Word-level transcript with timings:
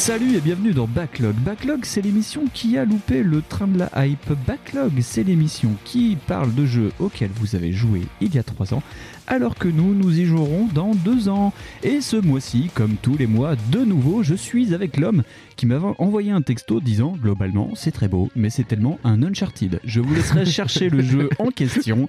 Salut 0.00 0.34
et 0.34 0.40
bienvenue 0.40 0.72
dans 0.72 0.86
Backlog. 0.86 1.34
Backlog, 1.34 1.84
c'est 1.84 2.00
l'émission 2.00 2.46
qui 2.54 2.78
a 2.78 2.86
loupé 2.86 3.22
le 3.22 3.42
train 3.42 3.66
de 3.66 3.78
la 3.78 4.06
hype. 4.06 4.32
Backlog, 4.46 4.92
c'est 5.02 5.22
l'émission 5.22 5.72
qui 5.84 6.16
parle 6.26 6.54
de 6.54 6.64
jeux 6.64 6.90
auxquels 7.00 7.30
vous 7.34 7.54
avez 7.54 7.70
joué 7.70 8.06
il 8.22 8.34
y 8.34 8.38
a 8.38 8.42
3 8.42 8.72
ans, 8.72 8.82
alors 9.26 9.54
que 9.56 9.68
nous, 9.68 9.94
nous 9.94 10.18
y 10.18 10.24
jouerons 10.24 10.68
dans 10.74 10.94
2 10.94 11.28
ans. 11.28 11.52
Et 11.82 12.00
ce 12.00 12.16
mois-ci, 12.16 12.70
comme 12.74 12.94
tous 13.00 13.16
les 13.16 13.26
mois, 13.26 13.54
de 13.70 13.80
nouveau, 13.84 14.22
je 14.22 14.34
suis 14.34 14.74
avec 14.74 14.96
l'homme 14.96 15.22
qui 15.56 15.66
m'avait 15.66 15.88
envoyé 15.98 16.30
un 16.30 16.40
texto 16.40 16.80
disant 16.80 17.16
globalement 17.22 17.72
c'est 17.74 17.90
très 17.90 18.08
beau, 18.08 18.30
mais 18.34 18.48
c'est 18.48 18.64
tellement 18.64 18.98
un 19.04 19.22
Uncharted. 19.22 19.78
Je 19.84 20.00
vous 20.00 20.14
laisserai 20.14 20.44
chercher 20.46 20.88
le 20.88 21.02
jeu 21.02 21.28
en 21.38 21.48
question. 21.50 22.08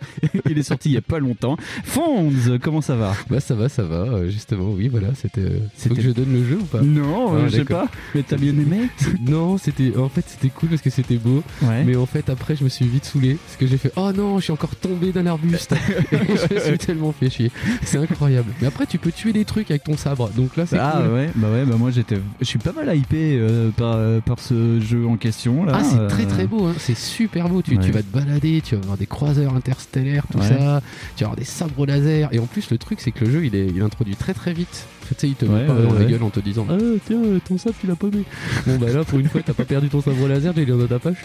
Il 0.50 0.58
est 0.58 0.64
sorti 0.64 0.90
il 0.90 0.94
y 0.94 0.98
a 0.98 1.02
pas 1.02 1.20
longtemps. 1.20 1.58
Fonds, 1.84 2.32
comment 2.62 2.82
ça 2.82 2.96
va? 2.96 3.14
Bah 3.30 3.40
ça 3.41 3.55
va, 3.55 3.68
ça 3.68 3.84
va. 3.84 3.96
euh, 4.05 4.30
Justement, 4.30 4.70
oui, 4.72 4.88
voilà, 4.88 5.10
c'était. 5.16 5.41
euh, 5.41 5.60
Faut 5.76 5.94
que 5.94 6.02
je 6.02 6.12
donne 6.12 6.32
le 6.32 6.46
jeu 6.48 6.60
ou 6.62 6.64
pas? 6.66 6.82
Non, 6.82 7.34
Ah, 7.34 7.36
euh, 7.36 7.50
je 7.50 7.57
sais 7.57 7.66
pas. 7.66 7.88
Mais 8.16 8.24
t'as 8.24 8.38
bien 8.38 8.52
aimé? 8.52 8.88
Non, 9.28 9.57
c'était. 9.57 9.96
En 9.98 10.10
fait, 10.10 10.24
c'était 10.28 10.50
cool 10.50 10.70
parce 10.70 10.82
que 10.82 10.90
c'était 10.90 11.18
beau. 11.18 11.44
Ouais. 11.62 11.84
Mais 11.84 11.96
en 11.96 12.05
fait, 12.05 12.30
après, 12.30 12.55
je 12.55 12.63
me 12.63 12.70
suis 12.70 12.85
vite 12.88 13.05
saoulé 13.05 13.35
parce 13.46 13.57
que 13.57 13.68
j'ai 13.68 13.78
fait 13.78 13.91
Oh 13.98 14.12
non, 14.16 14.38
je 14.40 14.46
suis 14.46 14.54
encore 14.54 14.76
tombé 14.78 15.12
d'un 15.12 15.26
arbuste. 15.26 15.76
Et 16.12 16.18
je 16.55 16.60
suis 16.60 16.78
tellement 16.78 17.10
fait 17.13 17.29
chier. 17.29 17.51
C'est 17.84 17.98
incroyable. 17.98 18.51
Mais 18.62 18.67
après, 18.67 18.85
tu 18.85 18.98
peux 18.98 19.12
tuer 19.12 19.34
des 19.34 19.45
trucs 19.45 19.70
avec 19.71 19.84
ton 19.84 19.98
sabre. 19.98 20.29
Donc 20.31 20.55
là, 20.57 20.65
c'est 20.65 20.77
Ah 20.79 21.01
cool. 21.04 21.13
ouais, 21.13 21.29
bah 21.35 21.49
ouais, 21.51 21.65
bah 21.65 21.76
moi 21.77 21.91
j'étais, 21.91 22.17
je 22.40 22.45
suis 22.45 22.59
pas 22.59 22.71
mal 22.73 22.95
hypé 22.95 23.37
euh, 23.40 23.70
par, 23.71 23.93
euh, 23.95 24.20
par 24.20 24.40
ce 24.40 24.79
jeu 24.79 25.05
en 25.07 25.17
question 25.17 25.63
là. 25.65 25.73
Ah, 25.76 25.84
c'est 25.84 25.98
euh, 25.98 26.07
très 26.07 26.26
très 26.26 26.48
beau, 26.48 26.65
hein. 26.65 26.73
c'est 26.77 26.98
super 26.98 27.49
beau. 27.49 27.62
Tu, 27.62 27.76
Ouais. 27.77 27.84
tu 27.85 27.91
vas 27.91 28.01
te 28.01 28.12
balader, 28.17 28.62
tu 28.63 28.76
vas 28.76 28.82
voir 28.85 28.98
des 28.98 29.05
croiseurs 29.05 29.55
interstellaires, 29.55 30.26
tout 30.32 30.37
Ouais. 30.39 30.48
ça. 30.48 30.82
Tu 31.15 31.23
vas 31.23 31.27
avoir 31.29 31.35
des 31.35 31.45
sabres 31.45 31.85
laser. 31.85 32.29
Et 32.34 32.39
en 32.39 32.45
plus, 32.45 32.70
le 32.71 32.77
truc, 32.77 32.99
c'est 33.01 33.12
que 33.12 33.26
le 33.26 33.32
jeu, 33.32 33.45
il 33.45 33.55
est, 33.55 33.67
il 33.67 33.77
est 33.77 33.82
introduit 33.82 34.15
très 34.15 34.34
très 34.34 34.54
vite. 34.54 34.85
Tu 35.12 35.15
sais, 35.17 35.27
il 35.27 35.35
te 35.35 35.45
Ouais, 35.45 35.62
met 35.62 35.67
pas 35.67 35.73
ouais, 35.73 35.84
dans 35.84 35.93
la 35.93 36.05
gueule 36.05 36.23
en 36.23 36.29
te 36.29 36.40
disant 36.40 36.65
Ah, 36.70 36.77
tiens, 37.05 37.21
euh, 37.23 37.40
ton 37.45 37.57
sabre, 37.57 37.76
tu 37.79 37.87
l'as 37.87 37.95
pas 37.95 38.07
mis. 38.07 38.23
bon, 38.65 38.77
bah 38.77 38.91
là, 38.91 39.04
pour 39.04 39.20
une 39.20 39.27
fois, 39.27 39.41
t'as 39.45 39.54
pas 39.54 39.65
perdu 39.65 39.90
ton 39.90 40.01
sabre 40.01 40.27
laser, 40.27 40.54
tu 40.54 40.65
l'as 40.65 40.76
dans 40.76 40.87
ta 40.87 40.99
poche. 40.99 41.23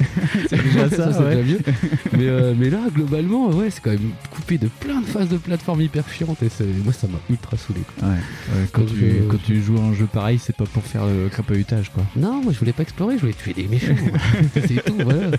C'est 0.49 0.63
déjà 0.63 0.91
ça, 0.91 1.13
c'est 1.13 1.23
ouais. 1.23 1.37
déjà 1.37 1.53
mieux. 1.53 1.59
mais, 2.13 2.27
euh, 2.27 2.55
mais 2.59 2.71
là, 2.71 2.81
globalement, 2.93 3.49
ouais, 3.51 3.71
c'est 3.71 3.81
quand 3.81 3.91
même 3.91 4.11
coupé 4.31 4.59
de 4.59 4.69
plein 4.81 5.01
de 5.01 5.07
phases 5.07 5.29
de 5.29 5.37
plateforme 5.37 5.81
hyper 5.81 6.09
chiantes. 6.09 6.43
Et 6.43 6.49
moi, 6.85 6.93
ça 6.93 7.07
m'a 7.07 7.19
ultra 7.31 7.57
saoulé. 7.57 7.81
Quoi. 7.99 8.09
Ouais, 8.09 8.15
ouais, 8.15 8.67
quand, 8.73 8.85
tu, 8.87 9.05
euh, 9.05 9.29
quand 9.29 9.43
tu 9.45 9.63
joues 9.63 9.79
à 9.79 9.83
un 9.83 9.95
jeu 9.95 10.07
pareil, 10.07 10.39
c'est 10.39 10.57
pas 10.57 10.65
pour 10.65 10.83
faire 10.83 11.07
le 11.07 11.29
crapahutage 11.29 11.91
quoi. 11.91 12.05
Non, 12.17 12.43
moi 12.43 12.53
je 12.53 12.59
voulais 12.59 12.73
pas 12.73 12.83
explorer, 12.83 13.17
je 13.17 13.21
voulais 13.21 13.33
tuer 13.33 13.53
des 13.55 13.67
méchants. 13.69 13.95
c'est 14.55 14.85
tout, 14.85 14.97
voilà. 14.99 15.31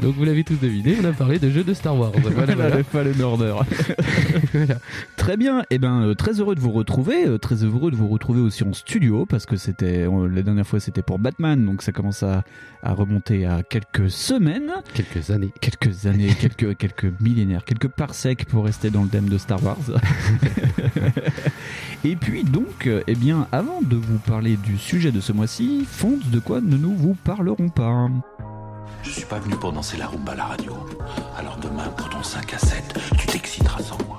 Donc 0.00 0.14
vous 0.14 0.24
l'avez 0.24 0.44
tous 0.44 0.58
deviné, 0.60 0.96
on 1.00 1.04
a 1.04 1.12
parlé 1.12 1.38
de 1.38 1.50
jeux 1.50 1.64
de 1.64 1.74
Star 1.74 1.96
Wars. 1.96 2.12
Voilà, 2.22 2.54
voilà. 2.54 2.84
Fallen 2.84 3.20
Order. 3.20 3.54
Voilà. 4.52 4.78
Très 5.16 5.36
bien, 5.36 5.64
et 5.70 5.78
ben 5.78 6.02
euh, 6.02 6.14
très 6.14 6.40
heureux 6.40 6.45
de 6.54 6.60
vous 6.60 6.70
retrouver, 6.72 7.26
euh, 7.26 7.38
très 7.38 7.64
heureux 7.64 7.90
de 7.90 7.96
vous 7.96 8.08
retrouver 8.08 8.40
aussi 8.40 8.62
en 8.64 8.72
studio 8.72 9.26
parce 9.26 9.46
que 9.46 9.56
c'était 9.56 10.06
euh, 10.06 10.28
la 10.28 10.42
dernière 10.42 10.66
fois 10.66 10.80
c'était 10.80 11.02
pour 11.02 11.18
Batman, 11.18 11.64
donc 11.64 11.82
ça 11.82 11.92
commence 11.92 12.22
à, 12.22 12.44
à 12.82 12.92
remonter 12.92 13.46
à 13.46 13.62
quelques 13.62 14.10
semaines, 14.10 14.70
Quelques 14.94 15.30
années. 15.30 15.52
quelques 15.60 16.06
années, 16.06 16.28
quelques 16.40 16.76
quelques 16.76 17.12
millénaires, 17.20 17.64
quelques 17.64 17.88
parsecs 17.88 18.44
pour 18.46 18.64
rester 18.64 18.90
dans 18.90 19.02
le 19.02 19.08
thème 19.08 19.28
de 19.28 19.38
Star 19.38 19.62
Wars. 19.64 19.76
et 22.04 22.16
puis 22.16 22.44
donc, 22.44 22.86
euh, 22.86 23.02
eh 23.06 23.14
bien, 23.14 23.48
avant 23.52 23.80
de 23.82 23.96
vous 23.96 24.18
parler 24.18 24.56
du 24.56 24.78
sujet 24.78 25.12
de 25.12 25.20
ce 25.20 25.32
mois-ci, 25.32 25.84
Fonds, 25.88 26.18
de 26.32 26.38
quoi 26.38 26.60
ne 26.60 26.76
nous 26.76 26.94
vous 26.94 27.14
parlerons 27.24 27.68
pas? 27.68 28.08
Je 29.02 29.10
suis 29.10 29.24
pas 29.24 29.38
venu 29.38 29.54
pour 29.56 29.72
danser 29.72 29.96
la 29.96 30.08
rumba 30.08 30.32
à 30.32 30.36
la 30.36 30.44
radio. 30.44 30.72
Alors 31.38 31.58
demain, 31.62 31.88
pour 31.96 32.08
ton 32.08 32.22
5 32.22 32.54
à 32.54 32.58
7, 32.58 32.98
tu 33.18 33.26
t'exciteras 33.28 33.82
sans 33.82 33.98
moi. 34.06 34.18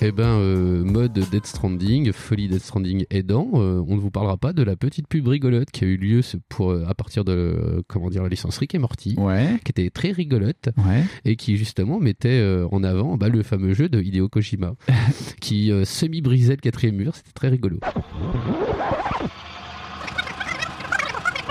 Eh 0.00 0.12
ben, 0.12 0.38
euh, 0.38 0.84
mode 0.84 1.12
Dead 1.12 1.44
Stranding, 1.44 2.12
folie 2.12 2.46
Dead 2.46 2.60
Stranding 2.60 3.04
aidant, 3.10 3.50
euh, 3.54 3.82
on 3.88 3.96
ne 3.96 4.00
vous 4.00 4.12
parlera 4.12 4.36
pas 4.36 4.52
de 4.52 4.62
la 4.62 4.76
petite 4.76 5.08
pub 5.08 5.26
rigolote 5.26 5.72
qui 5.72 5.84
a 5.84 5.88
eu 5.88 5.96
lieu 5.96 6.20
pour, 6.48 6.70
euh, 6.70 6.84
à 6.86 6.94
partir 6.94 7.24
de 7.24 7.82
comment 7.88 8.08
dire, 8.08 8.22
la 8.22 8.28
licence 8.28 8.58
Rick 8.58 8.76
et 8.76 8.78
Morty. 8.78 9.16
Ouais, 9.18 9.58
qui 9.64 9.72
était 9.72 9.90
très 9.90 10.12
rigolote 10.12 10.68
ouais. 10.86 11.02
et 11.24 11.34
qui 11.34 11.56
justement 11.56 11.98
mettait 11.98 12.40
en 12.70 12.84
avant 12.84 13.16
bah, 13.16 13.28
le 13.28 13.42
fameux 13.42 13.74
jeu 13.74 13.88
de 13.88 14.00
Hideo 14.00 14.28
Kojima 14.28 14.74
qui 15.40 15.72
semi-brisait 15.84 16.54
le 16.54 16.60
quatrième 16.60 16.96
mur, 16.96 17.16
c'était 17.16 17.32
très 17.32 17.48
rigolo. 17.48 17.80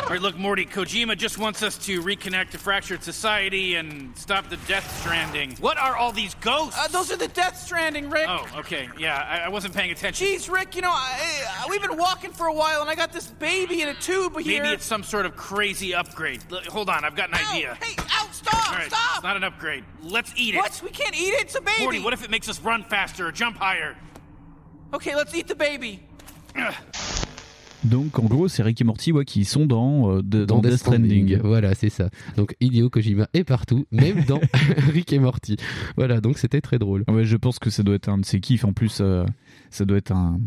All 0.07 0.13
right, 0.13 0.21
look, 0.21 0.37
Morty, 0.37 0.65
Kojima 0.65 1.17
just 1.17 1.37
wants 1.37 1.61
us 1.61 1.77
to 1.79 2.01
reconnect 2.01 2.51
to 2.51 2.57
fractured 2.57 3.03
society 3.03 3.75
and 3.75 4.17
stop 4.17 4.49
the 4.49 4.55
Death 4.65 5.01
Stranding. 5.01 5.51
What 5.59 5.77
are 5.77 5.97
all 5.97 6.13
these 6.13 6.33
ghosts? 6.35 6.79
Uh, 6.79 6.87
those 6.87 7.11
are 7.11 7.17
the 7.17 7.27
Death 7.27 7.57
Stranding, 7.57 8.09
Rick. 8.09 8.25
oh, 8.29 8.47
okay. 8.59 8.87
Yeah, 8.97 9.17
I, 9.17 9.39
I 9.39 9.49
wasn't 9.49 9.73
paying 9.75 9.91
attention. 9.91 10.25
Jeez, 10.25 10.49
Rick, 10.49 10.77
you 10.77 10.81
know, 10.81 10.93
I, 10.93 11.43
I, 11.59 11.67
we've 11.69 11.81
been 11.81 11.97
walking 11.97 12.31
for 12.31 12.47
a 12.47 12.53
while, 12.53 12.79
and 12.79 12.89
I 12.89 12.95
got 12.95 13.11
this 13.11 13.27
baby 13.27 13.81
in 13.81 13.89
a 13.89 13.93
tube 13.95 14.39
here. 14.39 14.63
Maybe 14.63 14.75
it's 14.75 14.85
some 14.85 15.03
sort 15.03 15.25
of 15.25 15.35
crazy 15.35 15.93
upgrade. 15.93 16.41
L- 16.53 16.61
hold 16.69 16.89
on, 16.89 17.03
I've 17.03 17.15
got 17.17 17.27
an 17.27 17.35
Ow, 17.41 17.51
idea. 17.53 17.77
Hey, 17.81 17.95
ow, 18.09 18.29
stop, 18.31 18.69
All 18.69 18.77
right, 18.77 18.87
stop! 18.87 19.15
it's 19.15 19.23
not 19.23 19.35
an 19.35 19.43
upgrade. 19.43 19.83
Let's 20.03 20.31
eat 20.37 20.55
it. 20.55 20.59
What? 20.59 20.79
We 20.81 20.89
can't 20.89 21.19
eat 21.19 21.33
it. 21.33 21.41
It's 21.41 21.55
a 21.55 21.61
baby. 21.61 21.83
Morty, 21.83 21.99
what 21.99 22.13
if 22.13 22.23
it 22.23 22.29
makes 22.31 22.47
us 22.47 22.61
run 22.61 22.85
faster 22.85 23.27
or 23.27 23.33
jump 23.33 23.57
higher? 23.57 23.97
Okay, 24.93 25.17
let's 25.17 25.35
eat 25.35 25.49
the 25.49 25.55
baby. 25.55 26.01
Donc 27.89 28.19
en 28.19 28.25
gros, 28.25 28.47
c'est 28.47 28.63
Rick 28.63 28.81
et 28.81 28.83
Morty 28.83 29.11
ouais, 29.11 29.25
qui 29.25 29.45
sont 29.45 29.65
dans, 29.65 30.11
euh, 30.17 30.21
de- 30.21 30.45
dans, 30.45 30.59
Death 30.59 30.77
Stranding. 30.77 31.39
Voilà, 31.43 31.73
c'est 31.75 31.89
ça. 31.89 32.09
Donc 32.35 32.55
Hideo 32.59 32.89
Kojima 32.89 33.27
est 33.33 33.43
partout, 33.43 33.85
même 33.91 34.23
dans 34.25 34.39
Rick 34.93 35.13
et 35.13 35.19
Morty. 35.19 35.57
Voilà, 35.95 36.21
donc 36.21 36.37
c'était 36.37 36.61
très 36.61 36.79
drôle. 36.79 37.03
Ouais, 37.07 37.23
je 37.23 37.37
pense 37.37 37.59
que 37.59 37.69
ça 37.69 37.83
doit 37.83 37.95
être 37.95 38.09
un 38.09 38.17
de 38.17 38.25
ses 38.25 38.39
kiffs. 38.39 38.65
En 38.65 38.73
plus, 38.73 38.99
euh, 39.01 39.25
ça 39.69 39.85
doit 39.85 39.97
être 39.97 40.11
un, 40.11 40.39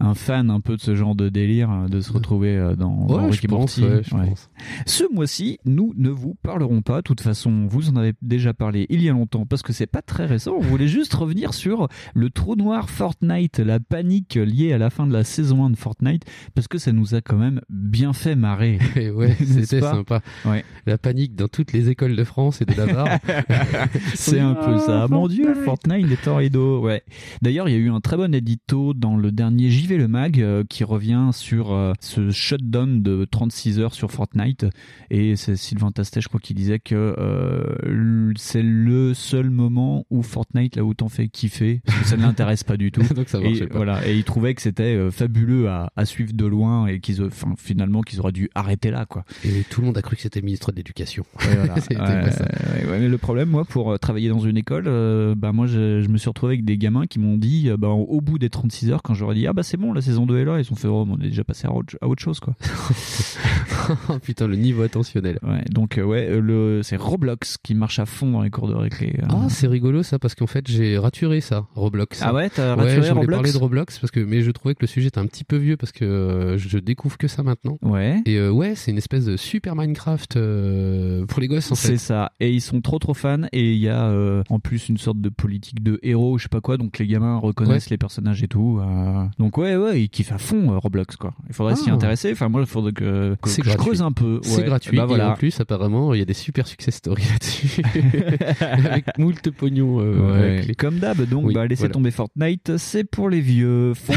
un 0.00 0.14
fan 0.14 0.50
un 0.50 0.60
peu 0.60 0.76
de 0.76 0.80
ce 0.80 0.94
genre 0.94 1.14
de 1.14 1.28
délire, 1.28 1.70
euh, 1.70 1.88
de 1.88 2.00
se 2.00 2.12
retrouver 2.12 2.56
euh, 2.56 2.76
dans, 2.76 3.06
dans 3.06 3.18
Ouais, 3.24 3.30
Rick 3.30 3.42
je 3.42 3.46
pense, 3.48 3.78
ouais, 3.78 4.02
je 4.02 4.14
Ouais. 4.14 4.26
pense. 4.28 4.50
Ce 4.86 5.04
mois-ci, 5.12 5.58
nous 5.64 5.92
ne 5.96 6.10
vous 6.10 6.34
parlerons 6.42 6.82
pas. 6.82 6.96
De 6.98 7.02
toute 7.02 7.20
façon, 7.20 7.66
vous 7.68 7.88
en 7.90 7.96
avez 7.96 8.12
déjà 8.22 8.52
parlé 8.54 8.86
il 8.90 9.02
y 9.02 9.08
a 9.08 9.12
longtemps 9.12 9.46
parce 9.46 9.62
que 9.62 9.72
c'est 9.72 9.86
pas 9.86 10.02
très 10.02 10.26
récent. 10.26 10.52
On 10.56 10.60
voulait 10.60 10.88
juste 10.88 11.14
revenir 11.14 11.54
sur 11.54 11.88
le 12.14 12.30
trou 12.30 12.56
noir 12.56 12.90
Fortnite, 12.90 13.58
la 13.58 13.80
panique 13.80 14.34
liée 14.34 14.72
à 14.72 14.78
la 14.78 14.90
fin 14.90 15.06
de 15.06 15.12
la 15.12 15.24
saison 15.24 15.64
1 15.66 15.70
de 15.70 15.76
Fortnite 15.76 16.24
parce 16.54 16.68
que 16.68 16.78
ça 16.78 16.92
nous 16.92 17.14
a 17.14 17.20
quand 17.20 17.36
même 17.38 17.60
bien 17.70 18.12
fait 18.12 18.36
marrer. 18.36 18.78
Et 18.96 19.10
ouais, 19.10 19.34
c'était 19.44 19.80
sympa. 19.80 20.20
Ouais. 20.44 20.64
La 20.86 20.98
panique 20.98 21.34
dans 21.34 21.48
toutes 21.48 21.72
les 21.72 21.88
écoles 21.90 22.16
de 22.16 22.24
France 22.24 22.60
et 22.62 22.64
de 22.64 22.74
Navarre. 22.74 23.18
C'est 24.14 24.40
un 24.40 24.54
peu 24.54 24.78
ça. 24.78 25.04
Ah, 25.04 25.08
Mon 25.08 25.28
dieu, 25.28 25.54
Fortnite. 25.54 25.64
Fortnite 26.06 26.12
est 26.12 26.28
en 26.28 26.36
rideau. 26.36 26.80
Ouais. 26.80 27.02
D'ailleurs, 27.42 27.68
il 27.68 27.72
y 27.72 27.74
a 27.74 27.78
eu 27.78 27.90
un 27.90 28.00
très 28.00 28.16
bon 28.16 28.34
dans 28.72 29.16
le 29.16 29.30
dernier 29.30 29.70
JV 29.70 29.96
Le 29.96 30.08
Mag 30.08 30.40
euh, 30.40 30.64
qui 30.68 30.82
revient 30.82 31.30
sur 31.32 31.72
euh, 31.72 31.92
ce 32.00 32.30
shutdown 32.30 33.00
de 33.00 33.24
36 33.24 33.78
heures 33.78 33.94
sur 33.94 34.10
Fortnite. 34.10 34.66
Et 35.08 35.36
c'est 35.36 35.54
Sylvain 35.54 35.92
Tastet, 35.92 36.20
je 36.20 36.26
crois, 36.28 36.40
qui 36.40 36.52
disait 36.52 36.80
que 36.80 37.14
euh, 37.16 38.32
c'est 38.36 38.62
le 38.64 39.14
seul 39.14 39.50
moment 39.50 40.04
où 40.10 40.22
Fortnite 40.22 40.74
l'a 40.74 40.84
autant 40.84 41.08
fait 41.08 41.28
kiffer. 41.28 41.80
Parce 41.86 41.98
que 42.00 42.06
ça 42.06 42.16
ne 42.16 42.22
l'intéresse 42.22 42.64
pas 42.64 42.76
du 42.76 42.90
tout. 42.90 43.02
donc 43.14 43.28
ça 43.28 43.38
Et 43.40 43.66
pas. 43.66 43.76
voilà, 43.76 44.06
et 44.08 44.16
il 44.16 44.24
trouvait 44.24 44.54
que 44.54 44.62
c'était 44.62 44.96
euh, 44.96 45.12
fabuleux 45.12 45.68
à, 45.68 45.92
à 45.94 46.04
suivre 46.04 46.32
de 46.32 46.46
loin 46.46 46.88
et 46.88 46.98
qu'ils, 46.98 47.22
finalement, 47.56 48.00
qu'ils 48.02 48.18
auraient 48.18 48.32
dû 48.32 48.50
arrêter 48.56 48.90
là, 48.90 49.06
quoi. 49.06 49.24
Et 49.44 49.62
tout 49.70 49.80
le 49.80 49.86
monde 49.86 49.98
a 49.98 50.02
cru 50.02 50.16
que 50.16 50.22
c'était 50.22 50.40
le 50.40 50.44
ministre 50.46 50.72
de 50.72 50.76
l'Éducation. 50.76 51.24
Voilà. 51.38 51.74
Ouais, 51.96 52.90
ouais, 52.90 52.98
mais 52.98 53.08
le 53.08 53.18
problème, 53.18 53.48
moi, 53.48 53.64
pour 53.64 53.98
travailler 53.98 54.28
dans 54.28 54.40
une 54.40 54.56
école, 54.56 54.84
euh, 54.86 55.34
bah, 55.36 55.52
moi, 55.52 55.66
je, 55.66 56.00
je 56.02 56.08
me 56.08 56.18
suis 56.18 56.28
retrouvé 56.28 56.54
avec 56.54 56.64
des 56.64 56.78
gamins 56.78 57.06
qui 57.06 57.18
m'ont 57.18 57.36
dit, 57.36 57.68
euh, 57.68 57.76
bah, 57.76 57.88
au 57.88 58.20
bout 58.20 58.38
des 58.38 58.50
36 58.56 58.90
heures, 58.90 59.02
quand 59.02 59.14
j'aurais 59.14 59.34
dit, 59.34 59.46
ah 59.46 59.52
bah 59.52 59.62
c'est 59.62 59.76
bon, 59.76 59.92
la 59.92 60.00
saison 60.00 60.26
2 60.26 60.38
est 60.38 60.44
là, 60.44 60.58
ils 60.58 60.72
ont 60.72 60.76
fait, 60.76 60.88
oh, 60.88 61.06
on 61.08 61.16
est 61.20 61.28
déjà 61.28 61.44
passé 61.44 61.66
à 61.66 61.72
autre, 61.72 61.96
à 62.00 62.08
autre 62.08 62.22
chose, 62.22 62.40
quoi. 62.40 62.54
Putain, 64.22 64.46
le 64.46 64.56
niveau 64.56 64.82
attentionnel. 64.82 65.38
Ouais, 65.42 65.62
donc, 65.70 65.98
euh, 65.98 66.02
ouais, 66.04 66.26
euh, 66.28 66.40
le, 66.40 66.80
c'est 66.82 66.96
Roblox 66.96 67.56
qui 67.62 67.74
marche 67.74 67.98
à 67.98 68.06
fond 68.06 68.30
dans 68.30 68.42
les 68.42 68.50
cours 68.50 68.68
de 68.68 68.74
récré. 68.74 69.14
euh. 69.22 69.26
Ah, 69.30 69.46
c'est 69.48 69.66
rigolo 69.66 70.02
ça, 70.02 70.18
parce 70.18 70.34
qu'en 70.34 70.46
fait 70.46 70.66
j'ai 70.68 70.98
raturé 70.98 71.40
ça, 71.40 71.66
Roblox. 71.74 72.20
Ah 72.22 72.32
ouais, 72.34 72.48
t'as 72.50 72.74
Ouais, 72.76 72.82
raturé 72.82 72.90
je 72.94 72.96
voulais 72.96 73.10
Roblox 73.12 73.36
parler 73.36 73.52
de 73.52 73.58
Roblox 73.58 73.98
parce 73.98 74.10
que 74.10 74.20
mais 74.20 74.42
je 74.42 74.50
trouvais 74.50 74.74
que 74.74 74.80
le 74.82 74.86
sujet 74.86 75.08
était 75.08 75.18
un 75.18 75.26
petit 75.26 75.44
peu 75.44 75.56
vieux 75.56 75.76
parce 75.76 75.92
que 75.92 76.04
euh, 76.04 76.58
je 76.58 76.78
découvre 76.78 77.18
que 77.18 77.28
ça 77.28 77.42
maintenant. 77.42 77.78
Ouais. 77.82 78.22
Et 78.26 78.36
euh, 78.36 78.50
ouais, 78.50 78.74
c'est 78.74 78.90
une 78.90 78.98
espèce 78.98 79.24
de 79.24 79.36
super 79.36 79.76
Minecraft 79.76 80.36
euh, 80.36 81.26
pour 81.26 81.40
les 81.40 81.48
gosses 81.48 81.70
en 81.70 81.74
C'est 81.74 81.92
fait. 81.92 81.98
ça. 81.98 82.32
Et 82.40 82.50
ils 82.52 82.60
sont 82.60 82.80
trop 82.80 82.98
trop 82.98 83.14
fans. 83.14 83.42
Et 83.52 83.72
il 83.74 83.78
y 83.80 83.88
a 83.88 84.12
en 84.48 84.58
plus 84.58 84.88
une 84.88 84.98
sorte 84.98 85.20
de 85.20 85.28
politique 85.28 85.82
de 85.82 85.98
héros, 86.02 86.38
je 86.38 86.44
sais 86.44 86.48
pas 86.48 86.60
quoi. 86.60 86.76
Donc 86.76 86.98
les 86.98 87.06
gamins 87.06 87.36
reconnaissent 87.38 87.90
les 87.90 87.98
personnages 87.98 88.42
et 88.46 88.48
tout. 88.48 88.78
euh. 88.80 89.24
Donc 89.38 89.58
ouais, 89.58 89.76
ouais, 89.76 90.02
ils 90.02 90.08
kiffent 90.08 90.32
à 90.32 90.38
fond 90.38 90.72
euh, 90.72 90.78
Roblox 90.78 91.16
quoi. 91.16 91.34
Il 91.48 91.54
faudrait 91.54 91.74
Ah. 91.74 91.76
s'y 91.76 91.90
intéresser. 91.90 92.32
Enfin 92.32 92.48
moi, 92.48 92.60
il 92.62 92.66
faudrait 92.66 92.92
que, 92.92 93.36
que, 93.42 93.48
C'est 93.50 93.62
que 93.62 93.70
je 93.70 93.76
creuse 93.76 94.00
un 94.02 94.12
peu. 94.12 94.40
C'est 94.42 94.64
gratuit. 94.64 94.96
Bah 94.96 95.04
Et 95.04 95.06
voilà. 95.06 95.30
en 95.32 95.34
plus, 95.34 95.58
apparemment, 95.60 96.14
il 96.14 96.18
y 96.18 96.22
a 96.22 96.24
des 96.24 96.32
super 96.34 96.66
success 96.66 96.94
stories 96.96 97.24
là-dessus. 97.30 97.82
Avec 98.60 99.06
moult 99.18 99.50
pognon. 99.50 100.00
euh, 100.00 100.32
Ouais. 100.32 100.62
les- 100.62 100.74
Comme 100.74 100.98
d'hab, 100.98 101.20
donc 101.28 101.46
Oui, 101.46 101.54
bah, 101.54 101.66
laissez 101.66 101.80
voilà. 101.80 101.94
tomber 101.94 102.10
Fortnite, 102.10 102.76
c'est 102.76 103.04
pour 103.04 103.28
les 103.30 103.40
vieux. 103.40 103.94
Fonds, 103.94 104.14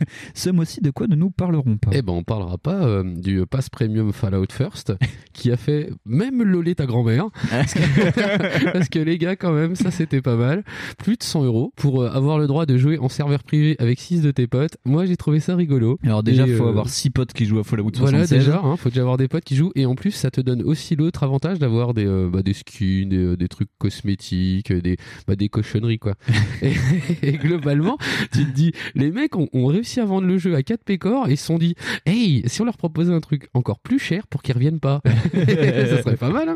ce 0.34 0.50
mois-ci, 0.50 0.80
de 0.80 0.90
quoi 0.90 1.06
ne 1.06 1.14
nous 1.16 1.30
parlerons 1.30 1.76
pas 1.76 1.90
Eh 1.92 2.02
ben, 2.02 2.12
on 2.12 2.22
parlera 2.22 2.58
pas 2.58 2.82
euh, 2.84 3.02
du 3.04 3.44
pass 3.46 3.68
premium 3.68 4.12
Fallout 4.12 4.46
First, 4.50 4.92
qui 5.32 5.50
a 5.50 5.56
fait 5.56 5.90
même 6.04 6.42
loler 6.42 6.74
ta 6.74 6.86
grand-mère. 6.86 7.26
Parce 7.50 7.74
que, 7.74 8.72
parce 8.72 8.88
que 8.88 8.98
les 8.98 9.18
gars, 9.18 9.36
quand 9.36 9.52
même, 9.52 9.74
ça 9.74 9.90
c'était 9.90 10.22
pas 10.22 10.36
mal. 10.36 10.64
Plus 10.98 11.16
de 11.16 11.22
100 11.22 11.44
euros 11.44 11.72
pour 11.76 12.04
avoir 12.04 12.38
le 12.38 12.46
droit 12.46 12.66
de 12.66 12.76
jouer 12.76 12.98
en 12.98 13.08
serveur 13.08 13.42
privé 13.42 13.67
avec 13.78 14.00
6 14.00 14.22
de 14.22 14.30
tes 14.30 14.46
potes. 14.46 14.76
Moi, 14.84 15.06
j'ai 15.06 15.16
trouvé 15.16 15.40
ça 15.40 15.56
rigolo. 15.56 15.98
Alors 16.02 16.22
déjà, 16.22 16.46
Et, 16.46 16.54
faut 16.54 16.66
euh, 16.66 16.70
avoir 16.70 16.88
six 16.88 17.10
potes 17.10 17.32
qui 17.32 17.46
jouent 17.46 17.60
à 17.60 17.64
Fallout 17.64 17.90
76. 17.94 18.00
Voilà 18.00 18.26
déjà, 18.26 18.60
hein, 18.64 18.76
faut 18.76 18.88
déjà 18.88 19.02
avoir 19.02 19.16
des 19.16 19.28
potes 19.28 19.44
qui 19.44 19.56
jouent 19.56 19.72
et 19.74 19.86
en 19.86 19.94
plus 19.94 20.10
ça 20.10 20.30
te 20.30 20.40
donne 20.40 20.62
aussi 20.62 20.96
l'autre 20.96 21.22
avantage 21.22 21.58
d'avoir 21.58 21.94
des, 21.94 22.06
euh, 22.06 22.28
bah, 22.30 22.42
des 22.42 22.52
skins, 22.52 23.08
des, 23.08 23.16
euh, 23.16 23.36
des 23.36 23.48
trucs 23.48 23.70
cosmétiques, 23.78 24.72
des, 24.72 24.96
bah, 25.26 25.36
des 25.36 25.48
cochonneries 25.48 25.98
quoi. 25.98 26.14
et, 26.62 26.74
et 27.22 27.32
globalement, 27.32 27.98
tu 28.32 28.44
te 28.44 28.50
dis, 28.54 28.72
les 28.94 29.10
mecs 29.10 29.36
ont, 29.36 29.48
ont 29.52 29.66
réussi 29.66 30.00
à 30.00 30.04
vendre 30.04 30.26
le 30.26 30.38
jeu 30.38 30.54
à 30.54 30.62
4 30.62 30.84
pécores 30.84 31.28
et 31.28 31.32
ils 31.32 31.36
se 31.36 31.46
sont 31.46 31.58
dit, 31.58 31.74
hey, 32.06 32.42
si 32.46 32.60
on 32.60 32.64
leur 32.64 32.76
proposait 32.76 33.12
un 33.12 33.20
truc 33.20 33.48
encore 33.54 33.80
plus 33.80 33.98
cher 33.98 34.26
pour 34.26 34.42
qu'ils 34.42 34.54
reviennent 34.54 34.80
pas, 34.80 35.00
ça 35.34 36.02
serait 36.02 36.16
pas 36.16 36.30
mal. 36.30 36.48
Hein 36.48 36.54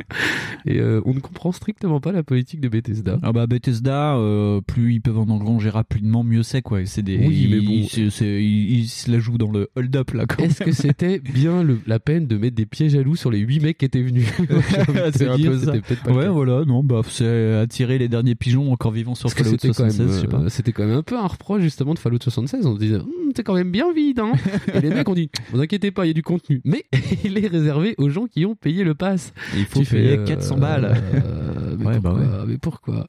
et 0.65 0.79
euh, 0.79 1.01
on 1.05 1.15
ne 1.15 1.21
comprend 1.21 1.53
strictement 1.53 2.01
pas 2.01 2.13
la 2.13 2.23
politique 2.23 2.61
de 2.61 2.69
Bethesda. 2.69 3.19
Ah 3.23 3.33
bah 3.33 3.47
Bethesda, 3.47 4.19
plus 4.67 4.95
ils 4.95 5.01
peuvent 5.01 5.19
en 5.19 5.29
engranger 5.29 5.71
rapidement, 5.71 6.25
mieux 6.25 6.43
c'est 6.43 6.63
quoi. 6.63 6.85
C'est 6.87 7.02
des, 7.03 7.19
Oui, 7.19 7.49
mais 7.51 7.61
bon. 7.61 7.87
c'est- 7.89 8.11
c'est- 8.11 8.43
ils 8.43 8.87
se 8.89 9.11
la 9.11 9.19
jouent 9.19 9.39
dans 9.39 9.51
le 9.51 9.69
hold-up 9.77 10.13
là. 10.13 10.25
Quand 10.27 10.43
Est-ce 10.45 10.63
que 10.63 10.73
c'était 10.73 11.19
bien 11.35 11.63
le- 11.63 11.79
la 11.87 11.99
peine 11.99 12.27
de 12.27 12.37
mettre 12.37 12.57
des 12.57 12.67
pieds 12.67 12.89
jaloux 12.89 13.17
sur 13.17 13.31
les 13.31 13.39
8 13.39 13.61
mecs 13.61 13.79
qui 13.79 13.85
étaient 13.85 14.03
venus? 14.03 14.27
J'ai 14.39 14.81
envie 14.81 14.93
de 14.95 15.11
te 15.11 15.19
C'est 15.19 15.29
un 15.29 15.37
dire, 15.37 15.51
peu 15.51 15.59
ça. 15.59 15.65
c'était 15.67 15.81
peut-être 15.81 16.03
pas 16.03 16.11
le 16.11 16.17
Ouais, 16.17 16.25
cas. 16.25 16.31
voilà, 16.31 16.65
non, 16.65 16.83
bah 16.85 17.01
c'est 17.09 17.55
attirer 17.55 17.99
les 17.99 18.09
derniers 18.09 18.35
pigeons 18.35 18.73
encore 18.73 18.93
vivants 18.93 19.15
sur 19.15 19.25
Parce 19.25 19.35
que 19.35 19.45
Fallout 19.45 19.59
c'était 19.61 19.69
quand, 19.69 19.91
76, 19.91 20.07
même, 20.07 20.17
je 20.17 20.21
sais 20.21 20.27
pas. 20.29 20.37
euh, 20.39 20.49
c'était 20.49 20.73
quand 20.73 20.87
même 20.87 20.97
un 20.99 21.03
peu 21.03 21.19
un 21.19 21.27
reproche 21.27 21.63
justement 21.63 21.95
de 21.95 21.99
Fallout 21.99 22.19
76. 22.23 22.65
On 22.67 22.75
se 22.75 22.81
disait, 22.81 22.97
Hum, 22.97 23.07
c'est 23.37 23.43
quand 23.43 23.55
même 23.55 23.71
bien 23.71 23.93
vide. 23.93 24.21
Hein 24.21 24.33
Et 24.75 24.81
les 24.81 24.91
mecs 24.91 25.09
ont 25.09 25.15
dit, 25.15 25.31
vous 25.53 25.61
inquiétez 25.61 25.91
pas, 25.91 26.05
il 26.05 26.09
y 26.09 26.11
a 26.11 26.15
du 26.15 26.23
contenu. 26.23 26.61
Mais 26.65 26.85
il 27.25 27.39
est 27.39 27.47
réservé 27.47 27.95
aux 27.99 28.09
gens 28.11 28.27
qui 28.27 28.45
ont 28.47 28.55
payé 28.55 28.85
le 28.85 28.95
pass. 28.95 29.33
Il 29.57 29.65
faut 29.65 29.81
Tu 29.81 29.85
fais, 29.87 29.97
payer 29.97 30.19
euh, 30.19 30.25
400 30.27 30.59
balles. 30.59 30.95
euh, 31.15 31.77
mais, 31.79 31.87
Ouais, 31.87 32.01
bah 32.01 32.11
pourquoi, 32.15 32.45
mais 32.47 32.59
pourquoi? 32.59 33.07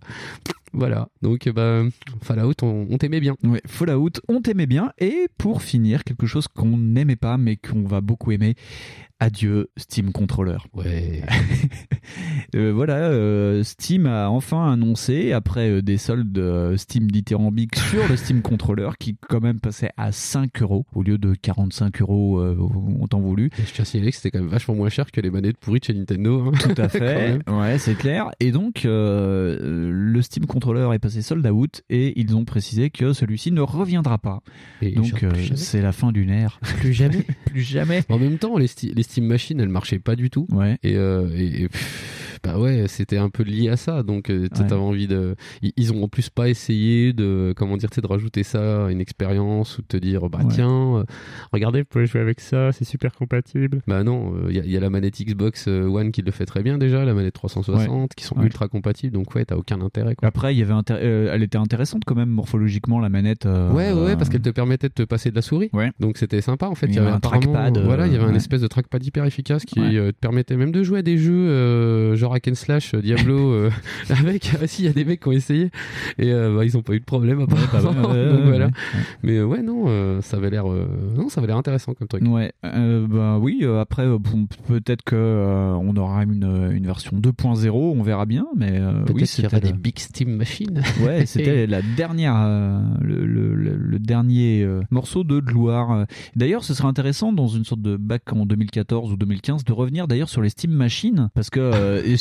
Voilà. 0.74 1.10
Donc, 1.22 1.48
bah, 1.50 1.84
Fallout, 2.22 2.54
on, 2.64 2.98
t'aimait 2.98 3.20
bien. 3.20 3.36
Fallout, 3.66 4.10
on 4.28 4.42
t'aimait 4.42 4.66
bien. 4.66 4.92
Et 4.98 5.28
pour 5.38 5.62
finir, 5.62 6.04
quelque 6.04 6.25
chose 6.25 6.48
qu'on 6.48 6.78
n'aimait 6.78 7.16
pas, 7.16 7.38
mais 7.38 7.58
qu'on 7.58 7.84
va 7.84 8.02
beaucoup 8.02 8.31
aimer. 8.31 8.56
Adieu 9.24 9.70
Steam 9.78 10.12
Controller. 10.12 10.58
Ouais. 10.74 11.22
Euh, 12.56 12.72
voilà, 12.72 12.96
euh, 12.98 13.64
Steam 13.64 14.06
a 14.06 14.30
enfin 14.30 14.72
annoncé, 14.72 15.31
après 15.31 15.70
euh, 15.70 15.81
des 15.81 15.98
soldes 15.98 16.75
Steam 16.78 17.10
dithyrambiques 17.10 17.78
sur 17.78 18.08
le 18.08 18.16
Steam 18.16 18.42
Controller, 18.44 18.90
qui 19.00 19.16
quand 19.28 19.42
même 19.42 19.60
passait 19.60 19.90
à 19.98 20.12
5 20.12 20.62
euros 20.62 20.86
au 20.94 21.02
lieu 21.02 21.18
de 21.18 21.34
45 21.34 22.02
euros 22.02 22.40
en 23.02 23.08
temps 23.08 23.22
voulu. 23.22 23.50
Et 23.58 23.64
je 23.66 23.74
tiens 23.74 23.81
à 23.84 23.86
signaler 23.86 24.12
que 24.12 24.18
c'était 24.18 24.30
quand 24.31 24.42
même 24.44 24.50
vachement 24.52 24.75
moins 24.75 24.90
cher 24.90 25.10
que 25.12 25.20
les 25.22 25.31
manettes 25.31 25.58
pourries 25.58 25.80
de 25.80 25.86
chez 25.86 25.94
Nintendo. 25.94 26.44
hein. 26.48 26.52
Tout 26.60 26.80
à 26.80 26.90
fait, 26.90 27.40
ouais, 27.50 27.80
c'est 27.80 27.96
clair. 27.96 28.30
Et 28.40 28.52
donc, 28.52 28.81
le 28.84 30.20
Steam 30.22 30.46
Controller 30.46 30.90
est 30.94 31.00
passé 31.00 31.22
sold 31.24 31.46
out 31.48 31.81
et 31.90 32.20
ils 32.20 32.36
ont 32.36 32.46
précisé 32.46 32.90
que 32.92 33.14
celui-ci 33.14 33.52
ne 33.52 33.62
reviendra 33.62 34.20
pas. 34.20 34.42
Et 34.81 34.92
Donc, 34.92 35.25
c'est 35.56 35.81
la 35.81 35.92
fin 35.94 36.12
d'une 36.12 36.30
ère. 36.30 36.60
plus 36.80 36.94
jamais. 36.94 37.24
Plus 37.46 37.62
jamais. 37.62 38.04
En 38.10 38.18
même 38.20 38.38
temps, 38.40 38.58
les, 38.58 38.66
Sti- 38.68 38.94
les 38.96 39.04
Steam 39.13 39.27
Machines, 39.27 39.60
elles 39.60 39.69
marchaient 39.69 40.00
pas 40.00 40.15
du 40.15 40.31
tout. 40.31 40.48
Ouais. 40.50 40.80
Et, 40.81 40.98
euh, 40.98 41.30
et, 41.36 41.63
et, 41.63 41.69
pff, 41.69 42.23
bah 42.44 42.57
ouais, 42.60 42.86
c'était 42.88 43.18
un 43.18 43.30
peu 43.30 43.44
lié 43.44 43.69
à 43.69 43.78
ça. 43.78 44.04
Donc, 44.04 44.30
euh, 44.30 44.48
tu 44.54 44.62
Ouais. 44.62 44.68
t'avais 44.68 44.81
envie 44.81 45.07
de. 45.07 45.36
Ils, 45.78 45.94
ont 45.94 46.04
en 46.04 46.07
plus 46.07 46.30
pas 46.30 46.50
essayé 46.50 47.13
de, 47.13 47.54
comment 47.56 47.78
dire, 47.78 47.90
tu 47.90 47.95
sais, 47.95 48.01
de 48.01 48.07
rajouter 48.07 48.44
ça 48.44 48.86
à 48.88 48.92
une 48.92 49.00
expérience 49.01 49.78
ou 49.78 49.81
de 49.81 49.88
te 49.88 49.98
dire, 49.98 50.30
bah 50.30 50.40
Ouais. 50.44 50.50
tiens, 50.54 50.98
euh, 50.98 51.04
regardez, 51.51 51.80
vous 51.81 51.86
pouvez 51.90 52.06
jouer 52.06 52.22
avec 52.22 52.40
ça, 52.42 52.72
c'est 52.72 52.86
super 52.86 53.13
compatible. 53.13 53.81
Bah 53.88 54.04
non, 54.04 54.34
il 54.50 54.56
y, 54.56 54.60
a- 54.60 54.66
y 54.66 54.75
a 54.78 54.80
la 54.80 54.90
manette 54.90 55.22
Xbox 55.22 55.66
euh, 55.68 55.86
One 55.88 56.12
qui 56.12 56.22
le 56.22 56.31
fait 56.31 56.45
très 56.45 56.63
bien 56.63 56.78
déjà, 56.78 57.06
la 57.06 57.13
manette 57.13 57.34
360, 57.34 58.13
qui 58.16 58.25
sont 58.25 58.36
ultra 58.42 58.68
compatibles. 58.68 59.13
Donc 59.13 59.34
ouais, 59.36 59.46
t'as 59.46 59.56
aucun 59.56 59.80
intérêt. 59.81 60.16
Quoi. 60.16 60.28
Après, 60.28 60.54
il 60.54 60.60
y 60.60 60.62
avait 60.63 60.74
euh, 60.92 61.30
elle 61.31 61.44
était 61.44 61.57
intéressante 61.57 62.04
quand 62.06 62.16
même 62.16 62.30
morphologiquement 62.30 63.00
la 63.00 63.10
manette. 63.10 63.46
euh, 63.46 63.72
Ouais, 63.72 63.92
ouais, 63.94 64.16
parce 64.16 64.28
euh, 64.30 64.31
qu'elle 64.34 64.42
te 64.42 64.50
permettait 64.50 64.89
de 64.89 64.94
te 64.94 65.04
passer 65.04 65.30
de 65.31 65.36
la 65.36 65.42
souris. 65.42 65.69
Ouais. 65.74 65.92
Donc 66.00 66.18
c'était 66.18 66.42
sympa 66.42 66.68
en 66.68 66.75
fait. 66.75 66.88
Il 66.88 66.96
y 66.96 67.00
avait 67.00 67.10
un 67.12 67.19
trackpad, 67.19 67.78
euh, 67.78 67.84
Voilà, 67.86 68.07
il 68.07 68.13
y 68.13 68.16
avait 68.16 68.25
un 68.25 68.36
espèce 68.36 68.62
de 68.62 68.68
trackpad 68.68 69.04
hyper 69.06 69.25
efficace 69.25 69.66
qui 69.66 69.80
euh, 69.80 70.12
te 70.12 70.18
permettait 70.18 70.57
même 70.57 70.72
de 70.72 70.84
jouer 70.84 71.00
à 71.00 71.01
des 71.01 71.18
jeux 71.18 71.34
euh, 71.50 72.16
genre 72.16 72.33
hack 72.34 72.48
and 72.48 72.56
slash, 72.56 72.94
euh, 72.94 73.02
Diablo, 73.02 73.52
euh, 73.54 73.70
avec. 74.10 74.50
Ah, 74.62 74.68
si, 74.68 74.84
il 74.84 74.86
y 74.86 74.88
a 74.90 74.94
des 74.94 75.06
mecs 75.06 75.22
qui 75.22 75.28
ont 75.28 75.32
essayé 75.32 75.70
et 76.18 76.32
euh, 76.32 76.56
bah, 76.56 76.66
ils 76.66 76.78
ont 76.78 76.82
pas 76.82 76.94
eu 76.94 77.00
de 77.00 77.06
problème 77.06 77.40
Ouais, 77.40 77.46
bah 77.48 77.58
apparemment. 77.66 78.12
ouais, 78.12 78.30
Donc 78.32 78.42
voilà. 78.46 78.70
Mais 79.24 79.42
ouais, 79.42 79.62
non, 79.62 80.22
ça 80.22 80.38
avait 80.38 80.50
l'air, 80.50 80.66
non, 80.66 81.30
ça 81.30 81.40
avait 81.42 81.48
l'air 81.48 81.58
intéressant 81.58 81.94
comme 81.94 82.08
truc. 82.08 82.24
Ouais, 82.26 82.52
bah 82.64 83.38
oui. 83.40 83.66
après, 83.80 84.08
bon, 84.08 84.48
peut-être 84.68 85.04
que 85.04 85.16
on 85.16 85.96
aura 85.98 86.24
une, 86.24 86.70
une 86.74 86.86
version 86.86 87.18
2.0, 87.18 87.70
on 87.72 88.02
verra 88.04 88.26
bien. 88.26 88.46
Mais 88.56 88.80
oui, 89.14 89.26
c'était 89.28 89.60
des 89.60 89.74
big 89.74 90.00
Steam 90.00 90.36
machines. 90.36 90.82
Ouais, 91.04 91.26
c'était 91.26 91.68
la 91.68 91.82
dernière, 91.82 92.36
le, 93.02 93.26
le- 93.26 93.56
le- 93.56 93.76
le 93.78 94.00
dernier 94.00 94.66
morceau 94.92 95.24
de 95.24 95.40
gloire. 95.40 96.06
D'ailleurs, 96.36 96.64
ce 96.64 96.74
serait 96.74 96.88
intéressant 96.88 97.34
dans 97.34 97.48
une 97.48 97.64
sorte 97.66 97.82
de 97.82 97.98
bac 97.98 98.32
en 98.32 98.46
2014 98.46 99.12
ou 99.12 99.18
2015 99.18 99.64
de 99.66 99.74
revenir 99.74 100.08
d'ailleurs 100.08 100.30
sur 100.30 100.42
les 100.42 100.50
Steam 100.50 100.72
Machines, 100.72 101.30
parce 101.34 101.50
que 101.50 101.60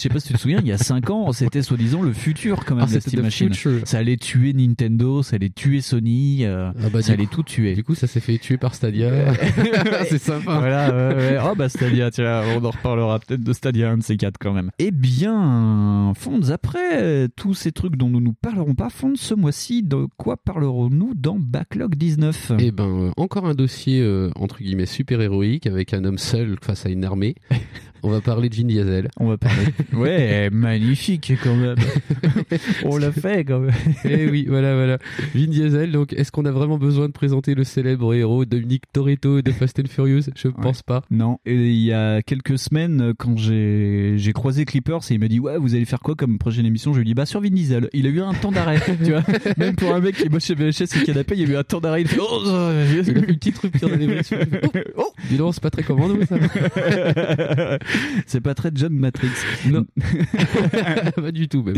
sais 0.03 0.09
pas 0.09 0.21
si 0.21 0.29
tu 0.29 0.35
te 0.35 0.39
souviens, 0.39 0.59
il 0.61 0.67
y 0.69 0.73
a 0.73 0.79
5 0.79 1.11
ans, 1.11 1.33
c'était 1.33 1.63
soi-disant 1.63 2.03
le 2.03 2.13
futur 2.13 2.65
quand 2.65 2.75
même 2.77 2.87
Ah, 2.89 3.01
Steam 3.01 3.31
future. 3.31 3.81
Ça 3.85 3.99
allait 3.99 4.17
tuer 4.17 4.53
Nintendo, 4.53 5.23
ça 5.23 5.37
allait 5.37 5.51
tuer 5.51 5.81
Sony, 5.81 6.45
euh, 6.45 6.71
Ah 6.83 6.89
bah, 6.93 7.03
ça 7.03 7.13
allait 7.13 7.27
coup- 7.27 7.37
tout 7.37 7.43
tuer. 7.45 7.75
Du 7.75 7.85
coup, 7.85 7.95
ça 7.95 8.07
s'est 8.07 8.21
fait 8.21 8.39
tuer 8.39 8.57
par 8.57 8.75
Stadia. 8.75 9.11
c'est 10.09 10.19
sympa. 10.19 10.59
Voilà, 10.59 10.91
ouais, 10.91 11.15
ouais. 11.15 11.39
Oh 11.45 11.55
bah 11.57 11.69
Stadia, 11.69 12.11
tiens, 12.11 12.43
on 12.57 12.65
en 12.65 12.71
reparlera 12.71 13.19
peut-être 13.21 13.43
de 13.43 13.53
Stadia, 13.53 13.91
un 13.91 13.99
de 13.99 14.03
ces 14.03 14.17
quatre 14.17 14.39
quand 14.39 14.53
même. 14.53 14.71
Eh 14.79 14.91
bien, 14.91 16.13
Fonds, 16.17 16.51
après 16.51 17.29
tous 17.37 17.55
ces 17.55 17.73
trucs 17.73 17.97
dont 17.97 18.09
nous 18.09 18.21
nous 18.21 18.33
parlerons 18.35 18.75
pas, 18.75 18.91
Fonds, 18.91 19.15
ce 19.17 19.35
mois-ci, 19.35 19.83
de 19.83 20.07
quoi 20.17 20.37
parlerons-nous 20.37 21.15
dans 21.15 21.39
Backlog 21.39 21.95
19 21.95 22.53
Et 22.59 22.71
ben, 22.71 22.85
euh, 22.85 23.11
encore 23.17 23.47
un 23.47 23.55
dossier 23.55 24.01
euh, 24.01 24.31
entre 24.37 24.59
guillemets 24.59 24.87
super 24.87 25.21
héroïque 25.21 25.67
avec 25.67 25.95
un 25.95 26.05
homme 26.05 26.19
seul 26.19 26.57
face 26.63 26.87
à 26.87 26.89
une 26.91 27.05
armée. 27.05 27.35
On 28.05 28.11
va 28.11 28.21
parler 28.21 28.49
de 28.49 28.57
Vin 28.57 28.65
Diesel. 28.65 29.09
On 29.17 29.29
va 29.29 29.39
parler. 29.39 29.67
Ouais, 29.93 30.51
magnifique 30.53 31.33
quand 31.43 31.55
même. 31.55 31.77
on 32.85 32.97
l'a 32.97 33.13
fait 33.13 33.45
quand 33.45 33.61
même. 33.61 33.73
Eh 34.05 34.29
oui, 34.29 34.47
voilà, 34.49 34.75
voilà. 34.75 34.99
Vin 35.35 35.47
Diesel. 35.47 35.93
Donc, 35.93 36.13
est-ce 36.13 36.33
qu'on 36.33 36.45
a 36.45 36.51
vraiment 36.51 36.79
besoin 36.79 37.07
de 37.07 37.13
présenter 37.13 37.55
le 37.55 37.65
célèbre 37.65 38.15
héros 38.15 38.45
Dominique 38.45 38.85
Toretto 38.93 39.43
de 39.43 39.53
Fast 39.53 39.79
and 39.81 39.89
Furious? 39.89 40.23
Je 40.35 40.49
pense 40.49 40.83
pas. 40.83 41.03
Non, 41.11 41.39
et 41.47 41.55
il 41.55 41.83
y 41.83 41.93
a 41.93 42.23
quelques 42.23 42.59
semaines, 42.59 43.13
quand 43.19 43.37
j'ai 43.37 44.15
j'ai 44.17 44.33
croisé 44.33 44.65
Clippers 44.65 45.01
et 45.11 45.15
il 45.15 45.21
m'a 45.21 45.29
dit 45.29 45.41
Ouais, 45.41 45.59
vous 45.59 45.75
allez 45.75 45.85
faire 45.85 46.01
quoi 46.01 46.15
comme 46.15 46.39
prochaine 46.39 46.67
émission? 46.67 46.93
Je 46.93 46.99
lui 46.99 47.03
ai 47.03 47.07
dit 47.07 47.15
Bah, 47.15 47.27
sur 47.27 47.41
Vin 47.41 47.51
Diesel. 47.51 47.89
Il 47.93 48.07
a 48.07 48.11
eu 48.11 48.21
un 48.21 48.35
temps 48.35 48.53
d'arrêt, 48.53 48.81
tu 49.05 49.13
vois. 49.13 49.23
Même 49.57 49.77
pour 49.77 49.95
un 49.95 50.01
mec 50.01 50.17
qui 50.17 50.25
est 50.25 50.29
moche 50.29 50.45
chez 50.45 50.55
VHS 50.55 50.97
et 51.01 51.05
canapé, 51.05 51.35
il 51.37 51.43
y 51.43 51.51
a 51.51 51.55
eu 51.55 51.57
un 51.57 51.65
temps 51.65 51.81
d'arrêt. 51.81 52.03
Il 52.03 52.09
fait 52.09 52.21
Oh, 52.21 52.41
Il 52.45 53.01
a 53.01 53.05
fait 53.05 53.13
une 53.13 53.27
petite 53.27 53.59
rupture 53.59 53.89
dans 53.89 53.97
l'évolution. 53.97 54.39
Oh, 54.97 55.13
dis 55.29 55.37
donc, 55.37 55.55
c'est 55.55 55.63
pas 55.63 55.71
très 55.71 55.83
commando 55.83 56.19
ça. 56.27 56.37
C'est 58.27 58.41
pas 58.41 58.55
très 58.55 58.71
John 58.75 58.93
Matrix. 58.95 59.29
Non. 59.73 59.87
pas 61.23 61.33
du 61.33 61.49
tout 61.49 61.63
même. 61.63 61.77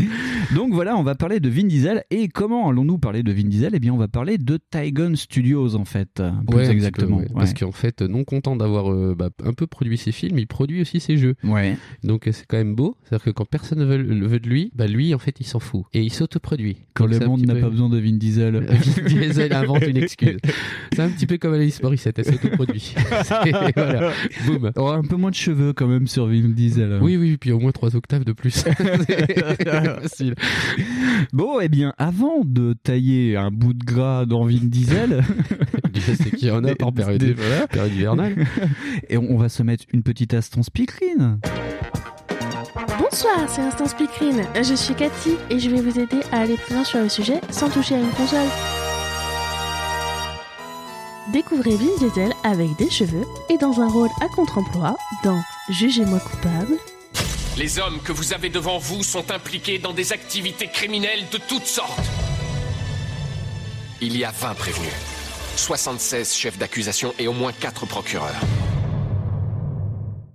Donc 0.53 0.73
voilà, 0.73 0.95
on 0.97 1.03
va 1.03 1.15
parler 1.15 1.39
de 1.39 1.49
Vin 1.49 1.63
Diesel. 1.65 2.03
Et 2.11 2.27
comment 2.27 2.69
allons-nous 2.69 2.97
parler 2.97 3.23
de 3.23 3.31
Vin 3.31 3.43
Diesel? 3.47 3.71
Eh 3.73 3.79
bien, 3.79 3.93
on 3.93 3.97
va 3.97 4.07
parler 4.07 4.37
de 4.37 4.59
Tygon 4.71 5.15
Studios, 5.15 5.75
en 5.75 5.85
fait. 5.85 6.21
Plus 6.49 6.57
Ouais, 6.57 6.69
exactement. 6.69 7.17
peu, 7.17 7.23
ouais. 7.23 7.29
Ouais. 7.29 7.35
Parce 7.35 7.53
qu'en 7.53 7.71
fait, 7.71 8.01
non 8.01 8.23
content 8.23 8.55
d'avoir 8.55 8.91
euh, 8.91 9.15
bah, 9.17 9.29
un 9.43 9.53
peu 9.53 9.67
produit 9.67 9.97
ses 9.97 10.11
films, 10.11 10.37
il 10.39 10.47
produit 10.47 10.81
aussi 10.81 10.99
ses 10.99 11.17
jeux. 11.17 11.35
Ouais. 11.43 11.77
Donc 12.03 12.27
euh, 12.27 12.31
c'est 12.31 12.45
quand 12.47 12.57
même 12.57 12.75
beau. 12.75 12.97
C'est-à-dire 13.03 13.25
que 13.25 13.29
quand 13.31 13.45
personne 13.45 13.79
ne 13.79 13.85
veut, 13.85 13.97
veut 14.27 14.39
de 14.39 14.47
lui, 14.49 14.71
bah 14.75 14.87
lui, 14.87 15.13
en 15.13 15.19
fait, 15.19 15.35
il 15.39 15.45
s'en 15.45 15.59
fout. 15.59 15.83
Et 15.93 16.01
il 16.01 16.11
s'autoproduit. 16.11 16.77
Quand 16.93 17.05
Donc, 17.07 17.19
le 17.19 17.25
monde 17.27 17.45
n'a 17.45 17.53
peu- 17.55 17.61
pas 17.61 17.69
besoin 17.69 17.89
de 17.89 17.99
Vin 17.99 18.13
Diesel. 18.17 18.55
Vin 19.05 19.07
Diesel 19.07 19.53
invente 19.53 19.83
une 19.87 19.97
excuse. 19.97 20.37
C'est 20.93 21.01
un 21.01 21.09
petit 21.09 21.25
peu 21.27 21.37
comme 21.37 21.53
Alice 21.53 21.81
Morissette, 21.81 22.19
elle 22.19 22.25
s'autoproduit. 22.25 22.95
Voilà, 23.75 24.11
boum. 24.45 24.71
On 24.75 24.81
aura 24.81 24.95
un 24.97 25.01
peu 25.03 25.15
moins 25.15 25.29
de 25.29 25.35
cheveux 25.35 25.73
quand 25.73 25.87
même 25.87 26.07
sur 26.07 26.27
Vin 26.27 26.49
Diesel. 26.49 26.99
Oui, 27.01 27.17
oui, 27.17 27.37
puis 27.37 27.51
au 27.51 27.59
moins 27.59 27.71
trois 27.85 27.97
octaves 27.97 28.23
de 28.23 28.33
plus. 28.33 28.51
C'est 29.07 30.01
facile. 30.01 30.35
Bon, 31.33 31.59
eh 31.59 31.69
bien, 31.69 31.93
avant 31.97 32.41
de 32.43 32.73
tailler 32.73 33.37
un 33.37 33.51
bout 33.51 33.73
de 33.73 33.83
gras 33.83 34.25
dans 34.25 34.45
Vin 34.45 34.57
Diesel, 34.63 35.23
qu'il 36.37 36.47
y 36.47 36.51
en 36.51 36.63
a 36.63 36.75
par 36.75 36.91
période, 36.91 37.19
Des- 37.21 37.33
voilà. 37.33 37.67
période 37.67 37.93
hivernale. 37.93 38.35
Et 39.09 39.17
on 39.17 39.37
va 39.37 39.49
se 39.49 39.61
mettre 39.63 39.85
une 39.93 40.03
petite 40.03 40.33
Aston 40.33 40.63
Speakerine. 40.63 41.39
Bonsoir, 42.99 43.45
c'est 43.47 43.61
Instant 43.61 43.87
Speakerine. 43.87 44.43
Je 44.55 44.73
suis 44.73 44.95
Cathy 44.95 45.35
et 45.49 45.59
je 45.59 45.69
vais 45.69 45.81
vous 45.81 45.99
aider 45.99 46.19
à 46.31 46.39
aller 46.41 46.55
plus 46.55 46.73
loin 46.75 46.83
sur 46.83 46.99
le 47.01 47.09
sujet 47.09 47.39
sans 47.49 47.69
toucher 47.69 47.95
à 47.95 47.99
une 47.99 48.09
console. 48.09 48.47
Découvrez 51.33 51.75
Vin 51.75 51.97
Diesel 51.99 52.31
avec 52.43 52.75
des 52.77 52.89
cheveux 52.89 53.23
et 53.49 53.57
dans 53.57 53.79
un 53.81 53.87
rôle 53.87 54.09
à 54.21 54.27
contre-emploi 54.29 54.95
dans 55.23 55.39
Jugez-moi 55.69 56.19
coupable, 56.19 56.75
Les 57.57 57.79
hommes 57.79 58.01
que 58.01 58.11
vous 58.11 58.33
avez 58.33 58.49
devant 58.49 58.79
vous 58.79 59.01
sont 59.01 59.31
impliqués 59.31 59.79
dans 59.79 59.93
des 59.93 60.11
activités 60.11 60.67
criminelles 60.67 61.23
de 61.31 61.37
toutes 61.37 61.65
sortes. 61.65 61.99
Il 64.01 64.17
y 64.17 64.25
a 64.25 64.31
20 64.31 64.55
prévenus, 64.55 64.91
76 65.55 66.35
chefs 66.35 66.57
d'accusation 66.57 67.13
et 67.17 67.29
au 67.29 67.33
moins 67.33 67.53
4 67.53 67.85
procureurs. 67.85 68.35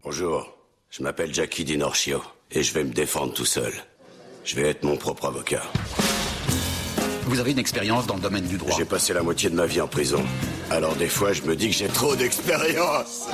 Bonjour, 0.02 0.50
je 0.88 1.02
m'appelle 1.02 1.34
Jackie 1.34 1.64
Dinorcio 1.64 2.22
et 2.50 2.62
je 2.62 2.72
vais 2.72 2.84
me 2.84 2.94
défendre 2.94 3.34
tout 3.34 3.44
seul. 3.44 3.72
Je 4.42 4.56
vais 4.56 4.70
être 4.70 4.82
mon 4.82 4.96
propre 4.96 5.26
avocat. 5.26 5.62
Vous 7.24 7.38
avez 7.38 7.50
une 7.50 7.58
expérience 7.58 8.06
dans 8.06 8.14
le 8.14 8.22
domaine 8.22 8.46
du 8.46 8.56
droit. 8.56 8.74
J'ai 8.78 8.86
passé 8.86 9.12
la 9.12 9.22
moitié 9.22 9.50
de 9.50 9.54
ma 9.54 9.66
vie 9.66 9.82
en 9.82 9.88
prison. 9.88 10.24
Alors 10.70 10.96
des 10.96 11.08
fois, 11.08 11.34
je 11.34 11.42
me 11.42 11.54
dis 11.54 11.68
que 11.68 11.76
j'ai 11.76 11.88
trop 11.88 12.16
d'expérience. 12.16 13.28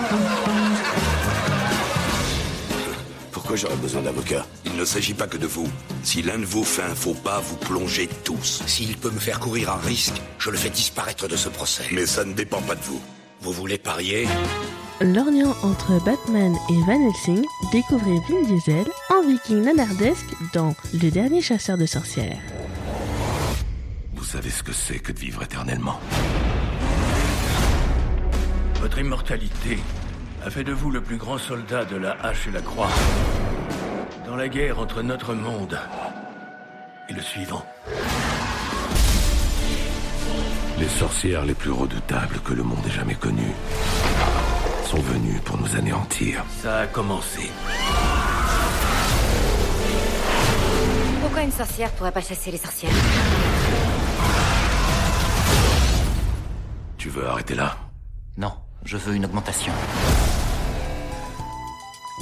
Pourquoi 3.46 3.68
j'aurais 3.68 3.80
besoin 3.80 4.02
d'avocat 4.02 4.44
Il 4.64 4.74
ne 4.74 4.84
s'agit 4.84 5.14
pas 5.14 5.28
que 5.28 5.36
de 5.36 5.46
vous. 5.46 5.68
Si 6.02 6.20
l'un 6.20 6.36
de 6.36 6.44
vous 6.44 6.64
fait 6.64 6.82
un 6.82 6.96
faux 6.96 7.14
pas, 7.14 7.38
vous 7.38 7.54
plongez 7.54 8.08
tous. 8.24 8.60
S'il 8.66 8.96
peut 8.96 9.12
me 9.12 9.20
faire 9.20 9.38
courir 9.38 9.70
un 9.70 9.76
risque, 9.76 10.20
je 10.40 10.50
le 10.50 10.56
fais 10.56 10.68
disparaître 10.68 11.28
de 11.28 11.36
ce 11.36 11.48
procès. 11.48 11.84
Mais 11.92 12.06
ça 12.06 12.24
ne 12.24 12.32
dépend 12.32 12.60
pas 12.62 12.74
de 12.74 12.82
vous. 12.82 13.00
Vous 13.42 13.52
voulez 13.52 13.78
parier 13.78 14.26
lorgnant 15.00 15.54
entre 15.62 16.02
Batman 16.04 16.56
et 16.70 16.80
Van 16.86 17.08
Helsing, 17.08 17.44
découvrez 17.70 18.18
Vin 18.28 18.42
Diesel 18.48 18.86
en 19.10 19.22
viking 19.22 19.62
nanardesque 19.62 20.34
dans 20.52 20.74
Le 20.92 21.10
dernier 21.10 21.40
chasseur 21.40 21.78
de 21.78 21.86
sorcières. 21.86 22.40
Vous 24.16 24.24
savez 24.24 24.50
ce 24.50 24.64
que 24.64 24.72
c'est 24.72 24.98
que 24.98 25.12
de 25.12 25.20
vivre 25.20 25.44
éternellement. 25.44 26.00
Votre 28.80 28.98
immortalité 28.98 29.78
a 30.46 30.50
fait 30.50 30.62
de 30.62 30.72
vous 30.72 30.92
le 30.92 31.00
plus 31.00 31.16
grand 31.16 31.38
soldat 31.38 31.84
de 31.84 31.96
la 31.96 32.12
hache 32.22 32.46
et 32.46 32.52
la 32.52 32.60
croix. 32.60 32.88
Dans 34.26 34.36
la 34.36 34.48
guerre 34.48 34.78
entre 34.78 35.02
notre 35.02 35.34
monde 35.34 35.76
et 37.08 37.12
le 37.12 37.20
suivant. 37.20 37.66
Les 40.78 40.86
sorcières 40.86 41.44
les 41.44 41.54
plus 41.54 41.72
redoutables 41.72 42.38
que 42.44 42.52
le 42.52 42.62
monde 42.62 42.78
ait 42.86 42.92
jamais 42.92 43.16
connues 43.16 43.56
sont 44.84 45.00
venues 45.00 45.40
pour 45.44 45.58
nous 45.58 45.74
anéantir. 45.74 46.44
Ça 46.62 46.78
a 46.78 46.86
commencé. 46.86 47.50
Pourquoi 51.22 51.42
une 51.42 51.50
sorcière 51.50 51.90
pourrait 51.92 52.12
pas 52.12 52.20
chasser 52.20 52.52
les 52.52 52.58
sorcières 52.58 52.92
Tu 56.98 57.08
veux 57.08 57.26
arrêter 57.26 57.56
là? 57.56 57.76
Non, 58.36 58.52
je 58.84 58.96
veux 58.96 59.16
une 59.16 59.24
augmentation. 59.24 59.72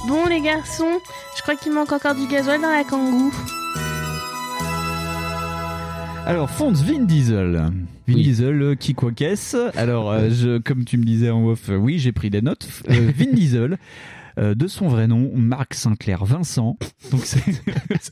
Bon 0.07 0.27
les 0.27 0.41
garçons, 0.41 1.01
je 1.37 1.43
crois 1.43 1.57
qu'il 1.57 1.73
manque 1.73 1.93
encore 1.93 2.15
du 2.15 2.27
gasoil 2.27 2.61
dans 2.61 2.71
la 2.71 2.85
kangou. 2.85 3.33
Alors, 6.27 6.51
Fonz 6.51 6.83
Vin 6.83 7.01
Diesel. 7.05 7.53
Vin 7.55 7.73
Oui. 8.09 8.23
Diesel, 8.23 8.63
euh, 8.63 8.75
qui 8.75 8.95
quoi 8.95 9.13
qu'est-ce 9.13 9.77
Alors, 9.79 10.11
euh, 10.11 10.29
je, 10.31 10.59
comme 10.59 10.85
tu 10.85 10.97
me 10.99 11.05
disais 11.05 11.31
en 11.31 11.47
off, 11.47 11.69
euh, 11.69 11.77
oui, 11.77 11.99
j'ai 11.99 12.13
pris 12.13 12.31
des 12.31 12.43
notes. 12.43 12.67
Euh, 12.91 13.11
Vin 13.17 13.31
Diesel, 13.33 13.79
euh, 14.39 14.55
de 14.55 14.67
son 14.67 14.89
vrai 14.89 15.07
nom, 15.07 15.31
Marc 15.35 15.75
Sinclair 15.75 16.25
Vincent. 16.25 16.77
Donc, 17.11 17.21
c'est 17.25 17.43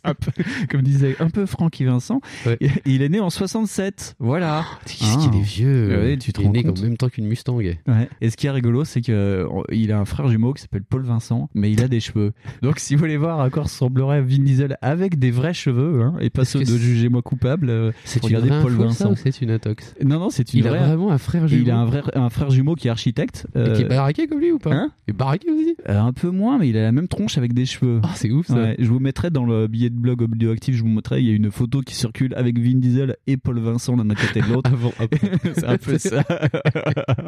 un 0.04 0.14
peu, 0.14 0.30
comme 0.70 0.82
disait, 0.82 1.16
un 1.20 1.30
peu 1.30 1.46
Francky 1.46 1.84
Vincent. 1.84 2.20
Ouais. 2.46 2.56
Et- 2.60 2.70
Il 2.86 3.02
est 3.02 3.08
né 3.08 3.20
en 3.20 3.30
67. 3.30 4.16
Voilà. 4.18 4.64
Qu'est-ce 4.86 5.18
qu'il 5.18 5.38
est 5.38 5.42
vieux 5.42 5.88
Ouais, 5.98 6.16
tu 6.16 6.32
te 6.32 6.40
Il 6.40 6.46
est 6.46 6.50
né 6.64 6.68
en 6.68 6.82
même 6.82 6.96
temps 6.96 7.08
qu'une 7.08 7.26
Mustang. 7.26 7.56
Ouais. 7.56 7.76
Et 8.20 8.30
ce 8.30 8.36
qui 8.36 8.46
est 8.46 8.50
rigolo, 8.50 8.84
c'est 8.84 9.00
que 9.00 9.12
euh, 9.12 9.46
il 9.70 9.92
a 9.92 9.98
un 9.98 10.04
frère 10.04 10.28
jumeau 10.28 10.52
qui 10.52 10.62
s'appelle 10.62 10.84
Paul 10.84 11.02
Vincent, 11.04 11.48
mais 11.54 11.70
il 11.72 11.82
a 11.82 11.88
des 11.88 12.00
cheveux. 12.00 12.32
Donc, 12.62 12.78
si 12.78 12.94
vous 12.94 13.00
voulez 13.00 13.16
voir 13.16 13.40
à 13.40 13.50
quoi 13.50 13.64
ressemblerait 13.64 14.22
Vin 14.22 14.38
Diesel 14.42 14.76
avec 14.82 15.18
des 15.18 15.30
vrais 15.30 15.54
cheveux, 15.54 16.02
hein, 16.02 16.14
et 16.20 16.30
pas 16.30 16.44
ceux 16.44 16.60
de 16.60 16.64
c'est- 16.64 16.78
Jugez-moi 16.78 17.22
coupable, 17.22 17.68
euh, 17.70 17.92
C'est 18.04 18.20
une 18.20 18.26
regardez 18.36 18.48
Paul 18.62 18.72
Vincent. 18.74 19.14
c'est 19.16 19.40
une 19.42 19.50
intox 19.50 19.94
Non, 20.04 20.18
non, 20.18 20.30
c'est 20.30 20.52
une 20.54 20.60
Il 20.60 20.68
a 20.68 20.72
vraiment 20.86 21.10
un 21.12 21.18
frère 21.18 21.44
Et 21.44 21.48
jumeau. 21.48 21.62
Il 21.62 21.70
a 21.70 21.76
un 21.78 21.84
vrai 21.86 22.02
un 22.14 22.30
frère 22.30 22.50
jumeau 22.50 22.74
qui 22.74 22.88
est 22.88 22.90
architecte. 22.90 23.46
Et 23.54 23.72
qui 23.72 23.82
est 23.82 23.84
euh, 23.84 23.88
baraqué 23.88 24.26
comme 24.26 24.40
lui 24.40 24.50
ou 24.52 24.58
pas 24.58 24.72
Hein 24.72 24.90
Il 25.06 25.12
est 25.12 25.16
baraqué 25.16 25.48
aussi 25.50 25.76
euh, 25.88 26.00
un 26.12 26.20
peu 26.20 26.30
moins, 26.30 26.58
mais 26.58 26.68
il 26.68 26.76
a 26.76 26.82
la 26.82 26.92
même 26.92 27.08
tronche 27.08 27.38
avec 27.38 27.54
des 27.54 27.64
cheveux. 27.64 28.00
Ah, 28.02 28.12
c'est 28.14 28.30
ouf 28.30 28.48
ça. 28.48 28.54
Ouais, 28.54 28.76
je 28.78 28.86
vous 28.86 29.00
mettrai 29.00 29.30
dans 29.30 29.44
le 29.44 29.66
billet 29.66 29.88
de 29.88 29.96
blog 29.96 30.22
Audioactif, 30.22 30.76
je 30.76 30.82
vous 30.82 30.88
montrerai, 30.88 31.22
il 31.22 31.28
y 31.28 31.32
a 31.32 31.34
une 31.34 31.50
photo 31.50 31.80
qui 31.80 31.94
circule 31.94 32.34
avec 32.34 32.58
Vin 32.58 32.76
Diesel 32.78 33.16
et 33.26 33.36
Paul 33.36 33.58
Vincent 33.58 33.96
l'un 33.96 34.08
à 34.10 34.14
côté 34.14 34.40
de 34.40 34.46
l'autre. 34.52 34.70
Avant, 34.72 34.92
après. 34.98 35.30
c'est 35.54 35.64
un 35.66 35.78
peu 35.78 35.98
ça. 35.98 36.24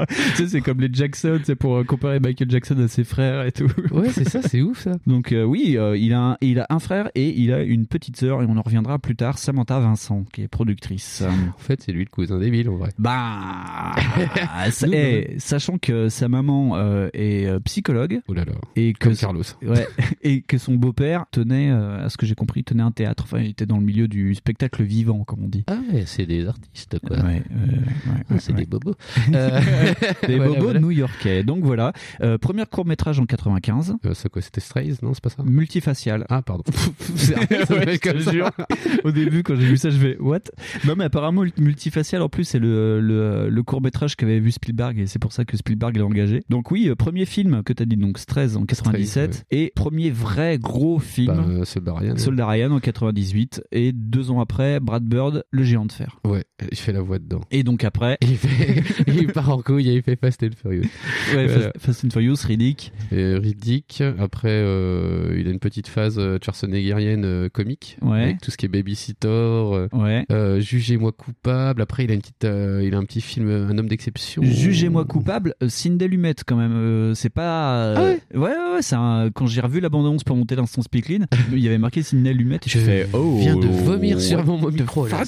tu 0.09 0.15
sais, 0.37 0.49
c'est 0.49 0.61
comme 0.61 0.81
les 0.81 0.89
Jackson, 0.93 1.41
c'est 1.45 1.57
pour 1.57 1.77
euh, 1.77 1.85
comparer 1.85 2.21
Michael 2.21 2.51
Jackson 2.51 2.79
à 2.79 2.89
ses 2.89 3.05
frères 3.05 3.45
et 3.45 3.53
tout. 3.53 3.71
Ouais, 3.91 4.11
c'est 4.11 4.29
ça, 4.29 4.41
c'est 4.43 4.63
ouf 4.63 4.81
ça. 4.81 4.93
Donc 5.07 5.33
euh, 5.33 5.45
oui, 5.45 5.77
euh, 5.77 5.97
il, 5.97 6.13
a 6.13 6.21
un, 6.21 6.37
il 6.41 6.61
a 6.61 6.67
un 6.71 6.79
frère 6.79 7.11
et 7.15 7.29
il 7.39 7.53
a 7.53 7.63
une 7.63 7.87
petite 7.87 8.17
sœur 8.17 8.43
et 8.43 8.47
on 8.49 8.57
en 8.57 8.63
reviendra 8.63 8.99
plus 8.99 9.17
tard, 9.17 9.39
Samantha 9.39 9.79
Vincent, 9.81 10.25
qui 10.33 10.43
est 10.43 10.49
productrice. 10.49 11.23
En 11.23 11.59
fait, 11.59 11.83
c'est 11.83 11.93
lui 11.93 12.05
le 12.05 12.11
cousin 12.11 12.39
débile 12.39 12.69
en 12.69 12.77
vrai. 12.77 12.91
Bah, 12.99 13.95
eh, 14.93 15.35
sachant 15.39 15.79
que 15.79 16.09
sa 16.09 16.29
maman 16.29 16.77
euh, 16.77 17.09
est 17.13 17.49
psychologue 17.61 18.21
Oh 18.29 18.35
là 18.35 18.45
là. 18.45 18.53
Et 18.77 18.93
que 18.93 18.99
Comme 19.09 19.17
Carlos. 19.17 19.43
ouais, 19.63 19.87
et 20.23 20.41
que 20.43 20.59
son 20.59 20.75
beau-père 20.75 21.25
tenait, 21.31 21.71
euh, 21.71 22.05
à 22.05 22.09
ce 22.09 22.17
que 22.17 22.27
j'ai 22.27 22.35
compris, 22.35 22.65
tenait 22.65 22.83
un 22.83 22.91
théâtre. 22.91 23.25
Enfin, 23.25 23.39
il 23.41 23.51
était 23.51 23.67
dans 23.67 23.79
le 23.79 23.85
milieu 23.85 24.09
du 24.09 24.35
spectacle 24.35 24.83
vivant, 24.83 25.25
comme 25.25 25.45
on 25.45 25.49
dit. 25.49 25.65
Ah 25.67 25.79
ouais, 25.93 26.05
c'est 26.07 26.27
des 26.27 26.47
artistes 26.47 26.99
quoi. 27.07 27.17
Ouais, 27.19 27.25
ouais, 27.25 27.35
ouais, 27.41 28.23
Ah, 28.31 28.35
c'est 28.39 28.53
des 28.55 28.67
bobos. 28.67 28.95
Euh, 29.35 29.61
Des 30.27 30.37
voilà, 30.37 30.49
bobos 30.53 30.63
voilà. 30.65 30.81
new-yorkais. 30.81 31.43
Donc 31.45 31.65
voilà, 31.65 31.93
euh, 32.23 32.39
premier 32.39 32.65
court 32.67 32.85
métrage 32.87 33.19
en 33.21 33.27
95, 33.27 33.97
Euh, 34.05 34.13
c'est 34.15 34.29
quoi 34.29 34.43
C'était 34.43 34.61
Strays 34.61 34.93
Non, 35.03 35.15
c'est 35.15 35.23
pas 35.23 35.31
ça? 35.31 35.43
Multifacial. 35.45 36.27
Ah, 36.29 36.43
pardon. 36.43 36.63
Au 39.05 39.11
début, 39.11 39.43
quand 39.43 39.57
j'ai 39.57 39.67
vu 39.67 39.77
ça, 39.77 39.91
je 39.91 39.99
vais 39.99 40.17
what? 40.19 40.41
Non, 40.87 40.95
mais 40.97 41.05
apparemment 41.05 41.45
multifacial. 41.59 42.23
En 42.23 42.29
plus, 42.29 42.45
c'est 42.45 42.59
le, 42.59 43.01
le, 43.01 43.49
le 43.49 43.63
court 43.63 43.81
métrage 43.83 44.17
qu'avait 44.17 44.41
vu 44.41 44.53
Spielberg 44.53 44.99
et 44.99 45.07
c'est 45.07 45.19
pour 45.19 45.33
ça 45.33 45.45
que 45.45 45.57
Spielberg 45.57 45.97
l'a 45.97 46.05
engagé. 46.07 46.43
Donc 46.51 46.71
oui, 46.71 46.89
euh, 46.89 46.95
premier 46.95 47.27
film 47.27 47.63
que 47.63 47.73
t'as 47.73 47.85
dit 47.85 47.97
donc 47.97 48.19
13 48.25 48.57
en 48.57 48.64
97 48.67 49.35
Strays, 49.35 49.45
et 49.51 49.73
premier 49.75 50.11
vrai 50.11 50.59
gros 50.59 50.99
film. 50.99 51.35
Bah, 51.35 51.45
euh, 51.49 51.65
Soldat 51.65 51.95
Ryan. 51.95 52.17
Soldat 52.17 52.47
Ryan 52.47 52.71
en 52.73 52.81
98 52.81 53.63
et 53.73 53.93
deux 53.93 54.31
ans 54.31 54.41
après 54.41 54.81
Brad 54.81 55.05
Bird, 55.05 55.45
le 55.51 55.63
géant 55.65 55.87
de 55.87 55.93
fer. 55.93 56.19
Ouais, 56.25 56.45
il 56.71 56.79
fait 56.79 56.93
la 56.93 57.01
voix 57.03 57.19
dedans. 57.19 57.41
Et 57.51 57.63
donc 57.63 57.85
après, 57.85 58.19
Il, 58.23 58.37
fait... 58.37 58.83
il 59.07 59.29
part 59.29 59.51
en 59.51 59.61
couille 59.63 59.89
et 59.89 59.95
il 59.97 60.03
fait 60.03 60.17
Fast 60.21 60.43
and 60.43 60.51
Furious. 60.61 60.83
ouais, 61.35 61.47
Voilà. 61.47 61.73
Fast, 61.79 62.05
and 62.05 62.11
Furious, 62.11 62.37
Riddick. 62.47 62.93
Et 63.13 63.35
Riddick. 63.35 64.03
Après, 64.19 64.49
euh, 64.51 65.37
il 65.39 65.47
a 65.49 65.51
une 65.51 65.59
petite 65.59 65.89
phase 65.89 66.19
euh, 66.19 66.39
schwarzeneggerienne 66.43 67.25
euh, 67.25 67.49
comique. 67.49 67.99
Ouais. 68.03 68.23
Avec 68.23 68.41
tout 68.41 68.51
ce 68.51 68.57
qui 68.57 68.67
est 68.67 68.69
Babysitter, 68.69 69.29
euh, 69.29 69.89
Ouais. 69.93 70.25
euh, 70.31 70.61
Jugez-moi 70.61 71.13
coupable. 71.13 71.83
Après, 71.83 72.05
il 72.05 72.11
a 72.11 72.15
une 72.15 72.21
petite, 72.21 72.45
euh, 72.45 72.83
il 72.85 72.95
a 72.95 72.99
un 72.99 73.05
petit 73.05 73.21
film, 73.21 73.49
euh, 73.49 73.69
Un 73.69 73.79
homme 73.79 73.89
d'exception. 73.89 74.43
Jugez-moi 74.43 75.05
coupable, 75.05 75.55
euh, 75.63 75.69
Cindy 75.69 76.07
Lumet 76.09 76.35
quand 76.47 76.57
même. 76.57 76.73
euh, 76.75 77.15
c'est 77.15 77.31
pas. 77.31 77.77
euh, 77.77 77.95
Ah 78.35 78.39
ouais 78.39 78.41
ouais, 78.41 78.54
ouais, 78.57 78.75
ouais, 78.77 78.83
c'est 78.83 78.95
un- 78.97 79.31
quand 79.35 79.47
j'ai 79.47 79.61
revu 79.61 79.81
l'abondance 79.81 80.25
pour 80.25 80.37
monter 80.37 80.57
l'instant 80.57 80.83
Speakline, 80.83 81.27
il 81.53 81.59
y 81.59 81.67
avait 81.69 81.79
marqué 81.79 82.03
Cindy 82.03 82.33
Lumet 82.33 82.57
et 82.57 82.69
je, 82.69 82.79
Je 82.79 82.85
fais 82.85 83.09
oh. 83.13 83.39
viens 83.41 83.57
de 83.57 83.67
vomir 83.67 84.21
sur 84.21 84.45
mon 84.45 84.71
micro. 84.71 85.07
là, 85.07 85.23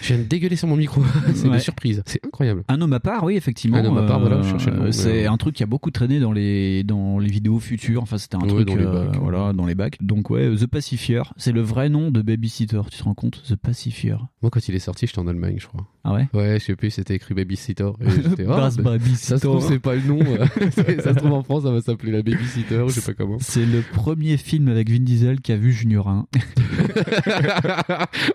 je 0.00 0.08
viens 0.14 0.18
de 0.18 0.24
dégueuler 0.28 0.56
sur 0.56 0.68
mon 0.68 0.76
micro. 0.76 1.02
c'est 1.34 1.48
Ouais. 1.48 1.54
une 1.54 1.60
surprise. 1.60 2.02
C'est 2.06 2.24
incroyable. 2.24 2.64
Un 2.68 2.80
homme 2.80 2.92
à 2.92 3.00
part, 3.00 3.24
oui, 3.24 3.36
effectivement. 3.36 3.78
Un 3.78 3.84
homme 3.84 3.98
à 3.98 4.02
part, 4.02 4.20
voilà, 4.20 4.42
je 4.42 4.70
le 4.70 4.84
mais, 4.84 4.92
c'est 4.92 5.26
euh, 5.26 5.30
un 5.30 5.36
truc 5.36 5.54
qui 5.54 5.62
a 5.62 5.66
beaucoup 5.66 5.90
traîné 5.90 6.20
dans 6.20 6.32
les 6.32 6.84
dans 6.84 7.18
les 7.18 7.28
vidéos 7.28 7.58
futures. 7.58 8.02
Enfin, 8.02 8.18
c'était 8.18 8.36
un 8.36 8.40
Ouais, 8.40 8.48
truc 8.48 8.68
dans 8.68 8.76
les 8.76 8.84
euh, 8.84 9.06
bacs. 9.06 9.16
voilà 9.20 9.52
dans 9.52 9.66
les 9.66 9.74
bacs. 9.74 9.96
Donc 10.00 10.30
ouais, 10.30 10.54
The 10.56 10.66
Pacifier, 10.66 11.22
c'est 11.36 11.52
le 11.52 11.60
vrai 11.62 11.88
nom 11.88 12.10
de 12.10 12.22
Babysitter. 12.22 12.80
Tu 12.90 12.98
te 12.98 13.04
rends 13.04 13.14
compte, 13.14 13.42
The 13.48 13.56
Pacifier. 13.56 14.16
Moi, 14.42 14.50
quand 14.50 14.66
il 14.68 14.74
est 14.74 14.78
sorti, 14.80 15.06
j'étais 15.06 15.18
en 15.18 15.26
Allemagne, 15.28 15.56
je 15.58 15.66
crois. 15.66 15.86
Ah 16.04 16.14
ouais? 16.14 16.28
Ouais, 16.34 16.58
je 16.58 16.64
sais 16.64 16.76
plus, 16.76 16.90
c'était 16.90 17.14
écrit 17.14 17.34
Babysitter. 17.34 17.90
Et 18.00 18.10
j'étais, 18.10 18.44
oh, 18.46 18.48
bah, 18.48 18.70
Babysitter. 18.76 19.16
ça 19.16 19.38
se 19.38 19.46
trouve, 19.46 19.66
c'est 19.66 19.78
pas 19.78 19.94
le 19.94 20.02
nom. 20.02 20.18
euh, 20.20 20.46
ça 21.02 21.14
se 21.14 21.18
trouve, 21.18 21.32
en 21.32 21.42
France, 21.42 21.62
ça 21.64 21.70
va 21.70 21.80
s'appeler 21.80 22.11
la 22.12 22.22
babysitter, 22.22 22.84
je 22.88 22.92
sais 22.92 23.12
pas 23.12 23.14
comment. 23.14 23.38
C'est 23.40 23.64
le 23.66 23.80
premier 23.80 24.36
film 24.36 24.68
avec 24.68 24.88
Vin 24.90 25.00
Diesel 25.00 25.40
qui 25.40 25.52
a 25.52 25.56
vu 25.56 25.72
Junior 25.72 26.08
1. 26.08 26.26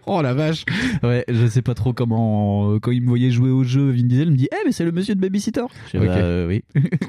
oh 0.05 0.22
la 0.22 0.34
vache 0.34 0.63
Ouais, 1.03 1.24
je 1.27 1.48
sais 1.48 1.62
pas 1.62 1.74
trop 1.74 1.93
comment. 1.93 2.72
euh, 2.74 2.79
Quand 2.79 2.91
il 2.91 3.01
me 3.01 3.07
voyait 3.07 3.31
jouer 3.31 3.50
au 3.50 3.63
jeu, 3.63 3.91
Vin 3.91 4.03
Diesel 4.03 4.31
me 4.31 4.36
dit 4.36 4.48
Eh, 4.51 4.65
mais 4.65 4.72
c'est 4.72 4.86
le 4.86 4.91
monsieur 4.91 5.15
de 5.15 5.19
Babysitter 5.19 5.63
Je 5.93 5.98
dis, 5.98 6.03
Ok. 6.05 6.10
Bah, 6.10 6.17
euh, 6.17 6.48
oui. 6.48 6.63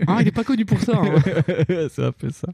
Ah, 0.06 0.18
il 0.20 0.28
est 0.28 0.32
pas 0.32 0.44
connu 0.44 0.64
pour 0.64 0.80
ça. 0.80 1.00
hein. 1.02 1.42
c'est 1.90 2.04
un 2.04 2.12
peu 2.12 2.30
ça. 2.30 2.48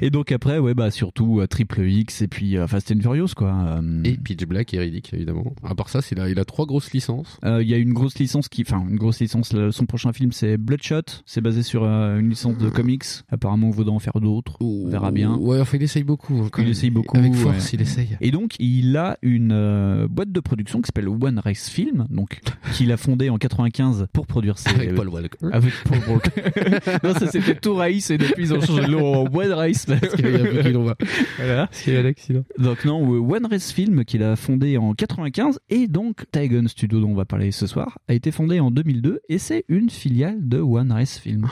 Et 0.00 0.10
donc 0.10 0.32
après, 0.32 0.58
ouais, 0.58 0.74
bah 0.74 0.90
surtout 0.90 1.40
euh, 1.40 1.46
Triple 1.46 1.82
X 1.88 2.22
et 2.22 2.28
puis 2.28 2.56
euh, 2.56 2.66
Fast 2.66 2.92
and 2.92 3.00
Furious, 3.00 3.28
quoi. 3.36 3.80
Et 4.04 4.16
Pitch 4.16 4.44
Black 4.46 4.72
et 4.74 4.78
Riddick, 4.78 5.12
évidemment. 5.14 5.54
À 5.64 5.74
part 5.74 5.88
ça, 5.88 6.00
il 6.28 6.38
a 6.38 6.44
trois 6.44 6.66
grosses 6.66 6.92
licences. 6.92 7.38
euh, 7.44 7.62
Il 7.62 7.68
y 7.68 7.74
a 7.74 7.78
une 7.78 7.92
grosse 7.92 8.18
licence 8.18 8.48
qui, 8.48 8.62
enfin, 8.66 8.84
une 8.88 8.96
grosse 8.96 9.20
licence. 9.20 9.54
son 9.70 9.86
prochain 9.86 10.12
film, 10.12 10.32
c'est 10.32 10.56
Bloodshot. 10.56 11.02
C'est 11.26 11.40
basé 11.40 11.62
sur 11.62 11.84
euh, 11.84 12.18
une 12.18 12.30
licence 12.30 12.58
de 12.58 12.68
comics. 12.68 13.04
Apparemment, 13.42 13.66
on 13.66 13.70
voudrait 13.70 13.92
en 13.92 13.98
faire 13.98 14.20
d'autres. 14.20 14.56
On 14.60 14.86
verra 14.86 15.10
bien. 15.10 15.34
Ouais, 15.34 15.58
enfin, 15.58 15.76
il 15.76 15.82
essaye 15.82 16.04
beaucoup. 16.04 16.48
quand 16.52 16.62
Il 16.62 16.68
essaye 16.68 16.90
beaucoup. 16.90 17.18
Avec 17.18 17.34
force, 17.34 17.64
ouais. 17.64 17.70
il 17.72 17.82
essaye. 17.82 18.16
Et 18.20 18.30
donc, 18.30 18.54
il 18.60 18.96
a 18.96 19.18
une 19.20 19.50
euh, 19.50 20.06
boîte 20.06 20.30
de 20.30 20.38
production 20.38 20.80
qui 20.80 20.86
s'appelle 20.86 21.08
One 21.08 21.40
Race 21.40 21.68
Film, 21.68 22.06
donc 22.08 22.40
qu'il 22.72 22.92
a 22.92 22.96
fondée 22.96 23.30
en 23.30 23.38
95 23.38 24.06
pour 24.12 24.28
produire 24.28 24.58
ses. 24.58 24.70
Avec 24.70 24.94
Paul 24.94 25.08
Walker. 25.08 25.38
Avec 25.52 25.72
Paul 25.82 25.98
Walker. 26.08 27.00
non, 27.02 27.14
ça 27.14 27.26
c'était 27.32 27.56
tout 27.56 27.74
Race 27.74 28.10
et 28.12 28.18
depuis 28.18 28.44
ils 28.44 28.54
ont 28.54 28.60
changé 28.60 28.82
le 28.82 28.92
nom 28.92 29.12
en 29.12 29.36
One 29.36 29.52
Race 29.52 29.86
parce 29.86 30.14
qu'il 30.14 30.30
y 30.30 30.36
a 30.36 30.70
l'on 30.70 30.84
va. 30.84 30.96
Voilà. 31.38 31.62
A 31.64 31.90
un 31.90 32.04
accident. 32.04 32.44
Donc 32.58 32.84
non, 32.84 33.12
euh, 33.12 33.18
One 33.18 33.46
Race 33.46 33.72
Film 33.72 34.04
qu'il 34.04 34.22
a 34.22 34.36
fondé 34.36 34.78
en 34.78 34.94
95 34.94 35.58
et 35.68 35.88
donc 35.88 36.26
Tygon 36.30 36.68
Studio 36.68 37.00
dont 37.00 37.10
on 37.10 37.14
va 37.14 37.24
parler 37.24 37.50
ce 37.50 37.66
soir 37.66 37.98
a 38.06 38.14
été 38.14 38.30
fondé 38.30 38.60
en 38.60 38.70
2002 38.70 39.22
et 39.28 39.38
c'est 39.38 39.64
une 39.68 39.90
filiale 39.90 40.48
de 40.48 40.58
One 40.58 40.92
Race 40.92 41.18
Film. 41.18 41.48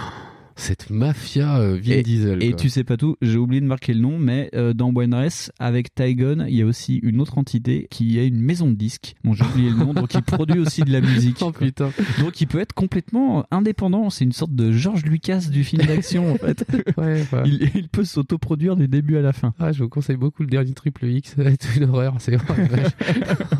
Cette 0.61 0.91
mafia 0.91 1.59
euh, 1.59 1.81
Vin 1.83 1.93
Et, 1.95 2.03
Diesel. 2.03 2.43
et 2.43 2.51
quoi. 2.51 2.57
tu 2.61 2.69
sais 2.69 2.85
pas 2.85 2.97
tout, 2.99 3.17
j'ai 3.23 3.39
oublié 3.39 3.61
de 3.63 3.67
marquer 3.67 3.95
le 3.95 4.01
nom, 4.01 4.19
mais 4.19 4.51
euh, 4.55 4.75
dans 4.75 4.93
Race, 5.11 5.51
avec 5.59 5.95
Tygon, 5.95 6.45
il 6.47 6.55
y 6.55 6.61
a 6.63 6.67
aussi 6.67 6.97
une 7.03 7.21
autre 7.21 7.39
entité 7.39 7.87
qui 7.91 8.19
est 8.19 8.29
une 8.29 8.41
maison 8.43 8.69
de 8.69 8.75
disques. 8.75 9.15
Bon, 9.25 9.33
j'ai 9.33 9.45
oublié 9.45 9.71
le 9.71 9.77
nom, 9.77 9.95
donc 9.95 10.13
il 10.15 10.23
produit 10.23 10.59
aussi 10.59 10.83
de 10.83 10.93
la 10.93 11.01
musique. 11.01 11.39
Oh 11.43 11.53
putain. 11.53 11.91
Donc 12.21 12.41
il 12.43 12.47
peut 12.47 12.61
être 12.61 12.75
complètement 12.75 13.47
indépendant. 13.51 14.11
C'est 14.11 14.25
une 14.27 14.33
sorte 14.33 14.55
de 14.55 14.71
George 14.73 15.05
Lucas 15.05 15.47
du 15.51 15.65
film 15.65 15.87
d'action 15.87 16.33
en 16.33 16.37
fait. 16.37 16.65
Ouais, 16.99 17.25
ouais. 17.33 17.43
Il, 17.47 17.71
il 17.75 17.89
peut 17.89 18.05
s'autoproduire 18.05 18.77
du 18.77 18.89
début 18.89 19.17
à 19.17 19.23
la 19.23 19.33
fin. 19.33 19.55
Ah, 19.59 19.73
je 19.73 19.83
vous 19.83 19.89
conseille 19.89 20.17
beaucoup 20.17 20.43
le 20.43 20.49
dernier 20.49 20.75
Triple 20.75 21.07
X. 21.07 21.35
C'est 21.61 21.77
une 21.77 21.85
horreur. 21.89 22.17
C'est 22.19 22.37
vache. 22.37 22.93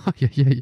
Aïe, 0.07 0.29
aïe, 0.37 0.47
aïe. 0.47 0.61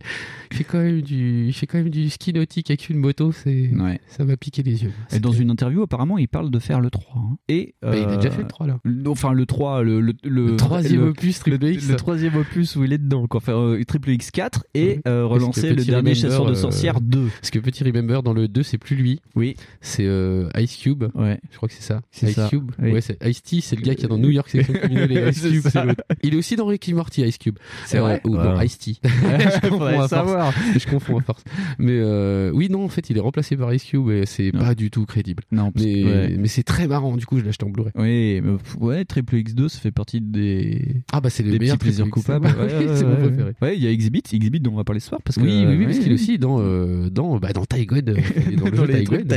Il 0.52 0.56
fait 0.56 0.64
quand 0.64 0.78
même 0.78 1.02
du, 1.02 1.46
il 1.48 1.52
fait 1.52 1.66
quand 1.66 1.78
même 1.78 1.90
du 1.90 2.08
ski 2.10 2.32
nautique 2.32 2.70
avec 2.70 2.88
une 2.88 2.98
moto. 2.98 3.32
C'est, 3.32 3.70
Ouais. 3.74 4.00
ça 4.08 4.24
m'a 4.24 4.36
piqué 4.36 4.62
les 4.62 4.84
yeux. 4.84 4.92
Et 5.12 5.18
dans 5.20 5.32
une 5.32 5.50
interview, 5.50 5.82
apparemment, 5.82 6.18
il 6.18 6.27
parle 6.28 6.50
de 6.50 6.58
faire 6.58 6.80
le 6.80 6.90
3. 6.90 7.04
hein. 7.16 7.36
Et 7.48 7.74
Bah, 7.82 7.96
il 7.96 8.04
a 8.04 8.08
euh, 8.10 8.16
déjà 8.16 8.30
fait 8.30 8.42
le 8.42 8.48
3 8.48 8.66
là. 8.66 8.78
Enfin, 9.06 9.32
le 9.32 9.46
3, 9.46 9.82
le, 9.82 10.00
le, 10.00 10.12
Le 10.24 10.56
troisième 10.56 11.00
le- 11.02 11.08
opus 11.10 11.38
le, 11.46 11.58
Triple 11.58 11.74
X. 11.74 11.88
le 11.88 11.96
troisième 11.96 12.36
opus 12.36 12.76
où 12.76 12.84
il 12.84 12.92
est 12.92 12.98
dedans, 12.98 13.26
quoi. 13.26 13.40
Faire 13.40 13.58
euh, 13.58 13.82
Triple 13.86 14.10
X4 14.10 14.62
et 14.74 15.00
euh, 15.06 15.26
Parce 15.28 15.32
relancer 15.42 15.72
le 15.74 15.84
dernier 15.84 16.14
chasseur 16.14 16.46
de 16.46 16.52
euh, 16.52 16.54
sorcières 16.54 17.00
2. 17.00 17.28
Parce 17.40 17.50
que 17.50 17.58
petit 17.58 17.84
Remember 17.84 18.22
dans 18.22 18.32
le 18.34 18.48
2, 18.48 18.62
c'est 18.62 18.78
plus 18.78 18.96
lui. 18.96 19.20
Oui. 19.34 19.54
C'est 19.80 20.06
euh, 20.06 20.48
Ice 20.58 20.76
Cube. 20.76 21.04
Ouais. 21.14 21.38
Je 21.50 21.56
crois 21.56 21.68
que 21.68 21.74
c'est 21.74 21.82
ça. 21.82 22.00
C'est 22.10 22.28
Ice 22.30 22.34
ça, 22.36 22.48
Cube. 22.48 22.70
oui. 22.80 22.92
Ouais, 22.92 23.00
c'est 23.00 23.16
Ice 23.26 23.42
T, 23.42 23.60
c'est 23.60 23.76
le 23.76 23.82
gars 23.82 23.94
qui 23.94 24.04
est 24.04 24.08
dans 24.08 24.18
New 24.18 24.30
York 24.30 24.48
Section 24.50 24.74
Criminelle 24.74 25.12
et 25.12 25.28
Ice 25.30 25.40
Cube, 25.42 25.62
c'est 25.70 25.84
l'autre. 25.84 26.02
Il 26.22 26.34
est 26.34 26.36
aussi 26.36 26.56
dans 26.56 26.66
Ricky 26.66 26.92
Morty, 26.94 27.22
Ice 27.22 27.38
Cube. 27.38 27.56
C'est 27.86 27.98
vrai 27.98 28.20
Ou 28.24 28.36
Ouais. 28.36 28.44
non, 28.44 28.60
Ice 28.62 28.78
T. 28.78 28.96
je 29.02 29.68
confonds 29.68 29.84
à 29.86 29.92
force. 29.94 30.10
savoir. 30.10 30.52
Je 30.76 30.86
confonds 30.88 31.18
à 31.18 31.22
force. 31.22 31.44
Mais 31.78 31.98
euh, 31.98 32.50
oui, 32.52 32.68
non, 32.70 32.84
en 32.84 32.88
fait, 32.88 33.08
il 33.10 33.16
est 33.16 33.20
remplacé 33.20 33.56
par 33.56 33.72
Ice 33.72 33.84
Cube 33.84 34.10
et 34.10 34.26
c'est 34.26 34.52
pas 34.52 34.74
du 34.74 34.90
tout 34.90 35.06
crédible. 35.06 35.42
Non, 35.52 35.70
Mais, 35.76 36.02
que- 36.02 36.17
ouais. 36.22 36.36
mais 36.38 36.48
c'est 36.48 36.62
très 36.62 36.86
marrant. 36.86 37.16
Du 37.16 37.26
coup, 37.26 37.38
je 37.38 37.42
l'ai 37.42 37.48
acheté 37.50 37.64
en 37.64 37.70
Blu-ray. 37.70 37.92
Oui, 37.96 38.40
mais, 38.42 38.56
ouais, 38.84 39.04
Triple 39.04 39.36
X2, 39.36 39.68
ça 39.68 39.78
fait 39.80 39.90
partie 39.92 40.20
des. 40.20 41.02
Ah 41.12 41.20
bah 41.20 41.30
c'est 41.30 41.42
le 41.42 41.50
des 41.52 41.58
meilleur 41.58 41.76
petits 41.78 41.86
plaisirs 41.86 42.08
coupables. 42.10 42.48
Oui, 42.78 42.86
c'est 42.94 43.04
mon 43.04 43.12
ouais, 43.12 43.28
préféré. 43.28 43.52
Ouais, 43.62 43.76
il 43.76 43.82
y 43.82 43.86
a 43.86 43.90
Exhibit, 43.90 44.22
Exhibit 44.32 44.60
dont 44.60 44.72
on 44.72 44.76
va 44.76 44.84
parler 44.84 45.00
ce 45.00 45.08
soir 45.08 45.20
parce 45.24 45.36
que. 45.36 45.42
Oui, 45.42 45.64
oui, 45.66 45.76
oui, 45.78 45.84
parce 45.84 45.96
ouais, 45.96 46.02
qu'il 46.02 46.12
est 46.12 46.14
aussi 46.14 46.38
dans 46.38 46.58
euh, 46.60 47.08
dans 47.10 47.38
bah, 47.38 47.52
dans 47.52 47.64
Tygon, 47.64 47.96
il 47.96 47.98
est 47.98 48.56
dans 48.56 48.66
le 48.70 48.76
jeu 48.76 48.84
les 48.86 49.08
ouais, 49.08 49.24
bah 49.24 49.36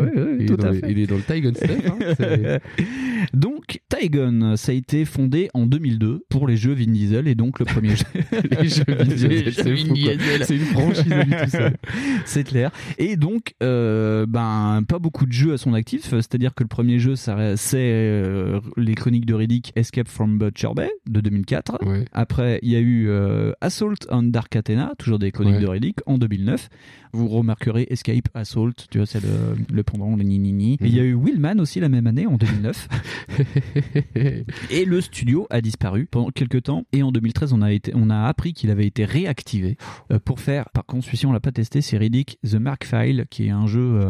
ouais, 0.00 0.10
ouais, 0.16 0.36
il, 0.40 0.46
tout 0.46 0.54
est 0.54 0.56
dans 0.56 0.68
à 0.68 0.70
les- 0.72 0.80
fait. 0.80 0.90
il 0.92 0.98
est 0.98 1.06
dans 1.06 1.16
le 1.16 1.22
Tygon 1.22 1.52
stuff. 1.54 1.70
hein, 1.86 2.14
c'est- 2.16 2.60
Donc, 3.34 3.80
Tygon, 3.88 4.54
ça 4.56 4.72
a 4.72 4.74
été 4.74 5.04
fondé 5.04 5.48
en 5.54 5.66
2002 5.66 6.24
pour 6.28 6.46
les 6.46 6.56
jeux 6.56 6.72
Vin 6.72 6.86
Diesel 6.92 7.28
et 7.28 7.34
donc 7.34 7.58
le 7.58 7.64
premier 7.64 7.90
jeu. 7.96 8.04
les 8.60 8.68
jeux 8.68 8.84
Vin 8.86 9.04
Diesel, 9.04 9.44
Les 9.44 10.44
c'est 10.44 10.54
une 10.56 10.60
franchise 10.64 11.04
tout 11.04 11.50
seul. 11.50 11.76
C'est 12.24 12.44
clair. 12.44 12.70
Et 12.98 13.16
donc, 13.16 13.54
euh, 13.62 14.24
ben, 14.26 14.82
pas 14.88 14.98
beaucoup 14.98 15.26
de 15.26 15.32
jeux 15.32 15.52
à 15.52 15.58
son 15.58 15.74
actif. 15.74 15.97
C'est-à-dire 16.02 16.54
que 16.54 16.62
le 16.64 16.68
premier 16.68 16.98
jeu, 16.98 17.14
c'est 17.16 17.32
euh, 17.76 18.60
les 18.76 18.94
chroniques 18.94 19.26
de 19.26 19.34
Riddick 19.34 19.72
Escape 19.76 20.08
from 20.08 20.38
Butcher 20.38 20.68
Bay 20.74 20.90
de 21.08 21.20
2004. 21.20 21.84
Ouais. 21.86 22.04
Après, 22.12 22.58
il 22.62 22.70
y 22.70 22.76
a 22.76 22.80
eu 22.80 23.08
euh, 23.08 23.52
Assault 23.60 23.94
on 24.10 24.22
Dark 24.24 24.54
Athena, 24.56 24.92
toujours 24.98 25.18
des 25.18 25.30
chroniques 25.32 25.56
Ouais. 25.56 25.60
de 25.62 25.66
Riddick, 25.68 25.98
en 26.06 26.18
2009. 26.18 26.68
Vous 27.14 27.26
remarquerez 27.28 27.86
Escape, 27.90 28.28
Assault, 28.34 28.72
tu 28.90 28.98
vois, 28.98 29.06
c'est 29.06 29.22
le, 29.22 29.28
le 29.72 29.82
pendant, 29.82 30.14
le 30.14 30.22
ni-ni-ni. 30.22 30.74
Et 30.74 30.78
Il 30.86 30.94
y 30.94 31.00
a 31.00 31.04
eu 31.04 31.14
Willman 31.14 31.58
aussi 31.60 31.80
la 31.80 31.88
même 31.88 32.06
année, 32.06 32.26
en 32.26 32.36
2009. 32.36 32.88
Et 34.70 34.84
le 34.84 35.00
studio 35.00 35.46
a 35.50 35.60
disparu 35.60 36.06
pendant 36.10 36.28
quelques 36.30 36.64
temps. 36.64 36.84
Et 36.92 37.02
en 37.02 37.10
2013, 37.12 37.52
on 37.52 37.62
a, 37.62 37.72
été, 37.72 37.92
on 37.94 38.10
a 38.10 38.24
appris 38.24 38.52
qu'il 38.52 38.70
avait 38.70 38.86
été 38.86 39.04
réactivé 39.04 39.76
euh, 40.12 40.18
pour 40.22 40.40
faire, 40.40 40.68
par 40.70 40.84
contre, 40.84 41.06
celui-ci, 41.06 41.26
on 41.26 41.32
l'a 41.32 41.40
pas 41.40 41.52
testé, 41.52 41.80
c'est 41.80 41.96
Riddick 41.96 42.38
The 42.48 42.54
Mark 42.56 42.84
File, 42.84 43.24
qui 43.30 43.46
est 43.46 43.50
un 43.50 43.66
jeu 43.66 44.00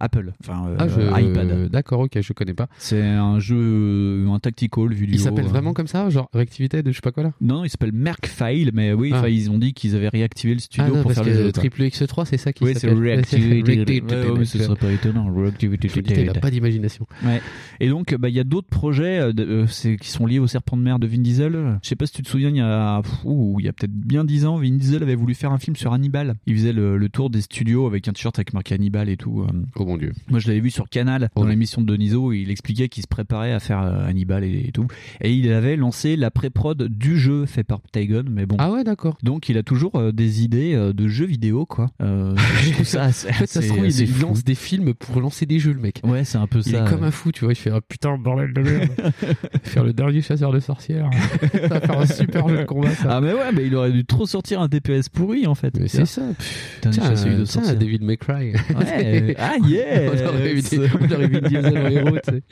Apple, 0.00 0.32
enfin 0.42 0.64
Ah, 0.78 0.88
je- 0.88 1.00
iPad. 1.30 1.68
D'accord, 1.70 2.00
ok, 2.00 2.18
je 2.20 2.32
connais 2.32 2.54
pas. 2.54 2.68
C'est 2.78 3.02
un 3.02 3.38
jeu, 3.38 3.56
euh, 3.58 4.28
un 4.30 4.38
tactical 4.38 4.92
vu 4.92 5.06
du 5.06 5.14
Il 5.14 5.20
s'appelle 5.20 5.44
euh. 5.46 5.48
vraiment 5.48 5.72
comme 5.72 5.86
ça, 5.86 6.08
genre 6.10 6.28
réactivité 6.32 6.82
de 6.82 6.90
je 6.90 6.96
sais 6.96 7.00
pas 7.02 7.12
quoi 7.12 7.22
là? 7.22 7.32
Non, 7.40 7.64
il 7.64 7.68
s'appelle 7.70 7.92
Merc 7.92 8.26
File, 8.26 8.70
mais 8.74 8.92
oui, 8.92 9.12
Ah. 9.14 9.28
ils 9.28 9.50
ont 9.50 9.58
dit 9.58 9.72
qu'ils 9.74 9.94
avaient 9.96 10.08
réactivé 10.08 10.54
le 10.54 10.60
studio 10.60 10.84
ah 10.86 10.96
non, 10.96 11.02
pour 11.02 11.12
parce 11.12 11.26
faire 11.26 11.34
que 11.34 11.38
le 11.38 11.44
jeu. 11.46 11.52
Triple 11.52 11.82
X3, 11.82 12.24
c'est 12.26 12.36
ça 12.36 12.52
qui 12.52 12.64
Oui, 12.64 12.72
c'est 12.74 12.80
s'appelle. 12.80 12.98
Reactivated. 12.98 13.66
Reactivated. 13.66 14.10
Ouais, 14.26 14.30
ouais, 14.32 14.38
mais 14.38 14.44
ce 14.44 14.58
serait 14.58 14.76
pas 14.76 14.90
étonnant. 14.92 15.28
Dis, 15.58 15.68
il 15.92 16.28
a 16.30 16.34
pas 16.34 16.50
d'imagination. 16.50 17.06
Ouais. 17.24 17.40
Et 17.80 17.88
donc, 17.88 18.14
bah, 18.16 18.28
il 18.28 18.34
y 18.34 18.40
a 18.40 18.44
d'autres 18.44 18.68
projets 18.68 19.18
euh, 19.20 19.32
euh, 19.38 19.66
c'est- 19.66 19.96
qui 19.96 20.08
sont 20.08 20.26
liés 20.26 20.38
au 20.38 20.46
serpent 20.46 20.76
de 20.76 20.82
mer 20.82 20.98
de 20.98 21.06
Vin 21.06 21.18
Diesel. 21.18 21.78
Je 21.82 21.88
sais 21.88 21.96
pas 21.96 22.06
si 22.06 22.12
tu 22.12 22.22
te 22.22 22.28
souviens, 22.28 22.48
il 22.50 22.56
y 22.56 22.60
a, 22.60 23.02
il 23.24 23.64
y 23.64 23.68
a 23.68 23.72
peut-être 23.72 23.92
bien 23.92 24.24
dix 24.24 24.46
ans, 24.46 24.56
Vin 24.56 24.70
Diesel 24.76 25.02
avait 25.02 25.14
voulu 25.14 25.34
faire 25.34 25.52
un 25.52 25.58
film 25.58 25.76
sur 25.76 25.92
Hannibal. 25.92 26.34
Il 26.46 26.56
faisait 26.56 26.72
le, 26.72 26.96
le 26.96 27.08
tour 27.08 27.30
des 27.30 27.40
studios 27.42 27.86
avec 27.86 28.08
un 28.08 28.12
t-shirt 28.12 28.38
avec 28.38 28.54
marqué 28.54 28.74
Hannibal 28.74 29.08
et 29.08 29.16
tout. 29.16 29.42
euh. 29.42 29.52
Oh 29.76 29.84
mon 29.84 29.96
dieu. 29.96 30.12
Moi, 30.30 30.38
je 30.38 30.48
l'avais 30.48 30.60
vu 30.60 30.70
sur 30.70 30.88
Canal 30.88 31.11
dans 31.18 31.44
l'émission 31.46 31.80
de 31.82 31.86
Donizo. 31.86 32.32
Il 32.32 32.50
expliquait 32.50 32.88
qu'il 32.88 33.02
se 33.02 33.08
préparait 33.08 33.52
à 33.52 33.60
faire 33.60 33.82
euh, 33.82 34.06
Hannibal 34.06 34.44
et, 34.44 34.64
et 34.68 34.72
tout. 34.72 34.86
Et 35.20 35.32
il 35.32 35.50
avait 35.52 35.76
lancé 35.76 36.16
la 36.16 36.30
pré-prod 36.30 36.82
du 36.82 37.18
jeu 37.18 37.46
fait 37.46 37.64
par 37.64 37.80
Tygon, 37.92 38.24
mais 38.30 38.46
bon. 38.46 38.56
Ah 38.58 38.70
ouais, 38.70 38.84
d'accord. 38.84 39.16
Donc, 39.22 39.48
il 39.48 39.58
a 39.58 39.62
toujours 39.62 39.96
euh, 39.96 40.12
des 40.12 40.42
idées 40.42 40.74
euh, 40.74 40.92
de 40.92 41.08
jeux 41.08 41.26
vidéo, 41.26 41.66
quoi. 41.66 41.90
Euh, 42.02 42.34
je 42.62 42.72
trouve 42.72 42.86
ça 42.86 43.02
assez- 43.04 43.28
En 43.28 43.32
fait, 43.32 43.46
ça 43.46 43.62
se 43.62 43.68
trouve, 43.68 43.86
il, 43.86 44.00
il 44.00 44.20
lance 44.20 44.44
des 44.44 44.54
films 44.54 44.94
pour 44.94 45.20
lancer 45.20 45.46
des 45.46 45.58
jeux, 45.58 45.72
le 45.72 45.80
mec. 45.80 46.00
Ouais, 46.04 46.24
c'est 46.24 46.38
un 46.38 46.46
peu 46.46 46.60
Il 46.64 46.72
ça. 46.72 46.84
est 46.84 46.88
comme 46.90 47.04
un 47.04 47.10
fou, 47.10 47.32
tu 47.32 47.44
vois. 47.44 47.52
Il 47.52 47.56
fait 47.56 47.70
ah, 47.72 47.80
putain, 47.86 48.16
bordel 48.18 48.52
de 48.52 48.60
merde. 48.62 48.90
faire 49.62 49.84
le 49.84 49.92
dernier 49.92 50.22
chasseur 50.22 50.52
de 50.52 50.60
sorcières. 50.60 51.10
ça 51.52 51.68
va 51.68 51.80
faire 51.80 51.98
un 51.98 52.06
super 52.06 52.48
jeu 52.48 52.58
de 52.58 52.64
combat, 52.64 52.90
ça. 52.94 53.16
Ah 53.16 53.20
mais 53.20 53.32
ouais, 53.32 53.52
mais 53.54 53.66
il 53.66 53.74
aurait 53.74 53.92
dû 53.92 54.04
trop 54.04 54.26
sortir 54.26 54.60
un 54.60 54.68
DPS 54.68 55.08
pourri 55.08 55.46
en 55.46 55.54
fait. 55.54 55.78
Mais 55.78 55.88
c'est 55.88 56.04
ça. 56.06 56.22
Putain, 56.74 56.90
Tiens, 56.90 57.10
de 57.10 57.44
tiens. 57.44 57.74
David 57.74 58.02
McCray. 58.02 58.52
Ouais. 58.76 59.34
Ah 59.38 59.54
yes. 59.66 60.10
on 60.24 60.28
aurait 60.28 60.54
mis, 60.54 60.62
on 61.00 61.01
aurait 61.14 61.28
mis 61.28 61.40
Diesel 61.40 61.78
en 61.78 61.86
héros, 61.88 62.16
tu 62.24 62.32
sais. 62.34 62.42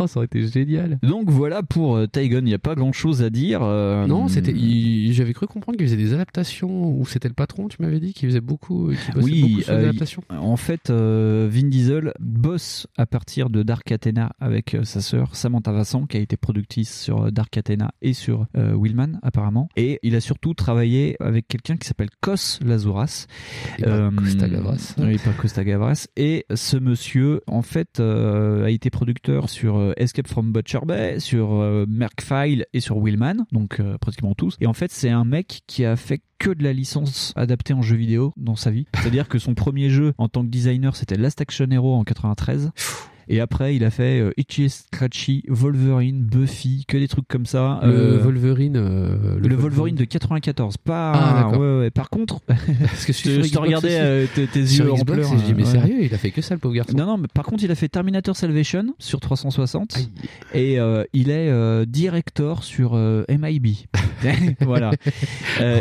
Oh, 0.00 0.06
ça 0.06 0.18
aurait 0.18 0.26
été 0.26 0.46
génial. 0.46 0.98
Donc 1.02 1.30
voilà 1.30 1.62
pour 1.62 1.96
euh, 1.96 2.06
Tygon, 2.06 2.38
il 2.38 2.44
n'y 2.44 2.54
a 2.54 2.58
pas 2.58 2.74
grand 2.74 2.92
chose 2.92 3.22
à 3.22 3.30
dire. 3.30 3.60
euh, 3.62 4.06
Non, 4.06 4.28
c'était. 4.28 4.52
il- 4.52 5.12
J'avais 5.12 5.32
cru 5.32 5.46
comprendre 5.46 5.78
qu'il 5.78 5.86
faisait 5.86 5.96
des 5.96 6.12
adaptations, 6.12 6.88
ou 6.98 7.06
c'était 7.06 7.28
le 7.28 7.34
patron, 7.34 7.68
tu 7.68 7.76
m'avais 7.80 8.00
dit, 8.00 8.12
qu'il 8.12 8.28
faisait 8.28 8.40
beaucoup, 8.40 8.88
qu'il 8.88 9.14
bossait 9.14 9.30
beaucoup 9.40 9.54
Oui, 9.56 9.62
sur 9.62 9.72
euh, 9.72 9.78
des 9.78 9.84
adaptations. 9.88 10.22
en 10.30 10.56
fait, 10.56 10.90
euh, 10.90 11.48
Vin 11.50 11.68
Diesel 11.68 12.12
bosse 12.20 12.86
à 12.96 13.06
partir 13.06 13.50
de 13.50 13.62
Dark 13.62 13.90
Athena 13.92 14.32
avec 14.40 14.74
euh, 14.74 14.84
sa 14.84 15.00
sœur 15.00 15.36
Samantha 15.36 15.72
Vincent, 15.72 16.06
qui 16.06 16.16
a 16.16 16.20
été 16.20 16.36
productrice 16.36 17.02
sur 17.02 17.24
euh, 17.24 17.30
Dark 17.30 17.56
Athena 17.56 17.92
et 18.02 18.12
sur 18.12 18.46
euh, 18.56 18.74
Willman 18.76 19.18
apparemment. 19.22 19.68
Et 19.76 19.98
il 20.02 20.14
a 20.16 20.20
surtout 20.20 20.54
travaillé 20.54 21.16
avec 21.20 21.46
quelqu'un 21.48 21.76
qui 21.76 21.86
s'appelle 21.86 22.08
Kos 22.20 22.58
Lazouras. 22.64 23.26
Et 23.78 23.82
pas 23.82 24.10
Costa 24.16 24.48
Gavras. 24.48 24.94
Oui, 24.98 25.18
pas 25.18 25.32
Costa 25.32 25.64
Gavras. 25.64 26.06
Et 26.16 26.44
ce 26.54 26.76
monsieur, 26.76 27.40
en 27.46 27.62
fait, 27.62 27.83
euh, 28.00 28.64
a 28.64 28.70
été 28.70 28.90
producteur 28.90 29.48
sur 29.48 29.76
euh, 29.76 29.92
Escape 29.96 30.28
from 30.28 30.52
Butcher 30.52 30.80
Bay, 30.86 31.20
sur 31.20 31.52
euh, 31.52 31.86
Merc 31.88 32.22
File 32.22 32.66
et 32.72 32.80
sur 32.80 32.98
Willman, 32.98 33.46
donc 33.52 33.80
euh, 33.80 33.98
pratiquement 33.98 34.34
tous. 34.34 34.56
Et 34.60 34.66
en 34.66 34.72
fait, 34.72 34.90
c'est 34.90 35.10
un 35.10 35.24
mec 35.24 35.62
qui 35.66 35.84
a 35.84 35.96
fait 35.96 36.20
que 36.38 36.50
de 36.50 36.62
la 36.62 36.72
licence 36.72 37.32
adaptée 37.36 37.74
en 37.74 37.82
jeu 37.82 37.96
vidéo 37.96 38.32
dans 38.36 38.56
sa 38.56 38.70
vie. 38.70 38.86
C'est-à-dire 38.94 39.28
que 39.28 39.38
son 39.38 39.54
premier 39.54 39.90
jeu 39.90 40.14
en 40.18 40.28
tant 40.28 40.42
que 40.42 40.48
designer, 40.48 40.96
c'était 40.96 41.16
Last 41.16 41.40
Action 41.40 41.70
Hero 41.70 41.94
en 41.94 42.04
93. 42.04 42.70
Et 43.28 43.40
après, 43.40 43.74
il 43.76 43.84
a 43.84 43.90
fait 43.90 44.20
euh, 44.20 44.32
Itchy 44.36 44.68
Scratchy, 44.70 45.42
Wolverine, 45.48 46.22
Buffy, 46.22 46.84
que 46.86 46.96
des 46.96 47.08
trucs 47.08 47.26
comme 47.28 47.46
ça. 47.46 47.80
Le 47.82 47.88
Euh, 47.92 48.18
Wolverine. 48.18 48.76
euh, 48.76 49.38
le, 49.38 49.54
Wolverine 49.56 49.94
de 49.96 50.04
94, 50.04 50.76
pas. 50.78 51.12
Ah, 51.12 51.34
d'accord. 51.44 51.60
ouais, 51.60 51.78
ouais. 51.80 51.90
Par 51.90 52.10
contre, 52.10 52.40
Parce 52.46 53.04
que 53.06 53.12
je, 53.12 53.22
te- 53.22 53.42
je 53.42 53.52
te 53.52 53.58
regardais 53.58 54.26
tes, 54.34 54.60
yeux 54.60 54.92
en 54.92 54.96
pleurs. 54.98 55.30
je 55.38 55.44
dis, 55.44 55.54
mais 55.54 55.64
ouais. 55.64 55.70
sérieux, 55.70 55.96
il 56.02 56.14
a 56.14 56.18
fait 56.18 56.30
que 56.30 56.42
ça 56.42 56.54
le 56.54 56.60
pauvre 56.60 56.74
garçon. 56.74 56.96
Non, 56.96 57.06
non, 57.06 57.18
mais 57.18 57.28
par 57.32 57.44
contre, 57.44 57.64
il 57.64 57.70
a 57.70 57.74
fait 57.74 57.88
Terminator 57.88 58.36
Salvation 58.36 58.94
sur 58.98 59.20
360 59.20 59.96
et 60.54 60.78
il 61.12 61.30
est 61.30 61.86
director 61.86 62.62
sur 62.64 62.94
MIB. 63.28 63.68
voilà. 64.60 64.90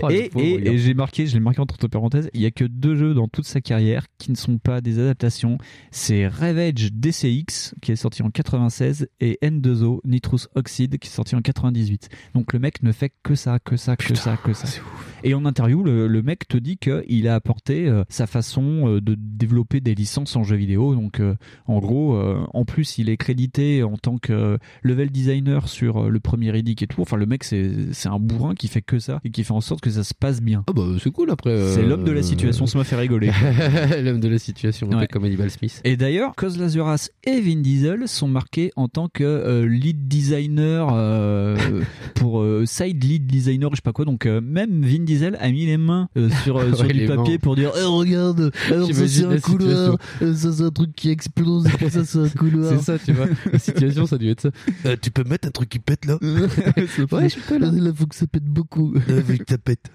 Oh, 0.03 0.09
et 0.09 0.77
j'ai 0.77 0.93
marqué, 0.93 1.25
je 1.27 1.33
l'ai 1.33 1.39
marqué 1.39 1.59
entre 1.61 1.87
parenthèses, 1.87 2.29
il 2.33 2.41
y 2.41 2.45
a 2.45 2.51
que 2.51 2.65
deux 2.65 2.95
jeux 2.95 3.13
dans 3.13 3.27
toute 3.27 3.45
sa 3.45 3.61
carrière 3.61 4.05
qui 4.17 4.31
ne 4.31 4.35
sont 4.35 4.57
pas 4.57 4.81
des 4.81 4.99
adaptations. 4.99 5.57
C'est 5.91 6.27
Ravage 6.27 6.91
DCX 7.41 7.73
qui 7.81 7.91
est 7.91 7.95
sorti 7.95 8.21
en 8.23 8.29
96 8.29 9.07
et 9.19 9.37
N2O 9.41 9.99
Nitrous 10.05 10.47
Oxide 10.55 10.97
qui 10.99 11.07
est 11.07 11.11
sorti 11.11 11.35
en 11.35 11.41
98. 11.41 12.09
Donc 12.35 12.53
le 12.53 12.59
mec 12.59 12.83
ne 12.83 12.91
fait 12.91 13.11
que 13.23 13.35
ça, 13.35 13.59
que 13.59 13.77
ça, 13.77 13.95
que 13.95 14.15
ça, 14.15 14.37
que 14.37 14.53
ça. 14.53 14.67
Et 15.23 15.33
en 15.33 15.45
interview, 15.45 15.83
le, 15.83 16.07
le 16.07 16.21
mec 16.21 16.47
te 16.47 16.57
dit 16.57 16.77
qu'il 16.77 17.27
a 17.27 17.35
apporté 17.35 17.87
euh, 17.87 18.03
sa 18.09 18.27
façon 18.27 18.87
euh, 18.89 19.01
de 19.01 19.15
développer 19.17 19.79
des 19.79 19.95
licences 19.95 20.35
en 20.35 20.43
jeux 20.43 20.57
vidéo. 20.57 20.95
Donc, 20.95 21.19
euh, 21.19 21.35
en 21.67 21.79
gros, 21.79 22.17
en 22.53 22.65
plus, 22.65 22.97
il 22.97 23.09
est 23.09 23.17
crédité 23.17 23.83
en 23.83 23.97
tant 23.97 24.17
que 24.17 24.57
level 24.83 25.09
designer 25.09 25.67
sur 25.69 26.09
le 26.09 26.19
premier 26.19 26.51
Riddick 26.51 26.81
et 26.81 26.87
tout. 26.87 27.01
Enfin, 27.01 27.17
le 27.17 27.25
mec, 27.25 27.43
c'est 27.43 28.07
un 28.07 28.19
bourrin 28.19 28.53
qui 28.55 28.67
fait 28.67 28.81
que 28.81 28.99
ça 28.99 29.19
et 29.23 29.29
qui 29.29 29.43
fait 29.43 29.53
en 29.53 29.61
sorte 29.61 29.81
que 29.81 29.89
ça 29.89 30.03
se 30.03 30.13
passe 30.13 30.41
bien. 30.41 30.63
Ah 30.67 30.73
bah 30.73 30.83
c'est 31.01 31.11
cool 31.11 31.31
après. 31.31 31.71
C'est 31.73 31.83
l'homme 31.83 32.03
de 32.03 32.11
la 32.11 32.23
situation, 32.23 32.65
ça 32.65 32.77
m'a 32.77 32.83
fait 32.83 32.95
rigoler. 32.95 33.31
l'homme 34.03 34.19
de 34.19 34.27
la 34.27 34.39
situation, 34.39 34.89
Ouais. 34.89 35.07
comme 35.07 35.23
Hannibal 35.23 35.49
Smith. 35.49 35.81
Et 35.83 35.97
d'ailleurs, 35.97 36.33
Cos 36.35 36.57
Lazuras 36.57 37.09
et 37.25 37.39
Vin 37.41 37.61
Diesel 37.61 38.07
sont 38.07 38.27
marqués 38.27 38.71
en 38.75 38.87
tant 38.87 39.07
que 39.07 39.23
euh, 39.23 39.65
lead 39.67 40.07
designer 40.07 40.89
euh, 40.93 41.55
pour 42.15 42.41
euh, 42.41 42.65
side 42.65 43.03
lead 43.03 43.25
designer, 43.27 43.69
je 43.71 43.77
sais 43.77 43.81
pas 43.81 43.93
quoi. 43.93 44.05
Donc 44.05 44.25
euh, 44.25 44.41
même 44.41 44.83
Vin 44.85 45.03
Diesel 45.03 45.37
a 45.39 45.49
mis 45.49 45.65
les 45.65 45.77
mains 45.77 46.09
euh, 46.17 46.29
sur, 46.43 46.57
euh, 46.57 46.71
sur 46.73 46.85
Ouais, 46.85 46.93
du 46.93 46.99
les 46.99 47.07
papier 47.07 47.33
mains. 47.33 47.39
pour 47.41 47.55
dire 47.55 47.71
Eh, 47.79 47.83
regarde, 47.83 48.51
alors 48.69 48.91
ça 48.93 49.07
c'est 49.07 49.25
un 49.25 49.37
couloir, 49.39 49.97
euh, 50.21 50.33
ça 50.35 50.51
c'est 50.51 50.63
un 50.63 50.69
truc 50.71 50.93
qui 50.95 51.09
explose, 51.09 51.65
et 51.81 51.89
ça 51.89 52.03
c'est 52.05 52.19
un 52.19 52.29
couloir. 52.29 52.73
C'est 52.77 52.83
ça, 52.83 52.99
tu 52.99 53.13
vois. 53.13 53.27
La 53.51 53.59
situation, 53.59 54.05
ça 54.05 54.15
a 54.15 54.19
dû 54.19 54.29
être 54.29 54.41
ça. 54.41 54.49
Euh, 54.85 54.95
tu 55.01 55.11
peux 55.11 55.23
mettre 55.23 55.47
un 55.47 55.51
truc 55.51 55.69
qui 55.69 55.79
pète 55.79 56.05
là 56.05 56.17
Ouais, 56.21 57.29
je 57.29 57.47
peux 57.47 57.57
là. 57.57 57.71
Là, 57.71 57.91
faut 57.95 58.05
que 58.05 58.15
ça 58.15 58.27
pète 58.27 58.43
beaucoup. 58.45 58.93
Euh, 59.09 59.21
faut 59.21 59.33
que 59.33 59.43
ça 59.49 59.57
pète. 59.57 59.89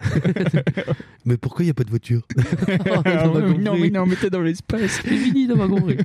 mais 1.24 1.36
pourquoi 1.36 1.62
il 1.64 1.66
n'y 1.66 1.70
a 1.70 1.74
pas 1.74 1.84
de 1.84 1.90
voiture 1.90 2.22
Ah, 2.68 3.02
mais 3.04 3.58
non, 3.58 3.76
mais 3.78 3.90
non, 3.90 4.06
mais 4.06 4.16
t'es 4.16 4.30
dans 4.30 4.40
l'espace. 4.40 5.00
C'est 5.02 5.16
fini 5.16 5.46
dans 5.46 5.56
ma 5.56 5.68
compris. 5.68 5.98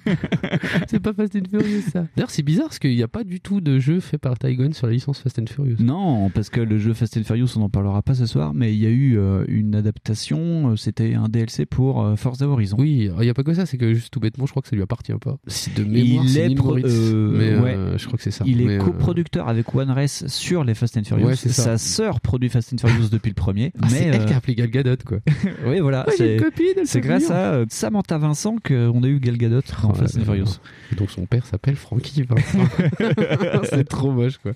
c'est 0.90 1.00
pas 1.00 1.13
Fast 1.14 1.36
and 1.36 1.50
Furious 1.50 1.82
ça. 1.92 2.06
D'ailleurs, 2.16 2.30
c'est 2.30 2.44
bizarre 2.44 2.68
parce 2.68 2.80
qu'il 2.80 2.96
n'y 2.96 3.04
a 3.04 3.08
pas 3.08 3.24
du 3.24 3.40
tout 3.40 3.62
de 3.62 3.80
jeu 3.80 4.00
fait 4.00 4.18
par 4.18 4.38
Tygon 4.38 4.72
sur 4.74 4.88
la 4.88 4.94
licence 4.94 5.20
Fast 5.20 5.40
and 5.40 5.46
Furious. 5.48 5.78
Non, 5.80 6.30
parce 6.30 6.50
que 6.50 6.60
le 6.62 6.78
jeu 6.78 6.94
Fast 6.94 7.18
and 7.18 7.24
Furious, 7.24 7.48
on 7.56 7.60
n'en 7.62 7.70
parlera 7.70 8.02
pas 8.02 8.14
ce 8.14 8.26
soir, 8.26 8.54
mais 8.54 8.74
il 8.74 8.80
y 8.80 8.86
a 8.86 8.90
eu 8.90 9.18
euh, 9.18 9.46
une 9.48 9.76
adaptation, 9.76 10.72
euh, 10.72 10.76
c'était 10.76 11.14
un 11.14 11.30
DLC 11.30 11.66
pour 11.66 12.04
euh, 12.04 12.16
Forza 12.16 12.48
Horizon. 12.48 12.78
Oui, 12.80 13.10
il 13.18 13.24
n'y 13.24 13.30
a 13.30 13.34
pas 13.34 13.44
que 13.44 13.54
ça, 13.54 13.66
c'est 13.66 13.78
que 13.78 13.94
juste 13.94 14.12
tout 14.14 14.20
bêtement, 14.20 14.46
je 14.46 14.52
crois 14.52 14.62
que 14.62 14.68
ça 14.70 14.76
lui 14.76 14.84
appartient 14.84 15.14
pas. 15.22 15.38
Si 15.48 15.70
de 15.72 15.84
mémoire, 15.84 16.24
il 16.26 16.30
c'est 16.30 16.52
est 16.52 16.56
pro- 16.56 16.78
euh, 16.78 17.32
mais 17.38 17.58
ouais. 17.64 17.76
euh, 17.76 17.98
je 17.98 18.06
crois 18.08 18.18
que 18.18 18.24
c'est 18.24 18.32
ça. 18.32 18.44
Il 18.48 18.62
est 18.62 18.66
Mais, 18.66 18.76
euh, 18.76 18.80
coproducteur 18.80 19.48
avec 19.48 19.74
One 19.76 19.92
Race 19.92 20.26
sur 20.28 20.64
les 20.64 20.74
Fast 20.74 20.98
and 20.98 21.04
Furious. 21.04 21.28
Ouais, 21.28 21.36
c'est 21.36 21.50
ça. 21.50 21.64
Sa 21.64 21.78
sœur 21.78 22.20
produit 22.22 22.50
Fast 22.50 22.74
and 22.74 22.78
Furious 22.78 23.10
depuis 23.10 23.30
le 23.30 23.36
premier. 23.36 23.72
ah, 23.82 23.88
c'est 23.90 24.10
mais 24.10 24.16
elle 24.18 24.26
qui 24.26 24.34
a 24.34 24.38
appelé 24.38 24.56
Gal 24.56 24.70
Gadot 24.70 24.96
quoi. 25.06 25.20
oui, 25.68 25.80
voilà. 25.80 26.06
Ouais, 26.08 26.14
c'est 26.18 26.36
une 26.36 26.42
copine, 26.42 26.66
elle 26.78 26.88
c'est 26.88 27.02
peut 27.02 27.08
grâce 27.08 27.30
à 27.32 27.54
euh, 27.54 27.66
Samantha 27.70 28.18
Vincent 28.18 28.56
qu'on 28.66 29.04
a 29.04 29.08
eu 29.08 29.20
Gal 29.20 29.38
Gadot 29.38 29.62
dans 29.82 29.90
Oh 29.92 29.94
Fast 29.94 30.18
and. 30.18 30.24
Furious. 30.24 30.60
Donc 31.04 31.12
son 31.12 31.26
père 31.26 31.46
s'appelle 31.46 31.76
Vincent. 31.76 32.60
c'est 33.70 33.84
trop 33.84 34.10
moche 34.10 34.38
quoi. 34.38 34.54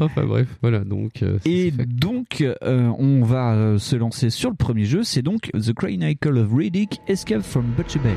Enfin 0.00 0.24
bref, 0.26 0.48
voilà 0.60 0.80
donc. 0.80 1.22
euh, 1.22 1.38
Et 1.44 1.70
donc, 1.70 2.40
euh, 2.40 2.90
on 2.98 3.22
va 3.22 3.52
euh, 3.54 3.78
se 3.78 3.94
lancer 3.94 4.30
sur 4.30 4.50
le 4.50 4.56
premier 4.56 4.86
jeu. 4.86 5.04
C'est 5.04 5.22
donc 5.22 5.52
The 5.52 5.72
Chronicle 5.72 6.36
of 6.38 6.52
Riddick 6.52 7.00
Escape 7.06 7.42
from 7.42 7.66
Butcher 7.76 8.00
Bay. 8.00 8.16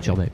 Butcher 0.00 0.16
Bay. 0.16 0.30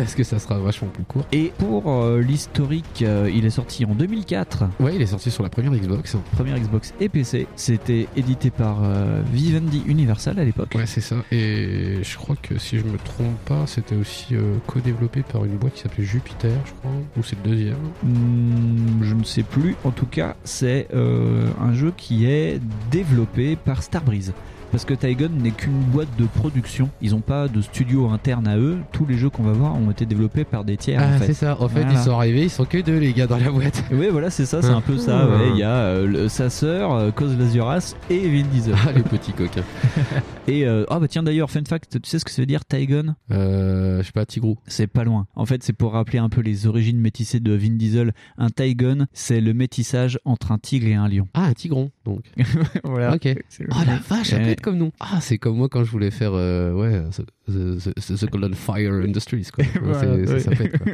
Est-ce 0.00 0.16
que 0.16 0.22
ça 0.22 0.38
sera 0.38 0.58
vachement 0.58 0.88
plus 0.88 1.04
court 1.04 1.24
Et 1.32 1.52
pour 1.58 1.92
euh, 1.92 2.20
l'historique, 2.20 3.02
euh, 3.02 3.30
il 3.32 3.44
est 3.44 3.50
sorti 3.50 3.84
en 3.84 3.94
2004. 3.94 4.64
Ouais, 4.80 4.94
il 4.94 5.02
est 5.02 5.06
sorti 5.06 5.30
sur 5.30 5.42
la 5.42 5.48
première 5.48 5.72
Xbox. 5.72 6.16
Première 6.32 6.58
Xbox 6.58 6.94
et 7.00 7.08
PC. 7.08 7.46
C'était 7.56 8.06
édité 8.16 8.50
par 8.50 8.78
euh, 8.82 9.22
Vivendi 9.32 9.82
Universal 9.86 10.38
à 10.38 10.44
l'époque. 10.44 10.74
Ouais, 10.74 10.86
c'est 10.86 11.00
ça. 11.00 11.16
Et 11.32 11.98
je 12.02 12.16
crois 12.16 12.36
que 12.40 12.58
si 12.58 12.78
je 12.78 12.84
me 12.84 12.96
trompe 12.98 13.36
pas, 13.44 13.66
c'était 13.66 13.96
aussi 13.96 14.34
co-développé 14.66 15.22
par 15.22 15.44
une 15.44 15.56
boîte 15.56 15.74
qui 15.74 15.82
s'appelait 15.82 16.04
Jupiter, 16.04 16.52
je 16.64 16.72
crois, 16.72 16.90
ou 17.16 17.22
c'est 17.22 17.36
le 17.42 17.50
deuxième. 17.50 17.76
Hmm, 18.02 19.02
je 19.02 19.14
ne 19.14 19.24
sais 19.24 19.42
plus. 19.42 19.74
En 19.84 19.90
tout 19.90 20.06
cas, 20.06 20.36
c'est 20.44 20.88
un 20.92 21.72
jeu 21.72 21.92
qui 21.96 22.26
est 22.26 22.60
développé 22.90 23.56
par 23.56 23.82
Starbreeze. 23.82 24.32
Parce 24.70 24.84
que 24.84 24.94
Tygon 24.94 25.30
n'est 25.30 25.50
qu'une 25.50 25.72
boîte 25.80 26.08
de 26.18 26.24
production. 26.26 26.90
Ils 27.00 27.12
n'ont 27.12 27.20
pas 27.20 27.48
de 27.48 27.60
studio 27.62 28.08
interne 28.10 28.46
à 28.46 28.58
eux. 28.58 28.78
Tous 28.92 29.06
les 29.06 29.16
jeux 29.16 29.30
qu'on 29.30 29.42
va 29.42 29.52
voir 29.52 29.74
ont 29.76 29.90
été 29.90 30.04
développés 30.06 30.44
par 30.44 30.64
des 30.64 30.76
tiers. 30.76 31.00
Ah, 31.02 31.14
en 31.16 31.18
fait. 31.18 31.26
c'est 31.26 31.34
ça. 31.34 31.56
En 31.60 31.68
fait, 31.68 31.80
Voilà. 31.82 31.98
ils 31.98 32.04
sont 32.04 32.12
arrivés, 32.12 32.42
ils 32.44 32.50
sont 32.50 32.64
que 32.64 32.78
deux 32.78 32.98
les 32.98 33.12
gars 33.12 33.26
dans 33.26 33.38
la 33.38 33.50
boîte. 33.50 33.82
Oui, 33.92 34.08
voilà, 34.10 34.30
c'est 34.30 34.46
ça, 34.46 34.60
c'est 34.62 34.68
un 34.68 34.80
peu 34.80 34.98
ça. 34.98 35.26
ouais. 35.26 35.50
Il 35.54 35.58
y 35.58 35.62
a 35.62 35.70
euh, 35.70 36.06
le- 36.06 36.28
sa 36.28 36.50
sœur, 36.50 36.92
euh, 36.92 37.10
Cos 37.10 37.26
Lazuras 37.38 37.94
et 38.10 38.28
Vin 38.28 38.44
Diesel. 38.52 38.74
Ah, 38.86 38.92
les 38.92 39.02
petits 39.02 39.32
coquins. 39.32 39.62
Et 40.46 40.64
euh, 40.66 40.86
ah 40.88 40.98
bah 40.98 41.08
tiens 41.08 41.22
d'ailleurs, 41.22 41.50
fun 41.50 41.60
fact, 41.68 42.00
tu 42.00 42.08
sais 42.08 42.18
ce 42.18 42.24
que 42.24 42.30
ça 42.30 42.40
veut 42.40 42.46
dire 42.46 42.64
Tygon 42.64 43.14
Euh, 43.30 43.98
je 44.00 44.06
sais 44.06 44.12
pas, 44.12 44.24
Tigrou. 44.24 44.56
C'est 44.66 44.86
pas 44.86 45.04
loin. 45.04 45.26
En 45.36 45.44
fait, 45.44 45.62
c'est 45.62 45.74
pour 45.74 45.92
rappeler 45.92 46.18
un 46.18 46.30
peu 46.30 46.40
les 46.40 46.66
origines 46.66 46.98
métissées 46.98 47.38
de 47.40 47.52
Vin 47.52 47.74
Diesel. 47.76 48.12
Un 48.38 48.48
Tygon, 48.48 49.06
c'est 49.12 49.42
le 49.42 49.52
métissage 49.52 50.18
entre 50.24 50.50
un 50.52 50.58
tigre 50.58 50.86
et 50.88 50.94
un 50.94 51.06
lion. 51.06 51.28
Ah, 51.34 51.44
un 51.44 51.52
tigron, 51.52 51.90
donc. 52.06 52.22
voilà. 52.84 53.14
Ok. 53.14 53.28
Oh 53.70 53.74
la 53.86 53.96
vache, 54.08 54.28
ça 54.28 54.38
comme. 54.60 54.90
Ah, 55.00 55.20
c'est 55.20 55.38
comme 55.38 55.56
moi 55.56 55.68
quand 55.68 55.84
je 55.84 55.90
voulais 55.90 56.10
faire, 56.10 56.32
euh, 56.34 56.72
ouais, 56.72 57.02
the, 57.48 57.92
the- 57.94 58.16
the- 58.26 58.30
Golden 58.30 58.54
Fire 58.54 58.92
Industries, 59.04 59.48
quoi. 59.52 59.64
Voilà, 59.82 60.00
C'est- 60.00 60.26
ça, 60.26 60.32
ouais. 60.34 60.40
ça 60.40 60.50
pète, 60.50 60.78
quoi. 60.78 60.92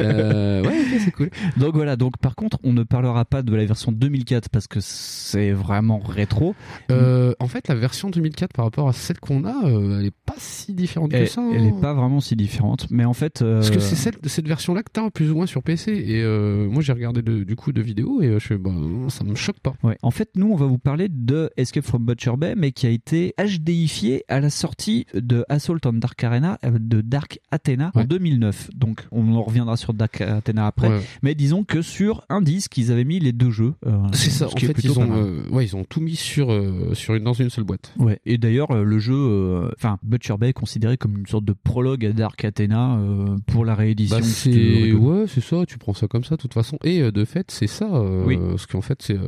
Euh, 0.00 0.62
ouais, 0.62 0.82
c'est 1.04 1.10
cool. 1.10 1.30
Donc 1.56 1.74
voilà, 1.74 1.96
donc 1.96 2.18
par 2.18 2.34
contre, 2.36 2.58
on 2.62 2.72
ne 2.72 2.82
parlera 2.82 3.24
pas 3.24 3.42
de 3.42 3.54
la 3.54 3.64
version 3.64 3.92
2004 3.92 4.48
parce 4.48 4.66
que 4.66 4.78
c'est 4.80 5.52
vraiment 5.52 5.98
rétro. 5.98 6.54
Euh, 6.90 7.34
en 7.40 7.48
fait, 7.48 7.68
la 7.68 7.74
version 7.74 8.10
2004 8.10 8.52
par 8.52 8.64
rapport 8.64 8.88
à 8.88 8.92
celle 8.92 9.18
qu'on 9.20 9.44
a, 9.44 9.66
euh, 9.66 10.00
elle 10.00 10.06
est 10.06 10.14
pas 10.26 10.34
si 10.38 10.72
différente 10.74 11.12
Elle, 11.12 11.24
que 11.24 11.30
ça. 11.30 11.42
elle 11.52 11.62
hein. 11.62 11.72
est 11.76 11.80
pas 11.80 11.94
vraiment 11.94 12.20
si 12.20 12.36
différente, 12.36 12.86
mais 12.90 13.04
en 13.04 13.14
fait. 13.14 13.40
Parce 13.44 13.70
que 13.70 13.80
c'est 13.80 13.96
cette 14.28 14.46
version-là 14.48 14.82
que 14.82 14.90
t'as 14.92 15.10
plus 15.10 15.30
ou 15.30 15.36
moins 15.36 15.46
sur 15.46 15.62
PC. 15.62 15.92
Et 15.92 16.24
moi, 16.68 16.82
j'ai 16.82 16.92
regardé 16.92 17.22
de- 17.22 17.44
du 17.44 17.56
coup 17.56 17.72
de 17.72 17.80
vidéos 17.82 18.20
et 18.22 18.32
je 18.32 18.38
fais, 18.38 18.58
bah, 18.58 18.70
ça 19.08 19.24
me 19.24 19.34
choque 19.34 19.60
pas. 19.60 19.74
Ouais. 19.82 19.96
En 20.02 20.10
fait, 20.10 20.30
nous, 20.36 20.50
on 20.50 20.56
va 20.56 20.66
vous 20.66 20.78
parler 20.78 21.08
de 21.08 21.50
Escape 21.56 21.84
from 21.84 22.04
Butcher 22.04 22.32
Bay, 22.36 22.54
mais 22.56 22.72
qui 22.72 22.86
a 22.86 22.90
été 22.90 23.34
HDifié 23.38 24.24
à 24.28 24.40
la 24.40 24.50
sortie 24.50 25.06
de 25.14 25.44
Assault 25.48 25.78
Dark 25.92 26.22
Arena 26.22 26.58
euh, 26.64 26.78
de 26.78 27.00
Dark 27.00 27.40
Athena 27.50 27.90
en 27.94 28.04
2009. 28.04 28.70
Donc, 28.74 29.06
on 29.10 29.34
en 29.34 29.42
reviendra 29.42 29.76
sur 29.76 29.94
Dark 29.94 30.20
Athena 30.20 30.66
après. 30.66 30.88
Ouais. 30.88 31.00
Mais 31.22 31.34
disons 31.34 31.64
que 31.64 31.82
sur 31.82 32.24
un 32.28 32.40
disque, 32.42 32.76
ils 32.78 32.92
avaient 32.92 33.04
mis 33.04 33.18
les 33.18 33.32
deux 33.32 33.50
jeux. 33.50 33.74
euh, 33.86 33.96
C'est 34.12 34.30
ça. 34.30 34.48
ce 34.48 34.54
En 34.54 34.58
fait, 34.58 34.74
ils 34.84 34.98
ont, 34.98 35.10
euh, 35.16 35.42
ouais, 35.50 35.64
ils 35.64 35.76
ont 35.76 35.84
tout 35.84 36.00
mis 36.00 36.16
sur, 36.16 36.48
sur 36.92 37.14
une, 37.14 37.24
dans 37.24 37.32
une 37.32 37.50
seule 37.50 37.64
boîte. 37.64 37.92
Ouais. 37.98 38.20
Et 38.26 38.38
d'ailleurs, 38.38 38.72
le 38.74 38.98
jeu, 38.98 39.68
enfin, 39.76 39.98
Butcher 40.02 40.36
Bay 40.38 40.50
est 40.50 40.52
considéré 40.52 40.96
comme 40.96 41.16
une 41.18 41.26
sorte 41.26 41.44
de 41.44 41.52
prologue 41.54 42.04
à 42.04 42.12
Dark 42.12 42.44
Athena 42.44 42.98
pour 43.46 43.64
la 43.64 43.74
réédition. 43.74 44.18
Bah, 44.18 44.22
c'est 44.22 44.92
ouais, 44.92 45.24
c'est 45.26 45.42
ça. 45.42 45.64
Tu 45.66 45.78
prends 45.78 45.94
ça 45.94 46.06
comme 46.06 46.24
ça, 46.24 46.36
de 46.36 46.40
toute 46.40 46.54
façon. 46.54 46.78
Et 46.84 47.10
de 47.10 47.24
fait, 47.24 47.50
c'est 47.50 47.66
ça. 47.66 47.88
Oui. 48.26 48.36
Parce 48.36 48.66
qu'en 48.66 48.80
fait, 48.82 49.00
c'est 49.02 49.18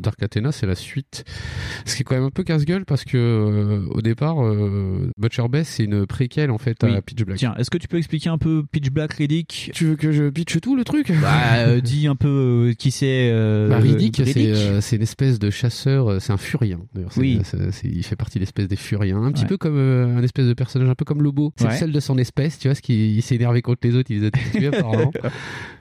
Dark 0.00 0.22
Athena, 0.22 0.52
c'est 0.52 0.66
la 0.66 0.74
suite. 0.74 1.24
Ce 1.84 1.94
qui 1.96 2.02
est 2.02 2.04
quand 2.04 2.14
même 2.14 2.24
un 2.24 2.30
peu 2.30 2.42
casse-gueule 2.44 2.84
parce 2.84 3.04
que 3.04 3.16
euh, 3.16 3.86
au 3.90 4.00
départ, 4.02 4.44
euh, 4.44 5.10
Butcher 5.18 5.48
Bess 5.48 5.68
c'est 5.68 5.86
une 5.90 6.06
préquelle 6.06 6.50
en 6.50 6.58
fait 6.58 6.82
à. 6.84 7.02
Pitch 7.02 7.22
Black. 7.24 7.38
Tiens, 7.38 7.54
est-ce 7.58 7.70
que 7.70 7.78
tu 7.78 7.88
peux 7.88 7.96
expliquer 7.98 8.28
un 8.30 8.38
peu 8.38 8.64
Pitch 8.70 8.90
Black 8.90 9.12
Riddick 9.14 9.70
Tu 9.74 9.84
veux 9.86 9.96
que 9.96 10.12
je 10.12 10.28
pitche 10.30 10.60
tout 10.60 10.76
le 10.76 10.84
truc? 10.84 11.12
Bah, 11.20 11.56
euh, 11.58 11.80
dis 11.82 12.06
un 12.06 12.16
peu 12.16 12.68
euh, 12.70 12.72
qui 12.74 12.90
c'est. 12.90 13.30
euh, 13.32 13.68
Bah, 13.68 13.78
Riddick, 13.78 14.20
euh, 14.20 14.80
c'est 14.80 14.96
une 14.96 15.02
espèce 15.02 15.38
de 15.38 15.50
chasseur, 15.50 16.20
c'est 16.20 16.32
un 16.32 16.36
furien. 16.36 16.80
D'ailleurs, 16.94 17.10
Oui. 17.16 17.40
il 17.84 18.02
fait 18.04 18.16
partie 18.16 18.38
de 18.38 18.42
l'espèce 18.42 18.68
des 18.68 18.76
furiens, 18.76 19.22
un 19.22 19.32
petit 19.32 19.42
Ouais. 19.42 19.48
peu 19.48 19.56
comme 19.56 19.78
un 19.78 20.22
espèce 20.22 20.46
de 20.46 20.54
personnage, 20.54 20.88
un 20.88 20.94
peu 20.94 21.04
comme 21.04 21.22
Lobo. 21.22 21.52
C'est 21.56 21.64
Ouais. 21.66 21.72
le 21.72 21.76
seul 21.78 21.92
de 21.92 22.00
son 22.00 22.18
espèce, 22.18 22.58
tu 22.58 22.68
vois, 22.68 22.74
ce 22.74 22.82
qui 22.82 23.20
s'est 23.22 23.34
énervé 23.36 23.62
contre 23.62 23.80
les 23.84 23.94
autres, 23.94 24.10
il 24.10 24.20
les 24.20 24.26
a 24.26 24.30
tous 24.30 24.50
tués 24.52 24.66
apparemment. 24.74 25.12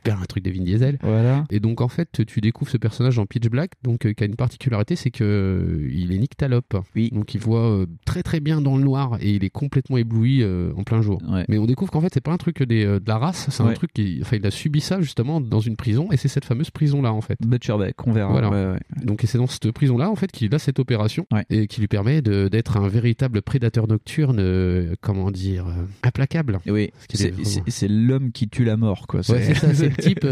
un 0.10 0.26
truc 0.26 0.44
de 0.44 0.52
Vin 0.52 0.64
Diesel. 0.64 0.98
Voilà. 1.02 1.44
Et 1.52 1.60
donc 1.60 1.82
en 1.82 1.88
fait, 1.90 2.10
tu 2.28 2.42
découvres 2.42 2.72
ce 2.72 2.78
personnage 2.78 3.16
dans 3.18 3.26
Pitch 3.26 3.48
Black, 3.50 3.72
donc 3.84 4.06
euh, 4.06 4.14
qui 4.14 4.24
a 4.24 4.28
une 4.28 4.36
particularité, 4.36 4.96
c'est 4.96 5.12
que 5.12 5.24
euh, 5.24 5.90
il 5.92 6.12
est 6.14 6.18
nyctalope. 6.18 6.78
Oui. 6.96 7.10
Donc 7.14 7.34
il 7.34 7.40
voit 7.42 7.70
euh, 7.70 7.86
très 8.06 8.24
très 8.24 8.40
bien 8.40 8.62
dans 8.62 8.78
le 8.78 8.84
noir 8.84 9.18
et 9.22 9.32
il 9.32 9.44
est 9.44 9.50
complètement 9.50 9.87
ébloui 9.96 10.44
euh, 10.44 10.72
en 10.76 10.84
plein 10.84 11.02
jour. 11.02 11.22
Ouais. 11.30 11.46
Mais 11.48 11.58
on 11.58 11.66
découvre 11.66 11.92
qu'en 11.92 12.02
fait 12.02 12.10
c'est 12.14 12.20
pas 12.22 12.32
un 12.34 12.38
truc 12.38 12.62
des, 12.64 12.84
euh, 12.84 13.00
de 13.00 13.08
la 13.08 13.18
race, 13.18 13.48
c'est 13.50 13.64
un 13.64 13.72
truc 13.74 13.94
qui, 13.94 14.20
enfin 14.22 14.36
il 14.36 14.46
a 14.46 14.52
subi 14.52 14.82
ça 14.82 15.00
justement 15.00 15.40
dans 15.40 15.62
une 15.62 15.78
prison 15.78 16.10
et 16.12 16.18
c'est 16.18 16.28
cette 16.28 16.44
fameuse 16.46 16.72
prison 16.72 17.02
là 17.02 17.14
en 17.14 17.22
fait. 17.22 17.38
Butcher 17.46 17.78
Beck, 17.80 18.06
on 18.06 18.12
verra. 18.12 18.32
Voilà. 18.32 18.50
Ouais, 18.50 18.72
ouais. 18.74 18.80
Donc 19.06 19.24
et 19.24 19.28
c'est 19.28 19.38
dans 19.38 19.48
cette 19.48 19.72
prison 19.72 19.98
là 19.98 20.10
en 20.10 20.16
fait 20.16 20.32
qu'il 20.32 20.54
a 20.54 20.60
cette 20.60 20.80
opération 20.80 21.26
et 21.50 21.68
qui 21.68 21.80
lui 21.80 21.88
permet 21.88 22.22
d'être 22.22 22.76
un 22.78 22.88
véritable 22.90 23.42
prédateur 23.42 23.88
nocturne, 23.88 24.40
euh, 24.40 24.96
comment 25.00 25.32
dire, 25.32 25.66
implacable. 26.04 26.60
Oui, 26.68 26.92
c'est 27.14 27.32
vraiment- 27.32 28.08
l'homme 28.08 28.32
qui 28.32 28.50
tue 28.50 28.64
la 28.66 28.76
mort, 28.78 29.06
quoi. 29.08 29.20
Ouais, 29.30 29.42
c'est 29.44 29.54
ça, 29.54 29.74
c'est 29.74 29.90
le 29.90 29.96
type. 30.02 30.22
tu 30.22 30.28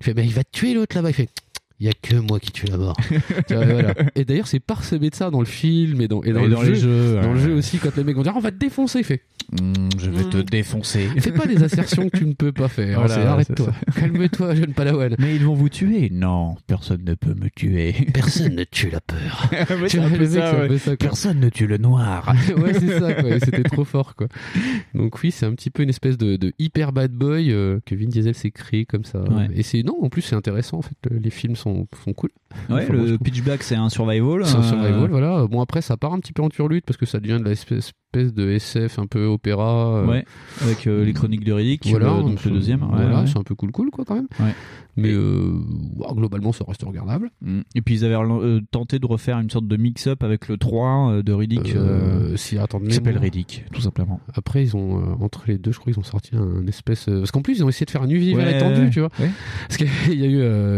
fais, 0.00 0.14
mais 0.14 0.24
il 0.24 0.32
va 0.32 0.42
tuer 0.44 0.74
l'autre 0.74 0.96
là-bas. 0.96 1.10
Il 1.10 1.14
fait, 1.14 1.28
il 1.80 1.86
y 1.86 1.88
a 1.90 1.92
que 1.92 2.16
moi 2.16 2.40
qui 2.40 2.52
tue 2.52 2.66
la 2.66 2.76
mort. 2.78 2.96
Tu 3.48 3.54
vois, 3.54 3.64
voilà. 3.66 3.94
Et 4.14 4.24
d'ailleurs, 4.24 4.46
c'est 4.46 4.60
parsemé 4.60 5.10
de 5.10 5.14
ça 5.14 5.30
dans 5.30 5.40
le 5.40 5.46
film 5.46 6.00
et 6.00 6.08
dans, 6.08 6.22
et 6.22 6.32
dans, 6.32 6.40
Et 6.40 6.48
le 6.48 6.54
dans 6.54 6.62
jeu. 6.62 6.72
les 6.72 6.78
jeux, 6.78 7.20
Dans 7.22 7.32
le 7.34 7.40
jeu 7.40 7.54
aussi, 7.54 7.78
quand 7.78 7.94
les 7.96 8.04
mecs 8.04 8.16
vont 8.16 8.22
dire, 8.22 8.32
on 8.36 8.40
va 8.40 8.50
te 8.50 8.56
défoncer, 8.58 9.00
il 9.00 9.04
fait. 9.04 9.22
je 9.98 10.10
vais 10.10 10.24
te 10.24 10.38
défoncer. 10.38 11.08
Fais 11.18 11.32
pas 11.32 11.46
des 11.46 11.62
assertions 11.62 12.08
que 12.08 12.16
tu 12.16 12.24
ne 12.26 12.32
peux 12.32 12.52
pas 12.52 12.68
faire. 12.68 13.00
Voilà, 13.00 13.14
c'est 13.14 13.20
Arrête-toi. 13.22 13.66
ça. 13.94 14.00
Calme-toi, 14.00 14.54
jeune 14.54 14.72
padawan. 14.72 15.14
Mais 15.18 15.36
ils 15.36 15.44
vont 15.44 15.54
vous 15.54 15.68
tuer 15.68 16.08
Non, 16.12 16.56
personne 16.66 17.02
ne 17.04 17.14
peut 17.14 17.34
me 17.34 17.48
tuer. 17.50 17.92
Personne 18.14 18.54
ne 18.54 18.64
tue 18.64 18.90
la 18.90 19.00
peur. 19.00 19.50
Tu 19.88 19.96
ça, 19.98 20.04
un 20.06 20.10
ouais. 20.68 20.78
ça, 20.78 20.96
quoi. 20.96 20.96
Personne 20.96 21.40
ne 21.40 21.48
tue 21.48 21.66
le 21.66 21.76
noir. 21.78 22.34
ouais, 22.56 22.74
c'est 22.74 22.98
ça, 22.98 23.12
quoi. 23.14 23.38
C'était 23.40 23.62
trop 23.62 23.84
fort, 23.84 24.14
quoi. 24.16 24.28
Donc 24.94 25.22
oui, 25.22 25.30
c'est 25.30 25.46
un 25.46 25.52
petit 25.54 25.70
peu 25.70 25.82
une 25.82 25.90
espèce 25.90 26.16
de, 26.18 26.36
de 26.36 26.52
hyper 26.58 26.92
bad 26.92 27.12
boy 27.12 27.50
euh, 27.52 27.78
que 27.84 27.94
Vin 27.94 28.06
Diesel 28.06 28.34
s'est 28.34 28.50
créé 28.50 28.84
comme 28.86 29.04
ça. 29.04 29.20
Ouais. 29.22 29.48
Et 29.54 29.62
c'est 29.62 29.82
non, 29.82 29.96
en 30.02 30.08
plus 30.08 30.22
c'est 30.22 30.34
intéressant. 30.36 30.78
En 30.78 30.82
fait, 30.82 30.96
les 31.10 31.30
films 31.30 31.56
sont, 31.56 31.65
sont 32.04 32.12
cool. 32.14 32.30
Ouais, 32.70 32.82
Enfin, 32.84 32.92
le 32.92 33.04
trouve. 33.06 33.18
Pitch 33.18 33.42
Black, 33.42 33.62
c'est 33.62 33.74
un 33.76 33.88
survival. 33.88 34.44
C'est 34.46 34.56
un 34.56 34.60
euh, 34.60 34.62
survival, 34.62 35.10
voilà. 35.10 35.46
Bon, 35.46 35.60
après, 35.60 35.82
ça 35.82 35.96
part 35.96 36.12
un 36.12 36.18
petit 36.20 36.32
peu 36.32 36.42
en 36.42 36.48
turlute 36.48 36.84
parce 36.86 36.96
que 36.96 37.06
ça 37.06 37.20
devient 37.20 37.38
de 37.42 37.48
l'espèce 37.48 37.92
espèce 38.14 38.32
de 38.32 38.48
SF 38.50 38.98
un 38.98 39.06
peu 39.06 39.26
opéra. 39.26 39.96
euh, 39.98 40.06
Ouais, 40.06 40.24
avec 40.62 40.86
euh, 40.86 41.04
les 41.04 41.12
chroniques 41.12 41.44
de 41.44 41.52
Riddick, 41.52 41.86
Voilà, 41.86 42.16
le- 42.16 42.22
donc 42.22 42.44
le 42.44 42.50
deuxième. 42.50 42.82
ouais, 42.82 42.88
Voilà, 42.90 43.20
ouais. 43.20 43.26
c'est 43.26 43.36
un 43.38 43.42
peu 43.42 43.54
cool, 43.54 43.72
cool, 43.72 43.90
quoi, 43.90 44.04
quand 44.06 44.14
même. 44.14 44.28
Mais 44.96 45.10
euh, 45.12 45.52
globalement, 46.14 46.52
ça 46.52 46.64
reste 46.66 46.82
regardable. 46.82 47.30
Mm. 47.42 47.60
Et 47.74 47.82
puis 47.82 47.94
ils 47.96 48.04
avaient 48.04 48.14
euh, 48.16 48.60
tenté 48.70 48.98
de 48.98 49.06
refaire 49.06 49.38
une 49.38 49.50
sorte 49.50 49.68
de 49.68 49.76
mix-up 49.76 50.22
avec 50.22 50.48
le 50.48 50.56
3 50.56 51.10
euh, 51.10 51.22
de 51.22 51.32
Riddick. 51.32 51.74
Euh, 51.76 52.36
si, 52.36 52.56
attends, 52.58 52.80
de 52.80 52.86
qui 52.88 52.94
s'appelle. 52.94 53.18
Riddick, 53.18 53.64
tout 53.72 53.80
simplement. 53.80 54.20
Après, 54.34 54.62
ils 54.62 54.76
ont, 54.76 55.16
entre 55.20 55.44
les 55.48 55.58
deux, 55.58 55.72
je 55.72 55.78
crois 55.78 55.92
qu'ils 55.92 56.00
ont 56.00 56.04
sorti 56.04 56.30
un 56.34 56.66
espèce. 56.66 57.04
Parce 57.06 57.30
qu'en 57.30 57.42
plus, 57.42 57.58
ils 57.58 57.64
ont 57.64 57.68
essayé 57.68 57.84
de 57.86 57.90
faire 57.90 58.02
un 58.02 58.08
univers 58.08 58.46
Ouais, 58.46 58.56
étendu, 58.56 58.90
tu 58.90 59.00
vois. 59.00 59.10
ouais. 59.20 59.30
Parce 59.68 59.76
qu'il 59.76 60.20
y 60.20 60.24
a 60.24 60.28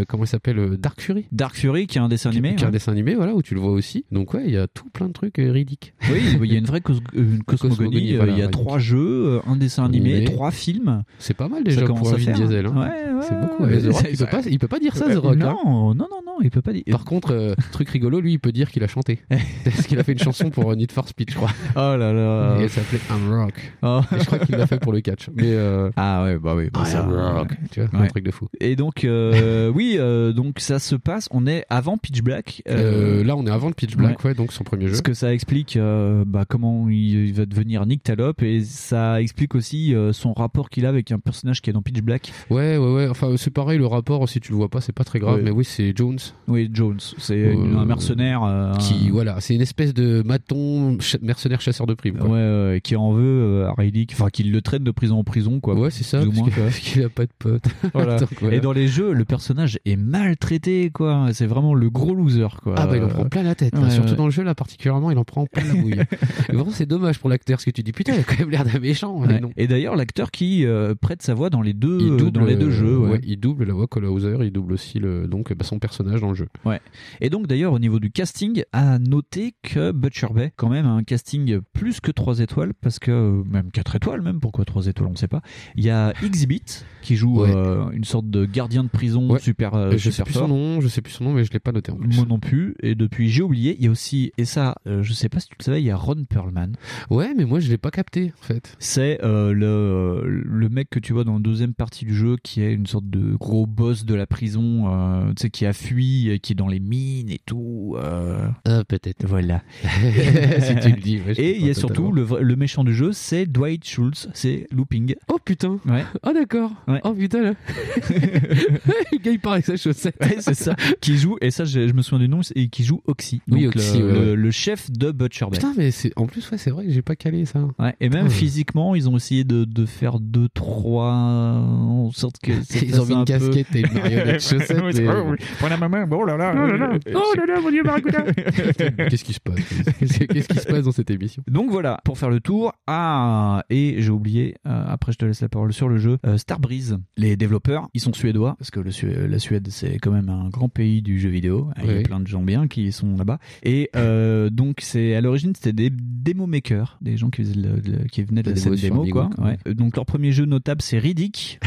eu, 0.00 0.04
comment 0.06 0.24
il 0.24 0.28
s'appelle 0.28 0.76
Dark 0.78 1.00
Fury. 1.00 1.26
Dark 1.32 1.54
Fury, 1.56 1.86
qui 1.86 1.98
est 1.98 2.00
un 2.00 2.08
dessin 2.08 2.30
animé. 2.30 2.54
Qui 2.56 2.64
est 2.64 2.66
un 2.66 2.70
dessin 2.70 2.92
animé, 2.92 3.14
voilà, 3.14 3.34
où 3.34 3.42
tu 3.42 3.54
le 3.54 3.60
vois 3.60 3.70
aussi. 3.72 4.04
Donc, 4.12 4.34
ouais, 4.34 4.42
il 4.46 4.52
y 4.52 4.56
a 4.56 4.66
tout 4.66 4.88
plein 4.90 5.06
de 5.08 5.12
trucs 5.12 5.36
ridiques. 5.38 5.94
Oui, 6.10 6.20
il 6.42 6.52
y 6.52 6.54
a 6.56 6.58
une 6.58 6.64
vraie 6.66 6.80
cos- 6.80 7.00
une 7.14 7.42
cosmogonie. 7.46 8.16
voilà, 8.16 8.32
il 8.32 8.38
y 8.38 8.42
a 8.42 8.46
Riddick. 8.46 8.50
trois 8.50 8.78
jeux, 8.78 9.40
un 9.46 9.56
dessin 9.56 9.84
animé, 9.84 10.14
Animé. 10.16 10.24
trois 10.26 10.50
films. 10.50 11.02
C'est 11.18 11.36
pas 11.36 11.48
mal 11.48 11.62
déjà 11.64 11.84
pour 11.86 11.98
un 11.98 12.12
Vin 12.12 12.18
faire. 12.18 12.34
Diesel. 12.36 12.66
Hein. 12.66 12.72
Ouais, 12.74 13.12
ouais, 13.14 13.22
c'est 13.22 13.40
beaucoup. 13.40 13.64
il, 14.10 14.16
peut 14.16 14.26
pas, 14.26 14.40
il 14.46 14.58
peut 14.58 14.68
pas 14.68 14.78
dire 14.78 14.96
ça, 14.96 15.12
The 15.12 15.18
Rock. 15.18 15.36
Non, 15.36 15.48
hein. 15.48 15.56
non, 15.64 15.94
non, 15.94 16.22
non, 16.24 16.38
il 16.42 16.50
peut 16.50 16.62
pas 16.62 16.72
dire. 16.72 16.82
Par 16.90 17.04
contre, 17.04 17.32
euh, 17.32 17.54
truc 17.72 17.88
rigolo, 17.90 18.20
lui, 18.20 18.32
il 18.32 18.38
peut 18.38 18.52
dire 18.52 18.70
qu'il 18.70 18.82
a 18.84 18.86
chanté. 18.86 19.20
Parce 19.64 19.86
qu'il 19.86 19.98
a 19.98 20.04
fait 20.04 20.12
une 20.12 20.18
chanson 20.18 20.50
pour 20.50 20.70
euh, 20.70 20.74
Need 20.74 20.92
for 20.92 21.08
Speed, 21.08 21.30
je 21.30 21.36
crois. 21.36 21.50
Oh 21.76 21.96
là 21.96 22.12
là. 22.12 22.56
Et 22.58 22.64
elle 22.64 22.70
s'appelait 22.70 23.00
I'm 23.10 23.32
Rock. 23.32 23.54
Oh. 23.82 24.00
Et 24.14 24.20
je 24.20 24.24
crois 24.24 24.38
qu'il 24.38 24.56
l'a 24.56 24.66
fait 24.66 24.78
pour 24.78 24.92
le 24.92 25.00
catch. 25.00 25.28
Mais 25.34 25.52
euh, 25.52 25.90
Ah 25.96 26.24
ouais, 26.24 26.38
bah 26.38 26.54
oui. 26.56 26.68
bah 26.72 26.82
I 26.84 26.90
ça, 26.90 27.00
am 27.00 27.12
Rock. 27.12 27.52
Tu 27.70 27.80
vois, 27.80 28.00
ouais. 28.00 28.06
un 28.06 28.08
truc 28.08 28.24
de 28.24 28.30
fou. 28.30 28.48
Et 28.60 28.76
donc, 28.76 29.04
euh, 29.04 29.70
oui, 29.74 29.98
donc 30.34 30.60
ça 30.60 30.78
se 30.78 30.96
passe, 30.96 31.28
on 31.30 31.46
est 31.46 31.64
avant 31.70 31.96
Pitch 31.96 32.22
Black. 32.22 32.62
Là, 32.66 33.36
on 33.36 33.46
est 33.46 33.50
avant 33.50 33.68
le 33.68 33.74
Pitch 33.74 33.96
Black, 33.96 34.24
ouais, 34.24 34.34
donc 34.34 34.52
son 34.52 34.64
premier 34.64 34.86
jeu. 34.86 34.92
Parce 34.92 35.02
que 35.02 35.14
ça 35.14 35.32
explique 35.32 35.78
bah, 35.78 36.44
comment 36.48 36.88
il, 36.88 37.32
va 37.32 37.46
devenir 37.46 37.86
Nick 37.86 38.02
Talop 38.02 38.42
et 38.42 38.62
ça 38.62 39.20
explique 39.20 39.54
aussi 39.54 39.94
son 40.12 40.32
rapport 40.32 40.70
qu'il 40.70 40.86
a 40.86 40.88
avec 40.88 41.12
un 41.12 41.18
personnage 41.18 41.60
qui 41.62 41.70
est 41.70 41.72
dans 41.72 41.82
Pitch 41.82 42.00
Black. 42.00 42.32
Ouais, 42.50 42.76
ouais, 42.76 42.92
ouais. 42.92 43.08
Enfin, 43.08 43.34
c'est 43.36 43.52
pareil, 43.52 43.78
le 43.78 43.86
rapport, 43.86 43.97
si 44.26 44.40
tu 44.40 44.52
le 44.52 44.56
vois 44.56 44.68
pas, 44.68 44.80
c'est 44.80 44.92
pas 44.92 45.04
très 45.04 45.18
grave. 45.18 45.40
Mais 45.42 45.50
oui, 45.50 45.64
c'est 45.64 45.92
Jones. 45.96 46.18
Oui, 46.46 46.70
Jones. 46.72 46.98
C'est 47.18 47.34
Euh, 47.54 47.76
un 47.78 47.84
mercenaire. 47.84 48.42
euh, 48.44 48.74
Qui, 48.76 49.10
voilà, 49.10 49.40
c'est 49.40 49.54
une 49.54 49.60
espèce 49.60 49.94
de 49.94 50.22
maton 50.24 50.98
ch- 51.00 51.20
mercenaire 51.22 51.60
chasseur 51.60 51.86
de 51.86 51.94
primes. 51.94 52.20
Ouais, 52.20 52.28
ouais, 52.28 52.80
qui 52.82 52.96
en 52.96 53.12
veut 53.12 53.22
euh, 53.24 53.68
à 53.68 53.74
Riddick, 53.74 54.12
enfin 54.12 54.28
qui 54.30 54.42
le 54.44 54.60
traîne 54.62 54.84
de 54.84 54.90
prison 54.90 55.18
en 55.18 55.24
prison, 55.24 55.60
quoi. 55.60 55.74
Ouais, 55.74 55.90
c'est 55.90 56.04
ça, 56.04 56.20
parce 56.56 56.78
qu'il 56.78 57.02
a 57.04 57.08
pas 57.08 57.24
de 57.24 57.30
pote. 57.38 57.62
Voilà. 57.94 58.18
Donc, 58.18 58.28
voilà. 58.40 58.56
Et 58.56 58.60
dans 58.60 58.72
les 58.72 58.88
jeux, 58.88 59.12
le 59.12 59.24
personnage 59.24 59.78
est 59.84 59.96
maltraité, 59.96 60.90
quoi. 60.90 61.28
C'est 61.32 61.46
vraiment 61.46 61.74
le 61.74 61.90
gros 61.90 62.14
loser, 62.14 62.46
quoi. 62.62 62.74
Ah 62.76 62.86
bah 62.86 62.96
il 62.96 63.02
en 63.02 63.08
prend 63.08 63.24
plein 63.24 63.42
la 63.42 63.54
tête, 63.54 63.74
surtout 63.90 64.14
dans 64.14 64.24
le 64.26 64.30
jeu 64.30 64.42
là 64.42 64.54
particulièrement, 64.54 65.10
il 65.10 65.18
en 65.18 65.24
prend 65.24 65.46
plein 65.46 65.64
la 65.64 65.74
bouille. 65.74 66.00
vraiment 66.48 66.70
c'est 66.70 66.86
dommage 66.86 67.18
pour 67.18 67.28
l'acteur 67.30 67.56
parce 67.56 67.64
que 67.64 67.70
tu 67.70 67.82
dis 67.82 67.92
putain 67.92 68.14
il 68.14 68.20
a 68.20 68.22
quand 68.22 68.38
même 68.38 68.50
l'air 68.50 68.64
d'un 68.64 68.78
méchant. 68.78 69.22
Et 69.56 69.66
d'ailleurs, 69.66 69.96
l'acteur 69.96 70.30
qui 70.30 70.64
prête 71.00 71.22
sa 71.22 71.34
voix 71.34 71.50
dans 71.50 71.62
les 71.62 71.72
deux, 71.72 72.16
double, 72.16 72.30
dans 72.32 72.44
les 72.44 72.56
deux 72.56 72.70
jeux. 72.70 73.00
il 73.26 73.38
double 73.40 73.64
la 73.64 73.74
voix 73.74 73.86
Cole 73.88 74.04
Hauser, 74.06 74.36
il 74.42 74.50
double 74.52 74.74
aussi 74.74 74.98
le, 74.98 75.26
donc 75.26 75.52
bah, 75.52 75.64
son 75.64 75.78
personnage 75.78 76.20
dans 76.20 76.28
le 76.28 76.34
jeu. 76.34 76.46
Ouais. 76.64 76.80
Et 77.20 77.30
donc 77.30 77.46
d'ailleurs 77.46 77.72
au 77.72 77.78
niveau 77.78 77.98
du 77.98 78.10
casting, 78.10 78.62
à 78.72 78.98
noter 78.98 79.54
que 79.62 79.92
Butcher 79.92 80.28
Bay, 80.34 80.52
quand 80.56 80.68
même, 80.68 80.86
a 80.86 80.90
un 80.90 81.02
casting 81.04 81.58
plus 81.72 82.00
que 82.00 82.10
3 82.10 82.40
étoiles, 82.40 82.72
parce 82.80 82.98
que 82.98 83.10
euh, 83.10 83.42
même 83.50 83.70
4 83.72 83.96
étoiles 83.96 84.22
même, 84.22 84.40
pourquoi 84.40 84.64
3 84.64 84.86
étoiles 84.86 85.08
on 85.08 85.12
ne 85.12 85.16
sait 85.16 85.28
pas. 85.28 85.42
Il 85.76 85.84
y 85.84 85.90
a 85.90 86.12
Exhibit 86.22 86.62
qui 87.02 87.16
joue 87.16 87.40
Ouais. 87.42 87.52
euh, 87.54 87.90
une 87.90 88.04
sorte 88.04 88.28
de 88.30 88.44
gardien 88.44 88.84
de 88.84 88.88
prison 88.88 89.28
Ouais. 89.30 89.38
super, 89.40 89.74
euh, 89.74 89.92
je 89.92 89.96
sais 89.98 90.10
super 90.10 90.24
plus 90.26 90.34
fort. 90.34 90.42
son 90.42 90.54
nom, 90.54 90.80
je 90.80 90.88
sais 90.88 91.02
plus 91.02 91.12
son 91.12 91.24
nom 91.24 91.32
mais 91.32 91.44
je 91.44 91.52
l'ai 91.52 91.60
pas 91.60 91.72
noté 91.72 91.90
en 91.92 91.96
plus. 91.96 92.16
Moi 92.16 92.26
non 92.28 92.38
plus. 92.38 92.74
Et 92.82 92.94
depuis, 92.94 93.28
j'ai 93.28 93.42
oublié. 93.42 93.76
Il 93.78 93.84
y 93.84 93.88
a 93.88 93.90
aussi, 93.90 94.32
et 94.38 94.44
ça, 94.44 94.74
euh, 94.86 95.02
je 95.02 95.12
sais 95.12 95.28
pas 95.28 95.40
si 95.40 95.48
tu 95.48 95.56
le 95.58 95.64
savais, 95.64 95.80
il 95.82 95.86
y 95.86 95.90
a 95.90 95.96
Ron 95.96 96.24
Perlman. 96.28 96.72
Ouais 97.10 97.32
mais 97.36 97.44
moi 97.44 97.60
je 97.60 97.68
l'ai 97.70 97.78
pas 97.78 97.90
capté 97.90 98.32
en 98.40 98.42
fait. 98.44 98.76
C'est 98.78 99.18
le, 99.22 100.22
le 100.26 100.68
mec 100.68 100.90
que 100.90 100.98
tu 100.98 101.12
vois 101.12 101.24
dans 101.24 101.34
la 101.34 101.38
deuxième 101.40 101.74
partie 101.74 102.04
du 102.04 102.14
jeu, 102.14 102.36
qui 102.42 102.62
est 102.62 102.72
une 102.72 102.86
sorte 102.86 103.08
de 103.08 103.34
gros 103.36 103.66
boss 103.78 104.04
de 104.04 104.14
la 104.14 104.26
prison, 104.26 104.92
euh, 104.92 105.28
tu 105.36 105.42
sais, 105.42 105.50
qui 105.50 105.64
a 105.64 105.72
fui, 105.72 106.30
et 106.30 106.40
qui 106.40 106.52
est 106.52 106.56
dans 106.56 106.66
les 106.66 106.80
mines 106.80 107.30
et 107.30 107.38
tout. 107.46 107.94
euh. 107.96 108.48
Ah 108.64 108.82
peut-être. 108.84 109.24
Voilà. 109.24 109.62
si 109.82 110.74
tu 110.82 110.90
le 110.90 111.00
dis. 111.00 111.20
ouais, 111.20 111.34
je 111.34 111.40
et 111.40 111.56
il 111.56 111.64
y 111.66 111.70
a 111.70 111.74
surtout 111.74 112.10
le, 112.12 112.56
méchant 112.56 112.82
du 112.82 112.92
jeu, 112.92 113.12
c'est 113.12 113.46
Dwight 113.46 113.84
Schultz, 113.86 114.28
c'est 114.34 114.66
Looping. 114.72 115.14
Oh 115.28 115.38
putain. 115.42 115.78
Ouais. 115.86 116.04
Oh 116.26 116.32
d'accord. 116.34 116.72
Ouais. 116.88 117.00
Oh 117.04 117.12
putain 117.14 117.40
là. 117.42 117.52
le 118.10 119.18
gars 119.18 119.30
il 119.30 119.38
part 119.38 119.52
avec 119.52 119.64
sa 119.66 119.76
chaussette. 119.76 120.16
Ouais, 120.20 120.38
c'est 120.40 120.54
ça. 120.54 120.74
qui 121.00 121.16
joue, 121.16 121.36
et 121.40 121.52
ça, 121.52 121.64
je, 121.64 121.86
je 121.86 121.92
me 121.92 122.02
souviens 122.02 122.26
du 122.26 122.28
nom, 122.28 122.40
et 122.56 122.68
qui 122.68 122.82
joue 122.82 123.00
Oxy. 123.06 123.40
Oui, 123.48 123.64
Donc, 123.64 123.76
Oxy, 123.76 123.98
le, 124.00 124.06
ouais, 124.30 124.34
le- 124.36 124.50
chef 124.50 124.90
de 124.90 125.12
Butcher 125.12 125.44
Bay. 125.46 125.58
Putain 125.58 125.74
mais 125.76 125.90
c'est 125.92 126.12
en 126.16 126.26
plus 126.26 126.50
ouais 126.50 126.58
c'est 126.58 126.70
vrai 126.70 126.86
que 126.86 126.90
j'ai 126.90 127.02
pas 127.02 127.14
calé 127.14 127.44
ça. 127.44 127.60
Ouais, 127.78 127.94
et 128.00 128.08
même 128.08 128.24
Putain. 128.24 128.34
physiquement, 128.34 128.94
ils 128.96 129.08
ont 129.08 129.16
essayé 129.16 129.44
de, 129.44 129.64
de 129.64 129.86
faire 129.86 130.18
deux, 130.18 130.48
trois, 130.48 131.12
en 131.12 132.10
sorte 132.10 132.38
que 132.42 132.50
Ils 132.82 133.00
ont 133.00 133.06
mis 133.06 133.12
une 133.14 133.20
un 133.20 133.24
casquette 133.62 133.76
et 133.76 133.80
une 133.80 133.92
marionnette 134.02 134.42
chaussette. 134.42 134.80
Oui, 134.84 134.92
c'est- 134.92 135.02
et- 135.04 135.08
oui. 135.08 135.36
Prends 135.58 135.68
la 135.68 135.76
main, 135.88 136.08
oh 136.10 136.24
là 136.24 136.36
là. 136.36 136.54
Oh 136.56 136.66
là 136.66 136.76
là. 136.76 136.98
Oh 137.14 137.34
là 137.36 137.46
là, 137.46 137.60
mon 137.60 137.70
Dieu, 137.70 137.82
Barracuda. 137.82 138.22
Qu'est-ce 139.08 139.24
qui 139.24 139.32
se 139.32 139.40
passe 139.40 139.56
Qu'est-ce 139.98 140.48
qui 140.48 140.58
se 140.58 140.66
passe 140.66 140.84
dans 140.84 140.92
cette 140.92 141.10
émission? 141.10 141.42
Donc 141.50 141.70
voilà, 141.70 142.00
pour 142.04 142.18
faire 142.18 142.30
le 142.30 142.40
tour. 142.40 142.72
Ah, 142.86 143.64
et 143.70 143.96
j'ai 143.98 144.10
oublié, 144.10 144.54
euh, 144.66 144.84
après 144.86 145.12
je 145.12 145.18
te 145.18 145.24
laisse 145.24 145.40
la 145.40 145.48
parole 145.48 145.72
sur 145.72 145.88
le 145.88 145.98
jeu, 145.98 146.18
euh, 146.26 146.36
Starbreeze. 146.36 146.98
Les 147.16 147.36
développeurs, 147.36 147.88
ils 147.94 148.00
sont 148.00 148.12
suédois, 148.12 148.56
parce 148.58 148.70
que 148.70 148.80
le 148.80 148.88
la 149.26 149.38
Suède, 149.38 149.68
c'est 149.70 149.98
quand 149.98 150.10
même 150.10 150.28
un 150.28 150.48
grand 150.48 150.68
pays 150.68 151.02
du 151.02 151.18
jeu 151.20 151.28
vidéo. 151.28 151.70
Il 151.82 151.86
y 151.86 151.90
a 151.90 151.96
Oui. 151.98 152.02
plein 152.02 152.20
de 152.20 152.26
gens 152.26 152.42
bien 152.42 152.66
qui 152.68 152.90
sont 152.92 153.16
là-bas. 153.16 153.38
Et 153.62 153.90
euh, 153.96 154.50
donc, 154.50 154.78
c'est 154.80 155.14
à 155.14 155.20
l'origine, 155.20 155.52
c'était 155.54 155.72
des 155.72 155.90
démo 155.90 156.46
makers, 156.46 156.98
des 157.00 157.16
gens 157.16 157.30
qui, 157.30 157.42
faisaient 157.42 157.54
le- 157.60 157.76
le- 157.84 158.04
qui 158.08 158.22
venaient 158.22 158.42
de 158.42 158.50
La 158.50 158.56
scène 158.56 158.74
démo 158.74 159.04
quoi. 159.06 159.30
Ouais. 159.38 159.56
Euh, 159.66 159.74
Donc 159.74 159.96
leur 159.96 160.06
premier 160.06 160.32
jeu 160.32 160.44
notable, 160.46 160.82
c'est 160.82 160.98
Riddick. 160.98 161.60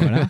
Voilà. 0.00 0.26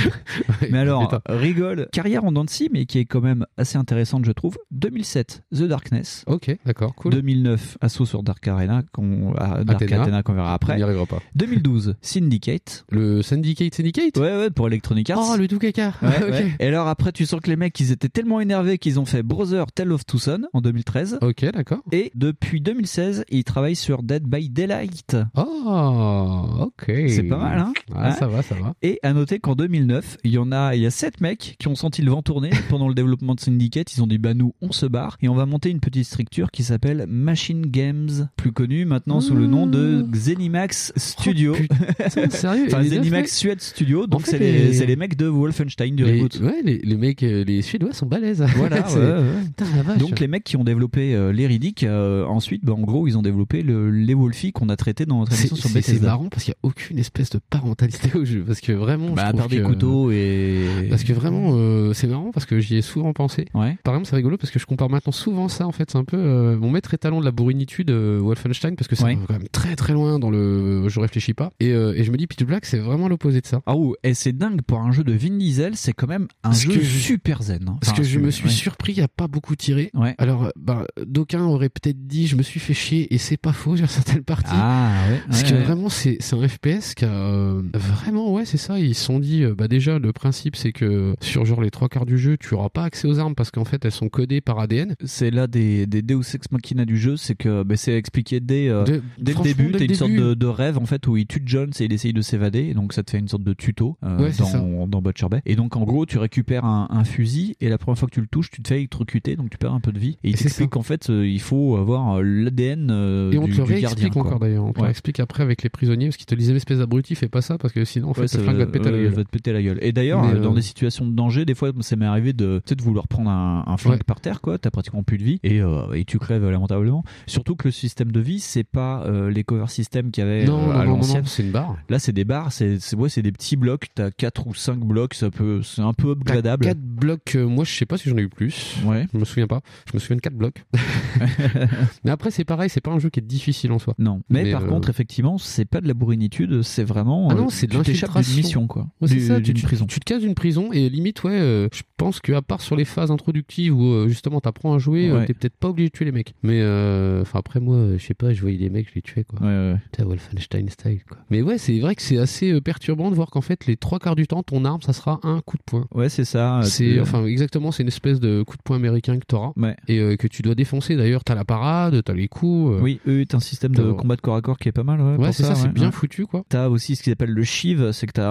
mais 0.70 0.78
alors, 0.78 1.20
rigole, 1.28 1.88
carrière 1.92 2.24
en 2.24 2.46
scie, 2.46 2.68
mais 2.72 2.86
qui 2.86 2.98
est 2.98 3.04
quand 3.04 3.20
même 3.20 3.46
assez 3.56 3.76
intéressante, 3.76 4.24
je 4.24 4.32
trouve. 4.32 4.56
2007, 4.70 5.42
The 5.54 5.62
Darkness. 5.62 6.24
Ok, 6.26 6.56
d'accord, 6.64 6.94
cool. 6.94 7.12
2009, 7.12 7.78
Assaut 7.80 8.06
sur 8.06 8.22
Dark 8.22 8.46
Arena, 8.48 8.82
qu'on, 8.92 9.34
ah, 9.36 9.64
Dark 9.64 9.82
Athena. 9.82 10.02
Athena, 10.02 10.22
qu'on 10.22 10.32
verra 10.34 10.52
On 10.52 10.54
après. 10.54 10.76
n'y 10.76 10.82
arrivera 10.82 11.06
pas. 11.06 11.20
2012, 11.34 11.96
Syndicate. 12.02 12.84
Le 12.90 13.22
Syndicate 13.22 13.74
Syndicate? 13.74 14.16
Ouais, 14.16 14.36
ouais, 14.36 14.50
pour 14.50 14.68
Electronic 14.68 15.10
Arts. 15.10 15.20
Oh, 15.32 15.36
le 15.36 15.48
tout 15.48 15.58
caca. 15.58 15.92
Ouais, 16.02 16.22
ouais. 16.30 16.52
Et 16.58 16.66
alors 16.66 16.88
après, 16.88 17.12
tu 17.12 17.26
sens 17.26 17.40
que 17.40 17.50
les 17.50 17.56
mecs, 17.56 17.78
ils 17.80 17.92
étaient 17.92 18.08
tellement 18.08 18.40
énervés 18.40 18.78
qu'ils 18.78 18.98
ont 19.00 19.04
fait 19.04 19.22
Brother 19.22 19.70
Tale 19.72 19.92
of 19.92 20.06
Tucson 20.06 20.42
en 20.52 20.60
2013. 20.60 21.18
Ok, 21.20 21.44
d'accord. 21.52 21.80
Et 21.92 22.12
depuis 22.14 22.60
2016, 22.60 23.24
ils 23.30 23.44
travaillent 23.44 23.76
sur 23.76 24.02
Dead 24.02 24.22
by 24.24 24.48
Daylight. 24.50 25.16
Oh, 25.36 26.46
ok. 26.60 26.84
C'est 27.08 27.24
pas 27.24 27.36
mal, 27.38 27.58
hein 27.58 27.72
Ah, 27.94 28.08
Hein 28.08 28.12
ça 28.12 28.26
va, 28.26 28.42
ça 28.42 28.54
va. 28.54 28.74
Et 28.82 28.98
à 29.02 29.12
noter 29.12 29.38
qu'en 29.38 29.54
2009, 29.54 30.18
il 30.24 30.30
y 30.32 30.38
en 30.38 30.52
a, 30.52 30.74
il 30.74 30.82
y 30.82 30.86
a 30.86 30.90
sept 30.90 31.20
mecs 31.20 31.56
qui 31.58 31.68
ont 31.68 31.74
senti 31.74 32.02
le 32.02 32.10
vent 32.10 32.22
tourner 32.22 32.50
pendant 32.68 32.88
le 32.88 32.94
développement 32.94 33.34
de 33.34 33.40
Syndicate. 33.40 33.94
Ils 33.96 34.02
ont 34.02 34.06
dit 34.06 34.18
bah 34.18 34.34
nous, 34.34 34.52
on 34.60 34.72
se 34.72 34.86
barre 34.86 35.16
et 35.22 35.28
on 35.28 35.34
va 35.34 35.46
monter 35.46 35.70
une 35.70 35.80
petite 35.80 36.04
structure 36.04 36.50
qui 36.50 36.62
s'appelle 36.62 37.06
Machine 37.08 37.62
Games, 37.66 38.28
plus 38.36 38.52
connue 38.52 38.84
maintenant 38.84 39.20
sous 39.20 39.34
le 39.34 39.46
nom 39.46 39.66
de 39.66 40.06
Zenimax 40.14 40.92
Studio. 40.96 41.54
Putain, 41.54 42.30
sérieux 42.30 42.64
enfin 42.68 42.82
Zenimax 42.82 43.10
mecs- 43.10 43.28
Suède 43.28 43.60
Studio. 43.60 44.06
Donc 44.06 44.20
En 44.20 44.24
fait, 44.24 44.32
c'est 44.32 44.38
les... 44.38 44.52
les- 44.52 44.72
c'est 44.74 44.86
les 44.86 44.96
mecs 44.96 45.16
de 45.16 45.26
Wolfenstein 45.26 45.94
du 45.96 46.04
Les, 46.04 46.12
reboot. 46.18 46.40
ouais, 46.40 46.62
les, 46.62 46.96
mecs, 46.96 47.22
euh, 47.22 47.44
les 47.44 47.62
Suédois 47.62 47.92
sont 47.92 48.06
balèzes. 48.06 48.44
Voilà, 48.56 48.86
ouais, 48.94 48.94
ouais. 48.96 49.44
Putain, 49.46 49.64
la 49.76 49.82
vache. 49.82 49.98
Donc 49.98 50.20
les 50.20 50.28
mecs 50.28 50.44
qui 50.44 50.56
ont 50.56 50.64
développé 50.64 51.14
euh, 51.14 51.32
les 51.32 51.46
Riddick, 51.46 51.84
euh, 51.84 52.24
ensuite, 52.26 52.64
bah, 52.64 52.72
en 52.74 52.80
gros, 52.80 53.06
ils 53.08 53.16
ont 53.16 53.22
développé 53.22 53.62
le, 53.62 53.90
les 53.90 54.14
Wolfie 54.14 54.52
qu'on 54.52 54.68
a 54.68 54.76
traité 54.76 55.06
dans 55.06 55.20
notre 55.20 55.32
émission 55.32 55.56
sur 55.56 55.68
c'est- 55.70 55.80
c'est 55.82 55.92
Bethesda. 55.92 56.06
marrant 56.08 56.28
parce 56.28 56.44
qu'il 56.44 56.52
n'y 56.52 56.68
a 56.68 56.68
aucune 56.68 56.98
espèce 56.98 57.30
de 57.30 57.38
parentalité 57.50 58.16
au 58.16 58.24
jeu. 58.24 58.44
Parce 58.46 58.60
que 58.60 58.72
vraiment. 58.72 58.89
Bah, 58.98 59.22
je 59.24 59.30
à 59.30 59.32
part 59.32 59.48
des 59.48 59.58
que- 59.58 59.62
couteaux 59.66 60.10
et. 60.10 60.86
Parce 60.88 61.04
que 61.04 61.12
vraiment, 61.12 61.50
euh, 61.54 61.92
c'est 61.92 62.06
marrant 62.06 62.30
parce 62.32 62.46
que 62.46 62.60
j'y 62.60 62.76
ai 62.76 62.82
souvent 62.82 63.12
pensé. 63.12 63.46
Ouais. 63.54 63.76
Par 63.84 63.94
exemple, 63.94 64.08
c'est 64.08 64.16
rigolo 64.16 64.36
parce 64.36 64.50
que 64.50 64.58
je 64.58 64.66
compare 64.66 64.90
maintenant 64.90 65.12
souvent 65.12 65.48
ça. 65.48 65.66
En 65.66 65.72
fait, 65.72 65.90
c'est 65.90 65.98
un 65.98 66.04
peu 66.04 66.16
euh, 66.16 66.56
mon 66.56 66.70
maître 66.70 66.92
étalon 66.94 67.20
de 67.20 67.24
la 67.24 67.30
bourrinitude, 67.30 67.90
euh, 67.90 68.18
Wolfenstein, 68.20 68.76
parce 68.76 68.88
que 68.88 68.96
c'est 68.96 69.04
Ouais. 69.04 69.18
quand 69.26 69.32
même 69.34 69.48
très 69.52 69.76
très 69.76 69.92
loin 69.92 70.18
dans 70.18 70.30
le. 70.30 70.88
Je 70.88 71.00
réfléchis 71.00 71.34
pas. 71.34 71.50
Et, 71.60 71.68
et 71.70 72.04
je 72.04 72.10
me 72.10 72.16
dis, 72.16 72.26
Pitch 72.26 72.44
Black, 72.44 72.66
c'est 72.66 72.78
vraiment 72.78 73.08
l'opposé 73.08 73.40
de 73.40 73.46
ça. 73.46 73.60
Ah 73.66 73.76
ouais, 73.76 73.94
et 74.04 74.14
c'est 74.14 74.32
dingue 74.32 74.62
pour 74.62 74.80
un 74.80 74.92
jeu 74.92 75.04
de 75.04 75.12
Vin 75.12 75.36
Diesel, 75.38 75.76
c'est 75.76 75.92
quand 75.92 76.06
même 76.08 76.28
un 76.44 76.50
Parce 76.50 76.62
jeu 76.62 76.72
que 76.74 76.80
super 76.84 77.42
zen. 77.42 77.64
hein. 77.68 77.76
Parce 77.80 77.92
que 77.96 78.02
je 78.02 78.18
me 78.18 78.30
suis 78.30 78.46
ouais. 78.46 78.50
surpris, 78.50 78.92
il 78.92 78.98
n'y 78.98 79.02
a 79.04 79.08
pas 79.08 79.28
beaucoup 79.28 79.56
tiré. 79.56 79.90
Ouais. 79.94 80.14
Alors, 80.18 80.50
bah, 80.56 80.86
d'aucuns 81.06 81.44
auraient 81.44 81.68
peut-être 81.68 82.06
dit, 82.06 82.26
je 82.26 82.36
me 82.36 82.42
suis 82.42 82.60
fait 82.60 82.74
chier, 82.74 83.12
et 83.14 83.18
c'est 83.18 83.36
pas 83.36 83.52
faux 83.52 83.76
sur 83.76 83.88
certaines 83.90 84.22
parties. 84.24 84.50
Ah 84.54 84.90
ouais. 85.10 85.20
Parce 85.28 85.42
que 85.42 85.54
vraiment, 85.54 85.88
c'est 85.88 86.18
un 86.32 86.48
FPS 86.48 86.94
qui 86.94 87.04
a 87.04 87.54
vraiment, 87.74 88.32
ouais, 88.32 88.44
c'est 88.44 88.56
ça. 88.56 88.78
Ils 88.80 88.94
se 88.94 89.04
sont 89.04 89.18
dit, 89.18 89.44
euh, 89.44 89.54
bah 89.54 89.68
déjà, 89.68 89.98
le 89.98 90.12
principe, 90.12 90.56
c'est 90.56 90.72
que 90.72 91.14
sur 91.20 91.44
genre 91.44 91.60
les 91.62 91.70
trois 91.70 91.88
quarts 91.88 92.06
du 92.06 92.18
jeu, 92.18 92.36
tu 92.36 92.54
auras 92.54 92.68
pas 92.68 92.84
accès 92.84 93.06
aux 93.08 93.18
armes 93.18 93.34
parce 93.34 93.50
qu'en 93.50 93.64
fait, 93.64 93.84
elles 93.84 93.90
sont 93.92 94.08
codées 94.08 94.40
par 94.40 94.58
ADN. 94.58 94.94
C'est 95.04 95.30
là 95.30 95.46
des, 95.46 95.86
des 95.86 96.02
Deus 96.02 96.20
Ex 96.34 96.50
Machina 96.52 96.84
du 96.84 96.96
jeu, 96.98 97.16
c'est 97.16 97.34
que 97.34 97.62
bah, 97.62 97.76
c'est 97.76 97.94
expliqué 97.96 98.40
dès, 98.40 98.68
euh, 98.68 98.84
De- 98.84 99.02
dès 99.18 99.34
le 99.34 99.42
début. 99.42 99.72
T'as 99.72 99.84
une 99.84 99.94
sorte 99.94 100.12
de, 100.12 100.34
de 100.34 100.46
rêve 100.46 100.78
en 100.78 100.86
fait 100.86 101.06
où 101.06 101.16
il 101.16 101.26
tue 101.26 101.42
Jones 101.44 101.70
et 101.80 101.84
il 101.84 101.92
essaye 101.92 102.12
de 102.12 102.22
s'évader, 102.22 102.74
donc 102.74 102.92
ça 102.92 103.02
te 103.02 103.10
fait 103.10 103.18
une 103.18 103.28
sorte 103.28 103.42
de 103.42 103.52
tuto 103.52 103.96
euh, 104.04 104.18
Ouais, 104.18 104.30
dans, 104.38 104.86
dans 104.86 105.02
Butcher 105.02 105.28
Bay. 105.30 105.42
Et 105.46 105.56
donc 105.56 105.76
en 105.76 105.84
gros, 105.84 106.06
tu 106.06 106.18
récupères 106.18 106.64
un, 106.64 106.88
un 106.90 107.04
fusil 107.04 107.56
et 107.60 107.68
la 107.68 107.78
première 107.78 107.98
fois 107.98 108.08
que 108.08 108.14
tu 108.14 108.20
le 108.20 108.26
touches, 108.26 108.50
tu 108.50 108.62
te 108.62 108.68
fais 108.68 108.76
électrocuter, 108.76 109.36
donc 109.36 109.50
tu 109.50 109.58
perds 109.58 109.74
un 109.74 109.80
peu 109.80 109.92
de 109.92 109.98
vie. 109.98 110.18
Et 110.24 110.30
il 110.30 110.36
t'explique 110.36 110.70
qu'en 110.70 110.82
fait, 110.82 111.10
euh, 111.10 111.26
il 111.26 111.40
faut 111.40 111.76
avoir 111.76 112.22
l'ADN 112.22 112.90
Et 113.32 113.38
on 113.38 113.44
du, 113.46 113.52
te 113.52 113.56
le 113.58 113.62
réexplique 113.64 114.16
encore 114.16 114.38
d'ailleurs. 114.38 114.64
On 114.64 114.72
te 114.72 114.78
Ouais. 114.80 114.86
réexplique 114.86 115.20
après 115.20 115.42
avec 115.42 115.62
les 115.62 115.68
prisonniers 115.68 116.06
parce 116.06 116.16
qu'ils 116.16 116.26
te 116.26 116.34
disaient, 116.34 116.54
espèce 116.54 116.78
d'abruti, 116.78 117.14
fais 117.14 117.28
pas 117.28 117.42
ça 117.42 117.58
parce 117.58 117.72
que 117.74 117.84
sinon, 117.84 118.10
en 118.10 118.14
fait, 118.14 118.22
Ouais, 118.22 118.28
va 118.60 118.66
te 118.66 118.72
péter 118.72 118.90
la 118.90 118.96
ouais, 118.96 119.02
gueule. 119.04 119.12
va 119.14 119.24
te 119.24 119.30
péter 119.30 119.52
la 119.52 119.62
gueule. 119.62 119.78
Et 119.82 119.92
d'ailleurs, 119.92 120.24
euh, 120.24 120.38
dans 120.40 120.52
euh, 120.52 120.54
des 120.54 120.62
situations 120.62 121.06
de 121.06 121.12
danger, 121.12 121.44
des 121.44 121.54
fois, 121.54 121.70
ça 121.80 121.96
m'est 121.96 122.06
arrivé 122.06 122.32
de, 122.32 122.62
de 122.66 122.82
vouloir 122.82 123.08
prendre 123.08 123.30
un, 123.30 123.64
un 123.66 123.76
flingue 123.76 124.04
par 124.04 124.20
terre, 124.20 124.40
quoi. 124.40 124.58
T'as 124.58 124.70
pratiquement 124.70 125.02
plus 125.02 125.18
de 125.18 125.24
vie 125.24 125.40
et, 125.42 125.60
euh, 125.60 125.92
et 125.94 126.04
tu 126.04 126.18
crèves 126.18 126.48
lamentablement. 126.48 127.04
Surtout 127.26 127.56
que 127.56 127.68
le 127.68 127.72
système 127.72 128.12
de 128.12 128.20
vie, 128.20 128.40
c'est 128.40 128.64
pas 128.64 129.02
euh, 129.06 129.30
les 129.30 129.44
cover 129.44 129.66
systems 129.68 130.10
qu'il 130.10 130.24
y 130.24 130.26
avait 130.26 130.44
Non, 130.44 130.70
euh, 130.70 130.78
à 130.78 130.84
l'ancienne. 130.84 131.24
c'est 131.26 131.42
une 131.42 131.50
barre. 131.52 131.76
Là, 131.88 131.98
c'est 131.98 132.12
des 132.12 132.24
barres, 132.24 132.52
c'est 132.52 132.78
ouais, 132.94 133.08
des 133.16 133.32
petits 133.32 133.56
blocs. 133.56 133.86
T'as 133.94 134.10
4 134.10 134.46
ou 134.46 134.54
5 134.54 134.78
blocs, 134.80 135.14
ça 135.14 135.30
peut, 135.30 135.62
c'est 135.62 135.82
un 135.82 135.92
peu 135.92 136.12
upgradable. 136.12 136.64
4 136.64 136.78
blocs, 136.78 137.36
euh, 137.36 137.46
moi 137.46 137.64
je 137.64 137.72
sais 137.72 137.86
pas 137.86 137.96
si 137.96 138.08
j'en 138.08 138.16
ai 138.16 138.22
eu 138.22 138.28
plus. 138.28 138.76
Ouais. 138.84 139.06
Je 139.12 139.18
me 139.18 139.24
souviens 139.24 139.46
pas. 139.46 139.60
Je 139.86 139.92
me 139.94 139.98
souviens 139.98 140.16
de 140.16 140.20
4 140.20 140.34
blocs. 140.34 140.64
Mais 142.04 142.10
après, 142.10 142.30
c'est 142.30 142.44
pareil, 142.44 142.70
c'est 142.70 142.80
pas 142.80 142.90
un 142.90 142.98
jeu 142.98 143.10
qui 143.10 143.20
est 143.20 143.26
difficile 143.26 143.72
en 143.72 143.78
soi. 143.78 143.94
Non. 143.98 144.22
Mais, 144.28 144.44
Mais, 144.44 144.52
par 144.52 144.64
euh, 144.64 144.66
contre, 144.66 144.90
effectivement, 144.90 145.38
c'est 145.38 145.64
pas 145.64 145.80
de 145.80 145.88
la 145.88 145.94
bourrinitude, 145.94 146.62
c'est 146.62 146.84
vraiment. 146.84 147.28
Ah 147.30 147.34
non, 147.34 147.46
euh, 147.46 147.50
c'est 147.50 147.66
de 147.66 147.74
l'infiltration. 147.74 148.49
Quoi. 148.66 148.86
Ouais, 149.00 149.08
c'est 149.08 149.14
Du- 149.14 149.20
ça, 149.26 149.36
tu, 149.36 149.42
d'une 149.42 149.54
tu- 149.54 149.62
prison. 149.64 149.86
tu 149.86 150.00
te 150.00 150.04
casses 150.04 150.20
d'une 150.22 150.34
prison 150.34 150.72
et 150.72 150.88
limite, 150.88 151.22
ouais, 151.24 151.32
euh, 151.32 151.68
je 151.72 151.82
pense 151.96 152.20
qu'à 152.20 152.42
part 152.42 152.60
sur 152.60 152.76
les 152.76 152.84
phases 152.84 153.10
introductives 153.10 153.74
où 153.76 153.84
euh, 153.92 154.08
justement 154.08 154.40
t'apprends 154.40 154.74
à 154.74 154.78
jouer, 154.78 155.08
euh, 155.10 155.18
Ouais. 155.18 155.26
t'es 155.26 155.34
peut-être 155.34 155.56
pas 155.56 155.68
obligé 155.68 155.88
de 155.88 155.92
tuer 155.92 156.04
les 156.06 156.12
mecs. 156.12 156.34
Mais 156.42 156.60
euh, 156.60 157.22
enfin 157.22 157.38
après 157.38 157.60
moi, 157.60 157.96
je 157.96 158.04
sais 158.04 158.14
pas, 158.14 158.32
je 158.32 158.40
voyais 158.40 158.56
les 158.58 158.70
mecs, 158.70 158.88
je 158.88 158.94
les 158.94 159.02
tuais 159.02 159.24
quoi. 159.24 159.40
Ouais, 159.40 159.46
ouais. 159.72 159.76
Putain, 159.92 160.04
Wolfenstein 160.04 160.68
style 160.68 161.00
quoi. 161.08 161.18
Mais 161.30 161.42
ouais, 161.42 161.58
c'est 161.58 161.78
vrai 161.80 161.94
que 161.94 162.02
c'est 162.02 162.18
assez 162.18 162.60
perturbant 162.60 163.10
de 163.10 163.14
voir 163.14 163.30
qu'en 163.30 163.40
fait 163.40 163.66
les 163.66 163.76
trois 163.76 163.98
quarts 163.98 164.16
du 164.16 164.26
temps, 164.26 164.42
ton 164.42 164.64
arme, 164.64 164.80
ça 164.82 164.92
sera 164.92 165.20
un 165.22 165.40
coup 165.40 165.56
de 165.56 165.62
poing. 165.64 165.86
Ouais, 165.94 166.08
c'est 166.08 166.24
ça. 166.24 166.60
C'est 166.64 167.00
enfin 167.00 167.24
exactement, 167.26 167.72
c'est 167.72 167.82
une 167.82 167.88
espèce 167.88 168.20
de 168.20 168.42
coup 168.42 168.56
de 168.56 168.62
poing 168.62 168.76
américain 168.76 169.18
que 169.18 169.26
t'auras 169.26 169.52
et 169.88 170.16
que 170.16 170.26
tu 170.26 170.42
dois 170.42 170.54
défoncer. 170.54 170.96
D'ailleurs, 170.96 171.24
t'as 171.24 171.34
la 171.34 171.44
parade, 171.44 172.02
t'as 172.04 172.14
les 172.14 172.28
coups. 172.28 172.80
Oui, 172.82 173.00
eux, 173.06 173.24
t'as 173.26 173.36
un 173.38 173.40
système 173.40 173.74
de 173.74 173.92
combat 173.92 174.16
de 174.16 174.20
corps 174.20 174.36
à 174.36 174.42
corps 174.42 174.58
qui 174.58 174.68
est 174.68 174.72
pas 174.72 174.84
mal. 174.84 175.00
Ouais, 175.18 175.32
c'est 175.32 175.42
ça, 175.44 175.54
c'est 175.54 175.72
bien 175.72 175.90
foutu 175.90 176.26
quoi. 176.26 176.42
T'as 176.48 176.68
aussi 176.68 176.96
ce 176.96 177.02
qu'ils 177.02 177.12
appellent 177.12 177.30
le 177.30 177.44
shiv, 177.44 177.92
c'est 177.92 178.06
que 178.06 178.12
t'as 178.12 178.30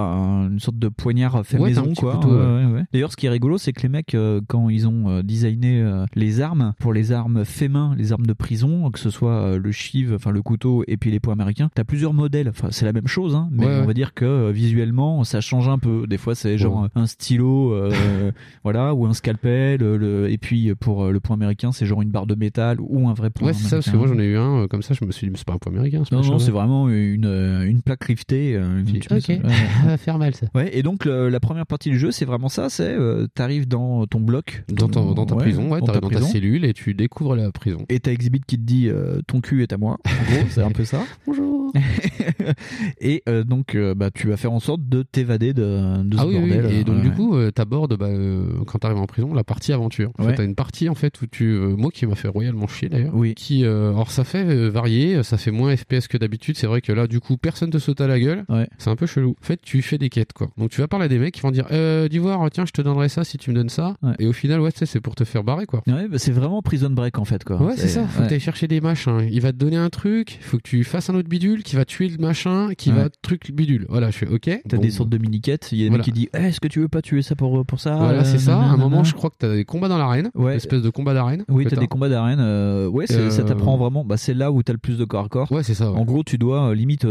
une 0.49 0.59
sorte 0.59 0.77
de 0.79 0.87
poignard 0.89 1.45
fait 1.45 1.57
Ouais, 1.57 1.69
maison, 1.69 1.93
quoi. 1.95 2.19
Ouais. 2.25 2.83
D'ailleurs, 2.93 3.11
ce 3.11 3.17
qui 3.17 3.25
est 3.25 3.29
rigolo, 3.29 3.57
c'est 3.57 3.73
que 3.73 3.81
les 3.81 3.89
mecs, 3.89 4.15
euh, 4.15 4.41
quand 4.47 4.69
ils 4.69 4.87
ont 4.87 5.09
euh, 5.09 5.21
designé 5.23 5.81
euh, 5.81 6.05
les 6.15 6.41
armes, 6.41 6.73
pour 6.79 6.93
les 6.93 7.11
armes 7.11 7.45
fait 7.45 7.67
main, 7.69 7.93
les 7.97 8.11
armes 8.13 8.25
de 8.25 8.33
prison, 8.33 8.89
que 8.91 8.99
ce 8.99 9.09
soit 9.09 9.57
le 9.57 9.71
shiv, 9.71 10.13
enfin 10.15 10.31
le 10.31 10.41
couteau 10.41 10.83
et 10.87 10.97
puis 10.97 11.11
les 11.11 11.19
poings 11.19 11.33
américains, 11.33 11.69
t'as 11.73 11.83
plusieurs 11.83 12.13
modèles. 12.13 12.49
Enfin, 12.49 12.67
c'est 12.71 12.85
la 12.85 12.93
même 12.93 13.07
chose, 13.07 13.35
hein, 13.35 13.49
mais 13.51 13.65
on 13.81 13.85
va 13.85 13.93
dire 13.93 14.13
que 14.13 14.51
visuellement, 14.51 15.23
ça 15.23 15.41
change 15.41 15.67
un 15.67 15.77
peu. 15.79 16.05
Des 16.07 16.17
fois, 16.17 16.35
c'est 16.35 16.57
genre 16.57 16.87
un 16.95 17.05
stylo, 17.07 17.73
euh, 17.73 18.31
voilà, 18.63 18.93
ou 18.93 19.05
un 19.05 19.13
scalpel. 19.13 19.79
le- 19.81 20.29
et 20.29 20.37
puis 20.37 20.73
pour 20.75 21.07
le 21.07 21.19
point 21.19 21.35
américain, 21.35 21.71
c'est 21.71 21.85
genre 21.85 22.01
une 22.01 22.09
barre 22.11 22.27
de 22.27 22.35
métal 22.35 22.77
ou 22.79 23.07
un 23.09 23.13
vrai 23.13 23.29
point 23.29 23.47
Ouais, 23.49 23.53
c'est 23.53 23.67
ça, 23.67 23.77
parce 23.77 23.89
que 23.89 23.97
moi 23.97 24.07
j'en 24.07 24.19
ai 24.19 24.25
eu 24.25 24.37
un 24.37 24.63
euh, 24.63 24.67
comme 24.67 24.81
ça, 24.81 24.93
je 24.93 25.03
me 25.05 25.11
suis 25.11 25.27
dit, 25.27 25.31
mais 25.31 25.37
c'est 25.37 25.47
pas 25.47 25.53
un 25.53 25.57
point 25.57 25.71
américain. 25.71 26.03
ce 26.03 26.13
non, 26.13 26.21
non, 26.21 26.39
c'est 26.39 26.51
vraiment 26.51 26.89
une, 26.89 27.25
une 27.65 27.81
plaque 27.81 28.03
rivetée. 28.03 28.55
euh, 28.55 28.81
ok, 28.83 29.03
ça- 29.09 29.15
ouais. 29.15 29.97
faire 29.99 30.17
mal 30.17 30.33
ça. 30.35 30.47
Ouais, 30.55 30.69
et 30.77 30.83
donc 30.83 31.05
le- 31.05 31.29
la 31.29 31.39
première 31.39 31.65
partie 31.65 31.89
du 31.89 31.99
jeu, 31.99 32.11
c'est 32.11 32.25
vraiment 32.25 32.49
ça, 32.49 32.69
c'est 32.69 32.89
euh, 32.93 33.27
t'arrives 33.33 33.67
dans 33.67 34.05
ton 34.07 34.19
bloc, 34.19 34.63
Dans, 34.71 34.87
ton- 34.87 35.13
dans 35.13 35.25
ta 35.25 35.35
Ouais, 35.35 35.43
prison, 35.43 35.69
ouais, 35.71 35.79
dans 35.79 35.85
t'arrives 35.85 36.01
ta 36.01 36.09
dans 36.19 36.19
ta 36.19 36.25
cellule 36.25 36.65
et 36.65 36.73
tu 36.73 36.93
découvres 36.93 37.35
la 37.35 37.51
prison. 37.51 37.85
et 37.89 37.99
t'as 37.99 38.11
Exhibit 38.11 38.41
qui 38.47 38.57
te 38.57 38.63
dit 38.63 38.87
euh, 38.89 39.19
ton 39.27 39.41
cul 39.41 39.61
est 39.63 39.73
à 39.73 39.77
moi. 39.77 39.97
En 40.05 40.33
gros, 40.33 40.45
c'est 40.49 40.61
un 40.63 40.71
peu 40.71 40.85
ça. 40.85 41.01
Bonjour. 41.27 41.71
et 43.01 43.23
euh, 43.29 43.43
donc 43.43 43.75
euh, 43.75 43.93
bah 43.95 44.09
tu 44.11 44.27
vas 44.27 44.37
faire 44.37 44.51
en 44.51 44.59
sorte 44.59 44.81
de 44.87 45.03
t'évader 45.03 45.53
de, 45.53 46.03
de 46.03 46.15
ce 46.17 46.21
Ah 46.21 46.27
oui, 46.27 46.37
oui, 46.41 46.49
bordel. 46.51 46.73
et 46.73 46.83
donc 46.83 46.97
Ouais, 46.97 47.01
du 47.03 47.11
coup, 47.11 47.35
euh, 47.35 47.51
t'abordes 47.51 47.95
bah, 47.97 48.07
euh, 48.07 48.45
quand 48.65 48.79
t'arrives 48.79 48.97
en 48.97 49.05
prison 49.05 49.33
la 49.33 49.43
partie 49.43 49.73
aventure. 49.73 50.11
En 50.17 50.23
Ouais. 50.23 50.31
fait, 50.31 50.37
t'as 50.37 50.43
une 50.45 50.55
partie 50.55 50.89
en 50.89 50.95
fait 50.95 51.21
où 51.21 51.27
tu, 51.27 51.45
euh, 51.45 51.75
moi 51.75 51.91
qui 51.91 52.05
m'a 52.05 52.15
fait 52.15 52.27
royalement 52.27 52.67
chier 52.67 52.89
d'ailleurs, 52.89 53.13
Oui. 53.15 53.33
qui, 53.35 53.63
euh, 53.65 53.89
alors 53.91 54.11
ça 54.11 54.23
fait 54.23 54.45
euh, 54.45 54.69
varier, 54.69 55.21
ça 55.23 55.37
fait 55.37 55.51
moins 55.51 55.75
FPS 55.75 56.07
que 56.07 56.17
d'habitude. 56.17 56.57
C'est 56.57 56.67
vrai 56.67 56.81
que 56.81 56.91
là, 56.91 57.07
du 57.07 57.19
coup, 57.19 57.37
personne 57.37 57.69
te 57.69 57.77
saute 57.77 58.01
à 58.01 58.07
la 58.07 58.19
gueule. 58.19 58.45
Ouais. 58.49 58.67
C'est 58.77 58.89
un 58.89 58.95
peu 58.95 59.05
chelou. 59.05 59.35
En 59.41 59.45
fait, 59.45 59.59
tu 59.61 59.81
fais 59.89 59.97
des 59.97 60.09
quêtes 60.09 60.33
quoi. 60.33 60.49
Donc 60.57 60.69
tu 60.69 60.81
vas 60.81 60.87
parler 60.87 61.05
à 61.05 61.07
des 61.09 61.19
mecs 61.19 61.33
qui 61.33 61.41
vont 61.41 61.51
dire, 61.51 61.65
euh, 61.71 62.07
d'Ivoire, 62.07 62.47
tiens, 62.51 62.65
je 62.65 62.71
te 62.71 62.81
donnerai 62.81 63.09
ça 63.09 63.23
si 63.23 63.37
tu 63.37 63.49
me 63.51 63.55
donnes 63.55 63.69
ça. 63.69 63.95
Ouais. 64.01 64.13
Et 64.19 64.27
au 64.27 64.33
final, 64.33 64.59
ouais, 64.61 64.71
c'est 64.73 65.01
pour 65.01 65.15
te 65.15 65.23
faire 65.23 65.43
barrer 65.43 65.65
quoi. 65.65 65.81
Ouais, 65.87 66.07
bah, 66.07 66.17
c'est 66.17 66.31
vraiment 66.31 66.61
Prison 66.61 66.89
Break 66.89 67.17
en 67.19 67.25
fait 67.25 67.43
quoi. 67.43 67.61
Ouais, 67.61 67.73
c'est 67.75 67.87
ça. 67.87 68.05
Faut 68.07 68.19
ouais. 68.19 68.25
que 68.25 68.29
t'ailles 68.29 68.39
chercher 68.39 68.67
des 68.67 68.81
machins. 68.81 69.27
Il 69.31 69.41
va 69.41 69.51
te 69.51 69.57
donner 69.57 69.77
un 69.77 69.89
truc. 69.89 70.37
Faut 70.41 70.57
que 70.57 70.63
tu 70.63 70.83
fasses 70.83 71.09
un 71.09 71.15
autre 71.15 71.29
bidule 71.29 71.63
qui 71.63 71.75
va 71.75 71.85
tuer 71.85 72.07
le 72.09 72.17
machin, 72.17 72.69
qui 72.77 72.89
Ouais. 72.91 72.95
va 73.03 73.09
truc 73.21 73.47
le 73.47 73.53
bidule. 73.53 73.85
Voilà, 73.89 74.09
je 74.11 74.17
fais 74.17 74.27
OK. 74.27 74.41
T'as 74.67 74.77
Bon, 74.77 74.81
des 74.81 74.89
sortes 74.91 75.09
de 75.09 75.17
mini-quêtes, 75.17 75.69
il 75.71 75.79
y 75.79 75.81
a 75.81 75.85
des 75.85 75.89
Voilà. 75.89 75.99
mecs 75.99 76.05
qui 76.05 76.11
disent 76.11 76.29
Eh, 76.33 76.45
Est-ce 76.47 76.59
que 76.59 76.67
tu 76.67 76.79
veux 76.79 76.87
pas 76.87 77.01
tuer 77.01 77.21
ça 77.21 77.35
pour, 77.35 77.65
pour 77.65 77.79
ça? 77.79 77.95
Voilà, 77.95 78.19
Euh, 78.21 78.23
c'est 78.23 78.37
ça. 78.39 78.57
À 78.59 78.63
un 78.65 78.77
moment, 78.77 79.03
je 79.03 79.13
crois 79.13 79.29
que 79.29 79.35
t'as 79.39 79.53
des 79.53 79.65
combats 79.65 79.87
dans 79.89 79.97
l'arène. 79.97 80.29
Ouais. 80.35 80.51
Une 80.51 80.57
espèce 80.57 80.81
de 80.81 80.89
combat 80.89 81.13
d'arène. 81.13 81.43
Oui, 81.49 81.65
t'as 81.69 81.75
des 81.75 81.87
combats 81.87 82.09
d'arène. 82.09 82.39
euh, 82.39 82.87
ouais, 82.87 83.05
c'est- 83.07 83.15
Euh, 83.17 83.29
ça 83.29 83.43
t'apprend 83.43 83.77
vraiment. 83.77 84.03
Bah, 84.05 84.17
c'est 84.17 84.33
là 84.33 84.51
où 84.51 84.61
t'as 84.63 84.73
le 84.73 84.79
plus 84.79 84.97
de 84.97 85.05
corps 85.05 85.25
à 85.25 85.29
corps. 85.29 85.51
Ouais, 85.51 85.63
c'est 85.63 85.73
ça. 85.73 85.91
En 85.91 86.03
gros, 86.05 86.23
tu 86.23 86.37
dois 86.37 86.69
euh, 86.69 86.75
limite 86.75 87.05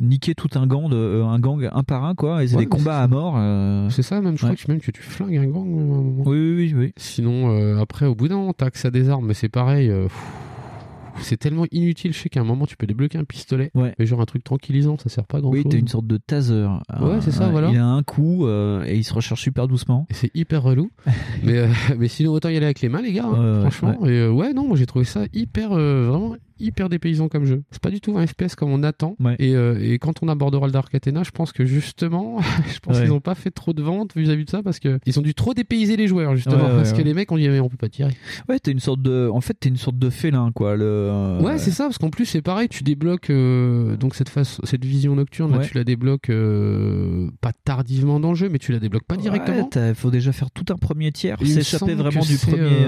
niquer 0.00 0.34
tout 0.34 0.48
un 0.54 0.66
gang, 0.66 0.88
de, 0.88 1.22
un 1.22 1.38
gang 1.38 1.68
un 1.72 1.82
par 1.82 2.04
un, 2.04 2.14
quoi. 2.14 2.42
Et 2.44 2.48
c'est 2.48 2.56
Ouais, 2.56 2.62
des 2.64 2.68
combats 2.68 3.00
à 3.02 3.08
mort. 3.08 3.34
euh. 3.38 3.88
C'est 3.90 4.02
ça, 4.02 4.20
même. 4.20 4.36
Je 4.38 4.46
Ouais. 4.46 4.54
crois 4.54 4.64
que 4.66 4.70
même 4.72 4.80
que 4.80 4.90
tu 4.90 5.02
flingues 5.02 5.36
un 5.36 5.46
moment. 5.46 6.22
Oui, 6.26 6.38
oui, 6.38 6.54
oui, 6.56 6.74
oui. 6.76 6.92
Sinon, 6.96 7.50
euh, 7.50 7.78
après, 7.80 8.06
au 8.06 8.14
bout 8.14 8.28
d'un 8.28 8.36
moment, 8.36 8.52
t'as 8.52 8.66
accès 8.66 8.88
à 8.88 8.90
des 8.90 9.08
armes, 9.08 9.26
mais 9.26 9.34
c'est 9.34 9.48
pareil. 9.48 9.88
euh, 9.90 10.08
c'est 11.22 11.36
tellement 11.36 11.66
inutile. 11.70 12.14
Je 12.14 12.18
sais 12.18 12.28
qu'à 12.30 12.40
un 12.40 12.44
moment, 12.44 12.64
tu 12.66 12.76
peux 12.78 12.86
débloquer 12.86 13.18
un 13.18 13.24
pistolet. 13.24 13.70
Ouais. 13.74 13.94
Mais 13.98 14.06
genre 14.06 14.22
un 14.22 14.24
truc 14.24 14.42
tranquillisant, 14.42 14.96
ça 14.96 15.10
sert 15.10 15.26
pas 15.26 15.40
grand 15.40 15.50
Oui, 15.50 15.62
chose. 15.62 15.72
t'as 15.72 15.78
une 15.78 15.88
sorte 15.88 16.06
de 16.06 16.16
taser. 16.16 16.66
Ouais, 16.98 17.18
c'est 17.20 17.30
ça, 17.30 17.48
voilà. 17.48 17.68
Il 17.70 17.76
a 17.76 17.84
un 17.86 18.02
coup 18.02 18.46
et 18.48 18.96
il 18.96 19.04
se 19.04 19.12
recharge 19.12 19.40
super 19.40 19.68
doucement. 19.68 20.06
C'est 20.12 20.30
hyper 20.34 20.62
relou. 20.62 20.90
mais, 21.44 21.68
mais 21.98 22.08
sinon, 22.08 22.32
autant 22.32 22.48
y 22.48 22.56
aller 22.56 22.64
avec 22.64 22.80
les 22.80 22.88
mains, 22.88 23.02
les 23.02 23.12
gars. 23.12 23.26
hein, 23.26 23.60
franchement. 23.60 24.06
Et 24.06 24.26
ouais, 24.28 24.54
non, 24.54 24.66
moi 24.66 24.76
j'ai 24.78 24.86
trouvé 24.86 25.04
ça 25.04 25.24
hyper, 25.34 25.70
vraiment 25.70 26.36
hyper 26.60 26.88
dépaysant 26.88 27.28
comme 27.28 27.44
jeu. 27.44 27.62
C'est 27.70 27.80
pas 27.82 27.90
du 27.90 28.00
tout 28.00 28.16
un 28.18 28.26
FPS 28.26 28.54
comme 28.56 28.70
on 28.70 28.82
attend. 28.82 29.16
Et, 29.38 29.54
euh, 29.56 29.78
et 29.80 29.98
quand 29.98 30.22
on 30.22 30.28
abordera 30.28 30.66
le 30.66 30.72
Dark 30.72 30.94
Athena, 30.94 31.22
je 31.22 31.30
pense 31.30 31.52
que 31.52 31.64
justement, 31.64 32.40
je 32.72 32.78
pense 32.80 32.96
Ouais. 32.96 33.02
qu'ils 33.04 33.12
ont 33.12 33.20
pas 33.20 33.34
fait 33.34 33.50
trop 33.50 33.72
de 33.72 33.82
ventes 33.82 34.12
vis-à-vis 34.16 34.44
de 34.44 34.50
ça 34.50 34.62
parce 34.62 34.78
que 34.78 34.98
ils 35.06 35.18
ont 35.18 35.22
dû 35.22 35.34
trop 35.34 35.54
dépayser 35.54 35.96
les 35.96 36.06
joueurs 36.08 36.34
justement 36.36 36.64
Ouais, 36.64 36.70
parce 36.76 36.92
que 36.92 37.02
les 37.02 37.14
mecs 37.14 37.30
ont 37.32 37.36
dit 37.36 37.48
mais 37.48 37.60
on 37.60 37.68
peut 37.68 37.76
pas 37.76 37.88
tirer. 37.88 38.12
Ouais, 38.48 38.58
t'es 38.58 38.70
une 38.72 38.80
sorte 38.80 39.00
de. 39.02 39.28
En 39.32 39.40
fait, 39.40 39.54
t'es 39.58 39.68
une 39.68 39.76
sorte 39.76 39.98
de 39.98 40.10
félin, 40.10 40.50
quoi. 40.54 40.76
Le. 40.76 40.84
euh, 40.84 41.40
Ouais, 41.40 41.58
c'est 41.58 41.70
ça, 41.70 41.84
parce 41.84 41.98
qu'en 41.98 42.10
plus 42.10 42.26
c'est 42.26 42.42
pareil, 42.42 42.68
tu 42.68 42.82
débloques 42.82 43.30
euh, 43.30 43.96
donc 43.96 44.14
cette 44.14 44.28
face, 44.28 44.60
cette 44.64 44.84
vision 44.84 45.14
nocturne, 45.14 45.52
là, 45.52 45.58
tu 45.64 45.74
la 45.76 45.84
débloques 45.84 46.30
euh, 46.30 47.28
pas 47.40 47.52
tardivement 47.64 48.20
dans 48.20 48.30
le 48.30 48.34
jeu, 48.36 48.48
mais 48.48 48.58
tu 48.58 48.72
la 48.72 48.78
débloques 48.78 49.04
pas 49.06 49.16
directement. 49.16 49.68
Il 49.74 49.94
faut 49.94 50.10
déjà 50.10 50.32
faire 50.32 50.50
tout 50.50 50.64
un 50.72 50.76
premier 50.76 51.12
tiers, 51.12 51.38
s'échapper 51.44 51.94
vraiment 51.94 52.20
du 52.22 52.36
premier. 52.36 52.86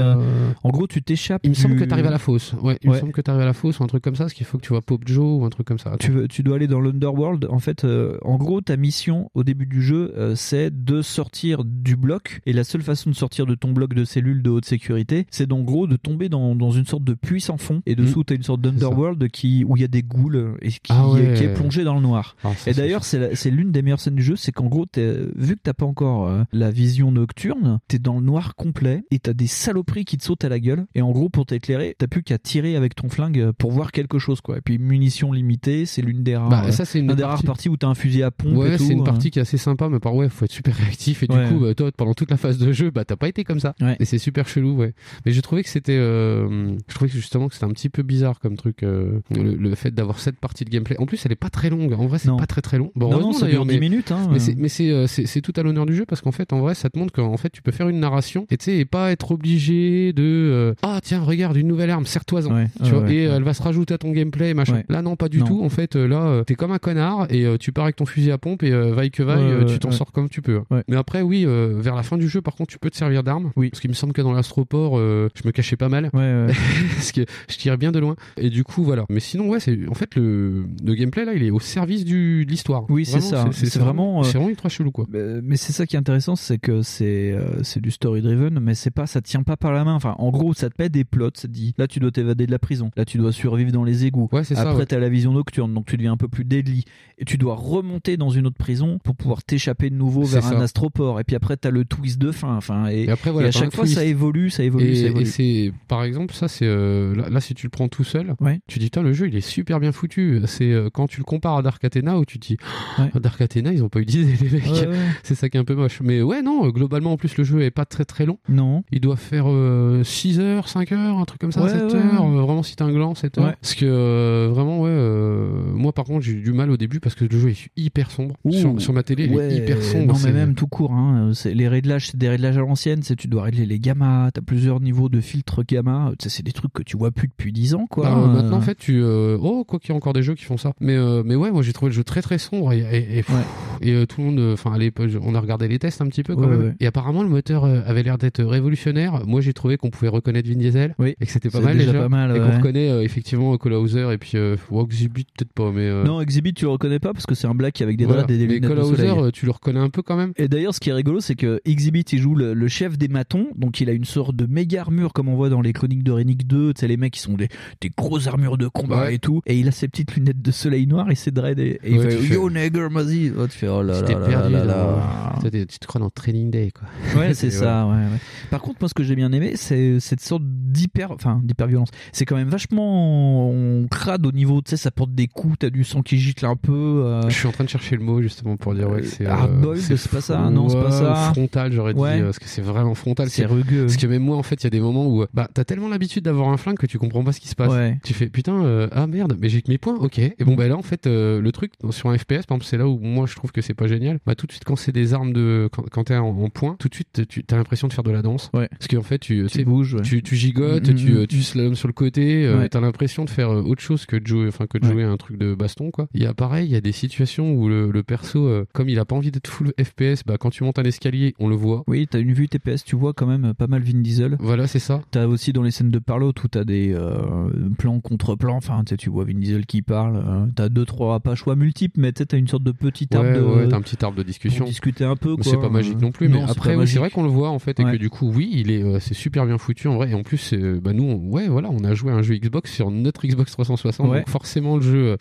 En 0.64 0.70
gros, 0.70 0.86
tu 0.86 1.02
t'échappes. 1.02 1.40
Il 1.44 1.50
me 1.50 1.54
semble 1.54 1.76
que 1.76 1.84
t'arrives 1.84 2.06
à 2.06 2.10
la 2.10 2.18
fosse. 2.18 2.54
Ouais, 2.62 2.76
il 2.82 2.90
me 2.90 2.96
semble 2.96 3.12
que 3.12 3.20
t'arrives 3.20 3.42
à 3.42 3.46
la 3.46 3.52
fosse 3.52 3.61
ou 3.64 3.84
un 3.84 3.86
truc 3.86 4.02
comme 4.02 4.16
ça, 4.16 4.24
parce 4.24 4.34
qu'il 4.34 4.46
faut 4.46 4.58
que 4.58 4.62
tu 4.62 4.70
vois 4.70 4.82
Pop 4.82 5.02
Joe 5.06 5.40
ou 5.40 5.44
un 5.44 5.50
truc 5.50 5.66
comme 5.66 5.78
ça. 5.78 5.96
Tu, 5.98 6.10
veux- 6.10 6.28
tu 6.28 6.42
dois 6.42 6.56
aller 6.56 6.66
dans 6.66 6.80
l'Underworld. 6.80 7.46
En 7.50 7.58
fait, 7.58 7.84
euh, 7.84 8.18
en 8.22 8.36
gros, 8.36 8.60
ta 8.60 8.76
mission 8.76 9.30
au 9.34 9.44
début 9.44 9.66
du 9.66 9.82
jeu, 9.82 10.12
euh, 10.16 10.34
c'est 10.34 10.70
de 10.84 11.02
sortir 11.02 11.64
du 11.64 11.96
bloc. 11.96 12.40
Et 12.46 12.52
la 12.52 12.64
seule 12.64 12.82
façon 12.82 13.10
de 13.10 13.14
sortir 13.14 13.46
de 13.46 13.54
ton 13.54 13.72
bloc 13.72 13.94
de 13.94 14.04
cellules 14.04 14.42
de 14.42 14.50
haute 14.50 14.64
sécurité, 14.64 15.26
c'est 15.30 15.52
en 15.52 15.60
gros 15.60 15.86
de 15.86 15.96
tomber 15.96 16.28
dans, 16.28 16.54
dans 16.54 16.70
une 16.70 16.86
sorte 16.86 17.04
de 17.04 17.14
puits 17.14 17.40
sans 17.40 17.56
fond. 17.58 17.82
Et 17.86 17.94
dessous, 17.94 18.24
tu 18.24 18.32
as 18.32 18.36
une 18.36 18.42
sorte 18.42 18.60
d'Underworld 18.60 19.28
qui, 19.28 19.64
où 19.64 19.76
il 19.76 19.80
y 19.80 19.84
a 19.84 19.88
des 19.88 20.02
ghouls 20.02 20.36
euh, 20.36 20.54
et 20.62 20.68
qui, 20.70 20.78
Ah 20.90 21.08
ouais. 21.08 21.34
qui 21.36 21.44
est 21.44 21.54
plongé 21.54 21.84
dans 21.84 21.94
le 21.94 22.00
noir. 22.00 22.36
Ah, 22.44 22.52
ça, 22.56 22.70
et 22.70 22.74
d'ailleurs, 22.74 23.04
c'est 23.04 23.50
l'une 23.50 23.72
des 23.72 23.82
meilleures 23.82 24.00
scènes 24.00 24.14
du 24.16 24.22
jeu, 24.22 24.36
c'est 24.36 24.52
qu'en 24.52 24.66
gros, 24.66 24.86
t'es- 24.86 25.16
vu 25.36 25.56
que 25.56 25.60
t'as 25.62 25.72
pas 25.74 25.86
encore 25.86 26.26
euh, 26.28 26.42
la 26.52 26.70
vision 26.70 27.12
nocturne, 27.12 27.78
t'es 27.88 27.98
dans 27.98 28.16
le 28.18 28.24
noir 28.24 28.54
complet 28.56 29.04
et 29.10 29.18
t'as 29.18 29.32
des 29.32 29.46
saloperies 29.46 30.04
qui 30.04 30.16
te 30.18 30.24
sautent 30.24 30.44
à 30.44 30.48
la 30.48 30.58
gueule. 30.60 30.86
Et 30.94 31.02
en 31.02 31.10
gros, 31.12 31.28
pour 31.28 31.46
t'éclairer, 31.46 31.94
t'as 31.98 32.06
plus 32.06 32.22
qu'à 32.22 32.38
tirer 32.38 32.76
avec 32.76 32.94
ton 32.94 33.08
flingue 33.08 33.51
pour 33.58 33.72
voir 33.72 33.92
quelque 33.92 34.18
chose, 34.18 34.40
quoi. 34.40 34.58
Et 34.58 34.60
puis 34.60 34.78
munitions 34.78 35.32
limitées, 35.32 35.86
c'est 35.86 36.02
l'une 36.02 36.22
des 36.22 36.36
rares, 36.36 36.48
Bah, 36.48 36.62
euh, 36.66 36.70
ça, 36.70 36.84
c'est 36.84 36.98
une 37.00 37.10
un 37.10 37.14
des 37.14 37.24
rares 37.24 37.42
parties- 37.42 37.68
où 37.68 37.76
t'as 37.76 37.88
un 37.88 37.94
fusil 37.94 38.22
à 38.22 38.30
pompe. 38.30 38.56
Ouais, 38.56 38.78
c'est 38.78 38.92
une 38.92 39.00
euh. 39.00 39.04
partie 39.04 39.30
qui 39.30 39.38
est 39.38 39.42
assez 39.42 39.56
sympa, 39.58 39.88
mais 39.88 39.98
par 40.00 40.14
ouais, 40.14 40.28
faut 40.28 40.44
être 40.44 40.52
super 40.52 40.74
réactif 40.76 41.22
et 41.22 41.26
du 41.26 41.36
Ouais. 41.36 41.48
coup, 41.48 41.58
bah, 41.60 41.74
toi, 41.74 41.90
pendant 41.96 42.14
toute 42.14 42.30
la 42.30 42.36
phase 42.36 42.58
de 42.58 42.72
jeu, 42.72 42.90
bah, 42.90 43.04
t'as 43.04 43.16
pas 43.16 43.28
été 43.28 43.44
comme 43.44 43.60
ça. 43.60 43.74
Et 44.00 44.04
c'est 44.04 44.18
super 44.18 44.48
chelou, 44.48 44.76
ouais. 44.76 44.94
Mais 45.26 45.32
j'ai 45.32 45.42
trouvé 45.42 45.62
que 45.62 45.68
c'était, 45.68 45.96
euh, 45.98 46.76
je 46.88 46.94
trouvais 46.94 47.08
que 47.10 47.16
justement 47.16 47.48
que 47.48 47.54
c'était 47.54 47.66
un 47.66 47.70
petit 47.70 47.88
peu 47.88 48.02
bizarre 48.02 48.40
comme 48.40 48.56
truc, 48.56 48.82
euh, 48.82 49.20
le, 49.34 49.54
le 49.54 49.74
fait 49.74 49.92
d'avoir 49.92 50.18
cette 50.18 50.38
partie 50.38 50.64
de 50.64 50.70
gameplay. 50.70 50.96
En 50.98 51.06
plus, 51.06 51.24
elle 51.26 51.32
est 51.32 51.36
pas 51.36 51.50
très 51.50 51.70
longue. 51.70 51.92
En 51.92 52.06
vrai, 52.06 52.18
c'est 52.18 52.30
pas 52.36 52.46
très 52.46 52.60
très 52.62 52.78
long. 52.78 52.90
Bon, 52.94 53.10
Non, 53.10 53.20
non, 53.20 53.32
ça 53.32 53.46
dure 53.48 53.64
10 53.66 53.74
mais- 53.74 53.80
minutes, 53.80 54.12
hein, 54.12 54.28
mais 54.30 54.68
c'est, 54.68 54.90
euh, 54.90 55.06
tout 55.42 55.52
à 55.56 55.62
l'honneur 55.62 55.86
du 55.86 55.94
jeu 55.94 56.04
parce 56.06 56.20
qu'en 56.20 56.32
fait, 56.32 56.52
en 56.52 56.60
vrai, 56.60 56.74
ça 56.74 56.88
te 56.90 56.98
montre 56.98 57.12
qu'en 57.12 57.36
fait, 57.36 57.50
tu 57.50 57.62
peux 57.62 57.72
faire 57.72 57.88
une 57.88 57.98
narration 58.00 58.46
et 58.50 58.56
tu 58.56 58.66
sais, 58.66 58.78
et 58.78 58.84
pas 58.84 59.10
être 59.10 59.32
obligé 59.32 60.12
de, 60.12 60.22
euh, 60.22 60.74
ah, 60.82 61.00
tiens, 61.02 61.20
regarde, 61.20 61.56
une 61.56 61.66
nouvelle 61.68 61.90
arme, 61.90 62.06
serre-toi-en. 62.06 62.48
tu 62.48 62.52
ouais, 62.84 62.90
vois, 62.90 63.00
ouais, 63.02 63.14
et 63.14 63.26
euh, 63.26 63.38
ouais. 63.38 63.41
Elle 63.42 63.46
va 63.46 63.54
se 63.54 63.62
rajouter 63.62 63.94
à 63.94 63.98
ton 63.98 64.12
gameplay, 64.12 64.54
machin. 64.54 64.74
Ouais. 64.74 64.84
Là, 64.88 65.02
non, 65.02 65.16
pas 65.16 65.28
du 65.28 65.40
Non. 65.40 65.46
tout. 65.46 65.62
En 65.64 65.68
fait, 65.68 65.96
euh, 65.96 66.06
là, 66.06 66.22
euh, 66.26 66.44
t'es 66.44 66.54
comme 66.54 66.70
un 66.70 66.78
connard 66.78 67.26
et 67.30 67.44
euh, 67.44 67.56
tu 67.58 67.72
pars 67.72 67.84
avec 67.84 67.96
ton 67.96 68.06
fusil 68.06 68.30
à 68.30 68.38
pompe 68.38 68.62
et 68.62 68.70
vaille 68.70 69.10
que 69.10 69.22
vaille, 69.24 69.66
tu 69.66 69.78
t'en 69.80 69.90
sors 69.90 70.12
comme 70.12 70.28
tu 70.28 70.42
peux. 70.42 70.60
hein. 70.70 70.82
Mais 70.88 70.96
après, 70.96 71.22
oui, 71.22 71.44
vers 71.46 71.96
la 71.96 72.02
fin 72.04 72.16
du 72.16 72.28
jeu, 72.28 72.40
par 72.40 72.54
contre, 72.54 72.70
tu 72.70 72.78
peux 72.78 72.90
te 72.90 72.96
servir 72.96 73.22
d'armes. 73.24 73.50
Oui. 73.56 73.70
Parce 73.70 73.80
qu'il 73.80 73.90
me 73.90 73.94
semble 73.94 74.12
que 74.12 74.22
dans 74.22 74.32
l'astroport, 74.32 74.96
je 74.98 75.42
me 75.44 75.50
cachais 75.50 75.76
pas 75.76 75.88
mal. 75.88 76.10
parce 76.94 77.12
que 77.12 77.22
je 77.48 77.56
tirais 77.56 77.76
bien 77.76 77.92
de 77.92 77.98
loin. 77.98 78.16
Et 78.36 78.50
du 78.50 78.64
coup, 78.64 78.84
voilà. 78.84 79.04
Mais 79.10 79.20
sinon, 79.20 79.48
ouais, 79.48 79.60
c'est 79.60 79.78
en 79.88 79.94
fait 79.94 80.14
le, 80.14 80.64
le 80.84 80.94
gameplay 80.94 81.24
là, 81.24 81.32
il 81.34 81.42
est 81.42 81.50
au 81.50 81.60
service 81.60 82.04
du, 82.04 82.44
de 82.46 82.50
l'histoire. 82.50 82.84
Oui, 82.88 83.04
c'est 83.04 83.20
ça. 83.20 83.46
C'est 83.52 83.76
vraiment. 83.78 84.22
c'est 84.22 84.34
vraiment 84.38 84.50
ultra 84.50 84.68
chelou 84.68 84.90
quoi. 84.90 85.06
Mais 85.10 85.56
c'est 85.56 85.72
ça 85.72 85.86
qui 85.86 85.96
est 85.96 85.98
intéressant, 85.98 86.36
c'est 86.36 86.58
que 86.58 86.82
c'est 86.82 87.34
c'est 87.62 87.80
du 87.80 87.90
story 87.90 88.22
driven, 88.22 88.60
mais 88.60 88.74
c'est 88.74 88.90
pas, 88.90 89.06
ça 89.06 89.20
tient 89.20 89.42
pas 89.42 89.56
par 89.56 89.72
la 89.72 89.84
main. 89.84 89.94
Enfin, 89.94 90.14
en 90.18 90.30
gros, 90.30 90.54
ça 90.54 90.68
te 90.70 90.74
met 90.80 90.88
des 90.88 91.04
plots, 91.04 91.30
ça 91.34 91.48
te 91.48 91.52
dit 91.52 91.74
là 91.78 91.86
tu 91.86 91.98
dois 92.00 92.10
t'évader 92.10 92.46
de 92.46 92.50
la 92.52 92.58
prison, 92.58 92.90
là 92.96 93.04
tu 93.04 93.18
dois 93.18 93.31
survivre 93.32 93.72
dans 93.72 93.84
les 93.84 94.04
égouts. 94.06 94.28
Après 94.32 94.74
ouais. 94.74 94.86
t'as 94.86 94.98
la 94.98 95.08
vision 95.08 95.32
nocturne, 95.32 95.74
donc 95.74 95.86
tu 95.86 95.96
deviens 95.96 96.12
un 96.12 96.16
peu 96.16 96.28
plus 96.28 96.44
deadly 96.44 96.84
et 97.18 97.24
tu 97.24 97.38
dois 97.38 97.54
remonter 97.54 98.16
dans 98.16 98.30
une 98.30 98.46
autre 98.46 98.56
prison 98.56 98.98
pour 99.04 99.16
pouvoir 99.16 99.42
t'échapper 99.42 99.90
de 99.90 99.94
nouveau 99.94 100.22
vers 100.22 100.42
ça. 100.44 100.56
un 100.56 100.60
astroport. 100.60 101.20
Et 101.20 101.24
puis 101.24 101.36
après 101.36 101.56
t'as 101.56 101.70
le 101.70 101.84
twist 101.84 102.18
de 102.18 102.30
fin. 102.30 102.56
Enfin, 102.56 102.88
et, 102.88 103.04
Et 103.04 103.10
après, 103.10 103.30
voilà, 103.30 103.48
et 103.48 103.50
à 103.50 103.52
t'as 103.52 103.58
chaque 103.60 103.74
fois 103.74 103.84
twist. 103.84 103.96
ça 103.96 104.04
évolue, 104.04 104.50
ça 104.50 104.62
évolue, 104.62 104.86
et, 104.90 104.94
ça 104.96 105.02
et 105.02 105.10
évolue. 105.10 105.26
c'est 105.26 105.72
par 105.88 106.04
exemple 106.04 106.34
ça 106.34 106.48
c'est 106.48 106.66
euh, 106.66 107.14
là, 107.14 107.28
là, 107.30 107.40
si 107.40 107.54
tu 107.54 107.66
le 107.66 107.70
prends 107.70 107.88
tout 107.88 108.04
seul 108.04 108.34
Ouais. 108.40 108.60
tu 108.66 108.78
dis 108.78 108.90
le 108.94 109.12
jeu 109.12 109.28
il 109.28 109.36
est 109.36 109.40
super 109.40 109.80
bien 109.80 109.92
foutu 109.92 110.40
c'est 110.46 110.70
euh, 110.72 110.90
quand 110.92 111.06
tu 111.06 111.18
le 111.18 111.24
compares 111.24 111.56
à 111.56 111.62
Dark 111.62 111.82
Athena 111.84 112.18
où 112.18 112.24
tu 112.24 112.38
te 112.38 112.46
dis 112.46 112.56
oh, 113.14 113.18
Dark 113.18 113.40
Athena 113.40 113.72
ils 113.72 113.82
ont 113.82 113.88
pas 113.88 114.00
eu 114.00 114.04
d'idée 114.04 114.34
les 114.40 114.50
mecs 114.50 114.64
c'est 115.22 115.34
ça 115.34 115.48
qui 115.48 115.56
est 115.56 115.60
un 115.60 115.64
peu 115.64 115.74
moche 115.74 116.00
mais 116.02 116.22
ouais 116.22 116.42
non 116.42 116.66
euh, 116.66 116.70
globalement 116.70 117.12
en 117.12 117.16
plus 117.16 117.36
le 117.36 117.44
jeu 117.44 117.62
est 117.62 117.70
pas 117.70 117.84
très 117.84 118.04
très 118.04 118.26
long 118.26 118.38
non 118.48 118.84
il 118.92 119.00
doit 119.00 119.16
faire 119.16 119.44
euh, 119.48 120.04
6 120.04 120.40
heures 120.40 120.68
5 120.68 120.92
heures 120.92 121.18
un 121.18 121.24
truc 121.24 121.40
comme 121.40 121.52
ça 121.52 121.62
Ouais, 121.62 121.70
7 121.70 121.82
ouais, 121.92 121.96
heures 121.96 122.26
vraiment 122.28 122.62
si 122.62 122.76
t'es 122.76 122.82
un 122.82 122.92
gland 122.92 123.11
7 123.14 123.38
heures 123.38 123.44
Ouais. 123.46 123.54
parce 123.60 123.74
que 123.74 123.84
euh, 123.86 124.48
vraiment 124.52 124.80
ouais 124.80 124.90
euh, 124.90 125.50
moi 125.74 125.92
par 125.92 126.04
contre 126.04 126.22
j'ai 126.24 126.32
eu 126.32 126.42
du 126.42 126.52
mal 126.52 126.70
au 126.70 126.76
début 126.76 127.00
parce 127.00 127.14
que 127.14 127.24
le 127.24 127.38
jeu 127.38 127.50
est 127.50 127.68
hyper 127.76 128.10
sombre 128.10 128.36
sur, 128.50 128.74
Ouh, 128.74 128.80
sur 128.80 128.92
ma 128.92 129.02
télé 129.02 129.24
il 129.24 129.34
ouais, 129.34 129.52
est 129.52 129.56
hyper 129.58 129.82
sombre 129.82 130.14
Non, 130.14 130.20
mais 130.24 130.32
même 130.32 130.54
tout 130.54 130.66
court. 130.66 130.92
Hein. 130.92 131.30
C'est 131.34 131.54
les 131.54 131.68
réglages, 131.68 132.08
c'est 132.08 132.16
des 132.16 132.28
réglages 132.28 132.56
à 132.56 132.60
l'ancienne. 132.60 133.02
C'est 133.02 133.16
tu 133.16 133.28
dois 133.28 133.42
régler 133.44 133.66
les 133.66 133.78
gammas. 133.80 134.30
T'as 134.32 134.40
plusieurs 134.40 134.80
niveaux 134.80 135.08
de 135.08 135.20
filtres 135.20 135.62
gamma. 135.66 136.12
C'est 136.20 136.42
des 136.44 136.52
trucs 136.52 136.72
que 136.72 136.82
tu 136.82 136.96
vois 136.96 137.10
plus 137.10 137.28
depuis 137.28 137.52
10 137.52 137.74
ans, 137.74 137.86
quoi. 137.90 138.04
Bah, 138.04 138.16
Euh, 138.18 138.26
maintenant, 138.26 138.56
en 138.58 138.60
fait, 138.60 138.76
tu. 138.76 139.00
euh, 139.02 139.36
Oh, 139.40 139.64
quoi 139.64 139.78
qu'il 139.78 139.90
y 139.90 139.92
a 139.92 139.96
encore 139.96 140.12
des 140.12 140.22
jeux 140.22 140.34
qui 140.34 140.44
font 140.44 140.56
ça. 140.56 140.72
Mais, 140.80 140.96
mais 141.24 141.34
ouais, 141.36 141.50
moi 141.50 141.62
j'ai 141.62 141.72
trouvé 141.72 141.90
le 141.90 141.94
jeu 141.94 142.04
très 142.04 142.22
très 142.22 142.38
sombre 142.38 142.72
et, 142.72 142.78
et, 142.80 143.18
et, 143.18 143.22
pff, 143.22 143.34
et, 143.80 144.06
tout 144.06 144.20
le 144.20 144.26
monde. 144.28 144.52
Enfin, 144.54 144.76
on 145.22 145.34
a 145.34 145.40
regardé 145.40 145.68
les 145.68 145.78
tests 145.78 146.00
un 146.00 146.06
petit 146.06 146.22
peu 146.22 146.34
quand 146.36 146.46
même. 146.48 146.74
Et 146.80 146.86
apparemment, 146.86 147.22
le 147.22 147.28
moteur 147.28 147.64
avait 147.64 148.02
l'air 148.02 148.18
d'être 148.18 148.42
révolutionnaire. 148.42 149.22
Moi, 149.26 149.40
j'ai 149.40 149.52
trouvé 149.52 149.76
qu'on 149.76 149.90
pouvait 149.90 150.08
reconnaître 150.08 150.48
Vin 150.48 150.56
Diesel 150.56 150.94
et 151.00 151.14
que 151.26 151.30
c'était 151.32 151.50
pas 151.50 151.60
mal 151.60 151.76
déjà 151.78 151.92
pas 151.92 152.08
mal, 152.08 152.36
et 152.36 152.40
qu'on 152.40 152.56
reconnaît 152.58 153.01
effectivement 153.04 153.56
Cole 153.58 153.74
Hauser 153.74 154.08
et 154.12 154.18
puis 154.18 154.32
euh, 154.36 154.56
ou 154.70 154.82
Exhibit, 154.82 155.24
peut-être 155.36 155.52
pas, 155.52 155.70
mais. 155.72 155.82
euh, 155.88 156.04
Non, 156.04 156.20
Exhibit, 156.20 156.54
tu 156.54 156.64
le 156.64 156.70
reconnais 156.70 156.98
pas 156.98 157.12
parce 157.12 157.26
que 157.26 157.34
c'est 157.34 157.46
un 157.46 157.54
black 157.54 157.80
avec 157.82 157.96
des 157.96 158.04
voilà. 158.04 158.22
draps 158.22 158.34
et 158.34 158.38
des 158.38 158.46
Mais 158.46 158.54
lunettes 158.54 158.68
Cole 158.70 158.78
de 158.78 158.96
soleil. 158.96 159.10
Hauser, 159.10 159.20
euh, 159.20 159.30
tu 159.30 159.46
le 159.46 159.52
reconnais 159.52 159.80
un 159.80 159.90
peu 159.90 160.02
quand 160.02 160.16
même. 160.16 160.32
Et 160.36 160.48
d'ailleurs, 160.48 160.74
ce 160.74 160.80
qui 160.80 160.90
est 160.90 160.92
rigolo, 160.92 161.20
c'est 161.20 161.34
que 161.34 161.60
Exhibit, 161.64 162.00
il 162.12 162.18
joue 162.18 162.34
le, 162.34 162.54
le 162.54 162.68
chef 162.68 162.98
des 162.98 163.08
matons, 163.08 163.46
donc 163.56 163.80
il 163.80 163.88
a 163.88 163.92
une 163.92 164.04
sorte 164.04 164.36
de 164.36 164.46
méga 164.46 164.80
armure 164.82 165.12
comme 165.12 165.28
on 165.28 165.34
voit 165.36 165.48
dans 165.48 165.60
les 165.60 165.72
chroniques 165.72 166.02
de 166.04 166.12
Rénick 166.12 166.46
2, 166.46 166.74
tu 166.74 166.80
sais, 166.80 166.88
les 166.88 166.96
mecs 166.96 167.12
qui 167.14 167.20
sont 167.20 167.34
des, 167.34 167.48
des 167.80 167.90
grosses 167.96 168.26
armures 168.26 168.58
de 168.58 168.68
combat 168.68 169.02
Ouais. 169.04 169.14
et 169.14 169.18
tout, 169.18 169.42
et 169.46 169.58
il 169.58 169.68
a 169.68 169.70
ses 169.72 169.88
petites 169.88 170.14
lunettes 170.14 170.42
de 170.42 170.50
soleil 170.50 170.86
noir 170.86 171.10
et 171.10 171.14
ses 171.14 171.30
dreads, 171.30 171.58
et, 171.60 171.80
et 171.82 171.90
il 171.92 171.98
Ouais, 171.98 172.10
fait 172.10 172.16
tu 172.18 172.22
fais- 172.26 172.34
Yo 172.34 172.50
nigger, 172.50 172.88
vas-y 172.90 173.32
Oh, 173.38 173.46
Tu 173.46 173.58
fais 173.58 173.68
oh 173.68 173.82
là 173.82 174.00
là 174.00 174.08
là 174.08 174.26
perdu. 174.26 174.52
là 174.52 174.64
là. 174.64 175.38
T'es- 175.50 175.66
Tu 175.66 175.78
te 175.78 175.86
crois 175.86 176.00
dans 176.00 176.10
Training 176.10 176.50
Day, 176.50 176.70
quoi. 176.72 176.88
Ouais, 177.20 177.34
c'est 177.34 177.50
ça, 177.50 177.86
ouais, 177.86 177.94
ouais. 177.94 178.18
Par 178.50 178.60
contre, 178.60 178.78
moi, 178.80 178.88
ce 178.88 178.94
que 178.94 179.02
j'ai 179.02 179.16
bien 179.16 179.32
aimé, 179.32 179.52
c'est 179.56 180.00
cette 180.00 180.20
sorte 180.20 180.42
d'hyper, 180.44 181.10
enfin, 181.12 181.40
d'hyper 181.44 181.66
violence. 181.66 181.88
C'est 182.12 182.24
quand 182.24 182.36
même 182.36 182.48
vachement 182.48 182.91
on 182.92 183.86
crade 183.90 184.24
au 184.26 184.32
niveau, 184.32 184.60
tu 184.62 184.70
sais, 184.70 184.76
ça 184.76 184.90
porte 184.90 185.12
des 185.14 185.26
coups, 185.26 185.56
t'as 185.60 185.70
du 185.70 185.84
sang 185.84 186.02
qui 186.02 186.18
gicle 186.18 186.46
un 186.46 186.56
peu. 186.56 186.72
euh, 186.72 187.28
Je 187.28 187.34
suis 187.34 187.46
en 187.48 187.52
train 187.52 187.64
de 187.64 187.68
chercher 187.68 187.96
le 187.96 188.02
mot 188.04 188.20
justement 188.22 188.56
pour 188.56 188.74
dire 188.74 188.88
ouais, 188.90 189.00
que 189.00 189.06
c'est. 189.06 189.26
euh, 189.26 189.30
hardboiled, 189.30 189.80
c'est 189.80 190.10
pas 190.10 190.20
ça, 190.20 190.50
non, 190.50 190.68
c'est 190.68 190.76
pas 190.80 190.90
ça. 190.90 191.14
Frontal, 191.32 191.72
j'aurais 191.72 191.94
Ouais. 191.94 192.16
dit, 192.16 192.20
euh, 192.22 192.24
parce 192.26 192.38
que 192.38 192.46
c'est 192.48 192.62
vraiment 192.62 192.94
frontal. 192.94 193.28
C'est 193.30 193.44
rugueux. 193.46 193.86
Parce 193.86 193.96
que 193.96 194.06
même 194.06 194.22
moi, 194.22 194.36
en 194.36 194.42
fait, 194.42 194.62
il 194.62 194.64
y 194.64 194.66
a 194.66 194.70
des 194.70 194.80
moments 194.80 195.06
où 195.06 195.22
euh, 195.22 195.26
bah, 195.34 195.48
t'as 195.52 195.64
tellement 195.64 195.88
l'habitude 195.88 196.24
d'avoir 196.24 196.48
un 196.48 196.56
flingue 196.56 196.76
que 196.78 196.86
tu 196.86 196.98
comprends 196.98 197.24
pas 197.24 197.32
ce 197.32 197.40
qui 197.40 197.48
se 197.48 197.54
passe. 197.54 197.70
Ouais. 197.72 197.98
Tu 198.04 198.14
fais 198.14 198.28
putain, 198.28 198.64
euh, 198.64 198.88
ah 198.92 199.06
merde, 199.06 199.36
mais 199.40 199.48
j'ai 199.48 199.62
que 199.62 199.70
mes 199.70 199.78
points, 199.78 199.96
ok. 199.96 200.18
Et 200.18 200.34
bon, 200.44 200.54
bah 200.54 200.68
là, 200.68 200.76
en 200.76 200.82
fait, 200.82 201.06
euh, 201.06 201.40
le 201.40 201.52
truc 201.52 201.72
sur 201.90 202.08
un 202.10 202.16
FPS, 202.18 202.46
par 202.46 202.56
exemple, 202.56 202.64
c'est 202.64 202.78
là 202.78 202.86
où 202.88 202.98
moi 202.98 203.26
je 203.26 203.34
trouve 203.34 203.52
que 203.52 203.60
c'est 203.60 203.74
pas 203.74 203.86
génial. 203.88 204.18
Bah, 204.26 204.34
tout 204.34 204.46
de 204.46 204.52
suite, 204.52 204.64
quand 204.64 204.76
c'est 204.76 204.92
des 204.92 205.14
armes 205.14 205.32
de. 205.32 205.68
Quand, 205.72 205.84
quand 205.90 206.04
t'es 206.04 206.16
en, 206.16 206.26
en 206.28 206.48
point, 206.50 206.76
tout 206.78 206.88
de 206.88 206.94
suite, 206.94 207.22
tu 207.28 207.44
as 207.50 207.56
l'impression 207.56 207.88
de 207.88 207.92
faire 207.92 208.04
de 208.04 208.10
la 208.10 208.22
danse. 208.22 208.50
Parce 208.52 208.88
qu'en 208.88 209.02
fait, 209.02 209.18
tu, 209.18 209.46
tu 209.50 209.64
bouges, 209.64 209.96
tu, 210.02 210.22
tu 210.22 210.36
gigotes, 210.36 210.88
Mhm. 210.88 210.94
tu, 210.94 211.26
tu 211.28 211.42
slalomes 211.42 211.74
sur 211.74 211.88
le 211.88 211.92
côté, 211.94 212.44
euh, 212.46 212.66
t'as 212.68 212.80
l'impression 212.86 213.24
de 213.24 213.30
faire 213.30 213.50
euh, 213.50 213.62
autre 213.62 213.80
chose 213.82 214.06
que 214.06 214.16
de 214.16 214.26
jouer, 214.26 214.48
enfin, 214.48 214.66
que 214.66 214.78
de 214.78 214.84
jouer 214.86 215.04
à 215.04 215.10
un 215.10 215.16
truc 215.16 215.38
de 215.38 215.54
baston, 215.54 215.90
quoi. 215.90 216.08
Il 216.14 216.22
y 216.22 216.26
a 216.26 216.34
pareil, 216.34 216.66
il 216.66 216.72
y 216.72 216.76
a 216.76 216.80
des 216.80 216.92
situations 216.92 217.52
où 217.54 217.68
le, 217.68 217.90
le 217.90 218.02
perso, 218.02 218.46
euh, 218.46 218.64
comme 218.72 218.88
il 218.88 218.98
a 218.98 219.04
pas 219.04 219.16
envie 219.16 219.30
d'être 219.30 219.48
full 219.48 219.72
FPS, 219.80 220.22
bah, 220.26 220.36
quand 220.38 220.50
tu 220.50 220.64
montes 220.64 220.78
un 220.78 220.82
escalier, 220.84 221.34
on 221.38 221.48
le 221.48 221.56
voit. 221.56 221.84
Oui, 221.86 222.06
t'as 222.10 222.20
une 222.20 222.32
vue 222.32 222.48
TPS, 222.48 222.84
tu 222.84 222.96
vois 222.96 223.12
quand 223.12 223.26
même 223.26 223.54
pas 223.54 223.66
mal 223.66 223.82
Vin 223.82 224.00
Diesel. 224.00 224.36
Voilà, 224.40 224.66
c'est 224.66 224.78
ça. 224.78 225.00
T'as 225.10 225.26
aussi 225.26 225.52
dans 225.52 225.62
les 225.62 225.70
scènes 225.70 225.90
de 225.90 225.98
parlotte 225.98 226.42
où 226.44 226.48
t'as 226.48 226.64
des 226.64 226.92
euh, 226.94 227.48
plans 227.78 228.00
contre 228.00 228.34
plans, 228.36 228.56
enfin 228.56 228.82
tu 228.98 229.10
vois 229.10 229.24
Vin 229.24 229.34
Diesel 229.38 229.66
qui 229.66 229.82
parle, 229.82 230.16
euh, 230.16 230.46
t'as 230.54 230.68
deux 230.68 230.84
trois 230.84 231.20
pas 231.20 231.34
choix 231.34 231.56
multiples, 231.56 232.00
mais 232.00 232.12
t'as 232.12 232.36
une 232.36 232.48
sorte 232.48 232.62
de 232.64 232.72
petit 232.72 233.08
arbre 233.14 233.28
Ouais, 233.28 233.36
de 233.36 233.42
ouais, 233.42 233.68
t'as 233.68 233.76
un 233.76 233.80
petit 233.82 234.04
arbre 234.04 234.16
de 234.18 234.22
discussion. 234.22 234.60
pour 234.64 234.68
discuter 234.68 235.04
un 235.04 235.16
peu. 235.16 235.36
C'est 235.42 235.60
pas 235.60 235.68
magique 235.68 236.00
non 236.00 236.12
plus, 236.12 236.28
Non, 236.28 236.44
mais 236.44 236.50
après, 236.50 236.74
oui, 236.76 236.86
c'est 236.86 236.98
vrai 236.98 237.10
qu'on 237.10 237.22
le 237.22 237.28
voit 237.28 237.50
en 237.50 237.58
fait, 237.58 237.78
et 237.80 237.84
que 237.84 237.96
du 237.96 238.10
coup, 238.10 238.30
oui, 238.34 238.50
il 238.52 238.70
est, 238.70 238.82
euh, 238.82 238.98
c'est 239.00 239.14
super 239.14 239.46
bien 239.46 239.58
foutu 239.58 239.88
en 239.88 239.96
vrai. 239.96 240.10
Et 240.10 240.14
en 240.14 240.22
plus, 240.22 240.54
bah, 240.82 240.92
nous, 240.92 241.04
on- 241.04 241.30
ouais, 241.30 241.48
voilà, 241.48 241.70
on 241.70 241.84
a 241.84 241.94
joué 241.94 242.12
à 242.12 242.14
un 242.16 242.22
jeu 242.22 242.34
Xbox 242.36 242.71
sur 242.72 242.90
notre 242.90 243.26
Xbox 243.26 243.52
360, 243.52 244.08
Ouais. 244.10 244.18
donc 244.18 244.28
forcément 244.28 244.76
le 244.76 244.82
jeu. 244.82 245.16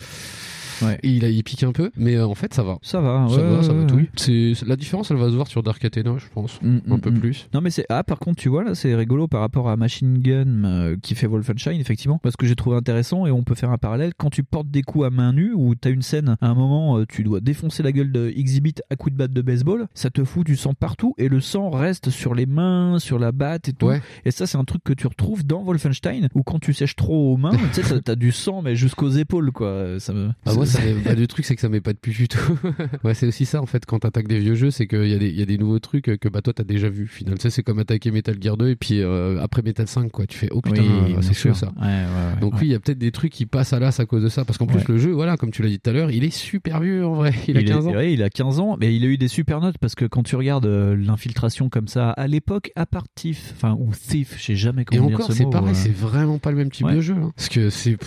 Ouais. 0.81 0.99
Et 1.03 1.09
il, 1.09 1.25
a, 1.25 1.29
il 1.29 1.43
pique 1.43 1.63
un 1.63 1.71
peu, 1.71 1.91
mais 1.95 2.15
euh, 2.15 2.25
en 2.25 2.35
fait, 2.35 2.53
ça 2.53 2.63
va. 2.63 2.77
Ça 2.81 3.01
va, 3.01 3.27
Ça 3.29 3.41
va, 3.41 3.63
ça 3.63 3.73
va 3.73 3.85
tout. 3.85 3.99
C'est 4.15 4.53
la 4.65 4.75
différence, 4.75 5.11
elle 5.11 5.17
va 5.17 5.29
se 5.29 5.35
voir 5.35 5.47
sur 5.47 5.63
Dark 5.63 5.83
Athena, 5.83 6.15
je 6.17 6.25
pense, 6.33 6.59
Mm, 6.61 6.79
un 6.89 6.97
mm, 6.97 7.01
peu 7.01 7.11
mm. 7.11 7.19
plus. 7.19 7.47
Non 7.53 7.61
mais 7.61 7.69
c'est 7.69 7.85
ah 7.89 8.03
par 8.03 8.19
contre 8.19 8.37
tu 8.41 8.49
vois 8.49 8.63
là 8.63 8.75
c'est 8.75 8.93
rigolo 8.95 9.27
par 9.27 9.41
rapport 9.41 9.69
à 9.69 9.77
Machine 9.77 10.17
Gun 10.19 10.63
euh, 10.63 10.95
qui 11.01 11.15
fait 11.15 11.27
Wolfenstein 11.27 11.79
effectivement 11.79 12.19
parce 12.21 12.35
que 12.35 12.45
j'ai 12.45 12.55
trouvé 12.55 12.75
intéressant 12.77 13.25
et 13.25 13.31
on 13.31 13.43
peut 13.43 13.55
faire 13.55 13.71
un 13.71 13.77
parallèle 13.77 14.11
quand 14.17 14.29
tu 14.29 14.43
portes 14.43 14.69
des 14.69 14.81
coups 14.81 15.05
à 15.05 15.09
main 15.09 15.33
nue 15.33 15.53
ou 15.55 15.75
t'as 15.75 15.89
une 15.91 16.01
scène 16.01 16.35
à 16.41 16.47
un 16.47 16.53
moment 16.53 16.97
euh, 16.99 17.05
tu 17.07 17.23
dois 17.23 17.39
défoncer 17.39 17.83
la 17.83 17.91
gueule 17.91 18.11
de 18.11 18.31
Exhibit 18.35 18.75
à 18.89 18.95
coups 18.95 19.13
de 19.13 19.17
batte 19.17 19.33
de 19.33 19.41
baseball 19.41 19.87
ça 19.93 20.09
te 20.09 20.23
fout 20.23 20.45
du 20.45 20.55
sang 20.55 20.73
partout 20.73 21.13
et 21.17 21.27
le 21.29 21.39
sang 21.41 21.69
reste 21.69 22.09
sur 22.09 22.33
les 22.35 22.45
mains 22.45 22.99
sur 22.99 23.19
la 23.19 23.31
batte 23.31 23.69
et 23.69 23.73
tout 23.73 23.87
Ouais. 23.87 24.01
et 24.25 24.31
ça 24.31 24.45
c'est 24.47 24.57
un 24.57 24.63
truc 24.65 24.83
que 24.83 24.93
tu 24.93 25.07
retrouves 25.07 25.45
dans 25.45 25.63
Wolfenstein 25.63 26.29
où 26.35 26.43
quand 26.43 26.59
tu 26.59 26.73
sèches 26.73 26.95
trop 26.95 27.33
aux 27.33 27.37
mains 27.37 27.51
tu 27.73 27.81
sais 27.83 28.01
t'as- 28.01 28.15
du 28.15 28.31
sang 28.31 28.61
mais 28.61 28.75
jusqu'aux 28.75 29.09
épaules 29.09 29.51
quoi 29.51 29.99
ça 29.99 30.13
me 30.13 30.29
Ah, 30.45 30.53
moi, 30.53 30.65
bah, 31.05 31.13
le 31.13 31.27
truc, 31.27 31.45
c'est 31.45 31.55
que 31.55 31.61
ça 31.61 31.69
pas 31.81 31.93
plus 31.93 32.11
du 32.13 32.27
tout. 32.27 32.57
ouais, 33.03 33.13
c'est 33.13 33.27
aussi 33.27 33.45
ça, 33.45 33.61
en 33.61 33.65
fait, 33.65 33.85
quand 33.85 33.99
t'attaques 33.99 34.27
des 34.27 34.39
vieux 34.39 34.55
jeux, 34.55 34.71
c'est 34.71 34.87
qu'il 34.87 35.07
y, 35.07 35.13
a 35.13 35.17
des- 35.17 35.29
il 35.29 35.39
y 35.39 35.41
a 35.41 35.45
des 35.45 35.57
nouveaux 35.57 35.79
trucs 35.79 36.03
que 36.19 36.29
bah, 36.29 36.41
toi, 36.41 36.53
t'as 36.53 36.63
déjà 36.63 36.89
vu. 36.89 37.05
Au 37.05 37.07
final, 37.07 37.35
tu 37.37 37.43
sais, 37.43 37.49
c'est 37.49 37.63
comme 37.63 37.79
attaquer 37.79 38.11
Metal 38.11 38.35
Gear 38.41 38.57
2 38.57 38.69
et 38.69 38.75
puis 38.75 39.01
euh, 39.01 39.39
après 39.41 39.61
Metal 39.61 39.87
5, 39.87 40.11
quoi. 40.11 40.25
Tu 40.27 40.37
fais, 40.37 40.49
oh 40.51 40.61
putain, 40.61 40.81
Oui, 40.83 41.15
c'est 41.21 41.33
sûr. 41.33 41.55
chaud 41.55 41.65
ça. 41.65 41.71
Ouais, 41.81 41.87
ouais, 41.87 41.89
ouais, 42.33 42.39
Donc, 42.41 42.53
oui, 42.55 42.67
il 42.67 42.71
y 42.71 42.75
a 42.75 42.79
peut-être 42.79 42.97
des 42.99 43.11
trucs 43.11 43.31
qui 43.31 43.45
passent 43.45 43.73
à 43.73 43.79
l'as 43.79 43.99
à 43.99 44.05
cause 44.05 44.23
de 44.23 44.29
ça. 44.29 44.45
Parce 44.45 44.57
qu'en 44.57 44.67
plus, 44.67 44.87
le 44.87 44.97
jeu, 44.97 45.11
voilà, 45.11 45.37
comme 45.37 45.51
tu 45.51 45.61
l'as 45.63 45.69
dit 45.69 45.79
tout 45.79 45.89
à 45.89 45.93
l'heure, 45.93 46.11
il 46.11 46.23
est 46.23 46.29
super 46.29 46.79
vieux 46.79 47.05
en 47.05 47.13
vrai. 47.15 47.33
Il, 47.47 47.57
a 47.57 47.63
15 47.63 47.87
est- 47.87 47.89
ans. 47.95 47.99
il 47.99 48.23
a 48.23 48.29
15 48.29 48.59
ans, 48.59 48.77
mais 48.79 48.95
il 48.95 49.03
a 49.03 49.07
eu 49.07 49.17
des 49.17 49.27
super 49.27 49.59
notes 49.61 49.77
parce 49.79 49.95
que 49.95 50.05
quand 50.05 50.23
tu 50.23 50.35
regardes 50.35 50.65
euh, 50.65 50.95
l'infiltration 50.95 51.69
comme 51.69 51.87
ça, 51.87 52.11
à 52.11 52.27
l'époque, 52.27 52.71
à 52.75 52.85
part 52.85 53.05
Thief, 53.15 53.53
enfin, 53.55 53.75
ou 53.79 53.91
Thief, 53.93 54.35
je 54.37 54.43
sais 54.43 54.55
jamais 54.55 54.83
Et 54.83 54.85
comment 54.85 55.07
dire 55.07 55.15
encore, 55.15 55.27
ce 55.27 55.33
c'est 55.33 55.49
pareil, 55.49 55.71
euh. 55.71 55.75
c'est 55.75 55.93
vraiment 55.95 56.37
pas 56.39 56.51
le 56.51 56.57
même 56.57 56.71
type 56.71 56.87
de 56.89 57.01
jeu. 57.01 57.15
hein. 57.15 57.31
Parce 57.35 57.49
que 57.49 57.69
c'est 57.69 57.97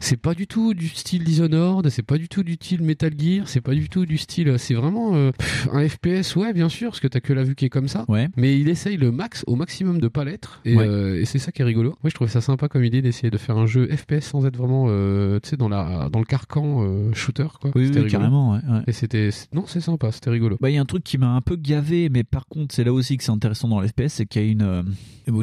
c'est 0.00 0.16
pas 0.16 0.34
du 0.34 0.46
tout 0.46 0.74
du 0.74 0.88
style 0.88 1.24
Dishonored, 1.24 1.88
c'est 1.92 2.02
pas 2.02 2.18
du 2.18 2.28
tout 2.28 2.42
du 2.42 2.54
style 2.54 2.82
Metal 2.82 3.12
Gear, 3.16 3.46
c'est 3.46 3.60
pas 3.60 3.74
du 3.74 3.88
tout 3.88 4.06
du 4.06 4.18
style. 4.18 4.54
C'est 4.58 4.74
vraiment 4.74 5.14
euh, 5.14 5.30
un 5.72 5.86
FPS, 5.88 6.34
ouais, 6.36 6.52
bien 6.52 6.68
sûr, 6.68 6.90
parce 6.90 7.00
que 7.00 7.06
t'as 7.08 7.20
que 7.20 7.32
la 7.32 7.44
vue 7.44 7.54
qui 7.54 7.66
est 7.66 7.68
comme 7.70 7.86
ça. 7.88 8.04
Ouais. 8.08 8.28
Mais 8.36 8.58
il 8.58 8.68
essaye 8.68 8.96
le 8.96 9.12
max, 9.12 9.44
au 9.46 9.54
maximum 9.56 10.00
de 10.00 10.08
pas 10.08 10.24
l'être. 10.24 10.60
Et, 10.64 10.76
Ouais. 10.76 10.86
euh, 10.86 11.20
et 11.20 11.24
c'est 11.26 11.38
ça 11.38 11.52
qui 11.52 11.62
est 11.62 11.64
rigolo. 11.64 11.90
Moi, 12.02 12.10
je 12.10 12.14
trouve 12.14 12.28
ça 12.28 12.40
sympa 12.40 12.68
comme 12.68 12.84
idée 12.84 13.02
d'essayer 13.02 13.30
de 13.30 13.38
faire 13.38 13.56
un 13.58 13.66
jeu 13.66 13.86
FPS 13.88 14.22
sans 14.24 14.44
être 14.46 14.56
vraiment, 14.56 14.86
euh, 14.88 15.38
tu 15.42 15.50
sais, 15.50 15.56
dans 15.56 15.68
la 15.68 16.08
dans 16.10 16.18
le 16.18 16.24
carcan 16.24 16.82
euh, 16.82 17.12
shooter, 17.12 17.46
quoi. 17.60 17.70
Oui, 17.74 17.90
carrément, 18.08 18.52
ouais. 18.52 18.60
Et 18.86 18.92
c'était, 18.92 19.28
non, 19.52 19.64
c'est 19.66 19.80
sympa, 19.80 20.10
c'était 20.12 20.30
rigolo. 20.30 20.56
Bah, 20.60 20.70
il 20.70 20.74
y 20.74 20.78
a 20.78 20.80
un 20.80 20.86
truc 20.86 21.04
qui 21.04 21.18
m'a 21.18 21.28
un 21.34 21.40
peu 21.42 21.56
gavé, 21.56 22.08
mais 22.08 22.24
par 22.24 22.46
contre, 22.46 22.74
c'est 22.74 22.84
là 22.84 22.92
aussi 22.92 23.16
que 23.18 23.24
c'est 23.24 23.30
intéressant 23.32 23.68
dans 23.68 23.80
l'FPS, 23.80 24.08
c'est 24.08 24.26
qu'il 24.26 24.42
y 24.42 24.48
a 24.48 24.50
une. 24.50 24.62
euh, 24.62 24.82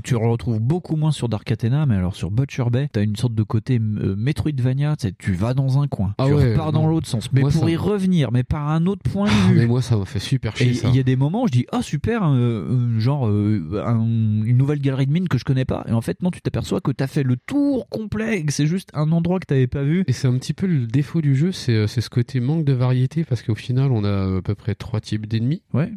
tu 0.04 0.14
le 0.14 0.20
retrouves 0.20 0.60
beaucoup 0.60 0.96
moins 0.96 1.12
sur 1.12 1.30
Dark 1.30 1.50
Athena, 1.52 1.86
mais 1.86 1.96
alors 1.96 2.16
sur 2.16 2.32
Butcher 2.32 2.66
Bay, 2.72 2.90
t'as 2.92 3.04
une 3.04 3.16
sorte 3.16 3.34
de 3.36 3.44
côté 3.44 3.80
euh, 3.80 4.16
Metroidvania, 4.18 4.96
tu 5.18 5.34
vas 5.34 5.54
dans 5.54 5.80
un 5.82 5.88
coin, 5.88 6.14
Ah 6.18 6.26
tu 6.28 6.34
ouais, 6.40 6.52
repars 6.54 6.72
dans 6.72 6.88
l'autre 6.88 7.08
sens, 7.08 7.32
mais 7.32 7.42
Moi, 7.42 7.50
pour 7.52 7.64
ça- 7.64 7.70
y 7.70 7.76
revenir, 7.76 8.32
mais 8.32 8.44
par 8.44 8.68
un 8.70 8.86
autre 8.86 9.02
point 9.12 9.28
de 9.28 9.50
vue. 9.52 9.60
Mais 9.60 9.66
moi, 9.68 9.82
ça 9.82 9.96
m'a 9.98 10.06
fait 10.06 10.20
super 10.20 10.56
chier. 10.56 10.74
il 10.86 10.96
y 10.96 11.00
a 11.00 11.04
des 11.04 11.16
moments 11.16 11.44
où 11.44 11.48
je 11.48 11.52
dis 11.52 11.66
ah 11.72 11.82
super 11.82 12.24
euh, 12.24 12.36
euh, 12.38 13.00
genre 13.00 13.28
euh, 13.28 13.84
un- 13.86 14.00
une 14.46 14.58
nouvelle 14.58 14.80
galerie 14.80 15.06
de 15.08 15.12
mines 15.12 15.28
que 15.28 15.38
je 15.38 15.44
connais 15.46 15.66
pas 15.66 15.86
et 15.88 15.92
en 15.92 16.02
fait 16.02 16.22
non 16.22 16.32
tu 16.32 16.42
t'aperçois 16.42 16.82
que 16.82 16.92
t'as 16.92 17.08
fait 17.08 17.24
le 17.24 17.36
tour 17.38 17.88
complet 17.90 18.40
et 18.40 18.46
que 18.46 18.52
c'est 18.54 18.68
juste 18.68 18.90
un 18.94 19.12
endroit 19.12 19.40
que 19.40 19.46
t'avais 19.46 19.68
pas 19.68 19.84
vu 19.84 20.04
Et 20.08 20.14
c'est 20.14 20.28
un 20.28 20.38
petit 20.38 20.54
peu 20.54 20.68
le 20.68 20.86
défaut 20.88 21.22
du 21.22 21.36
jeu, 21.36 21.52
c'est 21.52 21.88
ce 21.88 22.10
côté 22.10 22.40
manque 22.40 22.66
de 22.66 22.74
variété 22.74 23.24
parce 23.24 23.42
qu'au 23.42 23.56
final, 23.56 23.92
on 23.92 24.04
a 24.04 24.38
à 24.38 24.42
peu 24.42 24.56
près 24.56 24.76
trois 24.76 25.00
types 25.02 25.26
d'ennemis. 25.28 25.62
Ouais. 25.74 25.92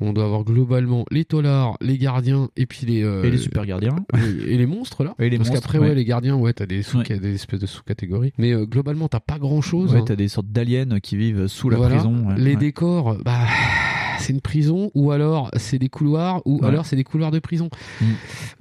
On 0.00 0.12
doit 0.12 0.24
avoir 0.24 0.44
globalement 0.44 1.04
les 1.10 1.24
tolards, 1.24 1.76
les 1.80 1.98
gardiens 1.98 2.48
et 2.56 2.66
puis 2.66 2.86
les 2.86 3.02
euh, 3.02 3.22
et 3.24 3.30
les 3.30 3.38
super 3.38 3.64
gardiens 3.66 3.96
et, 4.16 4.54
et 4.54 4.58
les 4.58 4.66
monstres 4.66 5.04
là. 5.04 5.14
Et 5.18 5.30
les 5.30 5.38
parce 5.38 5.50
qu'après 5.50 5.78
ouais. 5.78 5.88
ouais. 5.88 5.94
les 5.94 6.04
gardiens 6.04 6.36
ouais 6.36 6.52
t'as 6.52 6.66
des 6.66 6.82
sous 6.82 7.02
des 7.02 7.34
espèces 7.34 7.60
de 7.60 7.66
sous-catégories. 7.66 8.32
Mais 8.38 8.52
globalement 8.66 9.08
t'as 9.08 9.20
pas 9.20 9.38
grand 9.38 9.60
chose. 9.62 9.92
ouais 9.94 10.02
t'as 10.04 10.16
des 10.16 10.28
sortes 10.28 10.48
d'aliens 10.48 11.00
qui 11.00 11.16
vivent 11.16 11.46
sous 11.46 11.70
la 11.70 11.76
Voilà. 11.78 11.94
prison 11.96 12.28
ouais. 12.28 12.34
les 12.38 12.50
Ouais. 12.52 12.56
décors, 12.56 13.16
bah 13.24 13.46
c'est 14.18 14.32
une 14.32 14.40
prison 14.40 14.90
ou 14.94 15.10
alors 15.10 15.50
c'est 15.56 15.78
des 15.78 15.88
couloirs 15.88 16.42
ou 16.44 16.60
Ouais. 16.60 16.68
alors 16.68 16.86
c'est 16.86 16.96
des 16.96 17.04
couloirs 17.04 17.30
de 17.30 17.38
prison. 17.38 17.68
Mm. 18.00 18.04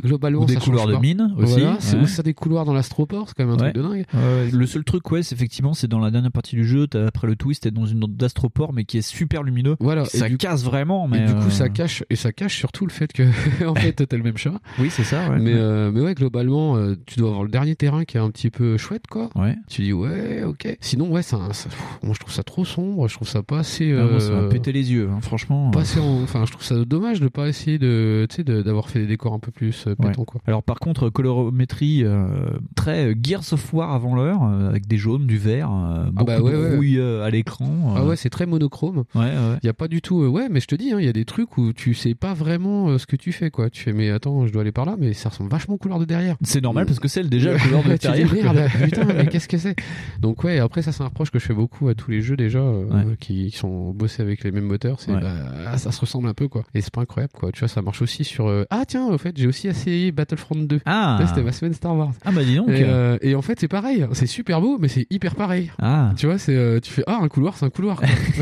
Globalement 0.04 0.41
Ou 0.41 0.45
des 0.45 0.56
ça 0.56 0.60
couloirs 0.60 0.88
de 0.88 0.95
mine 0.97 1.34
aussi, 1.38 1.54
Voilà, 1.54 1.78
c'est 1.80 1.95
ouais. 1.97 2.04
ou 2.04 2.08
ça 2.08 2.24
des 2.24 2.34
couloirs 2.34 2.66
dans 2.66 2.74
l'astroport, 2.74 3.28
c'est 3.28 3.34
quand 3.36 3.45
même 3.45 3.54
un 3.54 3.58
truc 3.58 3.74
de 3.76 3.82
dingue. 3.82 4.06
Le 4.54 4.66
seul 4.66 4.84
truc, 4.84 5.10
ouais, 5.12 5.24
c'est 5.24 5.36
effectivement, 5.36 5.74
c'est 5.74 5.88
dans 5.88 5.99
la 5.99 6.12
dernière 6.12 6.32
partie 6.32 6.56
du 6.56 6.66
jeu, 6.66 6.88
t'as- 6.88 7.08
après 7.08 7.28
le 7.28 7.36
twist, 7.36 7.64
t'es 7.64 7.72
dans 7.72 7.86
une 7.86 8.04
autre 8.04 8.14
d'astroport, 8.14 8.74
mais 8.74 8.86
qui 8.86 8.97
est 8.97 9.02
super 9.02 9.43
lumineux. 9.43 9.76
Voilà. 9.80 10.06
Ça 10.06 10.28
et 10.28 10.30
du- 10.30 10.38
casse 10.38 10.64
vraiment, 10.64 11.08
mais. 11.08 11.20
et 11.24 11.26
du 11.28 11.34
coup, 11.34 11.47
euh, 11.47 11.49
ça 11.49 11.70
cache 11.70 12.04
et 12.10 12.16
ça 12.16 12.32
cache 12.32 12.58
surtout 12.58 12.86
le 12.86 12.91
fait 12.91 13.12
que 13.14 13.24
en 13.66 13.76
fait 13.76 13.93
t'as 14.08 14.18
le 14.18 14.24
même 14.24 14.38
chat. 14.38 14.54
Oui, 14.80 14.89
c'est 14.89 15.04
ça. 15.04 15.30
Mais 15.39 15.54
euh, 15.54 15.91
mais 15.93 16.02
ouais, 16.02 16.16
globalement, 16.16 16.76
euh, 16.78 16.95
tu 17.06 17.18
dois 17.20 17.30
avoir 17.30 17.43
le 17.43 17.49
dernier 17.49 17.76
terrain 17.76 18.04
qui 18.06 18.18
est 18.18 18.20
un 18.20 18.30
petit 18.32 18.49
peu 18.49 18.78
chouette, 18.78 19.08
quoi. 19.08 19.30
Ouais. 19.36 19.56
Tu 19.70 19.82
dis 19.84 19.93
ouais, 19.93 20.43
ok. 20.43 20.78
Sinon, 20.82 21.10
ouais, 21.12 21.22
ça, 21.22 21.39
ça- 21.52 21.70
je 22.04 22.20
trouve 22.20 22.34
ça 22.34 22.43
trop 22.43 22.66
sombre. 22.66 23.08
Je 23.08 23.16
trouve 23.16 23.28
ça 23.28 23.43
pas 23.43 23.60
assez. 23.60 23.91
Ah, 23.93 24.06
moi, 24.10 24.20
ça 24.20 24.32
euh, 24.32 24.49
pété 24.49 24.72
les 24.72 24.91
yeux, 24.91 25.10
hein, 25.12 25.20
franchement. 25.22 25.40
Pas 25.71 25.81
assez 25.81 25.99
en- 25.99 26.21
Enfin, 26.23 26.45
je 26.45 26.51
trouve 26.51 26.63
ça 26.63 26.75
dommage 26.85 27.19
de 27.21 27.27
pas 27.27 27.47
essayer 27.47 27.77
de, 27.79 28.27
d'avoir 28.63 28.89
fait 28.89 28.99
des 28.99 29.07
décors 29.07 29.33
un 29.33 29.39
peu 29.39 29.51
plus 29.51 29.85
euh, 29.87 29.91
Ouais. 29.99 30.07
pétants, 30.09 30.25
quoi. 30.25 30.41
Alors 30.47 30.63
par 30.63 30.79
contre, 30.79 31.09
colorométrie 31.09 32.03
euh, 32.03 32.27
très 32.75 33.07
euh, 33.11 33.15
Gears 33.21 33.53
of 33.53 33.73
War 33.73 33.91
avant 33.93 34.15
l'heure, 34.15 34.43
euh, 34.43 34.69
avec 34.69 34.87
des 34.87 34.97
jaunes, 34.97 35.25
du 35.27 35.37
vert, 35.37 35.69
euh, 35.71 36.05
beaucoup 36.11 36.25
bah 36.25 36.41
ouais, 36.41 36.51
de 36.51 36.75
rouille 36.75 36.99
euh, 36.99 37.23
à 37.23 37.29
l'écran. 37.29 37.93
Ah 37.95 38.01
euh, 38.01 38.07
ouais, 38.09 38.15
c'est 38.15 38.29
très 38.29 38.45
monochrome. 38.45 39.03
Il 39.15 39.65
y 39.65 39.69
a 39.69 39.73
pas 39.73 39.87
du 39.87 40.01
tout. 40.01 40.21
euh, 40.23 40.27
ouais, 40.27 40.47
mais 40.49 40.59
je 40.59 40.67
te 40.67 40.75
dis, 40.75 40.91
hein, 40.91 40.97
il 40.99 41.05
y 41.05 41.09
a 41.09 41.13
des 41.13 41.25
trucs 41.25 41.57
où 41.57 41.73
tu 41.73 41.93
sais 41.93 42.15
pas 42.15 42.33
vraiment 42.33 42.89
euh, 42.89 42.97
ce 42.97 43.05
que 43.05 43.15
tu 43.15 43.31
fais, 43.31 43.49
quoi. 43.51 43.69
Tu 43.69 43.81
fais, 43.83 43.93
mais 43.93 44.09
attends, 44.09 44.45
je 44.47 44.51
dois 44.53 44.61
aller 44.61 44.71
par 44.71 44.85
là, 44.85 44.95
mais 44.99 45.13
ça 45.13 45.29
ressemble 45.29 45.49
vachement 45.49 45.75
au 45.75 45.77
couloir 45.77 45.99
de 45.99 46.05
derrière. 46.05 46.35
C'est 46.41 46.61
normal 46.61 46.85
parce 46.85 46.99
que 46.99 47.07
c'est 47.07 47.27
déjà 47.27 47.53
le 47.53 47.59
couleur 47.59 47.83
de 47.83 47.89
merde, 48.35 48.69
putain, 48.83 49.05
mais 49.05 49.27
qu'est-ce 49.27 49.47
que 49.47 49.57
c'est? 49.57 49.75
Donc 50.19 50.43
ouais, 50.43 50.59
après 50.59 50.81
ça 50.81 50.91
c'est 50.91 51.03
un 51.03 51.07
reproche 51.07 51.31
que 51.31 51.39
je 51.39 51.45
fais 51.45 51.53
beaucoup 51.53 51.87
à 51.89 51.95
tous 51.95 52.11
les 52.11 52.21
jeux 52.21 52.35
déjà 52.37 52.59
euh, 52.59 53.15
qui, 53.19 53.49
qui 53.51 53.57
sont 53.57 53.91
bossés 53.91 54.21
avec 54.21 54.43
les 54.43 54.51
mêmes 54.51 54.65
moteurs, 54.65 54.99
c'est 54.99 55.11
Ouais. 55.11 55.19
bah, 55.21 55.30
ça 55.77 55.91
se 55.91 55.99
ressemble 56.01 56.27
un 56.27 56.34
peu 56.34 56.47
quoi. 56.47 56.63
Et 56.73 56.82
c'est 56.82 56.93
pas 56.93 57.01
incroyable 57.01 57.34
quoi. 57.38 57.51
Tu 57.51 57.59
vois, 57.59 57.67
ça 57.67 57.82
marche 57.82 58.01
aussi 58.01 58.23
sur 58.23 58.47
euh, 58.47 58.65
ah 58.69 58.84
tiens, 58.88 59.07
au 59.07 59.17
fait, 59.17 59.38
j'ai 59.38 59.47
aussi 59.47 59.67
essayé 59.67 60.11
Battlefront 60.11 60.55
2. 60.55 60.79
Ah. 60.86 61.19
C'était 61.27 61.43
ma 61.43 61.51
semaine 61.51 61.73
Star 61.73 61.95
Wars. 61.95 62.11
Ah 62.25 62.32
bah 62.32 62.43
dis 62.43 62.55
donc. 62.55 62.69
Et, 62.69 62.84
euh, 62.84 63.17
et 63.21 63.36
en 63.36 63.41
fait, 63.41 63.59
c'est 63.59 63.67
pareil, 63.67 64.05
c'est 64.13 64.25
super 64.27 64.61
beau 64.61 64.77
mais 64.79 64.88
c'est 64.88 65.07
hyper 65.09 65.36
pareil. 65.36 65.71
Ah. 65.79 66.13
Tu 66.17 66.25
vois, 66.25 66.38
c'est 66.38 66.55
euh, 66.55 66.79
tu 66.79 66.91
fais 66.91 67.03
ah 67.07 67.19
un 67.21 67.27
couloir, 67.27 67.57
c'est 67.57 67.65
un 67.65 67.69
couloir. 67.69 67.97
quoi. 67.99 68.07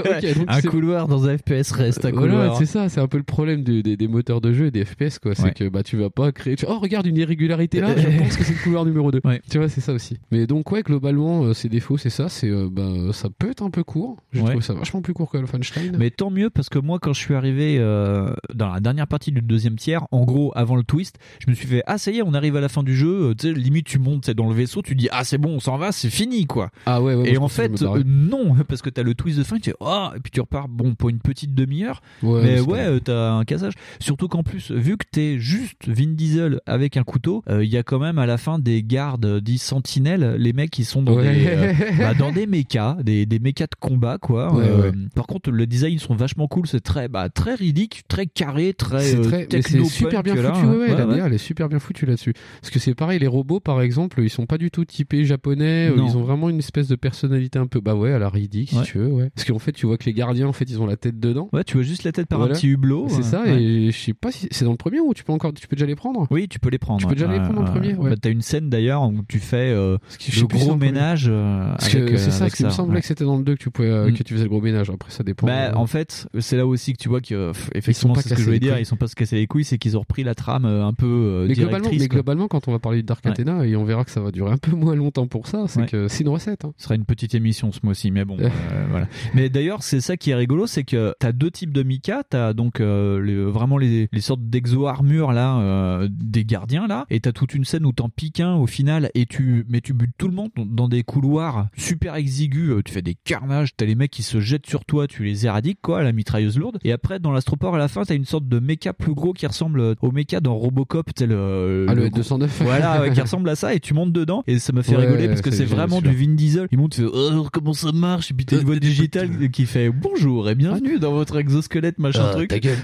Ok, 0.00 0.34
donc 0.36 0.44
un 0.48 0.60
couloir 0.62 1.08
dans 1.08 1.26
un 1.26 1.36
FPS 1.36 1.70
reste 1.72 2.04
un 2.04 2.10
voilà, 2.10 2.32
couloir. 2.32 2.56
c'est 2.58 2.66
ça, 2.66 2.88
c'est 2.88 3.00
un 3.00 3.06
peu 3.08 3.16
le 3.18 3.22
problème 3.24 3.62
des, 3.62 3.82
des 3.82 4.08
moteurs 4.08 4.40
de 4.40 4.52
jeu 4.52 4.66
et 4.66 4.70
des 4.70 4.84
FPS 4.84 5.18
quoi. 5.18 5.34
C'est 5.34 5.40
Ouais. 5.44 5.52
que 5.54 5.68
bah 5.68 5.82
tu 5.82 5.96
vas 5.96 6.10
pas 6.10 6.32
créer. 6.32 6.56
tu- 6.56 6.66
Oh 6.68 6.78
regarde 6.78 7.06
une 7.06 7.16
irrégularité 7.16 7.80
là, 7.80 7.94
je 7.96 8.06
pense 8.18 8.36
que 8.36 8.44
c'est 8.44 8.52
le 8.54 8.62
couloir 8.62 8.84
numéro 8.84 9.10
2 9.10 9.20
Ouais. 9.24 9.40
Tu 9.50 9.58
vois, 9.58 9.68
c'est 9.68 9.80
ça 9.80 9.92
aussi. 9.92 10.18
Mais 10.30 10.46
donc 10.46 10.70
ouais, 10.72 10.82
globalement, 10.82 11.52
ses 11.54 11.68
défauts, 11.68 11.96
c'est 11.98 12.10
ça, 12.10 12.28
c'est 12.28 12.50
bah 12.70 12.88
ça 13.12 13.28
peut 13.36 13.50
être 13.50 13.62
un 13.62 13.70
peu 13.70 13.84
court. 13.84 14.16
Je 14.32 14.40
Ouais. 14.40 14.50
trouve 14.50 14.62
ça 14.62 14.74
vachement 14.74 15.02
plus 15.02 15.12
court 15.14 15.30
que 15.30 15.36
Wolfenstein. 15.38 15.96
Mais 15.98 16.10
tant 16.10 16.29
mieux 16.30 16.50
parce 16.50 16.68
que 16.68 16.78
moi 16.78 16.98
quand 17.00 17.12
je 17.12 17.20
suis 17.20 17.34
arrivé 17.34 17.76
euh, 17.78 18.32
dans 18.54 18.72
la 18.72 18.80
dernière 18.80 19.06
partie 19.06 19.32
du 19.32 19.42
deuxième 19.42 19.76
tiers, 19.76 20.06
en 20.10 20.24
gros 20.24 20.52
avant 20.54 20.76
le 20.76 20.82
twist, 20.82 21.16
je 21.44 21.50
me 21.50 21.54
suis 21.54 21.66
fait 21.66 21.82
ah 21.86 21.98
ça 21.98 22.10
y 22.10 22.18
est 22.18 22.22
on 22.22 22.34
arrive 22.34 22.56
à 22.56 22.60
la 22.60 22.68
fin 22.68 22.82
du 22.82 22.96
jeu, 22.96 23.30
euh, 23.30 23.34
tu 23.34 23.48
sais 23.48 23.52
limite 23.58 23.86
tu 23.86 23.98
montes 23.98 24.26
c'est 24.26 24.34
dans 24.34 24.48
le 24.48 24.54
vaisseau, 24.54 24.82
tu 24.82 24.94
dis 24.94 25.08
ah 25.12 25.24
c'est 25.24 25.38
bon 25.38 25.50
on 25.56 25.60
s'en 25.60 25.76
va 25.76 25.92
c'est 25.92 26.10
fini 26.10 26.46
quoi. 26.46 26.70
Ah 26.86 27.02
ouais, 27.02 27.30
et 27.30 27.36
en 27.38 27.48
fait 27.48 27.82
euh, 27.82 28.02
non 28.06 28.54
parce 28.68 28.82
que 28.82 28.90
t'as 28.90 29.02
le 29.02 29.14
twist 29.14 29.38
de 29.38 29.44
fin, 29.44 29.56
tu 29.58 29.70
fais 29.70 29.76
ah 29.80 30.12
et 30.16 30.20
puis 30.20 30.30
tu 30.30 30.40
repars 30.40 30.68
bon 30.68 30.94
pour 30.94 31.08
une 31.10 31.18
petite 31.20 31.54
demi-heure, 31.54 32.00
Ouais, 32.22 32.42
mais 32.42 32.60
ouais 32.60 33.00
t'as 33.00 33.32
un 33.32 33.44
cassage. 33.44 33.74
Surtout 33.98 34.28
qu'en 34.28 34.42
plus 34.42 34.70
vu 34.70 34.96
que 34.96 35.06
t'es 35.10 35.38
juste 35.38 35.88
Vin 35.88 36.12
Diesel 36.14 36.60
avec 36.66 36.96
un 36.96 37.02
couteau, 37.02 37.42
euh, 37.48 37.64
il 37.64 37.70
y 37.70 37.76
a 37.76 37.82
quand 37.82 37.98
même 37.98 38.18
à 38.18 38.26
la 38.26 38.38
fin 38.38 38.58
des 38.58 38.82
gardes 38.82 39.40
dits 39.40 39.58
sentinelles, 39.58 40.36
les 40.38 40.52
mecs 40.52 40.70
qui 40.70 40.84
sont 40.84 41.02
dans 41.02 41.14
Ouais. 41.14 41.34
des 41.34 41.84
bah, 41.98 42.14
dans 42.14 42.30
des 42.32 42.46
mechas, 42.46 42.96
des, 43.02 43.26
des 43.26 43.38
mechas 43.38 43.66
de 43.66 43.74
combat 43.78 44.18
quoi. 44.18 44.54
Ouais. 44.54 44.92
Par 45.14 45.26
contre 45.26 45.50
le 45.50 45.66
design 45.66 45.98
sont 45.98 46.14
vachement 46.20 46.46
cool, 46.48 46.66
c'est 46.66 46.80
très 46.80 47.08
bah, 47.08 47.28
très 47.28 47.54
ridicule, 47.54 48.02
très 48.08 48.26
carré, 48.26 48.72
très, 48.74 49.00
C'est 49.00 49.16
euh, 49.16 49.22
très, 49.22 49.48
c'est 49.62 49.84
super 49.86 50.22
bien 50.22 50.34
là. 50.36 50.52
foutu. 50.54 50.66
Ouais, 50.66 50.72
ouais, 50.76 50.80
Ouais, 50.90 50.96
la 50.96 51.06
ouais. 51.06 51.16
DA, 51.16 51.26
elle 51.26 51.32
est 51.34 51.38
super 51.38 51.68
bien 51.68 51.78
foutue 51.78 52.06
là-dessus. 52.06 52.32
Parce 52.60 52.70
que 52.72 52.78
c'est 52.78 52.94
pareil, 52.94 53.18
les 53.18 53.26
robots, 53.26 53.60
par 53.60 53.80
exemple, 53.82 54.20
ils 54.22 54.30
sont 54.30 54.46
pas 54.46 54.58
du 54.58 54.70
tout 54.70 54.84
typés 54.84 55.24
japonais. 55.24 55.88
euh, 55.90 55.96
Non. 55.96 56.06
Ils 56.08 56.16
ont 56.16 56.22
vraiment 56.22 56.48
une 56.50 56.58
espèce 56.58 56.88
de 56.88 56.96
personnalité 56.96 57.58
un 57.58 57.66
peu, 57.66 57.80
bah 57.80 57.94
ouais, 57.94 58.12
à 58.12 58.18
la 58.18 58.28
ridicule, 58.28 58.78
Ouais. 58.78 58.84
si 58.84 58.92
tu 58.92 58.98
veux, 58.98 59.08
ouais. 59.08 59.30
Parce 59.34 59.46
qu'en 59.48 59.58
fait, 59.58 59.72
tu 59.72 59.86
vois 59.86 59.96
que 59.98 60.04
les 60.04 60.12
gardiens, 60.12 60.46
en 60.48 60.52
fait, 60.52 60.68
ils 60.70 60.80
ont 60.80 60.86
la 60.86 60.96
tête 60.96 61.18
dedans. 61.18 61.48
Ouais, 61.52 61.64
tu 61.64 61.74
vois 61.74 61.82
juste 61.82 62.04
la 62.04 62.12
tête 62.12 62.26
par 62.28 62.38
Voilà. 62.38 62.54
un 62.54 62.56
petit 62.56 62.68
hublot. 62.68 63.06
C'est 63.08 63.22
ça, 63.22 63.44
et 63.46 63.90
je 63.90 63.98
sais 63.98 64.14
pas 64.14 64.30
si 64.30 64.48
c'est 64.50 64.64
dans 64.64 64.70
le 64.72 64.76
premier 64.76 65.00
ou 65.00 65.14
tu 65.14 65.24
peux 65.24 65.32
encore, 65.32 65.52
tu 65.54 65.66
peux 65.66 65.76
déjà 65.76 65.86
les 65.86 65.96
prendre? 65.96 66.26
Oui, 66.30 66.48
tu 66.48 66.58
peux 66.60 66.70
les 66.70 66.78
prendre. 66.78 67.00
Tu 67.00 67.06
peux 67.06 67.14
déjà 67.14 67.26
les 67.30 67.38
prendre 67.40 67.60
en 67.60 67.64
ouais, 67.64 67.70
premier. 67.70 67.94
Bah, 67.94 68.16
T'as 68.20 68.30
une 68.30 68.42
scène 68.42 68.68
d'ailleurs 68.70 69.02
où 69.02 69.14
tu 69.28 69.38
fais 69.38 69.70
euh, 69.70 69.96
le 70.36 70.46
gros 70.46 70.66
dans 70.66 70.72
le 70.74 70.78
ménage 70.78 71.30
c'est 71.78 72.30
ça, 72.30 72.50
qui 72.50 72.64
me 72.64 72.70
semblait 72.70 73.00
que 73.00 73.06
c'était 73.06 73.24
dans 73.24 73.36
le 73.36 73.42
2 73.44 73.54
que 73.54 73.62
tu 73.62 73.70
pouvais, 73.70 73.88
euh, 73.88 74.10
Mm. 74.10 74.14
que 74.14 74.22
tu 74.22 74.34
faisais 74.34 74.44
le 74.44 74.50
gros 74.50 74.60
ménage. 74.60 74.90
Après, 74.90 75.10
ça 75.10 75.22
dépend. 75.22 75.46
Bah, 75.46 75.72
en 75.76 75.86
fait, 75.86 76.09
fait, 76.10 76.40
c'est 76.40 76.56
là 76.56 76.66
aussi 76.66 76.92
que 76.92 76.98
tu 76.98 77.08
vois 77.08 77.20
que 77.20 77.52
pff, 77.52 77.70
effectivement, 77.74 78.14
c'est 78.16 78.28
ce 78.28 78.34
que 78.34 78.40
je 78.40 78.44
voulais 78.44 78.58
dire, 78.60 78.78
ils 78.78 78.86
sont 78.86 78.96
pas 78.96 79.06
se 79.08 79.14
casser 79.16 79.36
les 79.36 79.46
couilles, 79.46 79.64
c'est 79.64 79.78
qu'ils 79.78 79.96
ont 79.96 80.00
repris 80.00 80.22
la 80.24 80.34
trame 80.34 80.64
euh, 80.64 80.84
un 80.84 80.92
peu 80.92 81.06
euh, 81.06 81.46
Mais 81.48 81.54
globalement, 81.54 81.88
mais 81.90 82.08
globalement, 82.08 82.48
quand 82.48 82.68
on 82.68 82.72
va 82.72 82.78
parler 82.78 83.02
de 83.02 83.06
Dark 83.06 83.24
Ouais. 83.24 83.30
Athena, 83.32 83.66
et 83.66 83.76
on 83.76 83.84
verra 83.84 84.04
que 84.04 84.10
ça 84.10 84.20
va 84.20 84.30
durer 84.30 84.50
un 84.52 84.56
peu 84.58 84.72
moins 84.72 84.94
longtemps 84.94 85.26
pour 85.26 85.46
ça, 85.46 85.64
c'est 85.68 85.80
Ouais. 85.80 85.86
que 85.86 86.08
c'est 86.08 86.22
une 86.24 86.28
recette. 86.30 86.64
hein. 86.64 86.72
Ce 86.76 86.84
sera 86.84 86.94
une 86.94 87.04
petite 87.04 87.34
émission 87.34 87.70
ce 87.72 87.80
mois-ci, 87.82 88.10
mais 88.10 88.24
bon, 88.24 88.36
euh, 88.40 88.48
voilà. 88.90 89.08
Mais 89.34 89.48
d'ailleurs, 89.50 89.82
c'est 89.82 90.00
ça 90.00 90.16
qui 90.16 90.30
est 90.30 90.34
rigolo, 90.34 90.66
c'est 90.66 90.84
que 90.84 91.14
t'as 91.18 91.32
deux 91.32 91.50
types 91.50 91.72
de 91.72 91.82
Mika, 91.82 92.22
t'as 92.28 92.52
donc 92.52 92.80
euh, 92.80 93.22
les- 93.22 93.44
vraiment 93.44 93.78
les, 93.78 94.08
les 94.12 94.20
sortes 94.20 94.42
d'exo-armures 94.42 95.32
là, 95.32 96.06
des 96.10 96.44
gardiens 96.44 96.86
là, 96.86 97.04
et 97.10 97.20
t'as 97.20 97.32
toute 97.32 97.54
une 97.54 97.64
scène 97.64 97.84
où 97.86 97.92
t'en 97.92 98.08
piques 98.08 98.40
un 98.40 98.54
au 98.54 98.66
final, 98.66 99.10
et 99.14 99.26
tu, 99.26 99.64
mais 99.68 99.80
tu 99.80 99.92
butes 99.92 100.12
tout 100.18 100.28
le 100.28 100.34
monde 100.34 100.50
dans 100.56 100.88
des 100.88 101.02
couloirs 101.02 101.68
super 101.76 102.14
exigus, 102.16 102.72
tu 102.84 102.92
fais 102.92 103.02
des 103.02 103.14
carnages, 103.24 103.76
t'as 103.76 103.84
les 103.86 103.94
mecs 103.94 104.10
qui 104.10 104.22
se 104.22 104.40
jettent 104.40 104.66
sur 104.66 104.84
toi, 104.84 105.06
tu 105.06 105.24
les 105.24 105.46
éradiques 105.46 105.78
quoi, 105.82 105.99
à 106.00 106.04
la 106.04 106.12
mitrailleuse 106.12 106.58
lourde, 106.58 106.78
et 106.84 106.92
après 106.92 107.18
dans 107.20 107.32
l'astroport 107.32 107.74
à 107.74 107.78
la 107.78 107.88
fin, 107.88 108.02
t'as 108.04 108.14
une 108.14 108.24
sorte 108.24 108.48
de 108.48 108.58
méca 108.58 108.92
plus 108.92 109.14
gros 109.14 109.32
qui 109.32 109.46
ressemble 109.46 109.94
au 110.02 110.10
méca 110.12 110.40
dans 110.40 110.54
Robocop, 110.56 111.10
sais, 111.16 111.26
le, 111.26 111.86
Ah, 111.88 111.94
le 111.94 112.08
gros- 112.08 112.16
209. 112.16 112.62
voilà, 112.62 113.00
ouais, 113.00 113.10
qui 113.12 113.20
ressemble 113.20 113.48
à 113.48 113.54
ça, 113.56 113.74
et 113.74 113.80
tu 113.80 113.94
montes 113.94 114.12
dedans, 114.12 114.42
et 114.46 114.58
ça 114.58 114.72
me 114.72 114.82
fait 114.82 114.96
Ouais, 114.96 115.06
rigoler 115.06 115.28
parce 115.28 115.40
que 115.42 115.50
c'est 115.50 115.64
vraiment 115.64 116.00
du. 116.00 116.10
Vin 116.10 116.34
Diesel. 116.34 116.66
Il 116.72 116.78
monte, 116.78 116.94
fait, 116.94 117.04
oh, 117.12 117.46
comment 117.52 117.72
ça 117.72 117.92
marche? 117.92 118.30
Et 118.30 118.34
puis 118.34 118.44
t'as 118.46 118.58
une 118.58 118.64
voix 118.64 118.76
digitale 118.76 119.50
qui 119.50 119.64
fait 119.66 119.90
bonjour 119.90 120.48
et 120.50 120.54
bienvenue 120.54 120.98
dans 120.98 121.12
votre 121.12 121.36
exosquelette, 121.38 121.98
machin 121.98 122.26
Ah, 122.30 122.34
truc. 122.34 122.48
ta 122.50 122.58
gueule. 122.58 122.76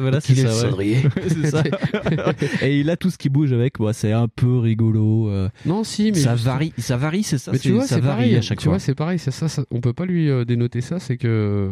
voilà, 0.00 0.20
c'est 0.20 0.34
ça. 0.34 0.68
le 0.70 0.74
ouais. 0.76 1.02
ça. 1.50 1.62
et 2.62 2.80
il 2.80 2.90
a 2.90 2.96
tout 2.96 3.10
ce 3.10 3.18
qui 3.18 3.28
bouge 3.28 3.52
avec, 3.52 3.78
bah, 3.78 3.92
c'est 3.92 4.12
un 4.12 4.28
peu 4.28 4.58
rigolo. 4.58 5.28
euh, 5.28 5.48
Non, 5.64 5.84
si, 5.84 6.12
mais 6.12 6.18
ça 6.18 6.34
juste- 6.34 6.46
varie, 6.46 6.72
ça 6.78 6.96
varie, 6.96 7.22
c'est 7.22 7.38
ça. 7.38 7.52
Mais 7.52 7.58
tu 7.58 7.72
vois, 7.72 7.86
ça 7.86 7.96
varie 8.00 8.06
pareil. 8.24 8.36
à 8.36 8.40
chaque 8.42 8.58
tu 8.58 8.68
fois. 8.68 8.78
c'est 8.78 8.94
pareil. 8.94 9.18
C'est 9.18 9.30
ça, 9.30 9.48
ça- 9.48 9.64
On 9.70 9.80
peut 9.80 9.92
pas 9.92 10.06
lui 10.06 10.28
euh, 10.30 10.44
dénoter 10.44 10.80
ça. 10.80 10.98
C'est 10.98 11.16
que 11.16 11.26
euh, 11.28 11.68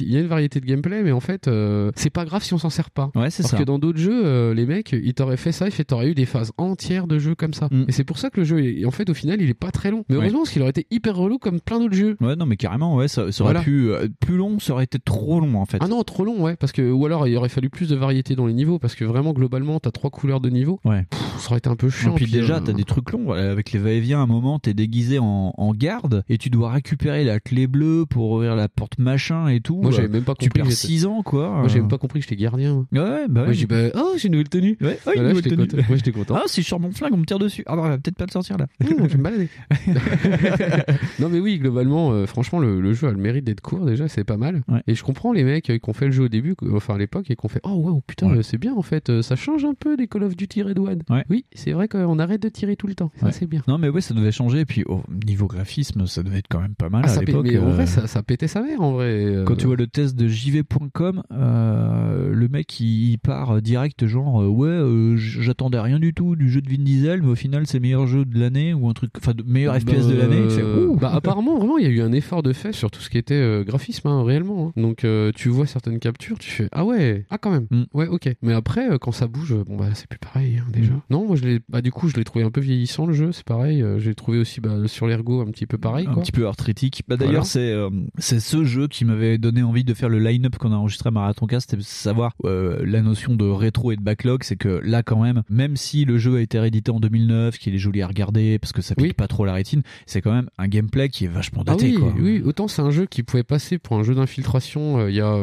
il 0.00 0.12
y 0.12 0.16
a 0.16 0.20
une 0.20 0.26
variété 0.26 0.60
de 0.60 0.66
gameplay, 0.66 1.02
mais 1.02 1.12
en 1.12 1.20
fait, 1.20 1.48
euh, 1.48 1.90
c'est 1.96 2.10
pas 2.10 2.24
grave 2.24 2.42
si 2.42 2.54
on 2.54 2.58
s'en 2.58 2.70
sert 2.70 2.90
pas. 2.90 3.10
Ouais, 3.14 3.30
c'est 3.30 3.42
Parce 3.42 3.52
ça. 3.52 3.58
que 3.58 3.62
dans 3.64 3.78
d'autres 3.78 3.98
jeux, 3.98 4.24
euh, 4.24 4.54
les 4.54 4.66
mecs, 4.66 4.92
ils 4.92 5.14
t'auraient 5.14 5.36
fait 5.36 5.52
ça, 5.52 5.68
et 5.68 5.70
t'aurais 5.84 6.08
eu 6.10 6.14
des 6.14 6.26
phases 6.26 6.52
entières 6.58 7.06
de 7.06 7.18
jeux 7.18 7.34
comme 7.34 7.54
ça. 7.54 7.68
Et 7.88 7.92
c'est 7.92 8.04
pour 8.04 8.18
ça 8.18 8.30
que 8.30 8.40
le 8.40 8.44
jeu, 8.44 8.64
est- 8.64 8.84
en 8.84 8.90
fait, 8.90 9.08
au 9.10 9.14
final, 9.14 9.40
il 9.40 9.48
est 9.50 9.54
pas 9.54 9.70
très 9.70 9.90
long. 9.90 10.04
Mais 10.08 10.14
Mm. 10.14 10.18
Ouais. 10.18 10.24
heureusement, 10.24 10.40
parce 10.40 10.50
qu'il 10.50 10.62
aurait 10.62 10.70
été 10.70 10.86
hyper 10.90 11.16
relou 11.16 11.38
comme 11.38 11.60
plein 11.60 11.78
d'autres 11.78 11.94
jeux. 11.94 12.16
Ouais, 12.20 12.36
non, 12.36 12.46
mais 12.46 12.56
carrément, 12.56 12.96
ouais, 12.96 13.08
ça, 13.08 13.30
ça 13.32 13.44
aurait 13.44 13.52
Voilà. 13.54 13.60
pu, 13.64 13.90
euh, 13.90 14.08
plus 14.20 14.36
long, 14.36 14.58
ça 14.58 14.72
aurait 14.72 14.84
été 14.84 14.98
trop 14.98 15.40
long, 15.40 15.56
en 15.60 15.64
fait. 15.66 15.78
Ah 15.80 15.88
non, 15.88 16.02
trop 16.02 16.24
long, 16.24 16.42
ouais. 16.42 16.56
Parce 16.56 16.72
que, 16.72 16.90
ou 16.90 17.06
alors, 17.06 17.26
il 17.28 17.36
aurait 17.36 17.48
fallu 17.48 17.70
plus 17.70 17.88
de 17.88 17.96
variété 17.96 18.34
dans 18.36 18.46
les 18.46 18.52
niveaux. 18.54 18.78
Parce 18.78 18.94
que 18.94 19.04
vraiment, 19.04 19.32
globalement, 19.32 19.78
t'as 19.80 19.90
trois 19.90 20.10
couleurs 20.10 20.40
de 20.40 20.50
niveau. 20.50 20.80
Ouais. 20.84 21.04
Pff, 21.10 21.27
ça 21.38 21.48
aurait 21.50 21.58
été 21.58 21.68
un 21.68 21.76
peu 21.76 21.88
chiant. 21.90 22.12
Et 22.12 22.14
puis 22.16 22.30
déjà, 22.30 22.56
euh, 22.56 22.60
t'as 22.60 22.72
des 22.72 22.84
trucs 22.84 23.10
longs. 23.12 23.30
Avec 23.32 23.72
les 23.72 23.78
va-et-vient, 23.78 24.20
à 24.20 24.22
un 24.22 24.26
moment, 24.26 24.58
t'es 24.58 24.74
déguisé 24.74 25.18
en, 25.18 25.52
en 25.56 25.72
garde 25.74 26.24
et 26.28 26.38
tu 26.38 26.50
dois 26.50 26.70
récupérer 26.72 27.24
la 27.24 27.40
clé 27.40 27.66
bleue 27.66 28.04
pour 28.08 28.30
ouvrir 28.32 28.54
la 28.56 28.68
porte 28.68 28.98
machin 28.98 29.48
et 29.48 29.60
tout. 29.60 29.80
Moi, 29.80 29.90
j'avais 29.90 30.08
Euh, 30.08 30.10
même 30.12 30.24
pas 30.24 30.34
Tu 30.34 30.48
compris. 30.48 30.60
perds 30.60 30.64
que 30.66 30.70
j'étais- 30.70 30.86
6 30.86 31.06
ans, 31.06 31.22
quoi. 31.22 31.48
Moi, 31.50 31.66
Euh, 31.70 31.74
même 31.74 31.88
pas 31.88 31.98
compris 31.98 32.20
que 32.20 32.26
j'étais 32.28 32.40
gardien. 32.40 32.86
Ouais, 32.92 33.26
bah 33.28 33.40
ouais. 33.40 33.46
Moi, 33.46 33.52
j'ai 33.52 33.66
bah, 33.66 33.76
oh, 33.94 34.12
j'ai 34.16 34.26
une 34.28 34.32
nouvelle 34.32 34.48
tenue. 34.48 34.76
Ouais, 34.80 34.98
oh, 35.06 35.10
une 35.10 35.20
Voilà, 35.22 35.28
nouvelle 35.30 35.44
tenue. 35.44 35.66
content. 35.68 35.82
Moi, 35.88 35.96
j'étais 35.96 36.12
content. 36.12 36.34
Ah, 36.36 36.42
si 36.46 36.62
je 36.62 36.66
sors 36.68 36.80
mon 36.80 36.90
flingue, 36.90 37.12
on 37.14 37.18
me 37.18 37.24
tire 37.24 37.38
dessus. 37.38 37.62
Ah, 37.66 37.76
bah, 37.76 37.82
on 37.84 37.88
va 37.88 37.98
peut-être 37.98 38.16
pas 38.16 38.26
le 38.26 38.30
sortir 38.32 38.56
là. 38.58 38.66
Mmh, 38.80 38.86
je 38.88 38.94
vais 39.06 39.16
me 39.18 39.22
balader. 39.22 39.48
non 41.18 41.28
mais 41.28 41.40
oui, 41.40 41.58
globalement, 41.58 42.12
euh, 42.12 42.26
franchement, 42.26 42.58
le, 42.58 42.80
le 42.80 42.92
jeu 42.92 43.08
a 43.08 43.10
le 43.10 43.16
mérite 43.18 43.44
d'être 43.44 43.60
court 43.60 43.84
déjà, 43.86 44.08
c'est 44.08 44.24
pas 44.24 44.36
mal. 44.36 44.62
Et 44.86 44.94
je 44.94 45.02
comprends 45.02 45.32
les 45.32 45.44
mecs 45.44 45.64
qui 45.64 45.80
ont 45.88 45.92
fait 45.92 46.06
le 46.06 46.12
jeu 46.12 46.24
au 46.24 46.28
début, 46.28 46.54
enfin 46.72 46.94
à 46.94 46.98
l'époque, 46.98 47.30
et 47.30 47.36
qui 47.36 47.44
ont 47.44 47.48
fait 47.48 47.60
oh 47.64 47.70
wow 47.74 48.02
putain, 48.06 48.28
Ouais. 48.28 48.42
c'est 48.42 48.58
bien 48.58 48.74
en 48.74 48.82
fait, 48.82 49.22
ça 49.22 49.36
change 49.36 49.64
un 49.64 49.74
peu 49.74 49.96
des 49.96 50.06
Call 50.06 50.22
of 50.24 50.36
Duty 50.36 50.62
Red 50.62 50.78
One. 50.78 51.02
Ouais. 51.10 51.24
Oui, 51.30 51.44
c'est 51.54 51.72
vrai 51.72 51.88
qu'on 51.88 52.18
arrête 52.18 52.42
de 52.42 52.48
tirer 52.48 52.76
tout 52.76 52.86
le 52.86 52.94
temps, 52.94 53.10
ça 53.20 53.26
Ouais. 53.26 53.32
c'est 53.32 53.46
bien. 53.46 53.62
Non, 53.68 53.78
mais 53.78 53.88
ouais, 53.88 54.00
ça 54.00 54.14
devait 54.14 54.32
changer. 54.32 54.60
Et 54.60 54.64
puis, 54.64 54.82
au 54.86 55.02
niveau 55.26 55.46
graphisme, 55.46 56.06
ça 56.06 56.22
devait 56.22 56.38
être 56.38 56.48
quand 56.48 56.60
même 56.60 56.74
pas 56.74 56.88
mal 56.88 57.02
Ah, 57.06 57.10
à 57.12 57.20
l'époque. 57.22 57.46
mais 57.46 57.58
en 57.58 57.66
euh, 57.68 57.72
vrai, 57.72 57.86
ça, 57.86 58.06
ça 58.06 58.22
pétait 58.22 58.48
sa 58.48 58.62
mère 58.62 58.80
en 58.80 58.92
vrai. 58.92 59.06
euh. 59.26 59.44
Quand 59.44 59.56
tu 59.56 59.66
vois 59.66 59.76
le 59.76 59.86
test 59.86 60.16
de 60.16 60.26
jv.com, 60.28 61.22
euh, 61.32 62.32
le 62.32 62.48
mec 62.48 62.78
il, 62.80 63.18
part 63.18 63.60
direct 63.60 64.06
genre 64.06 64.48
ouais 64.48 64.68
euh, 64.68 65.16
j'attendais 65.16 65.80
rien 65.80 65.98
du 65.98 66.14
tout 66.14 66.36
du 66.36 66.48
jeu 66.48 66.60
de 66.60 66.68
Vin 66.70 66.82
Diesel 66.82 67.20
mais 67.22 67.28
au 67.30 67.34
final 67.34 67.66
c'est 67.66 67.80
meilleur 67.80 68.06
jeu 68.06 68.24
de 68.24 68.38
l'année 68.38 68.74
ou 68.74 68.88
un 68.88 68.92
truc 68.92 69.10
enfin 69.18 69.32
meilleur 69.44 69.74
FPS 69.78 70.06
de 70.06 70.14
l'année. 70.16 70.36
Euh, 70.58 70.94
bah, 71.00 71.10
apparemment, 71.12 71.58
vraiment, 71.58 71.78
il 71.78 71.84
y 71.84 71.86
a 71.86 71.90
eu 71.90 72.00
un 72.00 72.12
effort 72.12 72.42
de 72.42 72.52
fait 72.52 72.72
sur 72.72 72.90
tout 72.90 73.00
ce 73.00 73.10
qui 73.10 73.18
était 73.18 73.62
graphisme, 73.66 74.08
hein, 74.08 74.22
réellement. 74.24 74.68
hein. 74.76 74.80
Donc, 74.80 75.04
tu 75.34 75.48
vois 75.48 75.66
certaines 75.66 75.98
captures, 75.98 76.38
tu 76.38 76.50
fais 76.50 76.68
ah 76.72 76.84
ouais, 76.84 77.24
ah 77.30 77.38
quand 77.38 77.50
même, 77.50 77.66
Mm. 77.70 77.82
ouais, 77.94 78.06
ok. 78.06 78.30
Mais 78.42 78.52
après, 78.52 78.86
quand 79.00 79.12
ça 79.12 79.26
bouge, 79.26 79.54
bon 79.66 79.76
bah 79.76 79.86
c'est 79.94 80.06
plus 80.08 80.18
pareil 80.18 80.58
hein, 80.58 80.66
déjà. 80.72 80.92
Non, 81.10 81.17
moi 81.26 81.36
je 81.36 81.44
l'ai, 81.44 81.60
bah 81.68 81.80
du 81.82 81.90
coup, 81.92 82.08
je 82.08 82.16
l'ai 82.16 82.24
trouvé 82.24 82.44
un 82.44 82.50
peu 82.50 82.60
vieillissant 82.60 83.06
le 83.06 83.12
jeu, 83.12 83.32
c'est 83.32 83.44
pareil. 83.44 83.82
euh, 83.82 83.98
j'ai 83.98 84.14
trouvé 84.14 84.38
aussi 84.38 84.60
bah, 84.60 84.76
sur 84.86 85.06
l'ergo 85.06 85.40
un 85.40 85.50
petit 85.50 85.66
peu 85.66 85.78
pareil. 85.78 86.06
un 86.06 86.14
quoi. 86.14 86.22
petit 86.22 86.32
peu 86.32 86.46
arthritique. 86.46 87.02
Bah, 87.08 87.16
D'ailleurs, 87.16 87.32
Voilà. 87.42 87.44
c'est 87.44 87.70
euh, 87.72 87.90
c'est 88.18 88.40
ce 88.40 88.64
jeu 88.64 88.88
qui 88.88 89.04
m'avait 89.04 89.38
donné 89.38 89.62
envie 89.62 89.84
de 89.84 89.94
faire 89.94 90.08
le 90.08 90.18
line-up 90.18 90.56
qu'on 90.56 90.72
a 90.72 90.76
enregistré 90.76 91.08
à 91.08 91.10
Marathon 91.10 91.46
Cast, 91.46 91.70
c'était 91.70 91.82
savoir 91.82 92.32
euh, 92.44 92.82
la 92.84 93.02
notion 93.02 93.34
de 93.36 93.44
rétro 93.44 93.92
et 93.92 93.96
de 93.96 94.02
backlog. 94.02 94.42
C'est 94.44 94.56
que 94.56 94.80
là, 94.84 95.02
quand 95.02 95.22
même, 95.22 95.42
même 95.48 95.76
si 95.76 96.04
le 96.04 96.18
jeu 96.18 96.36
a 96.36 96.40
été 96.40 96.58
réédité 96.58 96.90
en 96.90 97.00
2009, 97.00 97.58
qu'il 97.58 97.74
est 97.74 97.78
joli 97.78 98.02
à 98.02 98.06
regarder 98.06 98.58
parce 98.58 98.72
que 98.72 98.82
ça 98.82 98.94
pique 98.94 99.06
Oui. 99.06 99.12
pas 99.12 99.28
trop 99.28 99.44
la 99.44 99.52
rétine, 99.54 99.82
c'est 100.06 100.20
quand 100.20 100.32
même 100.32 100.48
un 100.58 100.68
gameplay 100.68 101.08
qui 101.08 101.24
est 101.24 101.28
vachement 101.28 101.62
Ah 101.66 101.72
daté. 101.72 101.86
oui, 101.86 101.94
quoi. 101.98 102.14
oui, 102.18 102.42
autant 102.44 102.68
c'est 102.68 102.82
un 102.82 102.90
jeu 102.90 103.06
qui 103.06 103.22
pouvait 103.22 103.42
passer 103.42 103.78
pour 103.78 103.96
un 103.98 104.02
jeu 104.02 104.14
d'infiltration 104.14 104.98
euh, 105.00 105.10
il 105.10 105.16
y 105.16 105.20
a 105.20 105.34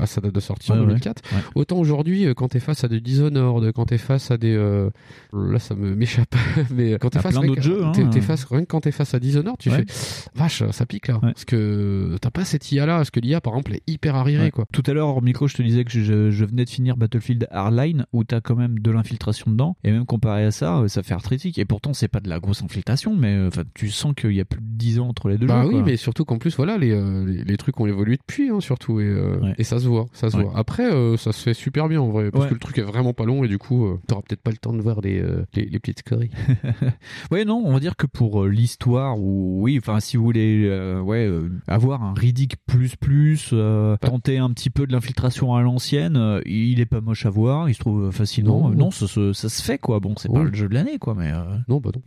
à 0.00 0.06
sa 0.06 0.20
date 0.20 0.34
de 0.34 0.40
sortie 0.40 0.70
Ouais, 0.72 0.78
en 0.78 0.80
ouais. 0.82 0.86
2004. 0.88 1.22
Ouais. 1.32 1.38
Autant 1.54 1.78
aujourd'hui, 1.78 2.26
quand 2.36 2.48
t'es 2.48 2.60
face 2.60 2.84
à 2.84 2.88
des 2.88 3.00
Dishonored, 3.00 3.72
quand 3.72 3.86
t'es 3.86 3.98
face 3.98 4.30
à 4.30 4.36
des, 4.36 4.54
euh, 4.54 4.90
là 5.32 5.58
ça 5.58 5.74
me 5.74 5.94
m'échappe, 5.94 6.34
mais 6.70 6.92
quand 7.00 7.10
t'es 7.10 7.18
face 7.20 7.38
plein 7.38 7.54
que- 7.54 7.60
jeux, 7.60 7.84
hein. 7.84 7.92
face 8.22 8.44
rien 8.44 8.60
que 8.62 8.66
quand 8.66 8.80
t'es 8.80 8.92
face 8.92 9.14
à 9.14 9.20
Dishonored, 9.20 9.56
tu 9.58 9.70
Ouais. 9.70 9.84
fais 9.86 10.30
vache, 10.34 10.62
ça 10.70 10.86
pique 10.86 11.08
là, 11.08 11.18
parce 11.20 11.44
que 11.44 12.16
t'as 12.20 12.30
pas 12.30 12.44
cette 12.44 12.70
IA 12.72 12.86
là, 12.86 12.96
parce 12.96 13.10
que 13.10 13.20
l'IA 13.20 13.40
par 13.40 13.54
exemple 13.54 13.74
est 13.74 13.82
hyper 13.86 14.14
arriérée 14.16 14.44
Ouais. 14.46 14.50
quoi. 14.50 14.64
Tout 14.72 14.82
à 14.86 14.92
l'heure, 14.92 15.08
hors 15.08 15.22
micro, 15.22 15.48
je 15.48 15.54
te 15.54 15.62
disais 15.62 15.84
que 15.84 15.90
je, 15.90 16.30
je 16.30 16.44
venais 16.44 16.64
de 16.64 16.70
finir 16.70 16.96
Battlefield 16.96 17.46
Hardline, 17.50 18.06
où 18.12 18.24
t'as 18.24 18.40
quand 18.40 18.56
même 18.56 18.78
de 18.78 18.90
l'infiltration 18.90 19.50
dedans, 19.50 19.76
et 19.84 19.90
même 19.92 20.06
comparé 20.06 20.44
à 20.44 20.50
ça, 20.50 20.78
euh, 20.78 20.88
ça 20.88 21.02
fait 21.02 21.14
arthritique. 21.14 21.58
Et 21.58 21.64
pourtant, 21.64 21.92
c'est 21.92 22.08
pas 22.08 22.20
de 22.20 22.28
la 22.28 22.38
grosse 22.40 22.62
infiltration, 22.62 23.16
mais 23.16 23.34
euh, 23.34 23.48
enfin, 23.48 23.62
tu 23.74 23.90
sens 23.90 24.14
qu'il 24.16 24.32
y 24.32 24.40
a 24.40 24.44
plus 24.44 24.60
de 24.60 24.66
10 24.66 24.98
ans 25.00 25.08
entre 25.08 25.28
les 25.28 25.38
deux 25.38 25.46
Bah 25.46 25.62
jeux. 25.62 25.68
oui, 25.68 25.74
quoi. 25.74 25.82
mais 25.84 25.96
surtout 25.96 26.24
qu'en 26.24 26.38
plus, 26.38 26.56
voilà, 26.56 26.78
les, 26.78 26.92
euh, 26.92 27.24
les, 27.26 27.44
les 27.44 27.56
trucs 27.56 27.78
ont 27.80 27.86
évolué 27.86 28.16
depuis, 28.16 28.48
hein, 28.50 28.60
surtout, 28.60 29.00
et, 29.00 29.04
euh, 29.04 29.52
et 29.58 29.64
ça 29.64 29.78
se 29.78 29.86
voit, 29.88 30.06
ça 30.12 30.30
se 30.30 30.36
voit. 30.36 30.52
Après, 30.56 30.90
euh, 30.92 31.16
ça 31.16 31.32
se 31.32 31.42
fait 31.42 31.54
super 31.54 31.88
bien 31.88 32.00
en 32.00 32.08
vrai, 32.08 32.30
parce 32.30 32.46
que 32.46 32.54
le 32.54 32.60
truc 32.60 32.78
est 32.78 32.82
vraiment 32.82 33.12
pas 33.12 33.24
long, 33.24 33.44
et 33.44 33.48
du 33.48 33.58
coup, 33.58 33.86
euh, 33.86 33.98
t'auras 34.06 34.22
peut-être 34.22 34.42
pas 34.42 34.50
le 34.50 34.56
temps 34.56 34.72
de 34.72 34.80
voir 34.80 34.99
les, 35.00 35.20
euh, 35.20 35.44
les, 35.54 35.66
les 35.66 35.78
petites 35.78 36.00
scories. 36.00 36.30
Ouais, 37.30 37.44
non, 37.44 37.62
on 37.64 37.72
va 37.72 37.80
dire 37.80 37.96
que 37.96 38.06
pour 38.06 38.42
euh, 38.44 38.48
l'histoire, 38.48 39.18
ou 39.18 39.58
oui, 39.62 39.78
enfin, 39.80 40.00
si 40.00 40.16
vous 40.16 40.24
voulez, 40.24 40.64
euh, 40.66 41.00
ouais, 41.00 41.26
euh, 41.26 41.48
avoir 41.68 42.02
un 42.02 42.12
Riddick 42.14 42.56
plus 42.66 42.96
plus, 42.96 43.54
tenter 44.00 44.38
un 44.38 44.50
petit 44.50 44.70
peu 44.70 44.86
de 44.86 44.92
l'infiltration 44.92 45.54
à 45.54 45.62
l'ancienne, 45.62 46.40
il 46.46 46.80
est 46.80 46.86
pas 46.86 47.00
moche 47.00 47.26
à 47.26 47.30
voir, 47.30 47.68
il 47.68 47.74
se 47.74 47.78
trouve 47.80 48.10
fascinant. 48.10 48.68
Non. 48.70 48.74
Non, 48.76 48.90
ça, 48.90 49.06
se- 49.06 49.32
ça 49.32 49.48
se 49.48 49.62
fait 49.62 49.78
quoi. 49.78 50.00
Bon, 50.00 50.14
c'est 50.16 50.32
pas 50.32 50.42
le 50.42 50.54
jeu 50.54 50.68
de 50.68 50.74
l'année 50.74 50.98
quoi, 50.98 51.14
mais. 51.16 51.30
Non, 51.68 51.78
bah 51.80 51.90
non. 51.94 52.02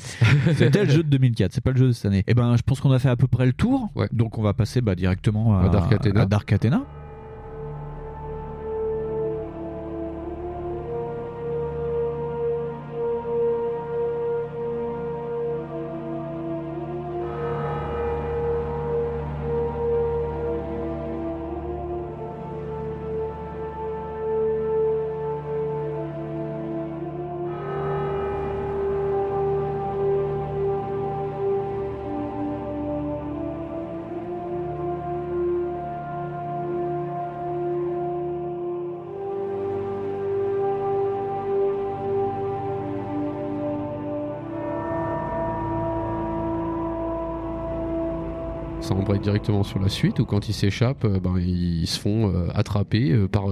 C'était 0.56 0.84
le 0.84 0.90
jeu 0.90 1.02
de 1.02 1.08
2004, 1.08 1.52
c'est 1.52 1.60
pas 1.64 1.72
le 1.72 1.78
jeu 1.78 1.86
de 1.88 1.92
cette 1.92 2.06
année. 2.06 2.24
Et 2.26 2.34
ben, 2.34 2.56
je 2.56 2.62
pense 2.62 2.80
qu'on 2.80 2.92
a 2.92 2.98
fait 2.98 3.08
à 3.08 3.16
peu 3.16 3.26
près 3.26 3.46
le 3.46 3.52
tour. 3.52 3.88
Donc, 4.12 4.38
on 4.38 4.42
va 4.42 4.52
passer 4.54 4.80
bah, 4.80 4.94
directement 4.94 5.56
à, 5.58 5.64
À 5.64 5.68
Dark 5.68 5.92
Athena. 5.92 6.22
à 6.22 6.26
Dark 6.26 6.52
Athena. 6.52 6.84
Embraye 49.08 49.20
directement 49.22 49.62
sur 49.62 49.78
la 49.80 49.88
suite, 49.88 50.18
ou 50.20 50.24
quand 50.26 50.48
ils 50.48 50.52
s'échappent, 50.52 51.04
euh, 51.06 51.18
ben, 51.18 51.36
ils 51.38 51.86
se 51.86 51.98
font 51.98 52.28
euh, 52.28 52.48
attraper 52.54 53.10
euh, 53.10 53.26
par 53.26 53.46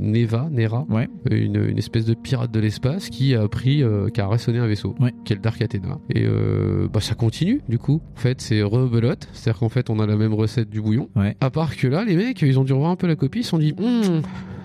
Neva, 0.00 0.48
Nera, 0.50 0.86
Ouais. 0.88 1.08
une, 1.30 1.62
une 1.68 1.76
espèce 1.78 2.06
de 2.06 2.14
pirate 2.14 2.50
de 2.50 2.60
l'espace 2.60 3.10
qui 3.10 3.34
a 3.34 3.46
pris, 3.48 3.82
qui 4.14 4.20
a 4.20 4.26
raçonné 4.26 4.58
un 4.58 4.66
vaisseau, 4.66 4.94
qui 5.24 5.32
est 5.32 5.36
le 5.36 5.42
Dark 5.42 5.60
Athena. 5.60 5.98
Et 6.14 6.26
bah, 6.92 7.00
ça 7.00 7.14
continue, 7.14 7.60
du 7.68 7.78
coup. 7.78 8.00
En 8.16 8.20
fait, 8.20 8.40
c'est 8.40 8.62
rebelote, 8.62 9.28
c'est-à-dire 9.32 9.60
qu'en 9.60 9.68
fait, 9.68 9.90
on 9.90 9.98
a 10.00 10.06
la 10.06 10.16
même 10.16 10.32
recette 10.34 10.70
du 10.70 10.80
bouillon. 10.80 11.08
À 11.40 11.50
part 11.50 11.76
que 11.76 11.86
là, 11.86 12.04
les 12.04 12.16
mecs, 12.16 12.40
ils 12.42 12.58
ont 12.58 12.64
dû 12.64 12.72
revoir 12.72 12.90
un 12.90 12.96
peu 12.96 13.06
la 13.06 13.16
copie, 13.16 13.40
ils 13.40 13.44
se 13.44 13.50
sont 13.50 13.58
dit, 13.58 13.74
Hmm, 13.76 14.20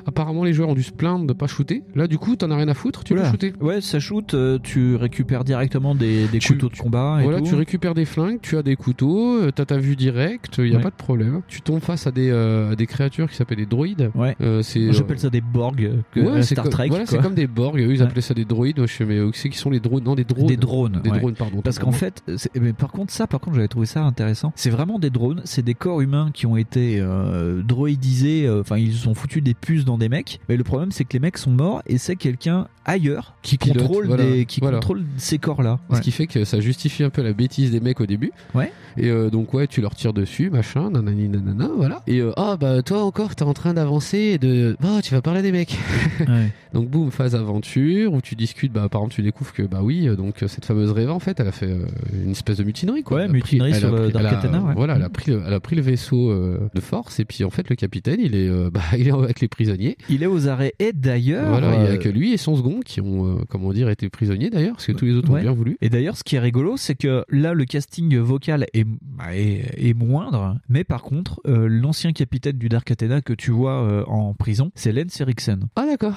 apparemment 0.05 0.43
les 0.43 0.53
joueurs 0.53 0.69
ont 0.69 0.73
dû 0.75 0.83
se 0.83 0.91
plaindre 0.91 1.25
de 1.27 1.33
pas 1.33 1.47
shooter. 1.47 1.83
Là, 1.95 2.07
du 2.07 2.17
coup, 2.17 2.35
t'en 2.35 2.49
as 2.51 2.55
rien 2.55 2.67
à 2.69 2.73
foutre, 2.73 3.03
tu 3.03 3.13
peux 3.13 3.19
Oula. 3.19 3.29
shooter. 3.29 3.53
Ouais, 3.61 3.81
ça 3.81 3.99
shoot, 3.99 4.33
euh, 4.33 4.57
tu 4.61 4.95
récupères 4.95 5.43
directement 5.43 5.93
des, 5.95 6.27
des 6.27 6.39
couteaux 6.39 6.69
de 6.69 6.77
combat 6.77 7.17
et 7.19 7.23
Voilà, 7.23 7.39
tout. 7.39 7.45
tu 7.47 7.55
récupères 7.55 7.93
des 7.93 8.05
flingues, 8.05 8.39
tu 8.41 8.57
as 8.57 8.63
des 8.63 8.75
couteaux, 8.75 9.51
t'as 9.51 9.65
ta 9.65 9.77
vue 9.77 9.95
directe, 9.95 10.20
il 10.57 10.67
y 10.67 10.73
a 10.73 10.77
Ouais. 10.77 10.81
pas 10.83 10.89
de 10.89 10.95
problème. 10.95 11.41
Tu 11.47 11.61
tombes 11.61 11.81
face 11.81 12.07
à 12.07 12.11
des, 12.11 12.29
euh, 12.29 12.71
à 12.71 12.75
des 12.75 12.87
créatures 12.87 13.29
qui 13.29 13.35
s'appellent 13.35 13.57
des 13.57 13.65
droïdes. 13.65 14.11
Ouais. 14.15 14.35
Euh, 14.41 14.61
c'est, 14.61 14.91
J'appelle 14.93 15.19
ça 15.19 15.29
des 15.29 15.41
Borg, 15.41 15.81
euh, 15.83 16.21
Ouais, 16.21 16.41
Star 16.43 16.63
comme- 16.63 16.71
Trek. 16.71 16.87
Voilà, 16.89 17.05
c'est 17.05 17.21
comme 17.21 17.35
des 17.35 17.47
Borg. 17.47 17.77
Eux, 17.79 17.91
ils 17.93 18.01
appelaient 18.03 18.21
ça 18.21 18.33
des 18.33 18.45
droïdes. 18.45 18.77
Moi, 18.77 18.87
je 18.87 18.93
sais, 18.93 19.05
mais 19.05 19.17
euh, 19.17 19.31
c'est 19.33 19.49
qui 19.49 19.57
sont 19.57 19.69
les 19.69 19.79
drones 19.79 20.03
Non, 20.03 20.15
des 20.15 20.23
drones. 20.23 20.47
Des 20.47 20.57
drones. 20.57 21.01
Des 21.03 21.09
drones, 21.09 21.33
pardon. 21.35 21.61
Parce 21.61 21.79
qu'en 21.79 21.91
fait, 21.91 22.23
mais 22.59 22.73
par 22.73 22.91
contre, 22.91 23.11
ça, 23.13 23.27
par 23.27 23.39
contre, 23.39 23.55
j'avais 23.55 23.67
trouvé 23.67 23.85
ça 23.85 24.03
intéressant. 24.03 24.51
C'est 24.55 24.69
vraiment 24.69 24.99
des 24.99 25.09
drones, 25.09 25.41
c'est 25.45 25.63
des 25.63 25.73
corps 25.73 26.01
humains 26.01 26.29
qui 26.33 26.45
ont 26.45 26.57
été 26.57 26.99
euh, 26.99 27.61
droïdisés. 27.61 28.45
euh, 28.47 28.61
Enfin, 28.61 28.77
ils 28.77 28.93
se 28.93 29.03
sont 29.03 29.15
foutus 29.15 29.41
des 29.43 29.53
puces 29.53 29.85
dans 29.85 29.97
des 29.97 30.09
mecs. 30.09 30.39
Mais 30.49 30.57
le 30.57 30.63
problème, 30.63 30.91
c'est 30.91 31.03
que 31.03 31.13
les 31.13 31.19
mecs 31.19 31.37
sont 31.37 31.51
morts 31.51 31.81
et 31.87 31.97
c'est 31.97 32.15
quelqu'un 32.15 32.67
ailleurs 32.85 33.35
qui 33.41 33.57
pilote, 33.57 33.77
contrôle 33.79 34.07
voilà. 34.07 34.23
des, 34.23 34.45
qui 34.45 34.59
Voilà. 34.59 34.77
contrôle 34.77 35.03
ces 35.17 35.37
corps-là. 35.37 35.79
Ce 35.93 36.01
qui 36.01 36.11
fait 36.11 36.27
que 36.27 36.45
ça 36.45 36.59
justifie 36.59 37.03
un 37.03 37.09
peu 37.09 37.21
la 37.21 37.33
bêtise 37.33 37.71
des 37.71 37.79
mecs 37.79 37.99
au 38.01 38.05
début. 38.05 38.31
Ouais. 38.55 38.71
Et 38.97 39.09
euh, 39.09 39.29
donc 39.29 39.53
ouais, 39.53 39.67
tu 39.67 39.81
leur 39.81 39.95
tires 39.95 40.10
dessus, 40.13 40.49
machin, 40.49 40.89
nanani 40.91 41.29
nanana, 41.29 41.69
voilà. 41.75 42.01
Et 42.07 42.19
euh, 42.19 42.31
ah 42.37 42.57
bah 42.59 42.81
toi 42.81 43.03
encore, 43.03 43.35
t'es 43.35 43.43
en 43.43 43.53
train 43.53 43.73
d'avancer 43.73 44.17
et 44.17 44.37
de, 44.37 44.75
oh 44.83 44.99
tu 45.03 45.13
vas 45.13 45.21
parler 45.21 45.41
des 45.41 45.51
mecs. 45.51 45.77
donc 46.73 46.89
boum, 46.89 47.11
phase 47.11 47.35
aventure 47.35 48.13
où 48.13 48.21
tu 48.21 48.35
discutes, 48.35 48.71
bah 48.73 48.87
par 48.89 49.01
exemple 49.01 49.15
tu 49.15 49.21
découvres 49.23 49.53
que 49.53 49.63
bah 49.63 49.79
oui, 49.83 50.07
euh, 50.07 50.15
donc 50.15 50.43
euh, 50.43 50.47
cette 50.47 50.65
fameuse 50.65 50.91
Reva 50.91 51.13
en 51.13 51.19
fait, 51.19 51.39
elle 51.39 51.47
a 51.47 51.51
fait 51.51 51.67
euh, 51.71 51.85
une 52.23 52.31
espèce 52.31 52.57
de 52.57 52.63
mutinerie 52.63 53.03
quoi. 53.03 53.17
Ouais, 53.21 53.27
mutinerie 53.27 53.73
sur 53.75 53.91
le 53.91 54.05
ouais. 54.07 54.73
Voilà, 54.75 54.95
elle 54.95 55.03
a 55.03 55.09
Mm. 55.09 55.11
pris, 55.11 55.31
le, 55.31 55.41
elle 55.45 55.53
a 55.53 55.59
pris 55.59 55.75
le 55.75 55.81
vaisseau 55.81 56.29
euh, 56.31 56.59
de 56.73 56.81
force 56.81 57.19
et 57.19 57.25
puis 57.25 57.43
en 57.43 57.49
fait 57.49 57.69
le 57.69 57.75
capitaine 57.75 58.19
il 58.19 58.35
est, 58.35 58.47
euh, 58.47 58.69
bah 58.73 58.81
il 58.97 59.07
est 59.07 59.11
avec 59.11 59.39
les 59.41 59.47
prisonniers. 59.47 59.97
Il 60.09 60.23
est 60.23 60.27
aux 60.27 60.47
arrêts 60.47 60.73
et 60.79 60.93
d'ailleurs. 60.93 61.49
Voilà, 61.49 61.75
il 61.75 61.91
y 61.91 61.93
a 61.93 61.97
que 61.97 62.09
lui 62.09 62.33
et 62.33 62.37
son 62.37 62.55
second 62.55 62.79
qui 62.85 63.01
ont, 63.01 63.25
euh, 63.25 63.41
comment 63.49 63.73
dire, 63.73 63.89
été 63.89 64.09
prisonniers 64.09 64.49
d'ailleurs, 64.49 64.73
parce 64.73 64.87
que 64.87 64.91
tous 64.93 65.05
les 65.05 65.13
autres 65.13 65.29
Ouais. 65.31 65.39
ont 65.39 65.43
bien 65.43 65.51
voulu. 65.53 65.77
Et 65.81 65.89
d'ailleurs, 65.89 66.17
ce 66.17 66.23
qui 66.23 66.35
est 66.35 66.39
rigolo, 66.39 66.77
c'est 66.77 66.95
que 66.95 67.23
là, 67.29 67.53
le 67.53 67.65
casting 67.65 68.17
vocal 68.17 68.65
est, 68.73 68.83
bah, 68.85 69.35
est, 69.35 69.90
est 69.91 69.93
moindre, 69.93 70.57
mais 70.69 70.83
par 70.83 71.03
contre, 71.03 71.39
euh, 71.47 71.67
l'ancien 71.69 72.11
capitaine 72.13 72.57
du 72.57 72.67
Dark 72.69 72.89
Athena 72.89 73.21
que 73.21 73.33
tu 73.33 73.51
vois 73.51 73.83
euh, 73.83 74.03
en 74.07 74.33
prison, 74.33 74.71
c'est 74.75 74.91
Lance 74.91 75.19
Eriksen. 75.21 75.67
Ah 75.75 75.85
d'accord. 75.85 76.15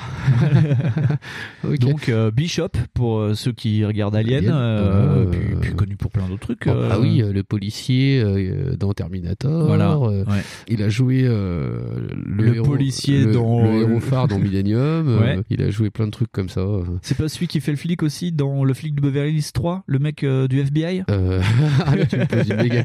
Donc 1.80 2.08
euh, 2.08 2.30
Bishop 2.30 2.68
pour 2.94 3.30
ceux 3.34 3.52
qui 3.52 3.84
regardent 3.84 4.16
Alien, 4.16 4.52
puis, 5.30 5.40
puis 5.60 5.74
connu 5.74 5.96
pour 5.96 6.10
plein 6.10 6.26
d'autres 6.28 6.40
trucs. 6.54 6.66
Ah, 6.66 6.74
ah 6.92 7.00
oui, 7.00 7.22
le 7.24 7.42
policier 7.42 8.22
dans 8.78 8.92
Terminator. 8.92 9.66
Voilà, 9.66 9.98
ouais. 9.98 10.24
Il 10.68 10.82
a 10.82 10.88
joué 10.88 11.22
le, 11.22 12.14
Le 12.26 12.54
héros- 12.56 12.66
policier 12.66 13.24
le- 13.24 13.32
dans- 13.32 13.62
le 13.64 13.80
héros 13.82 14.00
phare 14.00 14.28
dans 14.28 14.38
Millennium. 14.44 15.18
Ouais. 15.18 15.40
il 15.50 15.62
a 15.62 15.70
joué 15.70 15.90
plein 15.90 16.06
de 16.06 16.10
trucs 16.10 16.32
comme 16.32 16.48
ça. 16.48 16.64
C'est 17.02 17.16
pas 17.16 17.28
celui 17.28 17.46
qui 17.46 17.60
fait 17.60 17.70
le 17.72 17.76
flic 17.76 18.02
aussi 18.02 18.32
dans 18.32 18.64
le 18.64 18.74
flic 18.74 18.94
de 18.94 19.00
Beverly 19.00 19.34
Hills 19.34 19.52
3, 19.52 19.84
le 19.86 19.98
mec 19.98 20.24
du 20.24 20.60
FBI 20.60 21.02
là 21.06 21.06
tu 22.08 22.16
me 22.18 22.26
poses 22.26 22.48
une 22.48 22.56
méga. 22.56 22.84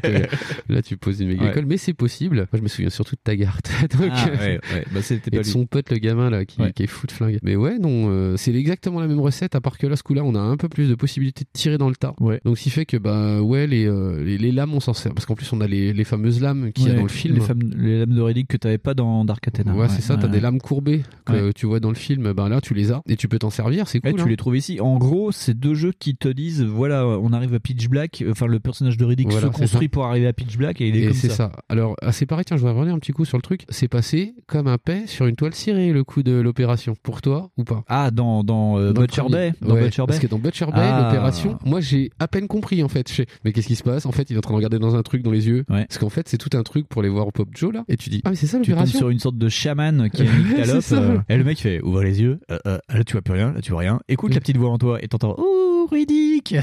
Là 0.80 0.82
tu 0.82 0.96
poses 0.96 1.20
une 1.20 1.28
méga 1.28 1.44
Ouais. 1.44 1.52
colle, 1.52 1.66
mais 1.66 1.76
c'est 1.76 1.92
possible. 1.92 2.36
Moi 2.36 2.46
je 2.54 2.62
me 2.62 2.68
souviens 2.68 2.88
surtout 2.90 3.14
de 3.16 3.20
Taggart. 3.22 3.58
Donc, 3.98 4.08
Ah, 4.12 4.28
euh, 4.28 4.36
ouais, 4.36 4.60
ouais. 4.74 4.84
Bah, 4.92 5.02
c'était 5.02 5.34
et 5.36 5.38
de 5.40 5.42
son 5.44 5.66
pote 5.66 5.90
le 5.90 5.98
gamin 5.98 6.30
là 6.30 6.44
qui, 6.44 6.60
est 6.62 6.86
fou 6.86 7.06
de 7.06 7.12
flingue. 7.12 7.38
Mais 7.42 7.56
ouais, 7.56 7.78
non, 7.78 8.06
euh, 8.08 8.36
c'est 8.36 8.54
exactement 8.54 9.00
la 9.00 9.06
même 9.06 9.20
recette, 9.20 9.54
à 9.54 9.60
part 9.60 9.76
que 9.78 9.86
là 9.86 9.96
ce 9.96 10.02
coup-là 10.02 10.22
on 10.24 10.34
a 10.34 10.40
un 10.40 10.56
peu 10.56 10.68
plus 10.68 10.88
de 10.88 10.94
possibilités 10.94 11.44
de 11.44 11.50
tirer 11.52 11.76
dans 11.78 11.88
le 11.88 11.96
tas. 11.96 12.14
Donc 12.44 12.56
ce 12.58 12.62
qui 12.62 12.70
fait 12.70 12.86
que 12.86 12.96
bah 12.96 13.40
ouais 13.42 13.66
les, 13.66 13.86
euh, 13.86 14.22
les, 14.24 14.38
les 14.38 14.52
lames 14.52 14.72
on 14.74 14.80
s'en 14.80 14.94
sert 14.94 15.12
parce 15.12 15.26
qu'en 15.26 15.34
plus 15.34 15.52
on 15.52 15.60
a 15.60 15.66
les, 15.66 15.92
les 15.92 16.04
fameuses 16.04 16.40
lames 16.40 16.72
qu'il 16.72 16.86
y 16.88 16.90
a 16.90 16.94
dans 16.94 17.02
le 17.02 17.08
film. 17.08 17.34
Les, 17.34 17.40
femmes- 17.40 17.72
les 17.76 17.98
lames 18.00 18.14
de 18.14 18.20
Riddick 18.20 18.48
que 18.48 18.56
t'avais 18.56 18.78
pas 18.78 18.94
dans 18.94 19.24
Dark 19.24 19.46
Athena. 19.46 19.74
Ouais, 19.74 19.88
c'est 19.88 20.00
ça, 20.02 20.16
t'as 20.16 20.28
des 20.28 20.40
lames 20.40 20.60
courbées 20.60 21.02
que 21.26 21.52
tu 21.52 21.66
vois 21.66 21.80
dans 21.80 21.90
le 21.90 21.94
film, 21.96 22.32
ben 22.32 22.48
là 22.48 22.60
tu 22.60 22.74
les 22.74 22.92
as 22.92 23.02
et 23.08 23.16
tu 23.16 23.28
peux 23.28 23.38
t'en 23.38 23.50
servir, 23.50 23.86
c'est 23.88 24.02
Ouais, 24.04 24.12
cool. 24.12 24.20
tu 24.20 24.26
hein. 24.26 24.30
les 24.30 24.36
trouves 24.36 24.56
ici. 24.56 24.80
En 24.80 24.96
gros, 24.98 25.30
c'est 25.32 25.58
deux 25.58 25.74
jeux 25.74 25.92
qui 25.98 26.16
te 26.16 26.28
disent 26.28 26.62
voilà, 26.62 27.06
on 27.06 27.32
arrive 27.32 27.52
à 27.54 27.60
Pitch 27.60 27.88
Black. 27.88 28.24
Enfin, 28.30 28.46
le 28.46 28.60
personnage 28.60 28.96
de 28.96 29.04
Riddick 29.04 29.28
Voilà, 29.30 29.48
se 29.48 29.52
construit 29.52 29.88
pour 29.88 30.04
arriver 30.06 30.26
à 30.26 30.32
Pitch 30.32 30.56
Black 30.56 30.69
et 30.78 30.88
il 30.88 30.96
est 30.96 31.00
Et 31.00 31.06
comme 31.06 31.14
c'est 31.14 31.28
ça. 31.28 31.34
ça. 31.34 31.52
Alors, 31.68 31.96
ah, 32.02 32.12
c'est 32.12 32.26
pareil, 32.26 32.44
tiens, 32.44 32.56
je 32.56 32.60
voudrais 32.62 32.74
revenir 32.76 32.94
un 32.94 32.98
petit 32.98 33.12
coup 33.12 33.24
sur 33.24 33.38
le 33.38 33.42
truc. 33.42 33.62
C'est 33.70 33.88
passé 33.88 34.34
comme 34.46 34.66
un 34.66 34.78
paix 34.78 35.04
sur 35.06 35.26
une 35.26 35.36
toile 35.36 35.54
cirée, 35.54 35.92
le 35.92 36.04
coup 36.04 36.22
de 36.22 36.32
l'opération. 36.32 36.94
Pour 37.02 37.22
toi 37.22 37.50
ou 37.56 37.64
pas? 37.64 37.82
Ah, 37.88 38.10
dans, 38.10 38.44
dans, 38.44 38.78
euh, 38.78 38.92
Dans 38.92 39.00
Butcher. 39.02 39.22
Bay 39.30 39.52
Dans 39.62 39.74
Ouais, 39.74 39.84
Butcher 39.84 40.02
Bay 40.02 40.06
Parce 40.08 40.18
que 40.18 40.26
dans 40.26 40.38
Butcher 40.38 40.66
Bay, 40.66 40.72
Ah. 40.76 41.04
l'opération, 41.06 41.58
moi 41.64 41.80
j'ai 41.80 42.10
à 42.18 42.28
peine 42.28 42.46
compris 42.48 42.82
en 42.82 42.88
fait. 42.88 43.10
Je 43.12 43.22
mais 43.44 43.52
qu'est-ce 43.52 43.66
qui 43.68 43.76
se 43.76 43.82
passe? 43.82 44.04
En 44.06 44.12
fait, 44.12 44.28
il 44.30 44.34
est 44.34 44.38
en 44.38 44.42
train 44.42 44.52
de 44.52 44.56
regarder 44.56 44.78
dans 44.78 44.94
un 44.96 45.02
truc 45.02 45.22
dans 45.22 45.30
les 45.32 45.46
yeux. 45.48 45.64
Parce 45.68 45.98
qu'en 45.98 46.10
fait, 46.10 46.28
c'est 46.28 46.38
tout 46.38 46.56
un 46.56 46.62
truc 46.62 46.88
pour 46.88 47.02
les 47.02 47.08
voir 47.08 47.26
au 47.26 47.30
Pop 47.30 47.48
Joe 47.54 47.72
là. 47.72 47.84
Et 47.88 47.96
tu 47.96 48.10
dis, 48.10 48.20
ah, 48.24 48.30
mais 48.30 48.36
c'est 48.36 48.46
ça 48.46 48.58
Tu 48.58 48.64
tombes 48.64 48.70
l'opération 48.70 48.98
sur 48.98 49.08
une 49.10 49.18
sorte 49.18 49.38
de 49.38 49.48
chaman 49.48 50.10
qui 50.10 50.22
a 50.22 50.24
une 50.26 50.54
calope. 50.56 50.84
euh, 50.92 51.18
et 51.28 51.36
le 51.36 51.44
mec 51.44 51.58
fait 51.58 51.80
ouvre 51.82 52.02
les 52.02 52.20
yeux. 52.20 52.40
Euh, 52.50 52.58
euh, 52.66 52.78
là, 52.92 53.04
tu 53.04 53.12
vois 53.12 53.22
plus 53.22 53.34
rien. 53.34 53.52
Là, 53.52 53.60
tu 53.62 53.70
vois 53.72 53.80
rien. 53.80 54.00
Écoute 54.08 54.34
la 54.34 54.40
petite 54.40 54.56
voix 54.58 54.70
en 54.70 54.78
toi 54.78 54.98
et 55.02 55.08
t'entends 55.08 55.34
Oh, 55.38 55.88
Riddick 55.90 56.54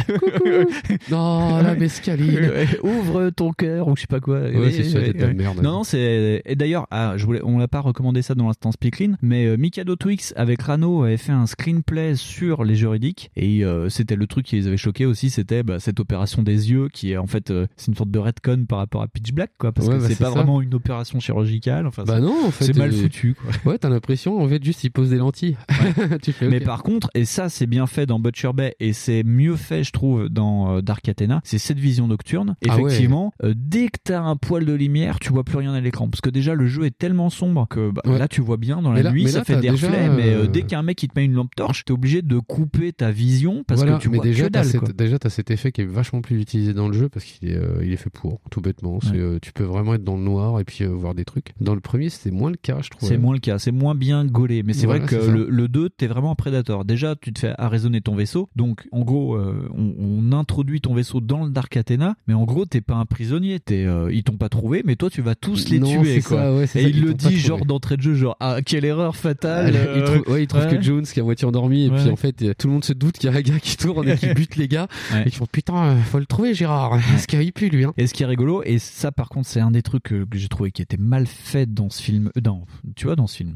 Non, 1.12 1.58
la 1.62 1.76
mescaline. 1.76 2.51
Ouvre 2.84 3.30
ton 3.30 3.51
cœur 3.51 3.88
ou 3.88 3.95
je 3.97 4.01
sais 4.01 4.07
pas 4.07 4.19
quoi. 4.19 4.39
Ouais, 4.39 4.55
Ouais, 4.57 4.71
c'est 4.71 5.33
merde. 5.33 5.61
Non, 5.61 5.71
non, 5.71 5.83
c'est. 5.83 6.41
Et 6.45 6.55
d'ailleurs, 6.55 6.87
ah, 6.91 7.13
je 7.17 7.25
voulais, 7.25 7.41
on 7.43 7.57
l'a 7.57 7.67
pas 7.67 7.81
recommandé 7.81 8.21
ça 8.21 8.35
dans 8.35 8.47
l'instant 8.47 8.71
Speaklin, 8.71 9.15
mais 9.21 9.45
euh, 9.45 9.57
Mikado 9.57 9.95
Twix 9.95 10.33
avec 10.35 10.61
Rano 10.61 11.03
avait 11.03 11.17
fait 11.17 11.31
un 11.31 11.45
screenplay 11.45 12.15
sur 12.15 12.63
les 12.63 12.75
juridiques 12.75 13.31
et 13.35 13.63
euh, 13.65 13.89
c'était 13.89 14.15
le 14.15 14.27
truc 14.27 14.45
qui 14.45 14.55
les 14.55 14.67
avait 14.67 14.77
choqués 14.77 15.05
aussi, 15.05 15.29
c'était 15.29 15.63
bah, 15.63 15.79
cette 15.79 15.99
opération 15.99 16.43
des 16.43 16.71
yeux 16.71 16.89
qui 16.89 17.11
est 17.11 17.17
en 17.17 17.27
fait, 17.27 17.51
euh, 17.51 17.67
c'est 17.75 17.87
une 17.87 17.95
sorte 17.95 18.11
de 18.11 18.19
retcon 18.19 18.65
par 18.67 18.79
rapport 18.79 19.01
à 19.01 19.07
Pitch 19.07 19.31
Black, 19.33 19.51
quoi, 19.57 19.71
parce 19.71 19.87
que 19.87 19.93
bah, 19.95 20.05
c'est 20.07 20.17
pas 20.17 20.25
ça. 20.25 20.31
vraiment 20.31 20.61
une 20.61 20.73
opération 20.73 21.19
chirurgicale. 21.19 21.87
Enfin, 21.87 22.03
Bah 22.05 22.15
c'est- 22.15 22.21
non, 22.21 22.45
en 22.47 22.51
fait. 22.51 22.65
c'est 22.65 22.77
mal 22.77 22.91
foutu, 22.91 23.35
quoi. 23.35 23.51
Ouais, 23.73 23.77
t'as 23.77 23.89
l'impression, 23.89 24.39
en 24.41 24.47
fait, 24.47 24.63
juste 24.63 24.83
ils 24.83 24.91
posent 24.91 25.09
des 25.09 25.17
lentilles. 25.17 25.57
tu 26.21 26.31
fais, 26.31 26.47
Mais 26.47 26.57
ok. 26.57 26.63
par 26.65 26.83
contre, 26.83 27.09
et 27.15 27.25
ça 27.25 27.49
c'est 27.49 27.67
bien 27.67 27.87
fait 27.87 28.05
dans 28.05 28.19
Butcher 28.19 28.51
Bay 28.53 28.75
et 28.79 28.93
c'est 28.93 29.23
mieux 29.23 29.55
fait 29.55 29.83
je 29.83 29.91
trouve 29.91 30.29
dans 30.29 30.81
Dark 30.81 31.07
Athena, 31.09 31.41
c'est 31.43 31.57
cette 31.57 31.79
vision 31.79 32.07
nocturne. 32.07 32.55
Ah. 32.67 32.73
Effectivement, 32.77 33.33
dès 33.43 33.86
que 33.89 33.99
t'as 34.03 34.21
un 34.21 34.35
poil 34.35 34.65
de 34.65 34.73
lumière, 34.73 35.19
tu 35.19 35.31
vois 35.31 35.43
plus 35.43 35.57
rien 35.57 35.73
à 35.73 35.79
l'écran 35.81 36.07
parce 36.09 36.21
que 36.21 36.29
déjà 36.29 36.53
le 36.55 36.67
jeu 36.67 36.85
est 36.85 36.97
tellement 36.97 37.29
sombre 37.29 37.67
que 37.69 37.91
bah, 37.91 38.01
Ouais. 38.05 38.17
là 38.17 38.27
tu 38.27 38.41
vois 38.41 38.57
bien 38.57 38.81
dans 38.81 38.91
la 38.91 39.03
là- 39.03 39.11
nuit, 39.11 39.27
ça 39.27 39.39
là, 39.39 39.43
fait 39.45 39.55
des 39.59 39.69
déjà, 39.69 39.88
reflets, 39.88 40.09
mais 40.09 40.29
euh, 40.33 40.43
euh, 40.43 40.47
dès 40.47 40.63
qu'un 40.63 40.81
mec 40.83 40.97
qui 40.97 41.07
te 41.07 41.17
met 41.19 41.25
une 41.25 41.33
lampe 41.33 41.53
torche, 41.55 41.85
t'es 41.85 41.91
obligé 41.91 42.21
de 42.21 42.39
couper 42.39 42.93
ta 42.93 43.11
vision 43.11 43.63
parce 43.67 43.81
Voilà, 43.81 43.97
que 43.97 44.01
tu 44.03 44.09
mais 44.09 44.17
vois 44.17 44.25
déjà, 44.25 44.45
que 44.45 44.49
dalle. 44.51 44.65
cet- 44.65 44.79
quoi. 44.81 44.89
déjà, 44.93 45.19
t'as 45.19 45.29
cet 45.29 45.51
effet 45.51 45.71
qui 45.71 45.81
est 45.81 45.85
vachement 45.85 46.21
plus 46.21 46.39
utilisé 46.41 46.73
dans 46.73 46.88
le 46.88 46.93
jeu 46.93 47.09
parce 47.09 47.25
qu'il 47.25 47.49
est, 47.49 47.55
euh, 47.55 47.79
il 47.83 47.91
est 47.91 47.97
fait 47.97 48.09
pour, 48.09 48.39
tout 48.51 48.61
bêtement. 48.61 48.95
Ouais. 48.97 49.01
euh, 49.15 49.39
tu 49.41 49.51
peux 49.53 49.63
vraiment 49.63 49.93
être 49.93 50.03
dans 50.03 50.15
le 50.17 50.23
noir 50.23 50.59
et 50.59 50.63
puis 50.63 50.83
euh, 50.83 50.88
voir 50.89 51.13
des 51.15 51.25
trucs. 51.25 51.53
Dans 51.61 51.75
le 51.75 51.81
premier, 51.81 52.09
c'était 52.09 52.31
moins 52.35 52.49
le 52.51 52.57
cas, 52.57 52.79
je 52.81 52.89
trouve. 52.89 53.07
C'est 53.07 53.17
moins 53.17 53.33
le 53.33 53.39
cas, 53.39 53.59
c'est 53.59 53.71
moins 53.71 53.95
bien 53.95 54.25
gaulé. 54.25 54.63
Mais 54.63 54.73
c'est 54.73 54.85
Voilà, 54.85 55.05
vrai 55.05 55.17
que 55.17 55.25
le, 55.31 55.47
le 55.49 55.67
2, 55.67 55.89
t'es 55.89 56.07
vraiment 56.07 56.31
un 56.31 56.35
prédateur. 56.35 56.85
Déjà, 56.85 57.15
tu 57.15 57.33
te 57.33 57.39
fais 57.39 57.53
arraisonner 57.57 58.01
ton 58.01 58.15
vaisseau. 58.15 58.49
Donc, 58.55 58.88
en 58.91 59.01
gros, 59.01 59.35
euh, 59.35 59.67
on, 59.75 59.93
on 59.99 60.31
introduit 60.33 60.81
ton 60.81 60.93
vaisseau 60.93 61.21
dans 61.21 61.43
le 61.45 61.49
Dark 61.51 61.75
Athena. 61.77 62.15
Mais 62.27 62.33
en 62.33 62.43
gros, 62.45 62.65
t'es 62.65 62.81
pas 62.81 62.95
un 62.95 63.05
prisonnier. 63.05 63.59
T'es, 63.59 63.76
euh, 63.86 64.11
ils 64.11 64.23
t'ont 64.23 64.38
pas 64.38 64.49
trouvé, 64.49 64.82
mais 64.86 64.95
toi, 64.95 65.09
tu 65.09 65.21
vas 65.21 65.36
tous 65.36 65.69
les 65.69 65.80
Non, 65.80 66.01
tuer. 66.01 66.21
Quoi. 66.21 66.38
ça, 66.38 66.53
ouais, 66.53 66.67
c'est 66.67 66.80
Et 66.80 66.84
ça, 66.84 66.89
il 66.89 66.97
ils 66.97 67.03
le 67.03 67.13
dit, 67.13 67.38
genre, 67.38 67.65
d'entrée 67.65 67.97
de 67.97 68.01
jeu, 68.01 68.13
genre, 68.13 68.38
ah, 68.39 68.57
quelle 68.65 68.86
erreur 68.86 69.15
fatale. 69.15 69.73
il 69.73 69.75
euh, 69.78 70.05
trouve, 70.05 70.34
ouais, 70.34 70.43
il 70.43 70.47
trouve 70.47 70.61
ouais. 70.61 70.78
que 70.78 70.82
Jones 70.82 71.03
qui 71.03 71.19
est 71.19 71.21
à 71.21 71.25
moitié 71.25 71.47
endormi 71.47 71.86
et 71.86 71.89
puis 71.89 72.09
en 72.09 72.15
fait 72.15 72.41
euh, 72.41 72.53
tout 72.57 72.67
le 72.67 72.73
monde 72.73 72.84
se 72.84 72.93
doute 72.93 73.17
qu'il 73.17 73.30
y 73.30 73.34
a 73.34 73.38
un 73.38 73.41
gars 73.41 73.59
qui 73.59 73.78
tourne 73.78 74.07
et 74.09 74.15
qui 74.15 74.28
bute 74.34 74.55
les 74.55 74.67
gars 74.67 74.88
et 75.25 75.30
qui 75.30 75.36
font 75.36 75.47
putain 75.51 75.97
faut 75.97 76.19
le 76.19 76.25
trouver 76.25 76.53
Gérard 76.53 76.99
parce 77.11 77.25
qu'il 77.25 77.53
pue 77.53 77.69
lui 77.69 77.86
hein. 77.86 77.93
Et 77.97 78.07
ce 78.07 78.13
qui 78.13 78.23
est 78.23 78.25
rigolo, 78.25 78.63
et 78.63 78.80
ça 78.80 79.11
par 79.11 79.30
contre 79.30 79.47
c'est 79.47 79.59
un 79.59 79.71
des 79.71 79.82
trucs 79.82 80.03
que, 80.03 80.25
j'ai 80.34 80.47
trouvé 80.47 80.71
qui 80.71 80.82
était 80.82 80.97
mal 80.97 81.28
fait 81.28 81.71
dans 81.71 81.89
ce 81.89 82.01
film, 82.01 82.32
dans, 82.39 82.65
tu 82.95 83.05
vois 83.05 83.15
dans 83.15 83.28
ce 83.28 83.38
film, 83.38 83.55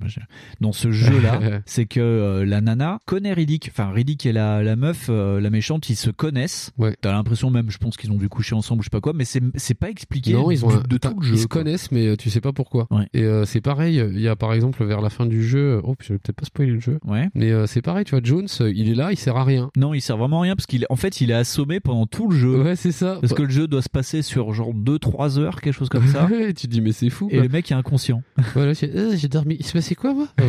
dans 0.60 0.72
ce 0.72 0.92
jeu-là, 0.92 1.40
c'est 1.66 1.86
que 1.86 2.00
euh, 2.00 2.46
la 2.46 2.62
nana 2.62 3.00
connaît 3.06 3.34
Riddick, 3.34 3.70
enfin 3.72 3.92
Riddick 3.92 4.26
et 4.26 4.32
la, 4.32 4.64
la 4.64 4.76
meuf, 4.76 5.10
la 5.10 5.50
méchante, 5.50 5.90
ils 5.90 5.96
se 5.96 6.10
connaissent. 6.10 6.72
T'as 7.02 7.12
l'impression 7.12 7.50
même, 7.50 7.70
je 7.70 7.78
pense 7.78 7.98
qu'ils 7.98 8.12
ont 8.12 8.18
dû 8.18 8.30
coucher 8.30 8.56
ensemble, 8.56 8.82
je 8.82 8.86
sais 8.86 8.90
pas 8.90 9.02
quoi, 9.02 9.14
mais 9.14 9.26
c'est 9.26 9.42
c'est 9.56 9.74
pas 9.74 9.90
expliqué 9.90 10.11
Non, 10.34 10.52
ils 10.52 10.66
ont 10.66 10.70
de 10.70 10.98
t'as- 10.98 11.10
tout 11.12 11.20
le 11.20 11.26
jeu. 11.28 11.34
Ils 11.36 11.40
se 11.40 11.48
quoi. 11.48 11.62
connaissent, 11.62 11.92
mais 11.92 12.08
euh, 12.08 12.16
tu 12.16 12.30
sais 12.30 12.42
pas 12.42 12.52
pourquoi. 12.54 12.88
Et 13.14 13.24
euh, 13.24 13.46
c'est 13.46 13.62
pareil. 13.62 14.04
Il 14.14 14.20
y 14.22 14.28
a 14.28 14.36
par 14.36 14.54
exemple 14.54 14.84
vers 14.86 15.02
la 15.02 15.10
fin 15.10 15.26
du 15.26 15.44
jeu. 15.48 15.80
Oh, 15.84 15.96
je 16.02 16.14
vais 16.14 16.20
peut-être 16.20 16.36
pas 16.38 16.46
spoiler 16.46 16.72
le 16.72 16.80
jeu. 16.80 17.00
Ouais. 17.06 17.30
Mais 17.36 17.52
euh, 17.52 17.66
c'est 17.68 17.82
pareil, 17.82 18.06
tu 18.06 18.12
vois, 18.12 18.22
Jones, 18.24 18.48
euh, 18.62 18.72
il 18.76 18.90
est 18.90 18.96
là, 18.96 19.12
il 19.12 19.18
sert 19.18 19.36
à 19.38 19.44
rien. 19.44 19.70
Non, 19.78 19.94
il 19.94 20.02
sert 20.02 20.18
vraiment 20.18 20.40
à 20.40 20.44
rien 20.44 20.56
parce 20.56 20.66
qu'il, 20.66 20.86
en 20.90 20.96
fait, 20.96 21.22
il 21.22 21.32
est 21.32 21.36
assommé 21.36 21.80
pendant 21.80 22.06
tout 22.06 22.30
le 22.30 22.36
jeu. 22.36 22.62
Ouais, 22.64 22.76
c'est 22.76 22.92
ça. 22.92 23.18
Parce 23.22 23.34
que 23.34 23.44
le 23.44 23.50
jeu 23.50 23.68
doit 23.68 23.82
se 23.82 23.90
passer 23.90 24.22
sur 24.22 24.54
genre 24.54 24.74
2-3 24.74 25.40
heures, 25.40 25.62
quelque 25.62 25.74
chose 25.74 25.90
comme 25.90 26.08
ça. 26.08 26.28
et 26.50 26.54
tu 26.54 26.68
te 26.68 26.72
dis 26.72 26.82
mais 26.82 26.92
c'est 26.92 27.10
fou. 27.10 27.28
Et 27.32 27.40
le 27.40 27.50
mec 27.50 27.72
est 27.72 27.76
inconscient. 27.76 28.22
Voilà, 28.54 28.74
j'ai 28.74 28.90
euh, 28.96 29.16
j'ai 29.16 29.28
dormi. 29.28 29.56
Il 29.60 29.66
se 29.66 29.74
passait 29.74 29.96
quoi 29.96 30.14
moi? 30.14 30.28
Oh, 30.42 30.44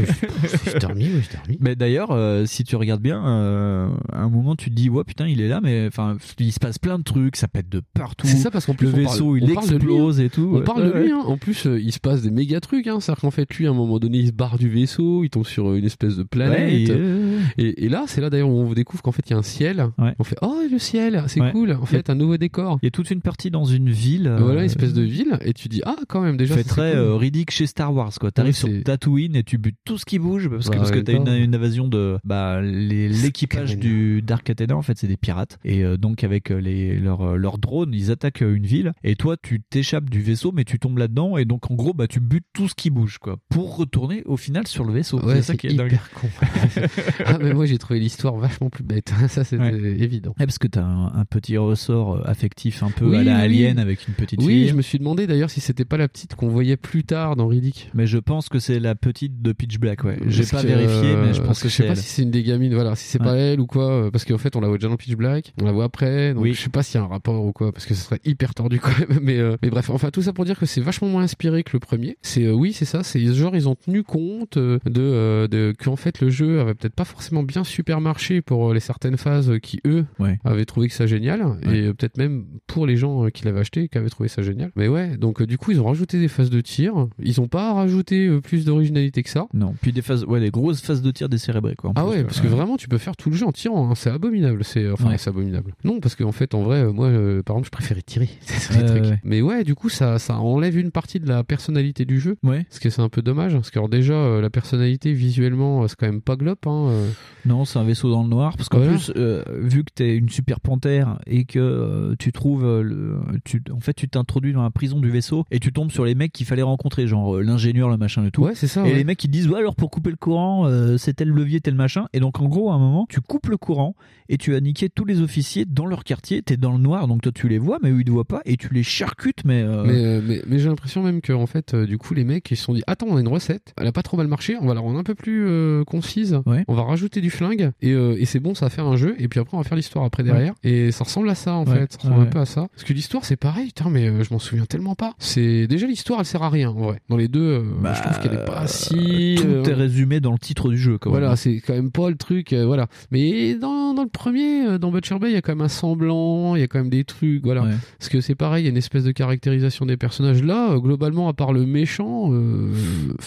j'ai- 0.64 0.78
dormi, 0.78 1.04
ouais, 1.04 1.20
j'ai 1.30 1.36
dormi. 1.36 1.58
Mais 1.60 1.76
d'ailleurs, 1.76 2.10
euh, 2.10 2.46
si 2.46 2.64
tu 2.64 2.74
regardes 2.76 3.02
bien, 3.02 3.24
euh, 3.24 3.88
à 4.12 4.22
un 4.22 4.28
moment 4.28 4.56
tu 4.56 4.70
te 4.70 4.74
dis 4.74 4.88
ouais 4.88 5.04
putain 5.04 5.26
il 5.28 5.40
est 5.40 5.48
là, 5.48 5.60
mais 5.62 5.86
enfin 5.86 6.16
il 6.38 6.52
se 6.52 6.58
passe 6.60 6.78
plein 6.78 6.98
de 6.98 7.04
trucs, 7.04 7.36
ça 7.36 7.48
pète 7.48 7.68
de 7.68 7.80
partout. 7.94 8.26
C'est 8.26 8.36
ça 8.36 8.50
parce 8.50 8.66
qu'en 8.66 8.74
plus 8.74 8.86
le 8.88 8.92
vaisseau 8.92 9.32
parle- 9.32 9.38
il 9.42 9.51
on 9.52 9.60
parle 9.60 9.68
de 9.70 9.76
lui, 9.76 9.92
explose 9.92 10.20
hein. 10.20 10.24
et 10.24 10.28
tout. 10.30 10.52
On 10.54 10.60
parle 10.62 10.84
de 10.86 10.92
Ouais, 10.92 11.02
lui. 11.04 11.12
ouais. 11.12 11.18
hein. 11.18 11.24
En 11.26 11.36
plus, 11.38 11.66
euh, 11.66 11.80
il 11.80 11.92
se 11.92 12.00
passe 12.00 12.22
des 12.22 12.30
méga 12.30 12.60
trucs. 12.60 12.86
Hein. 12.86 12.98
C'est-à-dire 13.00 13.20
qu'en 13.22 13.30
fait, 13.30 13.52
lui, 13.54 13.66
à 13.66 13.70
un 13.70 13.74
moment 13.74 13.98
donné, 13.98 14.18
il 14.18 14.26
se 14.28 14.32
barre 14.32 14.58
du 14.58 14.68
vaisseau, 14.68 15.24
il 15.24 15.30
tombe 15.30 15.46
sur 15.46 15.70
euh, 15.70 15.76
une 15.78 15.84
espèce 15.84 16.16
de 16.16 16.22
planète. 16.22 16.58
Ouais, 16.58 16.82
et, 16.82 16.86
euh, 16.90 17.38
Et, 17.58 17.84
et 17.84 17.88
là, 17.88 18.04
c'est 18.06 18.20
là 18.20 18.30
d'ailleurs 18.30 18.48
où 18.48 18.58
on 18.60 18.72
découvre 18.72 19.02
qu'en 19.02 19.12
fait, 19.12 19.22
il 19.28 19.32
y 19.32 19.34
a 19.34 19.38
un 19.38 19.42
ciel. 19.42 19.86
On 20.18 20.24
fait 20.24 20.36
oh 20.42 20.60
le 20.70 20.78
ciel, 20.78 21.22
c'est 21.28 21.40
Ouais. 21.40 21.50
cool. 21.52 21.72
En 21.72 21.86
fait, 21.86 22.08
un 22.10 22.14
nouveau 22.14 22.36
décor. 22.36 22.78
Il 22.82 22.86
y 22.86 22.88
a 22.88 22.90
toute 22.90 23.10
une 23.10 23.20
partie 23.20 23.50
dans 23.50 23.64
une 23.64 23.90
ville. 23.90 24.26
euh, 24.28 24.36
Voilà, 24.38 24.60
une 24.60 24.66
espèce 24.66 24.92
de 24.94 25.02
ville, 25.02 25.38
et 25.44 25.52
tu 25.52 25.68
dis 25.68 25.82
ah 25.84 25.96
quand 26.08 26.20
même 26.20 26.36
déjà. 26.36 26.56
ça, 26.56 26.62
très 26.64 26.90
c'est 26.92 26.96
cool. 26.96 27.00
euh, 27.06 27.16
ridicule 27.16 27.52
chez 27.54 27.66
Star 27.66 27.92
Wars 27.94 28.12
quoi. 28.20 28.30
T'arrives 28.30 28.50
Ouais, 28.54 28.58
sur 28.58 28.68
c'est- 28.68 28.82
Tatooine 28.82 29.36
et 29.36 29.42
tu 29.44 29.58
butes 29.58 29.76
tout 29.84 29.98
ce 29.98 30.04
qui 30.04 30.18
bouge 30.18 30.48
parce 30.48 30.66
que 30.66 30.72
Bah, 30.72 30.76
parce 30.78 30.90
que 30.90 30.98
ouais, 30.98 31.02
t'as 31.04 31.36
une, 31.38 31.54
invasion 31.54 31.88
de 31.88 32.18
bah 32.24 32.60
l'équipage 32.62 33.78
du 33.78 34.22
Dark 34.22 34.48
Athena 34.50 34.76
en 34.76 34.82
fait 34.82 34.96
c'est 34.98 35.06
des 35.06 35.16
pirates 35.16 35.58
et 35.64 35.84
euh, 35.84 35.96
donc 35.96 36.24
avec 36.24 36.50
euh, 36.50 36.58
les 36.60 36.98
leurs 36.98 37.22
euh, 37.22 37.56
drones 37.58 37.92
ils 37.94 38.10
attaquent 38.10 38.42
euh, 38.42 38.54
une 38.54 38.66
ville 38.66 38.92
et 39.04 39.16
toi 39.16 39.36
tu 39.42 39.60
t'échappes 39.60 40.08
du 40.10 40.20
vaisseau 40.22 40.52
mais 40.52 40.64
tu 40.64 40.78
tombes 40.78 40.98
là-dedans 40.98 41.36
et 41.36 41.44
donc 41.44 41.70
en 41.70 41.74
gros 41.74 41.92
bah 41.94 42.06
tu 42.06 42.20
butes 42.20 42.46
tout 42.52 42.68
ce 42.68 42.74
qui 42.74 42.90
bouge 42.90 43.18
quoi 43.18 43.36
pour 43.48 43.76
retourner 43.76 44.22
au 44.26 44.36
final 44.36 44.66
sur 44.66 44.84
le 44.84 44.92
vaisseau. 44.92 45.18
Ouais, 45.20 45.36
c'est 45.36 45.42
ça 45.42 45.52
c'est 45.52 45.56
qui 45.58 45.66
est 45.68 45.72
hyper 45.72 45.88
dingue. 45.88 45.98
con. 46.14 46.28
ah 47.26 47.38
mais 47.40 47.52
moi 47.54 47.66
j'ai 47.66 47.78
trouvé 47.78 48.00
l'histoire 48.00 48.36
vachement 48.36 48.70
plus 48.70 48.84
bête. 48.84 49.12
ça 49.28 49.44
c'était 49.44 49.64
évident. 49.98 50.30
Ouais, 50.38 50.46
parce 50.46 50.58
que 50.58 50.66
t'as 50.68 50.82
un, 50.84 51.06
un 51.14 51.24
petit 51.24 51.56
ressort 51.56 52.16
euh, 52.16 52.22
affectif 52.24 52.82
un 52.82 52.90
peu 52.90 53.06
Oui, 53.10 53.16
à 53.16 53.22
la 53.24 53.36
oui, 53.36 53.42
Alien 53.44 53.76
oui. 53.76 53.82
avec 53.82 54.08
une 54.08 54.14
petite 54.14 54.40
Oui, 54.40 54.46
fille. 54.46 54.68
je 54.68 54.74
me 54.74 54.82
suis 54.82 54.98
demandé 54.98 55.26
d'ailleurs 55.26 55.50
si 55.50 55.60
c'était 55.60 55.84
pas 55.84 55.96
la 55.96 56.08
petite 56.08 56.34
qu'on 56.34 56.48
voyait 56.48 56.76
plus 56.76 57.04
tard 57.04 57.36
dans 57.36 57.46
Riddick. 57.46 57.90
Mais 57.94 58.06
je 58.06 58.18
pense 58.18 58.48
que 58.48 58.58
c'est 58.58 58.80
la 58.80 58.94
petite 58.94 59.42
de 59.42 59.52
Pitch 59.52 59.78
Black, 59.78 60.04
ouais. 60.04 60.18
J'ai 60.26 60.40
Parce 60.42 60.50
pas 60.50 60.62
que, 60.62 60.66
vérifié, 60.68 61.16
mais 61.16 61.34
je 61.34 61.40
euh, 61.40 61.44
pense 61.44 61.46
parce 61.46 61.62
que 61.62 61.68
je 61.68 61.74
sais 61.74 61.82
c'est 61.82 61.88
pas 61.88 61.92
elle. 61.94 61.96
si 61.98 62.08
c'est 62.08 62.22
une 62.22 62.30
des 62.30 62.42
gamines, 62.42 62.74
voilà, 62.74 62.94
si 62.96 63.06
c'est 63.08 63.18
pas 63.18 63.34
elle 63.36 63.60
ou 63.60 63.66
quoi, 63.66 63.90
euh, 63.90 64.10
parce 64.10 64.24
qu'en 64.24 64.38
fait 64.38 64.54
on 64.56 64.60
la 64.60 64.68
voit 64.68 64.78
déjà 64.78 64.88
dans 64.88 64.96
Pitch 64.96 65.14
Black, 65.16 65.52
on 65.60 65.64
la 65.64 65.72
voit 65.72 65.84
après, 65.84 66.34
donc 66.34 66.46
je 66.46 66.52
sais 66.52 66.68
pas 66.70 66.82
s'il 66.82 66.98
y 67.00 67.02
a 67.02 67.04
un 67.04 67.08
rapport 67.08 67.44
ou 67.44 67.52
quoi, 67.52 67.72
parce 67.72 67.86
que 67.86 67.94
ce 67.94 68.02
serait 68.04 68.20
hyper 68.24 68.54
tordu 68.54 68.78
quand 68.80 68.90
même, 69.08 69.20
mais, 69.22 69.38
euh, 69.38 69.56
mais 69.62 69.70
bref, 69.70 69.88
enfin 69.90 70.10
tout 70.10 70.22
ça 70.22 70.32
pour 70.32 70.44
dire 70.44 70.58
que 70.58 70.66
c'est 70.66 70.80
vachement 70.80 71.08
moins 71.08 71.22
inspiré 71.22 71.62
que 71.62 71.70
le 71.72 71.78
premier. 71.80 72.16
C'est 72.22 72.44
euh, 72.46 72.52
oui, 72.52 72.72
c'est 72.72 72.84
ça, 72.84 73.02
c'est 73.02 73.24
genre 73.34 73.54
ils 73.56 73.68
ont 73.68 73.74
tenu 73.74 74.02
compte 74.02 74.56
euh, 74.56 74.78
de, 74.84 75.00
euh, 75.00 75.48
de 75.48 75.72
qu'en 75.78 75.96
fait 75.96 76.20
le 76.20 76.30
jeu 76.30 76.60
avait 76.60 76.74
peut-être 76.74 76.94
pas 76.94 77.04
forcément 77.04 77.42
bien 77.42 77.64
super 77.64 78.00
marché 78.00 78.42
pour 78.42 78.70
euh, 78.70 78.74
les 78.74 78.80
certaines 78.80 79.16
phases 79.16 79.52
qui 79.62 79.80
eux 79.86 80.04
avaient 80.44 80.64
trouvé 80.64 80.88
que 80.88 80.94
ça 80.94 81.06
génial, 81.06 81.40
et 81.62 81.82
euh, 81.82 81.94
peut-être 81.94 82.18
même 82.18 82.44
pour 82.66 82.86
les 82.86 82.96
gens 82.96 83.24
euh, 83.26 83.30
qui 83.30 83.44
l'avaient 83.44 83.60
acheté 83.60 83.88
qui 83.88 83.98
avaient 83.98 84.10
trouvé 84.10 84.28
ça 84.28 84.42
génial. 84.42 84.70
Mais 84.76 84.88
ouais, 84.88 85.16
donc 85.16 85.40
euh, 85.40 85.46
du 85.46 85.58
coup 85.58 85.70
ils 85.70 85.80
ont 85.80 85.86
rajouté 85.86 86.18
des 86.18 86.28
phases 86.28 86.50
de 86.50 86.60
tir, 86.60 87.08
ils 87.22 87.40
ont 87.40 87.48
pas 87.48 87.72
rajouté 87.72 88.26
euh, 88.26 88.40
plus 88.40 88.64
d'originalité 88.64 89.22
que 89.22 89.30
ça. 89.30 89.46
Non, 89.54 89.74
puis 89.80 89.92
des 89.92 90.02
phases, 90.02 90.24
ouais, 90.24 90.40
des 90.40 90.50
grosses 90.50 90.80
phases 90.80 91.02
de 91.02 91.10
tir 91.10 91.28
décérébrées, 91.28 91.74
quoi. 91.76 91.92
Ah 91.94 92.02
plus, 92.02 92.10
ouais, 92.10 92.24
parce 92.24 92.40
que 92.40 92.46
vraiment, 92.46 92.76
tu 92.76 92.88
peux 92.88 92.98
faire 92.98 93.16
tout 93.16 93.30
le 93.30 93.36
jeu 93.36 93.46
en 93.46 93.52
tirant. 93.52 93.90
hein. 93.90 93.94
C'est 93.94 94.10
abominable. 94.10 94.64
C'est 94.64 94.90
enfin, 94.90 95.10
Ouais. 95.10 95.18
c'est 95.18 95.30
abominable. 95.30 95.74
Non, 95.84 96.00
parce 96.00 96.14
qu'en 96.16 96.32
fait, 96.32 96.54
en 96.54 96.62
vrai, 96.62 96.82
euh, 96.84 96.92
moi, 96.92 97.06
euh, 97.08 97.42
par 97.42 97.56
exemple, 97.56 97.66
je 97.66 97.70
préférais 97.70 98.02
tirer. 98.02 98.28
C'est 98.40 98.72
ça, 98.72 98.80
le 98.80 99.11
Ouais. 99.12 99.20
Mais 99.24 99.40
ouais, 99.42 99.64
du 99.64 99.74
coup, 99.74 99.88
ça, 99.88 100.18
ça 100.18 100.38
enlève 100.38 100.76
une 100.78 100.90
partie 100.90 101.20
de 101.20 101.28
la 101.28 101.44
personnalité 101.44 102.04
du 102.04 102.20
jeu. 102.20 102.36
Ouais. 102.42 102.64
Parce 102.64 102.78
que 102.78 102.90
c'est 102.90 103.02
un 103.02 103.08
peu 103.08 103.22
dommage. 103.22 103.52
Parce 103.52 103.70
que 103.70 103.78
alors, 103.78 103.88
déjà, 103.88 104.14
euh, 104.14 104.40
la 104.40 104.50
personnalité 104.50 105.12
visuellement, 105.12 105.82
euh, 105.82 105.88
c'est 105.88 105.96
quand 105.96 106.06
même 106.06 106.22
pas 106.22 106.36
glop. 106.36 106.66
Hein, 106.66 106.88
euh. 106.90 107.10
Non, 107.46 107.64
c'est 107.64 107.78
un 107.78 107.84
vaisseau 107.84 108.10
dans 108.10 108.22
le 108.22 108.28
noir. 108.28 108.56
Parce 108.56 108.68
qu'en 108.68 108.78
Voilà. 108.78 108.92
plus, 108.94 109.12
euh, 109.16 109.42
vu 109.60 109.84
que 109.84 109.90
t'es 109.94 110.16
une 110.16 110.28
super 110.28 110.60
panthère 110.60 111.18
et 111.26 111.44
que 111.44 112.14
tu 112.18 112.32
trouves, 112.32 112.64
le, 112.80 113.18
tu, 113.44 113.62
en 113.72 113.80
fait, 113.80 113.94
tu 113.94 114.08
t'introduis 114.08 114.52
dans 114.52 114.62
la 114.62 114.70
prison 114.70 115.00
du 115.00 115.10
vaisseau 115.10 115.44
et 115.50 115.58
tu 115.60 115.72
tombes 115.72 115.90
sur 115.90 116.04
les 116.04 116.14
mecs 116.14 116.32
qu'il 116.32 116.46
fallait 116.46 116.62
rencontrer, 116.62 117.06
genre 117.06 117.40
l'ingénieur, 117.40 117.88
le 117.88 117.96
machin 117.96 118.24
et 118.26 118.30
tout. 118.30 118.42
Ouais, 118.42 118.54
c'est 118.54 118.66
ça. 118.66 118.80
Et 118.86 118.90
ouais. 118.90 118.94
les 118.94 119.04
mecs 119.04 119.22
ils 119.24 119.28
disent 119.28 119.48
ouais 119.48 119.58
alors 119.58 119.74
pour 119.76 119.90
couper 119.90 120.10
le 120.10 120.16
courant 120.16 120.66
c'est 120.98 121.14
tel 121.14 121.28
levier 121.28 121.60
tel 121.60 121.74
machin 121.74 122.06
et 122.12 122.20
donc 122.20 122.40
en 122.40 122.48
gros 122.48 122.70
à 122.70 122.74
un 122.74 122.78
moment 122.78 123.06
tu 123.08 123.20
coupes 123.20 123.48
le 123.48 123.56
courant 123.56 123.94
et 124.28 124.38
tu 124.38 124.54
as 124.54 124.60
niqué 124.60 124.88
tous 124.88 125.04
les 125.04 125.20
officiers 125.20 125.64
dans 125.64 125.86
leur 125.86 126.04
quartier 126.04 126.42
t'es 126.42 126.56
dans 126.56 126.72
le 126.72 126.78
noir 126.78 127.06
donc 127.08 127.22
toi 127.22 127.32
tu 127.34 127.48
les 127.48 127.58
vois 127.58 127.78
mais 127.82 127.90
eux 127.90 128.00
ils 128.00 128.04
te 128.04 128.10
voient 128.10 128.24
pas 128.24 128.40
et 128.44 128.56
tu 128.56 128.72
les 128.72 128.82
charcutes 129.02 129.44
mais, 129.44 129.62
euh, 129.62 129.84
Mais, 129.84 130.04
euh, 130.04 130.20
mais, 130.26 130.42
mais 130.46 130.58
j'ai 130.58 130.68
l'impression 130.68 131.02
même 131.02 131.20
que 131.20 131.32
en 131.32 131.46
fait, 131.46 131.74
euh, 131.74 131.86
du 131.86 131.98
coup, 131.98 132.14
les 132.14 132.24
mecs 132.24 132.50
ils 132.50 132.56
se 132.56 132.64
sont 132.64 132.74
dit 132.74 132.82
Attends, 132.86 133.06
on 133.10 133.16
a 133.16 133.20
une 133.20 133.28
recette, 133.28 133.72
elle 133.80 133.86
a 133.86 133.92
pas 133.92 134.02
trop 134.02 134.16
mal 134.16 134.28
marché, 134.28 134.56
on 134.60 134.66
va 134.66 134.74
la 134.74 134.80
rendre 134.80 134.98
un 134.98 135.02
peu 135.02 135.14
plus 135.14 135.44
euh, 135.46 135.84
concise, 135.84 136.40
on 136.68 136.74
va 136.74 136.82
rajouter 136.82 137.20
du 137.20 137.30
flingue 137.30 137.70
et, 137.80 137.92
euh, 137.92 138.16
et 138.18 138.24
c'est 138.24 138.40
bon, 138.40 138.54
ça 138.54 138.66
va 138.66 138.70
faire 138.70 138.86
un 138.86 138.96
jeu, 138.96 139.14
et 139.18 139.28
puis 139.28 139.40
après 139.40 139.56
on 139.56 139.60
va 139.60 139.64
faire 139.64 139.76
l'histoire 139.76 140.04
après 140.04 140.22
derrière. 140.22 140.54
Et 140.62 140.92
ça 140.92 141.04
ressemble 141.04 141.28
à 141.30 141.34
ça 141.34 141.54
en 141.54 141.64
Ouais. 141.64 141.78
fait, 141.80 141.92
ça 141.92 141.98
ressemble 141.98 142.20
un 142.22 142.26
peu 142.26 142.38
à 142.40 142.44
ça. 142.46 142.68
Parce 142.74 142.84
que 142.84 142.92
l'histoire 142.92 143.24
c'est 143.24 143.36
pareil, 143.36 143.66
putain, 143.66 143.88
mais 143.90 144.22
je 144.24 144.32
m'en 144.32 144.38
souviens 144.38 144.64
tellement 144.66 144.94
pas. 144.94 145.14
C'est 145.18 145.66
Déjà 145.66 145.86
l'histoire 145.86 146.20
elle 146.20 146.26
sert 146.26 146.42
à 146.42 146.50
rien 146.50 146.70
en 146.70 146.74
vrai. 146.74 147.00
Dans 147.08 147.16
les 147.16 147.28
deux, 147.28 147.40
euh, 147.40 147.62
je 147.94 148.02
trouve 148.02 148.18
qu'elle 148.20 148.34
est 148.34 148.44
pas 148.44 148.66
si. 148.66 149.36
tout 149.40 149.68
est 149.70 149.74
résumé 149.74 150.20
dans 150.20 150.32
le 150.32 150.38
titre 150.38 150.68
du 150.70 150.76
jeu 150.78 150.98
quand 150.98 151.10
même. 151.10 151.20
voilà, 151.20 151.36
c'est 151.36 151.60
quand 151.66 151.74
même 151.74 151.90
pas 151.90 152.08
le 152.10 152.16
truc, 152.16 152.52
voilà. 152.52 152.86
Mais 153.10 153.54
dans, 153.54 153.94
dans 153.94 154.02
le 154.02 154.08
premier, 154.08 154.78
dans 154.78 154.90
Butcher 154.90 155.18
Bay, 155.18 155.30
il 155.30 155.34
y 155.34 155.36
a 155.36 155.42
quand 155.42 155.52
même 155.52 155.60
un 155.64 155.68
semblant, 155.68 156.54
il 156.56 156.60
y 156.60 156.62
a 156.62 156.66
quand 156.68 156.78
même 156.78 156.90
des 156.90 157.04
trucs, 157.04 157.42
voilà. 157.44 157.64
Parce 157.98 158.08
que 158.08 158.20
c'est 158.20 158.34
pareil, 158.34 158.62
il 158.62 158.66
y 158.66 158.68
a 158.68 158.70
une 158.70 158.76
espèce 158.76 158.91
de 159.00 159.12
caractérisation 159.12 159.86
des 159.86 159.96
personnages. 159.96 160.42
Là, 160.42 160.72
euh, 160.72 160.78
globalement, 160.78 161.28
à 161.28 161.32
part 161.32 161.52
le 161.52 161.64
méchant, 161.66 162.30
euh, 162.32 162.70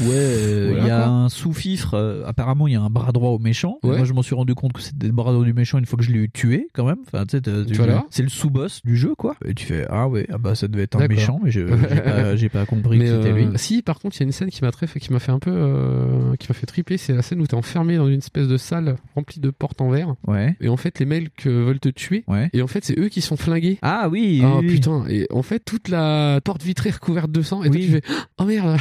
Ouais, 0.02 0.08
euh, 0.12 0.66
il 0.70 0.74
voilà, 0.80 0.88
y 0.88 0.92
a 0.92 0.98
quoi. 1.04 1.08
un 1.08 1.30
sous-fifre. 1.30 2.24
apparemment, 2.26 2.68
il 2.68 2.74
y 2.74 2.76
a 2.76 2.82
un 2.82 2.90
bras 2.90 3.12
droit 3.12 3.32
au 3.32 3.40
méchant. 3.40 3.80
Ouais. 3.84 3.98
Moi, 3.98 4.06
je 4.06 4.14
m'en 4.14 4.22
suis 4.22 4.36
rendu 4.36 4.54
compte 4.56 4.74
que 4.74 4.82
c'était 4.82 5.08
le 5.08 5.14
bras 5.14 5.32
droit 5.32 5.44
du 5.46 5.54
méchant 5.54 5.78
une 5.80 5.86
fois 5.86 5.98
que 5.98 6.04
je 6.06 6.12
l'ai 6.12 6.20
eu 6.20 6.30
tué, 6.30 6.68
quand 6.74 6.86
même. 6.86 7.00
Enfin, 7.08 7.26
tu 7.26 7.40
Voilà. 7.74 8.06
c'est 8.10 8.24
le 8.24 8.30
sous-boss 8.30 8.82
du 8.86 8.96
jeu, 8.98 9.16
quoi. 9.16 9.36
Et 9.46 9.54
tu 9.54 9.66
fais 9.66 9.86
ah 9.90 10.08
ouais, 10.08 10.28
ah 10.32 10.38
bah 10.38 10.56
ça 10.56 10.68
devait 10.68 10.84
être 10.84 11.00
un 11.02 11.08
méchant, 11.08 11.40
mais 11.44 11.52
j'ai 11.52 11.66
pas, 11.66 12.36
j'ai 12.36 12.50
pas 12.50 12.66
compris 12.66 13.00
Mais 13.00 13.06
que 13.06 13.12
c'était 13.24 13.34
lui. 13.34 13.48
Si, 13.56 13.82
par 13.82 14.00
contre, 14.00 14.16
il 14.18 14.20
y 14.22 14.24
a 14.24 14.26
une 14.28 14.32
scène 14.32 14.50
qui 14.50 14.62
m'a 14.64 14.72
très, 14.72 14.88
qui 14.88 15.12
m'a 15.12 15.20
fait 15.20 15.32
un 15.32 15.40
peu, 15.40 16.36
qui 16.40 16.48
m'a 16.50 16.54
fait 16.54 16.66
triper. 16.66 16.98
C'est 16.98 17.14
la 17.14 17.22
scène 17.22 17.42
où 17.42 17.48
t'es 17.48 17.56
enfermé 17.56 17.98
dans 17.98 18.08
une 18.08 18.20
espèce 18.20 18.48
de 18.48 18.58
salle 18.58 18.96
remplie 19.16 19.40
de 19.40 19.50
portes 19.50 19.82
en 19.82 19.90
verre. 19.90 20.16
Ouais. 20.28 20.56
Et 20.62 20.70
en 20.70 20.78
fait, 20.78 21.00
les 21.00 21.06
mecs 21.06 21.46
veulent 21.46 21.80
te 21.80 21.90
tuer. 21.90 22.24
Ouais. 22.28 22.50
Et 22.54 22.62
en 22.62 22.68
fait, 22.68 22.84
c'est 22.84 22.98
eux 23.00 23.10
qui 23.10 23.22
sont 23.22 23.38
flingués. 23.38 23.78
Ah 23.82 24.08
oui. 24.12 24.42
Ah 24.44 24.58
oui. 24.60 24.68
putain. 24.68 25.06
Et 25.10 25.28
en 25.32 25.42
fait, 25.42 25.55
toute 25.60 25.90
la 25.90 26.40
porte 26.44 26.64
vitrée 26.64 26.92
recouverte 26.92 27.32
de 27.32 27.42
sang. 27.42 27.64
Et 27.64 27.70
toi, 27.70 27.80
tu 27.80 27.90
fais, 27.90 28.02
oh 28.40 28.46
merde. 28.46 28.78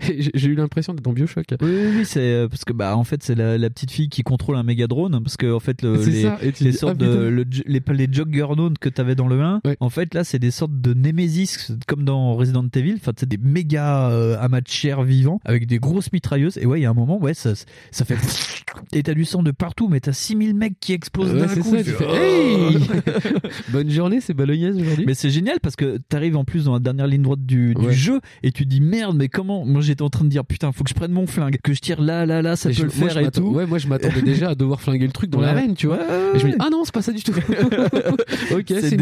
J'ai 0.34 0.48
eu 0.48 0.54
l'impression 0.54 0.94
d'être 0.94 1.04
dans 1.04 1.12
Bioshock. 1.12 1.46
Oui, 1.60 1.68
oui, 1.70 1.92
oui, 1.98 2.04
c'est 2.04 2.20
euh, 2.20 2.48
parce 2.48 2.64
que 2.64 2.72
bah 2.72 2.96
en 2.96 3.04
fait 3.04 3.22
c'est 3.22 3.34
la, 3.34 3.58
la 3.58 3.70
petite 3.70 3.90
fille 3.90 4.08
qui 4.08 4.22
contrôle 4.22 4.56
un 4.56 4.62
méga 4.62 4.86
drone 4.86 5.20
parce 5.22 5.36
que 5.36 5.52
en 5.52 5.60
fait 5.60 5.82
le, 5.82 5.96
les, 6.04 6.30
les 6.42 6.52
dis, 6.52 6.72
sortes 6.72 6.96
ah, 7.00 7.04
de 7.04 7.28
le, 7.28 7.44
les 7.66 7.80
les 7.88 8.08
juggernauts 8.12 8.70
que 8.80 8.88
t'avais 8.88 9.14
dans 9.14 9.26
le 9.26 9.40
1 9.40 9.60
en 9.80 9.90
fait 9.90 10.14
là 10.14 10.24
c'est 10.24 10.38
des 10.38 10.50
sortes 10.50 10.80
de 10.80 10.94
Nemesis 10.94 11.72
comme 11.86 12.04
dans 12.04 12.34
Resident 12.34 12.66
Evil 12.74 12.94
enfin 12.96 13.12
c'est 13.16 13.28
des 13.28 13.38
méga 13.38 14.10
euh, 14.10 14.36
amas 14.40 14.60
de 14.60 14.68
chair 14.68 15.02
vivants 15.02 15.40
avec 15.44 15.66
des 15.66 15.78
grosses 15.78 16.12
mitrailleuses 16.12 16.58
et 16.58 16.66
ouais 16.66 16.80
il 16.80 16.82
y 16.82 16.86
a 16.86 16.90
un 16.90 16.94
moment 16.94 17.18
ouais 17.20 17.34
ça 17.34 17.52
ça 17.90 18.04
fait 18.04 18.16
et 18.92 19.02
t'as 19.02 19.14
du 19.14 19.24
sang 19.24 19.42
de 19.42 19.50
partout 19.50 19.88
mais 19.88 20.00
t'as 20.00 20.12
6000 20.12 20.54
mecs 20.54 20.78
qui 20.80 20.92
explosent 20.92 21.30
Ouais, 21.32 21.40
d'un 21.40 21.48
coup 21.48 21.76
ça, 21.76 21.84
tu 21.84 21.90
fais, 21.90 22.06
Oh 22.08 22.14
hey 22.14 22.78
Bonne 23.68 23.90
journée, 23.90 24.20
c'est 24.20 24.34
bolognaise 24.34 24.76
aujourd'hui. 24.76 25.04
mais 25.06 25.14
c'est 25.14 25.30
génial 25.30 25.60
parce 25.60 25.69
que 25.76 25.98
t'arrives 26.08 26.36
en 26.36 26.44
plus 26.44 26.64
dans 26.64 26.72
la 26.74 26.78
dernière 26.80 27.06
ligne 27.06 27.22
droite 27.22 27.44
du, 27.44 27.74
du 27.74 27.86
Ouais. 27.86 27.92
jeu 27.92 28.20
et 28.42 28.52
tu 28.52 28.66
dis 28.66 28.80
merde 28.80 29.16
mais 29.16 29.28
comment? 29.28 29.64
Moi 29.64 29.80
j'étais 29.80 30.02
en 30.02 30.10
train 30.10 30.24
de 30.24 30.30
dire 30.30 30.44
putain 30.44 30.72
faut 30.72 30.84
que 30.84 30.90
je 30.90 30.94
prenne 30.94 31.12
mon 31.12 31.26
flingue 31.26 31.58
que 31.62 31.72
je 31.74 31.80
tire 31.80 32.00
là 32.00 32.26
là 32.26 32.42
là 32.42 32.56
ça 32.56 32.70
Et 32.70 32.72
peut 32.72 32.78
je- 32.78 32.84
le 32.84 32.90
faire 32.90 33.18
et 33.18 33.30
tout 33.30 33.42
Ouais, 33.52 33.66
moi 33.66 33.78
je 33.78 33.88
m'attendais 33.88 34.22
déjà 34.22 34.50
à 34.50 34.54
devoir 34.54 34.80
flinguer 34.80 35.06
le 35.06 35.12
truc 35.12 35.30
dans 35.30 35.38
Ouais. 35.40 35.46
l'arène, 35.46 35.74
tu 35.74 35.86
vois. 35.86 35.96
Ouais, 35.96 36.02
et 36.34 36.38
je 36.38 36.46
me 36.46 36.50
dis, 36.52 36.56
ah 36.60 36.68
non, 36.70 36.82
c'est 36.84 36.94
pas 36.94 37.02
ça 37.02 37.12
du 37.12 37.22
tout. 37.22 37.32
ok, 38.52 38.72
C'est 38.80 38.96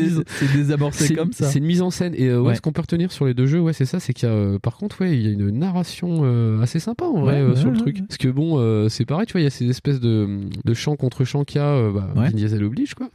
désamorcé 0.57 1.15
comme 1.15 1.33
ça. 1.33 1.47
C'est 1.47 1.59
une 1.59 1.65
mise 1.67 1.83
en 1.83 1.91
scène. 1.91 2.15
Et 2.17 2.27
euh, 2.29 2.41
ouais, 2.41 2.55
ce 2.55 2.61
qu'on 2.61 2.73
peut 2.73 2.81
retenir 2.81 3.13
sur 3.13 3.27
les 3.27 3.35
deux 3.35 3.47
jeux, 3.47 3.61
ouais, 3.61 3.73
c'est 3.73 3.85
ça, 3.85 4.01
c'est 4.01 4.13
qu'il 4.13 4.29
y 4.29 4.33
a, 4.33 4.35
euh, 4.35 4.59
par 4.59 4.77
contre, 4.77 5.01
ouais, 5.03 5.17
il 5.17 5.23
y 5.23 5.29
a 5.29 5.31
une 5.31 5.51
narration 5.59 6.21
euh, 6.23 6.61
assez 6.63 6.79
sympa 6.81 7.05
en 7.05 7.21
vrai 7.21 7.43
sur 7.57 7.71
le 7.71 7.77
truc. 7.77 7.99
Parce 8.07 8.19
que 8.19 8.29
bon, 8.29 8.89
c'est 8.89 9.05
pareil, 9.05 9.27
tu 9.27 9.33
vois, 9.33 9.41
il 9.41 9.45
y 9.45 9.47
a 9.47 9.51
ces 9.51 9.69
espèces 9.69 10.01
de, 10.01 10.29
de 10.65 10.75
chants 10.75 10.97
contre 10.97 11.25
chants 11.25 11.45
qu'il 11.45 11.61
y 11.61 11.65
a, 11.65 11.91
bah. 11.91 12.09
Vin 12.15 12.31
Diesel 12.31 12.65
oblige, 12.65 12.95
quoi. 12.95 13.09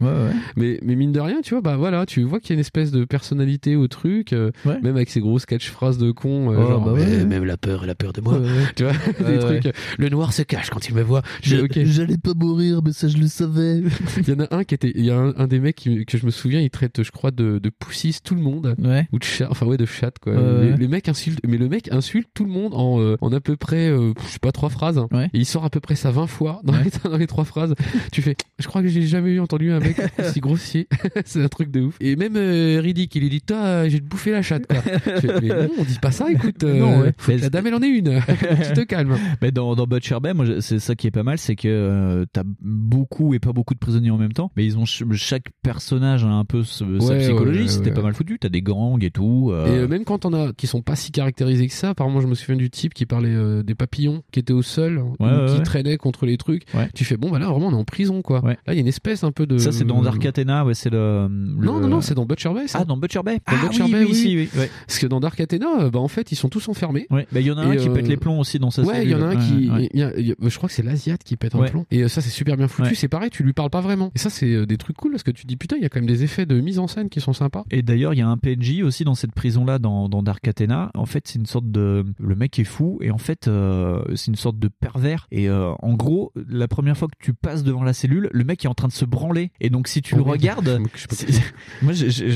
Mais, 0.58 0.80
mais 0.84 0.96
mine 0.96 1.12
de 1.12 1.20
rien, 1.20 1.42
tu 1.42 1.54
vois, 1.54 1.62
bah 1.62 1.76
voilà, 1.78 2.06
tu 2.06 2.24
vois 2.24 2.40
qu'il 2.40 2.50
y 2.52 2.54
a 2.54 2.56
une 2.56 2.60
espèce 2.60 2.92
de 2.92 3.06
personnalité 3.06 3.43
au 3.76 3.88
truc, 3.88 4.34
euh, 4.34 4.52
Ouais. 4.66 4.80
même 4.82 4.96
avec 4.96 5.10
ces 5.10 5.20
grosses 5.20 5.46
catchphrases 5.46 5.98
de 5.98 6.12
con, 6.12 6.52
euh, 6.52 6.58
Oh, 6.58 6.68
genre, 6.68 6.86
bah 6.86 6.94
ouais, 6.94 7.06
mais 7.06 7.18
ouais. 7.18 7.26
même 7.26 7.44
la 7.46 7.58
peur, 7.58 7.84
elle 7.84 7.90
a 7.90 7.96
peur 7.96 8.14
de 8.14 8.22
moi. 8.22 8.40
Tu 8.76 8.84
vois, 8.84 8.94
Ouais, 8.94 9.26
des 9.38 9.44
ouais. 9.44 9.60
trucs. 9.60 9.66
euh, 9.68 9.72
Le 9.98 10.10
noir 10.10 10.34
se 10.34 10.42
cache 10.44 10.70
quand 10.70 10.88
il 10.90 10.96
me 10.96 11.02
voit. 11.02 11.22
J'allais 11.42 12.18
pas 12.18 12.34
mourir, 12.34 12.82
mais 12.84 12.92
ça 12.94 13.08
je 13.08 13.18
le 13.18 13.28
savais. 13.28 13.82
Il 14.28 14.30
y 14.30 14.34
en 14.34 14.40
a 14.44 14.56
un 14.56 14.64
qui 14.64 14.76
était, 14.76 14.92
il 14.96 15.06
y 15.06 15.12
a 15.12 15.18
un, 15.18 15.34
un 15.38 15.48
des 15.48 15.60
mecs 15.60 15.76
qui- 15.76 16.06
que 16.06 16.18
je 16.18 16.26
me 16.26 16.32
souviens, 16.32 16.60
il 16.62 16.70
traite, 16.70 17.04
je 17.04 17.12
crois, 17.12 17.32
de, 17.32 17.60
de 17.60 17.70
poussisse 17.70 18.22
tout 18.22 18.36
le 18.36 18.42
monde. 18.42 18.76
Ouais. 18.82 19.08
Ou 19.12 19.20
de 19.20 19.24
chat, 19.24 19.48
enfin 19.50 19.66
ouais, 19.66 19.78
de 19.78 19.86
chat, 19.86 20.12
quoi. 20.20 20.34
Ouais, 20.34 20.64
les, 20.66 20.72
ouais. 20.72 20.78
les 20.78 20.88
mecs 20.88 21.10
insultent, 21.10 21.40
mais 21.48 21.58
le 21.58 21.70
mec 21.70 21.90
insulte 21.92 22.30
tout 22.34 22.46
le 22.46 22.52
monde 22.52 22.74
en, 22.74 23.00
euh, 23.00 23.18
en 23.22 23.32
à 23.34 23.40
peu 23.40 23.56
près, 23.56 23.90
euh, 23.90 24.14
je 24.26 24.28
sais 24.28 24.40
pas, 24.40 24.52
trois 24.52 24.70
phrases. 24.70 24.98
hein. 24.98 25.08
Et 25.34 25.40
il 25.40 25.46
sort 25.46 25.66
à 25.66 25.70
peu 25.70 25.80
près 25.80 25.96
ça 25.96 26.12
20 26.12 26.28
fois 26.28 26.62
dans, 26.64 26.74
les, 26.74 26.90
dans 27.10 27.18
les 27.18 27.28
trois 27.28 27.44
phrases. 27.46 27.74
tu 28.12 28.22
fais, 28.22 28.36
je 28.60 28.68
crois 28.68 28.82
que 28.82 28.88
j'ai 28.88 29.02
jamais 29.04 29.32
eu 29.32 29.40
entendu 29.40 29.72
un 29.72 29.80
mec 29.80 29.98
aussi 30.20 30.40
grossier. 30.40 30.88
C'est 31.26 31.42
un 31.44 31.48
truc 31.50 31.72
de 31.72 31.82
ouf. 31.82 31.98
Et 32.00 32.16
même 32.16 32.36
euh, 32.36 32.80
Riddick, 32.82 33.16
il 33.16 33.24
dit, 33.34 33.42
toi, 33.42 33.88
j'ai 33.88 34.00
te 34.00 34.06
bouffé 34.06 34.32
la 34.32 34.42
chatte, 34.42 34.66
quoi. 34.68 34.78
Je 35.06 35.20
fais, 35.20 35.42
mais 35.42 35.48
non, 35.50 35.70
on 35.78 35.84
dit 35.84 36.00
pas 36.02 36.12
ça, 36.12 36.32
écoute. 36.32 36.64
euh, 36.64 36.80
Non, 36.80 37.00
ouais. 37.02 37.38
la 37.38 37.50
dame, 37.50 37.68
elle 37.68 37.76
en 37.76 37.82
est 37.82 37.88
une. 37.90 38.20
tu 38.68 38.74
te 38.74 38.82
calmes. 38.84 39.16
Mais 39.42 39.52
dans, 39.52 39.76
dans 39.76 39.86
Butcher 39.88 40.18
Bay, 40.22 40.34
moi, 40.34 40.46
c'est 40.60 40.80
ça 40.80 40.96
qui 40.96 41.08
est 41.08 41.12
pas 41.12 41.24
mal, 41.24 41.38
c'est 41.38 41.56
que 41.56 41.68
euh, 41.68 42.26
t'as 42.32 42.44
beaucoup 42.62 43.34
et 43.34 43.40
pas 43.40 43.52
beaucoup 43.54 43.74
de 43.74 43.80
prisonniers 43.80 44.12
en 44.12 44.18
même 44.18 44.34
temps, 44.34 44.52
mais 44.56 44.66
ils 44.66 44.78
ont 44.78 44.86
ch- 44.86 45.04
chaque 45.16 45.46
personnage 45.62 46.24
a 46.24 46.28
un 46.30 46.46
peu 46.46 46.64
ce- 46.64 47.00
sa 47.00 47.08
Ouais, 47.14 47.20
psychologie. 47.20 47.60
ouais, 47.60 47.64
ouais, 47.66 47.70
C'était 47.72 47.92
pas 47.92 48.02
mal 48.02 48.14
foutu. 48.14 48.38
T'as 48.40 48.50
des 48.50 48.62
gangs 48.62 49.04
et 49.04 49.12
tout. 49.12 49.50
euh, 49.52 49.68
Et 49.68 49.80
euh, 49.80 49.88
même 49.88 50.04
quand 50.06 50.26
on 50.26 50.34
a 50.34 50.54
qui 50.54 50.68
sont 50.68 50.82
pas 50.82 50.96
si 50.96 51.12
caractérisés 51.12 51.68
que 51.68 51.74
ça, 51.74 51.90
apparemment 51.90 52.22
je 52.22 52.28
me 52.28 52.36
souviens 52.36 52.56
du 52.56 52.70
type 52.70 52.94
qui 52.94 53.06
parlait 53.06 53.30
euh, 53.34 53.64
des 53.64 53.76
papillons 53.76 54.24
qui 54.32 54.40
étaient 54.40 54.54
au 54.54 54.62
sol, 54.62 55.04
ouais, 55.20 55.30
qui 55.48 55.58
ouais. 55.58 55.64
traînaient 55.64 55.98
contre 55.98 56.26
les 56.26 56.38
trucs. 56.38 56.64
Tu 56.96 57.06
fais 57.06 57.18
bon 57.18 57.30
bah 57.32 57.40
là 57.40 57.48
vraiment 57.50 57.68
on 57.68 57.72
est 57.72 57.76
en 57.76 57.84
prison 57.86 58.22
quoi. 58.22 58.42
Là 58.44 58.56
il 58.70 58.74
y 58.76 58.78
a 58.78 58.82
une 58.82 58.88
espèce 58.88 59.24
un 59.24 59.32
peu 59.32 59.46
de. 59.46 59.58
Ça, 59.58 59.72
c'est 59.72 59.86
dans 59.86 60.02
Dark 60.02 60.26
Athena, 60.26 60.66
ouais, 60.66 60.74
c'est 60.74 60.90
le, 60.90 61.28
le- 61.30 61.66
Non 61.66 61.80
non 61.80 61.88
non 61.88 62.02
c'est 62.02 62.14
dans 62.16 62.26
Butcher 62.26 62.54
Bay. 62.54 62.68
Ça. 62.68 62.80
Ah, 62.82 62.86
dans 62.86 62.98
Butcher 62.98 63.13
Bay. 63.22 63.40
Ah, 63.46 63.56
Butcher 63.62 63.84
oui, 63.84 63.92
Bay, 63.92 64.04
oui, 64.06 64.12
oui. 64.12 64.50
oui, 64.54 64.60
ouais. 64.60 64.70
Parce 64.88 65.00
que 65.00 65.06
dans 65.08 65.20
Dark 65.20 65.40
Athena, 65.40 65.68
euh, 65.82 65.90
bah 65.92 66.00
en 66.00 66.08
fait 66.08 66.32
ils 66.32 66.36
sont 66.36 66.50
tous 66.50 66.68
enfermés. 66.70 67.06
Ouais, 67.12 67.28
bah, 67.32 67.40
il 67.42 67.46
y 67.46 67.52
en 67.52 67.58
a 67.58 67.62
un 67.64 67.76
qui 67.76 67.88
euh, 67.90 67.94
pète 67.94 68.08
les 68.08 68.18
plombs 68.18 68.40
aussi 68.40 68.58
dans 68.60 68.72
sa 68.72 68.82
Ouais, 68.84 69.04
il 69.04 69.12
y 69.12 69.16
en 69.16 69.22
a 69.22 69.26
un 69.28 69.40
cellule. 69.40 69.88
qui, 69.92 69.98
y 69.98 70.02
a- 70.02 70.20
y 70.20 70.32
a- 70.32 70.36
je 70.42 70.58
crois 70.58 70.70
que 70.70 70.74
c'est 70.76 70.82
l'Asiat 70.84 71.04
Fiat 71.04 71.18
qui 71.24 71.36
pète 71.38 71.54
un 71.56 71.64
plomb. 71.66 71.86
Et 71.92 72.04
euh, 72.04 72.08
ça, 72.08 72.22
c'est 72.22 72.30
super 72.30 72.56
bien 72.58 72.68
foutu. 72.70 72.90
Ouais. 72.90 72.96
C'est 72.96 73.10
pareil, 73.10 73.30
tu 73.30 73.44
lui 73.44 73.52
parles 73.52 73.70
pas 73.70 73.82
vraiment. 73.82 74.10
Et 74.16 74.20
ça, 74.20 74.30
c'est 74.30 74.48
euh, 74.54 74.66
des 74.66 74.78
trucs 74.78 74.96
cool 74.96 75.12
parce 75.12 75.24
que 75.24 75.32
tu 75.32 75.44
te 75.44 75.48
dis 75.48 75.58
putain, 75.58 75.76
il 75.76 75.84
y 75.84 75.86
a 75.86 75.90
quand 75.90 76.00
même 76.00 76.08
des 76.08 76.24
effets 76.24 76.46
de 76.46 76.60
mise 76.62 76.80
en 76.80 76.88
scène 76.88 77.10
qui 77.10 77.20
sont 77.20 77.34
sympas. 77.34 77.66
Et 77.72 77.82
d'ailleurs, 77.82 78.14
il 78.14 78.20
y 78.20 78.22
a 78.22 78.28
un 78.30 78.38
PNJ 78.38 78.82
aussi 78.84 79.04
dans 79.04 79.16
cette 79.16 79.34
prison-là, 79.34 79.80
dans, 79.80 80.08
dans 80.08 80.24
Dark 80.24 80.48
Athena. 80.48 80.92
En 80.96 81.06
fait, 81.06 81.28
c'est 81.28 81.40
une 81.40 81.46
sorte 81.46 81.70
de. 81.70 82.06
Le 82.20 82.36
mec 82.36 82.58
est 82.58 82.64
fou, 82.64 83.00
et 83.02 83.12
en 83.12 83.18
fait, 83.18 83.48
euh, 83.50 84.02
c'est 84.16 84.28
une 84.28 84.36
sorte 84.38 84.58
de 84.60 84.70
pervers. 84.70 85.28
Et 85.32 85.50
euh, 85.50 85.72
en 85.82 85.94
gros, 85.94 86.32
la 86.48 86.70
première 86.70 86.96
fois 86.98 87.10
que 87.10 87.18
tu 87.20 87.34
passes 87.34 87.64
devant 87.64 87.84
la 87.84 87.92
cellule, 87.94 88.30
le 88.32 88.44
mec 88.46 88.64
est 88.64 88.70
en 88.70 88.74
train 88.74 88.88
de 88.88 88.94
se 88.94 89.04
branler. 89.04 89.52
Et 89.60 89.70
donc, 89.70 89.90
si 89.90 90.02
tu 90.02 90.14
Oh 90.14 90.18
le 90.20 90.24
oui. 90.24 90.32
regardes. 90.32 90.80
Je 90.96 91.08
Moi, 91.82 91.94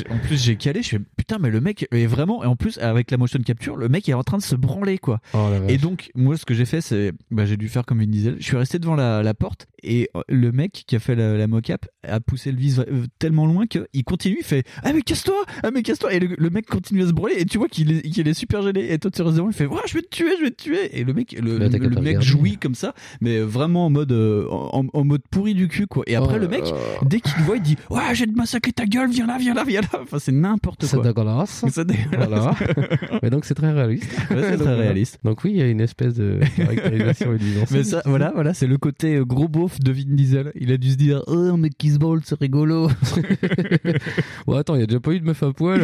en 0.09 0.17
plus, 0.19 0.43
j'ai 0.43 0.55
calé, 0.68 0.82
je 0.84 0.89
fais 0.89 0.99
putain, 1.15 1.38
mais 1.39 1.49
le 1.49 1.61
mec 1.61 1.88
est 1.91 2.05
vraiment. 2.07 2.43
Et 2.43 2.47
en 2.47 2.55
plus, 2.55 2.78
avec 2.80 3.09
la 3.11 3.18
motion 3.18 3.39
capture, 3.39 3.76
le 3.78 3.88
mec 3.89 4.07
est 4.09 4.13
en 4.13 4.24
train 4.24 4.38
de 4.38 4.43
se 4.43 4.55
branler, 4.55 4.97
quoi. 4.97 5.20
Oh. 5.34 5.49
Et 5.70 5.78
donc, 5.78 6.09
moi, 6.15 6.36
ce 6.38 6.45
que 6.45 6.53
j'ai 6.53 6.65
fait, 6.65 6.82
c'est, 6.82 7.13
bah, 7.32 7.45
j'ai 7.45 7.57
dû 7.57 7.70
faire 7.70 7.86
comme 7.86 7.99
Vin 7.99 8.07
Diesel. 8.07 8.36
Je 8.39 8.43
suis 8.43 8.57
resté 8.57 8.80
devant 8.80 8.95
la, 8.95 9.24
la 9.24 9.34
porte 9.34 9.68
et 9.84 10.09
euh, 10.15 10.22
le 10.28 10.51
mec 10.51 10.84
qui 10.88 10.95
a 10.95 10.99
fait 10.99 11.15
la, 11.15 11.38
la 11.38 11.47
mocap 11.47 11.86
a 12.05 12.20
poussé 12.20 12.51
le 12.51 12.57
vis 12.57 12.80
euh, 12.80 13.05
tellement 13.20 13.45
loin 13.45 13.65
qu'il 13.68 14.03
continue, 14.05 14.38
il 14.39 14.45
fait 14.45 14.63
Ah, 14.84 14.91
mais 14.93 15.01
casse-toi 15.01 15.45
Ah, 15.63 15.72
mais 15.72 15.84
casse-toi 15.84 16.13
Et 16.13 16.20
le, 16.20 16.36
le 16.38 16.49
mec 16.49 16.65
continue 16.65 17.03
à 17.03 17.07
se 17.07 17.13
branler 17.13 17.36
et 17.38 17.45
tu 17.45 17.57
vois 17.57 17.68
qu'il 17.68 17.91
est, 17.91 18.01
qu'il 18.01 18.28
est 18.28 18.34
super 18.34 18.61
gêné. 18.63 18.91
Et 18.91 18.99
toi, 18.99 19.11
tu 19.11 19.22
restes 19.22 19.38
devant, 19.38 19.49
il 19.49 19.53
fait 19.55 19.65
Ouais, 19.65 19.82
je 19.88 19.93
vais 19.93 20.01
te 20.01 20.09
tuer, 20.09 20.32
je 20.39 20.43
vais 20.43 20.51
te 20.51 20.61
tuer. 20.63 20.99
Et 20.99 21.03
le 21.03 21.13
mec, 21.13 21.36
le, 21.39 21.70
t'as 21.70 21.78
le 21.78 22.01
mec 22.01 22.22
jouit 22.22 22.57
comme 22.57 22.76
ça, 22.76 22.93
mais 23.22 23.39
vraiment 23.39 23.86
en 23.86 23.89
mode, 23.89 24.11
euh, 24.11 24.47
en, 24.49 24.86
en 24.91 25.03
mode 25.05 25.22
pourri 25.30 25.53
du 25.53 25.68
cul, 25.68 25.88
quoi. 25.88 26.03
Et 26.07 26.15
après, 26.15 26.36
Oh 26.38 26.39
le 26.39 26.47
mec, 26.47 26.63
dès 27.03 27.20
qu'il 27.20 27.34
le 27.39 27.43
voit, 27.43 27.55
il 27.57 27.61
dit 27.63 27.78
Ouais, 27.89 28.13
j'ai 28.13 28.26
de 28.26 28.36
massacrer 28.36 28.72
ta 28.74 28.86
gueule, 28.86 29.09
viens 29.09 29.28
là, 29.28 29.38
viens 29.39 29.53
là, 29.53 29.63
viens 29.63 29.82
là. 29.82 29.88
Enfin, 30.01 30.20
c'est 30.20 30.32
n'importe 30.32 30.57
C'est 30.82 30.95
quoi. 30.97 31.03
dégueulasse. 31.05 31.66
C'est 31.70 31.86
dégueulasse. 31.88 32.28
Voilà. 32.30 32.55
Mais 33.24 33.30
donc 33.30 33.45
c'est 33.45 33.53
très 33.55 33.72
réaliste. 33.72 34.05
Ouais, 34.32 34.38
c'est 34.41 34.51
Donc, 34.51 34.58
très 34.58 34.58
voilà. 34.66 34.76
réaliste. 34.82 35.20
Donc 35.24 35.43
oui, 35.43 35.51
il 35.51 35.58
y 35.58 35.62
a 35.62 35.68
une 35.68 35.82
espèce 35.82 36.16
de 36.16 36.39
caractérisation. 36.55 37.36
Mais 37.72 37.84
ça, 37.84 38.01
voilà, 38.05 38.32
voilà, 38.34 38.53
c'est 38.53 38.68
le 38.68 38.78
côté 38.78 39.16
euh, 39.16 39.26
gros 39.26 39.47
beauf 39.47 39.80
de 39.80 39.91
Vin 39.91 40.03
Diesel. 40.08 40.51
Il 40.55 40.72
a 40.72 40.78
dû 40.78 40.91
se 40.91 40.95
dire, 40.97 41.22
oh, 41.28 41.34
un 41.53 41.58
mec 41.58 41.78
qui 41.78 41.89
se 41.91 41.97
ball, 41.99 42.22
c'est 42.24 42.39
rigolo. 42.39 42.89
Ouais, 44.47 44.58
attends, 44.58 44.76
il 44.76 44.80
y 44.80 44.84
a 44.84 44.88
déjà 44.88 44.99
pas 44.99 45.12
eu 45.12 45.20
de 45.20 45.26
meuf 45.26 45.43
à 45.43 45.51
poil. 45.51 45.82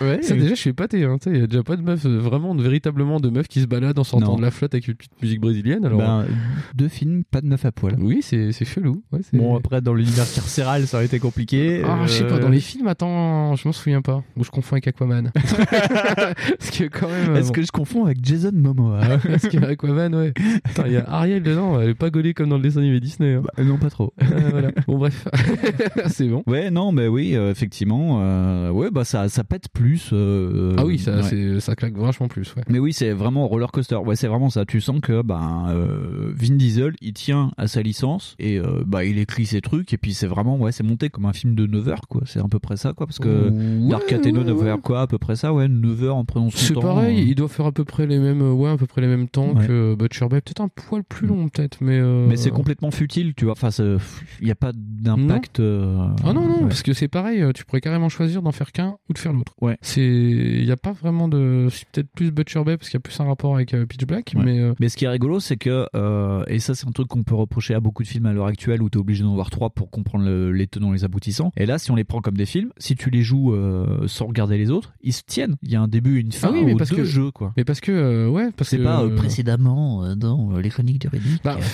ouais. 0.00 0.22
Ça, 0.22 0.34
déjà, 0.34 0.50
je 0.50 0.54
suis 0.60 0.70
épaté. 0.70 1.04
Hein. 1.04 1.16
Il 1.26 1.36
y 1.38 1.42
a 1.42 1.46
déjà 1.46 1.62
pas 1.62 1.76
de 1.76 1.82
meuf, 1.82 2.04
euh, 2.04 2.18
vraiment, 2.18 2.54
véritablement 2.54 3.20
de 3.20 3.30
meufs 3.30 3.48
qui 3.48 3.60
se 3.60 3.66
baladent 3.66 3.98
en 3.98 4.04
sortant 4.04 4.36
de 4.36 4.42
la 4.42 4.50
flotte 4.50 4.74
avec 4.74 4.88
une 4.88 4.94
petite 4.94 5.20
musique 5.22 5.40
brésilienne. 5.40 5.84
Alors, 5.84 5.98
Ben, 5.98 6.26
deux 6.74 6.88
films, 6.88 7.24
pas 7.24 7.40
de 7.40 7.46
meuf 7.46 7.64
à 7.64 7.72
poil. 7.72 7.96
oui, 7.98 8.20
c'est 8.22 8.52
c'est 8.52 8.64
chelou. 8.64 9.02
Ouais, 9.12 9.20
c'est- 9.22 9.36
Bon, 9.36 9.56
après, 9.56 9.80
dans 9.80 9.94
l'univers 9.94 10.30
carcéral, 10.32 10.86
ça 10.86 10.98
aurait 10.98 11.06
été 11.06 11.18
compliqué. 11.18 11.82
Ah, 11.84 12.00
je 12.06 12.12
sais 12.12 12.24
Euh, 12.24 12.28
pas, 12.28 12.38
dans 12.38 12.48
les 12.48 12.60
films, 12.60 12.86
attends, 12.88 13.54
je 13.56 13.66
m'en 13.68 13.72
souviens 13.72 14.02
pas. 14.04 14.22
Ou 14.36 14.44
je 14.44 14.50
confonds 14.50 14.74
avec 14.76 14.86
Aquaman. 14.88 15.32
Parce 15.34 16.70
que 16.70 16.84
quand 16.84 17.08
même. 17.08 17.30
euh, 17.30 17.36
Est-ce 17.36 17.48
bon. 17.48 17.52
que 17.54 17.62
je 17.62 17.72
confonds 17.72 18.04
avec 18.04 18.24
Jason 18.24 18.50
Momoa 18.54 19.00
Parce 19.28 19.48
que 19.48 19.64
Aquaman, 19.64 20.14
ouais. 20.14 20.32
Attends, 20.64 20.84
il 20.86 20.92
y 20.92 20.96
a 20.96 21.04
Ariel 21.08 21.42
dedans, 21.42 21.80
elle 21.80 21.90
est 21.90 21.94
pas 21.94 22.10
gaulée 22.10 22.34
comme 22.34 22.48
dans 22.48 22.56
le 22.56 22.62
dessin 22.62 22.80
animé 22.80 23.00
Disney. 23.00 23.34
hein. 23.34 23.42
Bah, 23.56 23.64
Non, 23.64 23.78
pas 23.78 23.90
trop. 23.90 24.12
Euh, 24.22 24.26
voilà. 24.50 24.70
Bon, 24.86 24.98
bref. 24.98 25.26
c'est 26.06 26.28
bon. 26.28 26.42
Ouais, 26.46 26.70
non, 26.70 26.92
mais 26.92 27.08
oui, 27.08 27.34
euh, 27.36 27.50
effectivement. 27.50 28.20
euh, 28.22 28.70
ouais, 28.70 28.90
bah 28.90 29.04
ça, 29.04 29.28
ça 29.28 29.44
pète 29.44 29.68
plus. 29.72 30.10
Ah 30.12 30.84
oui, 30.84 30.98
ça, 30.98 31.16
ouais. 31.20 31.60
ça 31.60 31.74
claque 31.74 31.96
vachement 31.96 32.28
plus, 32.28 32.54
ouais. 32.56 32.62
Mais 32.68 32.78
oui, 32.78 32.92
c'est 32.92 33.12
vraiment 33.12 33.48
roller 33.48 33.70
coaster. 33.72 33.96
Ouais, 33.96 34.16
c'est 34.16 34.28
vraiment 34.28 34.50
ça. 34.50 34.64
Tu 34.64 34.80
sens 34.80 35.00
que 35.00 35.22
ben 35.22 35.66
euh, 35.70 36.32
Vin 36.36 36.54
Diesel, 36.56 36.94
il 37.00 37.12
tient 37.14 37.50
à 37.56 37.66
sa 37.66 37.82
licence 37.82 38.34
et 38.38 38.60
bah 38.86 39.04
il 39.04 39.18
écrit 39.18 39.46
ses 39.46 39.60
trucs 39.60 39.92
et 39.92 39.98
puis 39.98 40.14
c'est 40.14 40.26
vraiment 40.26 40.56
ouais, 40.58 40.72
c'est 40.72 40.82
monté 40.82 41.08
comme 41.08 41.26
un 41.26 41.32
film 41.32 41.54
de 41.54 41.66
9 41.66 41.88
heures 41.88 42.08
quoi. 42.08 42.22
C'est 42.26 42.40
à 42.40 42.44
peu 42.48 42.58
près 42.58 42.76
ça 42.76 42.92
quoi 42.92 43.06
parce 43.06 43.18
que 43.18 43.48
Ouais, 43.48 43.93
Dark 43.98 44.12
Athena 44.12 44.38
ouais, 44.40 44.44
doit 44.44 44.54
ouais. 44.54 44.64
faire 44.64 44.80
quoi 44.80 45.00
à 45.02 45.06
peu 45.06 45.18
près 45.18 45.36
ça 45.36 45.52
ouais, 45.52 45.68
9 45.68 46.02
heures 46.04 46.16
en 46.16 46.24
prenant 46.24 46.50
son 46.50 46.56
C'est 46.58 46.74
temps. 46.74 46.80
pareil, 46.80 47.18
euh. 47.18 47.24
il 47.28 47.34
doit 47.34 47.48
faire 47.48 47.66
à 47.66 47.72
peu 47.72 47.84
près 47.84 48.06
les 48.06 48.18
mêmes, 48.18 48.42
euh, 48.42 48.52
ouais, 48.52 48.70
à 48.70 48.76
peu 48.76 48.86
près 48.86 49.00
les 49.00 49.06
mêmes 49.06 49.28
temps 49.28 49.52
Ouais. 49.54 49.66
que 49.66 49.94
Butcher 49.94 50.26
Bay, 50.28 50.40
peut-être 50.40 50.60
un 50.60 50.68
poil 50.68 51.02
plus 51.04 51.26
long, 51.26 51.48
peut-être, 51.48 51.78
mais. 51.80 51.98
euh, 51.98 52.26
Mais 52.28 52.36
c'est 52.36 52.50
complètement 52.50 52.90
futile, 52.90 53.34
tu 53.34 53.44
vois. 53.44 53.52
Enfin, 53.52 53.70
c'est- 53.70 53.96
il 54.40 54.44
n'y 54.46 54.50
a 54.50 54.54
pas 54.56 54.72
d'impact. 54.74 55.60
euh, 55.60 56.08
Ah 56.24 56.32
non, 56.32 56.42
non, 56.46 56.54
ouais. 56.62 56.68
parce 56.68 56.82
que 56.82 56.92
c'est 56.92 57.08
pareil, 57.08 57.42
euh, 57.42 57.52
tu 57.52 57.64
pourrais 57.64 57.80
carrément 57.80 58.08
choisir 58.08 58.42
d'en 58.42 58.52
faire 58.52 58.72
qu'un 58.72 58.96
ou 59.08 59.12
de 59.12 59.18
faire 59.18 59.32
l'autre. 59.32 59.54
Ouais. 59.60 59.76
C'est, 59.82 60.02
il 60.04 60.64
y 60.64 60.70
a 60.72 60.76
pas 60.76 60.92
vraiment 60.92 61.28
de, 61.28 61.68
c'est 61.70 61.86
peut-être 61.90 62.10
plus 62.14 62.30
Butcher 62.30 62.64
Bay 62.64 62.76
parce 62.76 62.88
qu'il 62.88 62.96
y 62.98 62.98
a 62.98 63.00
plus 63.00 63.18
un 63.20 63.24
rapport 63.24 63.54
avec 63.54 63.74
euh, 63.74 63.86
Pitch 63.86 64.04
Black, 64.06 64.32
Ouais. 64.36 64.42
mais 64.44 64.60
euh, 64.60 64.74
Mais 64.80 64.88
ce 64.88 64.96
qui 64.96 65.04
est 65.04 65.08
rigolo, 65.08 65.40
c'est 65.40 65.56
que, 65.56 65.86
euh, 65.94 66.44
et 66.48 66.58
ça 66.58 66.74
c'est 66.74 66.86
un 66.88 66.92
truc 66.92 67.08
qu'on 67.08 67.22
peut 67.22 67.34
reprocher 67.34 67.74
à 67.74 67.80
beaucoup 67.80 68.02
de 68.02 68.08
films 68.08 68.26
à 68.26 68.32
l'heure 68.32 68.46
actuelle 68.46 68.82
où 68.82 68.88
tu 68.90 68.98
es 68.98 69.00
obligé 69.00 69.22
d'en 69.22 69.34
voir 69.34 69.50
trois 69.50 69.70
pour 69.70 69.90
comprendre 69.90 70.24
le- 70.24 70.52
les 70.52 70.66
tenants 70.66 70.90
et 70.92 70.96
les 70.96 71.04
aboutissants. 71.04 71.52
Et 71.56 71.66
là, 71.66 71.78
si 71.78 71.90
on 71.90 71.96
les 71.96 72.04
prend 72.04 72.20
comme 72.20 72.36
des 72.36 72.46
films, 72.46 72.70
si 72.78 72.94
tu 72.96 73.10
les 73.10 73.22
joues 73.22 73.54
euh, 73.54 73.83
sans 74.06 74.26
regarder 74.26 74.58
les 74.58 74.70
autres, 74.70 74.92
ils 75.02 75.12
se 75.12 75.22
tiennent. 75.26 75.56
Il 75.62 75.70
y 75.70 75.76
a 75.76 75.80
un 75.80 75.88
début 75.88 76.20
une 76.20 76.32
fin 76.32 76.48
Ah 76.50 76.52
oui, 76.54 76.64
mais 76.64 76.74
aux 76.74 76.76
parce 76.76 76.90
deux 76.90 76.96
que- 76.96 77.04
jeux, 77.04 77.30
quoi. 77.30 77.52
mais 77.56 77.64
parce 77.64 77.80
que, 77.80 77.92
euh, 77.92 78.28
ouais, 78.28 78.50
parce 78.56 78.70
C'est 78.70 78.78
que 78.78 78.82
pas 78.84 79.02
euh, 79.02 79.10
euh, 79.10 79.14
précédemment 79.16 80.04
euh, 80.04 80.14
dans 80.14 80.52
euh, 80.56 80.60
les 80.60 80.70
chroniques 80.70 81.00
de 81.02 81.08
Riddick. 81.08 81.42
Bah, 81.44 81.56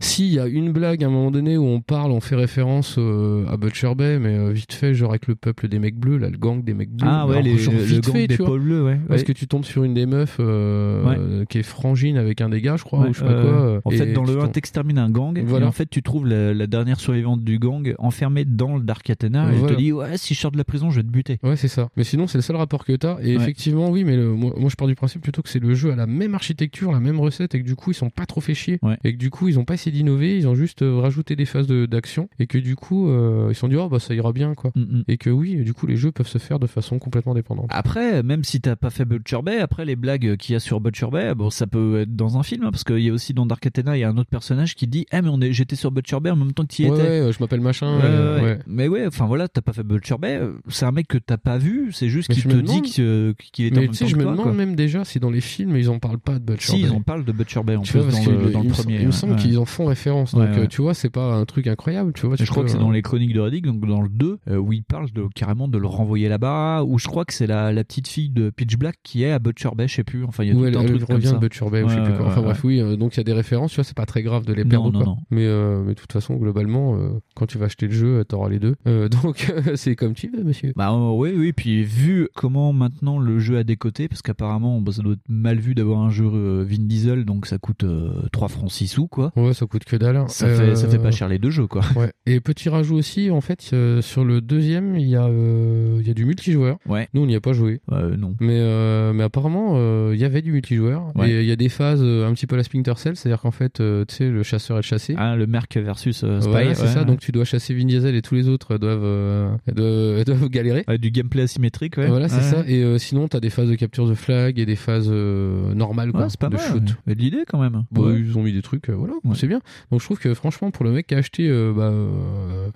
S'il 0.00 0.26
y 0.32 0.38
a 0.38 0.46
une 0.46 0.70
blague 0.72 1.02
à 1.02 1.08
un 1.08 1.10
moment 1.10 1.30
donné 1.32 1.56
où 1.56 1.64
on 1.64 1.80
parle, 1.80 2.12
on 2.12 2.20
fait 2.20 2.36
référence 2.36 2.94
euh, 2.98 3.44
à 3.48 3.56
Butcher 3.56 3.92
Bay, 3.96 4.18
mais 4.20 4.36
euh, 4.36 4.52
vite 4.52 4.72
fait, 4.72 4.94
genre 4.94 5.10
avec 5.10 5.26
le 5.26 5.34
peuple 5.34 5.66
des 5.66 5.80
mecs 5.80 5.96
bleus, 5.98 6.16
là, 6.18 6.30
le 6.30 6.38
gang 6.38 6.62
des 6.62 6.74
mecs 6.74 6.90
bleus. 6.92 7.08
Ah 7.10 7.26
ouais, 7.26 7.32
Alors, 7.38 7.42
les- 7.44 7.58
genre 7.58 7.74
le 7.74 7.80
vite 7.80 8.04
gang 8.04 8.12
fait, 8.12 8.26
des 8.28 8.36
tu 8.36 8.42
vois. 8.42 8.50
pôles 8.52 8.62
bleus, 8.62 8.84
ouais. 8.84 9.00
Parce 9.08 9.20
Ouais. 9.22 9.26
que 9.26 9.32
tu 9.32 9.48
tombes 9.48 9.64
sur 9.64 9.82
une 9.82 9.94
des 9.94 10.06
meufs 10.06 10.36
euh, 10.38 11.04
Ouais. 11.04 11.16
euh, 11.18 11.44
qui 11.46 11.58
est 11.58 11.62
frangine 11.64 12.16
avec 12.16 12.40
un 12.40 12.48
des 12.50 12.60
gars, 12.60 12.76
je 12.76 12.84
crois, 12.84 13.00
Ouais, 13.00 13.08
ou 13.10 13.14
je 13.14 13.18
sais 13.18 13.24
pas 13.24 13.32
euh, 13.32 13.42
quoi. 13.42 13.52
euh, 13.66 13.80
en 13.84 13.90
fait, 13.90 14.12
dans 14.12 14.24
le 14.24 14.32
1, 14.38 14.42
tombes- 14.42 14.52
t'extermines 14.52 14.98
un 14.98 15.10
gang, 15.10 15.42
Voilà. 15.44 15.66
et 15.66 15.68
en 15.68 15.72
fait, 15.72 15.90
tu 15.90 16.02
trouves 16.02 16.26
la, 16.26 16.54
la 16.54 16.66
dernière 16.68 17.00
survivante 17.00 17.42
du 17.42 17.58
gang 17.58 17.94
enfermée 17.98 18.44
dans 18.44 18.76
le 18.76 18.82
Dark 18.84 19.10
Athena, 19.10 19.52
et 19.52 19.56
elle 19.56 19.66
te 19.66 19.74
dit, 19.74 19.90
ouais, 19.92 20.16
si 20.16 20.34
je 20.34 20.38
sors 20.40 20.52
de 20.52 20.56
la 20.58 20.64
prison, 20.64 20.90
je 20.90 20.96
vais 21.00 21.02
te 21.02 21.10
buter. 21.10 21.23
Ouais, 21.42 21.56
c'est 21.56 21.68
ça. 21.68 21.88
Mais 21.96 22.04
sinon, 22.04 22.26
c'est 22.26 22.38
le 22.38 22.42
seul 22.42 22.56
rapport 22.56 22.84
que 22.84 22.92
t'as. 22.92 23.18
Et 23.20 23.36
Ouais. 23.36 23.42
effectivement, 23.42 23.90
oui, 23.90 24.04
mais 24.04 24.16
le- 24.16 24.32
moi, 24.34 24.52
moi, 24.56 24.68
je 24.70 24.76
pars 24.76 24.88
du 24.88 24.94
principe 24.94 25.22
plutôt 25.22 25.42
que 25.42 25.48
c'est 25.48 25.58
le 25.60 25.74
jeu 25.74 25.92
à 25.92 25.96
la 25.96 26.06
même 26.06 26.34
architecture, 26.34 26.92
la 26.92 27.00
même 27.00 27.20
recette, 27.20 27.54
et 27.54 27.60
que 27.60 27.66
du 27.66 27.74
coup, 27.76 27.90
ils 27.90 27.94
sont 27.94 28.10
pas 28.10 28.26
trop 28.26 28.40
fait 28.40 28.54
chier. 28.54 28.78
Ouais. 28.82 28.96
Et 29.04 29.12
que 29.12 29.18
du 29.18 29.30
coup, 29.30 29.48
ils 29.48 29.58
ont 29.58 29.64
pas 29.64 29.74
essayé 29.74 29.90
d'innover, 29.96 30.36
ils 30.36 30.46
ont 30.48 30.54
juste 30.54 30.82
euh, 30.82 30.96
rajouté 31.00 31.36
des 31.36 31.44
phases 31.46 31.66
de- 31.66 31.86
d'action. 31.86 32.28
Et 32.38 32.46
que 32.46 32.58
du 32.58 32.76
coup, 32.76 33.08
euh, 33.08 33.48
ils 33.50 33.54
se 33.54 33.60
sont 33.60 33.68
dit, 33.68 33.76
oh, 33.76 33.88
bah, 33.88 33.98
ça 33.98 34.14
ira 34.14 34.32
bien, 34.32 34.54
quoi. 34.54 34.70
Mm, 34.74 34.80
mm. 34.80 35.04
Et 35.08 35.16
que 35.18 35.30
oui, 35.30 35.56
du 35.64 35.74
coup, 35.74 35.86
les 35.86 35.96
jeux 35.96 36.12
peuvent 36.12 36.26
se 36.28 36.38
faire 36.38 36.58
de 36.58 36.66
façon 36.66 36.98
complètement 36.98 37.34
dépendante. 37.34 37.66
Après, 37.70 38.22
même 38.22 38.44
si 38.44 38.60
t'as 38.60 38.76
pas 38.76 38.90
fait 38.90 39.04
Butcher 39.04 39.40
Bay, 39.42 39.58
après 39.58 39.84
les 39.84 39.96
blagues 39.96 40.36
qu'il 40.36 40.52
y 40.52 40.56
a 40.56 40.60
sur 40.60 40.80
Butcher 40.80 41.08
Bay, 41.12 41.34
bon, 41.34 41.50
ça 41.50 41.66
peut 41.66 42.00
être 42.00 42.14
dans 42.14 42.38
un 42.38 42.42
film, 42.42 42.64
hein, 42.64 42.70
parce 42.70 42.84
qu'il 42.84 42.98
y 43.00 43.08
a 43.10 43.12
aussi 43.12 43.34
dans 43.34 43.46
Dark 43.46 43.64
Athena, 43.66 43.96
il 43.96 44.00
y 44.00 44.04
a 44.04 44.08
un 44.08 44.16
autre 44.18 44.30
personnage 44.30 44.74
qui 44.74 44.86
dit, 44.86 45.06
eh 45.12 45.20
mais 45.22 45.52
j'étais 45.52 45.76
sur 45.76 45.90
Butcher 45.90 46.20
Bay 46.20 46.30
en 46.30 46.36
même 46.36 46.52
temps 46.52 46.64
que 46.64 46.72
tu 46.74 46.82
y 46.82 46.90
Ouais, 46.90 46.98
étais. 46.98 47.20
ouais, 47.26 47.32
je 47.32 47.38
m'appelle 47.40 47.60
machin. 47.60 47.86
Euh. 48.02 48.56
Mais 48.66 48.88
ouais, 48.88 49.06
enfin 49.06 49.26
voilà, 49.26 49.48
t'as 49.48 49.60
pas 49.60 49.72
fait 49.72 49.82
Butcher 49.82 50.16
Bay, 50.18 50.38
euh, 50.40 50.52
c'est 50.68 50.84
un 50.84 50.92
mec 50.92 51.13
que 51.18 51.24
t'as 51.24 51.36
pas 51.36 51.58
vu, 51.58 51.90
c'est 51.92 52.08
juste 52.08 52.32
qu'il 52.32 52.42
te 52.44 52.56
dit 52.56 52.82
que- 52.82 53.34
qu'il 53.52 53.66
est 53.66 53.72
en 53.72 53.74
Mais 53.74 53.80
même 53.82 53.90
tu 53.90 53.96
sais, 53.96 54.04
temps 54.04 54.10
je 54.10 54.16
me 54.16 54.24
demande 54.24 54.56
même 54.56 54.74
déjà 54.76 55.04
si 55.04 55.20
dans 55.20 55.30
les 55.30 55.40
films, 55.40 55.76
ils 55.76 55.88
en 55.90 55.98
parlent 55.98 56.18
pas 56.18 56.38
de 56.38 56.44
Butcher 56.44 56.72
Si, 56.72 56.82
Bay. 56.82 56.88
ils 56.88 56.92
en 56.92 57.00
parlent 57.02 57.24
de 57.24 57.32
Butcher 57.32 57.62
Bay 57.64 57.76
en 57.76 57.82
Tu 57.82 57.92
plus 57.92 58.00
vois, 58.00 58.10
parce 58.10 58.24
dans, 58.24 58.30
que 58.32 58.36
le, 58.44 58.50
dans 58.50 58.62
il 58.62 58.68
le 58.68 58.72
premier. 58.72 58.98
Il 59.00 59.06
me 59.06 59.12
semble 59.12 59.34
ouais. 59.34 59.38
qu'ils 59.38 59.58
en 59.58 59.64
font 59.64 59.86
référence. 59.86 60.34
Donc, 60.34 60.42
euh, 60.48 60.60
ouais. 60.62 60.68
tu 60.68 60.82
vois, 60.82 60.94
c'est 60.94 61.10
pas 61.10 61.34
un 61.34 61.44
truc 61.44 61.66
incroyable. 61.66 62.12
Tu 62.14 62.26
vois, 62.26 62.34
Et 62.34 62.38
tu 62.38 62.44
je 62.44 62.50
crois 62.50 62.64
que 62.64 62.70
c'est 62.70 62.76
euh, 62.76 62.80
dans 62.80 62.90
les 62.90 63.02
chroniques 63.02 63.32
de 63.32 63.40
Reddick, 63.40 63.64
donc 63.66 63.80
dans 63.86 64.02
le 64.02 64.08
2, 64.08 64.38
euh, 64.48 64.56
où 64.56 64.72
il 64.72 64.82
parle 64.84 65.10
de, 65.12 65.24
carrément 65.34 65.68
de 65.68 65.78
le 65.78 65.86
renvoyer 65.86 66.28
là-bas, 66.28 66.82
ou 66.84 66.98
je 66.98 67.06
crois 67.06 67.24
que 67.24 67.32
c'est 67.32 67.46
la, 67.46 67.72
la 67.72 67.84
petite 67.84 68.08
fille 68.08 68.30
de 68.30 68.50
Pitch 68.50 68.76
Black 68.76 68.96
qui 69.02 69.22
est 69.22 69.30
à 69.32 69.38
Butcher 69.38 69.70
Bay, 69.76 69.88
je 69.88 69.94
sais 69.94 70.04
plus. 70.04 70.24
Enfin, 70.24 70.44
il 70.44 70.48
y 70.48 70.50
a 70.50 70.54
tout 70.54 70.64
elle, 70.66 70.76
un 70.76 70.84
truc 70.84 71.04
comme 71.06 71.20
ça. 71.20 71.32
de 71.32 71.38
Butcher 71.38 71.70
Bay 71.70 71.82
je 71.86 71.94
sais 71.94 72.02
plus 72.02 72.14
quoi. 72.14 72.26
Enfin 72.26 72.42
bref, 72.42 72.62
oui, 72.64 72.80
euh, 72.80 72.96
donc 72.96 73.14
il 73.14 73.18
y 73.18 73.20
a 73.20 73.24
des 73.24 73.32
références, 73.32 73.70
tu 73.72 73.76
vois, 73.76 73.84
c'est 73.84 73.96
pas 73.96 74.06
très 74.06 74.22
grave 74.22 74.44
de 74.46 74.52
les 74.52 74.64
perdre 74.64 74.88
ou 74.88 74.92
pas. 75.04 75.16
Mais, 75.30 75.44
euh, 75.46 75.84
de 75.86 75.92
toute 75.94 76.12
façon, 76.12 76.34
globalement, 76.36 76.96
euh, 76.96 77.10
quand 77.34 77.46
tu 77.46 77.58
vas 77.58 77.66
acheter 77.66 77.86
le 77.86 77.92
jeu, 77.92 78.18
euh, 78.20 78.24
t'auras 78.24 78.48
les 78.48 78.58
deux. 78.58 78.74
Euh, 78.86 79.08
donc 79.22 79.52
c'est 79.74 79.96
comme 79.96 80.14
tu 80.14 80.28
veux, 80.30 80.42
monsieur. 80.44 80.72
Bah 80.76 80.92
euh, 80.94 81.12
oui, 81.14 81.32
oui, 81.36 81.52
puis 81.52 81.82
vu 81.82 82.28
comment 82.34 82.72
maintenant 82.72 83.18
le 83.18 83.38
jeu 83.38 83.58
a 83.58 83.64
décoté, 83.64 84.08
parce 84.08 84.22
qu'apparemment 84.22 84.80
bah, 84.80 84.92
ça 84.92 85.02
doit 85.02 85.14
être 85.14 85.28
mal 85.28 85.58
vu 85.58 85.74
d'avoir 85.74 86.00
un 86.00 86.10
jeu 86.10 86.24
euh, 86.32 86.64
Vin 86.68 86.84
Diesel, 86.86 87.24
donc 87.24 87.46
ça 87.46 87.58
coûte 87.58 87.84
euh, 87.84 88.10
3 88.32 88.48
francs 88.48 88.70
6 88.70 88.86
sous, 88.88 89.06
quoi. 89.06 89.32
Ouais, 89.36 89.54
ça 89.54 89.66
coûte 89.66 89.84
que 89.84 89.96
dalle. 89.96 90.16
hein. 90.16 90.26
Ça, 90.28 90.46
fait, 90.48 90.74
ça 90.76 90.86
Euh, 90.86 90.90
fait 90.90 90.98
pas 90.98 91.10
cher 91.10 91.28
les 91.28 91.38
deux 91.38 91.50
jeux, 91.50 91.66
quoi. 91.66 91.82
Ouais. 91.96 92.12
Et 92.26 92.40
petit 92.40 92.68
rajout 92.68 92.96
aussi, 92.96 93.30
en 93.30 93.40
fait, 93.40 93.70
euh, 93.72 94.00
sur 94.02 94.24
le 94.24 94.40
deuxième, 94.40 94.96
il 94.96 95.08
y 95.08 95.16
a, 95.16 95.24
euh, 95.26 95.98
il 96.00 96.06
y 96.06 96.10
a 96.10 96.14
du 96.14 96.24
multijoueur. 96.24 96.78
Ouais. 96.88 97.08
Nous, 97.14 97.22
on 97.22 97.26
n'y 97.26 97.34
a 97.36 97.40
pas 97.40 97.52
joué. 97.52 97.80
Euh, 97.92 98.16
non. 98.16 98.34
Mais, 98.40 98.58
euh, 98.60 99.12
mais 99.12 99.22
apparemment, 99.24 99.74
euh, 99.76 100.12
il 100.14 100.20
y 100.20 100.24
avait 100.24 100.42
du 100.42 100.52
multijoueur. 100.52 101.12
Ouais. 101.16 101.30
Et 101.30 101.40
il 101.40 101.46
y 101.46 101.52
a 101.52 101.56
des 101.56 101.68
phases 101.68 102.00
euh, 102.02 102.26
un 102.28 102.32
petit 102.34 102.46
peu 102.46 102.54
à 102.54 102.58
la 102.58 102.64
Splinter 102.64 102.94
Cell, 102.96 103.16
c'est-à-dire 103.16 103.40
qu'en 103.40 103.50
fait, 103.50 103.80
euh, 103.80 104.04
tu 104.06 104.14
sais, 104.16 104.28
le 104.30 104.42
chasseur 104.42 104.78
est 104.78 104.82
chassé. 104.82 105.14
Ah, 105.18 105.36
le 105.36 105.46
Merc 105.46 105.76
versus 105.76 106.22
euh, 106.24 106.40
Spy. 106.40 106.50
Voilà, 106.50 106.74
c'est 106.74 106.86
ça. 106.88 107.04
Donc 107.04 107.20
tu 107.20 107.32
dois 107.32 107.44
chasser 107.44 107.74
Vin 107.74 107.84
Diesel 107.86 108.14
et 108.14 108.22
tous 108.22 108.34
les 108.34 108.48
autres 108.48 108.78
doivent, 108.78 109.00
euh, 109.04 109.56
doivent, 109.74 110.24
doivent 110.24 110.48
galérer. 110.48 110.83
Ouais, 110.88 110.98
du 110.98 111.10
gameplay 111.10 111.42
asymétrique, 111.42 111.96
ouais. 111.96 112.06
Voilà, 112.08 112.28
c'est 112.28 112.36
Ouais. 112.36 112.62
ça. 112.62 112.64
Et 112.68 112.82
euh, 112.82 112.98
sinon, 112.98 113.28
t'as 113.28 113.40
des 113.40 113.50
phases 113.50 113.68
de 113.68 113.74
capture 113.74 114.06
de 114.08 114.14
flag 114.14 114.58
et 114.58 114.66
des 114.66 114.76
phases 114.76 115.08
euh, 115.10 115.74
normales, 115.74 116.12
quoi, 116.12 116.28
c'est 116.28 116.38
pas 116.40 116.48
de 116.48 116.56
mal. 116.56 116.64
shoot. 116.66 116.96
Mais 117.06 117.14
de 117.14 117.20
l'idée 117.20 117.44
quand 117.48 117.60
même. 117.60 117.84
Ils 117.96 118.36
ont 118.38 118.42
mis 118.42 118.52
des 118.52 118.62
trucs, 118.62 118.88
euh, 118.90 118.94
voilà, 118.94 119.14
c'est 119.34 119.46
bien. 119.46 119.60
Donc 119.90 120.00
je 120.00 120.04
trouve 120.06 120.18
que 120.18 120.34
franchement, 120.34 120.70
pour 120.70 120.84
le 120.84 120.92
mec 120.92 121.06
qui 121.06 121.14
a 121.14 121.18
acheté 121.18 121.48
euh, 121.48 121.72
bah, 121.72 121.92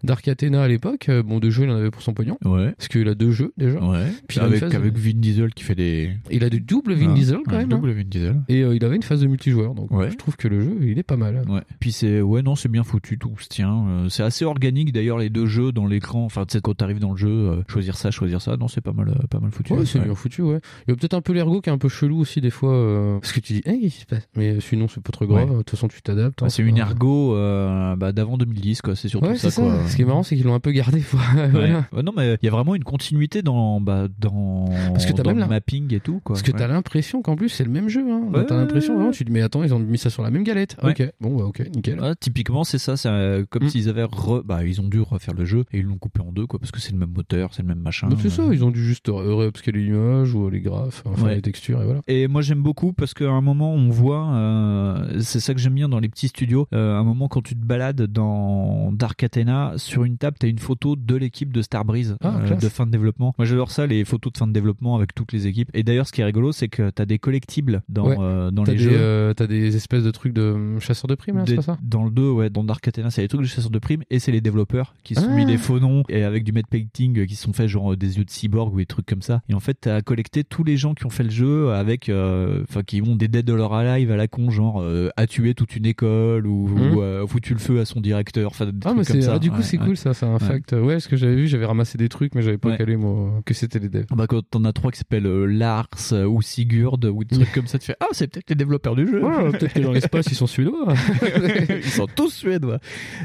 Dark 0.05 0.27
Athena 0.29 0.63
à 0.63 0.69
l'époque, 0.69 1.11
bon, 1.27 1.39
deux 1.39 1.51
jeux, 1.51 1.65
il 1.65 1.71
en 1.71 1.77
avait 1.77 1.91
pour 1.91 2.03
son 2.03 2.13
pognon. 2.15 2.39
Ouais. 2.45 2.73
Parce 2.77 2.89
qu'il 2.89 3.09
a 3.09 3.15
deux 3.15 3.31
jeux 3.31 3.53
déjà. 3.57 3.81
Ouais. 3.83 4.07
Puis 4.29 4.39
avec, 4.41 4.61
phase- 4.61 4.75
avec 4.75 4.97
Vin 4.97 5.13
Diesel 5.15 5.53
qui 5.55 5.65
fait 5.65 5.75
des. 5.75 6.11
Il 6.31 6.45
a 6.45 6.51
du 6.51 6.61
double 6.61 6.95
Vin 6.95 7.09
Ah, 7.11 7.15
Diesel 7.15 7.39
quand 7.47 7.57
même. 7.57 7.69
double 7.69 7.91
hein. 7.91 7.95
Vin 7.97 8.05
Diesel. 8.05 8.37
Et 8.49 8.61
il 8.61 8.85
avait 8.85 8.97
une 8.97 9.03
phase 9.03 9.21
de 9.21 9.27
multijoueur, 9.27 9.75
donc 9.75 9.91
je 10.11 10.17
trouve 10.17 10.37
que 10.37 10.49
le 10.49 10.61
jeu, 10.61 10.77
il 10.83 10.99
est 10.99 11.03
pas 11.03 11.17
mal. 11.17 11.43
Ouais. 11.49 11.63
Puis 11.81 11.93
c'est 11.93 12.21
ouais 12.21 12.43
non 12.43 12.55
c'est 12.57 12.69
bien 12.69 12.85
foutu 12.85 13.19
tout 13.19 13.33
se 13.39 13.49
tient. 13.49 14.07
C'est 14.09 14.23
assez 14.23 14.45
organique 14.45 14.93
d'ailleurs 14.93 15.19
les 15.19 15.31
deux 15.31 15.47
jeux 15.47 15.73
dans 15.73 15.87
l'écran. 15.87 16.25
Enfin 16.25 16.45
tu 16.47 16.53
sais 16.55 16.61
quand 16.61 16.75
t'arrives 16.75 16.99
dans 17.01 17.13
le 17.13 17.17
jeu 17.17 17.63
choisir 17.69 17.97
ça 17.99 18.11
choisir 18.11 18.41
ça 18.41 18.57
non 18.57 18.69
c'est 18.69 18.81
pas 18.81 18.93
mal 18.93 19.09
euh, 19.09 19.27
pas 19.29 19.41
mal 19.41 19.51
foutu. 19.51 19.73
Ouais, 19.75 19.85
c'est 19.87 19.99
bien 20.01 20.15
foutu, 20.15 20.43
ouais. 20.43 20.61
Il 20.87 20.91
y 20.91 20.93
a 20.93 20.97
peut-être 20.97 21.15
un 21.15 21.21
peu 21.21 21.33
l'ergo 21.33 21.61
qui 21.61 21.69
est 21.71 21.73
un 21.73 21.79
peu 21.79 21.89
chelou 21.89 22.19
aussi 22.21 22.41
des 22.41 22.51
fois, 22.51 22.73
euh, 22.75 23.19
parce 23.21 23.33
que 23.33 23.41
tu 23.41 23.53
dis, 23.55 23.63
hey, 23.67 23.81
qu'est-ce 23.81 23.95
qui 23.97 24.01
se 24.03 24.07
passe? 24.07 24.29
Mais 24.37 24.61
sinon, 24.61 24.87
c'est 24.89 25.03
pas 25.03 25.11
trop 25.13 25.27
grave. 25.27 25.45
Ouais. 25.51 25.53
De 25.53 25.59
toute 25.59 25.71
façon, 25.71 25.89
tu 25.89 26.01
t'adaptes. 26.03 26.43
Hein, 26.43 26.49
c'est 26.49 26.63
pas- 26.63 26.69
une 26.69 26.79
ergo 26.79 27.35
euh, 27.35 27.97
bah, 27.97 28.13
d'avant 28.13 28.37
2010 28.39 28.83
quoi. 28.83 28.95
C'est 28.97 29.09
surtout 29.09 29.29
Ouais, 29.29 29.37
ça 29.37 29.51
c'est 29.51 29.57
ça. 29.57 29.63
quoi. 29.63 29.89
Ce 29.89 29.97
qui 29.97 30.03
est 30.03 30.05
marrant, 30.05 30.23
c'est 30.23 30.37
qu'ils 30.37 30.45
l'ont 30.47 30.55
un 30.55 30.61
peu 30.61 30.71
gardé. 30.73 31.03
Voilà. 31.51 31.87
Ouais, 31.93 32.03
non 32.03 32.13
mais 32.17 32.37
il 32.43 32.45
y 32.47 32.49
a 32.49 32.51
vraiment 32.53 32.75
une 32.75 32.85
continuité 32.85 33.43
dans 33.43 33.81
bah, 33.81 34.07
dans 34.19 34.67
Parce 34.93 35.07
que 35.07 35.13
t'as 35.13 35.23
dans 35.23 35.31
même 35.31 35.41
le 35.41 35.47
mapping 35.47 35.93
et 35.95 36.01
tout 36.01 36.21
quoi. 36.25 36.35
Parce 36.35 36.43
que 36.43 36.53
t'as 36.53 36.67
l'impression 36.69 37.23
qu'en 37.23 37.37
plus, 37.37 37.49
c'est 37.49 37.65
le 37.65 37.71
même 37.71 37.89
jeu. 37.89 38.05
Hein. 38.11 38.31
T'as 38.47 38.57
l'impression 38.57 38.95
vraiment, 38.95 39.11
tu 39.11 39.25
te 39.25 39.29
dis, 39.29 39.33
mais 39.33 39.43
attends, 39.43 39.63
ils 39.65 39.75
ont 39.75 39.79
mis 39.79 39.99
ça 39.99 40.11
sur 40.11 40.23
la 40.23 40.31
même 40.31 40.43
galette. 40.45 40.77
Ok, 40.83 41.03
bon, 41.21 41.37
bah, 41.37 41.45
ok, 41.45 41.63
nickel. 41.75 42.01
Ouais, 42.01 42.15
typiquement, 42.19 42.65
c'est 42.65 42.79
ça. 42.79 42.97
C'est 42.97 43.09
comme 43.51 43.65
Mm. 43.65 43.69
s'ils 43.71 43.89
avaient 43.89 44.07
bah, 44.45 44.65
ils 44.65 44.81
ont 44.81 44.89
dû 44.89 45.01
refaire 45.01 45.35
le 45.35 45.45
jeu 45.45 45.65
et 45.73 45.79
ils 45.79 45.85
l'ont 45.85 45.97
coupé 45.99 46.21
en 46.21 46.33
deux, 46.33 46.47
quoi, 46.47 46.59
parce 46.59 46.71
que 46.71 46.81
c'est 46.81 46.93
le 46.93 46.99
même 46.99 47.13
moteur, 47.13 47.53
c'est 47.55 47.63
le 47.63 47.69
même 47.69 47.79
machin. 47.89 48.09
C'est 48.21 48.31
ça, 48.31 48.45
ils 48.53 48.65
ont 48.65 48.71
dû 48.71 48.85
juste 48.85 49.07
réupscaler 49.13 49.83
l'image 49.83 50.35
ou 50.35 50.49
les 50.49 50.61
graphes, 50.61 51.03
enfin 51.07 51.27
Ouais. 51.27 51.35
les 51.37 51.43
textures 51.43 51.81
et 51.83 51.85
voilà. 51.85 52.01
Et 52.07 52.29
moi 52.29 52.43
j'aime 52.43 52.63
beaucoup 52.63 52.93
parce 52.93 53.15
qu'à 53.15 53.29
un 53.31 53.41
moment 53.41 53.73
on 53.75 53.89
voit, 53.91 54.29
euh, 54.35 55.21
c'est 55.21 55.41
ça 55.41 55.55
que 55.55 55.61
j'aime 55.61 55.75
bien 55.75 55.89
dans 55.89 55.99
les 56.01 56.09
petits 56.09 56.29
studios, 56.29 56.67
euh, 56.75 56.97
à 56.97 56.99
un 56.99 57.05
moment 57.05 57.29
quand 57.29 57.43
tu 57.43 57.55
te 57.55 57.65
balades 57.65 58.03
dans 58.03 58.93
Dark 58.93 59.23
Athena, 59.23 59.73
sur 59.77 60.05
une 60.05 60.17
table 60.19 60.37
t'as 60.39 60.49
une 60.49 60.59
photo 60.59 60.97
de 60.97 61.17
l'équipe 61.17 61.53
de 61.53 61.63
Starbreeze 61.63 62.17
Ah, 62.23 62.39
euh, 62.43 62.55
de 62.57 62.69
fin 62.69 62.87
de 62.87 62.91
développement. 62.91 63.35
Moi 63.39 63.47
j'adore 63.47 63.71
ça, 63.71 63.87
les 63.87 64.05
photos 64.05 64.33
de 64.33 64.39
fin 64.39 64.47
de 64.47 64.53
développement 64.53 64.97
avec 64.97 65.15
toutes 65.15 65.33
les 65.33 65.47
équipes. 65.47 65.71
Et 65.75 65.83
d'ailleurs 65.83 66.07
ce 66.07 66.13
qui 66.13 66.21
est 66.21 66.25
rigolo 66.25 66.53
c'est 66.53 66.69
que 66.69 66.91
t'as 66.91 67.05
des 67.07 67.19
collectibles 67.19 67.83
dans, 67.89 68.09
Ouais. 68.09 68.17
euh, 68.21 68.51
dans 68.51 68.65
T'as 68.65 68.73
les 68.73 68.79
des, 68.79 68.85
jeux. 68.85 68.91
euh, 68.95 69.35
t'as 69.35 69.47
des 69.47 69.77
espèces 69.77 70.05
de 70.05 70.11
trucs 70.11 70.33
de 70.33 70.43
euh, 70.43 70.81
chasseurs 70.81 71.09
de 71.09 71.15
primes, 71.15 71.43
c'est 71.47 71.57
pas 71.57 71.63
ça? 71.63 71.79
dans 71.83 72.05
le 72.05 72.11
2, 72.11 72.31
ouais, 72.31 72.51
dans 72.51 72.65
Dark 72.65 72.87
Athena, 72.87 73.11
c'est 73.11 73.23
les 73.23 73.29
trucs 73.29 73.41
de 73.43 73.47
chasseurs 73.47 73.71
de 73.71 73.79
primes 73.79 74.03
et 74.11 74.19
c'est 74.19 74.33
les 74.33 74.41
développeurs 74.41 74.95
qui 75.05 75.15
sont 75.15 75.27
Ah. 75.31 75.35
mis 75.35 75.45
des 75.47 75.59
faux 75.59 75.79
noms 75.81 76.03
et 76.09 76.23
avec 76.25 76.45
du 76.45 76.53
matte 76.53 76.67
painting 76.71 77.19
euh, 77.19 77.27
qui 77.27 77.37
sont 77.37 77.53
fait 77.53 77.69
genre 77.79 77.93
euh, 77.93 77.97
des 77.97 78.19
yeux 78.19 78.25
de 78.25 78.31
cyborg 78.31 78.75
ou 78.75 78.79
des 78.79 78.87
trucs 78.87 79.07
comme 79.07 79.23
ça. 79.23 79.41
Et 79.49 79.55
en 79.55 79.61
fait, 79.61 79.77
t'as 79.81 80.01
collecté 80.03 80.45
tous 80.45 80.65
les 80.65 80.77
gens 80.77 80.95
qui 80.95 81.07
ont 81.07 81.11
fait 81.11 81.23
le 81.25 81.31
jeu 81.31 81.71
avec, 81.73 82.09
euh, 82.09 82.63
enfin, 82.69 82.83
qui 82.83 83.01
ont 83.03 83.17
des 83.17 83.29
dead 83.29 83.49
or 83.51 83.75
alive 83.75 84.11
à 84.11 84.17
la 84.17 84.29
con, 84.29 84.51
genre 84.51 84.81
euh, 84.83 85.09
a 85.17 85.27
tué 85.27 85.55
toute 85.55 85.77
une 85.77 85.87
école 85.87 86.47
ou, 86.47 86.69
Mhm. 86.69 86.93
ou, 86.95 87.03
euh, 87.03 87.27
foutu 87.27 87.53
le 87.55 87.59
feu 87.61 87.81
à 87.81 87.85
son 87.85 88.01
directeur. 88.01 88.51
Enfin, 88.51 88.67
Ah, 88.85 88.91
mais 88.91 88.95
comme 88.97 89.05
c'est, 89.05 89.23
ça. 89.23 89.35
ah, 89.35 89.39
du 89.39 89.51
coup, 89.51 89.59
Ouais, 89.59 89.63
c'est 89.63 89.79
ouais. 89.79 89.85
cool, 89.87 89.97
ça, 89.97 90.15
c'est 90.15 90.27
un 90.27 90.35
Ouais. 90.35 90.39
fact. 90.39 90.73
Ouais, 90.73 90.95
parce 90.95 91.07
que 91.09 91.17
j'avais 91.17 91.37
vu, 91.37 91.47
j'avais 91.47 91.67
ramassé 91.67 91.99
des 91.99 92.09
trucs, 92.09 92.35
mais 92.35 92.43
j'avais 92.43 92.59
pas 92.59 92.77
calé, 92.77 92.97
moi, 92.97 93.41
que 93.45 93.55
c'était 93.55 93.79
les 93.79 93.89
devs. 93.89 94.07
Bah, 94.15 94.27
quand 94.29 94.43
t'en 94.51 94.65
as 94.65 94.73
trois 94.73 94.91
qui 94.91 94.99
s'appellent 94.99 95.27
euh, 95.27 95.47
Lars 95.47 95.89
euh, 96.13 96.25
ou 96.27 96.43
Sigurd 96.43 97.05
ou 97.05 97.25
des 97.25 97.37
trucs 97.37 97.53
comme 97.59 97.67
ça, 97.67 97.79
tu 97.79 97.87
fais 97.87 97.97
Ah, 98.01 98.07
c'est 98.13 98.27
peut-être 98.29 98.51
les 98.51 98.57
développeurs 98.57 98.97
du 98.97 99.07
jeu. 99.07 99.23
Ouais, 99.25 99.51
peut-être 99.53 99.75
que 99.75 99.81
dans 99.81 99.93
l'espace, 99.93 100.27
ils 100.31 100.35
sont 100.35 100.47
suédois. 100.47 100.95
Ils 101.71 101.83
sont 101.91 102.07
tous 102.07 102.31
suédois. 102.33 102.79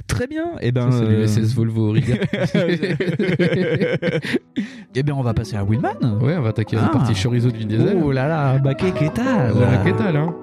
Très 0.08 0.28
bien. 0.28 0.54
Et 0.62 0.72
ben, 0.72 0.92
Ça, 0.92 1.00
c'est 1.00 1.06
euh, 1.06 1.22
l'USS 1.42 1.54
Volvo 1.56 1.92
Riga. 1.92 2.16
Eh 4.96 5.02
bien, 5.04 5.16
on 5.16 5.22
va 5.24 5.34
passer 5.34 5.56
à 5.56 5.64
Willman. 5.64 6.20
Ouais, 6.22 6.38
on 6.38 6.42
va 6.42 6.50
attaquer 6.50 6.76
la 6.76 6.86
Ah. 6.86 6.90
partie 6.90 7.16
chorizo 7.16 7.50
de 7.50 7.58
Vin 7.58 7.66
Diesel. 7.66 8.00
Oh 8.04 8.12
là 8.12 8.28
là, 8.28 8.60
bah 8.60 8.74
que 8.76 8.86
Voilà, 9.54 9.78
qu'est-ce 9.78 9.98
que 9.98 10.18
hein 10.18 10.36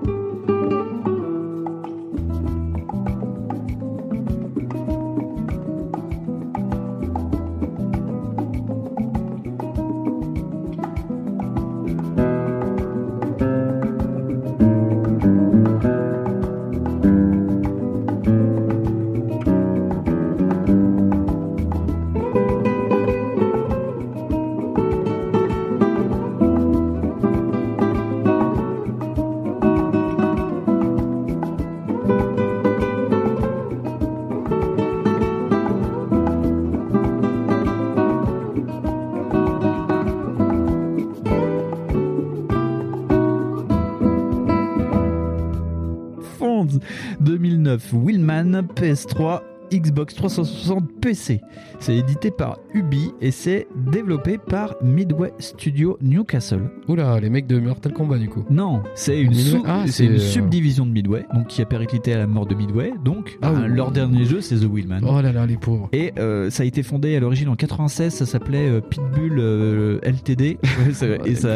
PS3, 48.62 49.49
Xbox 49.72 50.14
360, 50.14 50.90
PC. 51.00 51.40
C'est 51.78 51.96
édité 51.96 52.30
par 52.30 52.58
Ubi 52.74 53.10
et 53.20 53.30
c'est 53.30 53.66
développé 53.90 54.36
par 54.38 54.74
Midway 54.82 55.32
Studio 55.38 55.96
Newcastle. 56.02 56.70
Oula, 56.88 57.18
les 57.20 57.30
mecs 57.30 57.46
de 57.46 57.58
Mortal 57.58 57.92
Kombat, 57.92 58.18
du 58.18 58.28
coup. 58.28 58.44
Non, 58.50 58.82
c'est 58.94 59.20
une, 59.20 59.34
sous- 59.34 59.62
Ah, 59.66 59.84
c'est 59.86 60.04
une 60.06 60.12
euh, 60.14 60.18
subdivision 60.18 60.84
de 60.86 60.90
Midway, 60.90 61.24
donc 61.34 61.46
qui 61.46 61.62
a 61.62 61.66
périclité 61.66 62.12
à 62.14 62.18
la 62.18 62.26
mort 62.26 62.46
de 62.46 62.54
Midway. 62.54 62.92
Donc, 63.04 63.38
Ah 63.42 63.52
oui. 63.54 63.62
leur 63.68 63.90
dernier 63.92 64.24
jeu, 64.24 64.40
c'est 64.40 64.56
The 64.56 64.68
Willman. 64.70 65.02
Oh 65.06 65.20
là 65.22 65.32
là, 65.32 65.46
les 65.46 65.56
pauvres. 65.56 65.88
Et 65.92 66.12
euh, 66.18 66.50
ça 66.50 66.62
a 66.64 66.66
été 66.66 66.82
fondé 66.82 67.14
à 67.16 67.20
l'origine 67.20 67.48
en 67.48 67.56
96, 67.56 68.12
ça 68.12 68.26
s'appelait 68.26 68.68
euh, 68.68 68.80
Pitbull 68.80 70.00
LTD. 70.02 70.58
Ouais, 71.00 71.18
et 71.24 71.34
ça, 71.34 71.48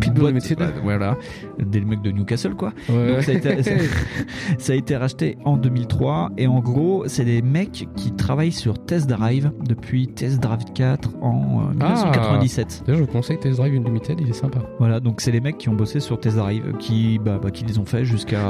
Pitbull 0.00 0.26
Limited. 0.28 0.58
bah, 0.58 0.70
voilà, 0.82 1.16
des 1.58 1.80
mecs 1.80 2.02
de 2.02 2.10
Newcastle 2.10 2.54
quoi. 2.54 2.72
Ouais. 2.88 3.14
Donc 3.14 3.22
ça 3.22 3.32
a, 3.32 3.34
été, 3.34 3.62
ça- 3.62 3.70
ça 4.58 4.72
a 4.72 4.76
été 4.76 4.96
racheté 4.96 5.38
en 5.44 5.56
2003 5.56 6.32
et 6.36 6.46
en 6.46 6.60
gros 6.60 7.04
c'est 7.06 7.24
des 7.24 7.42
mecs 7.46 7.88
qui 7.96 8.12
travaillent 8.12 8.52
sur 8.52 8.78
Test 8.84 9.08
Drive 9.08 9.50
depuis 9.66 10.08
Test 10.08 10.40
Drive 10.40 10.64
4 10.74 11.16
en 11.22 11.62
euh, 11.62 11.68
1997. 11.70 12.84
D'ailleurs, 12.86 12.98
je 12.98 13.04
vous 13.06 13.12
conseille 13.12 13.38
Test 13.38 13.58
Drive 13.58 13.74
Unlimited, 13.74 14.20
il 14.20 14.28
est 14.28 14.34
sympa. 14.34 14.60
Voilà, 14.78 15.00
donc 15.00 15.20
c'est 15.20 15.32
les 15.32 15.40
mecs 15.40 15.58
qui 15.58 15.68
ont 15.68 15.74
bossé 15.74 16.00
sur 16.00 16.20
Test 16.20 16.36
Drive, 16.36 16.76
qui, 16.78 17.18
bah, 17.18 17.38
bah, 17.42 17.50
qui 17.50 17.64
les 17.64 17.78
ont 17.78 17.86
fait 17.86 18.04
jusqu'à 18.04 18.48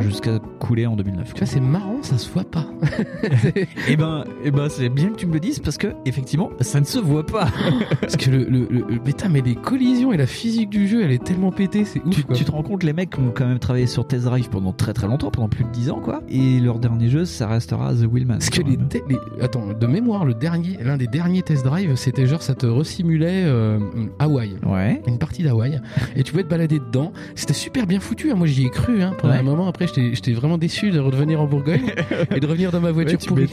jusqu'à 0.00 0.38
couler 0.58 0.86
en 0.86 0.96
2009. 0.96 1.34
Tu 1.34 1.38
vois, 1.38 1.46
c'est 1.46 1.60
marrant, 1.60 2.02
ça 2.02 2.18
se 2.18 2.30
voit 2.30 2.44
pas. 2.44 2.66
Et 3.88 3.96
ben, 3.96 4.24
et 4.44 4.50
ben 4.50 4.68
c'est 4.68 4.88
bien 4.88 5.08
que 5.10 5.16
tu 5.16 5.26
me 5.26 5.34
le 5.34 5.40
dises 5.40 5.58
parce 5.58 5.76
que 5.78 5.88
effectivement 6.04 6.50
ça 6.60 6.80
ne 6.80 6.84
se 6.84 6.98
voit 6.98 7.24
pas. 7.26 7.48
Parce 8.00 8.16
que 8.16 8.30
le, 8.30 8.44
le, 8.44 8.66
le, 8.70 9.00
mais 9.30 9.40
les 9.40 9.54
collisions 9.54 10.12
et 10.12 10.16
la 10.16 10.26
physique 10.26 10.70
du 10.70 10.88
jeu, 10.88 11.02
elle 11.02 11.12
est 11.12 11.22
tellement 11.22 11.52
pétée, 11.52 11.84
c'est 11.84 12.02
ouf. 12.04 12.14
Tu, 12.14 12.24
quoi. 12.24 12.34
tu 12.34 12.44
te 12.44 12.50
rends 12.50 12.62
compte, 12.62 12.82
les 12.82 12.92
mecs 12.92 13.18
ont 13.18 13.32
quand 13.34 13.46
même 13.46 13.58
travaillé 13.58 13.86
sur 13.86 14.06
Test 14.06 14.24
Drive 14.24 14.48
pendant 14.48 14.72
très 14.72 14.92
très 14.92 15.06
longtemps, 15.06 15.30
pendant 15.30 15.48
plus 15.48 15.64
de 15.64 15.70
10 15.70 15.90
ans 15.90 16.00
quoi. 16.00 16.22
Et 16.28 16.60
leur 16.60 16.78
dernier 16.78 17.08
jeu, 17.08 17.24
ça 17.24 17.46
restera 17.46 17.92
The 17.94 18.04
Parce 18.34 18.50
que 18.50 18.62
les, 18.62 18.76
te- 18.76 18.98
les- 19.08 19.18
Attends, 19.42 19.66
de 19.78 19.86
mémoire, 19.86 20.24
le 20.24 20.34
dernier, 20.34 20.78
l'un 20.82 20.96
des 20.96 21.06
derniers 21.06 21.42
test 21.42 21.64
drive, 21.64 21.94
c'était 21.96 22.26
genre 22.26 22.42
ça 22.42 22.54
te 22.54 22.66
resimulait 22.66 23.44
euh, 23.44 23.78
Hawaï. 24.18 24.52
Ouais. 24.66 25.02
Une 25.06 25.18
partie 25.18 25.42
d'Hawaï. 25.42 25.80
Et 26.16 26.22
tu 26.22 26.32
pouvais 26.32 26.44
te 26.44 26.48
balader 26.48 26.78
dedans. 26.78 27.12
C'était 27.34 27.52
super 27.54 27.86
bien 27.86 28.00
foutu. 28.00 28.30
hein. 28.30 28.34
Moi, 28.34 28.46
j'y 28.46 28.66
ai 28.66 28.70
cru. 28.70 29.02
Hein, 29.02 29.14
pendant 29.18 29.34
Ouais. 29.34 29.40
un 29.40 29.42
moment, 29.42 29.68
après, 29.68 29.86
j'étais 29.86 30.32
vraiment 30.32 30.58
déçu 30.58 30.90
de 30.90 30.98
revenir 30.98 31.40
en 31.40 31.46
Bourgogne 31.46 31.92
et 32.34 32.40
de 32.40 32.46
revenir 32.46 32.70
dans 32.72 32.80
ma 32.80 32.90
voiture 32.92 33.18
Ouais, 33.20 33.26
pourrie. 33.26 33.48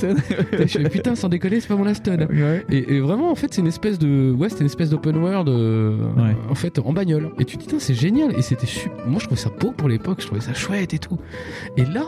je 0.52 0.68
fais, 0.68 0.84
putain, 0.90 1.16
sans 1.16 1.30
déconner, 1.30 1.60
c'est 1.60 1.68
pas 1.68 1.76
mon 1.76 1.86
Aston. 1.86 2.28
Et, 2.70 2.96
et 2.96 3.00
vraiment, 3.00 3.32
en 3.32 3.36
fait, 3.36 3.54
c'est 3.54 3.62
une 3.62 3.68
espèce 3.68 3.98
de, 4.00 4.32
ouais, 4.38 4.50
c'était 4.50 4.62
une 4.62 4.68
espèce 4.68 4.90
d'open 4.90 5.18
world, 5.18 5.48
euh, 5.50 5.98
Ouais. 6.18 6.36
en 6.50 6.56
fait, 6.56 6.80
en 6.80 6.94
bagnole. 6.94 7.30
Et 7.40 7.46
tu 7.46 7.56
te 7.58 7.62
dis, 7.62 7.68
putain, 7.68 7.80
c'est 7.80 7.94
génial. 7.94 8.34
Et 8.38 8.42
c'était 8.42 8.66
super. 8.68 9.06
Moi, 9.08 9.20
je 9.20 9.26
trouvais 9.26 9.40
ça 9.42 9.50
beau 9.60 9.72
pour 9.72 9.88
l'époque. 9.90 10.18
Je 10.22 10.26
trouvais 10.28 10.42
ça 10.42 10.54
chouette 10.54 10.94
et 10.94 11.00
tout. 11.00 11.18
Et 11.78 11.86
là, 11.86 12.04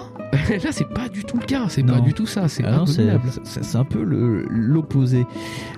là, 0.49 0.71
c'est 0.71 0.87
pas 0.89 1.09
du 1.09 1.23
tout 1.23 1.37
le 1.39 1.45
cas. 1.45 1.65
C'est 1.69 1.83
pas 1.85 1.99
du 1.99 2.13
tout 2.13 2.25
ça. 2.25 2.47
C'est 2.47 2.60
c'est 2.85 3.01
abominable. 3.09 3.21
c'est- 3.43 3.63
c'est 3.63 3.77
un 3.77 3.83
peu 3.85 4.01
l'opposé. 4.49 5.25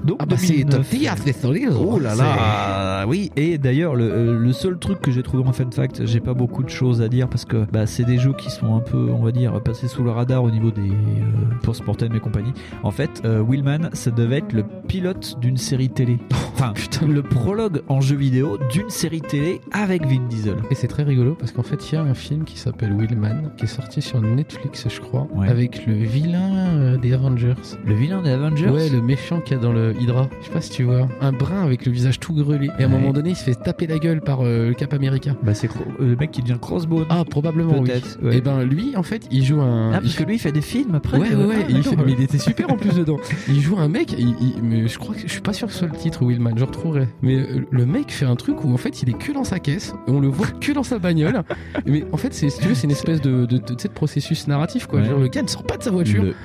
Donc 0.04 0.18
Ah 0.20 0.26
bah, 0.26 0.36
c'est 0.38 0.54
2009. 0.54 0.76
Tortilla 0.82 1.16
Thessalonians. 1.16 1.72
Oh 1.80 2.00
là 2.00 2.16
là, 2.16 3.06
oui. 3.08 3.32
Et 3.36 3.58
d'ailleurs, 3.58 3.96
le, 3.96 4.04
euh, 4.12 4.40
le 4.40 4.54
seul 4.54 4.78
truc 4.78 5.02
que 5.02 5.12
j'ai 5.12 5.24
trouvé 5.24 5.44
en 5.48 5.54
fun 5.54 5.70
fact, 5.72 6.06
j'ai 6.06 6.20
pas 6.20 6.34
beaucoup 6.34 6.64
de 6.64 6.70
choses 6.70 7.02
à 7.02 7.08
dire 7.08 7.28
parce 7.30 7.46
que 7.46 7.66
bah, 7.72 7.86
c'est 7.86 8.04
des 8.04 8.18
jeux 8.18 8.34
qui 8.34 8.50
sont 8.50 8.76
un 8.76 8.80
peu, 8.80 9.10
on 9.12 9.24
va 9.24 9.32
dire, 9.32 9.62
passés 9.62 9.88
sous 9.88 10.04
le 10.04 10.12
radar 10.12 10.44
au 10.44 10.52
niveau 10.52 10.72
des 10.72 10.82
euh, 10.90 11.56
post-mortem 11.64 12.14
et 12.16 12.20
compagnie. 12.20 12.54
En 12.84 12.92
fait, 12.92 13.22
euh, 13.26 13.44
Willman, 13.48 13.90
ça 13.94 14.12
devait 14.12 14.38
être 14.38 14.54
le 14.54 14.64
pilote 14.88 15.38
d'une 15.42 15.58
série 15.58 15.90
télé. 15.90 16.18
Enfin, 16.56 16.74
le 17.06 17.24
prologue 17.24 17.82
en 17.90 18.00
jeu 18.00 18.16
vidéo 18.16 18.58
d'une 18.72 18.90
série 18.90 19.22
télé 19.22 19.60
avec 19.74 20.06
Vin 20.06 20.22
Diesel. 20.30 20.56
Et 20.70 20.76
c'est 20.76 20.88
très 20.88 21.04
rigolo 21.04 21.36
parce 21.38 21.52
qu'en 21.52 21.64
fait, 21.64 21.92
il 21.92 21.96
y 21.96 21.98
a 21.98 22.04
un 22.04 22.14
film 22.14 22.44
qui 22.46 22.58
s'appelle 22.60 22.94
Willman 22.96 23.50
qui 23.58 23.66
est 23.66 23.68
sorti 23.68 24.02
sur 24.04 24.22
Netflix, 24.22 24.86
je 24.88 25.02
crois, 25.02 25.28
avec 25.50 25.86
le 25.88 25.94
vilain 25.96 26.73
euh, 26.74 26.98
des 26.98 27.14
Avengers. 27.14 27.54
Le 27.86 27.94
vilain 27.94 28.22
des 28.22 28.32
Avengers 28.32 28.70
Ouais, 28.70 28.90
le 28.90 29.02
méchant 29.02 29.40
qu'il 29.40 29.56
y 29.58 29.60
a 29.60 29.64
dans 29.64 29.72
le 29.74 29.94
Hydra. 30.00 30.30
Je 30.42 30.46
sais 30.48 30.52
pas 30.52 30.62
si 30.62 30.70
tu 30.72 30.84
vois. 30.84 31.08
Un 31.22 31.32
brun 31.32 31.64
avec 31.64 31.86
le 31.86 31.92
visage 31.92 32.20
tout 32.20 32.34
grelé. 32.34 32.68
Et 32.80 32.84
à 32.84 32.88
un 32.88 32.92
Ouais. 32.92 33.00
moment 33.00 33.14
donné, 33.14 33.32
il 33.32 33.36
se 33.36 33.44
fait 33.44 33.56
taper 33.56 33.88
la 33.88 34.00
gueule 34.00 34.22
par 34.22 34.42
euh, 34.42 34.70
le 34.70 34.74
Cap 34.74 34.94
Américain. 34.94 35.36
Bah, 35.44 35.54
c'est 35.54 35.68
cro- 35.68 35.86
le 36.00 36.16
mec 36.16 36.32
qui 36.32 36.42
devient 36.42 36.58
Crossbone. 36.60 37.06
Ah, 37.10 37.24
probablement, 37.30 37.80
oui. 37.80 37.90
Ouais. 38.22 38.38
Et 38.38 38.42
ben, 38.42 38.64
lui, 38.64 38.96
en 38.96 39.04
fait, 39.04 39.28
il 39.32 39.44
joue 39.44 39.62
un. 39.62 39.92
Ah, 39.94 40.00
parce 40.02 40.14
il 40.14 40.18
que 40.18 40.24
lui, 40.24 40.36
il 40.36 40.40
fait 40.40 40.52
des 40.52 40.62
films 40.62 40.96
après 40.96 41.18
Ouais, 41.20 41.34
ouais, 41.36 41.46
ouais. 41.46 41.56
Ah, 41.62 41.66
il 41.70 41.84
fait- 41.84 41.96
mais 41.96 42.14
il 42.14 42.22
était 42.22 42.38
super 42.38 42.72
en 42.72 42.78
plus 42.78 42.96
dedans. 42.96 43.18
Il 43.48 43.62
joue 43.62 43.78
un 43.78 43.88
mec, 43.88 44.14
il- 44.18 44.36
il- 44.42 44.62
mais 44.64 44.88
je 44.88 44.98
crois 44.98 45.14
que 45.16 45.22
je 45.22 45.28
suis 45.32 45.42
pas 45.42 45.54
sûr 45.54 45.68
que 45.68 45.74
ce 45.74 45.80
soit 45.80 45.88
le 45.88 45.96
titre 45.98 46.26
Willman, 46.26 46.58
je 46.58 46.64
retrouverai. 46.64 47.08
Mais 47.22 47.36
euh, 47.38 47.66
le 47.70 47.86
mec 47.86 48.12
fait 48.12 48.26
un 48.26 48.36
truc 48.36 48.64
où 48.64 48.74
en 48.74 48.78
fait 48.78 49.02
il 49.04 49.10
est 49.10 49.18
que 49.18 49.32
dans 49.32 49.44
sa 49.44 49.60
caisse, 49.60 49.94
et 50.08 50.12
on 50.12 50.20
le 50.20 50.28
voit 50.28 50.48
que 50.48 50.72
dans 50.72 50.84
sa 50.84 50.98
bagnole. 51.00 51.42
mais 51.86 52.06
en 52.12 52.18
fait, 52.18 52.34
c'est, 52.34 52.50
si 52.50 52.60
tu 52.60 52.68
veux, 52.70 52.74
c'est 52.76 52.86
une 52.86 52.92
espèce 52.92 53.22
de, 53.22 53.46
de, 53.46 53.58
de, 53.58 53.74
tu 53.74 53.74
sais, 53.78 53.88
de 53.90 53.94
processus 53.94 54.48
narratif 54.48 54.88
quoi. 54.88 55.04
Genre, 55.04 55.20
le 55.20 55.28
gars 55.28 55.42
ne 55.44 55.48
sort 55.48 55.64
pas 55.64 55.78
de 55.78 55.84
sa 55.84 55.92
voiture. 55.92 56.24
Le 56.24 56.36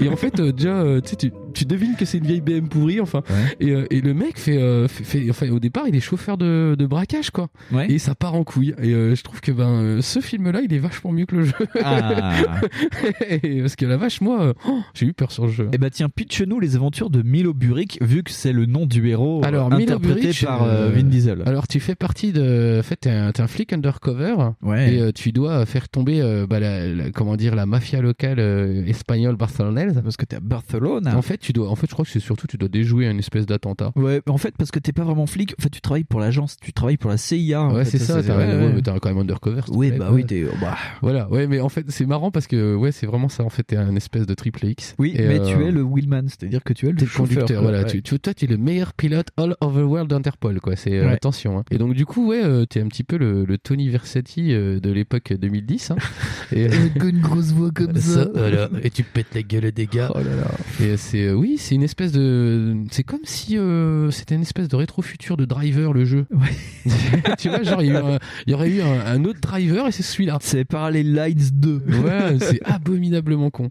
Et 0.00 0.08
en 0.08 0.16
fait, 0.16 0.40
euh, 0.40 0.52
déjà, 0.52 0.80
euh, 0.80 1.00
tu, 1.00 1.16
sais, 1.18 1.32
tu, 1.56 1.64
devines 1.64 1.94
que 1.96 2.04
c'est 2.04 2.18
une 2.18 2.26
vieille 2.26 2.40
BM 2.40 2.68
pourrie, 2.68 3.00
enfin. 3.00 3.22
Et, 3.60 3.70
euh, 3.70 3.86
et 3.90 4.00
le 4.00 4.14
mec 4.14 4.38
fait, 4.38 4.56
euh, 4.58 4.88
fait, 4.88 5.04
fait- 5.04 5.30
enfin, 5.30 5.48
au 5.50 5.58
départ, 5.58 5.84
il 5.88 5.94
est 5.96 6.00
chauffeur 6.00 6.36
de, 6.36 6.74
de 6.78 6.86
braquage, 6.86 7.30
quoi. 7.30 7.48
Et 7.88 7.98
ça 7.98 8.14
part 8.14 8.34
en 8.34 8.44
couille. 8.44 8.74
Et 8.82 8.92
euh, 8.92 9.14
je 9.14 9.22
trouve 9.22 9.40
que 9.40 9.52
ben, 9.52 10.00
ce 10.00 10.20
film-là, 10.20 10.60
il 10.62 10.72
est 10.72 10.78
vachement 10.78 11.12
mieux 11.12 11.26
que 11.26 11.36
le 11.36 11.44
jeu. 11.44 11.54
Ah. 11.82 12.60
Et 13.42 13.60
parce 13.60 13.76
que 13.76 13.86
la 13.86 13.96
vache, 13.96 14.20
moi, 14.20 14.54
oh, 14.68 14.80
j'ai 14.94 15.06
eu 15.06 15.12
peur 15.12 15.30
sur 15.32 15.46
le 15.46 15.52
jeu. 15.52 15.68
Eh 15.72 15.78
bah 15.78 15.90
tiens, 15.90 16.08
pitch-nous 16.08 16.60
les 16.60 16.76
aventures 16.76 17.10
de 17.10 17.22
Milo 17.22 17.52
Burick, 17.54 17.98
vu 18.02 18.22
que 18.22 18.30
c'est 18.30 18.52
le 18.52 18.66
nom 18.66 18.86
du 18.86 19.08
héros 19.08 19.42
Alors, 19.44 19.72
interprété 19.72 20.20
Buric, 20.20 20.44
par 20.44 20.64
Vin 20.66 21.02
Diesel. 21.04 21.42
Alors, 21.46 21.66
tu 21.68 21.80
fais 21.80 21.94
partie 21.94 22.32
de. 22.32 22.78
En 22.80 22.82
fait, 22.82 22.96
t'es 22.96 23.10
un, 23.10 23.32
un 23.36 23.46
flic 23.46 23.72
undercover. 23.72 24.34
Ouais. 24.62 24.94
Et 24.94 25.12
tu 25.12 25.32
dois 25.32 25.64
faire 25.66 25.88
tomber, 25.88 26.20
bah, 26.48 26.60
la, 26.60 26.86
la- 26.88 27.10
comment 27.10 27.36
dire, 27.36 27.54
la 27.54 27.66
mafia 27.66 28.00
locale 28.00 28.38
espagnole 28.86 29.36
barcelonaise. 29.36 30.00
Parce 30.02 30.16
que 30.16 30.24
t'es 30.24 30.36
à 30.36 30.40
Barcelone. 30.40 31.08
En 31.08 31.22
fait, 31.22 31.45
tu 31.46 31.52
dois. 31.52 31.70
En 31.70 31.76
fait, 31.76 31.86
je 31.88 31.92
crois 31.92 32.04
que 32.04 32.10
c'est 32.10 32.18
surtout, 32.20 32.46
tu 32.48 32.56
dois 32.58 32.68
déjouer 32.68 33.06
une 33.06 33.18
espèce 33.20 33.46
d'attentat. 33.46 33.92
Ouais, 33.94 34.20
en 34.28 34.36
fait, 34.38 34.54
parce 34.58 34.70
que 34.72 34.78
t'es 34.80 34.92
pas 34.92 35.04
vraiment 35.04 35.26
flic, 35.26 35.54
en 35.58 35.62
fait, 35.62 35.70
tu 35.70 35.80
travailles 35.80 36.04
pour 36.04 36.18
l'agence, 36.20 36.56
tu 36.60 36.72
travailles 36.72 36.96
pour 36.96 37.10
la 37.10 37.16
CIA. 37.16 37.68
Ouais, 37.68 37.84
c'est 37.84 37.98
ça, 37.98 38.22
t'as 38.22 38.36
ouais, 38.36 38.82
t'es 38.82 38.90
quand 39.00 39.08
même 39.10 39.18
undercover. 39.18 39.60
Oui, 39.68 39.92
bah 39.92 40.08
oui, 40.12 40.24
t'es. 40.26 40.44
oh, 40.50 40.54
bah. 40.60 40.76
Voilà, 41.02 41.28
ouais, 41.30 41.46
mais 41.46 41.60
en 41.60 41.68
fait, 41.68 41.84
c'est 41.88 42.06
marrant 42.06 42.30
parce 42.30 42.46
que, 42.48 42.74
ouais, 42.74 42.90
c'est 42.92 43.06
vraiment 43.06 43.28
ça. 43.28 43.44
En 43.44 43.48
fait, 43.50 43.62
t'es 43.62 43.76
un 43.76 43.94
espèce 43.96 44.26
de 44.26 44.34
triple 44.34 44.66
X. 44.66 44.94
Oui, 44.98 45.14
Et, 45.16 45.26
mais 45.26 45.38
euh, 45.40 45.46
tu 45.56 45.64
es 45.64 45.70
le 45.70 45.82
wheelman, 45.82 46.28
c'est-à-dire 46.28 46.64
que 46.64 46.72
tu 46.72 46.86
es 46.88 46.90
le 46.90 46.96
T'es 46.96 47.06
chauffeur, 47.06 47.26
conducteur, 47.28 47.46
quoi, 47.62 47.70
voilà. 47.70 47.78
ouais. 47.84 47.90
Tu, 47.90 48.02
tu- 48.02 48.18
toi, 48.18 48.34
tu 48.34 48.44
es 48.46 48.48
le 48.48 48.56
meilleur 48.56 48.92
pilote 48.94 49.28
all 49.36 49.54
over 49.60 49.82
the 49.82 49.84
world 49.86 50.10
d'Interpol, 50.10 50.60
quoi. 50.60 50.74
C'est 50.76 50.98
euh, 50.98 51.10
attention. 51.10 51.58
hein. 51.58 51.64
Et 51.70 51.78
donc, 51.78 51.94
du 51.94 52.06
coup, 52.06 52.28
ouais, 52.28 52.42
euh, 52.42 52.64
t'es 52.66 52.80
un 52.80 52.88
petit 52.88 53.04
peu 53.04 53.16
le, 53.18 53.44
le 53.44 53.58
Tony 53.58 53.88
Versetti 53.88 54.52
euh, 54.52 54.80
de 54.80 54.90
l'époque 54.90 55.32
2010. 55.32 55.92
hein. 55.92 55.96
Et, 56.52 56.66
une 56.66 57.20
grosse 57.20 57.52
voix 57.52 57.70
comme 57.70 57.94
ça. 58.00 58.28
voilà. 58.34 58.68
Et 58.82 58.90
tu 58.90 59.02
pètes 59.04 59.34
la 59.34 59.42
gueule 59.42 59.70
des 59.72 59.86
gars. 59.86 60.10
Oh 60.14 60.18
là 60.18 60.24
là. 60.34 60.50
Et 60.84 60.96
c'est, 60.96 61.26
euh, 61.28 61.35
oui, 61.36 61.56
c'est 61.58 61.74
une 61.74 61.82
espèce 61.82 62.12
de, 62.12 62.76
c'est 62.90 63.02
comme 63.04 63.20
si 63.24 63.56
euh, 63.58 64.10
c'était 64.10 64.34
une 64.34 64.42
espèce 64.42 64.68
de 64.68 64.76
rétro-futur 64.76 65.36
de 65.36 65.44
Driver, 65.44 65.92
le 65.92 66.04
jeu. 66.04 66.26
tu 67.38 67.48
vois, 67.48 67.62
genre, 67.62 67.82
il 67.82 67.88
y, 67.88 67.96
a 67.96 68.00
eu 68.00 68.04
un- 68.04 68.18
il 68.46 68.50
y 68.50 68.54
aurait 68.54 68.70
eu 68.70 68.80
un, 68.80 69.00
un 69.06 69.24
autre 69.24 69.40
Driver 69.40 69.86
et 69.88 69.92
c'est 69.92 70.02
celui-là. 70.02 70.38
C'est 70.40 70.64
Parallel 70.64 71.14
Lines 71.14 71.50
2. 71.52 71.82
Ouais, 72.04 72.36
c'est 72.40 72.60
abominablement 72.64 73.50
con. 73.50 73.68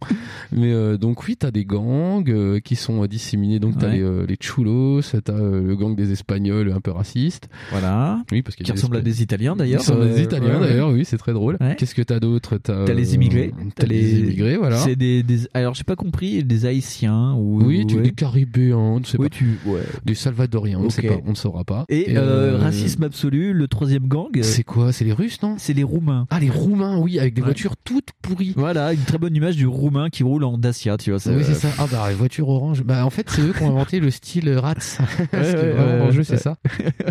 Mais 0.51 0.71
euh, 0.73 0.97
donc 0.97 1.25
oui, 1.27 1.35
t'as 1.37 1.51
des 1.51 1.65
gangs 1.65 2.29
euh, 2.29 2.59
qui 2.59 2.75
sont 2.75 3.05
disséminés. 3.05 3.59
Donc 3.59 3.77
t'as 3.77 3.85
Ouais. 3.89 3.97
les, 3.97 4.27
les 4.27 4.37
chulos, 4.39 5.01
t'as 5.23 5.33
le 5.37 5.75
gang 5.75 5.95
des 5.95 6.11
Espagnols 6.11 6.71
un 6.71 6.81
peu 6.81 6.91
racistes. 6.91 7.47
Voilà. 7.71 8.23
Oui, 8.31 8.41
parce 8.41 8.55
qu'il 8.55 8.65
Qui 8.65 8.71
ressemble 8.71 8.97
à 8.97 9.01
des 9.01 9.21
Italiens 9.21 9.55
d'ailleurs. 9.55 9.81
Qui 9.81 9.87
ressemblent 9.91 10.09
à 10.09 10.13
des 10.13 10.21
Italiens 10.23 10.59
d'ailleurs, 10.59 10.89
oui, 10.91 11.05
c'est 11.05 11.17
très 11.17 11.33
drôle. 11.33 11.57
Ouais. 11.61 11.75
Qu'est-ce 11.77 11.95
que 11.95 12.01
t'as 12.01 12.19
d'autre? 12.19 12.57
T'as 12.57 12.85
les 12.93 13.15
immigrés. 13.15 13.51
T'as 13.75 13.85
les 13.87 14.19
immigrés, 14.19 14.57
voilà. 14.57 14.77
C'est 14.77 14.95
des, 14.95 15.23
des- 15.23 15.47
Alors, 15.53 15.73
j'ai 15.75 15.83
pas 15.83 15.95
compris, 15.95 16.43
des 16.43 16.65
Haïtiens 16.65 17.33
ou. 17.33 17.54
Oui, 17.63 17.85
tu, 17.87 17.95
ouais. 17.95 18.01
des 18.03 18.11
Caribéens, 18.11 18.77
on 18.77 18.99
ne 18.99 19.05
sait 19.05 19.17
Oui, 19.19 19.29
pas. 19.29 19.35
tu. 19.35 19.59
Ouais. 19.65 19.81
Des 20.05 20.15
Salvadoriens, 20.15 20.79
on 20.79 20.83
ne 20.85 20.89
sait 20.89 21.01
pas, 21.01 21.15
on 21.25 21.31
ne 21.31 21.35
saura 21.35 21.63
pas. 21.63 21.85
Et, 21.89 22.17
euh, 22.17 22.57
racisme 22.57 23.03
absolu, 23.03 23.53
le 23.53 23.67
troisième 23.67 24.07
gang. 24.07 24.27
euh, 24.37 24.43
C'est 24.43 24.63
quoi 24.63 24.91
C'est 24.91 25.05
les 25.05 25.13
Russes, 25.13 25.41
non? 25.41 25.55
C'est 25.57 25.73
les 25.73 25.83
Roumains. 25.83 26.27
Ah, 26.29 26.39
les 26.39 26.49
Roumains, 26.49 26.97
oui, 26.97 27.19
avec 27.19 27.33
des 27.33 27.41
Ouais. 27.41 27.45
voitures 27.47 27.75
toutes 27.83 28.09
pourries. 28.21 28.53
Voilà, 28.55 28.93
une 28.93 29.01
très 29.01 29.17
bonne 29.17 29.35
image 29.35 29.55
du 29.55 29.67
Roumain 29.67 30.09
qui 30.09 30.23
roule 30.23 30.43
en 30.43 30.57
Dacia, 30.57 30.97
tu 30.97 31.11
vois. 31.11 31.19
Oui, 31.33 31.43
c'est 31.43 31.53
ça. 31.53 31.69
Ah 31.79 31.85
bah, 31.91 32.05
les 32.09 32.15
voitures 32.15 32.49
orange. 32.49 32.83
Bah, 32.83 33.05
en 33.05 33.09
fait, 33.09 33.29
c'est 33.29 33.41
eux 33.41 33.53
qui 33.55 33.63
ont 33.63 33.69
inventé 33.69 33.99
le 33.99 34.09
style 34.11 34.49
Rats. 34.51 34.73
Parce 35.31 35.51
que 35.53 36.05
le 36.05 36.11
jeu, 36.11 36.23
c'est 36.23 36.37
ça. 36.37 36.57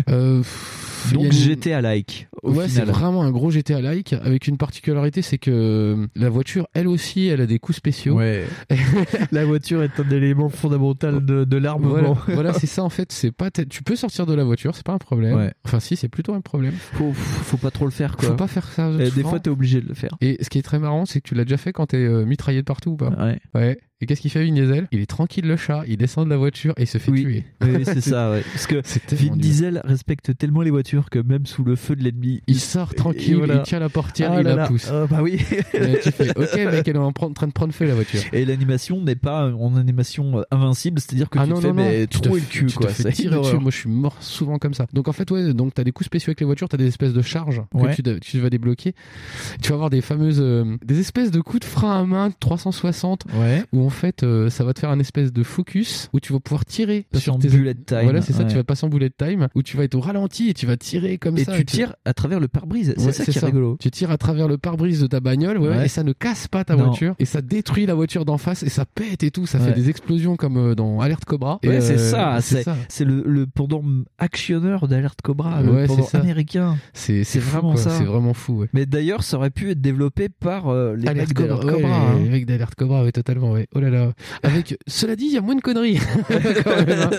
Euh, 0.09 0.39
pff, 0.39 0.84
Donc 1.13 1.25
une- 1.25 1.31
GTA-like. 1.31 2.27
au 2.43 2.51
Ouais, 2.53 2.67
c'est 2.67 2.83
vraiment 2.85 3.23
un 3.23 3.31
gros 3.31 3.51
GTA-like 3.51 4.13
avec 4.13 4.47
une 4.47 4.57
particularité, 4.57 5.21
c'est 5.21 5.37
que 5.37 5.51
euh, 5.51 6.07
la 6.15 6.29
voiture, 6.29 6.67
elle 6.73 6.87
aussi, 6.87 7.27
elle 7.27 7.41
a 7.41 7.45
des 7.45 7.59
coups 7.59 7.77
spéciaux. 7.77 8.15
Ouais. 8.15 8.45
la 9.31 9.45
voiture 9.45 9.83
est 9.83 9.99
un 9.99 10.09
élément 10.09 10.49
fondamental 10.49 11.23
de, 11.25 11.43
de 11.43 11.57
l'armement. 11.57 11.89
Voilà, 11.89 12.13
voilà, 12.27 12.53
c'est 12.53 12.67
ça 12.67 12.83
en 12.83 12.89
fait. 12.89 13.11
C'est 13.11 13.31
pas, 13.31 13.49
tu 13.51 13.83
peux 13.83 13.95
sortir 13.95 14.25
de 14.25 14.33
la 14.33 14.43
voiture, 14.43 14.75
c'est 14.75 14.85
pas 14.85 14.93
un 14.93 14.97
problème. 14.97 15.35
Ouais. 15.35 15.53
Enfin, 15.65 15.79
si, 15.79 15.95
c'est 15.95 16.09
plutôt 16.09 16.33
un 16.33 16.41
problème. 16.41 16.73
Faut, 16.93 17.13
faut 17.13 17.57
pas 17.57 17.71
trop 17.71 17.85
le 17.85 17.91
faire, 17.91 18.17
quoi. 18.17 18.29
Faut 18.29 18.35
pas 18.35 18.47
faire 18.47 18.67
ça. 18.67 18.91
Des 18.95 19.09
fois, 19.23 19.39
t'es 19.39 19.49
obligé 19.49 19.81
de 19.81 19.87
le 19.87 19.93
faire. 19.95 20.11
Et 20.21 20.37
ce 20.41 20.49
qui 20.49 20.57
est 20.59 20.63
très 20.63 20.79
marrant, 20.79 21.05
c'est 21.05 21.21
que 21.21 21.27
tu 21.27 21.35
l'as 21.35 21.43
déjà 21.43 21.57
fait 21.57 21.73
quand 21.73 21.87
t'es 21.87 21.97
euh, 21.97 22.25
mitraillé 22.25 22.59
de 22.59 22.65
partout 22.65 22.91
ou 22.91 22.95
pas 22.97 23.09
Ouais. 23.09 23.39
Ouais. 23.53 23.77
Et 24.01 24.07
qu'est-ce 24.07 24.19
qu'il 24.19 24.29
fait 24.29 24.43
Vin 24.45 24.51
Diesel? 24.51 24.89
Il 24.91 24.99
est 24.99 25.05
tranquille 25.05 25.47
le 25.47 25.55
chat, 25.55 25.83
il 25.87 25.95
descend 25.95 26.25
de 26.25 26.29
la 26.29 26.35
voiture 26.35 26.73
et 26.75 26.81
il 26.81 26.87
se 26.87 26.97
fait 26.97 27.11
Oui, 27.11 27.21
tuer. 27.21 27.45
oui, 27.61 27.85
c'est 27.85 28.01
ça, 28.01 28.29
ouais. 28.29 28.43
Parce 28.53 28.67
que 28.67 28.81
Vin. 29.15 29.37
Diesel 29.37 29.79
respecte 29.85 30.37
tellement 30.37 30.61
les 30.63 30.69
voitures 30.69 31.09
que 31.09 31.19
même 31.19 31.45
sous 31.45 31.63
le 31.63 31.77
feu 31.77 31.95
de 31.95 32.03
l'ennemi, 32.03 32.41
Il 32.47 32.59
sort 32.59 32.93
tranquille, 32.93 33.39
il 33.47 33.61
tient 33.61 33.79
la 33.79 33.87
portière, 33.87 34.31
Ah 34.33 34.41
il 34.41 34.43
là 34.43 34.49
la 34.49 34.55
là. 34.63 34.67
pousse. 34.67 34.89
Ah, 34.91 35.07
bah 35.09 35.19
oui. 35.21 35.39
Et 35.73 35.99
tu 36.03 36.11
fais, 36.11 36.29
ok 36.37 36.55
mec, 36.71 36.85
elle 36.89 36.95
est 36.97 36.99
en 36.99 37.13
train 37.13 37.47
de 37.47 37.53
prendre 37.53 37.73
feu 37.73 37.85
la 37.85 37.95
voiture. 37.95 38.19
Et 38.33 38.43
l'animation 38.43 39.01
n'est 39.01 39.15
pas 39.15 39.49
en 39.53 39.77
animation 39.77 40.39
euh, 40.39 40.43
invincible, 40.51 40.99
c'est-à-dire 40.99 41.29
que 41.29 41.39
ah 41.39 41.43
tu 41.45 41.51
non, 41.51 41.55
te 41.55 41.61
fais 41.61 41.67
non, 41.69 41.73
mais, 41.75 42.07
tu 42.07 42.19
te 42.19 42.27
le 42.27 42.39
cul, 42.41 42.65
tu 42.65 42.75
quoi. 42.75 42.87
te 42.87 42.91
fais 42.91 43.11
tirer 43.13 43.37
dessus. 43.39 43.55
Moi, 43.57 43.71
je 43.71 43.77
suis 43.77 43.89
mort 43.89 44.17
souvent 44.19 44.57
comme 44.59 44.73
ça. 44.73 44.87
Donc 44.91 45.07
en 45.07 45.13
fait, 45.13 45.31
ouais, 45.31 45.53
donc 45.53 45.73
t'as 45.73 45.85
des 45.85 45.93
coups 45.93 46.07
spéciaux 46.07 46.31
avec 46.31 46.41
les 46.41 46.45
voitures, 46.45 46.67
t'as 46.67 46.75
des 46.77 46.87
espèces 46.87 47.13
de 47.13 47.21
charges 47.21 47.61
Ouais. 47.73 47.95
que 47.95 48.19
tu, 48.19 48.39
vas 48.41 48.49
débloquer. 48.49 48.93
Tu 49.61 49.69
vas 49.69 49.75
avoir 49.75 49.89
des 49.89 50.01
fameuses, 50.01 50.41
euh, 50.41 50.75
des 50.83 50.99
espèces 50.99 51.31
de 51.31 51.39
coups 51.39 51.61
de 51.61 51.65
frein 51.65 52.01
à 52.01 52.05
main 52.05 52.29
360 52.41 53.23
Ouais. 53.39 53.63
où 53.71 53.85
fait, 53.95 54.23
euh, 54.23 54.49
ça 54.49 54.63
va 54.63 54.73
te 54.73 54.79
faire 54.79 54.89
un 54.91 54.99
espèce 54.99 55.33
de 55.33 55.43
focus 55.43 56.09
où 56.13 56.19
tu 56.19 56.33
vas 56.33 56.39
pouvoir 56.39 56.65
tirer 56.65 57.07
Passer 57.11 57.29
en 57.31 57.39
tes 57.39 57.47
bullet 57.49 57.73
time. 57.73 58.03
Voilà, 58.03 58.21
c'est 58.21 58.33
ça. 58.33 58.43
Ouais. 58.43 58.47
Tu 58.49 58.55
vas 58.55 58.63
passer 58.63 58.85
en 58.85 58.89
bullet 58.89 59.09
time 59.09 59.47
où 59.55 59.63
tu 59.63 59.77
vas 59.77 59.83
être 59.83 59.95
au 59.95 59.99
ralenti 60.01 60.49
et 60.49 60.53
tu 60.53 60.65
vas 60.65 60.77
tirer 60.77 61.17
comme 61.17 61.37
Et 61.37 61.43
ça. 61.45 61.55
tu 61.55 61.65
tires 61.65 61.95
à 62.05 62.13
travers 62.13 62.39
le 62.39 62.47
pare-brise. 62.47 62.93
C'est 62.97 63.05
Ouais, 63.05 63.11
ça 63.11 63.25
qui 63.25 63.37
est 63.37 63.45
rigolo. 63.45 63.77
Tu 63.79 63.89
tires 63.91 64.11
à 64.11 64.17
travers 64.17 64.47
le 64.47 64.57
pare-brise 64.57 65.01
de 65.01 65.07
ta 65.07 65.19
bagnole, 65.19 65.57
ouais, 65.57 65.69
Ouais. 65.69 65.85
et 65.85 65.89
ça 65.89 66.03
ne 66.03 66.13
casse 66.13 66.47
pas 66.47 66.63
ta 66.63 66.75
Non. 66.75 66.85
voiture, 66.87 67.15
et 67.19 67.25
ça 67.25 67.41
détruit 67.41 67.85
la 67.85 67.93
voiture 67.95 68.25
d'en 68.25 68.37
face, 68.37 68.63
et 68.63 68.69
ça 68.69 68.85
pète 68.85 69.23
et 69.23 69.31
tout, 69.31 69.45
ça 69.45 69.59
fait 69.59 69.73
des 69.73 69.89
explosions 69.89 70.35
comme 70.35 70.57
euh, 70.57 70.75
dans 70.75 70.99
Alerte 70.99 71.25
Cobra. 71.25 71.59
Et, 71.63 71.69
Ouais, 71.69 71.81
c'est 71.81 71.93
euh, 71.95 72.11
ça. 72.11 72.37
c'est 72.41 72.63
ça. 72.63 72.75
c'est 72.89 73.05
le, 73.05 73.23
le 73.25 73.47
pendant 73.47 73.81
actionneur 74.19 74.87
d'Alerte 74.87 75.21
Cobra, 75.21 75.61
le 75.61 75.81
c'est 75.81 75.87
pendant 75.87 76.07
américain. 76.13 76.77
C'est 76.93 77.23
vraiment 77.39 77.75
ça. 77.75 77.91
C'est 77.91 78.03
vraiment 78.03 78.33
fou. 78.33 78.65
Mais 78.73 78.85
d'ailleurs, 78.85 79.23
ça 79.23 79.37
aurait 79.37 79.49
pu 79.49 79.69
être 79.71 79.81
développé 79.81 80.29
par 80.29 80.67
euh, 80.69 80.95
les 80.95 81.07
Alerte 81.07 81.29
mecs 81.29 81.37
d'Alerte 81.37 81.65
Cobra, 81.69 81.95
hein. 81.95 82.19
les 82.23 82.29
mecs 82.29 82.45
d'Alerte 82.45 82.75
Cobra, 82.75 83.03
ouais, 83.03 83.11
totalement, 83.11 83.51
ouais. 83.51 83.67
Oh 83.75 83.79
là 83.79 83.89
là. 83.89 84.13
Avec, 84.43 84.77
cela 84.87 85.15
dit, 85.15 85.25
il 85.25 85.33
y 85.33 85.37
a 85.37 85.41
moins 85.41 85.55
de 85.55 85.61
conneries. 85.61 85.99
Hein. 86.65 87.09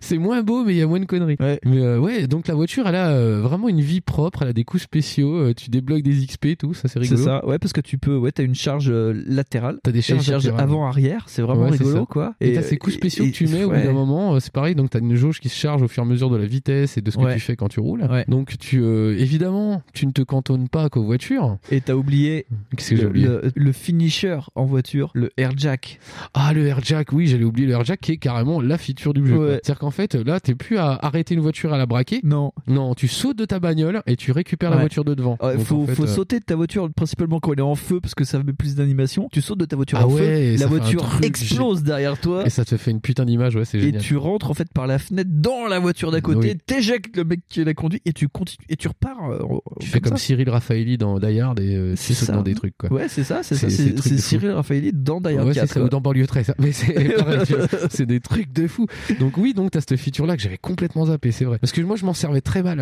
c'est 0.00 0.18
moins 0.18 0.42
beau, 0.42 0.64
mais 0.64 0.74
il 0.74 0.78
y 0.78 0.82
a 0.82 0.86
moins 0.86 1.00
de 1.00 1.04
conneries. 1.06 1.36
Ouais. 1.40 1.58
Mais 1.64 1.78
euh, 1.78 1.98
ouais, 1.98 2.26
donc 2.26 2.48
la 2.48 2.54
voiture, 2.54 2.86
elle 2.86 2.94
a 2.96 3.10
euh, 3.10 3.40
vraiment 3.40 3.68
une 3.68 3.80
vie 3.80 4.00
propre, 4.00 4.42
elle 4.42 4.48
a 4.48 4.52
des 4.52 4.64
coups 4.64 4.82
spéciaux, 4.82 5.36
euh, 5.36 5.54
tu 5.54 5.70
débloques 5.70 6.02
des 6.02 6.26
XP, 6.26 6.56
tout, 6.58 6.74
ça 6.74 6.82
c'est 6.88 6.94
C'est 6.94 7.14
rigolo. 7.14 7.24
ça, 7.24 7.46
ouais, 7.46 7.58
parce 7.58 7.72
que 7.72 7.80
tu 7.80 7.98
peux, 7.98 8.16
ouais, 8.16 8.32
t'as 8.32 8.42
une 8.44 8.54
charge 8.54 8.90
latérale. 8.90 9.78
T'as 9.82 9.92
des 9.92 9.98
et 9.98 10.02
charges 10.02 10.48
avant-arrière, 10.56 11.24
c'est 11.28 11.42
vraiment 11.42 11.62
Ouais, 11.68 11.76
c'est 11.76 11.84
rigolo, 11.84 12.06
quoi. 12.06 12.34
Et, 12.40 12.54
t'as 12.54 12.62
ces 12.62 12.76
coups 12.76 12.94
et- 12.94 12.98
spéciaux 12.98 13.24
et- 13.24 13.30
que 13.30 13.36
tu 13.36 13.46
mets 13.48 13.64
au 13.64 13.70
bout 13.70 13.76
d'un 13.76 13.92
moment, 13.92 14.38
c'est 14.40 14.52
pareil, 14.52 14.74
donc 14.74 14.90
t'as 14.90 15.00
une 15.00 15.14
jauge 15.14 15.40
qui 15.40 15.48
se 15.48 15.56
charge 15.56 15.82
au 15.82 15.88
fur 15.88 16.02
et 16.02 16.06
à 16.06 16.08
mesure 16.08 16.30
de 16.30 16.36
la 16.36 16.46
vitesse 16.46 16.96
et 16.96 17.00
de 17.00 17.10
ce 17.10 17.16
que 17.18 17.32
tu 17.32 17.40
fais 17.40 17.56
quand 17.56 17.68
tu 17.68 17.80
roules. 17.80 18.02
Ouais. 18.10 18.24
Donc 18.28 18.58
tu, 18.58 18.84
évidemment, 18.84 19.82
tu 19.94 20.06
ne 20.06 20.12
te 20.12 20.22
cantonnes 20.22 20.68
pas 20.68 20.88
qu'aux 20.88 21.04
voitures. 21.04 21.56
Et 21.70 21.80
t'as 21.80 21.94
oublié, 21.94 22.46
que 22.76 22.94
le, 22.94 23.06
oublié 23.06 23.26
le- 23.26 23.42
le 23.54 23.72
finisher 23.72 24.38
en 24.54 24.64
voiture, 24.64 25.10
le 25.14 25.30
airjack. 25.36 25.98
Ah, 26.34 26.52
le 26.52 26.66
airjack, 26.66 27.12
oui, 27.12 27.26
j'allais 27.26 27.44
oublier 27.44 27.66
le 27.66 27.74
airjack 27.74 28.00
qui 28.00 28.12
est 28.12 28.16
carrément 28.16 28.60
la 28.60 28.78
feature 28.78 29.14
du 29.14 29.26
jeu. 29.26 29.36
Ouais. 29.38 29.60
C'est-à-dire 29.62 29.78
qu'en 29.78 29.90
fait, 29.90 30.14
là, 30.14 30.40
t'es 30.40 30.54
plus 30.54 30.78
à 30.78 30.98
arrêter 31.02 31.34
une 31.34 31.40
voiture 31.40 31.72
à 31.72 31.78
la 31.78 31.86
braquer. 31.86 32.20
Non. 32.24 32.52
Non, 32.66 32.94
tu 32.94 33.08
sautes 33.08 33.38
de 33.38 33.44
ta 33.44 33.58
bagnole 33.60 34.02
et 34.06 34.16
tu 34.16 34.32
récupères 34.32 34.70
la 34.70 34.76
voiture 34.78 35.04
de 35.04 35.14
devant. 35.14 35.36
Ouais, 35.42 35.56
Donc, 35.56 35.64
faut 35.66 35.82
en 35.82 35.86
fait, 35.86 35.94
faut 35.94 36.04
euh, 36.04 36.06
sauter 36.06 36.38
de 36.40 36.44
ta 36.44 36.56
voiture, 36.56 36.88
principalement 36.94 37.40
quand 37.40 37.52
elle 37.52 37.58
est 37.60 37.62
en 37.62 37.74
feu, 37.74 38.00
parce 38.00 38.14
que 38.14 38.24
ça 38.24 38.42
met 38.42 38.52
plus 38.52 38.74
d'animation. 38.76 39.28
Tu 39.32 39.40
sautes 39.40 39.58
de 39.58 39.64
ta 39.64 39.76
voiture 39.76 39.98
Ah 40.00 40.06
en 40.06 40.10
ouais, 40.12 40.20
feu, 40.20 40.24
et 40.28 40.52
la 40.56 40.58
fait 40.58 40.66
voiture 40.66 41.02
truc 41.08 41.24
explose 41.24 41.82
derrière 41.82 42.18
toi. 42.20 42.44
Et 42.46 42.50
ça 42.50 42.64
te 42.64 42.76
fait 42.76 42.90
une 42.90 43.00
putain 43.00 43.24
d'image, 43.24 43.56
ouais, 43.56 43.64
c'est 43.64 43.78
Et 43.78 43.82
génial. 43.82 44.02
tu 44.02 44.16
rentres 44.16 44.50
en 44.50 44.54
fait 44.54 44.72
par 44.72 44.86
la 44.86 44.98
fenêtre 44.98 45.30
dans 45.32 45.66
la 45.68 45.78
voiture 45.78 46.10
d'à 46.10 46.20
côté, 46.20 46.52
Oui. 46.52 46.58
t'éjectes 46.66 47.16
le 47.16 47.24
mec 47.24 47.40
qui 47.48 47.64
l'a 47.64 47.74
conduit 47.74 48.00
et 48.04 48.12
tu 48.12 48.28
continues 48.28 48.66
et 48.68 48.76
tu 48.76 48.88
repars. 48.88 49.30
euh, 49.30 49.38
Tu 49.80 49.88
fais 49.88 50.00
comme 50.00 50.12
ça. 50.12 50.18
Cyril 50.18 50.50
Raffaelli 50.50 50.98
dans 50.98 51.18
Die 51.18 51.40
Hard 51.40 51.60
et 51.60 51.74
euh, 51.76 51.94
tu 51.94 52.14
sautes 52.14 52.30
dans 52.30 52.42
des 52.42 52.54
trucs, 52.54 52.76
quoi. 52.76 52.92
Ouais, 52.92 53.08
c'est 53.08 53.24
ça, 53.24 53.42
c'est 53.42 53.54
ça. 53.54 53.68
C'est-. 53.70 54.18
Cyril 54.18 54.50
Raffaelli 54.50 54.92
dans 54.92 55.20
Die 55.20 55.28
Hard 55.36 55.46
Ouais, 55.48 55.54
c'est 55.54 55.60
4. 55.60 55.88
Dans 55.92 56.00
banlieue 56.00 56.26
13. 56.26 56.54
Mais 56.58 56.72
c'est 57.90 58.06
des 58.06 58.20
trucs 58.20 58.52
de 58.52 58.66
fou. 58.66 58.86
Donc 59.20 59.36
oui, 59.36 59.54
donc 59.54 59.70
t'as 59.70 59.80
cette 59.80 59.96
feature 59.96 60.26
là 60.26 60.36
que 60.36 60.42
j'avais 60.42 60.58
complètement 60.58 61.06
zappé, 61.06 61.30
c'est 61.32 61.44
vrai. 61.44 61.58
Parce 61.58 61.72
que 61.72 61.80
moi 61.82 61.96
je 61.96 62.04
m'en 62.04 62.14
servais 62.14 62.40
très 62.40 62.62
mal. 62.62 62.78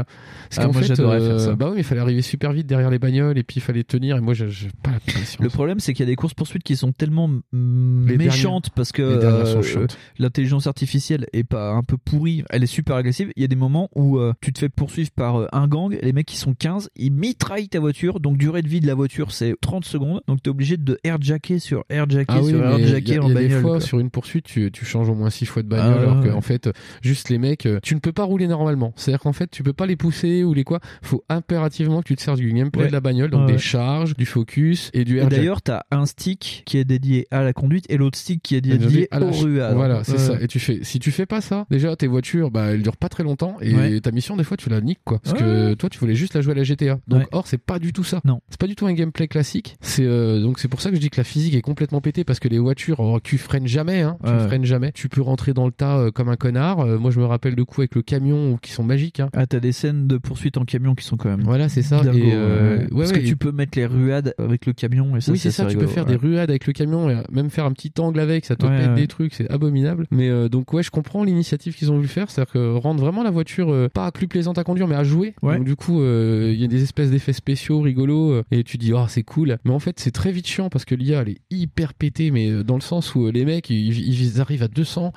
Parce 0.48 0.58
Ah, 0.58 0.62
qu'en 0.66 0.72
moi, 0.72 0.80
fait, 0.82 0.88
j'adorais 0.88 1.20
faire 1.20 1.40
ça. 1.40 1.54
bah 1.54 1.66
oui, 1.68 1.72
mais 1.74 1.80
il 1.80 1.84
fallait 1.84 2.00
arriver 2.00 2.22
super 2.22 2.52
vite 2.52 2.66
derrière 2.66 2.90
les 2.90 2.98
bagnoles 2.98 3.36
et 3.36 3.42
puis 3.42 3.56
il 3.56 3.60
fallait 3.62 3.84
tenir 3.84 4.16
et 4.16 4.20
moi 4.20 4.32
j'ai 4.34 4.46
pas 4.82 4.92
la 4.92 5.00
patience. 5.00 5.36
Le 5.40 5.48
problème, 5.48 5.80
c'est 5.80 5.92
qu'il 5.92 6.04
y 6.04 6.08
a 6.08 6.12
des 6.12 6.16
courses 6.16 6.34
poursuites 6.34 6.62
qui 6.62 6.76
sont 6.76 6.92
tellement 6.92 7.28
Les 7.52 8.16
méchantes 8.16 8.70
parce 8.70 8.92
que 8.92 9.02
euh, 9.02 9.86
l'intelligence 10.18 10.66
artificielle 10.66 11.26
est 11.32 11.44
pas 11.44 11.72
un 11.72 11.82
peu 11.82 11.96
pourrie, 11.96 12.44
elle 12.50 12.62
est 12.62 12.66
super 12.66 12.96
agressive. 12.96 13.32
Il 13.36 13.42
y 13.42 13.44
a 13.44 13.48
des 13.48 13.56
moments 13.56 13.88
où 13.94 14.18
euh, 14.18 14.32
tu 14.40 14.52
te 14.52 14.58
fais 14.58 14.68
poursuivre 14.68 15.10
par 15.10 15.36
euh, 15.36 15.46
un 15.52 15.66
gang, 15.66 15.98
les 16.00 16.12
mecs 16.12 16.26
qui 16.26 16.36
sont 16.36 16.54
15, 16.54 16.90
ils 16.96 17.12
mitraillent 17.12 17.68
ta 17.68 17.80
voiture, 17.80 18.20
donc 18.20 18.36
durée 18.38 18.62
de 18.62 18.68
vie 18.68 18.80
de 18.80 18.86
la 18.86 18.94
voiture 18.94 19.32
c'est 19.32 19.54
30 19.60 19.84
secondes, 19.84 20.20
donc 20.28 20.42
t'es 20.42 20.50
obligé 20.50 20.76
de 20.76 20.98
airjacker 21.04 21.58
sur 21.58 21.84
airjacker 21.88 22.26
Ah 22.28 22.42
oui, 22.42 22.50
sur 22.50 22.64
airjacker 22.64 22.99
il 23.08 23.14
y 23.14 23.16
a 23.18 23.22
en 23.22 23.28
des 23.28 23.34
bagnole. 23.34 23.60
fois 23.62 23.70
quoi. 23.72 23.80
sur 23.80 23.98
une 23.98 24.10
poursuite 24.10 24.44
tu, 24.44 24.70
tu 24.72 24.84
changes 24.84 25.08
au 25.08 25.14
moins 25.14 25.30
six 25.30 25.46
fois 25.46 25.62
de 25.62 25.68
bagnole 25.68 25.94
Ah, 25.98 26.00
alors 26.02 26.20
ouais. 26.22 26.30
qu'en 26.30 26.40
fait 26.40 26.68
juste 27.02 27.28
les 27.28 27.38
mecs 27.38 27.66
euh, 27.66 27.78
tu 27.82 27.94
ne 27.94 28.00
peux 28.00 28.12
pas 28.12 28.24
rouler 28.24 28.46
normalement 28.46 28.92
c'est 28.96 29.10
à 29.10 29.14
dire 29.14 29.20
qu'en 29.20 29.32
fait 29.32 29.50
tu 29.50 29.62
peux 29.62 29.72
pas 29.72 29.86
les 29.86 29.96
pousser 29.96 30.44
ou 30.44 30.54
les 30.54 30.64
quoi 30.64 30.80
faut 31.02 31.24
impérativement 31.28 32.00
que 32.02 32.06
tu 32.08 32.16
te 32.16 32.22
sers 32.22 32.36
du 32.36 32.52
gameplay 32.52 32.82
Ouais. 32.82 32.88
de 32.88 32.92
la 32.92 33.00
bagnole 33.00 33.30
donc 33.30 33.40
Ouais, 33.42 33.46
des 33.48 33.52
ouais. 33.54 33.58
charges 33.58 34.16
du 34.16 34.26
focus 34.26 34.90
et 34.94 35.04
du 35.04 35.16
Et 35.16 35.20
airjack. 35.20 35.38
d'ailleurs, 35.38 35.62
t'as 35.62 35.82
un 35.90 36.06
stick 36.06 36.62
qui 36.66 36.78
est 36.78 36.84
dédié 36.84 37.26
à 37.30 37.42
la 37.42 37.52
conduite 37.52 37.84
et 37.88 37.96
l'autre 37.96 38.16
stick 38.18 38.42
qui 38.42 38.54
est 38.56 38.60
dédié 38.60 39.08
à 39.10 39.18
la 39.18 39.30
ruades. 39.30 39.74
Voilà, 39.74 40.04
c'est 40.04 40.12
Ouais. 40.12 40.18
ça. 40.18 40.40
Et 40.40 40.46
tu 40.46 40.58
fais, 40.60 40.80
si 40.82 40.98
tu 40.98 41.10
fais 41.10 41.26
pas 41.26 41.40
ça, 41.40 41.66
déjà 41.70 41.94
tes 41.96 42.06
voitures, 42.06 42.50
bah 42.50 42.66
elles 42.72 42.82
durent 42.82 42.96
pas 42.96 43.08
très 43.08 43.22
longtemps 43.22 43.56
et 43.60 43.74
Ouais. 43.74 44.00
ta 44.00 44.10
mission 44.12 44.36
des 44.36 44.44
fois 44.44 44.56
tu 44.56 44.68
la 44.68 44.80
niques 44.80 45.00
quoi. 45.04 45.18
Parce 45.22 45.34
Ouais. 45.34 45.40
que 45.40 45.74
toi 45.74 45.88
tu 45.90 45.98
voulais 45.98 46.14
juste 46.14 46.34
la 46.34 46.40
jouer 46.42 46.52
à 46.52 46.56
la 46.56 46.64
GTA. 46.64 46.98
Donc 47.08 47.20
Ouais. 47.20 47.28
or 47.32 47.46
c'est 47.46 47.58
pas 47.58 47.78
du 47.78 47.92
tout 47.92 48.04
ça. 48.04 48.20
Non. 48.24 48.40
C'est 48.50 48.58
pas 48.60 48.66
du 48.66 48.74
tout 48.76 48.86
un 48.86 48.92
gameplay 48.92 49.28
classique. 49.28 49.76
C'est 49.80 50.04
euh, 50.06 50.40
donc 50.40 50.58
c'est 50.58 50.68
pour 50.68 50.80
ça 50.80 50.90
que 50.90 50.96
je 50.96 51.00
dis 51.00 51.10
que 51.10 51.16
la 51.18 51.24
physique 51.24 51.54
est 51.54 51.60
complètement 51.62 52.00
pétée 52.00 52.24
parce 52.24 52.40
que 52.40 52.48
les 52.48 52.58
voitures, 52.58 52.89
oh, 52.98 53.18
tu 53.22 53.38
freines 53.38 53.66
jamais, 53.66 54.02
hein. 54.02 54.16
Tu 54.24 54.32
freines 54.46 54.64
jamais. 54.64 54.92
Tu 54.92 55.08
peux 55.08 55.22
rentrer 55.22 55.52
dans 55.52 55.66
le 55.66 55.72
tas 55.72 55.98
euh, 55.98 56.10
comme 56.10 56.28
un 56.28 56.36
connard. 56.36 56.80
Euh, 56.80 56.98
moi 56.98 57.10
je 57.10 57.20
me 57.20 57.24
rappelle 57.26 57.54
de 57.54 57.62
coups 57.62 57.80
avec 57.80 57.94
le 57.94 58.02
camion 58.02 58.58
qui 58.60 58.72
sont 58.72 58.82
magiques. 58.84 59.20
Hein. 59.20 59.28
Ah, 59.34 59.46
t'as 59.46 59.60
des 59.60 59.72
scènes 59.72 60.06
de 60.06 60.18
poursuite 60.18 60.56
en 60.56 60.64
camion 60.64 60.94
qui 60.94 61.04
sont 61.04 61.16
quand 61.16 61.28
même. 61.28 61.42
Voilà, 61.42 61.68
c'est 61.68 61.82
ça. 61.82 62.02
Et, 62.14 62.32
euh, 62.34 62.78
ouais. 62.78 62.86
Parce 62.90 63.10
ouais, 63.10 63.18
que 63.18 63.24
et- 63.24 63.28
tu 63.28 63.36
peux 63.36 63.52
mettre 63.52 63.78
les 63.78 63.86
ruades 63.86 64.34
avec 64.38 64.66
le 64.66 64.72
camion 64.72 65.16
et 65.16 65.20
ça 65.20 65.32
oui, 65.32 65.38
c'est 65.38 65.50
ça, 65.50 65.66
tu 65.66 65.76
peux 65.76 65.86
faire 65.86 66.06
des 66.06 66.16
ruades 66.16 66.50
avec 66.50 66.66
le 66.66 66.72
camion 66.72 67.10
et 67.10 67.16
même 67.30 67.50
faire 67.50 67.64
un 67.64 67.72
petit 67.72 67.92
angle 67.98 68.20
avec, 68.20 68.44
ça 68.44 68.56
te 68.56 68.66
Ouais, 68.66 68.78
pète 68.78 68.94
des 68.94 69.06
trucs, 69.06 69.34
c'est 69.34 69.50
abominable. 69.50 70.06
Mais 70.10 70.48
donc, 70.48 70.72
ouais, 70.72 70.82
je 70.82 70.90
comprends 70.90 71.24
l'initiative 71.24 71.74
qu'ils 71.74 71.90
ont 71.90 71.96
voulu 71.96 72.08
faire, 72.08 72.30
c'est-à-dire 72.30 72.52
que 72.52 72.76
rendre 72.76 73.00
vraiment 73.00 73.22
la 73.22 73.30
voiture 73.30 73.88
pas 73.92 74.10
plus 74.12 74.28
plaisante 74.28 74.58
à 74.58 74.64
conduire, 74.64 74.86
mais 74.86 74.94
à 74.96 75.04
jouer. 75.04 75.34
Donc, 75.42 75.64
du 75.64 75.76
coup, 75.76 76.02
il 76.02 76.54
y 76.60 76.64
a 76.64 76.68
des 76.68 76.82
espèces 76.82 77.10
d'effets 77.10 77.32
spéciaux 77.32 77.80
rigolos 77.80 78.42
et 78.50 78.64
tu 78.64 78.78
dis, 78.78 78.92
oh, 78.92 79.04
c'est 79.08 79.22
cool. 79.22 79.58
Mais 79.64 79.72
en 79.72 79.78
fait, 79.78 79.98
c'est 80.00 80.10
très 80.12 80.32
vite 80.32 80.46
chiant 80.46 80.68
parce 80.70 80.84
que 80.84 80.94
l'IA, 80.94 81.22
elle 81.22 81.30
est 81.30 81.40
hyper 81.50 81.94
pétée, 81.94 82.30
mais 82.30 82.62
dans 82.64 82.76
le 82.80 82.84
sens 82.84 83.14
où 83.14 83.26
euh, 83.26 83.30
les 83.32 83.44
mecs, 83.44 83.70
ils, 83.70 84.08
ils 84.08 84.40
arrivent 84.40 84.62
à 84.62 84.68
200. 84.68 85.12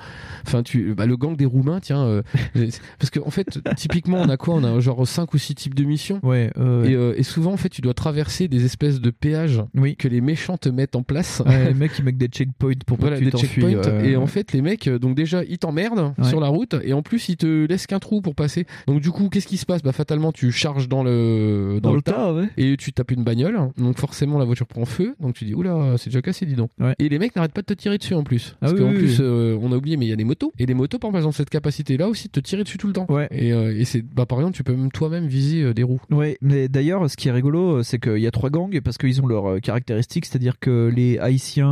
Enfin, 0.46 0.62
tu, 0.62 0.94
bah, 0.94 1.06
le 1.06 1.16
gang 1.16 1.36
des 1.36 1.46
Roumains, 1.46 1.80
tiens, 1.80 2.02
euh, 2.04 2.22
parce 2.98 3.10
que 3.10 3.20
en 3.20 3.30
fait, 3.30 3.58
typiquement, 3.76 4.20
on 4.20 4.28
a 4.28 4.36
quoi? 4.36 4.54
On 4.54 4.64
a 4.64 4.78
genre 4.80 5.06
5 5.06 5.32
ou 5.34 5.38
6 5.38 5.54
types 5.54 5.74
de 5.74 5.84
missions. 5.84 6.20
Ouais. 6.22 6.50
Et, 6.56 6.60
euh, 6.60 7.14
et 7.16 7.22
souvent, 7.22 7.52
en 7.52 7.56
fait, 7.56 7.68
tu 7.70 7.80
dois 7.80 7.94
traverser 7.94 8.48
des 8.48 8.64
espèces 8.64 9.00
de 9.00 9.10
péages 9.10 9.62
que 9.98 10.08
les 10.08 10.20
méchants 10.20 10.56
te 10.58 10.68
mettent 10.68 10.96
en 10.96 11.02
place. 11.02 11.42
Ouais, 11.46 11.68
les 11.68 11.74
mecs 11.78 11.92
ils 11.98 12.04
mettent 12.04 12.18
des 12.18 12.26
checkpoints 12.28 12.72
pour 12.86 12.98
pas 12.98 13.08
Voilà, 13.08 13.18
que 13.18 13.24
tu 13.24 13.30
t'enfuis. 13.30 13.64
Et 14.04 14.16
en 14.16 14.26
fait, 14.26 14.52
les 14.52 14.62
mecs, 14.62 14.88
donc 14.88 15.14
déjà, 15.16 15.42
ils 15.44 15.58
t'emmerdent 15.58 16.12
Ouais. 16.18 16.28
sur 16.28 16.40
la 16.40 16.48
route 16.48 16.74
et 16.82 16.92
en 16.92 17.02
plus, 17.02 17.28
ils 17.28 17.36
te 17.36 17.66
laissent 17.66 17.86
qu'un 17.86 17.98
trou 17.98 18.20
pour 18.20 18.34
passer. 18.34 18.66
Donc, 18.86 19.00
du 19.00 19.10
coup, 19.10 19.28
qu'est-ce 19.28 19.46
qui 19.46 19.56
se 19.56 19.66
passe? 19.66 19.82
Bah, 19.82 19.92
fatalement, 19.92 20.32
tu 20.32 20.52
charges 20.52 20.88
dans 20.88 21.02
le, 21.02 21.78
Dans 21.82 21.94
le 21.94 22.02
tas, 22.02 22.34
et 22.56 22.76
tu 22.76 22.92
tapes 22.92 23.10
une 23.12 23.24
bagnole. 23.24 23.58
Donc, 23.78 23.98
forcément, 23.98 24.38
la 24.38 24.44
voiture 24.44 24.66
prend 24.66 24.84
feu. 24.84 25.14
Donc, 25.20 25.34
tu 25.34 25.44
dis, 25.44 25.54
oula, 25.54 25.94
c'est 25.96 26.10
déjà 26.10 26.22
cassé, 26.22 26.46
dis 26.46 26.54
donc. 26.54 26.70
Et 26.98 27.08
les 27.08 27.18
mecs 27.18 27.34
n'arrêtent 27.36 27.53
pas 27.54 27.62
de 27.62 27.66
te 27.66 27.74
tirer 27.74 27.96
dessus 27.98 28.14
en 28.14 28.22
plus. 28.24 28.56
Parce 28.60 28.72
Ah 28.74 28.78
qu'en 28.78 28.88
oui, 28.90 28.94
plus, 28.98 29.18
oui. 29.20 29.24
euh, 29.26 29.58
on 29.62 29.72
a 29.72 29.76
oublié, 29.76 29.96
mais 29.96 30.06
il 30.06 30.08
y 30.10 30.12
a 30.12 30.16
des 30.16 30.24
motos. 30.24 30.52
Et 30.58 30.66
les 30.66 30.74
motos, 30.74 30.98
par 30.98 31.14
exemple, 31.16 31.34
cette 31.36 31.50
capacité-là 31.50 32.08
aussi 32.08 32.26
de 32.28 32.32
te 32.32 32.40
tirer 32.40 32.64
dessus 32.64 32.78
tout 32.78 32.86
le 32.86 32.92
temps. 32.92 33.06
Et, 33.30 33.52
euh, 33.52 33.74
et 33.78 33.84
c'est, 33.84 34.02
bah, 34.02 34.26
par 34.26 34.38
exemple, 34.38 34.56
tu 34.56 34.64
peux 34.64 34.74
même 34.74 34.90
toi-même 34.90 35.26
viser 35.26 35.62
euh, 35.62 35.72
des 35.74 35.82
roues. 35.82 36.00
Ouais, 36.10 36.36
mais 36.42 36.68
d'ailleurs, 36.68 37.08
ce 37.08 37.16
qui 37.16 37.28
est 37.28 37.32
rigolo, 37.32 37.82
c'est 37.82 37.98
qu'il 37.98 38.18
y 38.18 38.26
a 38.26 38.30
trois 38.30 38.50
gangs 38.50 38.80
parce 38.82 38.98
qu'ils 38.98 39.22
ont 39.22 39.26
leurs 39.26 39.60
caractéristiques, 39.60 40.26
c'est-à-dire 40.26 40.58
que 40.58 40.92
les 40.94 41.18
Haïtiens, 41.18 41.68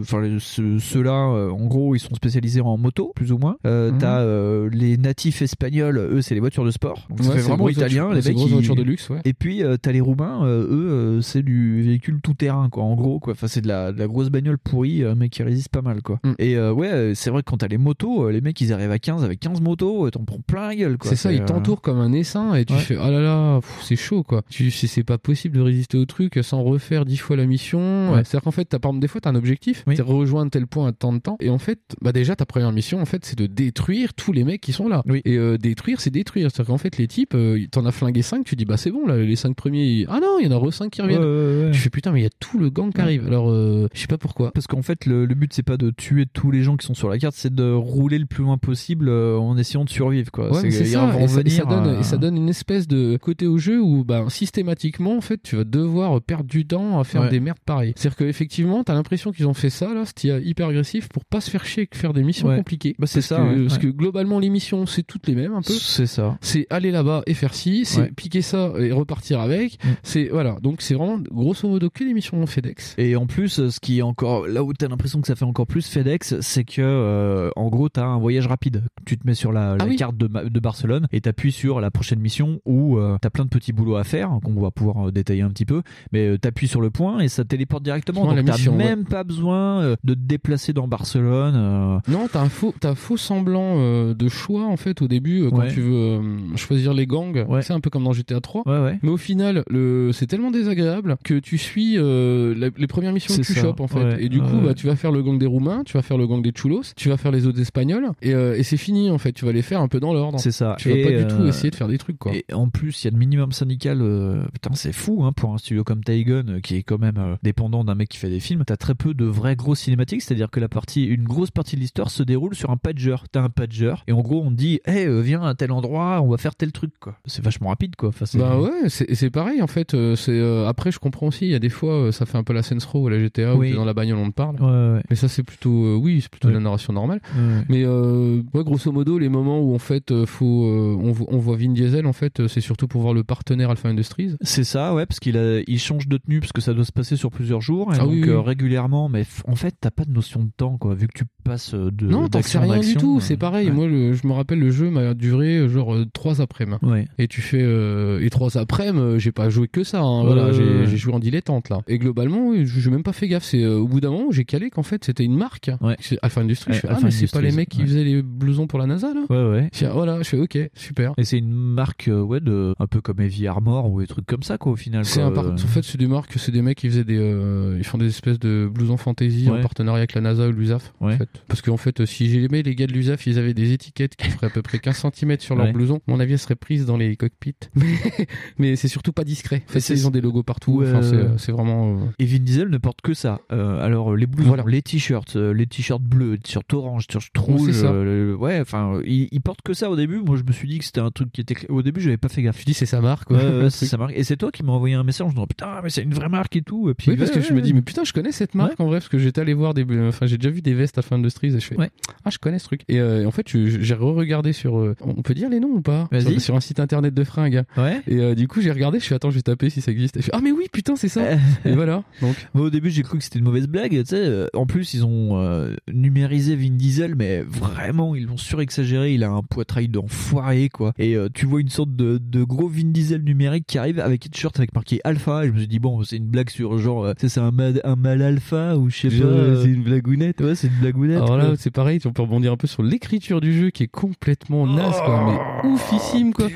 enfin 0.00 0.22
ceux- 0.38 0.78
ceux-là, 0.78 1.12
en 1.52 1.66
gros, 1.66 1.94
ils 1.94 1.98
sont 2.00 2.14
spécialisés 2.14 2.60
en 2.60 2.76
moto, 2.76 3.12
plus 3.14 3.32
ou 3.32 3.38
moins. 3.38 3.56
Mhm. 3.64 3.98
T'as 3.98 4.24
les 4.70 4.96
natifs 4.96 5.42
espagnols, 5.42 5.98
eux, 5.98 6.22
c'est 6.22 6.34
les 6.34 6.40
voitures 6.40 6.64
de 6.64 6.70
sport. 6.70 7.06
Donc 7.10 7.20
Ouais, 7.20 7.26
c'est 7.36 7.40
vraiment 7.48 7.68
italien. 7.68 8.12
Les 8.12 8.22
c'est 8.22 8.30
mecs, 8.30 8.40
ils- 8.40 8.48
voitures 8.52 8.76
de 8.76 8.82
luxe, 8.82 9.08
ouais. 9.10 9.20
Et 9.24 9.32
puis 9.32 9.62
t'as 9.82 9.92
les 9.92 10.00
Roumains, 10.00 10.46
eux, 10.46 11.20
c'est 11.22 11.42
du 11.42 11.82
véhicule 11.82 12.20
tout 12.22 12.34
terrain, 12.34 12.68
quoi. 12.70 12.84
En 12.84 12.94
gros, 12.94 13.18
quoi. 13.18 13.32
Enfin, 13.32 13.48
c'est 13.48 13.60
de 13.60 13.68
la, 13.68 13.92
de 13.92 13.98
la 13.98 14.06
grosse 14.06 14.28
bagnole 14.30 14.55
pourrie, 14.58 15.02
euh, 15.04 15.14
mais 15.16 15.28
qui 15.28 15.42
résiste 15.42 15.68
pas 15.70 15.82
mal, 15.82 16.02
quoi. 16.02 16.18
Mm. 16.24 16.32
Et 16.38 16.56
euh, 16.56 16.72
ouais, 16.72 16.90
euh, 16.90 17.14
c'est 17.14 17.30
vrai 17.30 17.42
que 17.42 17.50
quand 17.50 17.58
t'as 17.58 17.68
les 17.68 17.78
motos, 17.78 18.30
les 18.30 18.40
mecs, 18.40 18.60
ils 18.60 18.72
arrivent 18.72 18.90
à 18.90 18.98
15 18.98 19.24
avec 19.24 19.40
15 19.40 19.60
motos, 19.60 20.10
t'en 20.10 20.24
prends 20.24 20.40
plein 20.46 20.68
la 20.68 20.76
gueule, 20.76 20.98
quoi. 20.98 21.10
C'est 21.10 21.16
ça, 21.16 21.32
ils 21.32 21.44
t'entourent 21.44 21.80
comme 21.82 21.98
un 21.98 22.12
essaim 22.12 22.54
et 22.54 22.64
tu 22.64 22.72
Ouais. 22.74 22.78
fais 22.80 22.96
oh 22.96 23.10
là 23.10 23.20
là, 23.20 23.60
c'est 23.82 23.96
chaud 23.96 24.22
quoi. 24.22 24.42
Tu 24.50 24.70
sais, 24.70 24.86
c'est 24.86 25.02
pas 25.04 25.18
possible 25.18 25.56
de 25.56 25.62
résister 25.62 25.96
au 25.98 26.04
truc 26.04 26.38
sans 26.42 26.62
refaire 26.62 27.04
dix 27.04 27.16
fois 27.16 27.36
la 27.36 27.46
mission. 27.46 28.12
Ouais. 28.12 28.24
C'est-à-dire 28.24 28.42
qu'en 28.42 28.50
fait, 28.50 28.64
t'as, 28.66 28.78
par 28.78 28.90
exemple, 28.90 29.02
des 29.02 29.08
fois, 29.08 29.20
t'as 29.20 29.30
un 29.30 29.34
objectif, 29.34 29.84
c'est 29.94 30.02
rejoindre 30.02 30.50
tel 30.50 30.66
point 30.66 30.88
à 30.88 30.92
tant 30.92 31.12
de 31.12 31.18
temps. 31.18 31.36
Et 31.40 31.50
en 31.50 31.58
fait, 31.58 31.78
bah 32.02 32.12
déjà, 32.12 32.36
ta 32.36 32.46
première 32.46 32.72
mission, 32.72 33.00
en 33.00 33.04
fait, 33.06 33.24
c'est 33.24 33.38
de 33.38 33.46
détruire 33.46 34.14
tous 34.14 34.32
les 34.32 34.44
mecs 34.44 34.60
qui 34.60 34.72
sont 34.72 34.88
là. 34.88 35.02
Et 35.24 35.36
euh, 35.36 35.56
détruire, 35.58 36.00
c'est 36.00 36.10
détruire. 36.10 36.50
C'est-à-dire 36.50 36.68
qu'en 36.72 36.78
fait, 36.78 36.96
les 36.98 37.06
types, 37.08 37.34
euh, 37.34 37.58
t'en 37.70 37.84
as 37.86 37.92
flingué 37.92 38.22
5, 38.22 38.44
tu 38.44 38.56
dis 38.56 38.64
bah 38.64 38.76
c'est 38.76 38.90
bon, 38.90 39.06
là, 39.06 39.16
les 39.16 39.36
5 39.36 39.54
premiers, 39.56 39.84
ils- 39.84 40.06
ah 40.08 40.18
non, 40.20 40.38
il 40.40 40.46
y 40.46 40.48
en 40.48 40.56
a 40.56 40.58
re 40.58 40.72
5 40.72 40.90
qui 40.90 41.02
reviennent. 41.02 41.20
Ouais, 41.20 41.26
ouais, 41.26 41.64
ouais. 41.66 41.70
Tu 41.72 41.78
fais 41.80 41.90
putain, 41.90 42.12
mais 42.12 42.20
il 42.20 42.24
y 42.24 42.26
a 42.26 42.30
tout 42.40 42.58
le 42.58 42.70
gang 42.70 42.92
qui 42.92 43.00
arrive. 43.00 43.26
Alors, 43.26 43.50
euh, 43.50 43.88
je 43.94 44.00
sais 44.00 44.06
pas 44.06 44.18
pourquoi. 44.18 44.35
Parce 44.54 44.66
qu'en 44.66 44.82
fait, 44.82 45.06
le, 45.06 45.26
le 45.26 45.34
but, 45.34 45.52
c'est 45.52 45.62
pas 45.62 45.76
de 45.76 45.90
tuer 45.90 46.26
tous 46.26 46.50
les 46.50 46.62
gens 46.62 46.76
qui 46.76 46.86
sont 46.86 46.94
sur 46.94 47.08
la 47.08 47.18
carte, 47.18 47.34
c'est 47.36 47.54
de 47.54 47.72
rouler 47.72 48.18
le 48.18 48.26
plus 48.26 48.42
loin 48.44 48.58
possible 48.58 49.08
euh, 49.08 49.36
en 49.38 49.56
essayant 49.56 49.84
de 49.84 49.90
survivre, 49.90 50.30
quoi. 50.30 50.52
Ouais, 50.52 50.70
c'est 50.70 50.84
ça. 50.84 51.06
vont 51.06 51.24
Et 51.24 51.28
ça, 51.28 51.40
et 51.40 51.50
ça 51.50 51.62
venir, 51.64 51.66
donne, 51.66 51.86
euh, 51.94 52.00
et 52.00 52.02
ça 52.02 52.16
donne 52.16 52.36
une 52.36 52.48
espèce 52.48 52.86
de 52.86 53.16
côté 53.16 53.46
au 53.46 53.58
jeu 53.58 53.80
où 53.80 54.04
bah, 54.04 54.24
systématiquement 54.28 55.16
en 55.16 55.20
fait 55.20 55.40
tu 55.42 55.56
vas 55.56 55.64
devoir 55.64 56.20
perdre 56.22 56.44
du 56.48 56.66
temps 56.66 56.98
à 57.00 57.04
faire 57.04 57.22
Ouais. 57.22 57.30
des 57.30 57.40
merdes 57.40 57.58
pareilles. 57.64 57.92
C'est-à-dire 57.96 58.16
qu'effectivement 58.16 58.84
t'as 58.84 58.94
l'impression 58.94 59.32
qu'ils 59.32 59.46
ont 59.46 59.54
fait 59.54 59.70
ça 59.70 59.92
là, 59.94 60.04
c'était 60.04 60.42
hyper 60.42 60.68
agressif 60.68 61.08
pour 61.08 61.24
pas 61.24 61.40
se 61.40 61.50
faire 61.50 61.64
chier 61.64 61.86
que 61.86 61.96
faire 61.96 62.12
des 62.12 62.22
missions 62.22 62.48
Ouais. 62.48 62.56
compliquées. 62.56 62.94
Bah, 62.98 63.06
c'est 63.06 63.20
ça, 63.22 63.36
que-. 63.38 63.62
Parce 63.66 63.78
que 63.78 63.86
globalement 63.88 64.38
les 64.38 64.50
missions 64.50 64.86
c'est 64.86 65.02
toutes 65.02 65.26
les 65.26 65.34
mêmes 65.34 65.54
un 65.54 65.62
peu. 65.62 65.72
C'est 65.72 66.06
ça. 66.06 66.36
C'est 66.40 66.66
aller 66.70 66.90
là-bas 66.90 67.22
et 67.26 67.34
faire 67.34 67.54
ci, 67.54 67.84
c'est 67.84 68.14
piquer 68.14 68.42
ça 68.42 68.72
et 68.78 68.92
repartir 68.92 69.40
avec. 69.40 69.82
Mm. 69.84 69.88
C'est 70.02 70.28
voilà 70.28 70.56
donc 70.62 70.82
c'est 70.82 70.94
vraiment 70.94 71.18
grosso 71.18 71.68
modo 71.68 71.88
que 71.90 72.04
les 72.04 72.12
missions 72.14 72.44
FedEx. 72.46 72.94
Et 72.98 73.16
en 73.16 73.26
plus, 73.26 73.58
euh, 73.60 73.70
ce 73.70 73.80
qui 73.80 73.98
est 73.98 74.02
encore 74.02 74.25
là 74.48 74.62
où 74.64 74.72
t'as 74.72 74.88
l'impression 74.88 75.20
que 75.20 75.26
ça 75.26 75.34
fait 75.34 75.44
encore 75.44 75.66
plus 75.66 75.86
FedEx, 75.88 76.40
c'est 76.40 76.64
que 76.64 76.80
euh, 76.82 77.50
en 77.56 77.68
gros 77.68 77.88
t'as 77.88 78.04
un 78.04 78.18
voyage 78.18 78.46
rapide. 78.46 78.82
Tu 79.04 79.16
te 79.18 79.26
mets 79.26 79.34
sur 79.34 79.52
la, 79.52 79.76
la 79.76 79.84
Ah 79.84 79.86
oui. 79.88 79.96
carte 79.96 80.16
de, 80.16 80.26
Barcelone 80.60 81.06
et 81.12 81.20
t'appuies 81.20 81.52
sur 81.52 81.80
la 81.80 81.90
prochaine 81.90 82.18
mission 82.20 82.60
où 82.64 82.98
euh, 82.98 83.18
t'as 83.20 83.30
plein 83.30 83.44
de 83.44 83.50
petits 83.50 83.72
boulots 83.72 83.96
à 83.96 84.04
faire 84.04 84.30
qu'on 84.42 84.60
va 84.60 84.70
pouvoir 84.70 85.08
euh, 85.08 85.12
détailler 85.12 85.42
un 85.42 85.50
petit 85.50 85.64
peu. 85.66 85.82
Mais 86.12 86.26
euh, 86.28 86.38
t'appuies 86.38 86.68
sur 86.68 86.80
le 86.80 86.90
point 86.90 87.20
et 87.20 87.28
ça 87.28 87.44
te 87.44 87.48
téléporte 87.48 87.82
directement. 87.84 88.26
Ouais, 88.28 88.42
Donc 88.42 88.56
t'as 88.56 88.70
même 88.72 89.04
pas 89.04 89.22
besoin 89.24 89.80
euh, 89.82 89.96
de 90.04 90.14
te 90.14 90.20
déplacer 90.20 90.72
dans 90.72 90.88
Barcelone. 90.88 92.00
Non, 92.08 92.28
t'as 92.32 92.40
un 92.40 92.48
faux, 92.48 92.74
t'as 92.80 92.90
un 92.90 92.94
faux 92.94 93.16
semblant 93.16 93.76
de 94.14 94.28
choix 94.28 94.64
en 94.66 94.76
fait 94.76 95.02
au 95.02 95.08
début 95.08 95.48
quand 95.50 95.56
Ouais. 95.60 95.72
tu 95.72 95.80
veux 95.80 96.20
choisir 96.56 96.92
les 96.94 97.06
gangs. 97.06 97.46
C'est 97.62 97.72
un 97.72 97.80
peu 97.80 97.90
comme 97.90 98.04
dans 98.04 98.12
GTA 98.12 98.40
3. 98.40 98.62
Ouais, 98.66 98.78
ouais. 98.82 98.98
Mais 99.02 99.08
au 99.10 99.16
final, 99.16 99.62
le, 99.70 100.10
c'est 100.12 100.26
tellement 100.26 100.50
désagréable 100.50 101.16
que 101.24 101.38
tu 101.38 101.56
suis 101.58 101.96
euh, 101.96 102.54
la- 102.56 102.68
les 102.76 102.86
premières 102.86 103.12
missions 103.12 103.34
que 103.36 103.42
tu 103.42 103.54
ça, 103.54 103.60
chopes 103.62 103.80
en 103.80 103.86
fait. 103.88 104.02
ouais, 104.02 104.15
et 104.18 104.28
du 104.28 104.40
coup, 104.40 104.58
bah, 104.64 104.74
tu 104.74 104.86
vas 104.86 104.96
faire 104.96 105.12
le 105.12 105.22
gang 105.22 105.38
des 105.38 105.46
Roumains, 105.46 105.82
tu 105.84 105.94
vas 105.94 106.02
faire 106.02 106.18
le 106.18 106.26
gang 106.26 106.42
des 106.42 106.52
Chulos, 106.54 106.82
tu 106.96 107.08
vas 107.08 107.16
faire 107.16 107.30
les 107.32 107.46
autres 107.46 107.60
Espagnols 107.60 108.10
et, 108.22 108.34
euh, 108.34 108.56
et 108.56 108.62
c'est 108.62 108.76
fini 108.76 109.10
en 109.10 109.18
fait. 109.18 109.32
Tu 109.32 109.44
vas 109.44 109.52
les 109.52 109.62
faire 109.62 109.80
un 109.80 109.88
peu 109.88 110.00
dans 110.00 110.12
l'ordre. 110.12 110.38
C'est 110.40 110.50
ça. 110.52 110.76
Tu 110.78 110.88
vas 110.90 110.96
Et, 110.96 111.02
pas 111.04 111.10
du 111.22 111.26
tout 111.26 111.42
euh, 111.42 111.48
essayer 111.48 111.70
de 111.70 111.76
faire 111.76 111.88
des 111.88 111.98
trucs 111.98 112.18
quoi. 112.18 112.32
Et 112.34 112.44
en 112.52 112.68
plus, 112.68 113.02
il 113.02 113.06
y 113.06 113.08
a 113.08 113.10
le 113.12 113.18
minimum 113.18 113.52
syndical. 113.52 114.00
euh, 114.02 114.42
putain, 114.52 114.70
c'est 114.74 114.92
fou 114.92 115.24
hein, 115.24 115.32
pour 115.32 115.52
un 115.54 115.58
studio 115.58 115.84
comme 115.84 116.02
Taigun 116.04 116.44
euh, 116.48 116.60
qui 116.60 116.76
est 116.76 116.82
quand 116.82 116.98
même 116.98 117.16
euh, 117.18 117.36
dépendant 117.42 117.84
d'un 117.84 117.94
mec 117.94 118.08
qui 118.08 118.18
fait 118.18 118.30
des 118.30 118.40
films. 118.40 118.62
T'as 118.66 118.76
très 118.76 118.94
peu 118.94 119.14
de 119.14 119.24
vraies 119.24 119.56
grosses 119.56 119.80
cinématiques, 119.80 120.22
c'est-à-dire 120.22 120.50
que 120.50 120.60
la 120.60 120.68
partie, 120.68 121.04
une 121.04 121.24
grosse 121.24 121.50
partie 121.50 121.76
de 121.76 121.80
l'histoire 121.80 122.10
se 122.10 122.22
déroule 122.22 122.54
sur 122.54 122.70
un 122.70 122.76
pager. 122.76 123.16
T'as 123.32 123.42
un 123.42 123.48
pager 123.50 123.94
et 124.06 124.12
en 124.12 124.20
gros, 124.22 124.42
on 124.44 124.50
te 124.50 124.56
dit, 124.56 124.80
hey, 124.86 125.06
euh, 125.06 125.20
viens 125.20 125.42
à 125.42 125.54
tel 125.54 125.72
endroit, 125.72 126.20
on 126.22 126.28
va 126.28 126.36
faire 126.38 126.54
tel 126.54 126.72
truc 126.72 126.92
quoi. 127.00 127.16
C'est 127.26 127.42
vachement 127.44 127.68
rapide 127.68 127.96
quoi. 127.96 128.08
Enfin, 128.10 128.24
Bah 128.38 128.58
ouais, 128.58 128.88
c'est 128.88 129.14
c'est 129.14 129.30
pareil 129.30 129.62
en 129.62 129.66
fait. 129.66 129.94
euh, 129.94 130.16
C'est 130.16 130.32
euh, 130.38 130.66
après 130.68 130.90
je 130.90 130.98
comprends 130.98 131.26
aussi. 131.28 131.46
Il 131.46 131.50
y 131.50 131.54
a 131.54 131.58
des 131.58 131.68
fois 131.68 131.92
euh, 131.94 132.12
ça 132.12 132.26
fait 132.26 132.38
un 132.38 132.44
peu 132.44 132.52
la 132.52 132.62
Saints 132.62 132.78
Row 132.92 133.04
ou 133.04 133.08
la 133.08 133.18
GTA 133.18 133.54
Oui. 133.56 133.68
où 133.68 133.70
t'es 133.70 133.76
dans 133.76 133.84
la 133.84 133.94
bagnole 133.94 134.05
on 134.14 134.28
te 134.30 134.34
parle. 134.34 134.56
Ouais, 134.60 134.94
ouais. 134.96 135.02
Mais 135.10 135.16
ça 135.16 135.28
c'est 135.28 135.42
plutôt 135.42 135.84
euh, 135.84 135.96
oui 135.96 136.20
c'est 136.20 136.30
plutôt 136.30 136.48
Ouais. 136.48 136.54
la 136.54 136.60
narration 136.60 136.92
normale. 136.92 137.20
Ouais. 137.36 137.64
Mais 137.68 137.82
euh, 137.84 138.42
ouais, 138.54 138.64
grosso 138.64 138.92
modo 138.92 139.18
les 139.18 139.28
moments 139.28 139.60
où 139.60 139.74
en 139.74 139.78
fait 139.78 140.10
euh, 140.10 140.26
faut 140.26 140.64
euh, 140.66 140.96
on, 141.00 141.12
vo- 141.12 141.26
on 141.28 141.38
voit 141.38 141.56
Vin 141.56 141.70
Diesel 141.72 142.06
en 142.06 142.12
fait 142.12 142.46
c'est 142.46 142.60
surtout 142.60 142.86
pour 142.88 143.00
voir 143.02 143.14
le 143.14 143.24
partenaire 143.24 143.70
Alpha 143.70 143.88
Industries. 143.88 144.34
C'est 144.42 144.64
ça, 144.64 144.94
ouais, 144.94 145.06
parce 145.06 145.20
qu'il 145.20 145.36
a, 145.36 145.60
il 145.66 145.78
change 145.78 146.08
de 146.08 146.16
tenue 146.18 146.40
parce 146.40 146.52
que 146.52 146.60
ça 146.60 146.74
doit 146.74 146.84
se 146.84 146.92
passer 146.92 147.16
sur 147.16 147.30
plusieurs 147.30 147.60
jours 147.60 147.92
et 147.92 147.96
Ah 147.98 148.04
donc 148.04 148.10
oui, 148.12 148.22
oui. 148.24 148.28
euh, 148.30 148.40
régulièrement. 148.40 149.08
Mais 149.08 149.24
en 149.46 149.54
fait, 149.56 149.74
t'as 149.80 149.90
pas 149.90 150.04
de 150.04 150.12
notion 150.12 150.42
de 150.42 150.50
temps 150.56 150.76
quoi, 150.78 150.94
vu 150.94 151.08
que 151.08 151.12
tu 151.18 151.24
passes 151.44 151.74
de 151.74 152.06
non, 152.06 152.28
t'en 152.28 152.42
sais 152.42 152.58
rien 152.58 152.80
du 152.80 152.94
tout. 152.96 153.16
euh, 153.16 153.20
C'est 153.20 153.36
pareil. 153.36 153.68
ouais. 153.68 153.74
Moi, 153.74 153.86
le- 153.86 154.12
je 154.14 154.26
me 154.26 154.32
rappelle, 154.32 154.58
le 154.58 154.70
jeu 154.70 154.90
m'a 154.90 155.14
duré 155.14 155.68
genre 155.68 155.96
trois 156.12 156.40
après-midi. 156.40 156.78
Ouais. 156.82 157.06
Et 157.18 157.28
tu 157.28 157.40
fais 157.40 157.62
euh, 157.62 158.20
et 158.24 158.30
trois 158.30 158.56
après-midi, 158.58 159.18
j'ai 159.18 159.32
pas 159.32 159.48
joué 159.48 159.68
que 159.68 159.84
ça. 159.84 160.00
hein. 160.02 160.20
Ouais, 160.20 160.26
voilà, 160.26 160.46
ouais, 160.46 160.86
j'ai 160.86 160.96
joué 160.96 161.14
en 161.14 161.18
dilettante 161.18 161.68
là. 161.68 161.80
Et 161.88 161.98
globalement, 161.98 162.48
oui, 162.48 162.66
j'ai 162.66 162.90
même 162.90 163.02
pas 163.02 163.12
fait 163.12 163.28
gaffe. 163.28 163.44
C'est 163.44 163.62
euh, 163.62 163.78
au 163.78 163.86
bout 163.88 163.95
bout 163.96 164.00
d'un 164.00 164.10
moment, 164.10 164.30
j'ai 164.30 164.44
calé 164.44 164.70
qu'en 164.70 164.82
fait, 164.82 165.04
c'était 165.04 165.24
une 165.24 165.36
marque. 165.36 165.70
C'est 166.00 166.18
Alpha 166.22 166.40
Industries. 166.40 166.72
je 166.72 166.76
Ouais, 166.76 166.80
fais, 166.82 166.88
ah, 166.90 166.98
mais 167.02 167.10
c'est 167.10 167.30
pas 167.32 167.40
les 167.40 167.52
mecs 167.52 167.68
qui 167.68 167.80
ouais. 167.80 167.86
faisaient 167.86 168.04
les 168.04 168.22
blousons 168.22 168.66
pour 168.66 168.78
la 168.78 168.86
NASA, 168.86 169.12
là 169.14 169.22
Ouais, 169.30 169.50
ouais. 169.50 169.68
Je 169.72 169.78
fais, 169.78 169.88
voilà, 169.88 170.18
je 170.22 170.28
fais, 170.28 170.38
ok, 170.38 170.58
super. 170.74 171.12
Et 171.18 171.24
c'est 171.24 171.38
une 171.38 171.52
marque, 171.52 172.08
euh, 172.08 172.20
ouais, 172.20 172.40
de, 172.40 172.74
un 172.78 172.86
peu 172.86 173.00
comme 173.00 173.20
Heavy 173.20 173.46
Armor 173.46 173.90
ou 173.90 174.00
des 174.00 174.06
trucs 174.06 174.26
comme 174.26 174.42
ça, 174.42 174.58
quoi, 174.58 174.72
au 174.72 174.76
final. 174.76 175.04
C'est 175.04 175.22
un 175.22 175.30
par- 175.30 175.46
En 175.50 175.56
fait, 175.56 175.82
c'est 175.82 175.98
des 175.98 176.06
marques, 176.06 176.32
c'est 176.36 176.52
des 176.52 176.62
mecs 176.62 176.78
qui 176.78 176.88
faisaient 176.88 177.04
des, 177.04 177.18
euh, 177.18 177.76
ils 177.78 177.84
font 177.84 177.98
des 177.98 178.06
espèces 178.08 178.38
de 178.38 178.70
blousons 178.72 178.96
fantasy 178.96 179.48
en 179.48 179.54
Ouais. 179.54 179.60
partenariat 179.62 179.98
avec 180.00 180.14
la 180.14 180.20
NASA 180.20 180.48
ou 180.48 180.52
l'USAF. 180.52 180.92
En 181.00 181.06
Ouais. 181.08 181.16
fait. 181.16 181.28
Parce 181.48 181.62
qu'en 181.62 181.76
fait, 181.76 182.00
euh, 182.00 182.06
si 182.06 182.28
j'aimais 182.28 182.62
les 182.62 182.74
gars 182.74 182.86
de 182.86 182.92
l'USAF, 182.92 183.26
ils 183.26 183.38
avaient 183.38 183.54
des 183.54 183.72
étiquettes 183.72 184.16
qui 184.16 184.28
feraient 184.30 184.46
à 184.48 184.50
peu 184.50 184.62
près 184.62 184.78
15 184.78 184.96
cm 185.14 185.38
sur 185.40 185.56
leur 185.56 185.66
Ouais. 185.66 185.72
blouson. 185.72 186.00
Mon 186.06 186.20
avis, 186.20 186.32
elles 186.34 186.38
seraient 186.38 186.54
prises 186.54 186.86
dans 186.86 186.96
les 186.96 187.16
cockpits. 187.16 187.54
Mais, 188.58 188.76
c'est 188.76 188.88
surtout 188.88 189.12
pas 189.12 189.24
discret. 189.24 189.62
En 189.68 189.72
fait, 189.72 189.80
c'est- 189.80 189.94
ils 189.94 190.06
ont 190.06 190.10
des 190.10 190.20
logos 190.20 190.42
partout. 190.42 190.78
Ouais. 190.80 190.88
Enfin, 190.92 191.02
c'est, 191.36 191.52
vraiment. 191.52 191.94
euh, 191.96 192.04
Et 192.18 192.26
Vin 192.26 192.38
Diesel 192.38 192.68
ne 192.68 192.78
porte 192.78 193.00
que 193.00 193.14
ça. 193.14 193.40
Euh, 193.52 193.84
alors 193.86 194.14
les 194.16 194.26
blousons, 194.26 194.56
les 194.66 194.82
t-shirts, 194.82 195.36
euh, 195.36 195.52
les 195.54 195.66
t-shirts 195.66 196.02
bleus, 196.02 196.32
les 196.32 196.38
t-shirts 196.38 196.72
orange, 196.74 197.06
t-shirts 197.06 197.36
rouges. 197.38 197.70
euh, 197.84 198.34
ouais, 198.34 198.60
enfin, 198.60 199.00
il, 199.04 199.28
il 199.30 199.40
porte 199.40 199.62
que 199.62 199.74
ça 199.74 199.90
au 199.90 199.96
début. 199.96 200.18
Moi, 200.18 200.36
je 200.36 200.42
me 200.42 200.52
suis 200.52 200.68
dit 200.68 200.78
que 200.78 200.84
c'était 200.84 201.00
un 201.00 201.10
truc 201.10 201.30
qui 201.32 201.40
était. 201.40 201.54
Au 201.70 201.82
début, 201.82 202.00
j'avais 202.00 202.16
pas 202.16 202.28
fait 202.28 202.42
gaffe. 202.42 202.60
Je 202.60 202.64
dis 202.64 202.74
c'est 202.74 202.86
sa 202.86 203.00
marque. 203.00 203.30
Ouais, 203.30 203.38
quoi. 203.38 203.58
ouais, 203.60 203.70
c'est 203.70 203.86
sa 203.86 203.96
marque. 203.96 204.12
Et 204.16 204.24
c'est 204.24 204.36
toi 204.36 204.50
qui 204.50 204.62
m'as 204.64 204.72
envoyé 204.72 204.94
un 204.94 205.04
message 205.04 205.26
en 205.26 205.30
disant 205.30 205.46
putain, 205.46 205.80
mais 205.82 205.90
c'est 205.90 206.02
une 206.02 206.14
vraie 206.14 206.28
marque 206.28 206.56
et 206.56 206.62
tout. 206.62 206.90
Et 206.90 206.94
puis, 206.94 207.10
oui, 207.12 207.16
parce 207.16 207.30
que 207.30 207.40
je 207.40 207.52
me 207.52 207.60
dis, 207.62 207.72
mais 207.72 207.82
putain, 207.82 208.04
je 208.04 208.12
connais 208.12 208.32
cette 208.32 208.54
marque 208.54 208.78
en 208.80 208.86
vrai, 208.86 208.98
parce 208.98 209.08
que 209.08 209.18
j'étais 209.18 209.40
allé 209.40 209.54
voir 209.54 209.72
des. 209.74 209.84
Enfin, 210.08 210.26
j'ai 210.26 210.36
déjà 210.38 210.50
vu 210.50 210.62
des 210.62 210.74
vestes 210.74 210.98
Alpha 210.98 211.14
Industries 211.14 211.54
et 211.54 211.60
je 211.60 211.66
fais. 211.66 211.76
Ah, 212.24 212.30
je 212.30 212.38
connais 212.38 212.58
ce 212.58 212.64
truc. 212.64 212.82
Et 212.88 212.98
euh, 213.00 213.26
en 213.26 213.30
fait, 213.30 213.46
j'ai 213.48 213.94
re-regardé 213.94 214.52
sur. 214.52 214.78
euh, 214.78 214.94
on 215.00 215.22
peut 215.22 215.34
dire 215.34 215.48
les 215.48 215.60
noms 215.60 215.68
ou 215.76 215.80
pas? 215.80 216.08
Vas-y. 216.10 216.32
sur, 216.34 216.40
sur 216.40 216.56
un 216.56 216.60
site 216.60 216.80
internet 216.80 217.14
de 217.14 217.24
fringues. 217.24 217.62
Ouais. 217.76 218.00
Et 218.08 218.18
euh, 218.18 218.34
du 218.34 218.48
coup, 218.48 218.60
j'ai 218.60 218.72
regardé, 218.72 218.98
je 218.98 219.04
suis 219.04 219.14
attends, 219.14 219.30
je 219.30 219.36
vais 219.36 219.42
taper 219.42 219.70
si 219.70 219.80
ça 219.80 219.92
existe. 219.92 220.16
Et 220.16 220.20
je 220.20 220.26
fais, 220.26 220.32
ah, 220.34 220.40
mais 220.42 220.50
oui, 220.52 220.64
putain, 220.72 220.96
c'est 220.96 221.08
ça. 221.08 221.22
et 221.64 221.72
voilà. 221.72 222.02
Donc. 222.20 222.34
Moi, 222.54 222.66
au 222.66 222.70
début, 222.70 222.90
j'ai 222.90 223.02
cru 223.02 223.18
que 223.18 223.24
c'était 223.24 223.38
une 223.38 223.44
mauvaise 223.44 223.66
blague. 223.68 223.75
Tu 223.88 224.04
sais, 224.06 224.16
euh, 224.16 224.46
en 224.54 224.66
plus, 224.66 224.94
ils 224.94 225.04
ont 225.04 225.38
euh, 225.40 225.74
numérisé 225.92 226.56
Vin 226.56 226.70
Diesel, 226.70 227.14
mais 227.16 227.42
vraiment, 227.42 228.14
ils 228.14 228.26
l'ont 228.26 228.36
surexagéré. 228.36 229.14
Il 229.14 229.24
a 229.24 229.30
un 229.30 229.42
poitrail 229.42 229.88
d'enfoiré, 229.88 230.68
quoi. 230.68 230.92
Et 230.98 231.14
euh, 231.16 231.28
tu 231.32 231.46
vois 231.46 231.60
une 231.60 231.68
sorte 231.68 231.94
de, 231.94 232.18
de 232.18 232.42
gros 232.44 232.68
Vin 232.68 232.84
Diesel 232.90 233.22
numérique 233.22 233.64
qui 233.66 233.78
arrive 233.78 234.00
avec 234.00 234.26
un 234.26 234.28
t-shirt 234.30 234.56
avec 234.58 234.74
marqué 234.74 235.00
Alpha. 235.04 235.44
Et 235.44 235.48
je 235.48 235.52
me 235.52 235.58
suis 235.58 235.68
dit, 235.68 235.78
bon, 235.78 236.02
c'est 236.02 236.16
une 236.16 236.26
blague 236.26 236.50
sur 236.50 236.78
genre, 236.78 237.12
c'est 237.18 237.38
un 237.38 237.50
mal, 237.50 237.80
un 237.84 237.96
mal 237.96 238.22
alpha 238.22 238.76
ou 238.76 238.90
je 238.90 238.96
sais 238.96 239.08
pas. 239.08 239.62
c'est 239.62 239.68
une 239.70 239.82
blagounette. 239.82 240.40
Ouais, 240.40 240.54
c'est 240.54 240.68
une 240.68 240.78
blagounette. 240.80 241.16
Alors 241.18 241.36
là, 241.36 241.54
c'est 241.58 241.70
pareil, 241.70 241.98
on 242.04 242.12
peut 242.12 242.22
rebondir 242.22 242.52
un 242.52 242.56
peu 242.56 242.66
sur 242.66 242.82
l'écriture 242.82 243.40
du 243.40 243.52
jeu 243.52 243.70
qui 243.70 243.82
est 243.82 243.88
complètement 243.88 244.66
naze, 244.66 244.96
quoi, 245.04 245.24
mais 245.62 245.68
oufissime, 245.70 246.32
quoi. 246.32 246.48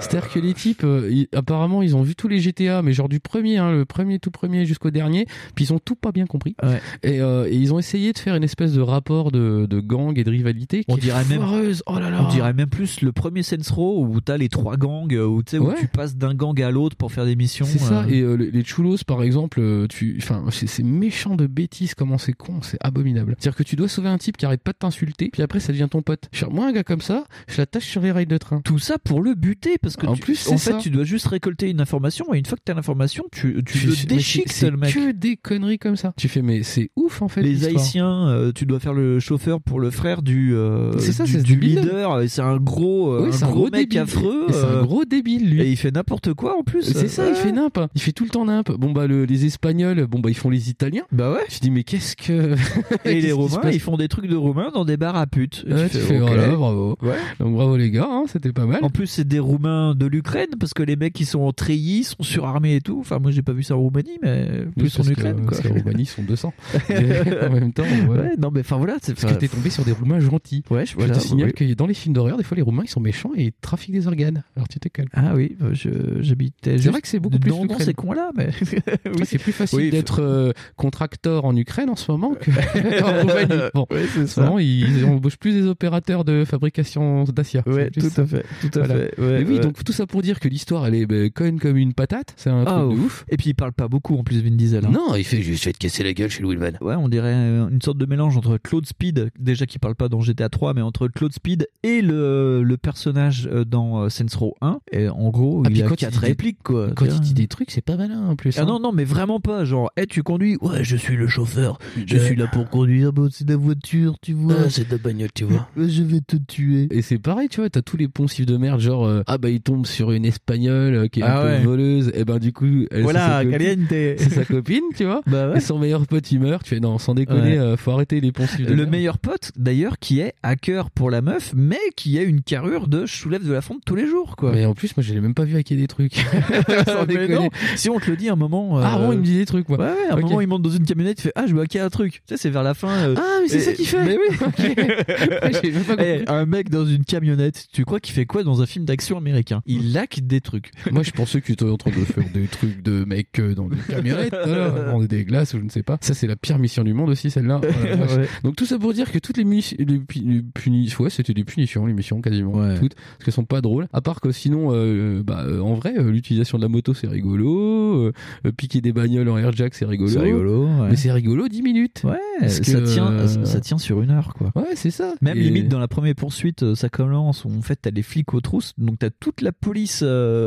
C'est-à-dire 0.00 0.30
que 0.30 0.38
les 0.38 0.54
types, 0.54 0.82
euh, 0.84 1.08
ils- 1.10 1.28
apparemment, 1.34 1.82
ils 1.82 1.96
ont 1.96 2.02
vu 2.02 2.14
tous 2.14 2.28
les 2.28 2.38
GTA, 2.40 2.82
mais 2.82 2.92
genre 2.92 3.08
du 3.08 3.20
premier, 3.20 3.58
hein, 3.58 3.72
le 3.72 3.84
premier, 3.84 4.18
tout 4.18 4.30
premier 4.30 4.66
jusqu'au 4.66 4.90
dernier, 4.90 5.26
puis 5.54 5.64
ils 5.66 5.72
ont 5.72 5.78
tout 5.78 5.94
pas 5.96 6.12
bien 6.12 6.26
compris. 6.26 6.54
Et, 7.02 7.20
euh, 7.20 7.46
et 7.48 7.54
ils 7.56 7.72
ont 7.72 7.78
essayé 7.78 8.12
de 8.12 8.18
faire 8.18 8.34
une 8.34 8.44
espèce 8.44 8.72
de 8.72 8.80
rapport 8.80 9.30
de, 9.30 9.66
de 9.68 9.80
gang 9.80 10.18
et 10.18 10.24
de 10.24 10.30
rivalité 10.30 10.80
qui 10.84 10.90
On 10.92 10.96
est 10.96 11.00
dirait 11.00 11.24
même. 11.26 11.42
Oh 11.86 11.98
là 11.98 12.10
là. 12.10 12.22
on 12.26 12.28
dirait 12.30 12.52
même 12.52 12.68
plus 12.68 13.00
le 13.02 13.12
premier 13.12 13.42
Saints 13.42 13.56
Row 13.70 14.04
où 14.06 14.20
t'as 14.20 14.36
les 14.36 14.48
trois 14.48 14.76
gangs, 14.76 15.12
où, 15.12 15.42
tu 15.42 15.58
où 15.58 15.72
tu 15.78 15.88
passes 15.88 16.16
d'un 16.16 16.34
gang 16.34 16.60
à 16.62 16.70
l'autre 16.70 16.96
pour 16.96 17.12
faire 17.12 17.24
des 17.24 17.36
missions. 17.36 17.66
C'est 17.66 17.78
ça, 17.78 18.02
euh. 18.02 18.08
et 18.08 18.20
euh, 18.20 18.34
les, 18.36 18.64
chulos 18.64 18.96
par 19.06 19.22
exemple, 19.22 19.86
tu, 19.88 20.16
enfin, 20.22 20.44
c'est 20.50 20.82
méchant 20.82 21.36
de 21.36 21.46
bêtises, 21.46 21.94
comment 21.94 22.18
c'est 22.18 22.32
con, 22.32 22.60
c'est 22.62 22.78
abominable. 22.80 23.36
C'est-à-dire 23.38 23.56
que 23.56 23.62
tu 23.62 23.76
dois 23.76 23.88
sauver 23.88 24.08
un 24.08 24.18
type 24.18 24.36
qui 24.36 24.46
arrête 24.46 24.62
pas 24.62 24.72
de 24.72 24.78
t'insulter, 24.78 25.28
puis 25.32 25.42
après 25.42 25.60
ça 25.60 25.72
devient 25.72 25.88
ton 25.90 26.02
pote. 26.02 26.28
Moi, 26.50 26.66
un 26.66 26.72
gars 26.72 26.84
comme 26.84 27.00
ça, 27.00 27.24
je 27.48 27.58
l'attache 27.58 27.86
sur 27.86 28.00
les 28.02 28.12
rails 28.12 28.26
de 28.26 28.38
train. 28.38 28.60
Tout 28.62 28.78
ça 28.78 28.98
pour 28.98 29.20
le 29.22 29.34
buter, 29.34 29.76
parce 29.80 29.96
que 29.96 30.06
En 30.06 30.14
tu- 30.14 30.20
plus, 30.22 30.48
en 30.48 30.58
fait, 30.58 30.72
ça. 30.72 30.78
tu 30.78 30.90
dois 30.90 31.04
juste 31.04 31.26
récolter 31.26 31.70
une 31.70 31.80
information, 31.80 32.32
et 32.34 32.38
une 32.38 32.46
fois 32.46 32.56
que 32.56 32.62
t'as 32.64 32.74
l'information, 32.74 33.24
tu, 33.32 33.62
tu 33.64 33.78
Je- 33.78 33.88
le 33.88 34.06
déchiques, 34.06 34.60
le 34.62 34.76
mec. 34.76 34.94
que 34.94 35.12
des 35.12 35.36
conneries 35.36 35.78
comme 35.78 35.96
ça. 35.96 36.12
Tu 36.16 36.28
fais, 36.28 36.42
mais 36.46 36.62
c'est 36.62 36.90
ouf 36.96 37.20
en 37.22 37.28
fait. 37.28 37.42
Les. 37.42 37.66
Haïtiens, 37.66 38.28
euh, 38.28 38.52
tu 38.54 38.64
dois 38.64 38.78
faire 38.80 38.94
le 38.94 39.18
chauffeur 39.20 39.60
pour 39.60 39.80
le 39.80 39.90
frère 39.90 40.22
du, 40.22 40.54
euh, 40.54 40.96
C'est 40.98 41.12
ça, 41.12 41.24
du, 41.24 41.42
du 41.42 41.56
leader. 41.56 42.22
C'est 42.28 42.40
un 42.42 42.56
gros, 42.58 43.10
euh, 43.12 43.26
Oui, 43.28 43.36
un 43.42 43.46
gros, 43.46 43.54
gros 43.54 43.64
mec 43.64 43.88
débile. 43.88 43.98
affreux. 43.98 44.46
C'est 44.50 44.56
un 44.56 44.68
euh, 44.68 44.82
gros 44.82 45.04
débile 45.04 45.50
lui. 45.50 45.62
Et 45.62 45.68
il 45.70 45.76
fait 45.76 45.90
n'importe 45.90 46.32
quoi 46.34 46.56
en 46.58 46.62
plus. 46.62 46.82
C'est 46.82 47.08
ça, 47.08 47.28
il 47.28 47.34
fait 47.34 47.52
nimp. 47.52 47.78
Il 47.94 48.00
fait 48.00 48.12
tout 48.12 48.24
le 48.24 48.30
temps 48.30 48.44
nimp. 48.44 48.70
Bon 48.70 48.92
bah 48.92 49.06
le- 49.06 49.24
les 49.24 49.44
Espagnols, 49.46 50.06
bon 50.06 50.20
bah 50.20 50.30
ils 50.30 50.36
font 50.36 50.50
les 50.50 50.70
Italiens. 50.70 51.02
Bah 51.12 51.32
ouais. 51.32 51.40
Je 51.50 51.58
dis 51.58 51.70
mais 51.70 51.82
qu'est-ce 51.82 52.14
que 52.16 52.54
Et 53.04 53.20
les 53.20 53.32
Romains, 53.32 53.70
ils 53.72 53.80
font 53.80 53.96
des 53.96 54.08
trucs 54.08 54.28
de 54.28 54.36
Roumains 54.36 54.70
dans 54.72 54.84
des 54.84 54.96
bars 54.96 55.16
à 55.16 55.26
putes. 55.26 55.64
Ouais, 55.68 55.88
tu 55.88 55.98
fais, 55.98 56.18
voilà, 56.18 56.48
bravo. 56.48 56.96
Ouais. 57.02 57.16
Donc 57.40 57.54
bravo 57.54 57.76
les 57.76 57.90
gars, 57.90 58.08
hein, 58.08 58.24
c'était 58.28 58.52
pas 58.52 58.66
mal. 58.66 58.78
En 58.82 58.90
plus, 58.90 59.06
c'est 59.08 59.26
des 59.26 59.38
Roumains 59.40 59.94
de 59.94 60.06
l'Ukraine 60.06 60.50
parce 60.60 60.72
que 60.74 60.82
les 60.82 60.94
mecs 60.96 61.14
qui 61.14 61.24
sont 61.24 61.40
en 61.40 61.52
treillis 61.52 62.04
sont 62.04 62.22
surarmés 62.22 62.76
et 62.76 62.80
tout. 62.80 62.98
Enfin, 63.00 63.18
moi, 63.18 63.30
j'ai 63.32 63.42
pas 63.42 63.52
vu 63.52 63.62
ça 63.64 63.74
en 63.76 63.80
Roumanie, 63.80 64.18
mais 64.22 64.46
plus 64.78 64.98
en 65.00 65.04
Ukraine. 65.04 65.42
parce 65.46 65.60
que 65.60 65.68
Roumanie 65.68 66.02
ils 66.02 66.06
sont 66.06 66.22
200. 66.36 66.52
Mais 66.88 67.40
en 67.46 67.50
même 67.50 67.72
temps, 67.72 67.84
voilà. 68.06 68.22
Ouais, 68.24 68.30
non, 68.38 68.50
mais 68.52 68.60
enfin 68.60 68.76
voilà. 68.76 68.96
c'est- 69.02 69.14
Parce 69.20 69.32
que 69.34 69.38
t'es 69.38 69.48
tombé 69.48 69.70
sur 69.70 69.84
des 69.84 69.92
Roumains 69.92 70.20
gentils. 70.20 70.62
Ouais, 70.70 70.84
je, 70.86 70.94
te 70.96 71.18
signale 71.18 71.52
oui. 71.58 71.68
que 71.70 71.74
dans 71.74 71.86
les 71.86 71.94
films 71.94 72.14
d'horreur, 72.14 72.36
des 72.36 72.44
fois 72.44 72.56
les 72.56 72.62
Roumains 72.62 72.82
ils 72.84 72.88
sont 72.90 73.00
méchants 73.00 73.30
et 73.36 73.44
ils 73.44 73.52
trafiquent 73.60 73.94
des 73.94 74.06
organes. 74.06 74.42
Alors 74.56 74.68
tu 74.68 74.78
te 74.78 74.88
calmes. 74.88 75.08
Ah 75.14 75.32
oui, 75.34 75.56
je- 75.72 76.20
j'habitais. 76.20 76.78
C'est 76.78 76.90
vrai 76.90 77.00
que 77.00 77.08
c'est 77.08 77.18
beaucoup 77.20 77.38
plus 77.38 77.50
dans, 77.50 77.56
dans 77.58 77.62
l'Ukraine. 77.64 77.86
ces 77.86 77.94
coins-là, 77.94 78.30
mais 78.36 78.46
Ouais, 79.06 79.24
c'est 79.24 79.38
plus 79.38 79.52
facile 79.52 79.78
Oui, 79.78 79.90
d'être 79.90 80.20
euh, 80.20 80.52
contracteur 80.76 81.44
en 81.44 81.56
Ukraine 81.56 81.88
en 81.90 81.96
ce 81.96 82.10
moment 82.12 82.34
qu'en 82.34 83.20
Roumanie. 83.22 83.62
Bon, 83.74 83.86
ça. 84.26 84.42
moment, 84.42 84.58
ils, 84.58 85.04
embauchent 85.04 85.38
plus 85.38 85.52
des 85.52 85.66
opérateurs 85.66 86.24
de 86.24 86.44
fabrication 86.44 87.24
d'Acia. 87.24 87.62
Ouais, 87.66 87.90
tout 87.90 88.00
ça. 88.00 88.22
à 88.22 88.26
fait, 88.26 88.44
tout 88.60 88.78
à 88.78 88.84
Voilà. 88.84 88.94
fait. 88.94 89.20
Ouais, 89.20 89.38
Mais 89.38 89.44
oui, 89.44 89.54
ouais. 89.54 89.60
donc 89.60 89.82
tout 89.82 89.92
ça 89.92 90.06
pour 90.06 90.22
dire 90.22 90.40
que 90.40 90.48
l'histoire 90.48 90.86
elle 90.86 90.94
est 90.94 91.06
ben, 91.06 91.30
conne 91.30 91.58
comme 91.58 91.76
une 91.76 91.94
patate. 91.94 92.34
C'est 92.36 92.50
un 92.50 92.64
Ah, 92.66 92.80
truc 92.84 92.98
de 92.98 93.04
ouf. 93.04 93.24
Et 93.28 93.36
puis 93.36 93.50
il 93.50 93.54
parle 93.54 93.72
pas 93.72 93.88
beaucoup 93.88 94.16
en 94.16 94.22
plus, 94.24 94.42
Vin 94.42 94.50
Diesel. 94.50 94.84
hein. 94.86 94.90
Non, 94.92 95.14
il 95.16 95.24
fait 95.24 95.42
juste 95.42 95.62
je 95.62 95.68
vais 95.68 95.72
te 95.72 95.78
casser 95.78 96.02
la 96.04 96.12
gueule 96.26 96.30
chez 96.30 96.42
Louis 96.42 96.56
Van. 96.56 96.70
Ouais, 96.80 96.94
on 96.96 97.08
dirait 97.08 97.32
euh, 97.34 97.68
une 97.68 97.80
sorte 97.82 97.98
de 97.98 98.06
mélange 98.06 98.36
entre 98.36 98.58
Claude 98.58 98.86
Speed, 98.86 99.30
déjà 99.38 99.66
qui 99.66 99.78
parle 99.78 99.94
pas 99.94 100.08
dans 100.08 100.20
GTA 100.20 100.48
3, 100.48 100.74
mais 100.74 100.82
entre 100.82 101.08
Claude 101.08 101.32
Speed 101.32 101.68
et 101.82 102.02
le, 102.02 102.62
le 102.62 102.76
personnage 102.76 103.48
euh, 103.52 103.64
dans 103.64 104.02
euh, 104.04 104.08
Saints 104.08 104.26
Row 104.36 104.54
1. 104.60 104.78
Et 104.92 105.08
en 105.08 105.30
gros, 105.30 105.62
Ah, 105.64 105.68
il 105.68 105.74
puis 105.74 105.82
a 105.82 105.86
quand 105.88 105.94
il 105.94 105.98
quatre 105.98 106.20
répliques, 106.20 106.62
quoi. 106.62 106.88
Quand 106.94 107.06
il 107.06 107.20
dit 107.20 107.34
des 107.34 107.46
trucs, 107.48 107.70
c'est 107.70 107.80
pas 107.84 107.96
malin 107.96 108.26
en 108.28 108.36
plus. 108.36 108.58
Ah 108.58 108.62
hein. 108.62 108.66
non, 108.66 108.80
non, 108.80 108.92
mais 108.92 109.04
vraiment 109.04 109.40
pas. 109.40 109.64
Genre, 109.64 109.90
hey, 109.96 110.06
tu 110.06 110.22
conduis 110.22 110.56
Ouais, 110.60 110.82
je 110.84 110.96
suis 110.96 111.16
le 111.16 111.28
chauffeur. 111.28 111.78
Je 112.06 112.16
suis 112.18 112.36
là 112.36 112.46
pour 112.46 112.68
conduire. 112.68 113.12
Bon, 113.12 113.28
c'est 113.30 113.48
la 113.48 113.56
voiture, 113.56 114.16
tu 114.20 114.32
vois. 114.32 114.54
Ah, 114.66 114.70
c'est 114.70 114.86
de 114.86 114.92
la 114.92 114.98
bagnole, 114.98 115.30
tu 115.34 115.44
vois. 115.44 115.68
Je 115.76 116.02
vais 116.02 116.20
te 116.20 116.36
tuer. 116.36 116.88
Et 116.90 117.02
c'est 117.02 117.18
pareil, 117.18 117.48
tu 117.48 117.60
vois, 117.60 117.70
t'as 117.70 117.82
tous 117.82 117.96
les 117.96 118.08
poncifs 118.08 118.46
de 118.46 118.56
merde, 118.56 118.80
genre 118.80 119.04
euh, 119.06 119.22
ah 119.26 119.38
bah 119.38 119.50
il 119.50 119.60
tombe 119.60 119.86
sur 119.86 120.12
une 120.12 120.24
espagnole 120.24 120.94
euh, 120.94 121.08
qui 121.08 121.20
est 121.20 121.22
Ah 121.22 121.42
un 121.42 121.44
ouais. 121.44 121.58
peu 121.60 121.66
voleuse, 121.68 122.10
et 122.14 122.24
ben 122.24 122.38
du 122.38 122.52
coup 122.52 122.66
elle 122.90 123.02
Voilà, 123.02 123.20
c'est 123.20 123.26
sa 123.26 123.44
copine. 123.44 123.58
caliente. 123.86 124.18
c'est 124.18 124.30
sa 124.30 124.44
copine, 124.44 124.82
tu 124.96 125.04
vois. 125.04 125.20
Bah 125.26 125.50
ouais. 125.50 125.58
Et 125.58 125.60
son 125.60 125.78
meilleur 125.78 126.06
pote 126.06 126.15
il 126.30 126.40
meurt, 126.40 126.62
tu 126.64 126.70
fais 126.70 126.80
non 126.80 126.98
sans 126.98 127.14
déconner, 127.14 127.52
Ouais. 127.52 127.58
euh, 127.58 127.76
faut 127.76 127.90
arrêter 127.92 128.20
les 128.20 128.32
poncifs 128.32 128.64
de 128.66 128.70
Le 128.70 128.76
merde. 128.76 128.90
meilleur 128.90 129.18
pote, 129.18 129.52
d'ailleurs, 129.56 129.98
qui 129.98 130.20
est 130.20 130.34
hacker 130.42 130.90
pour 130.90 131.10
la 131.10 131.20
meuf, 131.22 131.52
mais 131.56 131.78
qui 131.96 132.18
a 132.18 132.22
une 132.22 132.42
carrure 132.42 132.88
de 132.88 133.06
je 133.06 133.14
soulève 133.14 133.46
de 133.46 133.52
la 133.52 133.60
fonte 133.60 133.82
tous 133.84 133.94
les 133.96 134.06
jours, 134.06 134.36
quoi. 134.36 134.52
Mais 134.52 134.64
en 134.66 134.74
plus 134.74 134.96
moi 134.96 135.02
je 135.04 135.12
l'ai 135.14 135.20
même 135.20 135.34
pas 135.34 135.44
vu 135.44 135.56
hacker 135.56 135.76
des 135.78 135.86
trucs. 135.86 136.14
sans 136.86 137.04
déconner. 137.06 137.50
si 137.76 137.88
on 137.90 137.98
te 137.98 138.10
le 138.10 138.16
dit 138.16 138.28
à 138.28 138.32
un 138.32 138.36
moment. 138.36 138.78
Ah 138.78 138.96
euh, 138.98 139.06
bon 139.06 139.12
il 139.12 139.18
me 139.18 139.24
dit 139.24 139.36
des 139.36 139.46
trucs 139.46 139.68
moi. 139.68 139.78
Ouais, 139.78 139.84
ouais, 139.86 140.06
à 140.10 140.14
un 140.14 140.16
Ok. 140.18 140.22
moment 140.24 140.40
il 140.40 140.48
monte 140.48 140.62
dans 140.62 140.70
une 140.70 140.84
camionnette, 140.84 141.18
il 141.20 141.22
fait 141.22 141.32
Ah, 141.36 141.44
je 141.46 141.54
veux 141.54 141.60
hacker 141.62 141.84
un 141.84 141.90
truc. 141.90 142.12
Tu 142.14 142.20
sais, 142.28 142.36
c'est 142.36 142.50
vers 142.50 142.62
la 142.62 142.74
fin. 142.74 142.88
euh, 142.88 143.14
Ah 143.18 143.38
mais 143.42 143.48
c'est 143.48 143.58
et- 143.58 143.60
ça 143.60 143.72
qu'il 143.72 143.86
fait. 143.86 144.04
Mais 144.04 144.16
oui. 144.18 144.36
Pas. 145.86 145.96
Eh, 145.98 146.24
un 146.28 146.46
mec 146.46 146.70
dans 146.70 146.84
une 146.86 147.04
camionnette, 147.04 147.66
tu 147.72 147.84
crois 147.84 148.00
qu'il 148.00 148.14
fait 148.14 148.26
quoi 148.26 148.42
dans 148.42 148.62
un 148.62 148.66
film 148.66 148.84
d'action 148.84 149.16
américain? 149.18 149.62
Il 149.66 149.96
hack 149.96 150.20
des 150.22 150.40
trucs. 150.40 150.70
Moi, 150.90 151.02
je 151.02 151.10
pensais 151.12 151.40
que 151.40 151.46
tu 151.46 151.52
étais 151.52 151.64
en 151.64 151.76
train 151.76 151.90
de 151.90 152.04
faire 152.04 152.24
des 152.32 152.46
trucs 152.46 152.82
de 152.82 153.06
euh, 153.38 153.54
dans 153.54 153.68
des 153.68 153.76
camionnettes, 153.88 154.34
vendre 154.34 155.06
des 155.06 155.24
glaces 155.24 155.54
ou 155.54 155.58
je 155.58 155.64
ne 155.64 155.68
sais 155.70 155.82
pas. 155.82 155.98
Ça, 156.06 156.14
c'est 156.14 156.26
la 156.26 156.36
pire 156.36 156.58
mission 156.58 156.84
du 156.84 156.92
monde 156.94 157.10
aussi, 157.10 157.30
celle-là. 157.30 157.60
Ouais. 158.16 158.28
Donc, 158.44 158.56
tout 158.56 158.66
ça 158.66 158.78
pour 158.78 158.92
dire 158.92 159.10
que 159.10 159.18
toutes 159.18 159.36
les, 159.36 159.44
les, 159.44 159.60
les 159.78 160.42
puni- 160.42 160.92
ouais, 160.98 161.10
c'était 161.10 161.34
des 161.34 161.44
punitions, 161.44 161.86
les 161.86 161.92
missions 161.94 162.20
quasiment. 162.20 162.52
Ouais. 162.52 162.78
Toutes. 162.78 162.94
Parce 162.94 163.24
qu'elles 163.24 163.34
sont 163.34 163.44
pas 163.44 163.60
drôles. 163.60 163.88
À 163.92 164.00
part 164.00 164.20
que 164.20 164.30
sinon, 164.32 164.68
euh, 164.72 165.22
bah, 165.24 165.44
euh, 165.46 165.60
en 165.60 165.74
vrai, 165.74 165.94
euh, 165.98 166.10
l'utilisation 166.10 166.58
de 166.58 166.62
la 166.62 166.68
moto, 166.68 166.94
c'est 166.94 167.06
rigolo. 167.08 168.12
piquer 168.56 168.80
des 168.80 168.92
bagnoles 168.92 169.28
en 169.28 169.38
airjack, 169.38 169.74
c'est 169.74 169.84
rigolo. 169.86 170.10
C'est 170.10 170.20
rigolo. 170.20 170.68
Mais 170.88 170.96
c'est 170.96 171.12
rigolo 171.12 171.48
10 171.48 171.62
minutes. 171.62 172.02
Ouais, 172.04 172.48
ça, 172.48 172.80
tient, 172.82 173.26
ça 173.44 173.60
tient 173.60 173.78
sur 173.78 174.02
une 174.02 174.10
heure, 174.10 174.34
quoi. 174.34 174.52
Ouais, 174.54 174.74
c'est 174.74 174.90
ça. 174.90 175.14
Même 175.22 175.36
Et- 175.38 175.42
limite 175.42 175.68
dans 175.68 175.78
la 175.80 175.88
première 175.88 176.14
poursuite, 176.14 176.74
ça 176.74 176.88
commence 176.88 177.44
où 177.44 177.50
en 177.56 177.62
fait 177.62 177.76
t'as 177.82 177.90
les 177.90 178.02
flics 178.02 178.32
aux 178.34 178.40
trousses, 178.40 178.72
donc 178.78 178.98
t'as 178.98 179.10
toute 179.10 179.40
la 179.40 179.52
police 179.52 180.02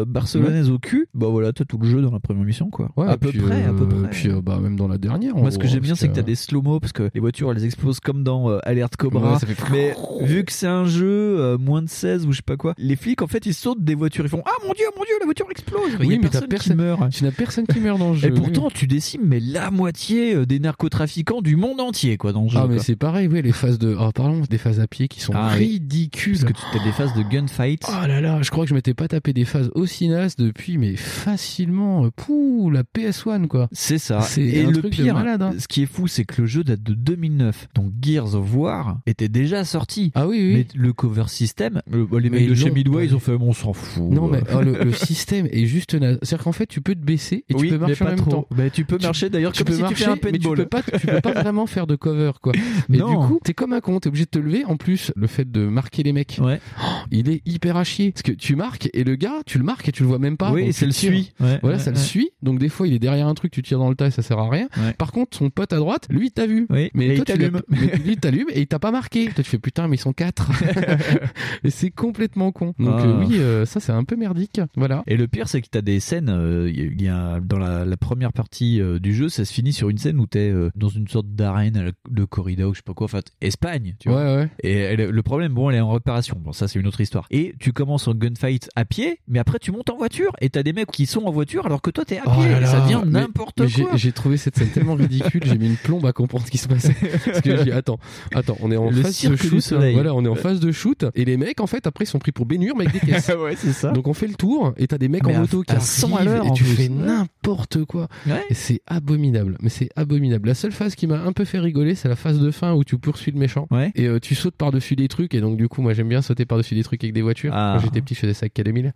barcelonaise 0.07 0.69
au 0.69 0.80
cul. 0.80 1.07
Bah 1.14 1.27
voilà, 1.30 1.52
t'as 1.53 1.65
tout 1.65 1.77
le 1.77 1.88
jeu 1.88 2.02
dans 2.02 2.11
la 2.11 2.19
première 2.19 2.44
mission, 2.44 2.69
quoi. 2.69 2.91
Ouais, 2.98 3.07
à 3.07 3.18
peu 3.18 3.30
puis, 3.30 3.40
près, 3.40 3.64
à 3.65 3.73
peu 3.73 3.88
près. 3.88 4.10
Puis, 4.10 4.30
bah, 4.44 4.60
même 4.61 4.76
dans 4.76 4.88
la 4.88 4.98
dernière. 4.98 5.36
en 5.36 5.48
Moi, 5.49 5.53
ce 5.53 5.59
que 5.59 5.67
j'aime 5.67 5.80
bien, 5.81 5.95
c'est 5.95 6.07
que 6.07 6.13
t'as 6.15 6.21
des 6.21 6.35
slow-mo 6.35 6.80
parce 6.80 6.93
que 6.93 7.09
les 7.13 7.19
voitures 7.19 7.51
elles 7.51 7.65
explosent 7.65 7.99
comme 7.99 8.23
dans 8.23 8.49
euh, 8.49 8.59
Alerte 8.63 8.95
Cobra. 8.97 9.34
Ouais, 9.34 9.39
ça 9.39 9.47
fait- 9.47 9.55
Mais 9.71 9.95
vu 10.26 10.43
que 10.45 10.51
c'est 10.51 10.67
un 10.67 10.85
jeu 10.85 11.07
euh, 11.39 11.57
moins 11.57 11.81
de 11.81 11.89
16 11.89 12.26
ou 12.26 12.31
je 12.31 12.38
sais 12.38 12.43
pas 12.43 12.57
quoi, 12.57 12.73
les 12.77 12.95
flics 12.95 13.21
en 13.21 13.27
fait 13.27 13.45
ils 13.45 13.53
sautent 13.53 13.84
des 13.84 13.95
voitures, 13.95 14.26
ils 14.26 14.30
font 14.30 14.43
Ah 14.45 14.51
mon 14.65 14.73
dieu, 14.73 14.85
mon 14.97 15.03
dieu, 15.03 15.13
la 15.19 15.26
voiture 15.26 15.47
explose. 15.49 15.80
Oui, 15.99 16.19
mais 16.21 16.30
t'as 16.30 16.41
personne 16.41 16.41
qui 16.43 16.47
personne, 16.49 16.77
meurt. 16.77 17.09
tu 17.11 17.23
n'as 17.23 17.31
personne 17.31 17.67
qui 17.67 17.80
meurt 17.80 17.99
dans 17.99 18.11
le 18.11 18.15
jeu. 18.17 18.27
Et 18.30 18.31
oui. 18.31 18.39
pourtant, 18.39 18.69
tu 18.69 18.88
décimes 18.88 19.21
mais 19.26 19.39
la 19.39 19.71
moitié 19.71 20.35
euh, 20.35 20.45
des 20.45 20.59
narcotrafiquants 20.59 21.41
du 21.41 21.55
monde 21.55 21.80
entier, 21.81 22.17
quoi, 22.17 22.31
dans 22.34 22.43
le 22.43 22.49
jeu. 22.49 22.59
Ah 22.61 22.67
mais 22.69 22.80
c'est 22.80 22.95
pareil, 22.95 23.27
oui, 23.27 23.41
les 23.41 23.51
phases 23.51 23.80
de. 23.80 23.95
Oh, 23.99 24.11
parlons 24.13 24.41
des 24.49 24.57
phases 24.57 24.80
à 24.80 24.88
pied 24.88 25.07
qui 25.07 25.19
sont 25.21 25.34
Ah 25.35 25.49
ridicules. 25.49 26.38
Parce 26.39 26.53
que 26.53 26.57
tu 26.71 26.80
as 26.80 26.84
des 26.84 26.91
phases 26.91 27.13
de 27.15 27.23
gunfight. 27.23 27.84
Oh 27.88 28.07
là 28.07 28.21
là, 28.21 28.41
je 28.41 28.49
crois 28.51 28.63
que 28.65 28.69
je 28.69 28.76
m'étais 28.76 28.93
pas 28.93 29.07
tapé 29.07 29.34
des 29.34 29.45
phases 29.45 29.69
aussi 29.76 30.07
nasses 30.07 30.35
depuis, 30.35 30.77
mais 30.77 30.95
facilement, 30.95 32.09
pouh, 32.15 32.69
la 32.71 32.84
PS1 32.84 33.47
quoi. 33.47 33.67
C'est 33.71 33.97
ça. 33.97 34.21
C'est 34.21 34.41
Et 34.41 34.63
le 34.65 34.81
pire, 34.81 35.15
malade. 35.40 35.56
hein. 35.56 35.60
Ce 35.60 35.68
qui 35.68 35.82
est 35.84 35.86
fou, 35.86 36.07
c'est 36.07 36.26
que 36.26 36.41
le 36.41 36.48
jeu 36.48 36.64
date 36.64 36.84
de 36.84 36.94
2009. 36.94 37.68
Donc 37.76 37.91
Gears 38.02 38.36
of 38.36 38.56
War 38.56 38.99
était 39.06 39.30
déjà 39.30 39.64
sorti. 39.66 40.11
Ah 40.16 40.28
oui, 40.28 40.38
oui. 40.40 40.53
Mais 40.53 40.68
le 40.80 40.94
cover 40.94 41.26
system, 41.28 41.82
le- 41.90 42.07
les 42.20 42.30
Mais 42.30 42.40
mecs 42.41 42.49
de 42.49 42.56
chez 42.56 42.72
Midway, 42.72 42.98
pas 42.98 43.03
ils 43.11 43.16
ont 43.16 43.20
fait, 43.20 43.38
bon, 43.38 43.49
on 43.49 43.53
s'en 43.53 43.74
fout. 43.74 44.11
Non, 44.11 44.28
mais 44.28 44.41
oh, 44.53 44.61
le, 44.61 44.84
le 44.84 44.91
système 44.94 45.48
est 45.52 45.66
juste 45.66 45.94
naze. 45.95 46.18
C'est-à-dire 46.22 46.44
qu'en 46.44 46.52
fait, 46.52 46.66
tu 46.68 46.82
peux 46.82 46.95
te 46.95 46.99
baisser 47.03 47.45
et 47.49 47.53
Oui, 47.56 47.61
tu 47.64 47.68
peux 47.70 47.74
mais 47.76 47.88
marcher 47.88 48.03
en 48.03 48.06
pas 48.07 48.11
même 48.11 48.20
trop. 48.22 48.32
temps. 48.32 48.48
Bah, 48.52 48.70
tu 48.70 48.86
peux 48.86 48.98
marcher 49.02 49.30
d'ailleurs 49.30 49.52
tu 49.52 49.60
comme 49.64 49.68
peux 49.68 49.74
si 49.74 49.78
tu 49.80 49.84
marcher, 49.84 49.95
fais 50.06 50.10
un 50.11 50.16
mais 50.16 50.32
tu 50.34 50.40
paintball. 50.40 50.57
peux 50.57 50.66
pas, 50.66 50.82
tu 50.84 51.07
peux 51.07 51.22
pas 51.22 51.34
vraiment 51.41 51.66
faire 51.68 51.88
de 51.88 51.95
cover, 51.95 52.32
quoi. 52.41 52.53
Et 52.91 52.98
Non. 52.98 53.10
du 53.22 53.28
coup, 53.28 53.40
t'es 53.44 53.53
comme 53.53 53.74
un 53.74 53.82
con, 53.82 53.99
t'es 53.99 54.07
obligé 54.10 54.26
de 54.26 54.30
te 54.30 54.40
lever. 54.40 54.66
En 54.66 54.78
plus, 54.78 55.11
le 55.16 55.28
fait 55.28 55.49
de 55.49 55.68
marquer 55.68 56.03
les 56.03 56.14
mecs, 56.14 56.40
Ouais. 56.41 56.60
oh, 56.82 56.86
il 57.11 57.30
est 57.30 57.41
hyper 57.45 57.78
à 57.78 57.84
chier. 57.84 58.11
Parce 58.11 58.24
que 58.24 58.32
tu 58.32 58.56
marques 58.56 58.90
et 58.94 59.03
le 59.03 59.16
gars, 59.16 59.41
tu 59.45 59.57
le 59.57 59.64
marques 59.64 59.88
et 59.90 59.91
tu 59.91 60.03
le 60.03 60.10
vois 60.10 60.20
même 60.20 60.38
pas. 60.38 60.52
Oui, 60.52 60.74
tu 60.74 60.86
le 60.86 60.91
suit. 60.91 61.32
Ouais, 61.40 61.60
voilà, 61.61 61.78
ouais, 61.78 61.84
ça 61.84 61.91
le 61.91 61.98
suit. 61.98 62.32
Donc 62.44 62.60
des 62.60 62.70
fois, 62.70 62.88
il 62.88 62.94
est 62.94 62.99
derrière 62.99 63.28
un 63.28 63.34
truc, 63.34 63.52
tu 63.52 63.61
tires 63.61 63.80
dans 63.80 63.90
le 63.90 63.95
tas 63.95 64.07
et 64.07 64.11
ça 64.11 64.22
sert 64.22 64.40
à 64.40 64.49
rien. 64.49 64.68
Ouais. 64.78 64.94
Par 64.98 65.11
contre, 65.11 65.28
son 65.35 65.49
pote 65.49 65.73
à 65.73 65.77
droite, 65.77 66.07
lui, 66.10 66.27
il 66.27 66.31
t'a 66.31 66.45
vu. 66.47 66.68
Oui, 66.69 66.89
mais 66.93 67.15
toi, 67.15 67.15
il 67.18 67.23
t'allume. 67.26 67.61
lui, 68.06 68.18
t'allume 68.18 68.47
et 68.51 68.61
il 68.61 68.68
t'a 68.68 68.80
pas 68.80 68.91
marqué. 68.91 69.26
Toi, 69.26 69.43
tu 69.43 69.49
fais 69.49 69.60
putain, 69.60 69.88
mais 69.88 69.95
ils 69.95 69.99
sont 69.99 70.14
quatre. 70.14 70.51
et 71.64 71.69
c'est 71.69 71.91
complètement 71.91 72.51
con. 72.51 72.73
Donc 72.80 72.95
Ah. 72.99 73.06
euh, 73.06 73.19
oui, 73.26 73.38
euh, 73.39 73.65
ça 73.65 73.80
c'est 73.80 73.91
un 73.91 74.03
peu 74.03 74.15
merdique. 74.15 74.61
Voilà. 74.76 75.03
Et 75.07 75.18
le 75.18 75.27
pire, 75.27 75.47
c'est 75.47 75.61
que 75.61 75.68
t'as 75.69 75.81
des 75.81 75.99
scènes. 75.99 76.30
euh, 76.30 76.72
y 76.72 77.07
a 77.07 77.39
dans 77.39 77.57
la, 77.60 77.85
la 77.85 77.97
première 77.97 78.34
partie 78.34 78.81
euh, 78.81 78.99
du 78.99 79.14
jeu, 79.14 79.30
ça 79.30 79.45
se 79.45 79.53
finit 79.53 79.73
sur 79.73 79.89
une 79.89 79.97
scène 79.97 80.19
où 80.19 80.26
t'es 80.27 80.53
dans 80.76 80.89
une 80.89 81.07
sorte 81.07 81.27
d'arène 81.27 81.91
de 82.10 82.26
corrida 82.26 82.68
ou 82.68 82.73
je 82.73 82.77
sais 82.80 82.84
pas 82.85 82.93
quoi. 82.93 83.06
Enfin, 83.06 83.19
Espagne, 83.41 83.95
tu 83.99 84.10
vois. 84.10 84.23
Ouais, 84.23 84.35
ouais. 84.38 84.49
Et 84.64 84.73
elle- 84.73 85.10
le 85.10 85.23
problème, 85.23 85.53
bon, 85.53 85.69
elle 85.69 85.77
est 85.77 85.81
en 85.81 85.91
réparation. 85.91 86.38
Bon, 86.39 86.51
ça, 86.51 86.68
c'est 86.68 86.80
une 86.80 86.88
autre 86.88 87.01
histoire. 87.01 87.26
Et 87.31 87.53
tu 87.60 87.73
commences 87.73 88.07
en 88.07 88.14
gunfight 88.14 88.69
à 88.76 88.85
pied, 88.85 89.19
mais 89.27 89.39
après, 89.39 89.60
tu 89.60 89.72
montes 89.72 89.89
en 89.89 89.97
voiture 89.97 90.31
et 90.41 90.49
t'as 90.49 90.64
des 90.64 90.73
mecs 90.73 90.91
qui 90.91 91.06
sont 91.06 91.23
en 91.26 91.31
voiture 91.31 91.65
alors 91.65 91.81
que 91.81 91.89
toi, 91.91 92.06
t'es 92.06 92.18
à 92.18 92.23
Oh 92.26 92.31
pied. 92.41 92.49
là 92.49 92.65
ça 92.65 92.81
devient 92.81 93.01
n'importe 93.06 93.61
quoi. 93.73 93.95
J'ai 93.95 94.11
trouvé 94.11 94.38
cette 94.38 94.57
scène 94.57 94.69
tellement 94.69 94.95
ridicule, 94.95 95.18
j'ai 95.43 95.57
mis 95.57 95.67
une 95.67 95.75
plombe 95.77 96.05
à 96.05 96.13
comprendre 96.13 96.45
ce 96.45 96.51
qui 96.51 96.57
se 96.57 96.67
passait. 96.67 96.95
Parce 97.25 97.41
que 97.41 97.57
j'ai 97.57 97.63
dit, 97.65 97.71
attends, 97.71 97.99
attends, 98.33 98.57
on 98.61 98.71
est 98.71 98.77
en 98.77 98.89
Le 98.89 99.01
phase 99.01 99.23
de 99.25 99.35
shoot. 99.35 99.73
hein. 99.73 99.91
Voilà, 99.93 100.13
on 100.13 100.23
est 100.25 100.27
en 100.29 100.35
phase 100.35 100.59
de 100.59 100.71
shoot. 100.71 101.05
Et 101.15 101.25
les 101.25 101.37
mecs, 101.37 101.59
en 101.61 101.67
fait, 101.67 101.87
après, 101.87 102.05
ils 102.05 102.07
sont 102.07 102.19
pris 102.19 102.31
pour 102.31 102.45
bénure, 102.45 102.75
mais 102.77 102.87
avec 102.87 103.01
des 103.01 103.11
caisses. 103.11 103.31
ouais, 103.39 103.55
c'est 103.57 103.73
ça. 103.73 103.91
Donc 103.91 104.07
on 104.07 104.13
fait 104.13 104.27
le 104.27 104.35
tour 104.35 104.73
et 104.77 104.87
t'as 104.87 104.97
des 104.97 105.07
mecs 105.09 105.25
Mais 105.25 105.33
en 105.33 105.37
à- 105.37 105.41
moto 105.41 105.61
qui 105.63 105.73
à 105.73 105.79
100 105.79 106.15
à 106.15 106.23
l'heure, 106.23 106.45
et 106.47 106.51
tu 106.53 106.63
fais 106.63 106.89
n'importe 106.89 107.83
quoi. 107.85 108.07
Ouais. 108.27 108.43
Et 108.49 108.53
c'est 108.53 108.81
abominable. 108.87 109.57
Mais 109.61 109.69
c'est 109.69 109.89
abominable. 109.95 110.47
La 110.47 110.55
seule 110.55 110.71
phase 110.71 110.95
qui 110.95 111.07
m'a 111.07 111.19
un 111.21 111.31
peu 111.33 111.45
fait 111.45 111.59
rigoler, 111.59 111.95
c'est 111.95 112.07
la 112.09 112.15
phase 112.15 112.39
de 112.39 112.51
fin 112.51 112.73
où 112.73 112.83
tu 112.83 112.97
poursuis 112.97 113.31
le 113.31 113.39
méchant. 113.39 113.67
Ouais. 113.71 113.91
Et 113.95 114.05
euh, 114.07 114.19
tu 114.19 114.35
sautes 114.35 114.55
par-dessus 114.55 114.95
des 114.95 115.07
trucs. 115.07 115.33
Et 115.33 115.41
donc 115.41 115.57
du 115.57 115.67
coup, 115.67 115.81
moi 115.81 115.93
j'aime 115.93 116.09
bien 116.09 116.21
sauter 116.21 116.45
par-dessus 116.45 116.75
des 116.75 116.83
trucs 116.83 117.03
avec 117.03 117.13
des 117.13 117.21
voitures. 117.21 117.51
Ah. 117.53 117.75
Quand 117.77 117.83
j'étais 117.85 118.01
petit, 118.01 118.13
je 118.15 118.19
faisais 118.19 118.33
ça 118.33 118.45
avec 118.45 118.55
K2000. 118.55 118.85
Ouais. 118.85 118.91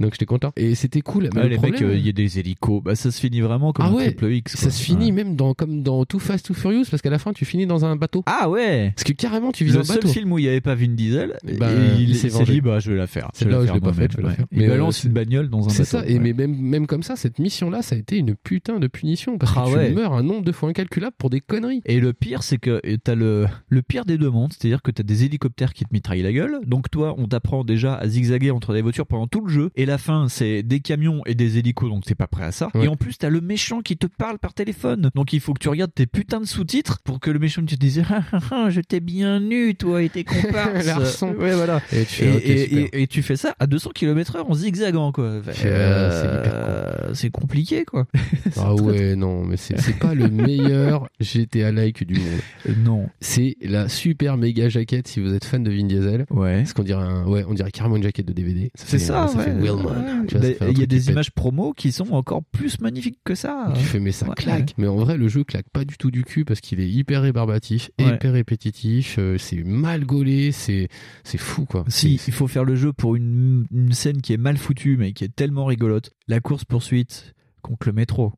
Donc 0.00 0.12
j'étais 0.12 0.26
content. 0.26 0.52
Et 0.56 0.74
c'était 0.74 1.00
cool. 1.00 1.28
Mais 1.34 1.40
Ouais, 1.40 1.42
le 1.44 1.48
les 1.50 1.56
problème, 1.56 1.80
mecs, 1.80 1.82
euh, 1.90 1.96
il 1.96 2.06
y 2.06 2.08
a 2.08 2.12
des 2.12 2.38
hélicos. 2.38 2.82
Bah, 2.82 2.94
ça 2.94 3.10
se 3.10 3.20
finit 3.20 3.40
vraiment 3.40 3.72
comme 3.72 3.86
Ah 3.86 3.88
un 3.88 3.92
ouais, 3.94 4.04
triple 4.06 4.32
X. 4.32 4.56
ça 4.56 4.70
se 4.70 4.82
finit 4.82 5.06
Ouais. 5.06 5.12
même 5.12 5.36
dans, 5.36 5.53
comme 5.54 5.82
dans 5.82 6.04
Too 6.04 6.18
Fast, 6.18 6.46
Too 6.46 6.54
Furious, 6.54 6.84
parce 6.90 7.02
qu'à 7.02 7.10
la 7.10 7.18
fin, 7.18 7.32
tu 7.32 7.44
finis 7.44 7.66
dans 7.66 7.84
un 7.84 7.96
bateau. 7.96 8.22
Ah 8.26 8.48
ouais 8.48 8.92
Parce 8.94 9.04
que 9.04 9.12
carrément, 9.12 9.52
tu 9.52 9.64
vises 9.64 9.76
Le 9.76 9.84
seul 9.84 9.96
bateau. 9.96 10.08
film 10.08 10.32
où 10.32 10.38
il 10.38 10.42
n'y 10.42 10.48
avait 10.48 10.60
pas 10.60 10.74
Vin 10.74 10.88
Diesel, 10.94 11.36
Bah, 11.58 11.70
et 11.72 12.00
il 12.02 12.10
il 12.10 12.16
s'est 12.16 12.28
dit 12.44 12.60
bah 12.60 12.78
je 12.80 12.90
vais 12.92 12.96
la 12.96 13.06
faire. 13.06 13.30
C'est 13.34 13.48
là 13.48 13.60
où 13.60 13.66
je 13.66 13.72
l'ai 13.72 13.80
pas 13.80 13.92
fait, 13.92 14.10
je 14.12 14.16
vais 14.18 14.22
la 14.22 14.30
faire. 14.30 14.46
Il 14.52 14.58
Mais, 14.60 14.68
balance 14.68 14.98
euh, 14.98 15.00
c'est- 15.02 15.08
une 15.08 15.14
bagnole 15.14 15.48
dans 15.48 15.58
un 15.58 15.66
bateau. 15.66 15.74
C'est 15.74 15.84
ça, 15.84 16.04
et 16.06 16.18
mais 16.18 16.32
même, 16.32 16.54
même 16.56 16.86
comme 16.86 17.02
ça, 17.02 17.16
cette 17.16 17.38
mission-là, 17.38 17.82
ça 17.82 17.94
a 17.94 17.98
été 17.98 18.16
une 18.18 18.34
putain 18.36 18.78
de 18.78 18.86
punition. 18.86 19.38
Parce 19.38 19.52
Ah 19.56 19.64
que 19.66 19.76
ouais. 19.76 19.88
tu 19.88 19.94
meurs 19.94 20.12
un 20.12 20.22
nombre 20.22 20.44
de 20.44 20.52
fois 20.52 20.68
incalculable 20.68 21.14
pour 21.18 21.30
des 21.30 21.40
conneries. 21.40 21.80
Et 21.86 22.00
le 22.00 22.12
pire, 22.12 22.42
c'est 22.42 22.58
que 22.58 22.80
t'as 22.96 23.14
le, 23.14 23.46
le 23.68 23.82
pire 23.82 24.04
des 24.04 24.18
deux 24.18 24.30
mondes, 24.30 24.52
c'est-à-dire 24.52 24.82
que 24.82 24.90
t'as 24.90 25.02
des 25.02 25.24
hélicoptères 25.24 25.72
qui 25.72 25.84
te 25.84 25.92
mitraillent 25.92 26.22
la 26.22 26.32
gueule. 26.32 26.58
Donc 26.66 26.90
toi, 26.90 27.14
on 27.18 27.26
t'apprend 27.26 27.64
déjà 27.64 27.94
à 27.94 28.06
zigzaguer 28.08 28.50
entre 28.50 28.72
des 28.74 28.82
voitures 28.82 29.06
pendant 29.06 29.26
tout 29.26 29.40
le 29.44 29.50
jeu. 29.52 29.70
Et 29.76 29.86
la 29.86 29.98
fin, 29.98 30.28
c'est 30.28 30.62
des 30.62 30.80
camions 30.80 31.22
et 31.26 31.34
des 31.34 31.58
hélicos, 31.58 31.88
donc 31.90 32.04
t'es 32.04 32.14
pas 32.14 32.26
prêt 32.26 32.44
à 32.44 32.52
ça. 32.52 32.68
Et 32.74 32.88
en 32.88 32.96
plus, 32.96 33.18
t'as 33.18 33.28
le 33.30 33.40
méchant 33.40 33.80
qui 33.80 33.96
te 33.96 34.06
parle 34.06 34.38
par 34.38 34.54
téléphone. 34.54 35.10
Donc 35.14 35.32
il 35.32 35.40
faut 35.44 35.52
que 35.54 35.58
tu 35.60 35.68
regardes 35.68 35.92
tes 35.94 36.06
putains 36.06 36.40
de 36.40 36.46
sous-titres 36.46 37.00
pour 37.04 37.20
que 37.20 37.30
le 37.30 37.38
méchant 37.38 37.62
te 37.64 37.74
dise 37.74 38.02
ah, 38.10 38.22
ah, 38.32 38.38
ah, 38.50 38.70
je 38.70 38.80
t'ai 38.80 39.00
bien 39.00 39.40
nu, 39.40 39.74
toi 39.74 40.02
et 40.02 40.08
tes 40.08 40.24
comparses. 40.24 41.22
Ouais, 41.22 41.52
voilà. 41.54 41.80
Et 41.92 42.04
tu 42.06 42.24
Et, 42.24 42.26
fais, 42.26 42.36
ok, 42.36 42.42
et- 42.44 42.58
super. 42.68 42.78
et- 42.94 43.02
et 43.02 43.06
tu 43.06 43.22
fais 43.22 43.36
ça 43.36 43.54
à 43.58 43.66
200 43.66 43.90
km/h 43.94 44.42
en 44.48 44.54
zigzagant, 44.54 45.12
quoi. 45.12 45.40
C'est, 45.52 45.66
euh, 45.66 47.12
c'est 47.14 47.26
Euh, 47.26 47.30
compliqué, 47.30 47.84
quoi. 47.84 48.06
Ah 48.56 48.74
ouais, 48.74 49.16
non, 49.16 49.44
mais 49.44 49.56
c'est 49.56 49.78
c'est 49.80 49.98
pas 49.98 50.14
le 50.14 50.28
meilleur 50.28 51.08
GTA 51.20 51.72
like 51.72 52.04
du 52.06 52.14
monde. 52.14 52.76
Non. 52.84 53.08
C'est 53.20 53.56
la 53.62 53.88
super 53.88 54.36
méga 54.38 54.68
jaquette 54.68 55.08
si 55.08 55.20
vous 55.20 55.34
êtes 55.34 55.44
fan 55.44 55.62
de 55.62 55.70
Vin 55.70 55.84
Diesel. 55.86 56.24
Ouais. 56.30 56.58
Parce 56.58 56.72
qu'on 56.72 56.82
dirait 56.84 57.02
un, 57.02 57.26
ouais, 57.26 57.44
on 57.48 57.52
dirait 57.54 57.70
carrément 57.70 57.96
une 57.96 58.02
jaquette 58.02 58.26
de 58.26 58.32
DVD. 58.32 58.70
C'est 58.74 58.98
ça, 58.98 59.28
ça 59.28 59.36
ouais. 59.38 59.48
un 59.48 60.70
Il 60.70 60.78
y 60.78 60.82
a 60.82 60.86
des 60.86 61.10
images 61.10 61.30
promo 61.32 61.72
qui 61.72 61.92
sont 61.92 62.12
encore 62.12 62.42
plus 62.52 62.80
magnifiques 62.80 63.18
que 63.24 63.34
ça. 63.34 63.72
Tu 63.76 63.84
fais 63.84 64.00
mais 64.00 64.12
ça 64.12 64.26
claque. 64.36 64.74
Mais 64.78 64.86
en 64.86 64.96
vrai 64.96 65.16
le 65.16 65.28
jeu 65.34 65.44
claque 65.44 65.68
pas 65.72 65.84
du 65.84 65.96
tout 65.98 66.10
du 66.10 66.24
cul 66.24 66.44
parce 66.44 66.60
qu'il 66.60 66.80
est 66.80 66.88
hyper 66.88 67.22
rébarbatif, 67.22 67.90
Ouais. 68.00 68.14
hyper 68.14 68.32
répétitif, 68.32 69.16
euh, 69.18 69.36
c'est 69.38 69.62
mal 69.64 70.04
gaulé, 70.04 70.52
c'est 70.52 70.88
c'est 71.24 71.38
fou 71.38 71.64
quoi. 71.66 71.84
Si, 71.88 72.20
il 72.26 72.32
faut 72.32 72.46
faire 72.48 72.64
le 72.64 72.76
jeu 72.76 72.92
pour 72.92 73.16
une, 73.16 73.66
une 73.72 73.92
scène 73.92 74.22
qui 74.22 74.32
est 74.32 74.38
mal 74.38 74.56
foutue 74.56 74.96
mais 74.96 75.12
qui 75.12 75.24
est 75.24 75.34
tellement 75.34 75.64
rigolote. 75.66 76.10
La 76.28 76.40
course 76.40 76.64
poursuite 76.64 77.34
contre 77.64 77.88
le 77.88 77.94
métro. 77.94 78.32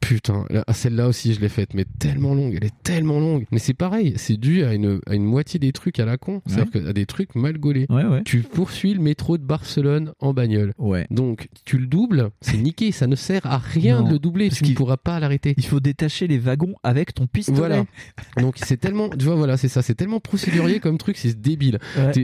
Putain, 0.00 0.44
là, 0.50 0.64
celle-là 0.72 1.08
aussi 1.08 1.34
je 1.34 1.40
l'ai 1.40 1.48
faite, 1.48 1.74
mais 1.74 1.84
tellement 1.98 2.34
longue, 2.34 2.54
elle 2.56 2.66
est 2.66 2.82
tellement 2.82 3.18
longue. 3.18 3.46
Mais 3.50 3.58
c'est 3.58 3.74
pareil, 3.74 4.14
c'est 4.16 4.36
dû 4.36 4.64
à 4.64 4.74
une, 4.74 5.00
à 5.06 5.14
une 5.14 5.24
moitié 5.24 5.58
des 5.58 5.72
trucs 5.72 5.98
à 6.00 6.04
la 6.04 6.16
con, 6.16 6.42
c'est-à-dire 6.46 6.70
que 6.70 6.88
à 6.88 6.92
des 6.92 7.06
trucs 7.06 7.34
mal 7.34 7.58
gaulés. 7.58 7.86
Ouais, 7.88 8.04
ouais. 8.04 8.22
Tu 8.24 8.40
poursuis 8.40 8.94
le 8.94 9.00
métro 9.00 9.38
de 9.38 9.42
Barcelone 9.42 10.12
en 10.20 10.34
bagnole. 10.34 10.72
Ouais. 10.78 11.06
Donc 11.10 11.48
tu 11.64 11.78
le 11.78 11.86
doubles, 11.86 12.30
c'est 12.40 12.56
niqué, 12.56 12.92
ça 12.92 13.06
ne 13.06 13.16
sert 13.16 13.46
à 13.46 13.58
rien 13.58 14.00
Non, 14.00 14.08
de 14.08 14.12
le 14.12 14.18
doubler, 14.18 14.48
parce 14.48 14.60
tu 14.60 14.70
ne 14.70 14.74
pourras 14.74 14.96
pas 14.96 15.18
l'arrêter. 15.20 15.54
Il 15.56 15.66
faut 15.66 15.80
détacher 15.80 16.26
les 16.26 16.38
wagons 16.38 16.74
avec 16.82 17.14
ton 17.14 17.26
pistolet. 17.26 17.58
Voilà. 17.58 17.84
Donc 18.40 18.56
c'est 18.58 18.76
tellement, 18.76 19.08
tu 19.08 19.24
vois, 19.24 19.36
voilà, 19.36 19.56
c'est 19.56 19.68
ça, 19.68 19.82
c'est 19.82 19.94
tellement 19.94 20.20
procédurier 20.20 20.80
comme 20.80 20.98
truc, 20.98 21.16
c'est 21.16 21.40
débile. 21.40 21.78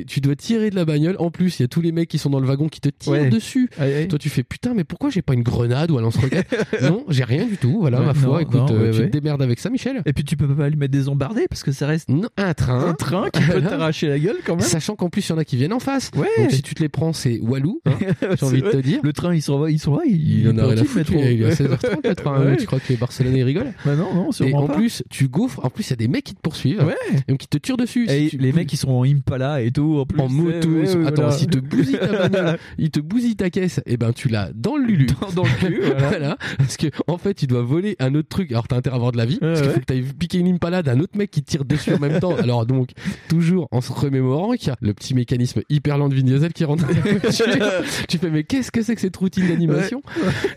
Tu 0.09 0.20
dois 0.20 0.36
tirer 0.36 0.70
de 0.70 0.77
la 0.77 0.85
bagnole. 0.85 1.16
En 1.19 1.31
plus, 1.31 1.59
il 1.59 1.62
y 1.62 1.64
a 1.64 1.69
tous 1.69 1.81
les 1.81 1.93
mecs 1.93 2.09
qui 2.09 2.19
sont 2.19 2.31
dans 2.31 2.40
le 2.40 2.47
wagon 2.47 2.69
qui 2.69 2.81
te 2.81 2.89
tirent 2.89 3.31
dessus. 3.31 3.70
Toi, 4.09 4.19
tu 4.19 4.28
fais 4.28 4.43
putain, 4.43 4.74
mais 4.74 4.85
pourquoi 4.85 5.10
j'ai 5.10 5.23
pas 5.23 5.35
une 5.35 5.43
grenade 5.43 5.90
ou 5.90 5.98
un 5.98 6.02
lance-roquette 6.02 6.31
Non, 6.82 7.04
j'ai 7.09 7.24
rien 7.24 7.46
du 7.46 7.56
tout. 7.56 7.78
Voilà, 7.80 8.00
Ouais, 8.00 8.06
ma 8.06 8.14
foi. 8.14 8.32
non, 8.34 8.38
écoute, 8.40 8.54
non, 8.54 8.66
euh, 8.72 8.90
ouais, 8.90 8.96
tu 8.96 9.10
te 9.10 9.12
démerdes 9.12 9.42
avec 9.42 9.59
ça, 9.60 9.70
Michel. 9.70 10.02
Et 10.06 10.12
puis 10.12 10.24
tu 10.24 10.36
peux 10.36 10.48
pas 10.48 10.68
lui 10.68 10.76
mettre 10.76 10.92
des 10.92 11.09
embardés 11.09 11.46
parce 11.48 11.62
que 11.62 11.72
ça 11.72 11.86
reste 11.86 12.09
Non, 12.09 12.28
un 12.36 12.54
train. 12.54 12.88
un 12.88 12.94
train 12.94 13.28
qui 13.30 13.40
peut 13.50 13.60
t'arracher 13.62 14.09
la 14.09 14.18
gueule 14.18 14.36
quand 14.44 14.56
même. 14.56 14.64
Sachant 14.64 14.96
qu'en 14.96 15.09
plus, 15.10 15.26
il 15.28 15.30
y 15.30 15.34
en 15.34 15.38
a 15.38 15.44
qui 15.44 15.56
viennent 15.56 15.72
en 15.72 15.80
face. 15.80 16.10
Ouais. 16.16 16.26
Donc 16.38 16.50
si 16.52 16.62
tu 16.62 16.74
te 16.74 16.82
les 16.82 16.88
prends, 16.88 17.12
c'est 17.12 17.38
Walou. 17.40 17.80
hein, 17.86 17.92
j'ai 18.38 18.46
envie 18.46 18.62
de 18.62 18.70
te 18.70 18.76
dire. 18.78 19.00
Le 19.02 19.12
train, 19.12 19.34
il 19.34 19.42
s'en 19.42 19.59
va, 19.59 19.70
il 19.70 19.78
s'en 19.78 19.92
va, 19.92 20.02
il, 20.06 20.40
Il 20.40 20.48
en 20.50 20.59
a 20.59 20.66
rien 20.66 20.78
à 20.78 20.84
foutre. 20.84 21.12
Il 21.12 21.42
est 21.42 21.44
à 21.46 21.50
16h30 21.50 22.09
le 22.09 22.14
train. 22.14 22.44
Ouais. 22.44 22.56
Tu 22.56 22.66
crois 22.66 22.80
que 22.80 22.88
les 22.88 22.96
Barcelonais 22.96 23.42
rigolent 23.42 23.72
Bah 23.84 23.94
non, 23.96 24.12
non, 24.14 24.30
Et 24.44 24.54
en 24.54 24.66
plus, 24.68 25.02
tu 25.10 25.28
gouffres. 25.28 25.64
En 25.64 25.70
plus, 25.70 25.86
il 25.88 25.90
y 25.90 25.92
a 25.94 25.96
des 25.96 26.09
mecs 26.09 26.24
qui 26.24 26.34
te 26.34 26.40
poursuivent. 26.40 26.82
Ouais. 26.84 26.96
Et 27.28 27.36
qui 27.36 27.48
te 27.48 27.59
tirent 27.59 27.76
dessus. 27.76 28.06
Si 28.09 28.36
les 28.38 28.52
mecs 28.52 28.72
ils 28.72 28.76
sont 28.76 28.90
en 28.90 29.04
Impala 29.04 29.60
et 29.62 29.70
tout 29.70 29.98
en 30.00 30.06
plus. 30.06 30.20
en 30.20 30.28
moto. 30.28 30.68
Ouais, 30.68 30.94
ouais, 30.96 31.06
Attends, 31.06 31.22
voilà. 31.22 31.30
s'il 31.32 31.48
te 31.48 31.59
bousille 31.59 31.98
ta 31.98 32.28
bagnole, 32.28 32.59
il 32.78 32.90
te 32.90 33.00
bousille 33.00 33.36
ta 33.36 33.50
caisse, 33.50 33.80
et 33.86 33.96
ben 33.96 34.12
tu 34.12 34.28
l'as 34.28 34.50
dans 34.54 34.76
le 34.76 34.84
lulu. 34.84 35.06
Dans- 35.06 35.32
dans 35.32 35.42
le 35.44 35.66
cul, 35.66 35.80
voilà. 35.98 36.22
Voilà. 36.23 36.36
Parce 36.59 36.77
que 36.77 36.86
en 37.07 37.19
fait, 37.19 37.35
tu 37.35 37.47
dois 37.47 37.62
voler 37.62 37.97
un 37.99 38.15
autre 38.15 38.28
truc. 38.28 38.51
Alors 38.53 38.69
t'as 38.69 38.77
intérêt 38.77 38.94
à 38.94 38.97
avoir 38.97 39.12
de 39.12 39.16
la 39.19 39.24
vie. 39.27 39.39
parce 39.40 39.61
qu'il 39.61 39.70
faut 39.70 39.81
que 39.81 39.85
t'ailles 39.85 40.03
piquer 40.03 40.39
une 40.39 40.49
impala 40.49 40.82
d'un 40.82 41.01
autre 41.01 41.16
mec 41.16 41.31
qui 41.31 41.43
tire 41.43 41.65
dessus 41.65 41.93
en 41.94 41.99
même 41.99 42.20
temps. 42.20 42.36
Alors 42.43 42.66
donc, 42.66 42.90
toujours 43.28 43.69
en 43.70 43.81
se 43.81 43.93
remémorant 43.93 44.53
qu'il 44.53 44.69
y 44.69 44.70
a 44.70 44.77
le 44.81 44.94
petit 44.94 45.15
mécanisme 45.15 45.62
hyper 45.69 45.99
lent 45.99 46.09
de 46.09 46.15
Vin 46.15 46.23
Diesel 46.23 46.53
qui 46.53 46.65
rentre 46.65 46.85
tu 48.09 48.19
fais 48.19 48.31
mais 48.31 48.44
qu'est-ce 48.44 48.70
que 48.70 48.82
c'est 48.82 48.94
que 48.94 49.01
cette 49.01 49.16
routine 49.16 49.49
d'animation 49.49 50.03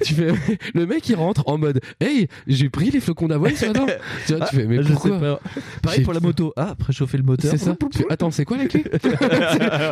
Tu 0.04 0.14
fais 0.16 0.28
le 0.74 0.86
mec 0.86 1.08
il 1.10 1.16
rentre 1.16 1.44
en 1.48 1.58
mode 1.58 1.80
hey 2.02 2.28
j'ai 2.48 2.70
pris 2.70 2.92
les 2.92 3.00
flocons 3.00 3.28
d'avoine 3.28 3.56
ce 3.56 3.66
matin. 3.68 3.86
Tu 4.28 4.36
vois, 4.36 4.48
tu 4.48 4.56
fais 4.56 4.66
mais 4.68 4.80
Ah, 4.80 4.88
pourquoi. 4.92 5.40
Pareil 5.82 6.04
pour 6.04 6.14
la 6.14 6.20
moto. 6.20 6.54
Ah, 6.56 6.76
préchauffer 6.78 7.18
le 7.18 7.24
moteur. 7.24 7.52
c'est 7.52 7.58
ça. 7.58 7.76
Tu 7.92 8.00
fais, 8.00 8.06
attends, 8.10 8.32
c'est 8.32 8.46
quoi 8.46 8.58
la 8.58 8.66
clé 8.66 8.84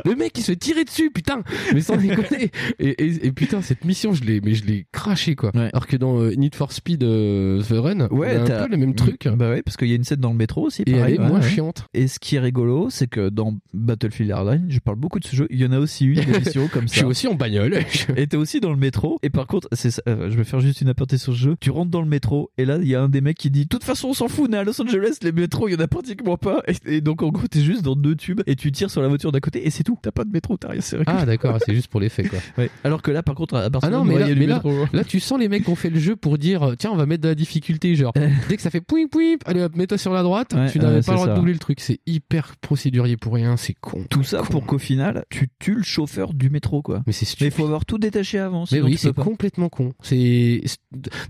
Le 0.05 0.15
mec 0.15 0.37
il 0.37 0.41
se 0.41 0.51
fait 0.51 0.55
tirer 0.55 0.83
dessus, 0.83 1.09
putain. 1.11 1.43
Mais 1.73 1.81
sans 1.81 1.97
déconner. 1.97 2.51
Et, 2.79 2.89
et, 3.05 3.27
et 3.27 3.31
putain, 3.31 3.61
cette 3.61 3.85
mission, 3.85 4.13
je 4.13 4.23
l'ai, 4.23 4.41
mais 4.41 4.53
je 4.53 4.65
l'ai 4.65 4.85
craché 4.91 5.35
quoi. 5.35 5.51
Ouais. 5.55 5.62
Alors 5.71 5.87
que 5.87 5.95
dans 5.97 6.19
euh, 6.19 6.31
Need 6.35 6.55
for 6.55 6.71
Speed 6.71 7.03
euh, 7.03 7.61
The 7.61 7.71
Run, 7.77 8.07
Ouais, 8.09 8.35
on 8.35 8.39
a 8.39 8.41
un 8.41 8.45
t'as- 8.45 8.63
peu 8.65 8.71
le 8.71 8.77
même 8.77 8.95
truc. 8.95 9.27
Bah 9.27 9.49
ouais, 9.49 9.61
parce 9.61 9.77
qu'il 9.77 9.87
y 9.87 9.93
a 9.93 9.95
une 9.95 10.03
scène 10.03 10.19
dans 10.19 10.31
le 10.31 10.37
métro 10.37 10.63
aussi. 10.65 10.83
Et 10.85 10.91
elle 10.91 11.13
est 11.13 11.19
ouais, 11.19 11.27
moins 11.27 11.39
ouais. 11.41 11.49
chiante. 11.49 11.85
Et 11.93 12.07
ce 12.07 12.19
qui 12.19 12.35
est 12.35 12.39
rigolo, 12.39 12.89
c'est 12.89 13.07
que 13.07 13.29
dans 13.29 13.55
Battlefield 13.73 14.31
Hardline, 14.31 14.65
je 14.69 14.79
parle 14.79 14.97
beaucoup 14.97 15.19
de 15.19 15.25
ce 15.25 15.35
jeu. 15.35 15.47
Il 15.49 15.59
y 15.61 15.65
en 15.65 15.71
a 15.71 15.79
aussi 15.79 16.05
une 16.05 16.19
émission 16.35 16.67
comme 16.67 16.83
Je 16.83 16.89
ça. 16.89 16.95
suis 16.97 17.05
aussi 17.05 17.27
en 17.27 17.35
bagnole. 17.35 17.77
Et 18.17 18.27
t'es 18.27 18.37
aussi 18.37 18.59
dans 18.59 18.71
le 18.71 18.77
métro. 18.77 19.19
Et 19.23 19.29
par 19.29 19.47
contre, 19.47 19.67
c'est 19.71 20.01
euh, 20.07 20.29
je 20.29 20.37
vais 20.37 20.43
faire 20.43 20.59
juste 20.59 20.81
une 20.81 20.89
aparté 20.89 21.17
sur 21.17 21.33
ce 21.33 21.37
jeu. 21.39 21.55
Tu 21.59 21.69
rentres 21.71 21.91
dans 21.91 22.01
le 22.01 22.07
métro 22.07 22.51
et 22.57 22.65
là, 22.65 22.77
il 22.81 22.87
y 22.87 22.95
a 22.95 23.01
un 23.01 23.09
des 23.09 23.21
mecs 23.21 23.37
qui 23.37 23.49
dit, 23.49 23.63
de 23.63 23.67
toute 23.69 23.83
façon, 23.83 24.09
on 24.09 24.13
s'en 24.13 24.27
fout. 24.27 24.49
On 24.49 24.53
est 24.53 24.57
à 24.57 24.63
Los 24.63 24.81
Angeles, 24.81 25.17
les 25.21 25.31
métros, 25.31 25.67
il 25.69 25.73
y 25.73 25.75
en 25.75 25.79
a 25.79 25.87
pratiquement 25.87 26.37
pas. 26.37 26.61
Et, 26.67 26.97
et 26.97 27.01
donc, 27.01 27.21
en 27.23 27.29
gros, 27.29 27.47
t'es 27.47 27.61
juste 27.61 27.81
dans 27.83 27.95
deux 27.95 28.15
tubes 28.15 28.41
et 28.47 28.55
tu 28.55 28.71
tires 28.71 28.89
sur 28.91 29.01
la 29.01 29.07
voiture 29.07 29.31
d'à 29.31 29.39
côté 29.39 29.65
et 29.65 29.69
c'est 29.69 29.83
tout. 29.83 29.97
T'as 30.01 30.11
pas 30.11 30.23
de 30.25 30.31
métro, 30.31 30.57
t'as 30.57 30.69
rien. 30.69 30.81
Ah 31.07 31.25
d'accord, 31.25 31.57
c'est 31.65 31.73
juste 31.73 31.87
pour 31.87 31.99
l'effet 31.99 32.23
quoi. 32.23 32.39
Alors 32.83 33.01
que 33.01 33.11
là, 33.11 33.23
par 33.23 33.35
contre, 33.35 33.55
à 33.55 33.63
Ah 33.63 33.69
Barcelone, 33.69 33.99
non, 33.99 34.05
mais 34.05 34.19
là, 34.19 34.27
il 34.29 34.39
y 34.39 34.43
a 34.43 34.47
là, 34.47 34.55
métro. 34.55 34.71
là, 34.93 35.03
tu 35.03 35.19
sens 35.19 35.39
les 35.39 35.47
mecs 35.53 35.69
ont 35.69 35.75
fait 35.75 35.89
le 35.89 35.99
jeu 35.99 36.15
pour 36.15 36.37
dire 36.37 36.73
tiens, 36.77 36.91
on 36.91 36.95
va 36.95 37.05
mettre 37.05 37.23
de 37.23 37.29
la 37.29 37.35
difficulté, 37.35 37.95
genre 37.95 38.13
dès 38.49 38.55
que 38.55 38.61
ça 38.61 38.69
fait 38.69 38.81
pouing 38.81 39.07
pouing, 39.07 39.37
allez 39.45 39.61
hop, 39.61 39.75
mets-toi 39.75 39.97
sur 39.97 40.13
la 40.13 40.23
droite, 40.23 40.53
Ouais, 40.53 40.69
tu 40.71 40.79
n'avais 40.79 41.01
pas 41.01 41.11
le 41.13 41.17
droit 41.17 41.27
de 41.29 41.35
doubler 41.35 41.53
le 41.53 41.59
truc. 41.59 41.79
C'est 41.79 41.99
hyper 42.05 42.55
procédurier 42.57 43.17
pour 43.17 43.33
rien, 43.33 43.57
c'est 43.57 43.73
con. 43.73 44.05
Tout 44.09 44.23
ça 44.23 44.41
pour 44.43 44.65
qu'au 44.65 44.77
final, 44.77 45.25
tu 45.29 45.49
tues 45.59 45.75
le 45.75 45.83
chauffeur 45.83 46.33
du 46.33 46.49
métro, 46.49 46.81
quoi. 46.81 47.03
Mais 47.07 47.13
c'est 47.13 47.25
Mais 47.41 47.47
il 47.47 47.51
faut 47.51 47.65
avoir 47.65 47.85
tout 47.85 47.97
détaché 47.97 48.39
avant. 48.39 48.65
Mais 48.71 48.81
oui, 48.81 48.97
c'est 48.97 49.13
complètement 49.13 49.69
con. 49.69 49.93
C'est 50.01 50.61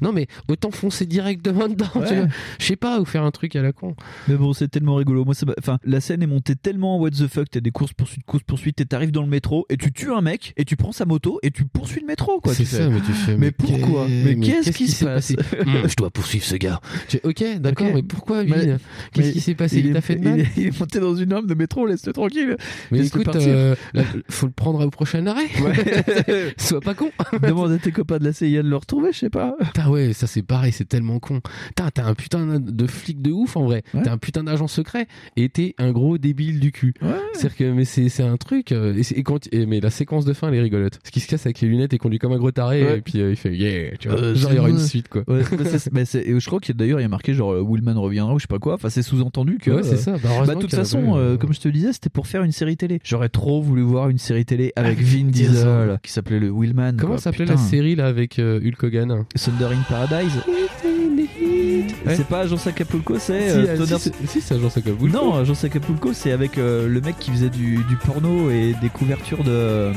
non 0.02 0.12
mais 0.12 0.28
autant 0.50 0.72
foncer 0.72 1.06
directement 1.06 1.68
dedans. 1.70 1.86
tu 1.94 2.00
Ouais. 2.00 2.20
vois. 2.22 2.28
Je 2.60 2.66
sais 2.66 2.76
pas 2.76 3.00
ou 3.00 3.06
faire 3.06 3.24
un 3.24 3.32
truc 3.32 3.56
à 3.56 3.62
la 3.62 3.72
con. 3.72 3.96
Mais 4.28 4.36
bon, 4.36 4.54
c'est 4.54 4.68
tellement 4.68 4.96
rigolo. 4.96 5.26
Moi, 5.26 5.34
enfin, 5.60 5.78
la 5.84 6.02
scène 6.02 6.22
est 6.24 6.28
montée 6.28 6.56
tellement 6.56 6.96
en 6.96 7.00
what 7.00 7.12
the 7.12 7.28
fuck. 7.28 7.50
T'as 7.50 7.60
des 7.60 7.72
courses 7.72 7.94
poursuites, 7.94 8.24
courses 8.26 8.44
poursuites, 8.44 8.80
et 8.82 8.86
t'arrives 8.86 9.12
dans 9.12 9.22
le 9.22 9.28
métro 9.28 9.66
et 9.70 9.78
tu 9.78 9.92
tues 9.92 10.12
un 10.12 10.22
mec 10.22 10.54
et 10.58 10.66
tu 10.66 10.76
prends 10.76 10.92
sa 10.92 11.06
moto 11.06 11.40
et 11.44 11.52
tu 11.52 11.66
poursuis 11.66 12.02
le 12.02 12.08
métro, 12.08 12.40
quoi. 12.42 12.54
C'est 12.54 12.66
fais, 12.66 12.78
ça, 12.78 12.90
mais 12.90 13.00
tu 13.02 13.12
fais. 13.14 13.38
Mais 13.38 13.52
pourquoi 13.52 14.03
Mais 14.08 14.36
qu'est-ce 14.36 14.72
qui 14.72 14.88
se 14.88 14.98
s'est 14.98 15.06
passé 15.06 15.36
Hum, 15.66 15.84
Je 15.88 15.96
dois 15.96 16.10
poursuivre 16.10 16.46
ce 16.46 16.56
gars. 16.56 16.80
Ok, 17.24 17.44
d'accord, 17.60 17.88
mais 17.94 18.04
pourquoi 18.04 18.44
Qu'est-ce 18.46 19.32
qui 19.32 19.42
s'est 19.42 19.56
passé 19.56 19.80
Il, 19.80 19.94
t'a 19.94 20.02
fait 20.02 20.16
de 20.16 20.24
mal 20.24 20.40
il 20.40 20.42
est, 20.42 20.48
il 20.58 20.68
est 20.68 20.80
monté 20.80 21.00
dans 21.00 21.16
une 21.16 21.32
arme 21.34 21.48
de 21.48 21.54
métro, 21.54 21.86
laisse-le 21.86 22.14
tranquille. 22.14 22.58
Mais 22.92 23.06
écoute, 23.06 23.36
euh, 23.36 23.76
là, 23.94 24.04
faut 24.30 24.46
le 24.48 24.52
prendre 24.52 24.86
au 24.86 24.90
prochain 24.90 25.26
arrêt. 25.28 25.48
Ouais. 25.62 26.54
Sois 26.58 26.82
pas 26.82 26.94
con. 26.94 27.10
Demande 27.42 27.72
à 27.72 27.78
tes 27.78 27.92
copains 27.92 28.18
de 28.18 28.26
la 28.26 28.34
CIA 28.34 28.64
de 28.64 28.70
le 28.70 28.76
retrouver, 28.78 29.12
je 29.14 29.20
sais 29.20 29.30
pas. 29.30 29.56
Putain, 29.60 29.90
ouais, 29.90 30.14
ça 30.14 30.28
c'est 30.28 30.44
pareil, 30.44 30.72
c'est 30.72 30.88
tellement 30.88 31.20
con. 31.20 31.42
T'as 31.76 31.90
un 32.04 32.14
putain 32.16 32.60
de 32.60 32.88
flic 32.88 33.22
de 33.22 33.32
ouf 33.32 33.56
en 33.58 33.66
vrai. 33.66 33.84
T'as 34.04 34.12
un 34.12 34.18
putain 34.18 34.44
d'agent 34.44 34.68
secret 34.68 35.08
et 35.36 35.50
t'es 35.50 35.76
un 35.78 35.92
gros 35.92 36.18
débile 36.18 36.60
du 36.60 36.72
cul. 36.72 36.94
C'est-à-dire 37.34 37.56
que, 37.58 37.72
mais 37.72 37.86
c'est 37.86 38.10
c'est 38.10 38.24
un 38.24 38.38
truc. 38.38 38.72
euh, 38.72 38.94
et, 38.96 39.04
c'est- 39.04 39.16
et 39.16 39.24
quand, 39.24 39.48
et- 39.52 39.66
mais 39.66 39.80
la 39.80 39.90
séquence 39.90 40.26
de 40.26 40.34
fin, 40.34 40.50
elle 40.50 40.56
est 40.56 40.62
rigolote. 40.62 40.98
Parce 41.00 41.12
qu'il 41.12 41.22
se 41.22 41.28
casse 41.28 41.46
avec 41.46 41.62
les 41.62 41.68
lunettes 41.68 41.94
et 41.94 41.98
conduit 41.98 42.20
comme 42.20 42.32
un 42.34 42.38
gros 42.38 42.52
taré 42.52 42.84
Ouais. 42.84 42.98
et 42.98 43.02
puis 43.02 43.20
euh, 43.22 43.32
il 43.32 43.36
fait 43.36 43.56
yeah, 43.56 43.92
tu 44.00 44.10
vois. 44.10 44.18
Euh, 44.20 44.36
genre 44.36 44.52
il 44.52 44.56
y 44.56 44.60
aura 44.60 44.70
une 44.70 44.80
suite 44.80 45.08
quoi. 45.08 45.24
Ouais, 45.28 45.42
mais 45.58 45.78
c'est- 45.78 45.94
mais 45.94 46.06
c'est- 46.06 46.22
et 46.28 46.40
je 46.40 46.46
crois 46.46 46.60
qu'il 46.60 46.74
y 46.74 46.78
a 46.78 46.80
d'ailleurs 46.80 47.00
il 47.00 47.04
y 47.04 47.06
a 47.06 47.10
marqué 47.10 47.34
genre 47.34 47.54
euh, 47.54 47.62
Willman 47.68 47.98
reviendra 47.98 48.34
ou 48.34 48.40
je 48.40 48.44
sais 48.44 48.48
pas 48.48 48.60
quoi. 48.60 48.74
Enfin 48.76 48.90
c'est 48.90 49.02
sous-entendu 49.02 49.58
que. 49.60 49.72
Ouais, 49.72 49.84
c'est 49.84 49.98
ça. 49.98 50.14
Bah, 50.14 50.30
heureusement 50.36 50.56
de 50.56 50.60
toute 50.62 50.76
façon, 50.76 51.16
euh, 51.16 51.34
euh. 51.34 51.38
comme 51.38 51.54
je 51.54 51.60
te 51.60 51.68
le 51.68 51.74
disais, 51.74 51.94
c'était 51.94 52.10
pour 52.10 52.28
faire 52.28 52.44
une 52.44 52.52
série 52.52 52.78
télé. 52.78 53.00
J'aurais 53.04 53.30
trop 53.30 53.62
voulu 53.62 53.82
voir 53.82 54.10
une 54.10 54.18
série 54.18 54.46
télé 54.46 54.72
avec 54.76 55.00
Vin 55.02 55.26
Diesel 55.26 56.00
qui 56.04 56.12
s'appelait 56.12 56.40
le 56.40 56.52
Willman. 56.52 56.98
Comment 56.98 57.18
s'appelait 57.18 57.46
la 57.46 57.58
série 57.58 57.96
là 57.96 58.08
avec 58.08 58.40
euh, 58.40 58.60
Hulk 58.64 58.84
Hogan 58.84 59.26
Thunder 59.36 59.74
in 59.76 59.84
Paradise. 59.90 60.32
C'est 62.08 62.28
pas 62.28 62.40
Agence 62.40 62.68
Acapulco, 62.68 63.16
c'est 63.20 63.50
Si, 63.50 63.58
euh, 63.58 63.86
si, 63.86 64.00
c'est- 64.00 64.28
si, 64.28 64.42
c'est 64.42 64.56
Agence 64.56 64.78
Acapulco. 64.78 65.08
Non, 65.08 65.36
Agence 65.36 65.64
Acapulco, 65.64 66.12
c'est 66.14 66.32
avec 66.32 66.58
euh, 66.58 66.88
le 66.88 67.02
mec 67.02 67.18
qui 67.20 67.32
faisait 67.32 67.50
du, 67.50 67.78
du 67.90 67.96
porno 67.96 68.50
et 68.52 68.76
des 68.82 68.90
couvertures 68.90 69.44
de, 69.44 69.92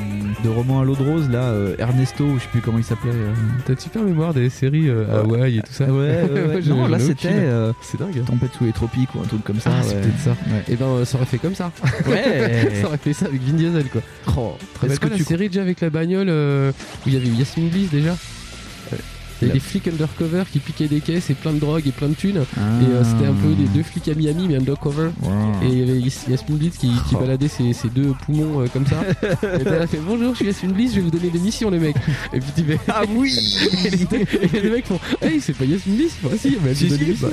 de 0.45 0.49
romans 0.49 0.81
à 0.81 0.85
l'eau 0.85 0.95
de 0.97 1.03
rose, 1.03 1.29
là, 1.31 1.45
euh, 1.45 1.75
Ernesto, 1.79 2.25
ou 2.25 2.37
je 2.39 2.43
sais 2.45 2.49
plus 2.51 2.61
comment 2.61 2.79
il 2.79 2.85
s'appelait. 2.85 3.11
euh. 3.13 3.33
T'as 3.65 3.73
une 3.75 3.79
super 3.81 4.03
mémoire 4.03 4.35
des 4.35 4.49
séries 4.51 4.89
Hawaï 4.91 5.59
et 5.59 5.63
tout 5.63 5.73
ça. 5.73 5.85
Ouais, 5.87 6.23
non, 6.67 6.87
là 6.89 6.99
ai 6.99 7.01
c'était 7.01 7.47
C'est 7.83 7.99
dingue. 7.99 8.25
Tempête 8.25 8.51
sous 8.57 8.65
les 8.65 8.73
tropiques 8.73 9.15
ou 9.15 9.21
un 9.21 9.27
truc 9.27 9.45
comme 9.45 9.61
ça. 9.61 9.71
Ah, 9.73 9.83
c'est 9.83 10.01
peut-être 10.01 10.19
ça. 10.21 10.37
Et 10.69 10.77
ben, 10.77 10.87
euh, 10.87 11.05
ça 11.05 11.17
aurait 11.17 11.27
fait 11.27 11.39
comme 11.39 11.55
ça. 11.55 11.71
Ouais. 12.07 12.71
ça 12.81 12.87
aurait 12.89 12.99
fait 12.99 13.13
ça 13.13 13.27
avec 13.27 13.43
Vin 13.43 13.55
Diesel, 13.55 13.85
quoi. 13.87 14.01
Oh, 14.37 14.55
Est-ce 14.83 14.93
est-ce 14.93 15.01
que 15.01 15.09
la 15.09 15.17
tu 15.17 15.25
série 15.25 15.49
déjà 15.49 15.63
avec 15.63 15.81
la 15.81 15.91
bagnole 15.91 16.29
où 16.29 17.09
il 17.09 17.15
y 17.15 17.17
avait 17.17 17.29
Yasmine 17.29 17.69
Bliss 17.69 17.91
déjà? 17.91 18.15
Il 19.43 19.49
y 19.49 19.53
des 19.53 19.61
flics 19.61 19.89
undercover 19.89 20.45
qui 20.51 20.59
piquaient 20.61 20.89
des 20.89 21.01
caisses 21.01 21.31
et 21.31 21.35
plein 21.35 21.53
de 21.53 21.59
drogue 21.59 21.87
et 21.87 21.93
plein 21.93 22.09
de 22.09 22.15
thunes. 22.15 22.45
Ah. 22.57 22.61
Et 22.83 22.87
euh, 22.87 23.05
c'était 23.05 23.27
un 23.27 23.35
peu 23.35 23.53
des 23.55 23.69
deux 23.69 23.83
flics 23.83 24.09
à 24.09 24.15
Miami, 24.15 24.47
mais 24.49 24.57
undercover. 24.57 25.11
Wow. 25.23 25.31
Et 25.63 25.67
il 25.69 25.79
y 25.79 25.83
avait 25.83 26.01
Yas- 26.01 26.29
Yasmine 26.31 26.57
Bliss 26.59 26.77
qui, 26.79 26.89
qui 27.09 27.15
Oh. 27.15 27.19
baladait 27.19 27.49
ses, 27.49 27.73
ses 27.73 27.89
deux 27.89 28.13
poumons 28.25 28.61
euh, 28.63 28.67
comme 28.73 28.87
ça. 28.87 29.03
et 29.23 29.63
elle 29.67 29.83
a 29.83 29.87
fait 29.87 29.99
Bonjour, 30.07 30.31
je 30.33 30.37
suis 30.37 30.47
Yasmine 30.47 30.73
Bliss, 30.73 30.91
je 30.93 30.97
vais 30.97 31.03
vous 31.03 31.11
donner 31.11 31.31
des 31.31 31.39
missions, 31.39 31.71
les 31.71 31.79
mecs. 31.79 31.97
Et 32.33 32.41
puis 32.41 32.51
tu 32.57 32.63
fais 32.65 32.79
Ah 32.89 33.03
oui 33.09 33.33
Et 33.85 33.91
les- 33.91 34.57
et 34.59 34.61
les 34.63 34.71
mecs 34.71 34.87
font 34.87 34.99
Hey, 35.21 35.41
c'est 35.41 35.53
pas 35.55 35.65
Yasmine 35.65 35.97
Bliss 35.97 36.13
Bah, 36.23 36.31
si, 36.39 36.57
mais 36.63 36.71
elle 36.71 36.77
Si, 36.77 36.91
si, 36.91 37.13
bah, 37.21 37.29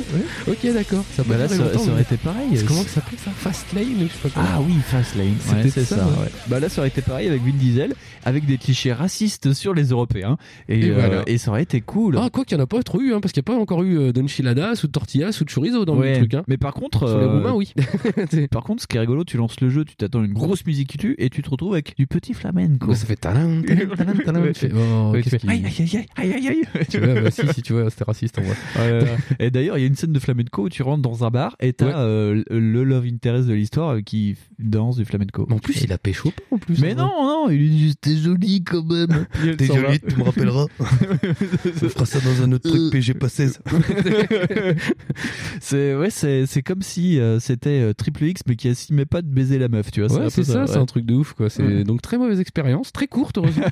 Ok, 0.47 0.73
d'accord. 0.73 1.03
Ça 1.15 1.23
Bah 1.25 1.37
là, 1.37 1.47
ça, 1.47 1.55
aurait 1.91 2.01
été 2.01 2.17
pareil. 2.17 2.47
Comment 2.67 2.83
ça 2.83 2.89
s'appelait 2.89 3.17
ça? 3.23 3.31
Fast 3.35 3.65
Lane 3.73 3.85
ou 4.03 4.07
je 4.07 4.13
sais 4.23 4.29
pas. 4.29 4.41
Ah 4.43 4.59
oui, 4.61 4.73
Fastlane. 4.85 5.27
Ouais, 5.27 5.69
c'est 5.69 5.83
ça, 5.85 5.97
ça. 5.97 6.05
ouais. 6.05 6.11
ouais. 6.23 6.31
Bah 6.47 6.59
là, 6.59 6.69
ça 6.69 6.81
aurait 6.81 6.87
été 6.89 7.01
pareil 7.01 7.27
avec 7.27 7.41
Vin 7.43 7.53
Diesel, 7.57 7.93
avec 8.25 8.45
des 8.45 8.57
clichés 8.57 8.93
racistes 8.93 9.53
sur 9.53 9.73
les 9.73 9.85
Européens. 9.89 10.37
Et, 10.69 10.79
Et 10.87 10.89
euh, 10.89 10.93
voilà. 10.95 11.23
et 11.27 11.37
ça 11.37 11.51
aurait 11.51 11.63
été 11.63 11.79
cool. 11.81 11.92
Ah, 12.17 12.29
quoi 12.31 12.43
qu'il 12.45 12.57
n'y 12.57 12.61
en 12.61 12.63
a 12.63 12.67
pas 12.67 12.81
trop 12.83 13.01
eu, 13.01 13.13
hein, 13.13 13.19
parce 13.21 13.31
qu'il 13.33 13.41
n'y 13.45 13.51
a 13.53 13.55
pas 13.55 13.59
encore 13.61 13.83
eu 13.83 13.97
euh, 13.97 14.11
d'enchiladas 14.11 14.81
ou 14.83 14.87
de 14.87 14.91
tortillas 14.91 15.37
ou 15.41 15.43
de 15.45 15.49
chorizo 15.49 15.85
dans 15.85 15.97
Ouais. 15.97 16.11
le 16.13 16.17
truc. 16.19 16.33
Hein. 16.33 16.43
Mais 16.47 16.57
par 16.57 16.73
contre, 16.73 17.07
Sur 17.07 17.17
les 17.19 17.25
euh, 17.25 17.31
Roumains, 17.33 17.53
oui. 17.53 17.73
Par 18.51 18.63
contre, 18.63 18.81
ce 18.81 18.87
qui 18.87 18.97
est 18.97 18.99
rigolo, 18.99 19.23
tu 19.23 19.37
lances 19.37 19.59
le 19.61 19.69
jeu, 19.69 19.85
tu 19.85 19.95
t'attends 19.95 20.23
une 20.23 20.33
grosse 20.33 20.65
musique 20.65 20.89
qui 20.89 20.97
tue 20.97 21.15
et 21.17 21.29
tu 21.29 21.41
te 21.41 21.49
retrouves 21.49 21.73
avec 21.73 21.95
du 21.97 22.07
petit 22.07 22.33
flamenco. 22.33 22.87
Bah, 22.87 22.95
ça 22.95 23.05
fait 23.05 23.15
talent, 23.15 23.61
talent, 23.95 24.13
talent. 24.25 24.41
Ouais. 24.41 24.53
Tu 24.53 24.59
fais, 24.67 24.71
oh, 24.73 25.11
Ouais, 25.11 25.21
tu 25.21 25.29
fais, 25.29 25.39
aïe 25.47 25.63
aïe 25.65 26.05
aïe 26.17 26.33
aïe 26.33 26.47
aïe. 26.47 26.85
Tu 26.89 26.99
vois, 26.99 27.21
bah, 27.21 27.31
si, 27.31 27.41
si, 27.53 27.61
tu 27.61 27.73
vois, 27.73 27.89
c'était 27.89 28.03
raciste 28.05 28.39
en 28.39 28.41
vrai. 28.41 28.55
Ouais. 28.77 29.17
et 29.39 29.51
d'ailleurs, 29.51 29.77
il 29.77 29.81
y 29.81 29.83
a 29.83 29.87
une 29.87 29.95
scène 29.95 30.13
de 30.13 30.19
flamenco 30.19 30.63
où 30.63 30.69
tu 30.69 30.81
rentres 30.83 31.01
dans 31.01 31.23
un 31.23 31.29
bar 31.29 31.55
et 31.59 31.73
t'as 31.73 31.99
euh, 31.99 32.43
le 32.49 32.83
love 32.83 33.05
interest 33.05 33.47
de 33.47 33.53
l'histoire 33.53 33.95
euh, 33.95 34.01
qui 34.01 34.35
danse 34.59 34.97
du 34.97 35.05
flamenco. 35.05 35.47
En 35.51 35.59
plus, 35.59 35.81
il 35.83 35.91
a 35.93 35.97
pécho 35.97 36.31
pas 36.31 36.55
en 36.55 36.57
plus. 36.57 36.79
Mais 36.81 36.93
vrai. 36.93 37.03
non, 37.03 37.11
non, 37.23 37.49
il 37.49 37.57
lui 37.57 37.69
dit 37.69 37.79
juste 37.85 38.01
t'es 38.01 38.15
jolie 38.15 38.63
quand 38.63 38.83
même. 38.83 39.25
T'es 39.57 39.65
jolie, 39.65 39.99
tu 39.99 40.15
me 40.17 40.23
rappelleras. 40.23 40.65
On 41.83 41.89
fera 41.89 42.05
ça 42.05 42.19
dans 42.19 42.41
un 42.43 42.51
autre 42.51 42.69
truc 42.69 42.91
PG 42.91 43.13
pas 43.15 43.29
16. 43.29 43.59
c'est 45.61 45.95
ouais, 45.95 46.09
c'est 46.09 46.45
c'est 46.45 46.61
comme 46.61 46.81
si 46.81 47.19
euh, 47.19 47.39
c'était 47.39 47.69
euh, 47.81 47.93
Triple 47.93 48.23
X 48.25 48.41
mais 48.47 48.55
qui 48.55 48.67
assumait 48.69 49.05
pas 49.05 49.21
de 49.21 49.27
baiser 49.27 49.57
la 49.59 49.67
meuf, 49.67 49.91
tu 49.91 50.01
vois. 50.01 50.11
Ouais, 50.19 50.29
c'est 50.29 50.41
peu 50.41 50.43
ça, 50.45 50.67
c'est 50.67 50.73
ouais. 50.75 50.79
un 50.79 50.85
truc 50.85 51.05
de 51.05 51.13
ouf 51.15 51.33
quoi. 51.33 51.49
C'est 51.49 51.63
Ouais. 51.63 51.83
donc 51.83 52.01
très 52.01 52.17
mauvaise 52.17 52.39
expérience, 52.39 52.91
très 52.91 53.07
courte 53.07 53.37
heureusement. 53.37 53.65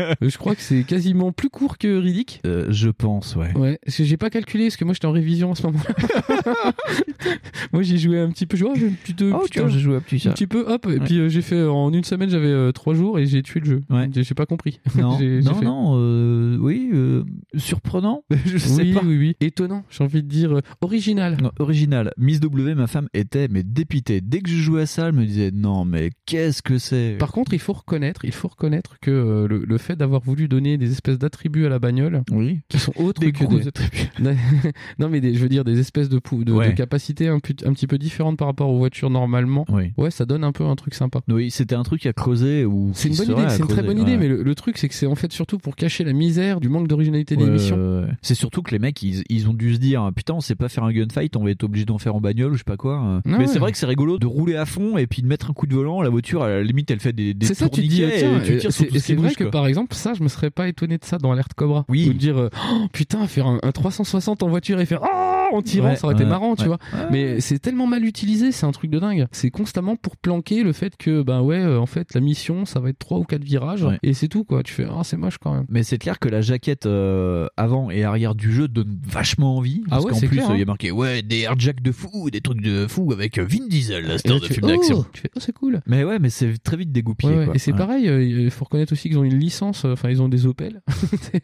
Euh, 0.00 0.14
je 0.22 0.36
crois 0.38 0.54
que 0.54 0.60
c'est 0.62 0.82
quasiment 0.84 1.32
plus 1.32 1.50
court 1.50 1.78
que 1.78 1.98
Riddick. 1.98 2.40
Euh, 2.46 2.66
je 2.70 2.88
pense, 2.90 3.36
ouais. 3.36 3.56
Ouais, 3.56 3.78
parce 3.84 3.96
que 3.98 4.04
j'ai 4.04 4.16
pas 4.16 4.30
calculé 4.30 4.64
parce 4.64 4.76
que 4.76 4.84
moi 4.84 4.94
j'étais 4.94 5.06
en 5.06 5.12
révision 5.12 5.52
à 5.52 5.54
ce 5.54 5.62
moment-là. 5.66 6.72
moi 7.72 7.82
j'ai 7.82 7.98
joué 7.98 8.18
un 8.20 8.30
petit 8.30 8.46
peu, 8.46 8.56
un 8.66 8.72
petit, 8.72 9.14
Oh, 9.32 9.40
putain, 9.44 9.68
j'ai 9.68 9.78
joué 9.80 9.96
un 9.96 10.00
petit 10.00 10.16
un 10.16 10.18
ça. 10.18 10.30
petit 10.32 10.46
peu, 10.46 10.64
hop, 10.66 10.86
et 10.86 10.92
Ouais. 10.92 11.00
puis 11.04 11.18
euh, 11.20 11.28
j'ai 11.28 11.42
fait 11.42 11.62
en 11.64 11.92
une 11.92 12.04
semaine, 12.04 12.28
j'avais 12.30 12.46
euh, 12.48 12.72
trois 12.72 12.94
jours 12.94 13.18
et 13.18 13.26
j'ai 13.26 13.42
tué 13.42 13.60
le 13.60 13.66
jeu. 13.66 13.82
Ouais. 13.90 14.08
J'ai 14.14 14.34
pas 14.34 14.46
compris. 14.46 14.80
Non, 14.96 15.12
non, 15.12 15.54
fait- 15.54 15.64
non, 15.64 15.92
euh, 15.96 16.56
oui, 16.60 16.90
euh, 16.92 17.22
surprenant. 17.56 18.24
je 18.46 18.58
sais 18.58 18.82
oui, 18.82 18.92
pas. 18.92 19.02
oui, 19.04 19.16
oui. 19.18 19.36
Étonnant, 19.40 19.84
j'ai 19.90 20.04
envie 20.04 20.22
de 20.22 20.28
dire 20.28 20.52
euh, 20.56 20.60
original. 20.80 21.36
Non, 21.42 21.50
original. 21.58 22.12
Miss 22.16 22.40
W, 22.40 22.74
ma 22.74 22.86
femme 22.86 23.08
était 23.14 23.48
mais 23.48 23.62
dépitée. 23.62 24.20
Dès 24.20 24.40
que 24.40 24.50
je 24.50 24.56
jouais 24.56 24.82
à 24.82 24.86
ça, 24.86 25.08
elle 25.08 25.12
me 25.14 25.24
disait 25.24 25.50
non 25.52 25.84
mais 25.84 26.10
qu'est-ce 26.26 26.62
que 26.62 26.78
c'est? 26.78 27.16
Par 27.18 27.32
contre, 27.32 27.52
il 27.54 27.58
faut 27.58 27.72
reconnaître, 27.72 28.24
il 28.24 28.32
faut 28.32 28.48
reconnaître 28.48 28.96
que 29.00 29.10
euh, 29.10 29.48
le, 29.48 29.64
le 29.66 29.78
fait 29.78 29.96
d'avoir 29.96 30.20
voulu 30.22 30.48
donner 30.48 30.78
des 30.78 30.90
espèces 30.90 31.18
d'attributs 31.18 31.66
à 31.66 31.68
la 31.68 31.78
bagnole 31.78 32.22
Oui. 32.30 32.60
qui 32.68 32.78
sont 32.78 32.92
autres 32.96 33.20
Des 33.20 33.32
que 33.32 33.44
des 33.44 33.68
attributs. 33.68 34.10
non 34.98 35.08
mais 35.08 35.20
des- 35.20 35.34
je 35.34 35.38
veux 35.40 35.48
dire 35.48 35.64
des 35.64 35.78
espèces 35.78 36.08
de, 36.08 36.20
de, 36.44 36.52
Ouais. 36.52 36.68
de 36.70 36.72
capacités 36.76 37.28
un, 37.28 37.38
pu- 37.38 37.56
un 37.64 37.72
petit 37.72 37.86
peu 37.86 37.98
différentes 37.98 38.36
par 38.38 38.48
rapport 38.48 38.68
aux 38.70 38.78
voitures 38.78 39.10
normalement. 39.10 39.64
Oui. 39.70 39.92
Ouais, 39.96 40.10
ça 40.10 40.24
donne 40.24 40.44
un 40.44 40.52
peu 40.52 40.64
un 40.64 40.76
truc 40.76 40.94
sympa. 40.94 41.20
Oui, 41.28 41.50
c'était 41.50 41.74
un 41.74 41.82
truc 41.82 42.04
à 42.06 42.12
creuser 42.12 42.64
ou 42.64 42.90
C'est 42.94 43.08
une 43.08 43.16
bonne 43.16 43.30
idée, 43.38 43.48
c'est 43.48 43.60
une 43.60 43.66
très 43.68 43.82
bonne 43.82 43.98
idée, 43.98 44.16
mais 44.16 44.28
le, 44.28 44.42
le 44.42 44.54
truc 44.54 44.78
c'est 44.78 44.88
que 44.88 44.94
c'est 44.94 45.06
en 45.06 45.14
fait 45.14 45.32
surtout 45.32 45.58
pour 45.58 45.76
cacher 45.76 46.04
la 46.04 46.12
misère 46.12 46.60
du 46.60 46.68
manque 46.68 46.88
d'originalité 46.88 47.21
des 47.24 47.44
Ouais, 47.44 47.50
missions. 47.50 47.76
ouais, 47.76 48.00
ouais. 48.06 48.12
C'est 48.22 48.34
surtout 48.34 48.62
que 48.62 48.70
les 48.70 48.78
mecs, 48.78 49.02
ils, 49.02 49.22
ils 49.28 49.48
ont 49.48 49.54
dû 49.54 49.74
se 49.74 49.78
dire 49.80 50.10
putain, 50.14 50.34
on 50.34 50.40
sait 50.40 50.54
pas 50.54 50.68
faire 50.68 50.84
un 50.84 50.92
gunfight, 50.92 51.34
on 51.36 51.44
va 51.44 51.50
être 51.50 51.64
obligé 51.64 51.84
d'en 51.84 51.98
faire 51.98 52.14
en 52.14 52.20
bagnole 52.20 52.50
ou 52.52 52.54
je 52.54 52.58
sais 52.58 52.64
pas 52.64 52.76
quoi. 52.76 53.20
Ah 53.24 53.38
mais 53.38 53.46
c'est 53.46 53.58
vrai 53.58 53.72
que 53.72 53.78
c'est 53.78 53.86
rigolo 53.86 54.18
de 54.18 54.26
rouler 54.26 54.56
à 54.56 54.66
fond 54.66 54.96
et 54.98 55.06
puis 55.06 55.22
de 55.22 55.26
mettre 55.26 55.50
un 55.50 55.52
coup 55.52 55.66
de 55.66 55.74
volant. 55.74 56.02
La 56.02 56.08
voiture, 56.10 56.42
à 56.42 56.48
la 56.48 56.62
limite, 56.62 56.90
elle 56.90 57.00
fait 57.00 57.12
des, 57.12 57.34
des 57.34 57.46
C'est 57.46 57.54
ça, 57.54 57.68
tu 57.68 57.82
dis, 57.82 57.88
tiens, 57.96 58.08
et 58.08 58.42
tu 58.44 58.52
euh, 58.52 58.58
tires 58.58 58.72
sur 58.72 58.84
c'est 58.84 58.86
tout 58.88 58.94
ce 58.94 59.00
c'est 59.00 59.06
qui 59.14 59.18
vrai 59.18 59.28
bouge, 59.28 59.36
que 59.36 59.44
quoi. 59.44 59.50
par 59.50 59.66
exemple, 59.66 59.94
ça, 59.94 60.14
je 60.14 60.22
me 60.22 60.28
serais 60.28 60.50
pas 60.50 60.68
étonné 60.68 60.98
de 60.98 61.04
ça 61.04 61.18
dans 61.18 61.32
Alerte 61.32 61.54
Cobra. 61.54 61.84
Oui. 61.88 62.06
Ou 62.08 62.12
de 62.12 62.18
dire, 62.18 62.36
euh, 62.38 62.48
Oh, 62.72 62.86
putain, 62.92 63.26
faire 63.26 63.46
un, 63.46 63.58
un 63.62 63.72
360 63.72 64.42
en 64.42 64.48
voiture 64.48 64.80
et 64.80 64.86
faire 64.86 65.00
oh, 65.02 65.06
en 65.52 65.62
tirant, 65.62 65.90
Ouais, 65.90 65.96
ça 65.96 66.06
aurait 66.06 66.14
été 66.14 66.24
marrant, 66.24 66.56
tu 66.56 66.66
vois. 66.66 66.78
Mais 67.10 67.40
c'est 67.40 67.58
tellement 67.58 67.86
mal 67.86 68.04
utilisé, 68.04 68.52
c'est 68.52 68.66
un 68.66 68.72
truc 68.72 68.90
de 68.90 68.98
dingue. 68.98 69.26
C'est 69.32 69.50
constamment 69.50 69.96
pour 69.96 70.16
planquer 70.16 70.62
le 70.62 70.72
fait 70.72 70.96
que, 70.96 71.22
bah 71.22 71.42
ouais, 71.42 71.58
euh, 71.60 71.78
en 71.78 71.86
fait, 71.86 72.14
la 72.14 72.20
mission, 72.20 72.64
ça 72.64 72.80
va 72.80 72.90
être 72.90 72.98
trois 72.98 73.18
ou 73.18 73.24
quatre 73.24 73.44
virages 73.44 73.82
Ouais. 73.84 73.98
et 74.02 74.14
c'est 74.14 74.28
tout, 74.28 74.44
quoi. 74.44 74.62
Tu 74.62 74.72
fais, 74.72 74.86
ah, 74.90 75.02
c'est 75.04 75.16
moche 75.16 75.38
quand 75.38 75.52
même. 75.54 75.64
Mais 75.68 75.82
c'est 75.82 75.98
clair 75.98 76.18
que 76.18 76.28
la 76.28 76.40
jaquette 76.40 76.86
euh, 76.86 77.46
avant 77.56 77.90
et 77.90 78.04
arrière 78.04 78.34
du 78.34 78.52
jeu 78.52 78.68
donne 78.68 78.98
vachement 79.06 79.56
envie. 79.56 79.82
Parce 79.88 80.02
Ah 80.02 80.06
ouais, 80.06 80.12
qu'en 80.12 80.18
c'est 80.18 80.26
plus, 80.28 80.36
clair, 80.36 80.48
il 80.50 80.52
hein. 80.54 80.58
y 80.58 80.62
a 80.62 80.66
marqué 80.66 80.90
ouais, 80.90 81.22
des 81.22 81.40
airjacks 81.40 81.82
de 81.82 81.92
fou, 81.92 82.30
des 82.30 82.40
trucs 82.40 82.60
de 82.62 82.86
fou 82.86 83.12
avec 83.12 83.38
Vin 83.38 83.66
Diesel, 83.68 84.06
la 84.06 84.18
star 84.18 84.40
de 84.40 84.46
film 84.46 84.66
fais, 84.68 84.76
d'action. 84.76 84.98
oh, 85.00 85.06
tu 85.12 85.22
fais, 85.22 85.30
oh, 85.36 85.40
c'est 85.40 85.52
cool. 85.52 85.80
Mais 85.86 86.04
ouais, 86.04 86.18
mais 86.18 86.30
c'est 86.30 86.56
très 86.62 86.76
vite 86.76 86.92
dégoupillé. 86.92 87.32
Ouais, 87.32 87.38
ouais. 87.40 87.44
quoi. 87.46 87.54
Et 87.56 87.58
c'est 87.58 87.72
pareil, 87.72 88.08
euh, 88.08 88.22
il 88.22 88.50
faut 88.50 88.64
reconnaître 88.64 88.92
aussi 88.92 89.08
qu'ils 89.08 89.18
ont 89.18 89.24
une 89.24 89.38
licence, 89.38 89.84
euh, 89.84 89.92
enfin, 89.92 90.08
ils 90.10 90.22
ont 90.22 90.28
des 90.28 90.46
Opel. 90.46 90.80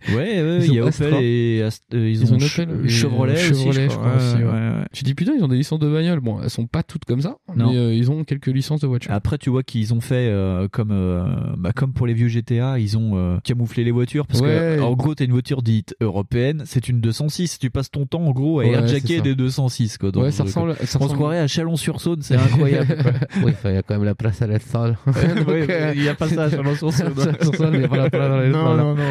Ouais, 0.08 0.42
ouais, 0.42 0.58
Ils 0.60 0.64
il 0.66 0.74
y 0.74 0.78
a 0.78 0.84
ont 0.84 0.88
Opel 0.88 1.14
et 1.22 1.62
euh, 1.62 1.70
ils, 1.92 2.08
Ils 2.22 2.32
ont, 2.32 2.36
ont 2.36 2.40
Ch- 2.40 2.58
Opel 2.60 2.84
et 2.84 2.88
Chevrolet, 2.88 3.32
aussi, 3.34 3.44
Chevrolet, 3.64 3.88
je 3.90 3.97
je 4.02 4.10
crois. 4.10 4.10
crois 4.10 4.22
ouais, 4.22 4.34
aussi. 4.34 4.36
ouais. 4.44 4.44
ouais, 4.44 4.78
ouais. 4.80 4.84
Tu 4.92 5.04
dis 5.04 5.14
putain, 5.14 5.32
ils 5.36 5.44
ont 5.44 5.48
des 5.48 5.56
licences 5.56 5.78
de 5.80 5.88
bagnole. 5.88 6.20
Bon, 6.20 6.40
elles 6.42 6.50
sont 6.50 6.66
pas 6.66 6.82
toutes 6.82 7.04
comme 7.04 7.20
ça, 7.20 7.36
Non. 7.56 7.70
mais 7.70 7.76
euh, 7.78 7.94
ils 7.94 8.10
ont 8.10 8.24
quelques 8.24 8.46
licences 8.48 8.80
de 8.80 8.86
voitures. 8.86 9.12
Après, 9.12 9.38
tu 9.38 9.50
vois 9.50 9.62
qu'ils 9.62 9.92
ont 9.94 10.00
fait 10.00 10.28
euh, 10.28 10.68
comme 10.70 10.90
euh, 10.92 11.24
bah, 11.56 11.72
comme 11.74 11.92
pour 11.92 12.06
les 12.06 12.14
vieux 12.14 12.28
GTA, 12.28 12.78
ils 12.78 12.96
ont 12.98 13.12
euh, 13.16 13.38
camouflé 13.44 13.84
les 13.84 13.90
voitures 13.90 14.26
parce 14.26 14.40
Ouais. 14.40 14.76
que 14.78 14.82
en 14.82 14.94
gros, 14.94 15.14
t'as 15.14 15.24
une 15.24 15.32
voiture 15.32 15.62
dite 15.62 15.94
européenne, 16.00 16.62
c'est 16.66 16.88
une 16.88 17.00
206. 17.00 17.58
Tu 17.58 17.70
passes 17.70 17.90
ton 17.90 18.06
temps 18.06 18.22
en 18.22 18.32
gros 18.32 18.60
à 18.60 18.64
airjacker 18.66 19.20
des 19.20 19.34
206 19.34 19.98
quoi. 19.98 20.10
le 20.14 20.30
ça 20.30 20.44
ressemble- 20.44 20.74
On 21.00 21.08
se 21.08 21.14
croirait 21.14 21.38
à 21.40 21.46
Chalon-sur-Saône, 21.46 22.22
c'est 22.22 22.36
incroyable. 22.36 22.96
oui, 23.44 23.52
il 23.64 23.70
y 23.72 23.76
a 23.76 23.82
quand 23.82 23.94
même 23.94 24.04
la 24.04 24.14
place 24.14 24.40
à 24.42 24.46
la 24.46 24.58
salle. 24.58 24.96
Il 25.94 26.02
y 26.02 26.08
a 26.08 26.14
pas 26.14 26.28
ça 26.28 26.44
à 26.44 26.50
Chalon-sur-Saône. 26.50 27.12
Il 27.74 27.80
y 27.80 27.84
a 27.84 27.88
pas 27.88 27.96
la 27.96 28.10
place 28.10 28.22
à 28.30 28.36
la 28.40 28.48
Non, 28.48 28.66
salle. 28.66 28.76
non, 28.78 28.94
non. 28.94 29.02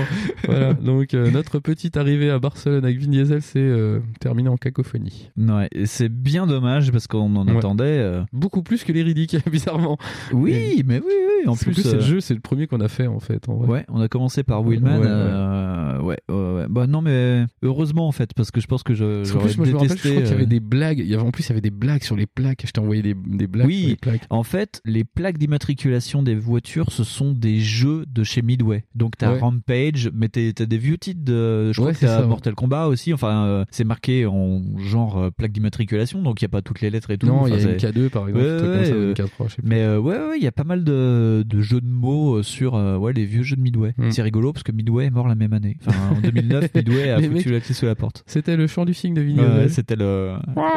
Voilà, 0.46 0.74
donc 0.74 1.14
euh, 1.14 1.32
notre 1.32 1.60
petite 1.60 1.98
arrivée 1.98 2.30
à 2.30 2.40
Barcelone 2.40 2.84
avec 2.86 3.00
Vin 3.00 3.10
Diesel, 3.10 3.42
c'est 3.42 3.60
euh, 3.60 4.00
terminé 4.20 4.50
en 4.50 4.58
cacophonie. 4.78 5.30
Ouais, 5.38 5.68
et 5.72 5.86
c'est 5.86 6.10
bien 6.10 6.48
dommage 6.48 6.92
parce 6.92 7.08
qu'on 7.08 7.36
en 7.36 7.48
Ouais. 7.48 7.58
attendait. 7.58 7.84
euh, 7.86 8.24
Beaucoup 8.34 8.62
plus 8.64 8.84
que 8.84 8.92
les 8.92 9.04
ridiques, 9.04 9.36
bizarrement. 9.52 9.98
Oui, 10.32 10.84
mais 10.86 11.00
oui, 11.00 11.06
oui. 11.44 11.48
En 11.48 11.56
plus, 11.56 11.74
c'est 11.74 11.88
euh, 11.88 11.94
le 11.96 12.00
jeu, 12.02 12.20
c'est 12.20 12.34
le 12.34 12.40
premier 12.40 12.68
qu'on 12.68 12.82
a 12.82 12.88
fait 12.88 13.08
en 13.08 13.20
fait. 13.20 13.48
En 13.50 13.56
vrai. 13.56 13.68
Ouais, 13.68 13.86
on 13.90 14.02
a 14.02 14.08
commencé 14.08 14.44
par 14.44 14.64
Willman. 14.64 15.00
Ouais, 15.00 15.06
ouais. 15.06 15.12
euh, 15.12 16.02
ouais, 16.02 16.18
ouais, 16.30 16.36
ouais. 16.36 16.66
Bah 16.70 16.88
non, 16.88 17.02
mais 17.02 17.46
heureusement 17.64 18.08
en 18.08 18.12
fait, 18.12 18.34
parce 18.34 18.52
que 18.52 18.60
je 18.62 18.68
pense 18.68 18.84
que 18.84 18.94
je, 18.94 19.24
j'aurais 19.24 19.46
plus, 19.48 19.58
moi 19.58 19.66
je 19.66 19.72
me 19.72 19.78
rappelle, 19.78 19.90
je 19.90 19.94
détesté. 19.96 20.10
crois 20.12 20.22
qu'il 20.24 20.32
y 20.32 20.34
avait 20.34 20.44
euh, 20.44 20.48
des 20.48 20.60
blagues. 20.60 21.00
Il 21.00 21.08
y 21.08 21.14
avait, 21.14 21.24
en 21.24 21.32
plus, 21.32 21.44
il 21.46 21.50
y 21.50 21.52
avait 21.54 21.62
des 21.62 21.70
blagues 21.70 22.04
sur 22.04 22.16
les 22.16 22.26
plaques. 22.28 22.64
Je 22.66 22.72
t'ai 22.72 22.80
envoyé 22.82 23.02
des, 23.02 23.14
des 23.14 23.48
blagues 23.48 23.70
sur 23.70 23.80
les 23.80 23.86
Oui, 23.92 23.96
plaques. 24.02 24.26
en 24.30 24.44
fait, 24.44 24.82
les 24.86 25.04
plaques 25.04 25.38
d'immatriculation 25.38 26.24
des 26.24 26.36
voitures, 26.36 26.92
ce 26.92 27.04
sont 27.04 27.32
des 27.34 27.60
jeux 27.60 28.06
de 28.08 28.24
chez 28.24 28.42
Midway. 28.42 28.84
Donc 28.96 29.14
t'as 29.18 29.28
Ouais. 29.34 29.40
Rampage, 29.40 30.10
mais 30.14 30.30
t'as 30.30 30.66
des 30.66 30.78
vieux 30.78 30.98
titres 30.98 31.24
de. 31.24 31.72
Je 31.72 31.78
crois 31.78 31.88
Ouais, 31.88 31.94
que 31.94 32.00
c'est 32.00 32.06
t'as 32.08 32.20
ça. 32.22 32.26
Mortal 32.26 32.56
Kombat 32.56 32.88
aussi. 32.88 33.14
Enfin, 33.14 33.46
euh, 33.46 33.66
c'est 33.72 33.84
marqué 33.84 34.26
en 34.26 34.62
genre 34.78 35.18
euh, 35.18 35.30
plaque 35.32 35.52
d'immatriculation, 35.52 36.22
donc 36.22 36.42
il 36.42 36.44
y 36.44 36.48
a 36.48 36.50
pas 36.50 36.62
toutes 36.62 36.82
les 36.82 36.90
lettres 36.90 37.12
et 37.12 37.18
tout. 37.18 37.28
Non, 37.28 37.42
Enfin, 37.42 37.48
il 37.50 37.54
y 37.54 37.58
a 37.58 37.60
c'est- 37.80 37.88
MK2 37.92 38.10
par 38.10 38.28
exemple, 38.28 38.46
Ouais, 38.46 38.58
comme 38.60 38.86
ça, 38.86 38.92
ouais, 38.94 39.12
MK3, 39.14 39.48
je 39.48 39.50
sais 39.56 39.62
plus. 39.62 39.70
Mais 39.70 39.82
euh, 39.84 40.00
ouais, 40.00 40.16
ouais, 40.18 40.38
il 40.38 40.44
y 40.44 40.48
a 40.48 40.52
pas 40.52 40.64
mal 40.64 40.84
de, 40.84 41.44
de 41.46 41.62
jeux 41.62 41.82
de 41.82 41.88
mots 41.88 42.36
euh, 42.38 42.44
sur 42.44 42.76
euh, 42.76 42.98
ouais, 42.98 43.14
les 43.14 43.26
vieux 43.26 43.44
jeux 43.44 43.56
de 43.56 43.62
Midway. 43.62 43.94
Mm. 43.98 44.12
C'est 44.12 44.22
rigolo 44.22 44.54
parce 44.54 44.64
que 44.64 44.72
Midway 44.72 45.06
est 45.06 45.10
mort 45.10 45.28
la 45.28 45.36
même 45.36 45.54
année. 45.54 45.78
Enfin, 45.86 46.16
en 46.16 46.22
2009, 46.22 46.70
Midway 46.76 47.10
a 47.12 47.22
foutu 47.22 47.52
la 47.52 47.60
clé 47.60 47.74
sous 47.74 47.86
la 47.86 47.96
porte. 47.96 48.24
C'était 48.28 48.58
le 48.58 48.68
chant 48.68 48.86
du 48.86 48.94
signe 48.94 49.14
de 49.14 49.22
Vigneault. 49.22 49.68
c'était 49.70 49.96
le, 49.96 50.34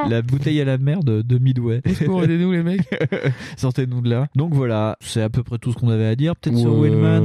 la 0.09 0.23
bouteille 0.23 0.61
à 0.61 0.65
la 0.65 0.79
mer 0.79 1.01
de, 1.03 1.23
de 1.23 1.39
Midway. 1.39 1.81
Aidez-nous 1.85 2.53
les 2.53 2.63
mecs. 2.63 2.89
Sortez-nous 3.57 4.01
de 4.01 4.11
là. 4.11 4.27
Donc 4.37 4.55
voilà, 4.55 4.97
c'est 5.01 5.23
à 5.23 5.29
peu 5.29 5.43
près 5.43 5.59
tout 5.59 5.73
ce 5.73 5.77
qu'on 5.79 5.89
avait 5.89 6.07
à 6.07 6.17
dire. 6.17 6.37
Peut-être 6.37 6.57
sur 6.59 6.77
ouais, 6.79 6.91
voilà. 6.91 7.21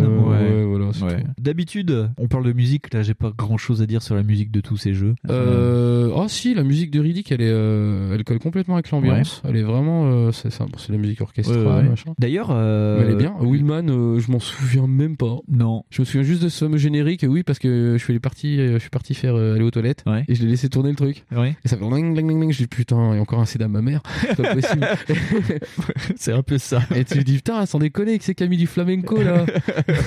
D'habitude, 1.39 2.09
on 2.17 2.27
parle 2.27 2.45
de 2.45 2.53
musique. 2.53 2.93
Là, 2.93 3.01
j'ai 3.03 3.13
pas 3.13 3.31
grand 3.35 3.57
chose 3.57 3.81
à 3.81 3.85
dire 3.85 4.01
sur 4.01 4.15
la 4.15 4.23
musique 4.23 4.51
de 4.51 4.61
tous 4.61 4.77
ces 4.77 4.93
jeux. 4.93 5.15
Euh, 5.29 6.11
oh 6.15 6.25
si, 6.27 6.44
la 6.53 6.63
musique 6.63 6.91
de 6.91 6.99
Riddick, 6.99 7.31
elle 7.31 7.41
est, 7.41 7.49
euh, 7.49 8.13
elle 8.13 8.23
colle 8.23 8.39
complètement 8.39 8.75
avec 8.75 8.91
l'ambiance. 8.91 9.41
Elle 9.47 9.55
est 9.57 9.63
vraiment, 9.63 10.05
euh, 10.05 10.31
c'est 10.31 10.51
ça, 10.51 10.65
bon, 10.65 10.77
c'est 10.77 10.89
de 10.89 10.93
la 10.93 10.99
musique 11.01 11.21
orchestrale, 11.21 11.57
Ouais, 11.65 11.73
ouais. 11.73 11.83
machin. 11.83 12.13
D'ailleurs, 12.19 12.49
euh, 12.51 13.01
elle 13.03 13.11
est 13.13 13.15
bien. 13.17 13.33
Willman, 13.41 13.89
euh, 13.89 14.19
je 14.19 14.31
m'en 14.31 14.39
souviens 14.39 14.87
même 14.87 15.17
pas. 15.17 15.37
Non. 15.49 15.83
Je 15.89 16.01
me 16.01 16.05
souviens 16.05 16.23
juste 16.23 16.43
de 16.43 16.49
ce 16.49 16.75
générique, 16.77 17.25
oui, 17.27 17.43
parce 17.43 17.59
que 17.59 17.95
je 17.97 18.03
suis 18.03 18.19
parti, 18.19 18.57
je 18.57 18.77
suis 18.77 18.89
parti 18.89 19.13
faire 19.15 19.35
euh, 19.35 19.55
aller 19.55 19.63
aux 19.63 19.71
toilettes 19.71 20.03
et 20.27 20.35
je 20.35 20.43
l'ai 20.43 20.49
laissé 20.49 20.69
tourner 20.69 20.89
le 20.89 20.95
truc. 20.95 21.23
Ouais. 21.35 21.55
Et 21.63 21.67
ça 21.67 21.77
fait 21.77 21.85
ding 21.85 22.15
ding 22.15 22.27
ding 22.27 22.39
ding. 22.41 22.51
Je 22.51 22.57
dis 22.59 22.67
putain, 22.67 23.11
il 23.13 23.15
y 23.15 23.19
a 23.19 23.21
encore 23.21 23.39
un 23.39 23.45
CD 23.45 23.63
à 23.65 23.67
ma 23.67 23.81
mère. 23.81 24.01
C'est 24.21 24.35
pas 24.41 24.53
possible. 24.55 24.87
c'est 26.15 26.33
un 26.33 26.43
peu 26.43 26.57
ça. 26.57 26.81
Et 26.95 27.03
tu 27.05 27.23
dis 27.23 27.35
putain, 27.35 27.65
sans 27.65 27.79
déconner, 27.79 28.17
que 28.17 28.23
c'est 28.25 28.35
Camille 28.35 28.57
du 28.59 28.67
flamenco 28.67 29.21
là. 29.21 29.45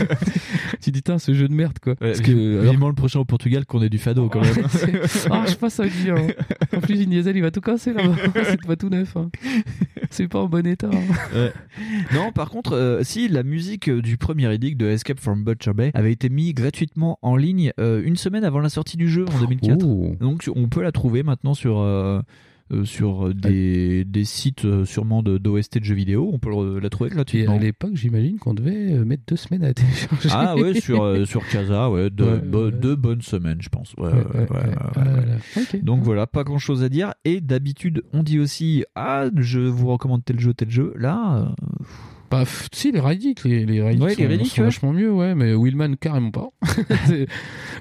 tu 0.81 0.91
dis 0.91 0.99
putain, 1.01 1.19
ce 1.19 1.33
jeu 1.35 1.49
de 1.49 1.55
merde 1.55 1.79
quoi. 1.83 1.95
Parce 1.97 2.19
Parce 2.19 2.31
que 2.31 2.61
alors- 2.61 2.71
vivement 2.73 2.89
le 2.89 2.95
prochain 2.95 3.21
au 3.21 3.25
Portugal 3.25 3.65
qu'on 3.67 3.83
ait 3.83 3.89
du 3.89 3.99
fado 3.99 4.29
quand 4.29 4.41
même. 4.41 4.55
ah, 5.31 5.45
je 5.49 5.55
passe 5.55 5.81
à 5.81 5.87
dire. 5.87 6.17
hein. 6.17 6.28
En 6.77 6.81
plus, 6.81 6.97
Vin 6.97 7.07
Diesel, 7.11 7.37
il 7.37 7.43
va 7.43 7.51
tout 7.51 7.61
casser 7.61 7.93
là-bas. 7.93 8.15
c'est 8.45 8.67
pas 8.67 8.77
tout 8.77 8.89
neuf. 8.89 9.17
hein. 9.17 9.31
C'est 10.11 10.29
pas 10.29 10.41
en 10.41 10.49
bon 10.49 10.67
état. 10.67 10.89
hein. 10.93 11.15
Ouais. 11.35 11.53
Non, 12.15 12.31
par 12.33 12.51
contre, 12.51 12.73
euh, 12.75 13.03
si 13.03 13.29
la 13.29 13.43
musique 13.43 13.89
euh, 13.89 14.01
du 14.03 14.17
premier 14.17 14.53
édit 14.55 14.75
de 14.77 14.87
Escape 14.87 15.21
from 15.21 15.45
Butcher 15.45 15.73
Bay 15.73 15.91
avait 15.95 16.13
été 16.13 16.29
mise 16.29 16.55
gratuitement 16.55 17.19
en 17.23 17.37
ligne 17.37 17.73
euh, 17.81 18.03
une 18.05 18.17
semaine 18.17 18.45
avant 18.45 18.61
la 18.61 18.69
sortie 18.69 18.97
du 18.97 19.09
jeu 19.09 19.25
en 19.35 19.39
2004. 19.41 19.85
Oh. 19.85 20.15
Donc 20.21 20.49
on 20.55 20.69
peut 20.69 20.83
la 20.83 20.93
trouver 20.93 21.23
maintenant 21.23 21.55
sur 21.55 21.79
euh, 21.81 22.21
euh, 22.73 22.85
sur 22.85 23.35
des, 23.35 24.05
des 24.05 24.25
sites 24.25 24.65
euh, 24.65 24.85
sûrement 24.85 25.23
de 25.23 25.39
d'OST 25.39 25.79
de 25.79 25.85
jeux 25.85 25.95
vidéo. 25.95 26.31
On 26.33 26.39
peut 26.39 26.51
le- 26.51 26.79
la 26.79 26.91
trouver 26.91 27.11
Et 27.11 27.15
gratuitement. 27.15 27.55
à 27.55 27.59
l'époque, 27.59 27.93
j'imagine 27.95 28.39
qu'on 28.39 28.55
devait 28.55 28.93
euh, 28.93 29.05
mettre 29.05 29.23
deux 29.27 29.37
semaines 29.37 29.65
à 29.65 29.73
télécharger. 29.75 30.29
Ah 30.33 30.55
ouais, 30.57 30.79
sur, 30.81 31.03
euh, 31.03 31.25
sur 31.27 31.47
Casa, 31.49 31.91
ouais, 31.91 32.11
deux, 32.11 32.25
Ouais, 32.25 32.39
bo- 32.41 32.65
ouais. 32.67 32.73
deux 32.73 32.97
bonnes 32.97 33.23
semaines, 33.23 33.59
je 33.61 33.69
pense. 33.69 33.95
Donc 35.83 36.03
voilà, 36.03 36.27
pas 36.27 36.45
grand 36.45 36.59
chose 36.59 36.83
à 36.83 36.89
dire. 36.89 37.15
Et 37.25 37.41
d'habitude, 37.41 38.03
on 38.13 38.23
dit 38.23 38.39
aussi 38.39 38.85
Ah, 38.95 39.27
je 39.37 39.61
vous 39.61 39.89
recommande 39.89 40.25
tel 40.25 40.39
jeu, 40.41 40.55
tel 40.55 40.71
jeu. 40.71 40.93
Là, 40.97 41.39
euh, 41.39 41.85
Bah, 42.31 42.45
si, 42.73 42.93
les 42.93 43.01
Riddick, 43.01 43.45
les, 43.45 43.65
les 43.65 43.83
Riddick 43.83 44.03
Ouais, 44.03 44.15
sont, 44.15 44.21
les 44.21 44.27
Riddick, 44.27 44.49
sont 44.53 44.61
ouais. 44.61 44.65
vachement 44.67 44.93
mieux, 44.93 45.11
ouais, 45.11 45.35
mais 45.35 45.55
Willman, 45.55 45.97
carrément 45.97 46.31
pas. 46.31 46.49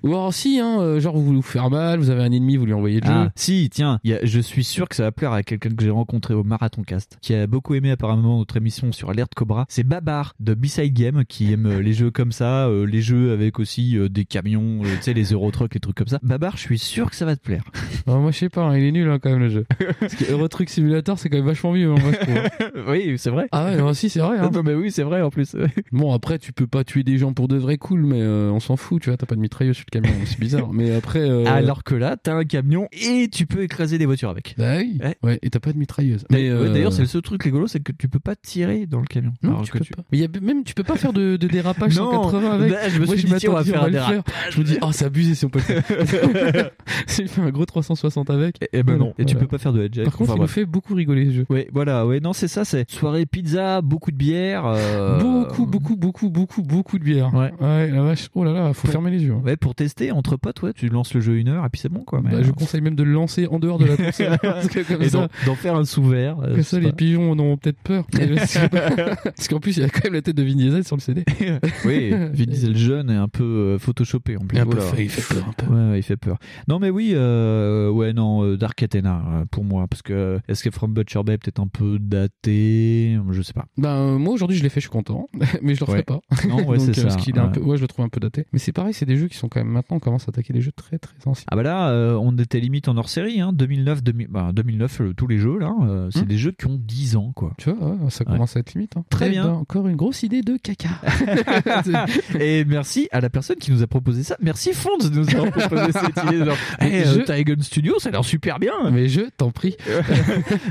Ou 0.03 0.07
alors, 0.09 0.33
si, 0.33 0.59
hein, 0.59 0.77
euh, 0.79 0.99
genre, 0.99 1.15
vous 1.17 1.23
voulez 1.23 1.37
vous 1.37 1.41
faire 1.41 1.69
mal, 1.69 1.99
vous 1.99 2.09
avez 2.09 2.21
un 2.23 2.31
ennemi, 2.31 2.55
vous 2.57 2.65
lui 2.65 2.73
envoyez 2.73 2.99
le 3.01 3.07
Ah, 3.09 3.23
jeu. 3.25 3.29
si, 3.35 3.69
tiens, 3.71 3.99
il 4.03 4.11
y 4.11 4.13
a- 4.13 4.19
je 4.23 4.39
suis 4.39 4.63
sûr 4.63 4.87
que 4.87 4.95
ça 4.95 5.03
va 5.03 5.11
plaire 5.11 5.31
à 5.33 5.43
quelqu'un 5.43 5.69
que 5.69 5.83
j'ai 5.83 5.89
rencontré 5.89 6.33
au 6.33 6.43
Marathon 6.43 6.83
Cast, 6.83 7.17
qui 7.21 7.33
a 7.33 7.47
beaucoup 7.47 7.73
aimé 7.75 7.91
apparemment 7.91 8.37
notre 8.37 8.57
émission 8.57 8.91
sur 8.91 9.09
Alerte 9.09 9.33
Cobra. 9.35 9.65
C'est 9.69 9.83
Babar 9.83 10.33
de 10.39 10.53
B-Side 10.53 10.93
Game 10.93 11.23
qui 11.27 11.51
aime 11.51 11.65
euh, 11.65 11.81
les 11.81 11.93
jeux 11.93 12.11
comme 12.11 12.31
ça, 12.31 12.67
euh, 12.67 12.85
les 12.85 13.01
jeux 13.01 13.31
avec 13.31 13.59
aussi 13.59 13.97
euh, 13.97 14.07
des 14.09 14.25
camions, 14.25 14.81
euh, 14.83 14.87
tu 14.97 15.03
sais, 15.03 15.13
les 15.13 15.31
Eurotruck, 15.33 15.73
les 15.73 15.79
trucs 15.79 15.95
comme 15.97 16.07
ça. 16.07 16.19
Babar, 16.23 16.55
je 16.57 16.61
suis 16.61 16.79
sûr 16.79 17.09
que 17.09 17.15
ça 17.15 17.25
va 17.25 17.35
te 17.35 17.41
plaire. 17.41 17.63
Ah, 18.09 18.15
moi, 18.19 18.31
je 18.31 18.37
sais 18.37 18.49
pas, 18.49 18.61
hein, 18.63 18.77
il 18.77 18.85
est 18.85 18.91
nul, 18.93 19.09
hein, 19.09 19.19
quand 19.21 19.29
même, 19.31 19.39
le 19.39 19.49
jeu. 19.49 19.65
Parce 19.99 20.15
que 20.15 20.31
Eurotruck 20.31 20.69
Simulator, 20.69 21.19
c'est 21.19 21.29
quand 21.29 21.35
même 21.37 21.45
vachement 21.45 21.73
mieux, 21.73 21.91
hein, 21.91 21.95
moi, 22.01 22.11
je 22.13 22.17
trouve. 22.19 22.87
oui, 22.89 23.15
c'est 23.17 23.29
vrai. 23.29 23.47
Ah 23.51 23.65
ouais, 23.65 23.75
non, 23.77 23.93
si, 23.93 24.09
c'est 24.09 24.21
vrai. 24.21 24.36
Hein. 24.43 24.51
Non, 24.53 24.63
mais 24.63 24.73
oui, 24.73 24.91
c'est 24.91 25.03
vrai 25.03 25.21
en 25.21 25.29
plus. 25.29 25.55
Bon, 25.91 26.13
après, 26.13 26.37
tu 26.39 26.53
peux 26.53 26.67
pas 26.67 26.83
tuer 26.83 27.03
des 27.03 27.17
gens 27.17 27.33
pour 27.33 27.47
de 27.47 27.57
vrai 27.57 27.77
cool, 27.77 28.01
mais 28.05 28.21
euh, 28.21 28.51
on 28.51 28.59
s'en 28.59 28.75
fout, 28.77 29.01
tu 29.01 29.09
vois, 29.09 29.17
t'as 29.17 29.25
pas 29.25 29.35
de 29.35 29.39
mitrailleuse 29.39 29.75
sur 29.77 29.85
le 29.91 29.99
camion, 29.99 30.13
c'est 30.25 30.39
bizarre. 30.39 30.71
Mais 30.73 30.93
après. 30.95 31.19
euh, 31.19 31.45
Alors 31.45 31.83
que 31.83 31.95
là, 31.95 32.17
t'as 32.21 32.33
un 32.35 32.43
camion 32.43 32.87
et 32.91 33.29
tu 33.31 33.45
peux 33.45 33.63
écraser 33.63 33.97
des 33.97 34.05
voitures 34.05 34.29
avec. 34.29 34.55
Bah 34.57 34.77
oui. 34.77 34.97
Ouais. 35.01 35.15
Ouais, 35.23 35.39
et 35.41 35.49
t'as 35.49 35.59
pas 35.59 35.71
de 35.73 35.77
mitrailleuse. 35.77 36.25
Euh, 36.31 36.73
D'ailleurs, 36.73 36.93
c'est 36.93 37.01
le 37.01 37.07
seul 37.07 37.21
truc 37.21 37.41
rigolo, 37.43 37.67
c'est 37.67 37.79
que 37.79 37.91
tu 37.91 38.07
peux 38.09 38.19
pas 38.19 38.35
tirer 38.35 38.85
dans 38.85 38.99
le 38.99 39.05
camion. 39.07 39.31
Non, 39.43 39.51
Alors 39.51 39.63
tu 39.63 39.71
que 39.71 39.77
peux 39.79 39.85
pas. 39.95 40.03
Mais 40.11 40.17
y 40.19 40.23
a, 40.23 40.27
même, 40.41 40.63
tu 40.63 40.73
peux 40.73 40.83
pas 40.83 40.95
faire 40.97 41.13
de, 41.13 41.37
de 41.37 41.47
dérapage 41.47 41.95
Non, 41.97 42.11
180 42.23 42.51
avec. 42.51 42.71
bah, 42.71 42.89
je 42.89 42.99
me 42.99 43.05
Moi, 43.05 43.15
suis 43.17 43.27
dit, 43.27 43.33
tiens, 43.37 43.49
on 43.51 43.53
va 43.53 43.59
m'attendais, 43.59 43.71
faire 43.71 43.83
un 43.83 43.89
dérapage. 43.89 44.23
Je 44.51 44.59
me 44.59 44.63
dis, 44.65 44.77
oh, 44.81 44.89
c'est 44.91 45.05
abusé 45.05 45.35
si 45.35 45.45
on 45.45 45.49
peut 45.49 45.59
le 45.59 45.81
faire. 45.81 46.71
J'ai 47.07 47.27
fait 47.27 47.41
un 47.41 47.49
gros 47.49 47.65
360 47.65 48.29
avec. 48.29 48.57
Eh 48.73 48.83
ben 48.83 48.97
non. 48.97 49.13
Et 49.17 49.25
tu 49.25 49.35
peux 49.35 49.47
pas 49.47 49.57
faire 49.57 49.73
de 49.73 49.83
headjet. 49.83 50.03
Par 50.03 50.15
contre, 50.15 50.31
il 50.31 50.33
nous 50.33 50.37
bref. 50.39 50.51
fait 50.51 50.65
beaucoup 50.65 50.93
rigoler 50.95 51.25
ce 51.27 51.31
jeu. 51.31 51.45
Ouais, 51.49 51.67
voilà, 51.73 52.05
ouais, 52.05 52.19
non, 52.19 52.33
c'est 52.33 52.47
ça, 52.47 52.65
c'est 52.65 52.89
soirée 52.89 53.25
pizza, 53.25 53.81
beaucoup 53.81 54.11
de 54.11 54.17
bière. 54.17 54.26
Euh, 54.33 55.19
Beaucoup, 55.19 55.65
beaucoup, 55.65 55.95
beaucoup, 55.95 56.29
beaucoup, 56.29 56.61
beaucoup 56.61 56.99
de 56.99 57.03
bière. 57.03 57.33
Ouais. 57.33 57.51
la 57.59 58.01
vache. 58.01 58.29
Oh 58.35 58.43
là 58.43 58.51
là, 58.53 58.73
faut 58.73 58.87
fermer 58.87 59.11
les 59.11 59.23
yeux. 59.23 59.33
hein. 59.33 59.41
Ouais, 59.45 59.57
pour 59.57 59.75
tester 59.75 60.11
entre 60.11 60.35
potes, 60.37 60.61
ouais, 60.61 60.73
tu 60.73 60.89
lances 60.89 61.13
le 61.13 61.21
jeu 61.21 61.37
une 61.37 61.49
heure 61.49 61.65
et 61.65 61.69
puis 61.69 61.81
c'est 61.81 61.89
bon, 61.89 62.01
quoi. 62.05 62.21
mais, 62.23 62.31
Bah, 62.31 62.37
euh, 62.37 62.43
je 62.43 62.51
conseille 62.51 62.81
même 62.81 62.95
de 62.95 63.03
le 63.03 63.11
lancer 63.13 63.47
en 63.47 63.59
dehors 63.59 63.77
de 63.79 63.85
la 63.85 63.95
console. 63.97 64.37
parce 64.41 64.67
que 64.67 64.79
comme 64.81 65.01
et 65.01 65.09
ça, 65.09 65.27
d'en- 65.45 65.55
faire 65.55 65.75
un 65.75 65.85
sous-vert. 65.85 66.39
euh, 66.41 66.53
comme 66.55 66.63
ça, 66.63 66.79
les 66.79 66.91
pigeons 66.91 67.31
en 67.31 67.39
ont 67.39 67.57
peut-être 67.57 67.79
peur. 67.83 68.05
Parce 68.17 69.47
qu'en 69.49 69.59
plus, 69.59 69.77
il 69.77 69.81
y 69.81 69.83
a 69.85 69.89
quand 69.89 70.03
même 70.05 70.13
la 70.13 70.21
tête 70.21 70.35
de 70.35 70.43
Vin 70.43 70.55
Diesel 70.55 70.83
sur 70.83 70.95
le 70.95 71.01
CD. 71.01 71.23
oui, 71.85 72.09
Vin 72.11 72.45
Diesel 72.45 72.75
jeune 72.77 73.09
est 73.09 73.15
un 73.15 73.27
peu 73.27 73.43
euh, 73.43 73.77
photoshopé 73.79 74.37
en 74.37 74.41
plus. 74.41 74.57
Et 74.57 74.61
un 74.61 74.65
peu 74.65 74.77
Oula. 74.77 74.81
fait- 74.81 75.03
il 75.03 75.09
fait 75.09 75.35
peur 75.35 75.45
un 75.47 75.53
peu. 75.53 75.65
Ouais, 75.73 75.91
ouais, 75.91 75.99
il 75.99 76.03
fait 76.03 76.17
peur. 76.17 76.37
Non, 76.67 76.79
mais 76.79 76.89
oui, 76.89 77.11
euh, 77.15 77.89
ouais, 77.89 78.13
non, 78.13 78.43
euh, 78.43 78.57
Dark 78.57 78.81
Athena 78.83 79.21
euh, 79.33 79.45
pour 79.49 79.63
moi, 79.63 79.87
parce 79.89 80.01
que 80.01 80.39
Escape 80.47 80.73
from 80.73 80.93
Butcher 80.93 81.21
Bay 81.23 81.33
est 81.33 81.37
peut-être 81.37 81.59
un 81.59 81.67
peu 81.67 81.97
daté, 81.99 83.17
je 83.31 83.41
sais 83.41 83.53
pas. 83.53 83.65
Ben, 83.77 83.89
euh, 83.89 84.16
moi 84.17 84.33
aujourd'hui 84.33 84.57
je 84.57 84.63
l'ai 84.63 84.69
fait, 84.69 84.79
je 84.79 84.85
suis 84.85 84.91
content, 84.91 85.27
mais 85.61 85.75
je 85.75 85.79
le 85.79 85.85
referai 85.85 85.97
Ouais. 85.97 86.03
pas. 86.03 86.19
Non, 86.47 86.57
ouais, 86.67 86.77
Donc, 86.77 86.85
c'est 86.85 86.89
euh, 86.91 86.93
ça, 86.93 87.07
Parce 87.07 87.15
qu'il 87.17 87.35
est 87.35 87.39
un 87.39 87.45
ouais. 87.47 87.51
peu, 87.53 87.61
ouais, 87.61 87.77
je 87.77 87.81
le 87.81 87.87
trouve 87.87 88.05
un 88.05 88.09
peu 88.09 88.19
daté. 88.19 88.45
Mais 88.53 88.59
c'est 88.59 88.71
pareil, 88.71 88.93
c'est 88.93 89.05
des 89.05 89.17
jeux 89.17 89.27
qui 89.27 89.37
sont 89.37 89.49
quand 89.49 89.59
même 89.59 89.69
maintenant, 89.69 89.97
on 89.97 89.99
commence 89.99 90.23
à 90.27 90.29
attaquer 90.29 90.53
des 90.53 90.61
jeux 90.61 90.71
très 90.71 90.97
très 90.99 91.15
anciens. 91.25 91.45
Ah 91.51 91.55
bah 91.55 91.63
là, 91.63 91.89
euh, 91.89 92.17
on 92.21 92.37
était 92.37 92.59
limite 92.59 92.87
en 92.87 92.97
hors 92.97 93.09
série, 93.09 93.39
hein, 93.41 93.51
2009, 93.53 94.03
2000, 94.03 94.27
bah, 94.29 94.51
2009, 94.53 95.01
euh, 95.01 95.13
tous 95.13 95.27
les 95.27 95.37
jeux 95.37 95.57
là, 95.59 95.73
euh, 95.81 96.09
c'est 96.11 96.21
Hmm. 96.21 96.25
des 96.25 96.37
jeux 96.37 96.51
qui 96.51 96.67
ont 96.67 96.79
10 96.79 97.15
ans 97.15 97.31
quoi. 97.35 97.53
Tu 97.57 97.71
vois, 97.71 97.89
ouais, 97.95 98.09
ça 98.09 98.25
commence 98.25 98.55
à 98.57 98.59
être 98.59 98.73
limite. 98.73 98.95
hein. 98.97 99.03
Très 99.09 99.27
Eh 99.27 99.31
bien. 99.31 99.45
ben, 99.45 99.51
encore 99.53 99.87
une 99.87 99.95
grosse 99.95 100.23
idée 100.23 100.41
de 100.41 100.57
caca. 100.57 100.89
Et 102.39 102.65
merci 102.65 103.07
à 103.11 103.21
la 103.21 103.29
personne 103.29 103.57
qui 103.57 103.71
nous 103.71 103.83
a 103.83 103.87
proposé 103.87 104.23
ça. 104.23 104.37
Merci 104.41 104.73
Fonds 104.73 104.97
de 104.99 105.09
nous 105.09 105.29
avoir 105.29 105.51
proposé 105.51 105.91
cette 105.91 106.23
idée. 106.25 106.45
Genre, 106.45 106.57
hey, 106.79 107.03
Je- 107.05 107.19
euh, 107.19 107.23
Tygon 107.23 107.61
Studio, 107.61 107.99
ça 107.99 108.09
a 108.09 108.11
l'air 108.11 108.23
super 108.25 108.59
bien. 108.59 108.73
Mais 108.91 109.07
je 109.09 109.21
t'en 109.37 109.51
prie. 109.51 109.75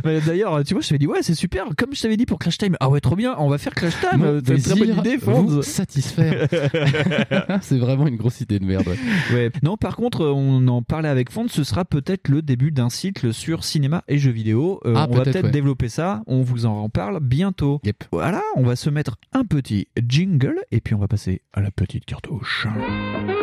D'ailleurs, 0.05 0.63
tu 0.65 0.75
vois, 0.75 0.83
je 0.83 0.89
t'avais 0.89 0.99
dit, 0.99 1.07
ouais, 1.07 1.23
c'est 1.23 1.35
super. 1.35 1.65
Comme 1.77 1.95
je 1.95 2.03
t'avais 2.03 2.17
dit 2.17 2.27
pour 2.27 2.39
Clash 2.39 2.59
Time, 2.59 2.77
ah 2.81 2.89
ouais, 2.89 3.01
trop 3.01 3.17
bien, 3.17 3.35
on 3.39 3.49
va 3.49 3.59
faire 3.59 3.75
Clash 3.75 3.95
Time. 4.01 4.21
Mon 4.21 4.41
C'est 4.45 4.55
une 4.57 4.63
très 4.63 4.75
bonne 4.75 4.99
idée, 4.99 5.17
vous 5.17 5.31
Fonds. 5.33 5.63
satisfaire. 5.63 6.49
c'est 7.63 7.79
vraiment 7.79 8.07
une 8.07 8.17
grosse 8.17 8.41
idée 8.41 8.59
de 8.59 8.65
merde. 8.65 8.87
ouais. 8.89 8.97
Ouais. 9.35 9.51
Non, 9.63 9.77
par 9.77 9.97
contre, 9.97 10.25
on 10.27 10.67
en 10.69 10.83
parlait 10.83 11.09
avec 11.09 11.31
Fonds, 11.31 11.47
ce 11.49 11.65
sera 11.65 11.85
peut-être 11.85 12.29
le 12.29 12.43
début 12.43 12.71
d'un 12.73 12.89
cycle 12.91 13.33
sur 13.33 13.65
cinéma 13.65 14.03
et 14.09 14.19
jeux 14.19 14.31
vidéo. 14.31 14.81
Euh, 14.85 14.95
Ah, 14.97 15.07
on 15.11 15.15
va 15.17 15.23
peut-être, 15.25 15.45
ouais. 15.47 15.51
développer 15.51 15.89
ça. 15.89 16.23
On 16.27 16.43
vous 16.43 16.67
en 16.67 16.85
reparle 16.85 17.21
bientôt. 17.21 17.81
Voilà, 18.13 18.43
on 18.57 18.63
va 18.63 18.77
se 18.77 18.91
mettre 18.91 19.17
un 19.33 19.45
petit 19.45 19.89
jingle 20.07 20.61
et 20.71 20.81
puis 20.81 20.95
on 20.95 20.99
va 20.99 21.09
passer 21.09 21.43
à 21.53 21.61
la 21.61 21.71
petite 21.71 22.05
cartouche. 22.05 22.67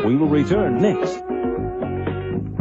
We 0.06 0.16
will 0.16 0.30
return 0.30 0.78
next. 0.82 1.24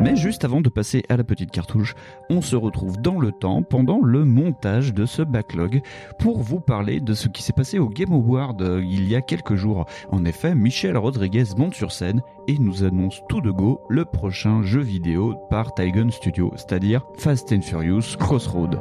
Mais 0.03 0.17
juste 0.17 0.45
avant 0.45 0.61
de 0.61 0.69
passer 0.69 1.05
à 1.09 1.17
la 1.17 1.23
petite 1.23 1.53
cartouche, 1.53 1.95
on 2.29 2.43
se 2.43 2.57
retrouve 2.57 3.01
dans 3.01 3.21
le 3.21 3.31
temps 3.31 3.63
pendant 3.63 4.01
le 4.03 4.25
montage 4.25 4.93
de 4.93 5.07
ce 5.07 5.23
backlog 5.23 5.81
pour 6.19 6.43
vous 6.43 6.59
parler 6.59 6.99
de 6.99 7.15
ce 7.15 7.29
qui 7.29 7.41
s'est 7.45 7.53
passé 7.53 7.79
au 7.79 7.89
Game 7.89 8.13
Award 8.13 8.61
euh, 8.63 8.83
il 8.85 9.09
y 9.09 9.15
a 9.15 9.21
quelques 9.21 9.55
jours. 9.55 9.87
En 10.11 10.25
effet, 10.25 10.57
Michel 10.57 10.97
Rodriguez 10.97 11.45
monte 11.57 11.75
sur 11.75 11.93
scène 11.93 12.21
et 12.49 12.59
nous 12.59 12.83
annonce 12.83 13.23
tout 13.29 13.41
de 13.41 13.53
go 13.53 13.81
le 13.89 14.05
prochain 14.05 14.65
jeu 14.65 14.81
vidéo 14.81 15.37
par 15.51 15.73
Tygon 15.75 16.11
Studio, 16.11 16.53
c'est-à-dire 16.57 17.07
Fast 17.19 17.53
and 17.53 17.63
Furious 17.63 18.17
Crossroad. 18.19 18.81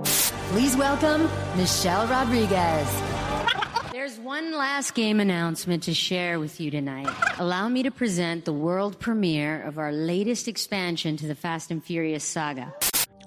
Please 0.53 0.76
welcome 0.76 1.27
Michelle 1.56 2.07
Rodriguez. 2.10 3.30
There's 4.01 4.19
one 4.19 4.51
last 4.57 4.95
game 4.95 5.19
announcement 5.19 5.83
to 5.83 5.93
share 5.93 6.39
with 6.39 6.59
you 6.59 6.71
tonight. 6.71 7.07
Allow 7.37 7.69
me 7.69 7.83
to 7.83 7.91
present 7.91 8.45
the 8.45 8.51
world 8.51 8.97
premiere 8.97 9.61
of 9.61 9.77
our 9.77 9.91
latest 9.91 10.47
expansion 10.47 11.17
to 11.17 11.27
the 11.27 11.35
Fast 11.35 11.69
and 11.69 11.83
Furious 11.83 12.23
saga. 12.23 12.73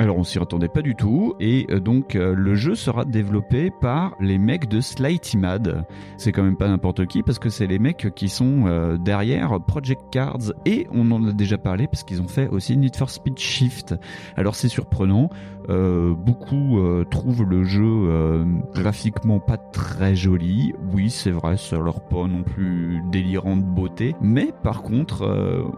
Alors 0.01 0.19
on 0.19 0.25
s'y 0.25 0.39
attendait 0.39 0.69
pas 0.69 0.83
du 0.83 0.97
tout 0.97 1.35
et 1.39 1.67
euh, 1.71 1.79
donc 1.79 2.17
euh, 2.17 2.35
le 2.35 2.57
jeu 2.57 2.75
sera 2.75 3.05
développé 3.05 3.71
par 3.81 4.17
les 4.21 4.39
mecs 4.39 4.69
de 4.69 4.81
Slighty 4.81 5.37
Mad. 5.37 5.85
C'est 6.17 6.33
quand 6.33 6.43
même 6.43 6.57
pas 6.57 6.67
n'importe 6.67 7.07
qui 7.07 7.23
parce 7.23 7.39
que 7.39 7.49
c'est 7.49 7.69
les 7.69 7.79
mecs 7.79 8.13
qui 8.17 8.29
sont 8.29 8.67
euh, 8.67 8.97
derrière 8.99 9.61
Project 9.65 10.03
Cards 10.11 10.53
et 10.67 10.89
on 10.93 11.13
en 11.13 11.25
a 11.29 11.33
déjà 11.33 11.59
parlé 11.59 11.87
parce 11.87 12.03
qu'ils 12.03 12.21
ont 12.21 12.29
fait 12.29 12.49
aussi 12.49 12.77
Need 12.77 12.97
for 12.97 13.09
Speed 13.09 13.39
Shift. 13.39 13.95
Alors 14.37 14.57
c'est 14.57 14.69
surprenant, 14.69 15.31
beaucoup 15.69 16.81
trouvent 17.11 17.45
le 17.45 17.65
jeu 17.65 18.45
graphiquement 18.75 19.41
pas 19.41 19.57
très 19.57 20.15
joli. 20.15 20.73
Oui 20.93 21.11
c'est 21.11 21.31
vrai, 21.31 21.57
ça 21.57 21.79
leur 21.79 22.01
pas 22.03 22.27
non 22.27 22.43
plus 22.43 23.01
délirant 23.11 23.57
de 23.57 23.63
beauté, 23.63 24.15
mais 24.21 24.51
par 24.63 24.83
contre 24.83 25.27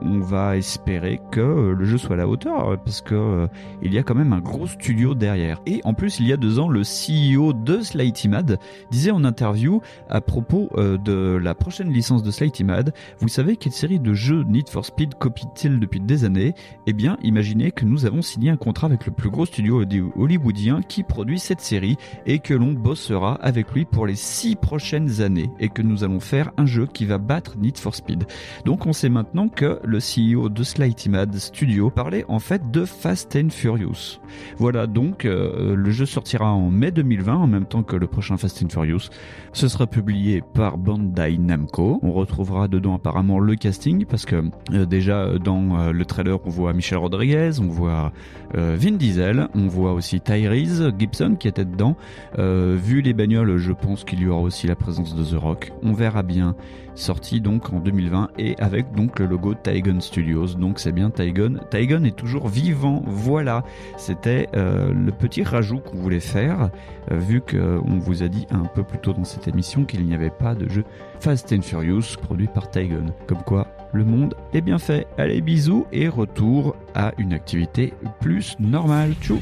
on 0.02 0.20
va 0.20 0.56
espérer 0.56 1.20
que 1.30 1.74
le 1.76 1.84
jeu 1.84 1.98
soit 1.98 2.14
à 2.14 2.18
la 2.18 2.28
hauteur 2.28 2.78
parce 2.84 3.00
que 3.00 3.48
il 3.82 3.94
y 3.94 3.98
a 3.98 4.02
quand 4.02 4.14
même 4.14 4.32
un 4.32 4.40
gros 4.40 4.66
studio 4.66 5.14
derrière. 5.14 5.60
Et 5.66 5.80
en 5.84 5.94
plus, 5.94 6.20
il 6.20 6.26
y 6.26 6.32
a 6.32 6.36
deux 6.36 6.58
ans, 6.58 6.68
le 6.68 6.82
CEO 6.82 7.52
de 7.52 7.80
Slighty 7.80 8.28
Mad 8.28 8.58
disait 8.90 9.10
en 9.10 9.24
interview 9.24 9.80
à 10.08 10.20
propos 10.20 10.68
euh, 10.76 10.98
de 10.98 11.36
la 11.36 11.54
prochaine 11.54 11.92
licence 11.92 12.22
de 12.22 12.30
Slighty 12.30 12.64
Mad, 12.64 12.92
vous 13.20 13.28
savez 13.28 13.56
quelle 13.56 13.72
série 13.72 14.00
de 14.00 14.12
jeux 14.14 14.44
Need 14.44 14.68
for 14.68 14.84
Speed 14.84 15.14
copie-t-il 15.14 15.80
depuis 15.80 16.00
des 16.00 16.24
années? 16.24 16.54
Eh 16.86 16.92
bien, 16.92 17.16
imaginez 17.22 17.70
que 17.70 17.84
nous 17.84 18.06
avons 18.06 18.22
signé 18.22 18.50
un 18.50 18.56
contrat 18.56 18.86
avec 18.86 19.06
le 19.06 19.12
plus 19.12 19.30
gros 19.30 19.46
studio 19.46 19.75
hollywoodien 20.16 20.82
qui 20.82 21.02
produit 21.02 21.38
cette 21.38 21.60
série 21.60 21.96
et 22.26 22.38
que 22.38 22.54
l'on 22.54 22.72
bossera 22.72 23.34
avec 23.42 23.72
lui 23.72 23.84
pour 23.84 24.06
les 24.06 24.16
six 24.16 24.56
prochaines 24.56 25.20
années 25.20 25.50
et 25.60 25.68
que 25.68 25.82
nous 25.82 26.04
allons 26.04 26.20
faire 26.20 26.52
un 26.56 26.66
jeu 26.66 26.86
qui 26.86 27.04
va 27.04 27.18
battre 27.18 27.56
Need 27.58 27.78
for 27.78 27.94
Speed. 27.94 28.24
Donc 28.64 28.86
on 28.86 28.92
sait 28.92 29.08
maintenant 29.08 29.48
que 29.48 29.80
le 29.84 29.98
CEO 29.98 30.48
de 30.48 30.62
Slighty 30.62 31.08
Mad 31.08 31.34
Studio 31.36 31.90
parlait 31.90 32.24
en 32.28 32.38
fait 32.38 32.70
de 32.70 32.84
Fast 32.84 33.36
and 33.36 33.50
Furious. 33.50 34.20
Voilà, 34.58 34.86
donc 34.86 35.24
euh, 35.24 35.74
le 35.74 35.90
jeu 35.90 36.06
sortira 36.06 36.52
en 36.52 36.70
mai 36.70 36.90
2020 36.90 37.34
en 37.34 37.46
même 37.46 37.66
temps 37.66 37.82
que 37.82 37.96
le 37.96 38.06
prochain 38.06 38.36
Fast 38.36 38.62
and 38.62 38.68
Furious. 38.68 39.10
Ce 39.52 39.68
sera 39.68 39.86
publié 39.86 40.42
par 40.54 40.78
Bandai 40.78 41.38
Namco. 41.38 41.98
On 42.02 42.12
retrouvera 42.12 42.68
dedans 42.68 42.94
apparemment 42.94 43.38
le 43.38 43.54
casting 43.56 44.04
parce 44.04 44.24
que 44.24 44.44
euh, 44.72 44.86
déjà 44.86 45.38
dans 45.38 45.78
euh, 45.78 45.92
le 45.92 46.04
trailer 46.04 46.38
on 46.44 46.50
voit 46.50 46.72
Michel 46.72 46.98
Rodriguez, 46.98 47.52
on 47.60 47.68
voit 47.68 48.12
Vin 48.54 48.92
Diesel, 48.92 49.48
on 49.54 49.65
voit 49.66 49.92
aussi 49.92 50.20
Tyrese 50.20 50.92
Gibson 50.98 51.36
qui 51.38 51.48
était 51.48 51.64
dedans. 51.64 51.96
vu 52.36 53.00
les 53.00 53.12
bagnoles, 53.12 53.56
je 53.56 53.72
pense 53.72 54.04
qu'il 54.04 54.20
y 54.20 54.28
aura 54.28 54.40
aussi 54.40 54.66
la 54.66 54.76
présence 54.76 55.14
de 55.14 55.24
The 55.24 55.40
Rock. 55.40 55.72
On 55.82 55.92
verra 55.92 56.22
bien 56.22 56.54
sorti 56.96 57.40
donc 57.40 57.72
en 57.72 57.78
2020 57.78 58.30
et 58.38 58.56
avec 58.58 58.92
donc 58.92 59.18
le 59.18 59.26
logo 59.26 59.54
Tygon 59.54 60.00
Studios. 60.00 60.54
Donc 60.58 60.80
c'est 60.80 60.92
bien 60.92 61.10
Tygon. 61.10 61.60
Tygon 61.70 62.04
est 62.04 62.16
toujours 62.16 62.48
vivant. 62.48 63.02
Voilà, 63.06 63.62
c'était 63.96 64.48
euh, 64.56 64.92
le 64.92 65.12
petit 65.12 65.42
rajout 65.42 65.78
qu'on 65.78 65.98
voulait 65.98 66.20
faire 66.20 66.70
euh, 67.12 67.18
vu 67.18 67.40
qu'on 67.40 67.98
vous 67.98 68.22
a 68.22 68.28
dit 68.28 68.46
un 68.50 68.64
peu 68.64 68.82
plus 68.82 68.98
tôt 68.98 69.12
dans 69.12 69.24
cette 69.24 69.46
émission 69.46 69.84
qu'il 69.84 70.04
n'y 70.04 70.14
avait 70.14 70.30
pas 70.30 70.54
de 70.54 70.68
jeu 70.68 70.84
Fast 71.20 71.52
and 71.52 71.62
Furious 71.62 72.16
produit 72.20 72.48
par 72.48 72.70
Tygon. 72.70 73.06
Comme 73.26 73.42
quoi 73.42 73.75
le 73.92 74.04
monde 74.04 74.34
est 74.52 74.60
bien 74.60 74.78
fait. 74.78 75.06
Allez 75.18 75.40
bisous 75.40 75.86
et 75.92 76.08
retour 76.08 76.76
à 76.94 77.12
une 77.18 77.32
activité 77.32 77.94
plus 78.20 78.56
normale. 78.58 79.14
Tchou. 79.20 79.40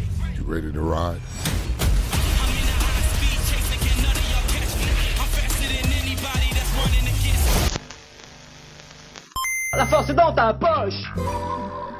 La 9.76 9.86
force 9.86 10.08
est 10.10 10.14
dans 10.14 10.32
ta 10.32 10.54
poche 10.54 11.12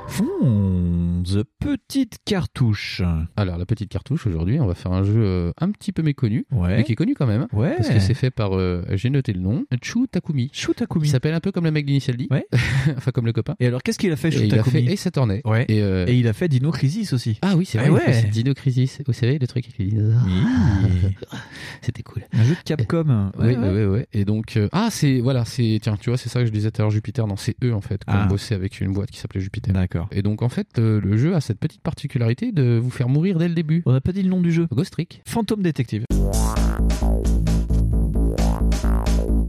Hmm, 0.09 1.23
The 1.25 1.45
Petite 1.59 2.19
Cartouche. 2.25 3.03
Alors, 3.37 3.57
la 3.59 3.65
petite 3.67 3.91
cartouche, 3.91 4.27
aujourd'hui, 4.27 4.61
on 4.61 4.67
va 4.67 4.75
faire 4.75 4.93
un 4.93 5.03
jeu 5.03 5.15
euh, 5.25 5.53
un 5.61 5.71
petit 5.71 5.93
peu 5.93 6.03
méconnu, 6.03 6.45
Ouais. 6.53 6.77
mais 6.77 6.85
qui 6.85 6.93
est 6.93 6.95
connu 6.95 7.15
quand 7.15 7.27
même. 7.27 7.47
Ouais. 7.53 7.75
Parce 7.77 7.89
que 7.89 7.99
c'est 8.01 8.15
fait 8.15 8.31
par, 8.31 8.57
euh, 8.57 8.85
j'ai 8.93 9.11
noté 9.11 9.33
le 9.33 9.41
nom, 9.41 9.65
Chu 9.83 10.07
Takumi. 10.11 10.51
Chu 10.53 10.73
Takumi. 10.75 11.07
Il 11.07 11.11
s'appelle 11.11 11.35
un 11.35 11.41
peu 11.41 11.51
comme 11.53 11.65
le 11.65 11.71
mec 11.71 11.87
d'Initial 11.87 12.17
D. 12.17 12.29
Ouais. 12.31 12.47
enfin, 12.97 13.11
comme 13.13 13.25
le 13.27 13.33
copain. 13.33 13.55
Et 13.61 13.67
alors, 13.67 13.83
qu'est-ce 13.83 13.99
qu'il 13.99 14.13
a 14.13 14.17
fait, 14.17 14.29
Et 14.29 14.33
Shu 14.33 14.45
Il 14.47 14.55
a 14.55 14.59
Takumi 14.59 14.85
fait 14.87 14.93
Ace 14.93 15.07
Attorney. 15.07 15.41
Ouais. 15.45 15.65
Et, 15.69 15.83
euh, 15.83 16.05
Et 16.07 16.17
il 16.19 16.29
a 16.29 16.33
fait 16.33 16.49
Dino 16.49 16.71
Crisis 16.71 17.13
aussi. 17.13 17.39
Ah 17.43 17.55
oui, 17.57 17.65
c'est 17.65 17.79
Ah 17.79 17.89
vrai. 17.89 18.03
il 18.07 18.13
a 18.13 18.17
ouais. 18.17 18.29
Dino 18.29 18.55
Crisis. 18.55 18.99
Vous 19.07 19.13
savez, 19.15 19.39
le 19.39 19.47
truc 19.47 19.65
avec 19.67 19.79
les 19.79 19.99
C'était 21.83 22.03
cool. 22.03 22.23
Un 22.33 22.45
jeu 22.45 22.55
de 22.55 22.61
Capcom. 22.65 23.31
oui, 23.39 23.47
Ouais, 23.47 23.57
oui, 23.57 23.69
oui, 23.71 23.85
ouais. 23.87 24.07
Et 24.13 24.25
donc, 24.25 24.57
euh, 24.57 24.69
ah, 24.73 24.89
c'est, 24.91 25.21
voilà, 25.21 25.45
c'est, 25.45 25.79
tiens, 25.83 25.97
tu 25.99 26.11
vois, 26.11 26.19
c'est 26.19 26.29
ça 26.29 26.41
que 26.41 26.47
je 26.47 26.53
disais 26.53 26.71
tout 26.71 26.83
à 26.83 26.85
l'heure, 26.85 26.91
Jupiter. 26.91 27.27
Non, 27.27 27.37
c'est 27.37 27.57
eux, 27.65 27.75
en 27.75 27.81
fait, 27.81 27.99
qui 27.99 28.05
Ah. 28.09 28.25
ont 28.25 28.29
bossé 28.29 28.55
avec 28.55 28.81
une 28.81 28.93
boîte 28.93 29.11
qui 29.11 29.19
s'appelait 29.19 29.41
Jupiter. 29.41 29.73
D'accord. 29.75 29.94
Et 30.13 30.23
donc, 30.23 30.43
en 30.43 30.49
fait, 30.49 30.79
euh, 30.79 31.01
le 31.01 31.17
jeu 31.17 31.35
a 31.35 31.41
cette 31.41 31.59
petite 31.59 31.83
particularité 31.83 32.53
de 32.53 32.79
vous 32.83 32.91
faire 32.91 33.09
mourir 33.09 33.39
dès 33.39 33.49
le 33.49 33.55
début. 33.55 33.83
On 33.87 33.93
n'a 33.93 34.01
pas 34.01 34.13
dit 34.13 34.23
le 34.23 34.29
nom 34.29 34.41
du 34.41 34.53
jeu. 34.53 34.67
Ghost 34.73 34.93
Trick. 34.93 35.23
Phantom 35.27 35.63
Detective. 35.63 36.05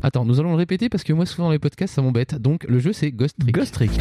Attends, 0.02 0.26
nous 0.26 0.40
allons 0.40 0.52
le 0.52 0.58
répéter 0.58 0.90
parce 0.90 1.04
que 1.04 1.14
moi, 1.14 1.26
souvent 1.26 1.46
dans 1.46 1.52
les 1.52 1.60
podcasts, 1.60 1.96
ça 1.96 2.02
m'embête. 2.02 2.36
Donc, 2.36 2.66
le 2.66 2.80
jeu, 2.80 2.94
c'est 2.94 3.12
Ghost 3.12 3.38
Trick. 3.40 3.56
Ghost 3.56 3.74
Trick. 3.74 3.92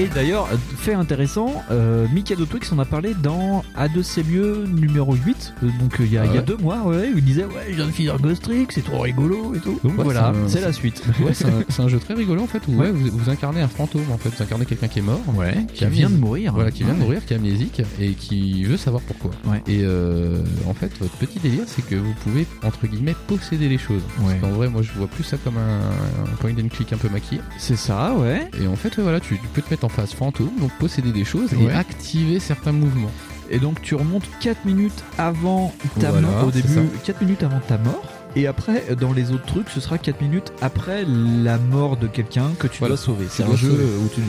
Et 0.00 0.06
d'ailleurs, 0.14 0.48
fait 0.78 0.94
intéressant, 0.94 1.62
euh, 1.70 2.06
Mikado 2.14 2.46
Twix 2.46 2.72
en 2.72 2.78
a 2.78 2.86
parlé 2.86 3.12
dans 3.22 3.62
A2 3.78 4.02
c'est 4.02 4.26
mieux 4.26 4.64
numéro 4.66 5.14
8, 5.14 5.52
euh, 5.62 5.66
donc 5.78 6.00
euh, 6.00 6.04
il 6.06 6.12
y, 6.12 6.16
a- 6.16 6.22
Ah 6.22 6.26
il 6.26 6.32
y 6.32 6.36
a 6.36 6.40
ouais. 6.40 6.46
deux 6.46 6.56
mois, 6.56 6.78
ouais, 6.84 7.10
où 7.14 7.18
il 7.18 7.24
disait 7.24 7.44
Ouais, 7.44 7.66
je 7.68 7.74
viens 7.76 7.86
de 7.86 7.90
finir 7.90 8.18
Ghost 8.18 8.42
Trick, 8.42 8.72
c'est 8.72 8.82
trop 8.84 9.00
rigolo 9.00 9.54
et 9.54 9.58
tout. 9.58 9.78
Donc 9.84 9.98
Ouais, 9.98 10.04
voilà, 10.04 10.32
c'est 10.46 10.62
la 10.62 10.72
suite. 10.72 11.02
Ouais, 11.20 11.32
c'est 11.34 11.82
un, 11.82 11.88
jeu 11.88 11.98
très 11.98 12.14
rigolo 12.14 12.42
en 12.42 12.46
fait 12.46 12.62
où 12.66 12.72
Ouais. 12.80 12.90
vous, 12.90 13.10
vous 13.12 13.28
incarnez 13.30 13.60
un 13.60 13.68
fantôme 13.68 14.10
en 14.10 14.16
fait, 14.16 14.30
vous 14.30 14.42
incarnez 14.42 14.64
quelqu'un 14.64 14.88
qui 14.88 15.00
est 15.00 15.02
mort, 15.02 15.20
Ouais, 15.34 15.66
qui 15.74 15.84
vient 15.86 16.08
de 16.08 16.16
mourir. 16.16 16.54
voilà, 16.54 16.70
qui 16.70 16.82
vient 16.84 16.94
de 16.94 16.98
mourir, 17.00 17.24
qui 17.26 17.34
est 17.34 17.36
amnésique 17.36 17.82
et 18.00 18.12
qui 18.12 18.64
veut 18.64 18.78
savoir 18.78 19.02
pourquoi. 19.02 19.32
Et 19.66 19.80
euh, 19.82 20.42
en 20.66 20.72
fait, 20.72 20.90
votre 20.98 21.14
petit 21.16 21.40
délire, 21.40 21.64
c'est 21.66 21.84
que 21.86 21.94
vous 21.96 22.14
pouvez 22.24 22.46
entre 22.62 22.86
guillemets 22.86 23.16
posséder 23.26 23.68
les 23.68 23.76
choses. 23.78 24.02
Parce 24.18 24.34
qu'en 24.40 24.48
vrai, 24.50 24.68
moi, 24.70 24.80
je 24.82 24.92
vois 24.96 25.08
plus 25.08 25.24
ça 25.24 25.36
comme 25.36 25.58
un, 25.58 25.80
un 26.24 26.36
point 26.40 26.52
and 26.52 26.68
click 26.70 26.92
un 26.94 26.96
peu 26.96 27.08
maquillé. 27.10 27.40
C'est 27.58 27.76
ça, 27.76 28.14
ouais. 28.14 28.48
Et 28.62 28.66
en 28.66 28.76
fait, 28.76 28.98
voilà, 28.98 29.20
tu, 29.20 29.34
tu 29.36 29.46
peux 29.52 29.60
te 29.62 29.70
mettre 29.70 29.84
en 29.84 29.88
phase 29.90 30.12
fantôme, 30.12 30.50
donc 30.58 30.70
posséder 30.78 31.12
des 31.12 31.24
choses 31.24 31.52
Ouais. 31.52 31.64
et 31.64 31.70
activer 31.72 32.38
certains 32.40 32.72
mouvements. 32.72 33.10
Et 33.50 33.58
donc 33.58 33.82
tu 33.82 33.94
remontes 33.96 34.24
4 34.40 34.64
minutes 34.64 35.02
avant 35.18 35.74
ta 36.00 36.10
Voilà, 36.12 36.28
mort, 36.28 36.46
au 36.46 36.50
début, 36.50 36.68
ça. 36.74 36.80
4 37.04 37.20
minutes 37.22 37.42
avant 37.42 37.60
ta 37.60 37.78
mort. 37.78 38.02
Et 38.36 38.46
après, 38.46 38.84
dans 39.00 39.12
les 39.12 39.32
autres 39.32 39.44
trucs, 39.46 39.70
ce 39.70 39.80
sera 39.80 39.98
4 39.98 40.20
minutes 40.20 40.52
après 40.62 41.04
la 41.04 41.58
mort 41.58 41.96
de 41.96 42.06
quelqu'un 42.06 42.50
que 42.60 42.68
tu 42.68 42.78
Voilà. 42.78 42.94
dois 42.94 43.04
sauver. 43.04 43.26
C'est 43.28 43.42
un 43.42 43.56
jeu 43.56 43.70
sauver. 43.70 43.84
où 44.04 44.08
tu. 44.14 44.20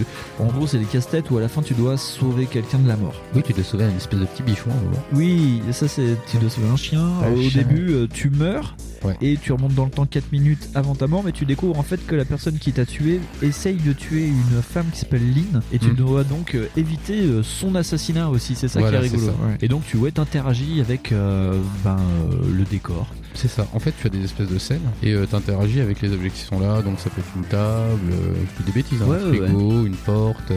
En 0.44 0.48
gros, 0.48 0.66
c'est 0.66 0.80
des 0.80 0.86
casse-têtes 0.86 1.30
où 1.30 1.38
à 1.38 1.42
la 1.42 1.48
fin 1.50 1.62
tu 1.62 1.76
dois 1.76 1.98
sauver 1.98 2.48
quelqu'un 2.48 2.80
de 2.80 2.88
la 2.88 2.98
mort. 2.98 3.14
Oui, 3.36 3.44
tu 3.46 3.54
dois 3.54 3.64
sauver 3.64 3.84
un 3.84 3.96
espèce 3.96 4.20
de 4.20 4.26
petit 4.26 4.42
bichon. 4.42 4.72
Oui, 5.14 5.62
ça 5.72 5.88
c'est. 5.88 6.18
Tu 6.32 6.38
dois 6.38 6.50
sauver 6.50 6.70
un 6.70 6.78
chien. 6.78 7.08
Au 7.32 7.40
chien. 7.40 7.62
début, 7.62 7.92
euh, 7.92 8.08
tu 8.12 8.32
meurs. 8.32 8.76
Ouais. 9.04 9.16
Et 9.22 9.38
tu 9.38 9.52
remontes 9.52 9.74
dans 9.74 9.86
le 9.86 9.92
temps 9.92 10.06
4 10.06 10.32
minutes 10.32 10.70
avant 10.76 10.96
ta 10.96 11.08
mort, 11.08 11.24
mais 11.24 11.32
tu 11.32 11.46
découvres 11.46 11.80
en 11.80 11.84
fait 11.84 12.06
que 12.06 12.16
la 12.16 12.26
personne 12.26 12.58
qui 12.60 12.72
t'a 12.72 12.86
tué 12.86 13.20
essaye 13.42 13.78
de 13.78 13.94
tuer 13.94 14.28
une 14.28 14.62
femme 14.62 14.86
qui 14.94 15.00
s'appelle 15.00 15.28
Lynn, 15.34 15.62
et 15.72 15.80
tu 15.80 15.92
Mm. 15.92 15.96
dois 15.96 16.24
donc 16.24 16.56
euh, 16.56 16.68
éviter 16.78 17.22
euh, 17.22 17.42
son 17.44 17.76
assassinat 17.76 18.30
aussi, 18.30 18.56
c'est 18.56 18.68
ça 18.68 18.80
Voilà, 18.80 19.00
qui 19.00 19.06
est 19.06 19.10
rigolo. 19.10 19.28
ça. 19.28 19.34
Et 19.62 19.68
donc 19.68 19.84
tu 19.88 19.98
ouais, 19.98 20.12
t'interagis 20.12 20.82
avec 20.82 21.12
euh, 21.12 21.60
ben, 21.84 21.98
euh, 22.32 22.36
le 22.56 22.64
décor. 22.64 23.08
C'est 23.34 23.48
ça. 23.48 23.66
En 23.74 23.80
fait, 23.80 23.94
tu 24.00 24.06
as 24.08 24.10
des 24.10 24.22
espèces 24.26 24.50
de 24.50 24.60
scènes 24.60 24.82
et 25.02 25.14
tu 25.30 25.36
interagis 25.36 25.80
avec 25.80 26.02
les 26.02 26.12
objets 26.12 26.30
qui 26.32 26.42
sont 26.42 26.60
là. 26.60 26.82
Donc, 26.82 27.00
ça 27.00 27.10
peut 27.10 27.22
être 27.22 27.32
une 27.38 27.46
table, 27.46 28.12
euh, 28.12 28.34
des 28.66 28.74
bêtises, 28.74 29.02
hein, 29.02 29.06
Ouais, 29.08 29.16
un 29.24 29.30
ouais, 29.30 29.38
frigo, 29.48 29.86
une 29.86 29.96
porte, 29.96 30.52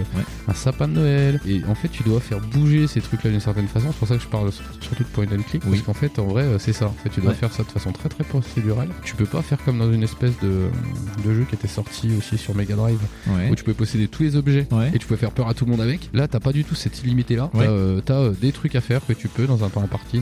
un 0.49 0.55
sapin 0.55 0.89
de 0.89 0.95
Noël. 0.95 1.41
Et 1.47 1.63
en 1.69 1.77
fait, 1.77 1.87
tu 1.89 2.03
dois 2.03 2.19
faire 2.19 2.41
bouger 2.41 2.89
ces 2.89 3.01
trucs-là 3.01 3.31
d'une 3.31 3.39
certaine 3.39 3.69
façon. 3.69 3.87
C'est 3.93 3.99
pour 3.99 4.09
ça 4.09 4.17
que 4.17 4.23
je 4.25 4.27
parle 4.27 4.51
surtout 4.81 5.05
de 5.05 5.09
point 5.09 5.25
and 5.27 5.43
click. 5.49 5.63
Parce 5.65 5.83
qu'en 5.83 5.95
fait, 5.95 6.19
en 6.19 6.27
vrai, 6.27 6.43
euh, 6.43 6.59
c'est 6.59 6.73
ça. 6.73 6.87
En 6.87 6.95
fait, 7.05 7.11
tu 7.11 7.21
dois 7.21 7.33
faire 7.35 7.53
ça 7.53 7.63
de 7.63 7.69
façon 7.69 7.93
très 7.93 8.09
très 8.09 8.25
procédural. 8.41 8.89
Tu 9.05 9.15
peux 9.15 9.27
pas 9.27 9.43
faire 9.43 9.59
comme 9.65 9.79
dans 9.79 9.93
une 9.93 10.03
espèce 10.03 10.33
de, 10.43 10.69
de 11.25 11.35
jeu 11.35 11.45
qui 11.49 11.55
était 11.55 11.69
sorti 11.69 12.11
aussi 12.17 12.39
sur 12.39 12.55
Mega 12.55 12.75
Drive, 12.75 12.99
Ouais. 13.29 13.51
où 13.51 13.55
tu 13.55 13.63
pouvais 13.65 13.75
posséder 13.75 14.09
tous 14.09 14.23
les 14.23 14.37
objets 14.37 14.67
Ouais. 14.73 14.91
et 14.95 14.99
tu 14.99 15.07
pouvais 15.07 15.19
faire 15.21 15.31
peur 15.31 15.49
à 15.49 15.55
tout 15.55 15.65
le 15.65 15.71
monde 15.71 15.81
avec. 15.81 16.11
Là, 16.13 16.27
t'as 16.29 16.41
pas 16.41 16.53
du 16.53 16.65
tout 16.65 16.75
cette 16.75 17.03
illimité 17.03 17.37
là. 17.37 17.51
Ouais. 17.55 17.67
T'as 18.05 18.15
euh, 18.15 18.31
euh, 18.31 18.31
des 18.41 18.53
trucs 18.53 18.75
à 18.77 18.81
faire 18.81 19.01
que 19.07 19.13
tu 19.13 19.29
peux 19.29 19.47
dans 19.47 19.65
un 19.65 19.69
temps 19.69 19.83
imparti. 19.83 20.21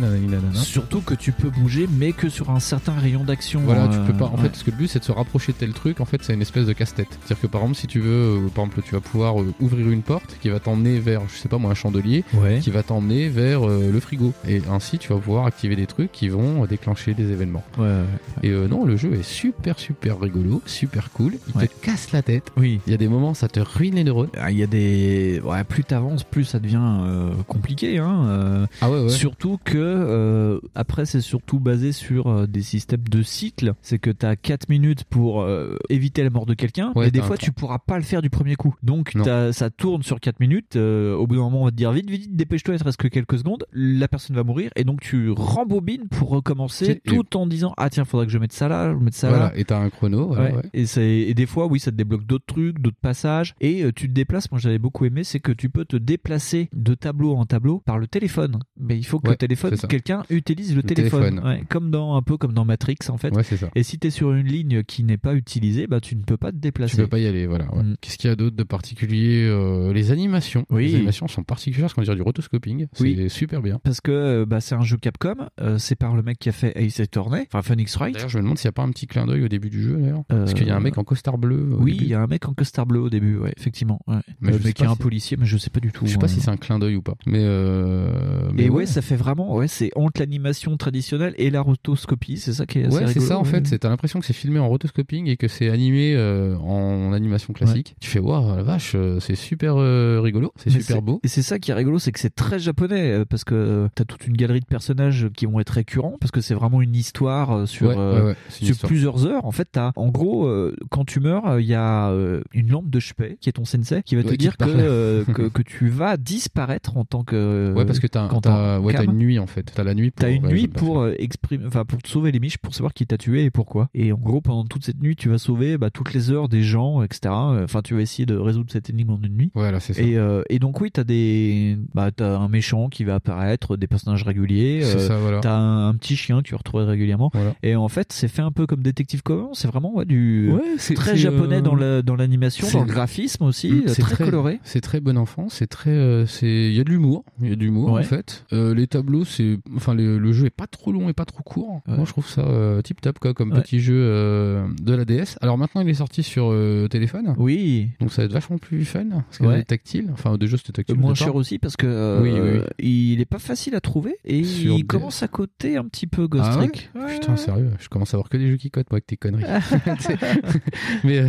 Surtout 0.54 1.00
que 1.00 1.14
tu 1.14 1.32
peux 1.32 1.50
bouger, 1.50 1.88
mais 1.98 2.12
que 2.12 2.28
sur 2.28 2.50
un 2.50 2.60
certain 2.60 2.92
rayon 2.94 3.24
d'action. 3.24 3.60
Voilà, 3.64 3.88
tu 3.88 3.96
euh, 3.98 4.06
peux 4.06 4.12
pas. 4.14 4.26
En 4.26 4.36
fait, 4.36 4.48
parce 4.48 4.62
que 4.62 4.70
le 4.70 4.76
but 4.76 4.88
c'est 4.88 4.98
de 4.98 5.04
se 5.04 5.12
rapprocher 5.12 5.52
de 5.52 5.58
tel 5.58 5.72
truc. 5.72 6.00
En 6.00 6.04
fait, 6.04 6.22
c'est 6.22 6.34
une 6.34 6.42
espèce 6.42 6.66
de 6.66 6.72
casse-tête. 6.72 7.08
C'est-à-dire 7.24 7.40
que 7.42 7.46
par 7.46 7.62
exemple, 7.62 7.78
si 7.78 7.86
tu 7.86 8.00
veux, 8.00 8.10
euh, 8.10 8.48
par 8.54 8.64
exemple, 8.64 8.82
tu 8.84 8.94
vas 8.94 9.00
pouvoir 9.00 9.34
ouvrir 9.60 9.88
une 9.90 10.02
porte 10.02 10.36
qui 10.40 10.48
va 10.48 10.60
t'emmener 10.60 10.98
vers, 10.98 11.22
je 11.32 11.38
sais 11.38 11.48
pas 11.48 11.58
moi, 11.58 11.70
un 11.70 11.74
chandelier, 11.74 12.24
qui 12.60 12.70
va 12.70 12.82
t'emmener 12.82 13.28
vers 13.28 13.66
le 13.66 14.00
frigo. 14.00 14.32
Et 14.48 14.62
ainsi, 14.70 14.98
tu 14.98 15.08
vas 15.12 15.16
pouvoir 15.18 15.46
activer 15.46 15.76
des 15.76 15.86
trucs 15.86 16.12
qui 16.12 16.28
vont 16.28 16.64
déclencher 16.66 17.14
des 17.14 17.30
événements. 17.30 17.64
Ouais. 17.78 18.01
Et 18.42 18.50
euh, 18.50 18.68
non, 18.68 18.84
le 18.84 18.96
jeu 18.96 19.12
est 19.14 19.22
super 19.22 19.78
super 19.78 20.20
rigolo, 20.20 20.62
super 20.66 21.10
cool. 21.12 21.34
Il 21.54 21.56
Ouais. 21.60 21.68
te 21.68 21.84
casse 21.84 22.12
la 22.12 22.22
tête. 22.22 22.50
Oui. 22.56 22.80
Il 22.86 22.90
y 22.90 22.94
a 22.94 22.96
des 22.96 23.08
moments, 23.08 23.34
ça 23.34 23.48
te 23.48 23.60
ruine 23.60 23.94
les 23.94 24.04
neurones. 24.04 24.30
Ah, 24.38 24.50
Il 24.50 24.58
y 24.58 24.62
a 24.62 24.66
des. 24.66 25.40
Ouais, 25.44 25.64
plus 25.64 25.84
t'avances, 25.84 26.24
plus 26.24 26.44
ça 26.44 26.58
devient 26.58 26.80
euh, 26.82 27.30
compliqué. 27.46 27.98
Hein, 27.98 28.24
euh, 28.28 28.66
Ah 28.80 28.90
ouais, 28.90 29.00
ouais. 29.04 29.08
Surtout 29.10 29.58
que, 29.64 29.76
euh, 29.78 30.60
après, 30.74 31.06
c'est 31.06 31.20
surtout 31.20 31.60
basé 31.60 31.92
sur 31.92 32.26
euh, 32.28 32.46
des 32.46 32.62
systèmes 32.62 33.04
de 33.08 33.22
cycle. 33.22 33.74
C'est 33.82 33.98
que 33.98 34.10
t'as 34.10 34.36
4 34.36 34.68
minutes 34.68 35.04
pour 35.04 35.42
euh, 35.42 35.76
éviter 35.88 36.22
la 36.22 36.30
mort 36.30 36.46
de 36.46 36.54
quelqu'un, 36.54 36.92
Ouais, 36.94 37.08
et 37.08 37.10
des 37.10 37.22
fois, 37.22 37.36
tu 37.36 37.52
pourras 37.52 37.78
pas 37.78 37.96
le 37.96 38.04
faire 38.04 38.22
du 38.22 38.30
premier 38.30 38.56
coup. 38.56 38.74
Donc, 38.82 39.12
t'as- 39.24 39.52
ça 39.52 39.70
tourne 39.70 40.02
sur 40.02 40.20
4 40.20 40.40
minutes. 40.40 40.76
euh, 40.76 41.14
au 41.14 41.26
bout 41.26 41.34
d'un 41.36 41.42
moment, 41.42 41.62
on 41.62 41.64
va 41.66 41.70
te 41.70 41.76
dire 41.76 41.92
vite, 41.92 42.08
vite, 42.10 42.22
vite, 42.22 42.36
dépêche-toi, 42.36 42.74
il 42.74 42.78
te 42.78 42.84
reste 42.84 42.96
que 42.98 43.08
quelques 43.08 43.38
secondes. 43.38 43.64
La 43.72 44.08
personne 44.08 44.36
va 44.36 44.44
mourir, 44.44 44.70
et 44.76 44.84
donc 44.84 45.00
tu 45.00 45.30
rembobines 45.30 46.08
pour 46.08 46.30
recommencer 46.30 47.00
tout 47.06 47.36
en 47.36 47.46
disant 47.46 47.72
Ah, 47.76 47.88
tiens, 47.92 48.04
faudrait 48.04 48.26
que 48.26 48.32
je 48.32 48.38
mette 48.38 48.52
ça 48.52 48.68
là, 48.68 48.92
je 48.92 48.98
mette 49.04 49.14
ça 49.14 49.28
Voilà, 49.28 49.44
là. 49.46 49.52
et 49.56 49.64
t'as 49.64 49.78
un 49.78 49.90
chrono. 49.90 50.28
voilà, 50.28 50.44
Ouais. 50.50 50.56
ouais. 50.56 50.62
Et, 50.72 50.86
c'est- 50.86 51.02
et 51.20 51.34
des 51.34 51.46
fois, 51.46 51.66
oui, 51.66 51.78
ça 51.80 51.90
te 51.90 51.96
débloque 51.96 52.24
d'autres 52.26 52.46
trucs, 52.46 52.78
d'autres 52.80 52.96
passages. 53.00 53.54
Et 53.60 53.82
euh, 53.84 53.92
tu 53.94 54.08
te 54.08 54.12
déplaces. 54.12 54.50
Moi, 54.50 54.58
j'avais 54.60 54.78
beaucoup 54.78 55.04
aimé, 55.04 55.24
c'est 55.24 55.40
que 55.40 55.52
tu 55.52 55.68
peux 55.70 55.84
te 55.84 55.96
déplacer 55.96 56.68
de 56.74 56.94
tableau 56.94 57.34
en 57.36 57.44
tableau 57.46 57.80
par 57.84 57.98
le 57.98 58.06
téléphone. 58.06 58.58
Mais 58.80 58.96
il 58.98 59.04
faut 59.04 59.18
que 59.20 59.28
Ouais, 59.28 59.34
le 59.34 59.38
téléphone, 59.38 59.76
quelqu'un 59.88 60.22
utilise 60.30 60.70
le, 60.74 60.76
Le 60.76 60.82
téléphone. 60.82 61.40
comme 61.68 61.90
dans 61.90 62.16
un 62.16 62.22
peu 62.22 62.36
comme 62.36 62.52
dans 62.52 62.64
Matrix 62.64 62.96
en 63.08 63.16
fait. 63.18 63.34
Ouais, 63.34 63.42
c'est 63.42 63.56
ça. 63.56 63.70
Et 63.74 63.82
si 63.82 63.98
tu 63.98 64.06
es 64.08 64.10
sur 64.10 64.32
une 64.32 64.46
ligne 64.46 64.82
qui 64.82 65.04
n'est 65.04 65.16
pas 65.18 65.34
utilisée, 65.34 65.86
bah 65.86 66.00
tu 66.00 66.16
ne 66.16 66.22
peux 66.22 66.36
pas 66.36 66.50
te 66.52 66.56
déplacer. 66.56 66.96
Tu 66.96 67.02
peux 67.02 67.08
pas 67.08 67.18
y 67.18 67.26
aller, 67.26 67.46
voilà. 67.46 67.66
Mm. 67.66 67.96
Qu'est-ce 68.00 68.18
qu'il 68.18 68.28
y 68.28 68.32
a 68.32 68.36
d'autre 68.36 68.56
de 68.56 68.62
particulier 68.62 69.46
Euh, 69.48 69.92
Les 69.92 70.10
animations. 70.10 70.64
Oui. 70.70 70.86
Les 70.88 70.94
animations 70.96 71.28
sont 71.28 71.42
particulières, 71.42 71.84
parce 71.86 71.94
qu'on 71.94 72.02
dirait 72.02 72.16
du 72.16 72.22
rotoscoping. 72.22 72.86
C'est 72.92 73.02
Oui. 73.04 73.30
super 73.30 73.60
bien. 73.62 73.80
Parce 73.84 74.00
que 74.00 74.10
euh, 74.12 74.46
bah, 74.46 74.60
c'est 74.60 74.74
un 74.74 74.82
jeu 74.82 74.96
Capcom, 74.96 75.34
euh, 75.60 75.78
c'est 75.78 75.96
par 75.96 76.14
le 76.16 76.22
mec 76.22 76.38
qui 76.38 76.48
a 76.48 76.52
fait 76.52 76.72
Ace 76.76 77.00
Attorney, 77.00 77.46
enfin 77.52 77.62
Phoenix 77.82 77.96
Wright. 77.96 78.14
D'ailleurs, 78.14 78.28
je 78.28 78.38
me 78.38 78.42
demande 78.42 78.58
s'il 78.58 78.68
n'y 78.68 78.70
a 78.70 78.72
pas 78.72 78.82
un 78.82 78.90
petit 78.90 79.06
clin 79.06 79.26
d'œil 79.26 79.44
au 79.44 79.48
début 79.48 79.70
du 79.70 79.82
jeu, 79.82 79.96
d'ailleurs. 79.96 80.22
Parce 80.28 80.54
qu'il 80.54 80.66
y 80.66 80.70
a 80.70 80.76
un 80.76 80.80
mec 80.80 80.98
en 80.98 81.04
costard 81.04 81.38
bleu. 81.38 81.68
Oui, 81.78 81.98
il 82.00 82.08
y 82.08 82.14
a 82.14 82.20
un 82.20 82.26
mec 82.26 82.48
en 82.48 82.54
costard 82.54 82.86
bleu 82.86 83.00
au 83.00 83.10
début, 83.10 83.36
ouais, 83.38 83.52
effectivement. 83.56 84.00
Ouais. 84.06 84.16
Mais 84.40 84.52
Euh, 84.52 84.58
mais 84.64 84.72
qui 84.72 84.84
est 84.84 84.86
un 84.86 84.96
policier, 84.96 85.36
mais 85.36 85.46
je 85.46 85.56
sais 85.56 85.70
pas 85.70 85.80
du 85.80 85.90
tout. 85.92 86.06
Je 86.06 86.12
sais 86.12 86.18
pas 86.18 86.26
euh. 86.26 86.28
si 86.28 86.40
c'est 86.40 86.50
un 86.50 86.56
clin 86.56 86.78
d'œil 86.78 86.96
ou 86.96 87.02
pas. 87.02 87.14
Mais, 87.26 87.40
euh, 87.40 88.50
mais 88.52 88.64
Et 88.64 88.70
ouais, 88.70 88.86
ça 88.86 89.02
fait 89.02 89.16
vraiment, 89.16 89.54
ouais, 89.56 89.68
c'est 89.68 89.90
entre 89.96 90.20
l'animation 90.20 90.76
traditionnelle 90.76 91.34
et 91.36 91.50
la 91.50 91.60
rotoscopie, 91.60 92.36
c'est 92.38 92.52
ça 92.52 92.66
qui 92.66 92.80
est 92.80 92.86
assez 92.86 92.96
Ouais, 92.96 93.06
c'est 93.12 93.20
ça 93.20 93.38
en 93.38 93.44
fait. 93.44 93.78
T'as 93.78 93.88
l'impression 93.88 94.20
que 94.20 94.26
c'est 94.26 94.32
filmé 94.32 94.58
en 94.58 94.68
rotoscoping 94.68 95.26
et 95.28 95.36
que 95.36 95.48
c'est 95.48 95.68
animé 95.70 96.14
euh, 96.14 96.56
en 96.58 97.12
animation 97.12 97.52
classique. 97.52 97.96
Tu 98.00 98.10
fais 98.10 98.18
waouh, 98.18 98.56
la 98.56 98.62
vache, 98.62 98.92
euh, 98.94 99.20
c'est 99.20 99.34
super 99.34 99.74
euh, 99.76 100.20
rigolo, 100.22 100.52
c'est 100.56 100.70
super 100.70 101.02
beau. 101.02 101.20
Et 101.24 101.28
c'est 101.28 101.42
ça 101.42 101.58
qui 101.58 101.70
est 101.70 101.74
rigolo, 101.74 101.98
c'est 101.98 102.12
que 102.12 102.20
c'est 102.20 102.34
très 102.34 102.58
japonais 102.58 103.10
euh, 103.10 103.24
parce 103.24 103.44
que 103.44 103.54
euh, 103.54 103.88
t'as 103.94 104.04
toute 104.04 104.26
une 104.26 104.36
galerie 104.36 104.60
de 104.60 104.66
personnages 104.66 105.28
qui 105.34 105.46
vont 105.46 105.60
être 105.60 105.70
récurrents 105.70 106.16
parce 106.20 106.30
que 106.30 106.40
c'est 106.40 106.54
vraiment 106.54 106.82
une 106.82 106.94
histoire 106.94 107.52
euh, 107.52 107.66
sur 107.72 107.88
Ouais, 107.88 107.94
euh, 107.98 108.26
ouais, 108.28 108.36
sur 108.48 108.76
plusieurs 108.86 109.26
heures. 109.26 109.44
En 109.44 109.50
fait, 109.52 109.68
t'as 109.72 109.92
en 109.96 110.08
gros 110.08 110.46
euh, 110.46 110.74
quand 110.90 111.04
tu 111.04 111.20
meurs, 111.20 111.46
euh, 111.46 111.60
il 111.60 111.66
y 111.66 111.74
a 111.74 112.10
euh, 112.10 112.42
une 112.52 112.68
lampe 112.70 112.90
de 112.90 113.00
Shpei 113.00 113.36
qui 113.40 113.48
est 113.48 113.52
ton 113.52 113.64
sensei 113.64 114.02
qui 114.02 114.14
va 114.16 114.22
te 114.22 114.34
dire 114.36 114.56
que, 114.56 114.64
euh, 114.68 115.24
que 115.24 115.48
que 115.48 115.62
tu 115.62 115.88
vas 115.88 116.16
disparaître 116.16 116.96
en 116.96 117.04
tant 117.04 117.24
que 117.24 117.72
Ouais, 117.76 117.84
parce 117.84 117.98
que 118.00 118.06
t'as 118.06 118.28
t'as- 118.40 119.04
une 119.04 119.18
nuit 119.18 119.38
en 119.38 119.46
fait. 119.46 119.72
T'as 119.74 119.84
la 119.84 119.94
nuit 119.94 120.10
pour. 120.10 120.20
T'as 120.24 120.30
une 120.30 120.46
nuit 120.46 120.68
pour 120.68 121.00
euh, 121.00 121.14
exprimer, 121.18 121.64
enfin 121.66 121.84
pour 121.84 122.00
te 122.02 122.08
sauver 122.08 122.30
les 122.32 122.40
miches, 122.40 122.58
pour 122.58 122.74
savoir 122.74 122.92
qui 122.94 123.06
t'a 123.06 123.18
tué 123.18 123.44
et 123.44 123.50
pourquoi. 123.50 123.88
Et 123.94 124.12
en 124.12 124.18
gros, 124.18 124.40
pendant 124.40 124.64
toute 124.64 124.84
cette 124.84 125.00
nuit, 125.02 125.16
tu 125.16 125.28
vas 125.28 125.38
sauver 125.38 125.78
bah, 125.78 125.90
toutes 125.90 126.12
les 126.14 126.30
heures 126.30 126.48
des 126.48 126.62
gens, 126.62 127.02
etc. 127.02 127.20
Enfin, 127.34 127.80
tu 127.82 127.94
vas 127.94 128.00
essayer 128.00 128.26
de 128.26 128.36
résoudre 128.36 128.70
cette 128.70 128.90
énigme 128.90 129.10
en 129.10 129.20
une 129.22 129.36
nuit. 129.36 129.50
Voilà, 129.54 129.80
c'est 129.80 129.94
ça. 129.94 130.02
Et, 130.02 130.16
euh, 130.16 130.42
et 130.50 130.58
donc 130.58 130.80
oui, 130.80 130.90
t'as 130.90 131.04
des, 131.04 131.76
bah 131.94 132.10
t'as 132.14 132.36
un 132.38 132.48
méchant 132.48 132.88
qui 132.88 133.04
va 133.04 133.16
apparaître, 133.16 133.76
des 133.76 133.86
personnages 133.86 134.22
réguliers. 134.24 134.80
C'est 134.82 134.96
euh, 134.96 135.08
ça, 135.08 135.18
voilà. 135.18 135.40
T'as 135.40 135.54
un, 135.56 135.88
un 135.88 135.94
petit 135.94 136.16
chien 136.16 136.38
que 136.38 136.48
tu 136.48 136.54
retrouves 136.54 136.82
régulièrement. 136.84 137.30
Voilà. 137.32 137.51
Et 137.62 137.76
en 137.76 137.88
fait, 137.88 138.12
c'est 138.12 138.28
fait 138.28 138.42
un 138.42 138.50
peu 138.52 138.66
comme 138.66 138.82
Détective 138.82 139.22
Conan. 139.22 139.50
C'est 139.54 139.68
vraiment 139.68 139.94
ouais, 139.94 140.04
du 140.04 140.50
Ouais, 140.52 140.60
c'est- 140.78 140.94
très 140.94 141.12
c'est, 141.12 141.16
japonais 141.18 141.56
euh, 141.56 141.60
dans 141.60 141.74
la 141.74 142.02
dans 142.02 142.16
l'animation, 142.16 142.66
dans 142.72 142.80
le 142.84 142.86
graphisme 142.92 143.44
aussi, 143.44 143.70
Mm, 143.70 143.78
euh, 143.86 143.88
c'est 143.88 144.02
très, 144.02 144.24
coloré. 144.24 144.60
C'est 144.64 144.80
très 144.80 145.00
bon 145.00 145.16
enfant, 145.18 145.46
c'est 145.48 145.66
très, 145.66 145.90
euh, 145.90 146.26
c'est, 146.26 146.46
il 146.68 146.72
y 146.74 146.80
a 146.80 146.84
de 146.84 146.90
l'humour, 146.90 147.24
il 147.40 147.48
y 147.48 147.52
a 147.52 147.56
de 147.56 147.60
l'humour 147.60 147.92
Ouais. 147.92 148.00
en 148.00 148.04
fait. 148.04 148.44
Euh, 148.52 148.74
les 148.74 148.86
tableaux, 148.86 149.24
c'est, 149.24 149.58
enfin 149.76 149.94
le, 149.94 150.18
le 150.18 150.32
jeu 150.32 150.46
est 150.46 150.50
pas 150.50 150.66
trop 150.66 150.92
long 150.92 151.08
et 151.08 151.12
pas 151.12 151.24
trop 151.24 151.42
court. 151.42 151.80
Moi, 151.86 152.04
je 152.04 152.10
trouve 152.10 152.28
ça 152.28 152.44
tip 152.84 153.00
top 153.00 153.18
quoi, 153.18 153.34
comme 153.34 153.50
petit 153.52 153.80
jeu 153.80 153.94
euh, 153.96 154.66
de 154.82 154.94
la 154.94 155.04
DS. 155.04 155.36
Alors 155.40 155.58
maintenant, 155.58 155.80
il 155.82 155.88
est 155.88 155.94
sorti 155.94 156.22
sur 156.22 156.50
euh, 156.50 156.88
téléphone. 156.88 157.34
Oui. 157.38 157.88
Donc 158.00 158.12
ça 158.12 158.22
va 158.22 158.26
être 158.26 158.32
vachement 158.32 158.58
plus 158.58 158.84
fun 158.84 159.04
parce 159.10 159.38
que 159.38 159.44
Ouais. 159.44 159.58
c'est 159.58 159.64
tactile. 159.66 160.08
Enfin 160.12 160.36
déjà 160.38 160.56
c'était 160.56 160.72
tactile. 160.72 160.96
Euh, 160.96 161.00
moins 161.00 161.14
cher 161.14 161.34
aussi 161.34 161.58
parce 161.58 161.76
que 161.76 161.86
euh, 161.86 162.20
Oui, 162.22 162.30
oui, 162.32 162.60
oui. 162.80 163.12
il 163.12 163.20
est 163.20 163.24
pas 163.26 163.38
facile 163.38 163.74
à 163.74 163.80
trouver 163.80 164.16
et 164.24 164.44
Sur 164.44 164.74
il 164.74 164.78
des- 164.82 164.86
commence 164.86 165.22
à 165.22 165.28
coter 165.28 165.76
un 165.76 165.84
petit 165.84 166.06
peu 166.06 166.26
Ghost 166.26 166.44
Ah 166.52 166.56
Trick. 166.56 166.90
Putain, 167.08 167.36
sérieux, 167.44 167.70
je 167.78 167.88
commence 167.88 168.14
à 168.14 168.16
voir 168.16 168.28
que 168.28 168.36
des 168.36 168.48
jeux 168.50 168.56
qui 168.56 168.70
cotent, 168.70 168.90
moi, 168.90 168.96
avec 168.96 169.06
tes 169.06 169.16
conneries. 169.16 169.42
mais, 171.04 171.18
euh, 171.20 171.28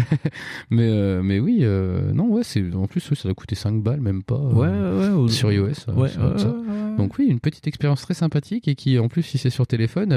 mais, 0.70 0.90
euh, 0.90 1.22
mais 1.24 1.40
oui, 1.40 1.60
euh, 1.62 2.12
non, 2.14 2.28
ouais, 2.30 2.44
c'est, 2.44 2.64
en 2.74 2.88
plus, 2.88 3.02
ça 3.02 3.24
doit 3.24 3.34
coûter 3.34 3.56
5 3.56 3.82
balles, 3.84 4.02
même 4.02 4.24
pas. 4.24 4.38
Ouais, 4.38 4.68
ouais, 4.68 5.30
Sur 5.30 5.52
iOS. 5.52 5.70
euh, 5.90 5.94
Ouais, 5.94 6.10
ça. 6.10 6.54
Donc, 6.98 7.18
oui, 7.18 7.26
une 7.28 7.40
petite 7.40 7.68
expérience 7.68 8.02
très 8.02 8.14
sympathique 8.14 8.68
et 8.68 8.76
qui, 8.76 9.00
en 9.00 9.08
plus, 9.08 9.24
si 9.24 9.38
c'est 9.38 9.50
sur 9.50 9.68
téléphone, 9.68 10.14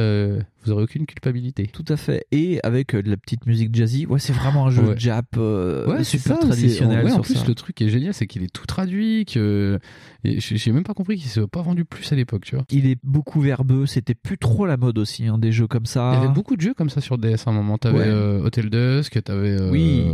vous 0.67 0.73
aurez 0.73 0.83
aucune 0.85 1.07
culpabilité. 1.07 1.67
Tout 1.73 1.85
à 1.89 1.97
fait. 1.97 2.27
Et 2.33 2.59
avec 2.63 2.95
euh, 2.95 3.03
de 3.03 3.09
la 3.11 3.17
petite 3.17 3.47
musique 3.47 3.75
jazzy, 3.75 4.07
ouais, 4.07 4.19
c'est 4.19 4.33
vraiment 4.33 4.67
un 4.67 4.71
jeu 4.71 4.83
Ouais. 4.83 4.95
Jap 4.99 5.27
euh, 5.39 5.87
Ouais, 5.87 6.05
super 6.05 6.37
ça, 6.37 6.47
traditionnel. 6.47 7.05
ouais, 7.05 7.11
en 7.13 7.15
sur 7.17 7.23
plus, 7.23 7.35
ça. 7.37 7.45
le 7.49 7.55
truc 7.55 7.75
qui 7.77 7.85
est 7.85 7.89
génial, 7.89 8.13
c'est 8.15 8.27
qu'il 8.27 8.43
est 8.43 8.53
tout 8.53 8.67
traduit, 8.67 9.25
que 9.25 9.79
j'ai 10.25 10.73
même 10.73 10.83
pas 10.85 10.95
compris 10.95 11.17
qu'il 11.17 11.29
s'est 11.31 11.47
pas 11.47 11.63
vendu 11.63 11.85
plus 11.85 12.13
à 12.13 12.17
l'époque, 12.17 12.45
tu 12.45 12.57
vois. 12.57 12.65
Il 12.71 12.87
est 12.87 12.99
beaucoup 13.05 13.41
verbeux, 13.41 13.87
c'était 13.87 14.15
plus 14.15 14.39
trop 14.39 14.67
la 14.67 14.77
mode 14.77 14.99
aussi, 14.99 15.27
hein, 15.27 15.39
des 15.39 15.53
jeux 15.53 15.67
comme 15.67 15.87
ça. 15.87 16.13
Il 16.15 16.21
y 16.23 16.25
avait 16.25 16.35
beaucoup 16.35 16.57
de 16.57 16.61
jeux 16.61 16.75
comme 16.75 16.91
ça 16.91 17.01
sur 17.01 17.19
DS 17.19 17.47
à 17.47 17.51
un 17.51 17.53
moment. 17.53 17.79
T'avais 17.79 18.01
euh, 18.05 18.43
Hotel 18.43 18.71
Dusk, 18.71 19.23
t'avais. 19.23 19.51
euh, 19.61 19.71
Oui. 19.71 20.05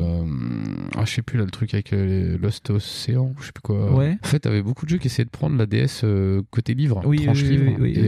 ah, 0.96 1.04
je 1.04 1.12
sais 1.14 1.22
plus 1.22 1.38
là, 1.38 1.44
le 1.44 1.50
truc 1.50 1.74
avec 1.74 1.92
Lost 1.92 2.70
Ocean, 2.70 3.32
je 3.40 3.46
sais 3.46 3.52
plus 3.52 3.62
quoi. 3.62 3.94
Ouais. 3.94 4.16
En 4.22 4.26
fait, 4.26 4.40
t'avais 4.40 4.62
beaucoup 4.62 4.84
de 4.84 4.90
jeux 4.90 4.98
qui 4.98 5.06
essayaient 5.08 5.24
de 5.24 5.30
prendre 5.30 5.56
la 5.56 5.66
DS 5.66 6.04
côté 6.50 6.74
livre, 6.74 7.02
Oui, 7.04 7.22
tranche 7.24 7.42
oui, 7.42 7.48
livre. 7.48 7.76
oui, 7.80 7.92
et 7.96 8.06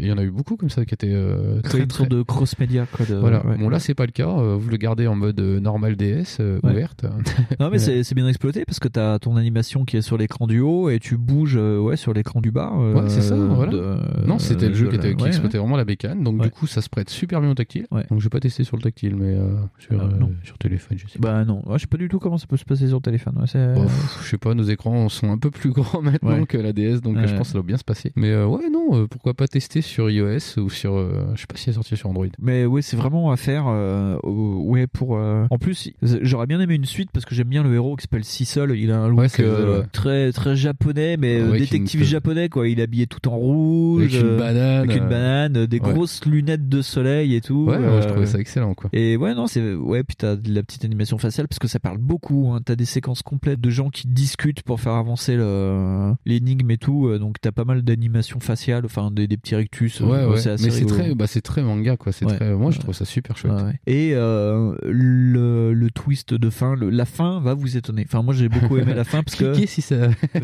il 0.00 0.06
y 0.06 0.12
en 0.12 0.18
a 0.18 0.22
eu 0.22 0.30
beaucoup 0.30 0.56
comme 0.56 0.70
ça 0.70 0.84
qui 0.84 0.94
étaient 0.94 1.14
très, 1.78 1.84
une 1.84 1.90
sorte 1.90 2.08
très- 2.10 2.18
de 2.18 2.22
cross-média. 2.22 2.86
quoi, 2.92 3.06
de- 3.06 3.14
Voilà. 3.16 3.44
ouais. 3.46 3.56
Bon, 3.58 3.68
là, 3.68 3.78
c'est 3.78 3.94
pas 3.94 4.06
le 4.06 4.12
cas. 4.12 4.28
euh, 4.28 4.56
Vous 4.58 4.70
le 4.70 4.76
gardez 4.76 5.06
en 5.06 5.14
mode 5.14 5.38
euh, 5.40 5.60
normal 5.60 5.96
DS, 5.96 6.38
euh, 6.40 6.58
Ouais. 6.62 6.72
ouverte. 6.72 7.04
Non 7.60 7.70
mais 7.70 7.78
c'est 8.04 8.14
bien 8.14 8.26
exploité 8.28 8.64
parce 8.64 8.78
que 8.80 8.88
t'as 8.88 9.18
ton 9.18 9.36
animation 9.36 9.84
qui 9.84 9.96
est 9.96 10.02
sur 10.02 10.16
l'écran 10.18 10.46
du 10.46 10.60
haut 10.60 10.90
et 10.90 10.98
tu 10.98 11.16
bouges 11.16 11.56
euh, 11.58 11.78
ouais 11.78 11.96
sur 11.96 12.12
l'écran 12.12 12.40
du 12.40 12.50
bas. 12.50 12.72
euh, 12.76 12.94
Ouais, 12.94 13.08
c'est 13.08 13.22
ça, 13.22 13.36
voilà. 13.36 13.72
de- 13.72 14.26
non, 14.26 14.38
c'était 14.38 14.68
le 14.68 14.74
jeu 14.74 14.88
qui, 14.88 14.96
était, 14.96 15.10
exploitait 15.26 15.58
vraiment 15.58 15.76
la 15.76 15.84
bécane. 15.84 16.22
Donc, 16.22 16.40
du 16.42 16.50
coup, 16.50 16.66
ça 16.66 16.80
se 16.82 16.88
prête 16.88 17.10
super 17.10 17.40
bien 17.40 17.50
au 17.50 17.54
tactile. 17.54 17.86
Donc, 17.90 18.18
je 18.20 18.24
vais 18.24 18.28
pas 18.30 18.40
tester 18.40 18.64
sur 18.64 18.76
le 18.76 18.82
tactile, 18.82 19.16
mais 19.16 19.36
sur, 19.78 20.00
Ah, 20.00 20.08
sur 20.44 20.58
téléphone, 20.58 20.98
je 20.98 21.06
sais 21.08 21.18
Bah 21.18 21.44
non, 21.44 21.62
je 21.74 21.78
sais 21.78 21.86
pas 21.86 21.96
du 21.96 22.08
tout 22.08 22.18
comment 22.18 22.38
ça 22.38 22.46
peut 22.46 22.56
se 22.56 22.64
passer 22.64 22.88
sur 22.88 23.00
téléphone. 23.00 23.34
pff, 23.44 24.18
je 24.22 24.28
sais 24.28 24.38
pas, 24.38 24.54
nos 24.54 24.62
écrans 24.64 25.08
sont 25.08 25.30
un 25.30 25.38
peu 25.38 25.50
plus 25.50 25.70
grands 25.72 26.02
maintenant 26.02 26.44
que 26.44 26.56
la 26.58 26.72
DS, 26.72 27.00
donc 27.00 27.16
je 27.18 27.30
pense 27.34 27.40
que 27.40 27.46
ça 27.48 27.52
doit 27.54 27.62
bien 27.62 27.76
se 27.76 27.84
passer. 27.84 28.12
Mais 28.16 28.34
ouais, 28.42 28.70
non, 28.70 29.06
pourquoi 29.06 29.34
pas 29.34 29.46
tester 29.48 29.80
sur 29.82 30.10
iOS 30.10 30.58
ou 30.58 30.70
sur. 30.70 30.98
je 31.34 31.40
sais 31.40 31.46
pas 31.46 31.56
si 31.56 31.67
est 31.68 31.72
sortie 31.72 31.96
sur 31.96 32.08
Android. 32.10 32.26
Mais 32.40 32.64
ouais, 32.66 32.82
c'est 32.82 32.96
vraiment 32.96 33.30
à 33.30 33.36
faire. 33.36 33.64
euh, 33.68 34.16
ouais, 34.24 34.86
pour. 34.86 35.16
euh, 35.16 35.46
En 35.50 35.58
plus, 35.58 35.90
j'aurais 36.02 36.46
bien 36.46 36.60
aimé 36.60 36.74
une 36.74 36.84
suite 36.84 37.10
parce 37.12 37.24
que 37.24 37.34
j'aime 37.34 37.48
bien 37.48 37.62
le 37.62 37.74
héros 37.74 37.96
qui 37.96 38.02
s'appelle 38.02 38.24
Sissel. 38.24 38.70
Il 38.76 38.90
a 38.90 38.98
un 38.98 39.08
look 39.08 39.18
Ouais, 39.18 39.28
euh, 39.40 39.82
très 39.92 40.32
très 40.32 40.56
japonais, 40.56 41.16
mais 41.16 41.42
Ouais, 41.42 41.58
détective 41.58 42.00
une- 42.00 42.06
japonais 42.06 42.48
quoi. 42.48 42.68
Il 42.68 42.80
est 42.80 42.82
habillé 42.82 43.06
tout 43.06 43.28
en 43.28 43.36
rouge, 43.36 44.14
Avec 44.16 44.20
une 44.30 44.36
banane, 44.36 44.90
avec 44.90 44.96
une 44.96 45.08
banane, 45.08 45.66
des 45.66 45.80
ouais. 45.80 45.92
grosses 45.92 46.24
lunettes 46.24 46.68
de 46.68 46.82
soleil 46.82 47.34
et 47.34 47.40
tout. 47.40 47.66
Ouais, 47.68 47.78
je 48.02 48.08
trouvais 48.08 48.26
ça 48.26 48.38
excellent, 48.38 48.74
quoi. 48.74 48.90
Et 48.92 49.16
ouais, 49.16 49.34
non, 49.34 49.46
c'est 49.46 49.74
ouais, 49.74 50.02
puis 50.04 50.16
t'as 50.16 50.36
de 50.36 50.52
la 50.52 50.62
petite 50.62 50.84
animation 50.84 51.18
faciale 51.18 51.48
parce 51.48 51.58
que 51.58 51.68
ça 51.68 51.78
parle 51.80 51.98
beaucoup. 51.98 52.50
Hein. 52.52 52.60
T'as 52.64 52.76
des 52.76 52.84
séquences 52.84 53.22
complètes 53.22 53.60
de 53.60 53.70
gens 53.70 53.90
qui 53.90 54.06
discutent 54.08 54.62
pour 54.62 54.80
faire 54.80 54.92
avancer 54.94 55.36
le- 55.36 56.14
l'énigme 56.26 56.70
et 56.70 56.78
tout. 56.78 57.16
Donc 57.18 57.36
t'as 57.40 57.52
pas 57.52 57.64
mal 57.64 57.82
d'animations 57.82 58.40
faciales, 58.40 58.84
enfin 58.84 59.10
des, 59.10 59.26
des 59.26 59.36
petits 59.36 59.54
rectus. 59.56 60.00
Ouais, 60.00 60.24
ouais. 60.24 60.36
c'est 60.38 60.50
assez 60.50 60.64
Mais 60.64 60.70
c'est 60.70 60.86
très, 60.86 61.14
bah, 61.14 61.26
c'est 61.26 61.40
très 61.48 61.62
manga, 61.62 61.96
quoi. 61.96 62.12
C'est 62.12 62.24
Ouais. 62.26 62.36
très, 62.36 62.52
moi, 62.54 62.70
je 62.70 62.78
trouve 62.78 62.94
ça 62.94 63.04
super 63.04 63.36
chouette. 63.36 63.52
Ouais. 63.54 63.72
Et 63.86 64.10
euh, 64.14 64.74
le, 64.84 65.72
le 65.72 65.90
twist 65.90 66.34
de 66.34 66.50
fin, 66.50 66.74
le- 66.76 66.90
la 66.90 67.04
fin 67.04 67.40
va 67.40 67.54
vous 67.54 67.76
étonner. 67.76 68.04
Enfin, 68.06 68.22
moi 68.22 68.34
j'ai 68.34 68.48
beaucoup 68.48 68.76
aimé 68.76 68.94
la 68.94 69.04
fin 69.04 69.22
parce 69.22 69.36
que 69.40 69.54
si 69.66 69.80
ça. 69.82 70.08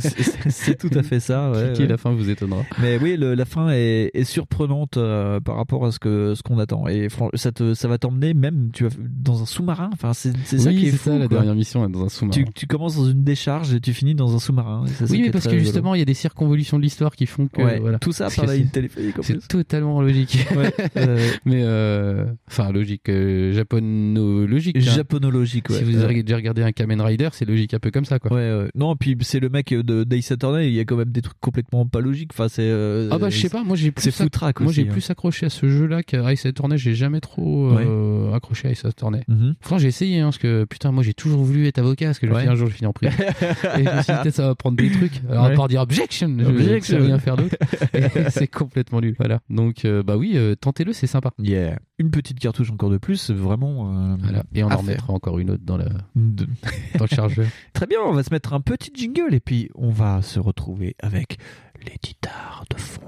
c'est 0.49 0.79
tout 0.79 0.91
à 0.99 1.03
fait 1.03 1.21
ça. 1.21 1.51
ouais, 1.51 1.69
Cliquez, 1.75 1.87
la 1.87 1.97
fin 1.97 2.13
vous 2.13 2.29
étonnera. 2.31 2.63
Mais 2.81 2.99
oui, 3.01 3.17
le- 3.17 3.35
la 3.35 3.45
fin 3.45 3.71
est, 3.71 4.11
est 4.15 4.25
surprenante 4.25 4.97
euh, 4.97 5.41
par 5.41 5.57
rapport 5.57 5.85
à 5.87 5.93
ce 5.93 5.99
que 5.99 6.35
ce 6.35 6.43
qu'on 6.43 6.59
attend. 6.59 6.89
Et 6.89 7.09
ça 7.35 7.53
te 7.53 7.75
ça 7.75 7.89
va 7.89 7.99
t'emmener 7.99 8.35
même 8.35 8.71
tu 8.73 8.85
vas 8.85 8.91
dans 8.99 9.43
un 9.43 9.47
sous-marin. 9.47 9.91
Enfin, 9.93 10.13
c'est 10.15 10.33
c'est 10.45 10.59
ça 10.59 10.71
Oui, 10.71 10.77
qui 10.79 10.87
est 10.87 10.91
c'est 10.93 10.97
fou. 10.97 11.11
ça, 11.11 11.19
la 11.19 11.29
quoi. 11.29 11.37
dernière 11.39 11.55
mission 11.55 11.87
est 11.87 11.91
dans 11.91 12.05
un 12.05 12.09
sous-marin. 12.09 12.43
Tu, 12.45 12.53
tu 12.55 12.67
commences 12.67 12.97
dans 12.97 13.09
une 13.09 13.25
décharge 13.25 13.75
et 13.75 13.81
tu 13.81 13.93
finis 13.93 14.15
dans 14.15 14.35
un 14.35 14.39
sous-marin. 14.39 14.85
Oui, 15.11 15.21
mais 15.21 15.27
est 15.29 15.31
parce 15.31 15.47
que 15.47 15.59
justement, 15.59 15.95
il 15.95 15.99
y 15.99 16.03
a 16.03 16.07
des 16.07 16.15
circonvolutions 16.15 16.79
de 16.79 16.83
l'histoire 16.83 17.15
qui 17.15 17.27
font 17.27 17.49
que 17.49 17.63
Ouais, 17.63 17.79
voilà. 17.79 17.99
tout 17.99 18.13
ça 18.13 18.29
par 18.35 18.47
la 18.47 18.59
téléphonique. 18.59 19.17
C'est 19.23 19.47
totalement 19.49 20.01
logique. 20.01 20.47
Ouais, 20.57 20.73
euh, 20.81 20.89
mais 21.45 21.63
euh, 21.65 22.25
enfin 22.49 22.71
logique, 22.73 23.09
euh, 23.09 23.53
japonologique. 23.53 24.77
hein. 24.77 24.81
Japonologique, 24.81 25.71
ouais. 25.71 25.77
Si 25.79 25.85
vous 25.85 25.97
Euh, 25.99 26.05
avez 26.05 26.23
déjà 26.23 26.37
regardé 26.37 26.63
un 26.63 26.73
Kamen 26.73 27.01
Rider, 27.01 27.29
c'est 27.33 27.45
logique 27.45 27.75
un 27.75 27.79
peu 27.79 27.91
comme 27.91 28.05
ça, 28.05 28.19
quoi. 28.19 28.33
Ouais. 28.33 28.69
Non, 28.75 28.97
puis 28.97 29.17
c'est 29.23 29.41
le 29.41 29.49
mec 29.49 29.73
de 29.73 30.05
Days 30.05 30.27
Attorney, 30.31 30.69
il 30.69 30.75
y 30.75 30.81
a 30.81 30.85
quand 30.85 30.97
même 30.97 31.11
des 31.11 31.23
trucs 31.23 31.39
complètement 31.41 31.87
pas 31.87 32.01
logiques. 32.01 32.31
Enfin, 32.33 32.49
c'est. 32.49 32.63
euh, 32.63 33.09
Ah 33.11 33.19
bah 33.19 33.31
je 33.31 33.39
sais 33.39 33.49
pas, 33.49 33.63
moi 33.65 33.77
j'ai 33.77 33.91
plus 33.91 34.11
foutraque 34.11 34.61
Moi 34.61 34.73
j'ai 34.73 34.83
hein. 34.83 34.93
plus 34.93 35.09
accroché 35.11 35.47
à 35.47 35.51
ce 35.51 35.69
jeu-là 35.69 36.03
qu'à 36.03 36.33
Ice 36.33 36.47
Attorney, 36.47 36.79
j'ai 36.79 36.95
jamais 36.95 37.21
trop 37.21 37.71
euh, 37.79 38.33
accroché 38.35 38.69
à 38.69 38.71
Ice 38.73 38.85
Attorney. 38.85 39.21
Mhm. 39.29 39.55
Franchement, 39.61 39.79
j'ai 39.79 39.89
essayé 39.89 40.21
hein, 40.21 40.27
parce 40.27 40.39
que 40.39 40.65
putain, 40.65 40.93
moi 40.93 41.03
j'ai 41.03 41.15
toujours 41.15 41.43
voulu 41.43 41.67
être 41.67 41.79
avocat 41.79 42.07
parce 42.07 42.19
que 42.19 42.27
je 42.27 42.33
me 42.33 42.37
suis 42.39 42.47
dit, 42.47 42.53
un 42.53 42.57
jour 42.57 42.69
je 42.69 42.75
finis 42.75 42.87
en 42.87 42.93
prison. 42.93 43.13
et 43.19 43.85
je 43.85 43.97
me 43.97 44.03
suis 44.03 44.13
dit 44.13 44.19
peut-être 44.23 44.35
ça 44.35 44.47
va 44.49 44.55
prendre 44.55 44.77
des 44.77 44.91
trucs. 44.91 45.21
Alors 45.31 45.45
à 45.45 45.51
part 45.51 45.69
dire 45.69 45.81
objection, 45.81 46.35
je 46.39 46.45
Objection. 46.45 46.99
rien 47.03 47.19
faire 47.19 47.37
d'autre. 47.37 47.57
C'est 48.31 48.47
complètement 48.49 49.01
nul. 49.01 49.15
Voilà. 49.19 49.41
Donc 49.51 49.85
euh, 49.85 50.03
bah 50.03 50.17
oui, 50.17 50.33
euh, 50.35 50.55
c'est 50.93 51.07
sympa. 51.07 51.31
Yeah. 51.39 51.79
Une 51.99 52.11
petite 52.11 52.39
cartouche 52.39 52.71
encore 52.71 52.91
de 52.91 52.99
plus, 52.99 53.31
vraiment. 53.31 54.13
euh, 54.13 54.17
Voilà. 54.21 54.43
Et 54.55 54.63
on 54.65 54.71
en 54.71 54.77
remettra 54.77 55.13
encore 55.13 55.39
une 55.39 55.51
autre 55.51 55.63
dans, 55.65 55.77
la... 55.77 55.87
De- 56.15 56.47
dans 56.99 57.07
le 57.11 57.15
chargeur. 57.15 57.47
Très 57.73 57.87
bien, 57.87 57.99
on 58.05 58.13
va 58.13 58.23
se 58.23 58.31
mettre 58.31 58.53
un 58.53 58.61
petit 58.61 58.91
jingle 58.95 59.35
et 59.35 59.41
puis 59.41 59.71
on 59.75 59.91
va 59.91 60.23
se 60.23 60.39
retrouver 60.41 60.97
avec 61.01 61.39
les 61.85 61.97
guitares 62.03 62.65
de 62.71 62.77
fond. 62.81 63.01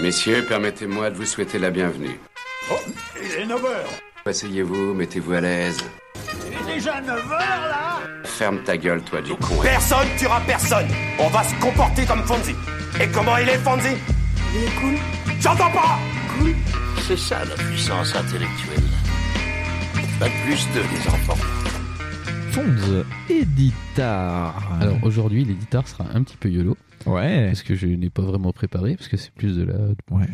Messieurs, 0.00 0.44
permettez-moi 0.48 1.10
de 1.10 1.16
vous 1.16 1.24
souhaiter 1.24 1.58
la 1.58 1.70
bienvenue. 1.70 2.18
Oh, 2.70 2.74
il 3.20 3.42
est 3.42 3.46
9h 3.46 3.66
Asseyez-vous, 4.26 4.94
mettez-vous 4.94 5.32
à 5.32 5.40
l'aise. 5.40 5.78
Il 6.46 6.70
est 6.70 6.74
déjà 6.76 7.00
9h 7.00 7.30
là 7.30 7.98
Ferme 8.24 8.62
ta 8.62 8.76
gueule, 8.76 9.02
toi, 9.02 9.20
du 9.20 9.34
con. 9.34 9.56
Personne 9.62 10.06
tuera 10.18 10.40
personne 10.46 10.86
On 11.18 11.28
va 11.28 11.42
se 11.42 11.54
comporter 11.60 12.04
comme 12.06 12.22
Fonzie 12.22 12.54
Et 13.00 13.08
comment 13.08 13.36
il 13.38 13.48
est, 13.48 13.58
Fonzie? 13.58 13.96
Il 14.54 14.62
est 14.64 14.80
cool 14.80 14.94
J'entends 15.40 15.70
pas 15.72 15.98
C'est 17.06 17.18
ça 17.18 17.44
la 17.44 17.54
puissance 17.56 18.14
intellectuelle. 18.14 18.84
Pas 20.18 20.28
plus 20.44 20.66
de 20.74 20.80
les 20.80 21.08
enfants. 21.08 21.38
Fonds 22.52 23.04
Editar. 23.28 24.54
Alors 24.80 24.98
aujourd'hui, 25.02 25.44
l'éditeur 25.44 25.88
sera 25.88 26.04
un 26.14 26.22
petit 26.22 26.36
peu 26.36 26.48
yolo. 26.48 26.76
Ouais. 27.06 27.46
Parce 27.46 27.62
que 27.62 27.74
je 27.74 27.86
n'ai 27.86 28.10
pas 28.10 28.22
vraiment 28.22 28.52
préparé, 28.52 28.94
parce 28.96 29.08
que 29.08 29.16
c'est 29.16 29.32
plus 29.32 29.56
de 29.56 29.62
la, 29.64 29.74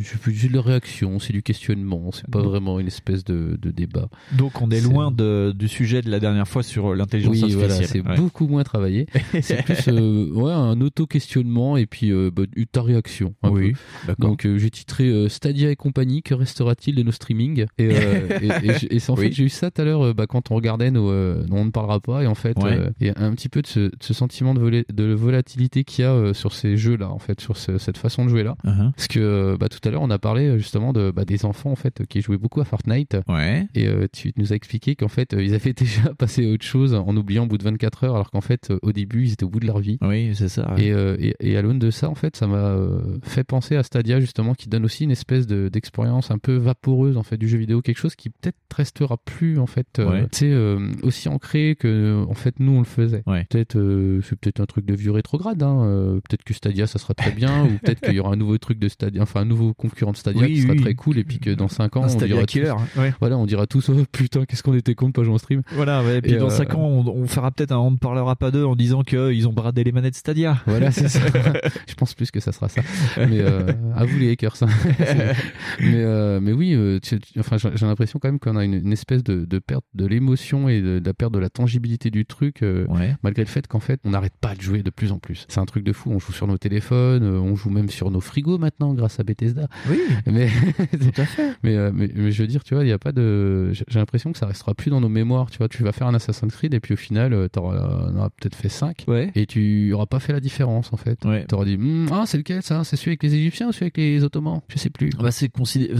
c'est 0.03 0.19
plus 0.21 0.49
de 0.49 0.55
la 0.55 0.61
réaction, 0.63 1.19
c'est 1.19 1.33
du 1.33 1.43
questionnement, 1.43 2.11
c'est 2.13 2.29
pas 2.29 2.43
vraiment 2.43 2.81
une 2.81 2.87
espèce 2.89 3.25
de, 3.25 3.57
de 3.61 3.71
débat. 3.71 4.09
Donc 4.37 4.61
on 4.63 4.71
est 4.71 4.81
loin 4.81 5.11
de, 5.11 5.53
du 5.57 5.69
sujet 5.69 6.03
de 6.03 6.11
la 6.11 6.19
dernière 6.21 6.49
fois 6.49 6.63
sur 6.63 6.95
l'intelligence 6.95 7.33
Oui, 7.35 7.43
artificielle. 7.43 7.71
voilà, 7.71 7.87
c'est 7.87 8.01
Ouais. 8.07 8.17
beaucoup 8.17 8.47
moins 8.47 8.63
travaillé. 8.65 9.07
c'est 9.43 9.63
plus 9.65 9.89
euh, 9.89 10.31
ouais, 10.33 10.53
un 10.53 10.81
auto-questionnement 10.81 11.77
et 11.77 11.87
puis 11.87 12.11
euh, 12.13 12.31
bah, 12.35 12.43
ta 12.73 12.83
réaction. 12.83 13.35
un 13.43 13.51
Oui, 13.51 13.73
peu. 14.07 14.15
Donc 14.19 14.45
euh, 14.47 14.59
j'ai 14.59 14.71
titré 14.71 15.05
euh, 15.09 15.29
Stadia 15.29 15.71
et 15.71 15.77
compagnie, 15.77 16.23
que 16.23 16.35
restera-t-il 16.35 16.95
de 16.97 17.03
nos 17.03 17.13
streamings? 17.13 17.67
Et, 17.79 17.85
et, 17.91 18.99
en 19.09 19.15
Oui. 19.15 19.25
fait, 19.27 19.33
j'ai 19.33 19.45
eu 19.45 19.49
ça 19.49 19.71
tout 19.71 19.81
à 19.83 19.85
l'heure 19.85 20.15
bah, 20.15 20.27
quand 20.27 20.51
on 20.51 20.55
regardait 20.57 20.91
nos, 20.91 21.11
On 21.51 21.65
ne 21.65 21.71
parlera 21.71 22.01
pas. 22.01 22.23
Et 22.23 22.27
en 22.27 22.35
fait, 22.35 22.57
Ouais. 22.63 22.79
il 23.01 23.07
y 23.07 23.11
a 23.11 23.15
un 23.17 23.33
petit 23.35 23.49
peu 23.49 23.63
de 23.63 23.67
ce, 23.67 23.81
de 23.81 23.93
ce 24.01 24.15
sentiment 24.15 24.55
de, 24.55 24.85
de 24.93 25.13
volatilité 25.13 25.85
qu'il 25.85 26.05
y 26.05 26.07
a 26.09 26.35
sur 26.35 26.53
ces 26.57 26.77
jeux-là, 26.77 27.11
en 27.11 27.19
fait, 27.19 27.41
sur 27.41 27.57
ce- 27.57 27.79
cette 27.79 27.99
façon 27.99 28.25
de 28.25 28.31
jouer-là. 28.31 28.57
Uh-huh. 28.65 28.93
Parce 28.93 29.07
que 29.09 29.21
euh, 29.21 29.57
bah, 29.59 29.69
tout 29.69 29.79
à 29.87 29.91
l'heure, 29.91 30.03
on 30.03 30.11
a 30.11 30.19
parlé 30.19 30.49
euh, 30.49 30.59
justement 30.59 30.93
de, 30.93 31.11
bah, 31.11 31.25
des 31.25 31.45
enfants 31.45 31.71
en 31.71 31.77
fait 31.77 32.05
qui 32.07 32.21
jouaient 32.23 32.39
beaucoup 32.39 32.61
à 32.61 32.65
Fortnite. 32.65 33.17
Ouais. 33.29 33.67
Et 33.75 33.87
euh, 33.87 34.07
tu 34.13 34.33
nous 34.37 34.53
as 34.53 34.57
expliqué 34.57 34.97
qu'en 34.97 35.09
fait, 35.09 35.35
ils 35.39 35.55
avaient 35.55 35.73
déjà 35.75 36.15
passé 36.15 36.47
à 36.47 36.51
autre 36.51 36.65
chose 36.65 36.95
en 36.95 37.17
oubliant 37.17 37.45
au 37.45 37.47
bout 37.47 37.59
de 37.59 37.65
24 37.65 38.05
heures, 38.05 38.15
alors 38.15 38.31
qu'en 38.31 38.41
fait, 38.41 38.73
au 38.83 38.93
début, 38.93 39.25
ils 39.25 39.33
étaient 39.33 39.45
au 39.45 39.49
bout 39.51 39.61
de 39.61 39.67
leur 39.67 39.79
vie. 39.79 39.99
Oui, 40.03 40.31
c'est 40.35 40.49
ça. 40.49 40.73
ouais. 40.75 40.87
Et, 40.87 40.93
euh, 40.93 41.17
et, 41.21 41.35
et 41.41 41.57
à 41.57 41.63
l'aune 41.63 41.79
de 41.79 41.91
ça, 41.91 42.09
en 42.09 42.15
fait, 42.15 42.37
ça 42.37 42.47
m'a 42.47 42.77
fait 43.23 43.45
penser 43.45 43.77
à 43.77 43.83
Stadia 43.83 44.21
justement, 44.21 44.55
qui 44.55 44.69
donne 44.69 44.85
aussi 44.85 45.05
une 45.05 45.11
espèce 45.11 45.47
de- 45.47 45.69
d'expérience 45.69 46.31
un 46.31 46.39
peu 46.39 46.57
vaporeuse 46.57 47.17
en 47.17 47.23
fait 47.23 47.37
du 47.37 47.49
jeu 47.49 47.59
vidéo, 47.59 47.83
quelque 47.83 47.99
chose 47.99 48.15
qui 48.15 48.31
peut-être 48.31 48.57
restera 48.75 49.17
plus 49.19 49.59
en 49.59 49.67
fait, 49.67 49.87
Ouais. 49.99 50.27
tu 50.33 50.39
sais, 50.39 50.77
aussi 51.03 51.29
ancré 51.29 51.77
que 51.79 52.25
en 52.29 52.35
fait 52.35 52.61
nous 52.61 52.73
on 52.73 52.79
le 52.79 52.85
faisait. 52.85 53.23
Peut-être 53.49 53.77
euh, 53.77 54.21
c'est 54.23 54.39
peut-être 54.39 54.61
un 54.61 54.67
truc 54.67 54.85
de 54.87 54.95
vieux 54.95 55.11
rétrograde. 55.13 55.63
Hein. 55.63 56.21
peut-être 56.29 56.45
que 56.47 56.55
Stadia 56.55 56.87
ça 56.87 56.99
sera 56.99 57.13
très 57.13 57.31
bien, 57.33 57.65
ou 57.65 57.69
peut-être 57.79 58.01
qu'il 58.01 58.15
y 58.15 58.21
aura 58.21 58.33
un 58.33 58.37
nouveau 58.37 58.57
truc 58.57 58.79
de 58.79 58.89
Stadia, 58.89 59.21
enfin 59.23 59.41
un 59.43 59.45
nouveau 59.45 59.75
concurrent 59.75 60.13
de 60.13 60.17
Stadia 60.17 60.43
Oui, 60.43 60.55
qui 60.55 60.63
sera 60.63 60.73
oui. 60.73 60.81
très 60.81 60.95
cool, 60.95 61.19
et 61.19 61.25
puis 61.25 61.39
que 61.39 61.51
dans 61.51 61.69
5 61.69 61.97
ans 61.97 62.03
Un 62.03 62.07
on 62.07 62.09
Stadia 62.09 62.35
dira 62.37 62.47
killer, 62.47 62.73
tous, 62.95 63.01
ouais. 63.01 63.13
voilà, 63.21 63.37
on 63.37 63.45
dira 63.47 63.67
tous 63.67 63.89
oh 63.91 64.05
putain 64.11 64.45
qu'est-ce 64.47 64.63
qu'on 64.63 64.75
était 64.75 64.95
con 64.95 65.09
de 65.09 65.13
pas 65.13 65.23
jouer 65.25 65.35
en 65.35 65.39
stream. 65.39 65.63
Voilà, 65.73 66.03
ouais, 66.03 66.19
et 66.19 66.23
puis 66.23 66.33
Et, 66.33 66.37
dans 66.39 66.47
euh, 66.47 66.51
5 66.51 66.75
ans, 66.75 66.81
on, 66.87 67.07
on 67.09 67.27
fera 67.27 67.51
peut-être 67.51 67.73
un 67.73 67.79
On 67.79 67.91
ne 67.91 67.97
parlera 67.99 68.37
pas 68.37 68.51
d'eux 68.51 68.65
en 68.65 68.77
disant 68.77 69.03
qu'ils 69.03 69.47
ont 69.49 69.53
bradé 69.53 69.85
les 69.85 69.93
manettes 69.93 70.15
Stadia. 70.17 70.63
Voilà, 70.67 70.91
c'est 70.93 71.09
ça. 71.09 71.21
je 71.89 71.95
pense 71.95 72.15
plus 72.15 72.31
que 72.31 72.41
ça 72.41 72.53
sera 72.53 72.69
ça. 72.69 72.81
Mais 73.19 73.41
euh, 73.41 73.73
à 73.95 74.05
vous 74.05 74.19
les 74.19 74.31
hackers. 74.31 74.57
hein. 74.63 74.69
Mais, 75.81 76.03
euh, 76.05 76.41
mais 76.41 76.53
oui, 76.53 76.75
euh, 76.75 76.99
tu- 77.01 77.19
enfin, 77.39 77.57
j'ai 77.59 77.87
l'impression 77.87 78.19
quand 78.19 78.29
même 78.29 78.39
qu'on 78.39 78.57
a 78.57 78.65
une, 78.65 78.75
une 78.75 78.93
espèce 78.93 79.23
de, 79.25 79.45
de 79.45 79.59
perte 79.59 79.85
de 79.95 80.07
l'émotion 80.07 80.69
et 80.69 80.81
de, 80.81 80.99
de 80.99 81.07
la 81.07 81.15
perte 81.15 81.33
de 81.33 81.39
la 81.39 81.51
tangibilité 81.51 82.11
du 82.11 82.25
truc, 82.25 82.63
euh, 82.63 82.87
malgré 83.23 83.43
le 83.43 83.49
fait 83.49 83.67
qu'en 83.67 83.81
fait, 83.81 84.01
on 84.05 84.11
n'arrête 84.11 84.35
pas 84.41 84.55
de 84.55 84.61
jouer 84.61 84.83
de 84.83 84.91
plus 84.91 85.13
en 85.13 85.19
plus. 85.19 85.45
C'est 85.49 85.61
un 85.61 85.65
truc 85.67 85.85
de 85.85 85.93
fou. 85.93 86.11
On 86.13 86.19
joue 86.19 86.33
sur 86.37 86.47
nos 86.47 86.59
téléphones, 86.59 87.23
euh, 87.25 87.41
on 87.41 87.57
joue 87.57 87.71
même 87.71 87.89
sur 87.89 88.11
nos 88.11 88.21
frigos 88.21 88.59
maintenant 88.59 88.95
grâce 88.95 89.19
à 89.19 89.25
Bethesda. 89.25 89.69
Oui, 89.89 89.99
mais 90.27 90.49
tout 90.93 91.21
à 91.21 91.25
fait. 91.25 91.53
Mais, 91.63 91.77
euh, 91.77 91.91
mais, 91.93 92.11
mais 92.15 92.31
je 92.31 92.43
veux 92.43 92.49
dire, 92.49 92.63
tu 92.63 92.75
vois, 92.75 92.85
il 92.85 92.89
y 92.89 92.93
a 92.93 92.99
pas 92.99 93.13
de. 93.13 93.73
J'ai 93.73 93.99
l'impression 93.99 94.33
que 94.33 94.39
ça 94.39 94.47
restera 94.47 94.75
plus 94.75 94.91
dans 94.91 95.01
nos 95.01 95.09
mémoires. 95.09 95.51
Tu 95.51 95.59
vois, 95.59 95.69
tu 95.69 95.83
vas 95.83 95.93
faire 95.93 96.07
un 96.07 96.15
Assassin's 96.15 96.55
Creed 96.55 96.75
et 96.75 96.81
puis 96.81 96.95
au 96.95 96.97
final, 96.97 97.33
euh, 97.33 97.49
t'auras 97.49 97.77
auras 98.15 98.31
peut-être 98.31 98.55
fait 98.55 98.69
5 98.69 99.07
et 99.35 99.47
tu 99.47 99.93
auras 99.93 100.07
pas 100.07 100.21
fait 100.21 100.33
la 100.33 100.41
différence 100.41 100.93
en 100.93 100.97
fait. 100.97 101.19
Tu 101.21 101.55
auras 101.55 101.65
dit, 101.65 101.77
Hmm, 101.77 102.07
ah, 102.13 102.25
c'est 102.27 102.39
lequel 102.39 102.63
ça? 102.63 102.85
C'est 102.85 102.97
celui 102.97 103.11
avec 103.11 103.23
les 103.23 103.35
Égyptiens 103.35 103.69
ou 103.69 103.73
celui 103.73 103.85
avec 103.85 103.97
les 103.97 104.25
Ottomans? 104.25 104.61
Je 104.69 104.79
sais 104.79 104.91
plus. 104.91 105.11
Bah, 105.19 105.31
c'est 105.31 105.51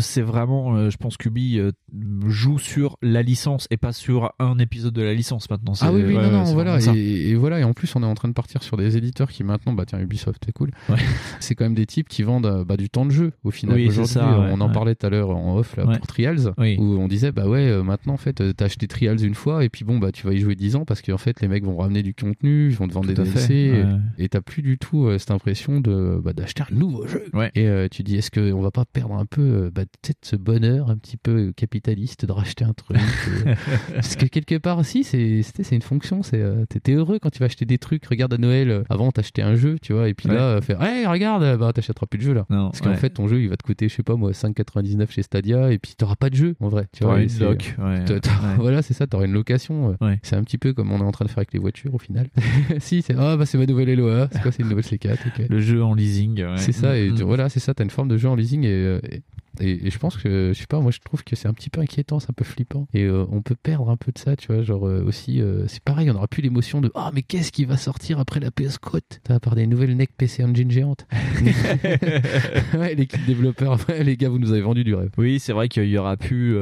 c'est 0.01 0.23
vraiment, 0.23 0.75
euh, 0.75 0.91
je 0.91 0.97
pense 0.97 1.17
qu'Ubi 1.17 1.59
euh, 1.59 1.73
joue 2.27 2.59
sur 2.59 2.97
la 3.03 3.23
licence 3.23 3.67
et 3.71 3.77
pas 3.77 3.93
sur 3.93 4.33
un 4.39 4.59
épisode 4.59 4.93
de 4.93 5.03
la 5.03 5.15
licence 5.15 5.49
maintenant. 5.51 5.75
Ah 5.81 5.93
oui, 5.93 6.03
oui, 6.07 6.15
ouais, 6.17 6.23
non, 6.23 6.31
non, 6.31 6.45
ouais, 6.47 6.53
voilà. 6.55 6.79
Et, 6.95 7.31
et 7.31 7.35
voilà. 7.35 7.61
Et 7.61 7.65
en 7.65 7.73
plus, 7.73 7.95
on 7.97 8.03
est 8.03 8.07
en 8.07 8.15
train 8.15 8.29
de 8.29 8.35
partir 8.35 8.63
sur 8.63 8.77
des 8.77 8.97
éditeurs 8.97 9.31
qui 9.31 9.45
maintenant, 9.45 9.73
bah 9.73 9.85
tiens, 9.87 10.01
Ubisoft, 10.01 10.26
c'est 10.45 10.53
cool. 10.53 10.71
C'est 11.41 11.55
quand 11.55 11.65
même 11.65 11.75
des 11.75 11.87
types 11.87 12.09
qui 12.09 12.23
vendent 12.23 12.47
euh, 12.47 12.65
bah, 12.65 12.77
du 12.77 12.89
temps 12.91 13.07
de 13.07 13.11
jeu 13.11 13.33
au 13.45 13.51
final. 13.51 13.77
Oui, 13.77 13.89
Aujourd'hui, 13.89 14.13
ça, 14.13 14.39
ouais, 14.41 14.51
on 14.53 14.61
en 14.61 14.69
parlait 14.71 14.95
tout 14.95 15.07
à 15.07 15.11
l'heure 15.11 15.31
en 15.31 15.57
off 15.59 15.77
là, 15.77 15.85
pour 15.97 16.07
Trials, 16.07 16.53
où 16.79 16.99
on 16.99 17.09
disait 17.09 17.33
bah 17.33 17.47
ouais, 17.49 17.69
euh, 17.69 17.83
maintenant 17.83 18.15
en 18.15 18.19
fait, 18.19 18.41
euh, 18.41 18.53
t'as 18.57 18.67
acheté 18.67 18.87
Trials 18.89 19.23
une 19.25 19.35
fois 19.35 19.65
et 19.65 19.69
puis 19.69 19.85
bon 19.85 19.99
bah 19.99 20.13
tu 20.13 20.27
vas 20.27 20.33
y 20.33 20.39
jouer 20.39 20.55
10 20.55 20.77
ans 20.77 20.85
parce 20.85 21.03
qu'en 21.03 21.19
fait 21.19 21.41
les 21.41 21.49
mecs 21.49 21.65
vont 21.65 21.77
ramener 21.77 22.03
du 22.03 22.15
contenu, 22.15 22.69
ils 22.71 22.77
vont 22.77 22.89
te 22.89 22.93
vendre 22.93 23.07
Tout 23.13 23.23
des 23.23 23.31
DLC 23.31 23.85
et- 24.19 24.29
t'as 24.29 24.41
plus 24.41 24.63
du 24.63 24.77
tout 24.79 25.09
cette 25.19 25.31
impression 25.31 25.81
de 25.81 26.21
bah, 26.23 26.33
d'acheter 26.33 26.63
un 26.71 26.75
nouveau 26.75 27.07
jeu. 27.07 27.25
Et 27.55 27.67
euh, 27.69 27.89
tu 27.91 28.03
dis 28.03 28.17
est-ce 28.17 28.31
qu'on 28.31 28.61
va 28.61 28.71
pas 28.71 28.85
perdre 28.85 29.15
un 29.15 29.27
peu 29.27 29.71
bah, 29.75 29.83
peut-être 30.03 30.19
ce 30.23 30.37
bonheur 30.37 30.91
un 30.91 30.97
petit 30.97 31.17
peu 31.17 31.53
capitaliste 31.57 32.25
de 32.27 32.33
racheter 32.33 32.65
un 32.65 32.73
truc 32.73 32.97
euh, 32.99 33.55
parce 33.95 34.17
que 34.17 34.27
quelque 34.27 34.57
part 34.59 34.85
si 34.85 35.05
c'est 35.05 35.43
c'est 35.43 35.75
une 35.75 35.83
fonction 35.83 36.23
c'est 36.23 36.41
euh, 36.41 36.65
t'étais 36.69 36.93
heureux 36.93 37.19
quand 37.21 37.31
tu 37.31 37.39
vas 37.41 37.47
acheter 37.47 37.65
des 37.65 37.79
trucs. 37.79 38.05
Regarde 38.07 38.35
à 38.35 38.39
Noël 38.39 38.85
avant 38.89 39.11
t'achetais 39.13 39.43
un 39.43 39.55
jeu 39.57 39.77
tu 39.81 39.93
vois 39.93 40.06
et 40.09 40.15
puis 40.15 40.29
Ouais. 40.29 40.35
là 40.35 40.61
faire 40.61 40.83
hey 40.83 41.07
regarde 41.07 41.59
bah 41.59 41.73
t'achèteras 41.73 42.07
plus 42.07 42.19
de 42.19 42.25
jeu 42.25 42.33
là 42.35 42.47
Non, 42.51 42.71
parce 42.71 42.81
qu'en 42.81 42.91
ouais. 42.91 42.97
fait 42.97 43.11
ton 43.11 43.29
jeu 43.29 43.41
il 43.41 43.49
va 43.49 43.57
te 43.57 43.63
coûter 43.63 43.89
je 43.89 43.95
sais 43.95 44.03
pas 44.03 44.17
moi 44.17 44.31
5,99 44.33 45.11
chez 45.11 45.23
Stadia 45.23 45.73
et 45.73 45.79
puis 45.79 45.95
t'auras 45.97 46.17
pas 46.17 46.31
de 46.31 46.35
jeu 46.37 46.55
en 46.61 46.69
vrai 46.69 46.87
tu 46.93 47.05
vois, 47.05 47.21
une 47.21 47.29
loc, 47.41 47.75
ouais, 47.79 48.05
voilà 48.59 48.83
c'est 48.83 48.95
ça 48.95 49.07
t'auras 49.07 49.27
une 49.27 49.33
location 49.33 49.97
euh. 50.03 50.15
c'est 50.23 50.37
un 50.37 50.43
petit 50.45 50.59
peu 50.59 50.73
comme 50.73 50.91
on 50.93 50.99
est 50.99 51.03
en 51.03 51.13
train 51.13 51.25
de 51.25 51.31
faire 51.31 51.39
avec 51.39 51.53
les 51.53 51.59
voitures 51.59 51.95
au 51.95 51.99
final 51.99 52.27
si 52.79 53.03
c'est 53.03 53.15
ah 53.19 53.37
bah 53.37 53.47
c'est 53.47 53.59
ma 53.59 53.67
nouvelle 53.67 53.93
LOA 53.95 54.29
c'est 54.33 54.43
quoi 54.43 54.53
c'est 54.53 54.63
une 54.63 54.69
nouvelle 54.69 54.85
C4 54.85 55.13
ok. 55.27 55.47
Le 55.49 55.61
jeu 55.61 55.83
en 55.83 55.95
leasing. 55.95 56.43
ouais. 56.45 56.57
C'est 56.59 56.73
ça, 56.73 56.97
et 56.99 57.11
Mm, 57.11 57.15
tu- 57.15 57.23
mm. 57.23 57.27
voilà, 57.27 57.49
c'est 57.49 57.61
ça, 57.61 57.75
t'as 57.75 57.85
une 57.85 57.91
forme 57.91 58.09
de 58.09 58.17
jeu 58.17 58.29
en 58.29 58.35
leasing 58.35 58.65
et, 58.65 58.69
euh, 58.69 59.01
et, 59.11 59.23
et- 59.61 59.87
et 59.87 59.91
je 59.91 59.99
pense 59.99 60.17
que, 60.17 60.53
je 60.55 60.59
sais 60.59 60.67
pas, 60.67 60.81
moi 60.81 60.91
je 60.91 60.99
trouve 61.01 61.25
que 61.25 61.37
c'est 61.37 61.49
un 61.49 61.53
petit 61.55 61.71
peu 61.71 61.81
inquiétant, 61.81 62.21
c'est 62.21 62.31
un 62.31 62.35
peu 62.35 62.45
flippant. 62.45 62.87
Et 62.95 63.05
euh, 63.05 63.25
on 63.31 63.43
peut 63.43 63.57
perdre 63.61 63.91
un 63.91 63.97
peu 63.97 64.13
de 64.13 64.19
ça, 64.19 64.37
tu 64.37 64.53
vois, 64.53 64.63
genre 64.63 64.87
euh, 64.87 65.03
aussi, 65.07 65.41
euh, 65.41 65.67
c'est 65.69 65.83
pareil, 65.83 66.11
on 66.11 66.15
n'aura 66.15 66.29
plus 66.29 66.43
l'émotion 66.43 66.81
de 66.81 66.91
Ah, 66.95 67.11
mais 67.15 67.23
qu'est-ce 67.23 67.53
qui 67.53 67.65
va 67.65 67.77
sortir 67.77 68.19
après 68.19 68.41
la 68.41 68.51
PS 68.51 68.79
T'as 69.25 69.35
à 69.37 69.41
part 69.41 69.55
des 69.55 69.67
nouvelles 69.67 69.97
NEC 69.97 70.11
PC 70.17 70.45
Engine 70.45 70.71
géantes. 70.71 71.07
ouais, 72.79 72.95
l'équipe 72.95 73.25
développeur, 73.27 73.79
ouais, 73.89 74.05
les 74.05 74.17
gars, 74.17 74.29
vous 74.29 74.39
nous 74.39 74.53
avez 74.53 74.61
vendu 74.63 74.85
du 74.85 74.95
rêve. 74.95 75.11
Oui, 75.19 75.39
c'est 75.41 75.53
vrai 75.53 75.69
qu'il 75.69 75.85
y 75.89 75.99
aura 75.99 76.17
plus, 76.17 76.57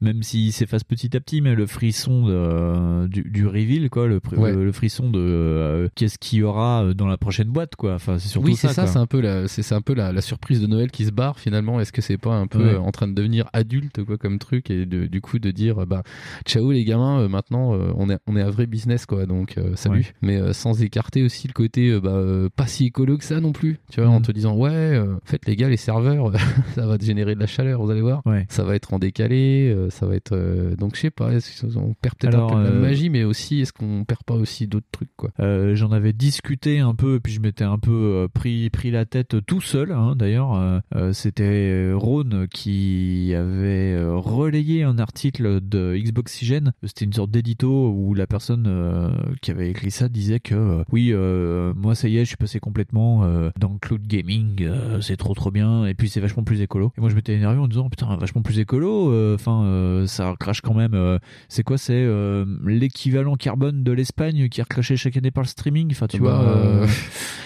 même 0.00 0.22
s'il 0.22 0.52
s'efface 0.52 0.84
petit 0.84 1.16
à 1.16 1.20
petit, 1.20 1.40
mais 1.40 1.54
le 1.54 1.66
frisson 1.66 2.26
de, 2.26 3.06
du, 3.08 3.22
du 3.22 3.46
reveal, 3.46 3.90
quoi, 3.90 4.06
le, 4.06 4.20
Ouais. 4.36 4.52
le, 4.52 4.72
frisson 4.72 5.10
de 5.10 5.90
qu'est-ce 5.94 6.18
qu'il 6.18 6.40
y 6.40 6.42
aura 6.42 6.92
dans 6.94 7.06
la 7.06 7.16
prochaine 7.16 7.48
boîte, 7.48 7.76
quoi. 7.76 7.94
Enfin, 7.94 8.18
c'est 8.18 8.28
surtout 8.28 8.48
Oui, 8.48 8.56
c'est 8.56 8.68
ça. 8.68 8.74
ça, 8.74 8.82
quoi. 8.82 8.92
c'est 8.92 8.98
un 8.98 9.06
peu, 9.06 9.20
la, 9.20 9.48
c'est, 9.48 9.62
c'est 9.62 9.74
un 9.74 9.80
peu 9.80 9.94
la, 9.94 10.12
la 10.12 10.20
surprise 10.20 10.60
de 10.60 10.66
Noël 10.66 10.90
qui 10.90 11.04
se 11.06 11.10
barre 11.10 11.38
finalement. 11.38 11.80
Est-ce 11.80 11.92
que 11.92 12.02
c'est 12.02 12.18
pas 12.18 12.27
pas 12.28 12.34
un 12.36 12.46
peu 12.46 12.58
Ouais. 12.58 12.74
euh, 12.74 12.80
en 12.80 12.90
train 12.90 13.08
de 13.08 13.12
devenir 13.14 13.48
adulte 13.52 14.04
quoi 14.04 14.16
comme 14.18 14.38
truc 14.38 14.70
et 14.70 14.86
de- 14.86 15.06
du 15.06 15.20
coup 15.20 15.38
de 15.38 15.50
dire 15.50 15.86
bah 15.86 16.02
ciao 16.46 16.70
les 16.72 16.84
gamins 16.84 17.20
euh, 17.20 17.28
maintenant 17.28 17.74
euh, 17.74 17.92
on 17.96 18.10
est 18.10 18.18
on 18.26 18.36
est 18.36 18.42
un 18.42 18.50
vrai 18.50 18.66
business 18.66 19.06
quoi 19.06 19.26
donc 19.26 19.56
euh, 19.58 19.74
salut 19.76 19.98
Ouais. 19.98 20.04
mais 20.22 20.52
sans 20.52 20.82
écarter 20.82 21.22
aussi 21.22 21.48
le 21.48 21.52
côté 21.52 21.98
bah 22.00 22.22
pas 22.54 22.66
si 22.66 22.86
écolo 22.86 23.16
que 23.18 23.24
ça 23.24 23.40
non 23.40 23.52
plus 23.52 23.78
tu 23.90 24.00
vois 24.00 24.10
en 24.10 24.16
Mhm. 24.18 24.22
te 24.22 24.32
disant 24.32 24.56
ouais 24.56 24.98
en 24.98 25.18
fait 25.24 25.46
les 25.46 25.56
gars 25.56 25.68
les 25.68 25.76
serveurs 25.76 26.32
ça 26.74 26.86
va 26.86 26.98
te 26.98 27.04
générer 27.04 27.34
de 27.34 27.40
la 27.40 27.46
chaleur 27.46 27.82
vous 27.82 27.90
allez 27.90 28.00
voir 28.02 28.22
Ouais. 28.26 28.46
ça 28.48 28.64
va 28.64 28.74
être 28.74 28.92
en 28.94 28.98
décalé 28.98 29.74
ça 29.90 30.06
va 30.06 30.14
être 30.16 30.36
donc 30.78 30.94
je 30.96 31.00
sais 31.00 31.10
pas 31.10 31.32
est-ce 31.32 31.62
qu'on 31.74 31.94
perd 31.94 32.14
peut-être 32.16 32.38
un 32.38 32.48
peu 32.48 32.68
de 32.68 32.74
la 32.74 32.80
magie 32.80 33.10
mais 33.10 33.24
aussi 33.24 33.60
est-ce 33.60 33.72
qu'on 33.72 34.04
perd 34.04 34.22
pas 34.24 34.34
aussi 34.34 34.66
d'autres 34.66 34.86
trucs 34.92 35.14
quoi? 35.16 35.30
J'en 35.74 35.92
avais 35.92 36.12
discuté 36.12 36.80
un 36.80 36.94
peu, 36.94 37.20
puis 37.20 37.32
je 37.32 37.40
m'étais 37.40 37.64
un 37.64 37.78
peu 37.78 38.28
pris, 38.32 38.68
pris 38.70 38.90
la 38.90 39.04
tête 39.04 39.36
tout 39.46 39.60
seul. 39.60 39.92
hein, 39.92 40.14
D'ailleurs, 40.16 40.82
c'était 41.12 41.44
euh, 41.44 41.94
Rhône 42.18 42.46
qui 42.48 43.32
avait 43.34 43.92
euh, 43.94 44.16
relayé 44.16 44.82
un 44.82 44.98
article 44.98 45.60
de 45.62 45.96
Xboxygène. 45.96 46.72
C'était 46.82 47.04
une 47.04 47.12
sorte 47.12 47.30
d'édito 47.30 47.90
où 47.90 48.14
la 48.14 48.26
personne 48.26 48.64
euh, 48.66 49.10
qui 49.40 49.50
avait 49.50 49.70
écrit 49.70 49.90
ça 49.90 50.08
disait 50.08 50.40
que 50.40 50.54
euh, 50.54 50.82
oui, 50.90 51.10
euh, 51.12 51.72
moi 51.76 51.94
ça 51.94 52.08
y 52.08 52.16
est, 52.18 52.20
je 52.24 52.28
suis 52.28 52.36
passé 52.36 52.58
complètement 52.60 53.22
euh, 53.24 53.50
dans 53.58 53.72
le 53.72 53.78
cloud 53.78 54.06
gaming. 54.06 54.62
euh, 54.62 55.00
c'est 55.00 55.16
trop 55.16 55.34
trop 55.34 55.50
bien, 55.50 55.86
et 55.86 55.94
puis 55.94 56.08
c'est 56.08 56.20
vachement 56.20 56.42
plus 56.44 56.60
écolo. 56.60 56.92
Et 56.98 57.00
moi 57.00 57.08
je 57.10 57.14
m'étais 57.14 57.34
énervé 57.34 57.58
en 57.58 57.68
disant 57.68 57.88
putain 57.88 58.16
vachement 58.16 58.42
plus 58.42 58.58
écolo. 58.58 59.12
euh, 59.12 59.34
Enfin, 59.36 59.62
euh, 59.64 60.06
ça 60.06 60.34
crache 60.40 60.60
quand 60.60 60.74
même. 60.74 60.94
euh, 60.94 61.18
c'est 61.48 61.62
quoi 61.62 61.78
C'est 61.78 61.92
euh, 61.94 62.44
l'équivalent 62.66 63.36
carbone 63.36 63.84
de 63.84 63.92
l'Espagne 63.92 64.48
qui 64.48 64.60
est 64.60 64.64
recraché 64.64 64.96
chaque 64.96 65.16
année 65.16 65.30
par 65.30 65.44
le 65.44 65.48
streaming. 65.48 65.88
Enfin, 65.92 66.06
tu 66.08 66.18
Bah, 66.18 66.40
vois. 66.40 66.40
euh, 66.42 66.86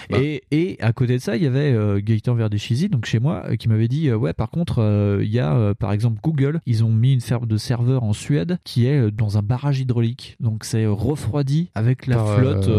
bah. 0.09 0.17
Et, 0.19 0.43
et 0.51 0.77
à 0.81 0.91
côté 0.93 1.13
de 1.13 1.21
ça, 1.21 1.37
il 1.37 1.43
y 1.43 1.47
avait 1.47 1.71
euh, 1.71 1.99
Gaëtan 2.03 2.33
Verdeschizy, 2.35 2.89
donc 2.89 3.05
chez 3.05 3.19
moi, 3.19 3.43
euh, 3.49 3.55
qui 3.55 3.69
m'avait 3.69 3.87
dit 3.87 4.09
euh, 4.09 4.15
ouais, 4.17 4.33
par 4.33 4.49
contre, 4.49 4.62
euh, 4.79 5.19
il 5.23 5.29
y 5.31 5.39
a 5.39 5.53
euh, 5.53 5.73
par 5.73 5.91
exemple 5.91 6.19
Google, 6.23 6.61
ils 6.65 6.83
ont 6.83 6.89
mis 6.89 7.13
une 7.13 7.21
ferme 7.21 7.45
de 7.47 7.57
serveurs 7.57 8.03
en 8.03 8.13
Suède 8.13 8.57
qui 8.63 8.85
est 8.87 8.97
euh, 8.99 9.11
dans 9.11 9.37
un 9.37 9.41
barrage 9.41 9.79
hydraulique, 9.79 10.35
donc 10.39 10.63
c'est 10.63 10.85
refroidi 10.85 11.69
avec 11.75 12.07
la 12.07 12.15
Par, 12.17 12.35
flotte. 12.39 12.69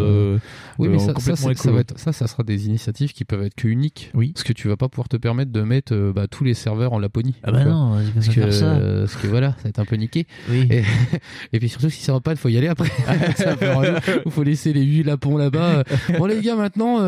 oui, 0.79 0.89
mais 0.89 0.99
ça, 0.99 1.15
ça, 1.19 1.37
ça, 1.37 1.51
écolo. 1.53 1.75
va 1.75 1.81
être- 1.81 1.99
ça, 1.99 2.13
ça 2.13 2.27
sera 2.27 2.43
des 2.43 2.67
initiatives 2.67 3.13
qui 3.13 3.25
peuvent 3.25 3.43
être 3.43 3.55
que 3.55 3.69
uniques. 3.69 4.11
Oui. 4.15 4.33
Parce 4.33 4.45
que 4.45 4.53
tu 4.53 4.69
vas 4.69 4.77
pas 4.77 4.89
pouvoir 4.89 5.09
te 5.09 5.17
permettre 5.17 5.53
de 5.53 5.63
mettre 5.63 6.13
bah, 6.15 6.27
tous 6.29 6.45
les 6.45 6.55
serveurs 6.55 6.93
en 6.93 6.99
Laponie. 6.99 7.35
Ah 7.43 7.53
bah 7.53 7.65
non, 7.65 7.99
parce 8.15 8.27
que, 8.29 8.33
faire 8.33 8.53
ça. 8.53 8.79
parce 9.01 9.17
que 9.17 9.27
voilà, 9.27 9.51
ça 9.59 9.65
va 9.65 9.69
être 9.71 9.79
un 9.79 9.85
peu 9.85 9.97
niqué. 9.97 10.27
Oui. 10.51 10.67
Et, 10.71 10.83
et 11.53 11.59
puis 11.59 11.69
surtout, 11.69 11.91
si 11.91 12.03
ça 12.03 12.13
va 12.13 12.21
pas, 12.21 12.33
il 12.33 12.37
faut 12.39 12.49
y 12.49 12.57
aller 12.59 12.69
après. 12.69 12.89
Il 14.27 14.31
faut 14.31 14.43
laisser 14.43 14.73
les 14.73 14.83
huit 14.83 15.03
lapons 15.03 15.37
là-bas. 15.37 15.85
Bon, 16.19 16.27
les 16.27 16.41
gars, 16.41 16.57
maintenant, 16.57 16.99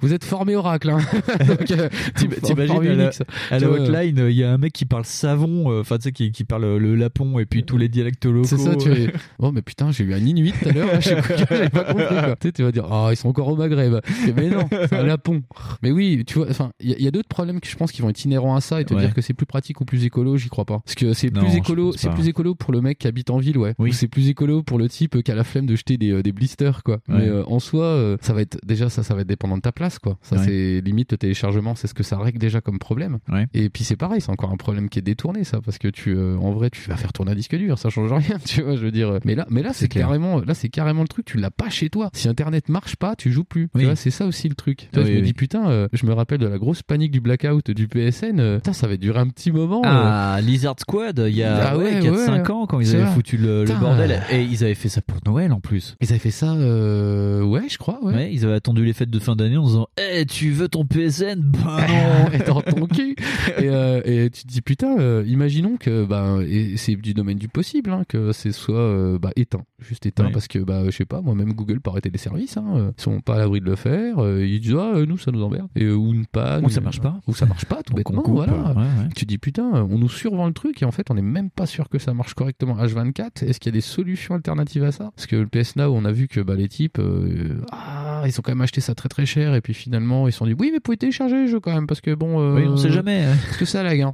vous 0.00 0.12
êtes 0.12 0.24
formés 0.24 0.56
Oracle. 0.56 0.90
Hein. 0.90 0.98
Donc, 1.46 1.64
T'imagines 2.42 2.86
à 2.86 2.94
la, 2.94 3.10
à 3.50 3.58
la 3.58 3.68
vois, 3.68 3.78
il 4.28 4.36
y 4.36 4.44
a 4.44 4.52
un 4.52 4.58
mec 4.58 4.72
qui 4.72 4.84
parle 4.84 5.04
savon, 5.04 5.70
euh, 5.70 5.80
enfin 5.80 5.96
tu 5.98 6.04
sais, 6.04 6.12
qui, 6.12 6.32
qui 6.32 6.44
parle 6.44 6.76
le 6.76 6.94
lapon 6.94 7.38
et 7.38 7.46
puis 7.46 7.64
tous 7.64 7.76
les 7.78 7.88
dialectes 7.88 8.26
locaux. 8.26 8.46
C'est 8.48 8.58
ça, 8.58 8.76
tu 8.76 8.90
es... 8.92 9.12
Oh, 9.38 9.52
mais 9.52 9.62
putain, 9.62 9.90
j'ai 9.90 10.04
eu 10.04 10.12
un 10.14 10.18
Inuit 10.18 10.52
tout 10.60 10.68
à 10.68 10.72
l'heure, 10.72 11.00
j'avais 11.00 11.68
pas 11.70 11.84
compris, 11.84 12.04
quoi. 12.06 12.36
Tu 12.40 12.48
sais, 12.48 12.52
tu 12.52 12.62
vas 12.62 12.72
dire, 12.72 12.86
ah, 12.90 13.08
ils 13.10 13.16
sont 13.16 13.28
encore 13.28 13.48
au 13.48 13.56
Maghreb. 13.56 13.94
Mais 14.36 14.48
non, 14.50 14.68
c'est 14.70 14.92
un 14.94 15.02
lapon. 15.04 15.42
Mais 15.82 15.90
oui, 15.90 16.24
tu 16.26 16.38
vois, 16.38 16.48
enfin, 16.50 16.72
il 16.80 16.90
y, 16.90 16.94
a- 16.94 16.96
il 16.98 17.04
y 17.04 17.08
a 17.08 17.10
d'autres 17.10 17.28
problèmes 17.28 17.60
que 17.60 17.68
je 17.68 17.76
pense 17.76 17.92
qui 17.92 18.02
vont 18.02 18.10
être 18.10 18.24
inhérents 18.24 18.54
à 18.56 18.60
ça 18.60 18.80
et 18.80 18.84
te 18.84 18.94
Ouais. 18.94 19.00
dire 19.00 19.14
que 19.14 19.20
c'est 19.22 19.34
plus 19.34 19.46
pratique 19.46 19.80
ou 19.80 19.84
plus 19.84 20.04
écolo, 20.04 20.36
j'y 20.36 20.48
crois 20.48 20.64
pas. 20.64 20.80
Parce 20.84 20.94
que 20.94 21.12
c'est 21.14 21.32
Non, 21.34 21.42
plus 21.42 21.56
écolo, 21.56 21.92
c'est 21.96 22.10
plus 22.10 22.28
écolo 22.28 22.54
pour 22.54 22.72
le 22.72 22.80
mec 22.80 22.98
qui 22.98 23.06
habite 23.06 23.30
en 23.30 23.38
ville, 23.38 23.56
ouais. 23.58 23.74
Oui. 23.78 23.90
Ou 23.90 23.92
c'est 23.92 24.08
plus 24.08 24.28
écolo 24.28 24.62
pour 24.62 24.78
le 24.78 24.88
type 24.88 25.22
qui 25.22 25.30
a 25.30 25.34
la 25.34 25.44
flemme 25.44 25.66
de 25.66 25.76
jeter 25.76 25.96
des, 25.96 26.10
euh, 26.10 26.22
des 26.22 26.32
blisters, 26.32 26.82
quoi. 26.82 26.96
Ouais. 27.08 27.14
Mais 27.20 27.28
euh, 27.28 27.44
en 27.46 27.58
soi, 27.60 27.84
euh, 27.84 28.16
ça 28.20 28.32
va 28.32 28.42
être, 28.42 28.58
déjà, 28.64 28.88
ça, 28.90 29.02
ça 29.02 29.14
va 29.14 29.22
être 29.22 29.26
dépendant 29.28 29.56
de 29.56 29.62
ta 29.62 29.72
place, 29.72 29.98
quoi. 29.98 30.18
Ça, 30.22 30.36
Ouais. 30.36 30.42
c'est 30.44 30.80
limite 30.84 31.12
le 31.12 31.18
téléchargement, 31.18 31.74
c'est 31.74 31.86
ce 31.86 31.94
que 31.94 32.02
ça 32.02 32.18
règle 32.18 32.38
déjà 32.38 32.60
comme 32.60 32.78
problème. 32.78 33.18
Et 33.54 33.68
puis 33.70 33.84
c'est 33.84 33.96
pareil, 34.00 34.20
c'est 34.20 34.30
encore 34.30 34.50
un 34.50 34.56
problème 34.56 34.88
qui 34.88 34.98
est 34.98 35.02
détourné, 35.02 35.44
ça, 35.44 35.60
parce 35.64 35.78
que 35.78 35.86
tu, 35.88 36.10
euh, 36.16 36.36
en 36.38 36.50
vrai, 36.52 36.70
tu 36.70 36.88
vas 36.88 36.96
faire 36.96 37.12
tourner 37.12 37.32
un 37.32 37.34
disque 37.36 37.54
dur, 37.56 37.78
ça 37.78 37.90
change 37.90 38.12
rien, 38.12 38.38
tu 38.44 38.62
vois, 38.62 38.74
je 38.74 38.80
veux 38.80 38.90
dire. 38.90 39.18
Mais 39.24 39.34
là, 39.34 39.46
mais 39.50 39.62
là, 39.62 39.70
c'est 39.72 39.88
carrément, 39.88 40.40
là, 40.40 40.54
c'est 40.54 40.68
carrément 40.70 41.02
le 41.02 41.08
truc, 41.08 41.26
tu 41.26 41.36
l'as 41.38 41.50
pas 41.50 41.68
chez 41.70 41.90
toi. 41.90 42.10
Si 42.14 42.28
Internet 42.28 42.68
marche 42.68 42.96
pas, 42.96 43.14
tu 43.14 43.30
joues 43.30 43.44
plus. 43.44 43.68
Oui. 43.74 43.82
Tu 43.82 43.86
vois, 43.86 43.96
c'est 43.96 44.10
ça 44.10 44.26
aussi 44.26 44.48
le 44.48 44.54
truc. 44.54 44.88
Tu 44.92 44.98
vois, 44.98 45.02
Oui, 45.02 45.08
je 45.10 45.14
me 45.14 45.20
oui. 45.20 45.26
dis, 45.26 45.34
putain, 45.34 45.68
euh, 45.70 45.88
je 45.92 46.06
me 46.06 46.12
rappelle 46.12 46.38
de 46.38 46.46
la 46.48 46.58
grosse 46.58 46.82
panique 46.82 47.10
du 47.12 47.20
blackout 47.20 47.70
du 47.70 47.86
PSN, 47.86 48.40
euh, 48.40 48.56
putain, 48.56 48.72
ça 48.72 48.88
va 48.88 48.96
durer 48.96 49.20
un 49.20 49.28
petit 49.28 49.52
moment. 49.52 49.82
euh. 49.84 49.88
Ah, 49.88 50.38
Lizard 50.42 50.76
Squad, 50.80 51.22
il 51.28 51.36
y 51.36 51.42
a 51.42 51.70
Ah 51.72 51.78
ouais, 51.78 52.00
4-5 52.00 52.42
ouais. 52.42 52.50
ans 52.50 52.66
quand 52.66 52.80
ils 52.80 52.94
avaient 52.94 53.04
vrai. 53.04 53.12
foutu 53.14 53.36
le, 53.36 53.64
bordel. 53.80 54.22
Et 54.32 54.42
ils 54.42 54.64
avaient 54.64 54.74
fait 54.74 54.88
ça 54.88 55.02
pour 55.02 55.18
Noël 55.26 55.52
en 55.52 55.60
plus. 55.60 55.96
Ils 56.00 56.08
avaient 56.10 56.18
fait 56.18 56.30
ça, 56.30 56.52
euh, 56.54 57.42
ouais, 57.42 57.64
je 57.68 57.76
crois, 57.78 57.98
ouais. 58.02 58.14
Ouais, 58.14 58.32
ils 58.32 58.44
avaient 58.44 58.54
attendu 58.54 58.84
les 58.84 58.92
fêtes 58.92 59.10
de 59.10 59.18
fin 59.18 59.36
d'année 59.36 59.56
en 59.58 59.64
disant 59.66 59.86
Eh, 59.98 60.24
tu 60.26 60.50
veux 60.52 60.68
ton 60.68 60.84
PSN 60.86 61.40
Bah 61.42 61.78
non 61.88 62.32
et 62.32 62.38
dans 62.46 62.62
ton 62.62 62.86
cul. 62.86 63.14
Et, 63.58 63.68
euh, 63.90 64.02
et 64.04 64.30
tu 64.30 64.42
te 64.42 64.48
dis 64.48 64.60
putain, 64.62 64.98
euh, 64.98 65.24
imaginons 65.26 65.76
que 65.76 66.04
bah 66.04 66.38
et 66.46 66.76
c'est 66.76 66.94
du 66.96 67.14
domaine 67.14 67.38
du 67.38 67.48
possible 67.48 67.90
hein, 67.90 68.02
que 68.08 68.32
c'est 68.32 68.52
soit 68.52 68.74
euh, 68.76 69.18
bah, 69.18 69.30
éteint, 69.36 69.62
juste 69.80 70.06
éteint 70.06 70.26
Ouais. 70.26 70.32
parce 70.32 70.48
que 70.48 70.58
bah 70.58 70.82
je 70.86 70.90
sais 70.90 71.04
pas, 71.04 71.20
moi-même 71.20 71.52
Google 71.52 71.80
peut 71.80 71.90
arrêter 71.90 72.10
les 72.10 72.18
services, 72.18 72.56
hein, 72.56 72.92
ils 72.96 73.02
sont 73.02 73.20
pas 73.20 73.34
à 73.36 73.38
l'abri 73.38 73.60
de 73.60 73.64
le 73.66 73.76
faire, 73.76 74.16
ils 74.40 74.60
disent 74.60 74.76
ah 74.78 74.92
nous 75.06 75.18
ça 75.18 75.30
nous 75.30 75.42
emmerde 75.42 75.68
et 75.76 75.90
ou 75.90 76.12
une 76.12 76.26
panne, 76.26 76.64
Ou 76.64 76.70
ça 76.70 76.80
marche 76.80 77.00
pas. 77.00 77.20
ou 77.26 77.34
ça 77.34 77.46
marche 77.46 77.64
pas 77.66 77.82
tout 77.82 77.94
bêtement, 77.94 78.22
coupe, 78.22 78.34
voilà. 78.34 78.52
ouais, 78.72 78.74
ouais. 78.76 79.08
Tu 79.16 79.24
dis 79.24 79.38
putain, 79.38 79.64
on 79.90 79.98
nous 79.98 80.08
survend 80.08 80.46
le 80.46 80.52
truc 80.52 80.82
et 80.82 80.84
en 80.84 80.90
fait 80.92 81.10
on 81.10 81.14
n'est 81.14 81.22
même 81.22 81.50
pas 81.50 81.66
sûr 81.66 81.88
que 81.88 81.98
ça 81.98 82.14
marche 82.14 82.34
correctement 82.34 82.76
H24. 82.76 83.44
Est-ce 83.44 83.58
qu'il 83.60 83.70
y 83.70 83.74
a 83.74 83.78
des 83.78 83.80
solutions 83.80 84.34
alternatives 84.34 84.84
à 84.84 84.92
ça? 84.92 85.10
Parce 85.16 85.26
que 85.26 85.36
le 85.36 85.46
PS 85.46 85.76
Now, 85.76 85.92
on 85.94 86.04
a 86.04 86.12
vu 86.12 86.28
que 86.28 86.40
bah, 86.40 86.54
les 86.54 86.68
types, 86.68 86.98
euh, 86.98 87.60
ah, 88.22 88.28
ils 88.28 88.38
ont 88.38 88.42
quand 88.42 88.52
même 88.52 88.60
acheté 88.60 88.80
ça 88.80 88.94
très 88.94 89.08
très 89.08 89.26
cher 89.26 89.54
et 89.54 89.60
puis 89.60 89.74
finalement 89.74 90.28
ils 90.28 90.32
se 90.32 90.38
sont 90.38 90.46
dit 90.46 90.54
oui 90.58 90.68
mais 90.70 90.76
vous 90.78 90.80
pouvez 90.80 90.96
télécharger 90.96 91.36
le 91.36 91.46
jeu 91.46 91.60
quand 91.60 91.72
même 91.72 91.86
parce 91.86 92.00
que 92.00 92.14
bon, 92.14 92.40
euh, 92.40 92.54
Oui, 92.56 92.64
on 92.66 92.76
sait 92.76 92.90
jamais. 92.90 93.24
hein. 93.24 93.36
parce 93.46 93.56
que 93.58 93.64
ça 93.64 93.82
lag. 93.82 94.00
Hein. 94.00 94.12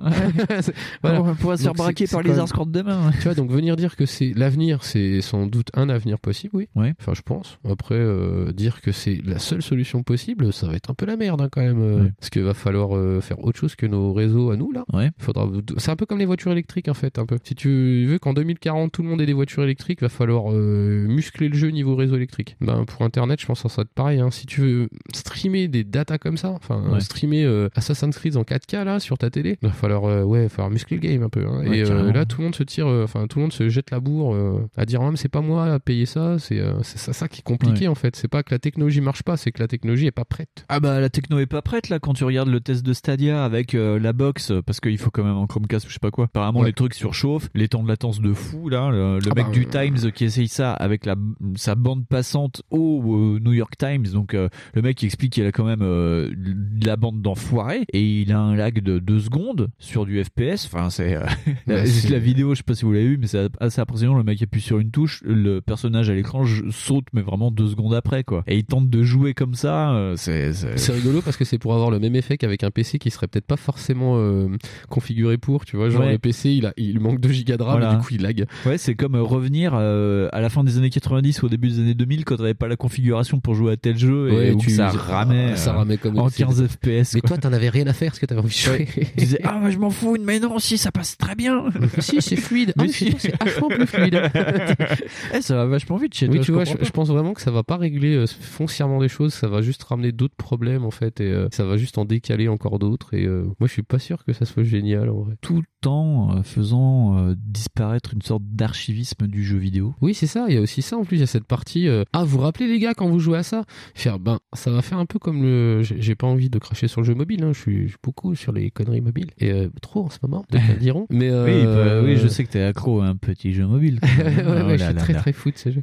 C'est- 0.60 0.74
On 1.04 1.34
pourrait 1.34 1.56
se 1.56 1.62
faire 1.64 1.74
braquer 1.74 2.06
par 2.06 2.22
les 2.22 2.38
Arscorps 2.38 2.66
demain. 2.66 3.10
Tu 3.18 3.22
vois, 3.24 3.34
donc 3.34 3.50
venir 3.50 3.76
dire 3.76 3.96
que 3.96 4.06
c'est 4.06 4.32
l'avenir, 4.36 4.82
c'est 4.84 5.20
sans 5.20 5.46
doute 5.46 5.68
un 5.74 5.88
avenir 5.88 6.18
possible, 6.18 6.56
oui. 6.56 6.68
Ouais. 6.76 6.94
Enfin, 7.00 7.12
je 7.14 7.22
pense. 7.22 7.58
Après, 7.68 7.94
euh, 7.94 8.52
dire 8.52 8.80
que 8.80 8.92
c'est 8.92 9.20
la 9.24 9.38
seule 9.38 9.62
solution 9.62 10.02
possible, 10.02 10.52
ça 10.52 10.66
va 10.66 10.74
être 10.74 10.90
un 10.90 10.94
peu 10.94 11.06
la 11.06 11.16
merde 11.16 11.40
hein, 11.42 11.48
quand 11.50 11.62
même. 11.62 11.80
euh, 11.80 11.96
Ouais. 12.04 12.12
Parce 12.18 12.30
qu'il 12.30 12.42
va 12.42 12.54
falloir 12.54 12.96
euh, 12.96 13.20
faire 13.20 13.42
autre 13.44 13.58
chose 13.58 13.74
que 13.76 13.86
nos 13.86 14.12
réseaux 14.12 14.50
à 14.50 14.56
nous 14.56 14.72
là. 14.72 14.84
Ouais. 14.92 15.10
Faudra... 15.18 15.48
C'est 15.78 15.90
un 15.90 15.96
peu 15.96 16.06
comme 16.06 16.18
les 16.18 16.26
voitures 16.26 16.52
électriques 16.52 16.88
en 16.88 16.94
fait, 16.94 17.18
un 17.18 17.26
peu. 17.26 17.38
Si 17.42 17.54
tu 17.54 18.06
veux 18.06 18.18
qu'en 18.18 18.32
2040 18.34 18.92
tout 18.92 19.02
le 19.02 19.08
monde 19.08 19.20
ait 19.20 19.26
des 19.26 19.32
voitures 19.32 19.62
électriques, 19.62 20.00
va 20.02 20.08
falloir 20.08 20.50
muscler 20.52 21.48
le 21.48 21.54
jeu 21.56 21.68
niveau 21.70 21.94
réseau 21.96 22.16
électrique. 22.16 22.56
Ben, 22.60 22.84
pour 22.84 23.02
Internet, 23.02 23.40
je 23.40 23.46
pense 23.46 23.62
que 23.62 23.68
ça 23.68 23.76
va 23.76 23.82
être 23.82 23.94
pareil. 23.96 24.20
hein. 24.20 24.30
Si 24.30 24.46
tu 24.46 24.60
veux 24.60 24.88
streamer 25.12 25.66
des 25.68 25.82
datas 25.82 26.18
comme 26.18 26.36
ça, 26.36 26.50
enfin 26.50 26.80
Ouais. 26.90 27.00
streamer 27.00 27.44
euh, 27.44 27.68
Assassin's 27.74 28.16
Creed 28.16 28.36
en 28.36 28.42
4K 28.42 28.84
là 28.84 29.00
sur 29.00 29.18
ta 29.18 29.30
télé, 29.30 29.58
il 29.62 29.68
va 29.68 29.74
falloir 29.74 30.04
euh, 30.04 30.22
ouais, 30.22 30.40
il 30.40 30.42
va 30.44 30.48
falloir 30.48 30.70
muscler 30.70 30.98
le 30.98 31.02
game 31.02 31.22
un 31.22 31.28
peu. 31.28 31.44
hein. 31.46 31.68
Ouais, 31.68 31.78
Et 31.78 31.82
euh, 31.82 32.12
là, 32.12 32.24
tout 32.26 32.38
le 32.38 32.44
monde 32.44 32.54
se 32.54 32.62
tire, 32.62 32.86
euh, 32.86 33.04
enfin 33.04 33.26
tout 33.26 33.38
le 33.38 33.42
monde 33.44 33.52
se 33.52 33.68
jette 33.68 33.90
la 33.90 33.98
bourre 33.98 34.34
euh, 34.34 34.60
à 34.76 34.84
dire 34.84 35.00
ah, 35.02 35.10
mais 35.10 35.16
c'est 35.16 35.28
pas 35.28 35.40
moi 35.40 35.72
à 35.72 35.78
payer 35.80 36.06
ça. 36.06 36.38
C'est 36.38 36.60
euh, 36.60 36.82
ça, 36.82 37.12
ça 37.12 37.28
qui 37.28 37.40
est 37.40 37.42
compliqué 37.42 37.82
Ouais. 37.82 37.88
en 37.88 37.94
fait. 37.94 38.14
C'est 38.16 38.28
pas 38.28 38.42
que 38.42 38.54
la 38.54 38.58
technologie 38.58 39.00
marche 39.00 39.22
pas, 39.22 39.36
c'est 39.36 39.50
que 39.50 39.60
la 39.60 39.68
technologie 39.68 40.06
est 40.06 40.10
pas 40.12 40.24
prête. 40.24 40.64
Ah 40.68 40.78
bah 40.80 41.00
la 41.00 41.08
techno 41.10 41.38
est 41.38 41.46
pas 41.46 41.62
prête 41.62 41.88
là 41.88 41.98
quand 41.98 42.12
tu 42.14 42.24
regardes 42.24 42.48
le 42.48 42.60
test 42.60 42.84
de 42.84 42.92
Stadia 42.92 43.44
avec 43.44 43.74
euh, 43.74 43.98
la 43.98 44.12
box 44.12 44.50
euh, 44.50 44.62
parce 44.62 44.80
qu'il 44.80 44.98
faut 44.98 45.10
quand 45.10 45.24
même 45.24 45.36
un 45.36 45.46
Chromecast 45.46 45.86
ou 45.86 45.88
je 45.88 45.94
sais 45.94 45.98
pas 46.00 46.10
quoi. 46.10 46.26
Apparemment 46.26 46.62
les 46.62 46.72
trucs 46.72 46.94
surchauffent, 46.94 47.48
les 47.54 47.68
temps 47.68 47.82
de 47.82 47.88
latence 47.88 48.20
de 48.20 48.32
fou 48.34 48.68
là, 48.68 48.90
le, 48.90 49.18
le 49.18 49.30
Ah 49.30 49.34
mec 49.34 49.46
bah, 49.46 49.52
du 49.52 49.66
euh, 49.66 49.70
Times 49.70 50.12
qui 50.12 50.24
essaye 50.24 50.48
ça 50.48 50.72
avec 50.72 51.06
la 51.06 51.14
sa 51.56 51.74
bande 51.74 52.06
passante 52.06 52.62
au 52.70 53.02
euh, 53.16 53.38
New 53.40 53.52
York 53.52 53.74
Times 53.78 53.85
donc 53.94 54.34
euh, 54.34 54.48
le 54.74 54.82
mec 54.82 54.96
qui 54.96 55.06
explique 55.06 55.32
qu'il 55.32 55.44
a 55.46 55.52
quand 55.52 55.64
même 55.64 55.82
euh, 55.82 56.30
de 56.36 56.86
la 56.86 56.96
bande 56.96 57.22
d'enfoiré 57.22 57.84
et 57.92 58.02
il 58.22 58.32
a 58.32 58.40
un 58.40 58.54
lag 58.56 58.80
de 58.80 58.98
2 58.98 59.20
secondes 59.20 59.68
sur 59.78 60.04
du 60.06 60.22
FPS. 60.22 60.66
Enfin 60.66 60.90
c'est 60.90 61.16
euh, 61.16 61.24
la, 61.66 61.76
Bah, 61.76 61.82
la 62.10 62.18
vidéo, 62.18 62.54
je 62.54 62.58
sais 62.58 62.62
pas 62.62 62.74
si 62.74 62.84
vous 62.84 62.92
l'avez 62.92 63.06
vu 63.08 63.18
mais 63.18 63.26
c'est 63.26 63.48
assez 63.60 63.80
impressionnant. 63.80 64.16
Le 64.16 64.24
mec 64.24 64.42
appuie 64.42 64.60
sur 64.60 64.78
une 64.78 64.90
touche, 64.90 65.22
le 65.24 65.60
personnage 65.60 66.10
à 66.10 66.14
l'écran 66.14 66.44
saute 66.70 67.06
mais 67.12 67.22
vraiment 67.22 67.50
deux 67.50 67.68
secondes 67.68 67.94
après 67.94 68.24
quoi. 68.24 68.42
Et 68.46 68.56
il 68.58 68.64
tente 68.64 68.88
de 68.90 69.02
jouer 69.02 69.34
comme 69.34 69.54
ça, 69.54 69.92
euh, 69.94 70.14
c'est 70.16 70.50
rigolo 70.92 71.22
parce 71.22 71.36
que 71.36 71.44
c'est 71.44 71.58
pour 71.58 71.74
avoir 71.74 71.90
le 71.90 71.98
même 71.98 72.14
effet 72.16 72.36
qu'avec 72.36 72.64
un 72.64 72.70
PC 72.70 72.98
qui 72.98 73.10
serait 73.10 73.26
peut-être 73.28 73.46
pas 73.46 73.56
forcément 73.56 74.14
euh, 74.18 74.48
configuré 74.88 75.38
pour, 75.38 75.64
tu 75.64 75.76
vois, 75.76 75.90
genre 75.90 76.02
Ouais. 76.02 76.12
le 76.12 76.18
PC 76.18 76.50
il, 76.50 76.66
a, 76.66 76.72
il 76.76 77.00
manque 77.00 77.20
2 77.20 77.30
gigas 77.30 77.56
de 77.56 77.62
RAM 77.62 77.78
Voilà. 77.80 77.94
et 77.94 77.96
du 77.96 78.02
coup 78.02 78.08
il 78.12 78.22
lag. 78.22 78.44
Ouais, 78.64 78.78
c'est 78.78 78.94
comme 78.94 79.14
euh, 79.16 79.22
revenir 79.22 79.72
euh, 79.74 80.28
à 80.32 80.40
la 80.40 80.48
fin 80.48 80.62
des 80.64 80.76
années 80.78 80.90
90 80.90 81.42
ou 81.42 81.46
au 81.46 81.48
début 81.48 81.68
des 81.68 81.78
années 81.80 81.94
2000 81.94 82.24
quand 82.24 82.36
t'avais 82.36 82.54
pas 82.54 82.68
la 82.68 82.76
configuration 82.76 83.40
pour 83.40 83.54
jouer 83.54 83.72
à 83.72 83.75
tel 83.76 83.96
jeu 83.98 84.32
et 84.44 84.56
tu- 84.56 84.70
ça 84.70 84.90
ah, 84.94 84.96
ramait, 84.98 85.56
ça 85.56 85.70
euh, 85.72 85.76
ramait 85.78 85.96
comme 85.96 86.18
en 86.18 86.28
c'est- 86.28 86.42
15 86.44 86.66
FPS. 86.66 87.14
Mais 87.14 87.20
quoi. 87.20 87.28
toi 87.30 87.38
t'en 87.38 87.52
avais 87.52 87.68
rien 87.68 87.86
à 87.86 87.92
faire 87.92 88.10
parce 88.10 88.18
que 88.18 88.26
t'avais 88.26 88.40
envie 88.40 88.48
de 88.54 88.60
jouer. 88.60 88.86
tu 88.94 89.06
disais 89.16 89.40
ah 89.44 89.58
mais 89.62 89.70
je 89.72 89.78
m'en 89.78 89.90
fous 89.90 90.16
mais 90.22 90.40
non 90.40 90.58
si 90.58 90.78
ça 90.78 90.90
passe 90.92 91.16
très 91.16 91.34
bien 91.34 91.64
si 91.98 92.20
c'est 92.20 92.36
fluide 92.36 92.72
mais 92.76 92.84
Ah, 92.84 92.86
mais 92.86 92.92
si 92.92 93.14
c'est 93.18 93.42
vachement 93.42 93.68
plus 93.68 93.86
fluide 93.86 94.20
eh, 95.34 95.40
ça 95.42 95.56
va 95.56 95.66
vachement 95.66 95.96
vite 95.96 96.14
chez 96.14 96.28
oui 96.28 96.36
toi 96.36 96.44
tu 96.44 96.52
vois 96.52 96.64
je, 96.64 96.70
comprends 96.72 96.84
je 96.86 96.90
pense 96.90 97.08
vraiment 97.08 97.34
que 97.34 97.40
ça 97.40 97.50
va 97.50 97.62
pas 97.62 97.76
régler 97.76 98.14
euh, 98.14 98.26
foncièrement 98.26 99.00
des 99.00 99.08
choses 99.08 99.34
ça 99.34 99.48
va 99.48 99.62
juste 99.62 99.82
ramener 99.84 100.12
d'autres 100.12 100.36
problèmes 100.36 100.84
en 100.84 100.90
fait 100.90 101.20
et 101.20 101.24
euh, 101.30 101.48
ça 101.52 101.64
va 101.64 101.76
juste 101.76 101.98
en 101.98 102.04
décaler 102.04 102.48
encore 102.48 102.78
d'autres 102.78 103.14
et 103.14 103.24
euh, 103.26 103.44
moi 103.60 103.66
je 103.66 103.72
suis 103.72 103.82
pas 103.82 103.98
sûr 103.98 104.24
que 104.24 104.32
ça 104.32 104.44
soit 104.44 104.62
génial 104.64 105.10
en 105.10 105.20
vrai 105.22 105.34
tout 105.40 105.62
en 105.84 106.42
faisant 106.42 107.16
euh, 107.18 107.34
disparaître 107.38 108.12
une 108.14 108.22
sorte 108.22 108.42
d'archivisme 108.44 109.26
du 109.28 109.44
jeu 109.44 109.56
vidéo 109.56 109.94
Oui, 110.00 110.14
c'est 110.14 110.26
ça. 110.26 110.46
Il 110.48 110.54
y 110.54 110.58
a 110.58 110.60
aussi 110.60 110.82
ça 110.82 110.96
en 110.96 111.04
plus. 111.04 111.16
Il 111.18 111.20
y 111.20 111.22
a 111.22 111.26
cette 111.28 111.44
partie. 111.46 111.86
euh, 111.86 112.02
Ah, 112.12 112.24
vous 112.24 112.38
vous 112.38 112.38
rappelez 112.40 112.66
les 112.66 112.80
gars 112.80 112.92
quand 112.94 113.08
vous 113.08 113.20
jouez 113.20 113.38
à 113.38 113.42
ça? 113.44 113.64
Faire 113.94 114.18
ben 114.18 114.40
ça 114.52 114.70
va 114.70 114.82
faire 114.82 114.98
un 114.98 115.06
peu 115.06 115.18
comme 115.18 115.42
le 115.42 115.82
j'ai 115.82 116.14
pas 116.14 116.26
envie 116.26 116.50
de 116.50 116.58
cracher 116.58 116.88
sur 116.88 117.00
le 117.00 117.06
jeu 117.06 117.14
mobile 117.14 117.42
hein. 117.44 117.52
je, 117.52 117.60
suis, 117.60 117.94
beaucoup 118.02 118.34
sur 118.34 118.52
les 118.52 118.70
conneries 118.70 119.00
mobiles 119.00 119.30
et 119.38 119.50
euh, 119.50 119.68
trop 119.82 120.04
en 120.04 120.10
ce 120.10 120.18
moment 120.22 120.44
peut-être 120.48 120.78
diront 120.78 121.06
mais 121.10 121.30
euh, 121.30 121.44
Oui, 121.44 121.64
bah, 121.64 122.06
oui, 122.06 122.16
je 122.16 122.28
sais 122.28 122.44
que 122.44 122.50
t'es 122.50 122.62
accro 122.62 123.00
à 123.00 123.06
un 123.06 123.16
petit 123.16 123.52
jeu 123.52 123.66
mobile. 123.66 124.00
ouais, 124.18 124.24
ouais, 124.24 124.44
Oh 124.46 124.70
je 124.70 124.76
suis 124.76 124.78
là 124.78 124.94
très 124.94 125.12
là. 125.12 125.20
très 125.20 125.32
fou 125.32 125.50
de 125.50 125.56
ces 125.56 125.72
jeux. 125.72 125.82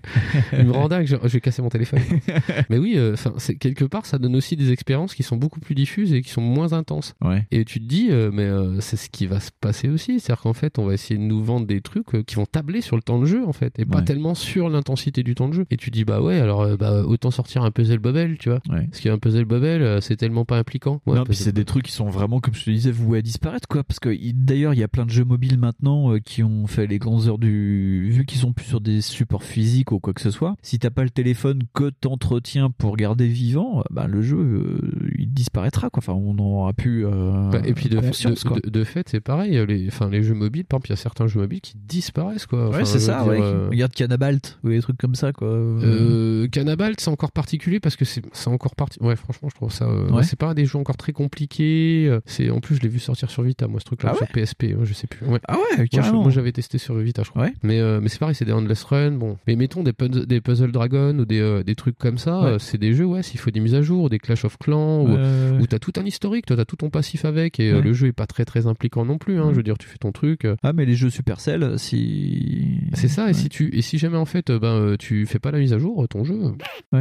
Il 0.57 0.65
me 0.65 0.71
rend 0.71 0.87
dingue, 0.87 1.05
je, 1.05 1.15
vais 1.15 1.41
casser 1.41 1.61
mon 1.61 1.69
téléphone. 1.69 1.99
Mais 2.69 2.77
oui, 2.77 2.93
euh, 2.95 3.13
enfin, 3.13 3.33
c'est 3.37 3.55
quelque 3.55 3.85
part, 3.85 4.05
ça 4.05 4.17
donne 4.17 4.35
aussi 4.35 4.55
des 4.55 4.71
expériences 4.71 5.15
qui 5.15 5.23
sont 5.23 5.37
beaucoup 5.37 5.59
plus 5.59 5.75
diffuses 5.75 6.13
et 6.13 6.21
qui 6.21 6.29
sont 6.29 6.41
moins 6.41 6.73
intenses. 6.73 7.15
Ouais. 7.23 7.45
Et 7.51 7.65
tu 7.65 7.79
te 7.79 7.85
dis, 7.85 8.09
mais 8.09 8.49
c'est 8.79 8.97
ce 8.97 9.09
qui 9.09 9.25
va 9.25 9.39
se 9.39 9.51
passer 9.59 9.89
aussi, 9.89 10.19
c'est-à-dire 10.19 10.41
qu'en 10.41 10.53
fait, 10.53 10.79
on 10.79 10.85
va 10.85 10.93
essayer 10.93 11.17
de 11.17 11.23
nous 11.23 11.43
vendre 11.43 11.65
des 11.65 11.81
trucs 11.81 12.25
qui 12.25 12.35
vont 12.35 12.45
tabler 12.45 12.81
sur 12.81 12.95
le 12.95 13.01
temps 13.01 13.19
de 13.19 13.25
jeu 13.25 13.45
en 13.45 13.53
fait, 13.53 13.77
et 13.79 13.85
pas 13.85 14.01
tellement 14.01 14.35
sur 14.35 14.69
l'intensité 14.69 15.23
du 15.23 15.35
temps 15.35 15.49
de 15.49 15.53
jeu. 15.53 15.65
Et 15.69 15.77
tu 15.77 15.91
dis, 15.91 16.05
bah 16.05 16.21
ouais, 16.21 16.39
alors 16.39 16.77
bah, 16.77 17.03
autant 17.05 17.31
sortir 17.31 17.63
un 17.63 17.71
puzzle 17.73 17.99
bubble, 17.99 18.37
tu 18.37 18.49
vois. 18.49 18.59
Ouais. 18.69 18.87
Parce 18.87 19.01
qu'un 19.01 19.17
puzzle 19.17 19.43
bubble, 19.45 19.65
euh, 19.65 19.99
c'est 19.99 20.15
tellement 20.15 20.45
pas 20.45 20.57
impliquant. 20.57 21.01
Ouais, 21.05 21.15
non, 21.17 21.25
puis 21.25 21.35
c'est 21.35 21.51
des 21.51 21.65
trucs 21.65 21.83
qui 21.85 21.91
sont 21.91 22.09
vraiment, 22.09 22.39
comme 22.39 22.53
je 22.53 22.63
te 22.63 22.69
disais, 22.69 22.91
voués 22.91 23.17
à 23.19 23.21
disparaître, 23.21 23.67
quoi. 23.67 23.83
Parce 23.83 23.99
que 23.99 24.09
il- 24.09 24.45
d'ailleurs, 24.45 24.73
il 24.73 24.79
y 24.79 24.83
a 24.83 24.87
plein 24.87 25.05
de 25.05 25.09
jeux 25.11 25.25
mobiles 25.25 25.57
maintenant 25.57 26.13
euh, 26.13 26.19
qui 26.19 26.43
ont 26.43 26.67
fait 26.67 26.87
les 26.87 26.99
grandes 26.99 27.27
heures 27.27 27.37
du. 27.39 28.09
Vu 28.11 28.25
qu'ils 28.25 28.39
sont 28.39 28.53
plus 28.53 28.65
sur 28.65 28.79
des 28.79 29.01
supports 29.01 29.43
physiques 29.43 29.91
ou 29.91 29.99
quoi 29.99 30.13
que 30.13 30.21
ce 30.21 30.31
soit, 30.31 30.55
si 30.61 30.79
t'as 30.79 30.89
pas 30.91 31.03
le 31.03 31.09
téléphone 31.09 31.63
que 31.73 31.89
t'entretiens 31.89 32.69
pour 32.69 32.95
garder 32.95 33.27
vivant, 33.27 33.79
euh, 33.79 33.83
bah, 33.89 34.07
le 34.07 34.21
jeu, 34.21 34.37
euh, 34.37 34.77
il 35.17 35.33
disparaîtra, 35.33 35.89
quoi. 35.89 35.99
Enfin, 36.05 36.13
on 36.13 36.37
aura 36.37 36.73
plus. 36.73 37.05
euh, 37.05 37.49
Bah, 37.51 37.61
et 37.65 37.73
puis 37.73 37.89
de, 37.89 37.99
conscience, 37.99 38.43
de, 38.43 38.47
quoi. 38.49 38.59
de- 38.63 38.69
de 38.69 38.83
fait, 38.83 39.07
c'est 39.09 39.19
pareil. 39.21 39.59
Les, 39.67 39.87
enfin, 39.87 40.09
les 40.09 40.23
jeux 40.23 40.33
mobiles, 40.35 40.65
par 40.65 40.77
exemple, 40.77 40.87
il 40.87 40.91
y 40.91 40.93
a 40.93 40.97
certains 40.97 41.27
jeux 41.27 41.39
mobiles 41.41 41.61
qui 41.61 41.73
disparaissent, 41.77 42.45
quoi. 42.45 42.69
Enfin, 42.69 42.79
ouais, 42.79 42.85
c'est 42.85 42.99
ça, 42.99 43.23
dire, 43.23 43.31
ouais. 43.31 43.39
euh, 43.41 43.67
Regarde 43.69 43.93
Cannabalt 43.93 44.59
ou 44.63 44.69
des 44.69 44.81
trucs 44.81 44.97
comme 44.97 45.15
ça, 45.15 45.31
quoi. 45.33 45.49
Cannabalt, 46.51 46.99
c'est 46.99 47.09
encore 47.09 47.31
particulier 47.31 47.62
parce 47.79 47.95
que 47.95 48.05
c'est 48.05 48.21
encore 48.47 48.75
parti. 48.75 48.99
Ouais, 49.01 49.15
franchement, 49.15 49.49
je 49.49 49.55
trouve 49.55 49.71
ça. 49.71 49.85
euh, 49.85 50.09
Ouais. 50.09 50.23
C'est 50.23 50.37
pas 50.39 50.53
des 50.53 50.65
jeux 50.65 50.77
encore 50.77 50.97
très 50.97 51.11
compliqués. 51.13 52.07
euh, 52.09 52.19
C'est 52.25 52.49
en 52.49 52.59
plus, 52.59 52.75
je 52.77 52.81
l'ai 52.81 52.87
vu 52.89 52.99
sortir 52.99 53.29
sur 53.29 53.43
Vita, 53.43 53.67
moi, 53.67 53.79
ce 53.79 53.85
truc-là, 53.85 54.11
Ah 54.13 54.17
sur 54.17 54.27
PSP. 54.27 54.75
je 54.83 54.93
sais 54.93 55.07
plus. 55.07 55.25
Ouais. 55.27 55.39
Ah 55.47 55.57
ouais, 55.77 55.87
carrément. 55.87 56.21
Moi, 56.23 56.31
j'avais 56.31 56.51
testé 56.51 56.77
sur 56.77 56.95
Vita, 56.97 57.23
je 57.23 57.29
crois. 57.29 57.47
Mais 57.63 57.79
euh, 57.79 57.99
mais 58.01 58.09
c'est 58.09 58.19
pareil, 58.19 58.35
c'est 58.35 58.45
des 58.45 58.51
endless 58.53 58.83
run. 58.83 59.11
Bon, 59.13 59.37
mais 59.47 59.55
mettons 59.55 59.83
des, 59.83 59.91
puz- 59.91 60.25
des 60.25 60.41
puzzle 60.41 60.71
dragon 60.71 61.17
ou 61.19 61.25
des 61.25 61.39
euh, 61.39 61.63
des 61.63 61.75
trucs 61.75 61.97
comme 61.97 62.17
ça. 62.17 62.57
C'est 62.59 62.77
des 62.77 62.93
jeux, 62.93 63.05
ouais. 63.05 63.23
S'il 63.23 63.39
faut 63.39 63.51
des 63.51 63.59
mises 63.59 63.75
à 63.75 63.81
jour, 63.81 64.09
des 64.09 64.19
Clash 64.19 64.45
of 64.45 64.57
Clans, 64.57 65.01
ou- 65.05 65.61
où 65.61 65.67
t'as 65.67 65.79
tout 65.79 65.93
un 65.97 66.05
historique, 66.05 66.45
toi, 66.45 66.55
t'as 66.57 66.65
tout 66.65 66.75
ton 66.75 66.89
passif 66.89 67.25
avec, 67.25 67.59
et 67.59 67.71
le 67.81 67.93
jeu 67.93 68.07
est 68.07 68.11
pas 68.13 68.25
très 68.27 68.45
très 68.45 68.67
impliquant 68.67 69.05
non 69.05 69.17
plus. 69.17 69.39
Hein, 69.39 69.49
Je 69.51 69.55
veux 69.57 69.63
dire, 69.63 69.77
tu 69.77 69.87
fais 69.87 69.97
ton 69.97 70.11
truc. 70.11 70.47
Ah, 70.63 70.73
mais 70.73 70.85
les 70.85 70.95
jeux 70.95 71.09
Supercell, 71.09 71.77
si. 71.77 72.79
c'est 72.93 73.07
ça, 73.07 73.29
et 73.29 73.33
si 73.33 73.49
tu 73.49 73.75
et 73.75 73.81
si 73.81 73.97
jamais 73.97 74.17
en 74.17 74.25
fait 74.25 74.51
ben 74.51 74.95
tu 74.99 75.25
fais 75.25 75.39
pas 75.39 75.51
la 75.51 75.59
mise 75.59 75.73
à 75.73 75.79
jour, 75.79 76.05
ton 76.07 76.23
jeu, 76.23 76.39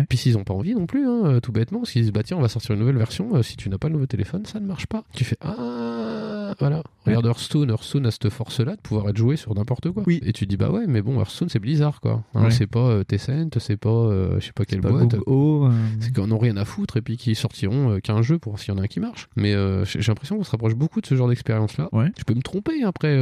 puis 0.09 0.19
s'ils 0.19 0.37
ont 0.39 0.45
pas 0.45 0.52
envie 0.53 0.75
non 0.75 0.87
plus, 0.87 1.07
hein, 1.07 1.23
euh, 1.25 1.41
tout 1.41 1.53
bêtement, 1.53 1.85
s'ils 1.85 2.03
se 2.03 2.05
disent 2.07 2.13
bah 2.13 2.23
tiens 2.23 2.37
on 2.37 2.41
va 2.43 2.49
sortir 2.49 2.73
une 2.75 2.81
nouvelle 2.81 2.97
version, 2.99 3.35
euh, 3.35 3.43
si 3.43 3.57
tu 3.57 3.69
n'as 3.69 3.79
pas 3.79 3.89
le 3.89 3.95
nouveau 3.95 4.07
téléphone, 4.07 4.45
ça 4.47 4.61
ne 4.61 4.67
marche 4.67 4.87
pas. 4.87 5.05
Tu 5.15 5.25
fais 5.25 5.37
ah 5.41 6.55
voilà, 6.61 6.83
regarde 7.07 7.25
Hearthstone, 7.27 7.71
Hearthstone 7.71 8.05
a 8.07 8.11
cette 8.11 8.29
force 8.29 8.61
là 8.61 8.77
de 8.77 8.81
pouvoir 8.83 9.09
être 9.09 9.17
joué 9.17 9.37
sur 9.37 9.55
n'importe 9.55 9.91
quoi. 9.91 10.03
Et 10.07 10.33
tu 10.35 10.45
te 10.45 10.51
dis 10.51 10.59
bah 10.59 10.71
ouais 10.71 10.87
mais 10.87 11.01
bon 11.01 11.19
Hearthstone 11.19 11.49
c'est 11.49 11.59
Blizzard 11.59 12.01
quoi, 12.01 12.23
Hein, 12.35 12.45
Ouais. 12.45 12.51
c'est 12.51 12.67
pas 12.67 12.81
euh, 12.91 13.05
Tencent, 13.05 13.59
c'est 13.59 13.79
pas 13.79 13.89
euh, 13.89 14.39
je 14.39 14.47
sais 14.47 14.53
pas 14.53 14.65
quelle 14.67 14.83
pas 14.83 14.91
boîte. 14.91 15.15
Euh. 15.15 15.71
C'est 16.01 16.13
qu'en 16.15 16.31
ont 16.31 16.37
rien 16.39 16.57
à 16.59 16.65
foutre 16.67 16.99
et 16.99 17.03
puis 17.03 17.17
qu'ils 17.17 17.37
sortiront 17.37 17.99
qu'un 18.01 18.21
jeu 18.21 18.39
pour 18.39 18.59
s'il 18.59 18.75
y 18.75 18.77
en 18.77 18.81
a 18.81 18.85
un 18.85 18.87
qui 18.87 19.01
marche. 19.01 19.29
Mais 19.35 19.55
j'ai 19.87 20.01
l'impression 20.09 20.37
qu'on 20.37 20.45
se 20.45 20.51
rapproche 20.51 20.75
beaucoup 20.75 21.01
de 21.01 21.07
ce 21.07 21.15
genre 21.15 21.29
d'expérience 21.29 21.79
là. 21.79 21.89
Je 22.19 22.25
peux 22.25 22.35
me 22.35 22.43
tromper 22.43 22.83
après, 22.85 23.19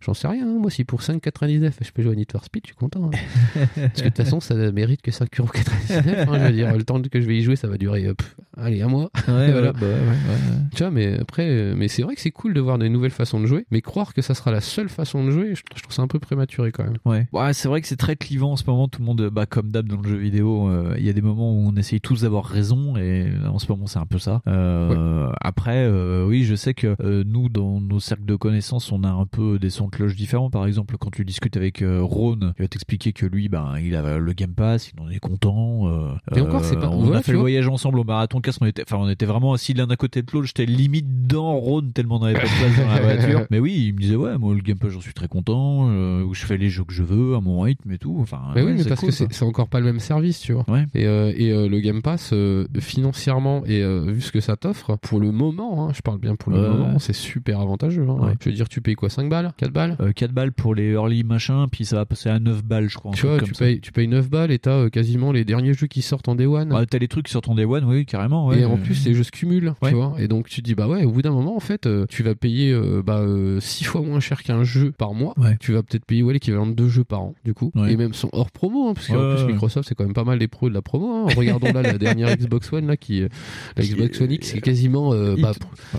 j'en 0.00 0.14
sais 0.14 0.26
rien. 0.28 0.48
hein. 0.48 0.58
Moi 0.58 0.70
si 0.70 0.84
pour 0.84 1.00
5,99 1.02 1.72
je 1.80 1.90
peux 1.92 2.02
jouer 2.02 2.12
à 2.12 2.16
Need 2.16 2.32
for 2.32 2.44
Speed, 2.44 2.62
je 2.64 2.68
suis 2.70 2.76
content. 2.76 3.10
Parce 3.54 3.92
que 3.94 4.00
de 4.00 4.08
toute 4.08 4.16
façon 4.16 4.40
ça 4.40 4.54
mérite 4.72 5.02
que 5.02 5.12
5,99€. 5.12 6.26
Je 6.40 6.46
veux 6.46 6.52
dire, 6.52 6.76
le 6.76 6.82
temps 6.84 7.00
que 7.00 7.20
je 7.20 7.26
vais 7.26 7.36
y 7.36 7.42
jouer 7.42 7.56
ça 7.56 7.68
va 7.68 7.76
durer, 7.78 8.06
euh, 8.06 8.14
pff, 8.14 8.36
allez, 8.56 8.82
un 8.82 8.88
mois. 8.88 9.10
Ouais, 9.28 9.50
voilà. 9.52 9.72
bah 9.72 9.80
ouais, 9.82 9.88
ouais, 9.88 9.98
ouais. 10.08 10.60
Tu 10.74 10.82
vois, 10.82 10.90
mais 10.90 11.18
après, 11.20 11.48
euh, 11.48 11.74
mais 11.76 11.88
c'est 11.88 12.02
vrai 12.02 12.14
que 12.14 12.20
c'est 12.20 12.30
cool 12.30 12.54
de 12.54 12.60
voir 12.60 12.78
des 12.78 12.88
nouvelles 12.88 13.10
façons 13.10 13.40
de 13.40 13.46
jouer, 13.46 13.66
mais 13.70 13.80
croire 13.80 14.14
que 14.14 14.22
ça 14.22 14.34
sera 14.34 14.50
la 14.50 14.60
seule 14.60 14.88
façon 14.88 15.24
de 15.24 15.30
jouer, 15.30 15.54
je, 15.54 15.62
je 15.76 15.82
trouve 15.82 15.92
ça 15.94 16.02
un 16.02 16.06
peu 16.08 16.18
prématuré 16.18 16.72
quand 16.72 16.84
même. 16.84 16.96
Ouais. 17.04 17.26
Ouais, 17.32 17.52
c'est 17.52 17.68
vrai 17.68 17.80
que 17.80 17.86
c'est 17.88 17.96
très 17.96 18.16
clivant 18.16 18.52
en 18.52 18.56
ce 18.56 18.64
moment. 18.66 18.88
Tout 18.88 19.00
le 19.00 19.06
monde, 19.06 19.28
bah, 19.32 19.46
comme 19.46 19.70
d'hab 19.70 19.86
dans 19.88 20.00
le 20.00 20.08
jeu 20.08 20.16
vidéo, 20.16 20.68
euh, 20.68 20.94
il 20.98 21.04
y 21.04 21.08
a 21.08 21.12
des 21.12 21.22
moments 21.22 21.52
où 21.52 21.68
on 21.68 21.76
essaye 21.76 22.00
tous 22.00 22.22
d'avoir 22.22 22.44
raison 22.44 22.96
et 22.96 23.26
en 23.46 23.58
ce 23.58 23.66
moment 23.70 23.86
c'est 23.86 23.98
un 23.98 24.06
peu 24.06 24.18
ça. 24.18 24.42
Euh, 24.46 25.30
Après, 25.40 25.84
euh, 25.86 26.24
oui, 26.26 26.44
je 26.44 26.54
sais 26.54 26.74
que 26.74 26.94
euh, 27.00 27.24
nous, 27.26 27.48
dans 27.48 27.80
nos 27.80 28.00
cercles 28.00 28.24
de 28.26 28.36
connaissances, 28.36 28.92
on 28.92 29.04
a 29.04 29.08
un 29.10 29.26
peu 29.26 29.58
des 29.58 29.70
sons 29.70 29.86
de 29.86 29.90
cloche 29.90 30.16
différents. 30.16 30.50
Par 30.50 30.66
exemple, 30.66 30.96
quand 30.98 31.10
tu 31.10 31.24
discutes 31.24 31.56
avec 31.56 31.82
euh, 31.82 32.00
Ron, 32.02 32.38
il 32.58 32.62
va 32.62 32.68
t'expliquer 32.68 33.12
que 33.12 33.26
lui, 33.26 33.48
ben, 33.48 33.74
il 33.82 33.94
a 33.96 34.18
le 34.18 34.32
Game 34.32 34.54
Pass, 34.54 34.92
il 34.94 35.00
en 35.02 35.08
est 35.10 35.18
content. 35.18 35.88
euh, 35.88 36.12
Et 36.36 36.40
encore, 36.40 36.64
c'est 36.64 36.76
pas- 36.76 36.88
On 36.90 37.02
voilà, 37.02 37.18
a 37.20 37.22
fait 37.22 37.32
le 37.32 37.38
vois. 37.38 37.44
voyage 37.44 37.68
ensemble 37.68 37.98
au 37.98 38.04
marathon 38.04 38.40
casque. 38.40 38.58
On 38.62 38.66
était, 38.66 38.82
enfin, 38.86 38.96
on 39.00 39.08
était 39.08 39.26
vraiment 39.26 39.52
assis 39.52 39.74
l'un 39.74 39.88
à 39.90 39.96
côté 39.96 40.22
de 40.22 40.26
l'autre. 40.32 40.46
J'étais 40.46 40.66
limite 40.66 41.26
dans 41.26 41.54
Ron 41.56 41.82
tellement 41.94 42.16
on 42.16 42.20
n'avait 42.20 42.34
pas 42.38 42.46
de 42.46 42.48
place 42.74 42.76
dans 42.86 42.92
la 42.94 43.00
voiture. 43.16 43.46
Mais 43.50 43.58
oui, 43.58 43.86
il 43.88 43.94
me 43.94 43.98
disait 44.00 44.16
ouais, 44.16 44.36
moi 44.38 44.54
le 44.54 44.60
Game 44.60 44.78
Pass, 44.78 44.90
j'en 44.90 45.00
suis 45.00 45.14
très 45.14 45.28
content. 45.28 45.88
euh, 45.90 46.22
où 46.24 46.34
je 46.34 46.44
fais 46.44 46.56
les 46.58 46.68
jeux 46.68 46.84
que 46.84 46.92
je 46.92 47.02
veux 47.02 47.34
à 47.34 47.40
mon 47.40 47.60
rythme 47.60 47.90
et 47.92 47.98
tout. 47.98 48.16
Enfin, 48.20 48.40
Mais 48.54 48.62
ouais, 48.62 48.72
oui, 48.72 48.78
mais 48.78 48.84
parce 48.84 49.00
cool, 49.00 49.10
que 49.10 49.14
c'est 49.30 49.42
encore 49.44 49.68
pas 49.68 49.80
le 49.80 49.86
même 49.86 50.00
service, 50.00 50.40
tu 50.40 50.52
vois. 50.52 50.64
Et, 50.94 51.06
euh, 51.06 51.32
et 51.36 51.50
euh, 51.52 51.68
le 51.68 51.80
Game 51.80 52.02
Pass, 52.02 52.30
euh, 52.32 52.66
financièrement 52.94 53.62
et 53.66 53.82
euh, 53.82 54.04
vu 54.08 54.20
ce 54.20 54.32
que 54.32 54.40
ça 54.40 54.56
t'offre, 54.56 54.96
pour 54.96 55.20
le 55.20 55.32
moment, 55.32 55.88
hein, 55.88 55.92
je 55.94 56.02
parle 56.02 56.18
bien 56.18 56.36
pour 56.36 56.52
le 56.52 56.60
Ouais, 56.60 56.68
moment, 56.68 56.88
ouais. 56.92 56.98
c'est 56.98 57.14
super 57.14 57.60
avantageux. 57.60 58.06
hein. 58.08 58.16
Ouais. 58.20 58.34
Je 58.40 58.48
veux 58.50 58.54
dire, 58.54 58.68
tu 58.68 58.80
payes 58.80 58.94
quoi 58.94 59.08
5 59.08 59.28
balles 59.30 59.52
4 59.56 59.72
balles 59.72 59.96
Euh, 60.00 60.12
4 60.12 60.32
balles 60.32 60.52
pour 60.52 60.74
les 60.74 60.90
early 60.92 61.24
machin, 61.24 61.66
puis 61.70 61.84
ça 61.84 61.96
va 61.96 62.06
passer 62.06 62.28
à 62.28 62.38
9 62.38 62.64
balles, 62.64 62.88
je 62.88 62.96
crois. 62.96 63.12
Tu 63.12 63.26
vois, 63.26 63.40
tu 63.40 63.52
payes, 63.52 63.80
tu 63.80 63.92
payes 63.92 64.08
9 64.08 64.28
balles 64.28 64.50
et 64.50 64.58
t'as 64.58 64.72
euh, 64.72 64.88
quasiment 64.88 65.32
les 65.32 65.44
derniers 65.44 65.72
jeux 65.74 65.86
qui 65.86 66.02
sortent 66.10 66.28
en 66.28 66.34
Day 66.34 66.46
One. 66.46 66.72
Ouais, 66.72 66.86
t'as 66.86 66.98
les 66.98 67.08
trucs 67.08 67.26
qui 67.26 67.32
sortent 67.32 67.48
en 67.48 67.54
Day 67.54 67.64
One, 67.64 67.84
oui, 67.84 68.04
carrément. 68.06 68.46
Ouais. 68.46 68.60
et 68.60 68.64
en 68.64 68.76
plus, 68.76 69.04
les 69.06 69.14
jeux 69.14 69.22
se 69.24 69.30
cumulent, 69.30 69.72
Ouais. 69.82 69.90
tu 69.90 69.94
vois. 69.96 70.14
Et 70.18 70.28
donc, 70.28 70.48
tu 70.48 70.60
te 70.62 70.66
dis, 70.66 70.74
bah 70.74 70.86
ouais, 70.88 71.04
au 71.04 71.10
bout 71.12 71.22
d'un 71.22 71.30
moment, 71.32 71.56
en 71.56 71.60
fait, 71.60 71.86
euh, 71.86 72.06
tu 72.08 72.22
vas 72.22 72.34
payer 72.34 72.72
euh, 72.72 73.02
bah, 73.04 73.24
6 73.60 73.84
fois 73.84 74.02
moins 74.02 74.20
cher 74.20 74.42
qu'un 74.42 74.62
jeu 74.64 74.92
par 74.92 75.14
mois. 75.14 75.34
Tu 75.60 75.72
vas 75.72 75.82
peut-être 75.82 76.04
payer 76.04 76.22
ouais, 76.22 76.32
l'équivalent 76.34 76.66
de 76.66 76.72
deux 76.74 76.88
jeux 76.88 77.04
par 77.04 77.22
an, 77.22 77.34
du 77.44 77.54
coup. 77.54 77.72
Et 77.88 77.96
même 77.96 78.12
son 78.14 78.28
hors 78.32 78.50
promo, 78.50 78.88
hein, 78.88 78.92
parce 78.94 79.06
qu'en 79.08 79.34
plus. 79.36 79.44
Microsoft, 79.52 79.88
c'est 79.88 79.94
quand 79.94 80.04
même 80.04 80.12
pas 80.14 80.24
mal 80.24 80.38
des 80.38 80.48
pros 80.48 80.68
de 80.68 80.74
la 80.74 80.82
promo. 80.82 81.26
hein. 81.28 81.32
Regardons 81.36 81.72
là 81.72 81.82
la 81.82 81.98
dernière 81.98 82.36
Xbox 82.36 82.72
One, 82.72 82.86
là, 82.86 82.96
qui, 82.96 83.22
euh, 83.22 83.28
la 83.76 83.84
Xbox 83.84 84.20
One 84.20 84.32
X, 84.32 84.48
c'est 84.52 84.60
quasiment. 84.60 85.12
euh, 85.14 85.36
bah, 85.40 85.52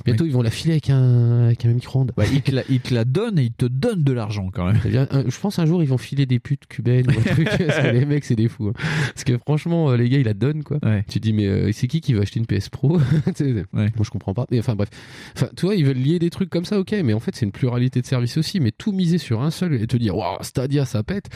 bientôt, 0.06 0.26
ils 0.26 0.32
vont 0.32 0.42
la 0.42 0.50
filer 0.52 0.74
avec 0.74 0.90
un, 0.90 1.46
avec 1.46 1.66
un 1.66 1.70
micro-ondes. 1.74 2.12
Bah, 2.18 2.24
ils, 2.32 2.42
te 2.42 2.52
la, 2.52 2.64
ils 2.70 2.80
te 2.82 2.94
la 2.94 3.06
donnent 3.06 3.40
et 3.40 3.44
ils 3.44 3.52
te 3.54 3.66
donnent 3.66 4.04
de 4.04 4.14
l'argent 4.14 4.50
quand 4.54 4.66
même. 4.66 4.80
Eh 4.86 4.90
bien, 4.90 5.08
je 5.28 5.40
pense 5.40 5.58
un 5.60 5.66
jour 5.66 5.82
ils 5.84 5.88
vont 5.90 5.98
filer 5.98 6.26
des 6.26 6.40
putes 6.40 6.66
cubaines 6.68 7.08
ou 7.08 7.12
un 7.12 7.34
truc, 7.34 7.48
parce 7.48 7.80
que 7.80 7.88
les 7.94 8.06
mecs 8.06 8.26
c'est 8.26 8.36
des 8.36 8.48
fous. 8.50 8.70
hein. 8.70 8.74
Parce 9.14 9.24
que 9.24 9.38
franchement 9.38 9.90
euh, 9.92 9.96
les 10.02 10.10
gars 10.10 10.18
ils 10.18 10.26
la 10.26 10.34
donnent 10.34 10.64
quoi. 10.64 10.80
Tu 11.08 11.20
te 11.20 11.24
dis 11.24 11.34
mais 11.34 11.48
euh, 11.48 11.72
c'est 11.72 11.88
qui 11.88 12.02
qui 12.02 12.14
va 12.14 12.22
acheter 12.22 12.40
une 12.40 12.46
PS 12.46 12.70
Pro? 12.70 13.00
Moi 13.74 13.88
je 14.02 14.10
comprends 14.10 14.34
pas. 14.34 14.46
Mais 14.52 14.60
enfin 14.60 14.76
bref. 14.76 14.90
Enfin 15.36 15.50
tu 15.56 15.66
vois 15.66 15.76
ils 15.76 15.86
veulent 15.86 15.98
lier 15.98 16.20
des 16.20 16.30
trucs 16.30 16.50
comme 16.50 16.66
ça 16.66 16.80
ok 16.80 16.96
mais 17.04 17.14
en 17.14 17.20
fait 17.20 17.36
c'est 17.36 17.46
une 17.46 17.52
pluralité 17.52 18.02
de 18.02 18.06
services 18.06 18.38
aussi 18.38 18.60
mais 18.60 18.72
tout 18.72 18.92
miser 18.92 19.18
sur 19.18 19.42
un 19.42 19.52
seul 19.52 19.74
et 19.74 19.88
te 19.88 19.98
dire 19.98 20.16
waouh 20.16 20.38
Stadia 20.42 20.86
ça 20.86 21.04
pète. 21.04 21.30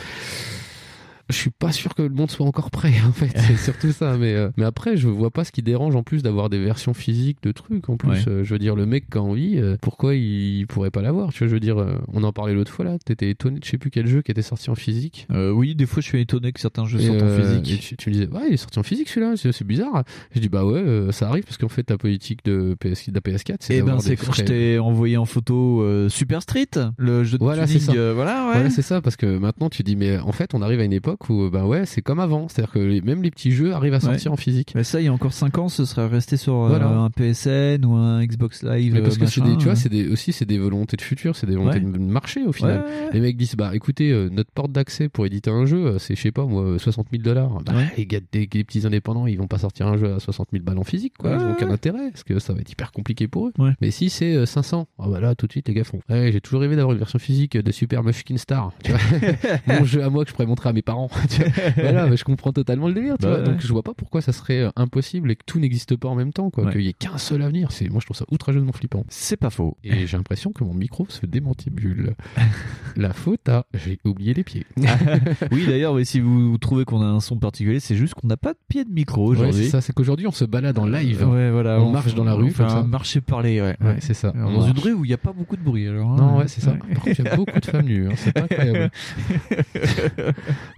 Je 1.29 1.35
suis 1.35 1.49
pas 1.49 1.71
sûr 1.71 1.95
que 1.95 2.01
le 2.03 2.09
monde 2.09 2.29
soit 2.29 2.45
encore 2.45 2.69
prêt 2.71 2.93
en 3.07 3.11
fait, 3.11 3.31
c'est 3.35 3.57
surtout 3.63 3.91
ça. 3.91 4.17
Mais, 4.17 4.33
euh, 4.33 4.49
mais 4.57 4.65
après, 4.65 4.95
je 4.97 5.07
vois 5.07 5.31
pas 5.31 5.43
ce 5.43 5.51
qui 5.51 5.63
dérange 5.63 5.95
en 5.95 6.03
plus 6.03 6.21
d'avoir 6.23 6.49
des 6.49 6.59
versions 6.63 6.93
physiques 6.93 7.39
de 7.43 7.51
trucs. 7.51 7.89
En 7.89 7.97
plus, 7.97 8.05
Ouais. 8.09 8.19
Euh, 8.27 8.43
je 8.43 8.53
veux 8.53 8.59
dire, 8.59 8.75
le 8.75 8.85
mec 8.85 9.09
qui 9.09 9.17
a 9.17 9.21
envie, 9.21 9.57
euh, 9.57 9.77
pourquoi 9.81 10.15
il 10.15 10.65
pourrait 10.67 10.91
pas 10.91 11.01
l'avoir 11.01 11.31
Tu 11.33 11.39
vois, 11.39 11.47
je 11.47 11.53
veux 11.53 11.59
dire, 11.59 11.79
euh, 11.79 11.95
on 12.13 12.23
en 12.23 12.31
parlait 12.31 12.53
l'autre 12.53 12.71
fois 12.71 12.85
là. 12.85 12.97
T'étais 13.03 13.29
étonné 13.29 13.59
de 13.59 13.65
je 13.65 13.69
sais 13.71 13.77
plus 13.77 13.89
quel 13.89 14.07
jeu 14.07 14.21
qui 14.21 14.31
était 14.31 14.41
sorti 14.41 14.69
en 14.69 14.75
physique. 14.75 15.27
Oui, 15.31 15.75
des 15.75 15.85
fois 15.85 16.01
je 16.01 16.07
suis 16.07 16.21
étonné 16.21 16.51
que 16.51 16.59
certains 16.59 16.85
jeux 16.85 16.99
Et, 16.99 17.07
sortent 17.07 17.23
en 17.23 17.37
physique. 17.37 17.79
tu, 17.81 17.97
tu 17.97 18.09
me 18.09 18.13
disais, 18.13 18.27
ouais, 18.27 18.47
il 18.49 18.53
est 18.53 18.57
sorti 18.57 18.79
en 18.79 18.83
physique 18.83 19.09
celui-là, 19.09 19.35
c'est 19.37 19.63
bizarre. 19.63 20.03
Je 20.33 20.39
dis, 20.39 20.49
bah 20.49 20.65
ouais, 20.65 21.11
ça 21.11 21.27
arrive 21.27 21.43
parce 21.43 21.57
qu'en 21.57 21.69
fait, 21.69 21.83
ta 21.83 21.97
politique 21.97 22.43
de, 22.45 22.75
PS, 22.79 23.09
de 23.09 23.15
la 23.15 23.21
PS4, 23.21 23.57
c'est 23.59 23.75
Et 23.75 23.79
ben 23.79 23.87
d'avoir 23.87 24.01
c'est 24.01 24.15
quand 24.15 24.33
je 24.33 24.43
t'ai 24.43 24.79
envoyé 24.79 25.17
en 25.17 25.25
photo 25.25 25.83
Super 26.09 26.41
Street, 26.41 26.69
le 26.97 27.23
jeu 27.23 27.37
de 27.37 27.43
Voilà, 27.43 27.67
c'est 27.67 27.79
ça. 27.79 27.93
voilà, 28.13 28.47
ouais. 28.47 28.53
Voilà, 28.53 28.69
c'est 28.69 28.81
ça, 28.81 29.01
parce 29.01 29.15
que 29.15 29.37
maintenant 29.37 29.69
tu 29.69 29.83
dis, 29.83 29.95
mais 29.95 30.17
en 30.19 30.31
fait, 30.31 30.53
on 30.53 30.61
arrive 30.61 30.79
à 30.79 30.83
une 30.83 30.93
époque 30.93 31.14
où, 31.29 31.49
bah 31.49 31.65
ouais, 31.65 31.85
c'est 31.85 32.01
comme 32.01 32.19
avant. 32.19 32.47
C'est-à-dire 32.47 32.73
que 32.73 32.79
les- 32.79 33.01
même 33.01 33.21
les 33.23 33.31
petits 33.31 33.51
jeux 33.51 33.73
arrivent 33.73 33.93
à 33.93 33.99
sortir 33.99 34.31
Ouais. 34.31 34.33
en 34.33 34.37
physique. 34.37 34.73
Mais 34.75 34.83
ça, 34.83 35.01
il 35.01 35.05
y 35.05 35.07
a 35.07 35.13
encore 35.13 35.33
5 35.33 35.57
ans, 35.57 35.69
ce 35.69 35.85
serait 35.85 36.07
resté 36.07 36.37
sur 36.37 36.55
euh, 36.55 36.79
un 36.79 37.09
PSN 37.09 37.85
ou 37.85 37.93
un 37.95 38.23
Xbox 38.25 38.63
Live. 38.63 38.93
Mais 38.93 39.01
parce 39.01 39.15
euh, 39.15 39.19
que 39.19 39.25
c'est 39.27 39.41
machin, 39.41 39.51
des, 39.53 39.57
tu 39.57 39.63
vois, 39.65 39.73
euh. 39.73 39.75
c'est 39.75 39.89
des, 39.89 40.07
aussi 40.09 40.33
c'est 40.33 40.45
des 40.45 40.57
volontés 40.57 40.97
de 40.97 41.01
futur, 41.01 41.35
c'est 41.35 41.47
des 41.47 41.55
volontés 41.55 41.79
Ouais. 41.79 41.91
de 41.91 41.97
marché 41.97 42.43
au 42.45 42.51
final. 42.51 42.79
Ouais. 42.85 43.09
Les 43.13 43.19
mecs 43.21 43.37
disent 43.37 43.55
bah 43.55 43.71
écoutez, 43.73 44.11
euh, 44.11 44.29
notre 44.31 44.51
porte 44.51 44.71
d'accès 44.71 45.09
pour 45.09 45.25
éditer 45.25 45.49
un 45.51 45.65
jeu, 45.65 45.85
euh, 45.85 45.99
c'est 45.99 46.15
je 46.15 46.21
sais 46.21 46.31
pas 46.31 46.45
moi 46.45 46.77
60 46.79 47.07
000 47.11 47.23
dollars. 47.23 47.61
Bah, 47.65 47.73
les 47.97 48.05
gars, 48.05 48.19
des, 48.31 48.47
petits 48.47 48.85
indépendants, 48.85 49.27
ils 49.27 49.37
vont 49.37 49.47
pas 49.47 49.57
sortir 49.59 49.87
un 49.87 49.97
jeu 49.97 50.13
à 50.13 50.19
60 50.19 50.49
000 50.51 50.63
balles 50.63 50.77
en 50.79 50.83
physique, 50.83 51.13
quoi. 51.17 51.31
Ils 51.31 51.43
ont 51.43 51.51
aucun 51.51 51.69
intérêt 51.71 52.09
parce 52.11 52.23
que 52.23 52.39
ça 52.39 52.53
va 52.53 52.59
être 52.61 52.71
hyper 52.71 52.91
compliqué 52.91 53.27
pour 53.27 53.47
eux. 53.47 53.53
Mais 53.81 53.91
si 53.91 54.09
c'est 54.09 54.35
euh, 54.35 54.45
500, 54.45 54.87
ah 54.99 55.07
bah 55.09 55.19
là 55.19 55.35
tout 55.35 55.47
de 55.47 55.51
suite 55.51 55.67
les 55.67 55.73
gars 55.73 55.83
font. 55.83 55.99
J'ai 56.09 56.41
toujours 56.41 56.61
rêvé 56.61 56.75
d'avoir 56.75 56.93
une 56.93 56.99
version 56.99 57.19
physique 57.19 57.57
de 57.57 57.71
Super 57.71 58.03
Mushkin 58.03 58.37
Star. 58.37 58.71
Tu 58.83 58.91
vois 58.91 58.99
Mon 59.67 59.83
jeu 59.85 60.03
à 60.03 60.09
moi 60.09 60.23
que 60.23 60.29
je 60.29 60.35
pourrais 60.35 60.45
montrer 60.47 60.69
à 60.69 60.73
mes 60.73 60.81
parents. 60.81 61.04
Marrant. 61.07 61.25
voilà, 61.77 62.07
mais 62.07 62.17
je 62.17 62.23
comprends 62.23 62.51
totalement 62.53 62.87
le 62.87 62.93
délire. 62.93 63.17
tu 63.17 63.23
Bah 63.25 63.29
vois. 63.29 63.39
ouais. 63.39 63.45
Donc 63.45 63.61
je 63.61 63.67
vois 63.71 63.83
pas 63.83 63.93
pourquoi 63.93 64.21
ça 64.21 64.31
serait 64.33 64.59
euh, 64.61 64.69
impossible 64.75 65.31
et 65.31 65.35
que 65.35 65.43
tout 65.45 65.59
n'existe 65.59 65.95
pas 65.95 66.07
en 66.09 66.15
même 66.15 66.33
temps, 66.33 66.49
quoi. 66.49 66.65
Ouais. 66.65 66.71
Qu'il 66.71 66.81
y 66.81 66.89
ait 66.89 66.93
qu'un 66.93 67.17
seul 67.17 67.41
avenir. 67.41 67.71
C'est, 67.71 67.89
moi, 67.89 67.99
je 67.99 68.05
trouve 68.05 68.17
ça 68.17 68.25
outrageusement 68.31 68.71
flippant. 68.71 69.03
C'est 69.09 69.37
pas 69.37 69.49
faux. 69.49 69.77
Et 69.83 70.07
j'ai 70.07 70.17
l'impression 70.17 70.51
que 70.51 70.63
mon 70.63 70.73
micro 70.73 71.05
se 71.09 71.25
démantibule. 71.25 72.15
La 72.95 73.13
faute 73.13 73.47
à 73.49 73.65
j'ai 73.73 73.99
oublié 74.05 74.33
les 74.33 74.43
pieds. 74.43 74.65
oui, 75.51 75.65
d'ailleurs, 75.67 75.93
oui, 75.93 76.05
si 76.05 76.19
vous 76.19 76.57
trouvez 76.57 76.85
qu'on 76.85 77.01
a 77.01 77.05
un 77.05 77.19
son 77.19 77.37
particulier, 77.37 77.79
c'est 77.79 77.95
juste 77.95 78.13
qu'on 78.13 78.27
n'a 78.27 78.37
pas 78.37 78.53
de 78.53 78.59
pied 78.67 78.85
de 78.85 78.89
micro 78.91 79.25
Ouais, 79.25 79.37
aujourd'hui. 79.37 79.65
c'est 79.65 79.69
ça, 79.69 79.81
c'est 79.81 79.91
qu'aujourd'hui 79.93 80.27
on 80.27 80.31
se 80.31 80.45
balade 80.45 80.77
en 80.79 80.85
live. 80.85 81.27
Ouais, 81.27 81.51
voilà, 81.51 81.79
on, 81.81 81.91
marche 81.91 82.13
dans 82.15 82.23
la 82.23 82.33
rue 82.33 82.51
comme 82.53 82.69
ça. 82.69 82.77
un 82.77 82.83
marché 82.83 83.19
parler, 83.21 83.61
ouais. 83.61 83.75
Ouais, 83.81 83.97
c'est 83.99 84.13
ça. 84.13 84.29
Alors, 84.29 84.51
dans 84.51 84.67
une 84.67 84.79
rue 84.79 84.93
où 84.93 85.03
il 85.03 85.09
n'y 85.09 85.13
a 85.13 85.17
pas 85.17 85.33
beaucoup 85.33 85.57
de 85.57 85.61
bruit, 85.61 85.87
alors. 85.87 86.11
hein. 86.11 86.15
Non, 86.17 86.37
ouais, 86.37 86.47
c'est 86.47 86.61
ça. 86.61 86.71
Par 86.71 86.87
contre, 87.03 87.19
il 87.19 87.25
y 87.25 87.27
a 87.27 87.35
beaucoup 87.35 87.59
de 87.59 87.65
femmes 87.65 87.85
nues. 87.85 88.07
hein, 88.07 88.13
C'est 88.15 88.37
incroyable. 88.37 88.91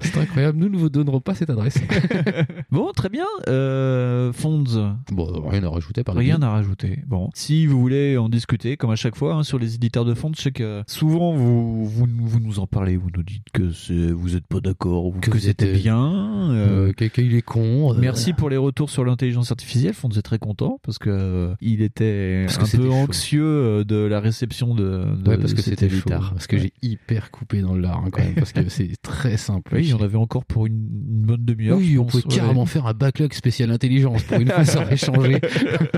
c'est 0.01 0.16
incroyable. 0.21 0.57
Nous 0.57 0.69
ne 0.69 0.77
vous 0.77 0.89
donnerons 0.89 1.21
pas 1.21 1.35
cette 1.35 1.49
adresse. 1.49 1.77
Bon, 2.71 2.91
très 2.93 3.09
bien. 3.09 3.25
Euh, 3.47 4.33
Fonds. 4.33 4.63
Bon, 5.11 5.47
rien 5.47 5.63
à 5.63 5.69
rajouter 5.69 6.03
par 6.03 6.15
Rien 6.15 6.41
à 6.41 6.49
rajouter. 6.49 6.99
Bon, 7.07 7.29
si 7.33 7.65
vous 7.65 7.79
voulez 7.79 8.17
en 8.17 8.29
discuter, 8.29 8.77
comme 8.77 8.91
à 8.91 8.95
chaque 8.95 9.15
fois, 9.15 9.35
hein, 9.35 9.43
sur 9.43 9.57
les 9.59 9.75
éditeurs 9.75 10.05
de 10.05 10.13
fonds, 10.13 10.31
je 10.35 10.41
sais 10.41 10.51
que 10.51 10.83
souvent 10.87 11.33
vous, 11.33 11.85
vous, 11.85 12.07
vous 12.17 12.39
nous 12.39 12.59
en 12.59 12.67
parlez, 12.67 12.97
vous 12.97 13.09
nous 13.15 13.23
dites 13.23 13.45
que 13.53 13.71
vous 14.13 14.29
n'êtes 14.31 14.45
pas 14.47 14.59
d'accord, 14.59 15.05
ou 15.05 15.11
que, 15.13 15.31
vous 15.31 15.39
c'était 15.39 15.69
êtes, 15.73 15.81
bien. 15.81 16.51
euh, 16.51 16.87
Euh, 16.89 16.93
Quelqu'un 16.93 17.21
il 17.23 17.35
est 17.35 17.41
con. 17.41 17.93
euh, 17.93 17.97
Merci 17.99 18.33
pour 18.33 18.49
les 18.49 18.57
retours 18.57 18.89
sur 18.89 19.05
l'intelligence 19.05 19.51
artificielle. 19.51 19.93
Fonds 19.93 20.09
est 20.09 20.21
très 20.21 20.39
content 20.39 20.79
parce 20.83 20.97
que 20.97 21.09
euh, 21.09 21.53
il 21.61 21.81
était 21.81 22.45
Parce 22.47 22.57
que 22.71 22.77
un 22.77 22.79
peu 22.81 22.89
anxieux 22.91 23.43
euh, 23.43 23.83
de 23.83 23.95
la 23.97 24.19
réception 24.19 24.75
de. 24.75 25.05
de 25.23 25.29
Ouais, 25.29 25.37
parce 25.37 25.53
que 25.53 25.61
c'était 25.61 25.89
chaud. 25.89 26.09
Parce 26.09 26.47
que 26.47 26.57
j'ai 26.57 26.73
hyper 26.81 27.31
coupé 27.31 27.61
dans 27.61 27.73
le 27.73 27.81
lard, 27.81 28.03
hein, 28.05 28.09
quand 28.11 28.23
même. 28.23 28.35
Parce 28.35 28.51
que 28.53 28.67
c'est 28.69 28.91
très 29.01 29.37
simple. 29.37 29.73
Oui, 29.75 29.85
avait 30.07 30.17
encore 30.17 30.45
pour 30.45 30.65
une, 30.67 30.73
une 30.75 31.21
bonne 31.25 31.45
demi-heure. 31.45 31.77
Oui, 31.77 31.97
on 31.97 32.03
pense, 32.03 32.21
pouvait 32.21 32.33
ouais. 32.33 32.39
carrément 32.39 32.65
faire 32.65 32.85
un 32.87 32.93
backlog 32.93 33.33
spécial 33.33 33.71
intelligence. 33.71 34.23
Pour 34.23 34.39
une 34.39 34.49
fois, 34.51 34.65
ça 34.65 34.81
aurait 34.81 34.97
changé. 34.97 35.39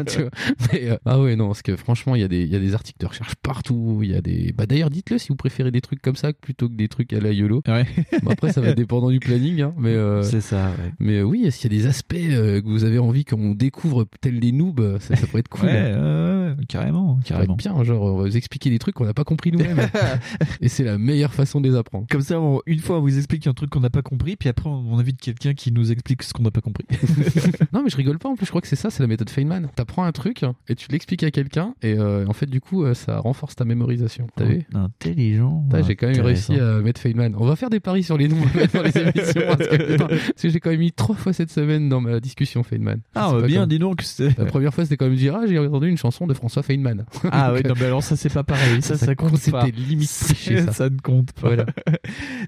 Tu 0.08 0.22
vois. 0.22 0.30
Mais, 0.74 0.90
euh, 0.90 0.98
ah 1.06 1.20
ouais, 1.20 1.36
non, 1.36 1.48
parce 1.48 1.62
que 1.62 1.76
franchement, 1.76 2.16
il 2.16 2.22
y, 2.22 2.24
a 2.24 2.28
des- 2.28 2.44
il 2.44 2.52
y 2.52 2.56
a 2.56 2.60
des 2.60 2.74
articles 2.74 3.00
de 3.00 3.06
recherche 3.06 3.36
partout. 3.42 4.00
Il 4.04 4.12
y 4.12 4.16
a 4.16 4.22
des. 4.22 4.54
Bah, 4.58 4.66
d'ailleurs, 4.66 4.90
dites-le 4.90 5.18
si 5.18 5.30
vous 5.30 5.36
préférez 5.36 5.72
des 5.72 5.82
trucs 5.82 6.02
comme 6.02 6.16
ça 6.16 6.34
plutôt 6.34 6.68
que 6.70 6.74
des 6.76 6.88
trucs 6.88 7.12
à 7.14 7.20
la 7.20 7.32
YOLO. 7.32 7.62
Ouais. 7.68 7.86
Bon, 8.24 8.32
après, 8.32 8.52
ça 8.52 8.62
va 8.62 8.70
être 8.70 8.78
dépendant 8.78 9.10
du 9.10 9.20
planning. 9.20 9.62
Hein, 9.62 9.74
mais 9.78 9.90
euh, 9.94 10.24
C'est 10.24 10.42
ça, 10.42 10.68
ouais. 10.70 10.92
mais 11.00 11.18
euh, 11.18 11.24
oui, 11.24 11.52
s'il 11.52 11.72
y 11.72 11.76
a 11.76 11.78
des 11.80 11.88
aspects 11.88 12.16
euh, 12.16 12.62
que 12.62 12.68
vous 12.68 12.84
avez 12.86 13.00
envie 13.00 13.26
qu'on 13.26 13.54
découvre 13.56 14.06
tels 14.22 14.40
des 14.40 14.52
noobs, 14.52 14.98
ça, 15.00 15.16
ça 15.16 15.28
pourrait 15.28 15.40
être 15.42 15.50
cool. 15.50 15.66
Ouais, 15.66 15.72
hein. 15.78 15.98
euh, 15.98 16.56
carrément, 16.68 17.20
carrément. 17.26 17.56
bien, 17.56 17.84
genre, 17.84 18.02
on 18.04 18.18
va 18.18 18.24
vous 18.30 18.38
expliquer 18.38 18.70
des 18.70 18.80
trucs 18.80 18.96
qu'on 18.96 19.06
n'a 19.06 19.14
pas 19.14 19.24
compris 19.24 19.52
nous-mêmes. 19.52 19.80
Et 20.62 20.70
c'est 20.70 20.84
la 20.84 20.98
meilleure 20.98 21.34
façon 21.34 21.62
de 21.62 21.70
les 21.70 21.76
apprendre. 21.76 22.06
Comme 22.10 22.22
ça, 22.22 22.40
on- 22.40 22.62
une 22.66 22.80
fois, 22.80 22.98
on 23.00 23.02
vous 23.02 23.18
explique 23.18 23.46
un 23.48 23.54
truc 23.54 23.70
qu'on 23.70 23.80
n'a 23.82 23.90
pas 23.90 23.99
compris, 24.02 24.36
puis 24.36 24.50
après, 24.50 24.70
on 24.70 24.98
invite 24.98 25.20
quelqu'un 25.20 25.54
qui 25.54 25.72
nous 25.72 25.92
explique 25.92 26.24
ce 26.24 26.34
qu'on 26.34 26.44
n'a 26.44 26.52
pas 26.52 26.62
compris. 26.62 26.86
non, 27.74 27.84
mais 27.84 27.90
je 27.90 27.98
rigole 27.98 28.20
pas 28.20 28.30
en 28.30 28.36
plus, 28.36 28.46
je 28.46 28.52
crois 28.52 28.62
que 28.62 28.68
c'est 28.68 28.76
ça, 28.76 28.90
c'est 28.90 29.04
la 29.04 29.08
méthode 29.08 29.30
Feynman. 29.30 29.70
T'apprends 29.76 30.04
un 30.04 30.12
truc 30.12 30.44
et 30.68 30.76
tu 30.76 30.88
l'expliques 30.92 31.24
à 31.24 31.32
quelqu'un, 31.32 31.74
et 31.82 31.98
euh, 31.98 32.26
en 32.28 32.34
fait, 32.34 32.48
du 32.48 32.62
coup, 32.62 32.84
euh, 32.84 32.94
ça 32.94 33.20
renforce 33.20 33.56
ta 33.56 33.66
mémorisation. 33.66 34.28
T'as 34.36 34.46
vu 34.46 34.66
Intelligent. 34.74 35.66
J'ai 35.86 35.96
quand 35.96 36.08
même 36.08 36.22
réussi 36.22 36.60
à 36.60 36.80
mettre 36.82 37.02
Feynman. 37.02 37.36
On 37.38 37.46
va 37.46 37.56
faire 37.56 37.70
des 37.70 37.80
paris 37.80 38.04
sur 38.04 38.18
les 38.18 38.28
noms 38.28 38.38
dans 38.74 38.84
les 38.84 38.98
émissions. 38.98 39.42
Parce 39.48 39.68
que, 39.68 40.50
j'ai 40.50 40.60
quand 40.60 40.72
même 40.72 40.80
mis 40.80 40.92
trois 40.92 41.16
fois 41.16 41.34
cette 41.34 41.52
semaine 41.52 41.90
dans 41.90 42.02
ma 42.02 42.20
discussion 42.20 42.64
Feynman. 42.64 43.02
Ah, 43.16 43.32
bah 43.34 43.48
bien, 43.48 43.68
dis 43.68 43.80
donc. 43.80 44.04
La 44.38 44.46
première 44.46 44.74
fois, 44.74 44.84
c'était 44.84 44.98
quand 44.98 45.06
même 45.06 45.16
dire 45.16 45.36
Ah, 45.36 45.46
j'ai 45.48 45.60
entendu 45.60 45.90
une 45.90 45.98
chanson 45.98 46.28
de 46.28 46.34
François 46.34 46.64
Feynman. 46.64 47.06
Ah 47.32 47.54
ouais, 47.54 47.62
non, 47.64 47.76
mais 47.80 47.86
alors 47.86 48.04
ça, 48.04 48.16
c'est 48.16 48.34
pas 48.34 48.44
pareil. 48.44 48.82
Ça, 48.82 48.98
ça, 48.98 49.16
compte 49.16 49.38
c'était 49.38 49.52
pas. 49.52 49.68
limite 49.68 50.10
ça. 50.10 50.72
ça 50.72 50.90
ne 50.90 50.98
compte 50.98 51.32
pas. 51.34 51.48
Voilà. 51.48 51.66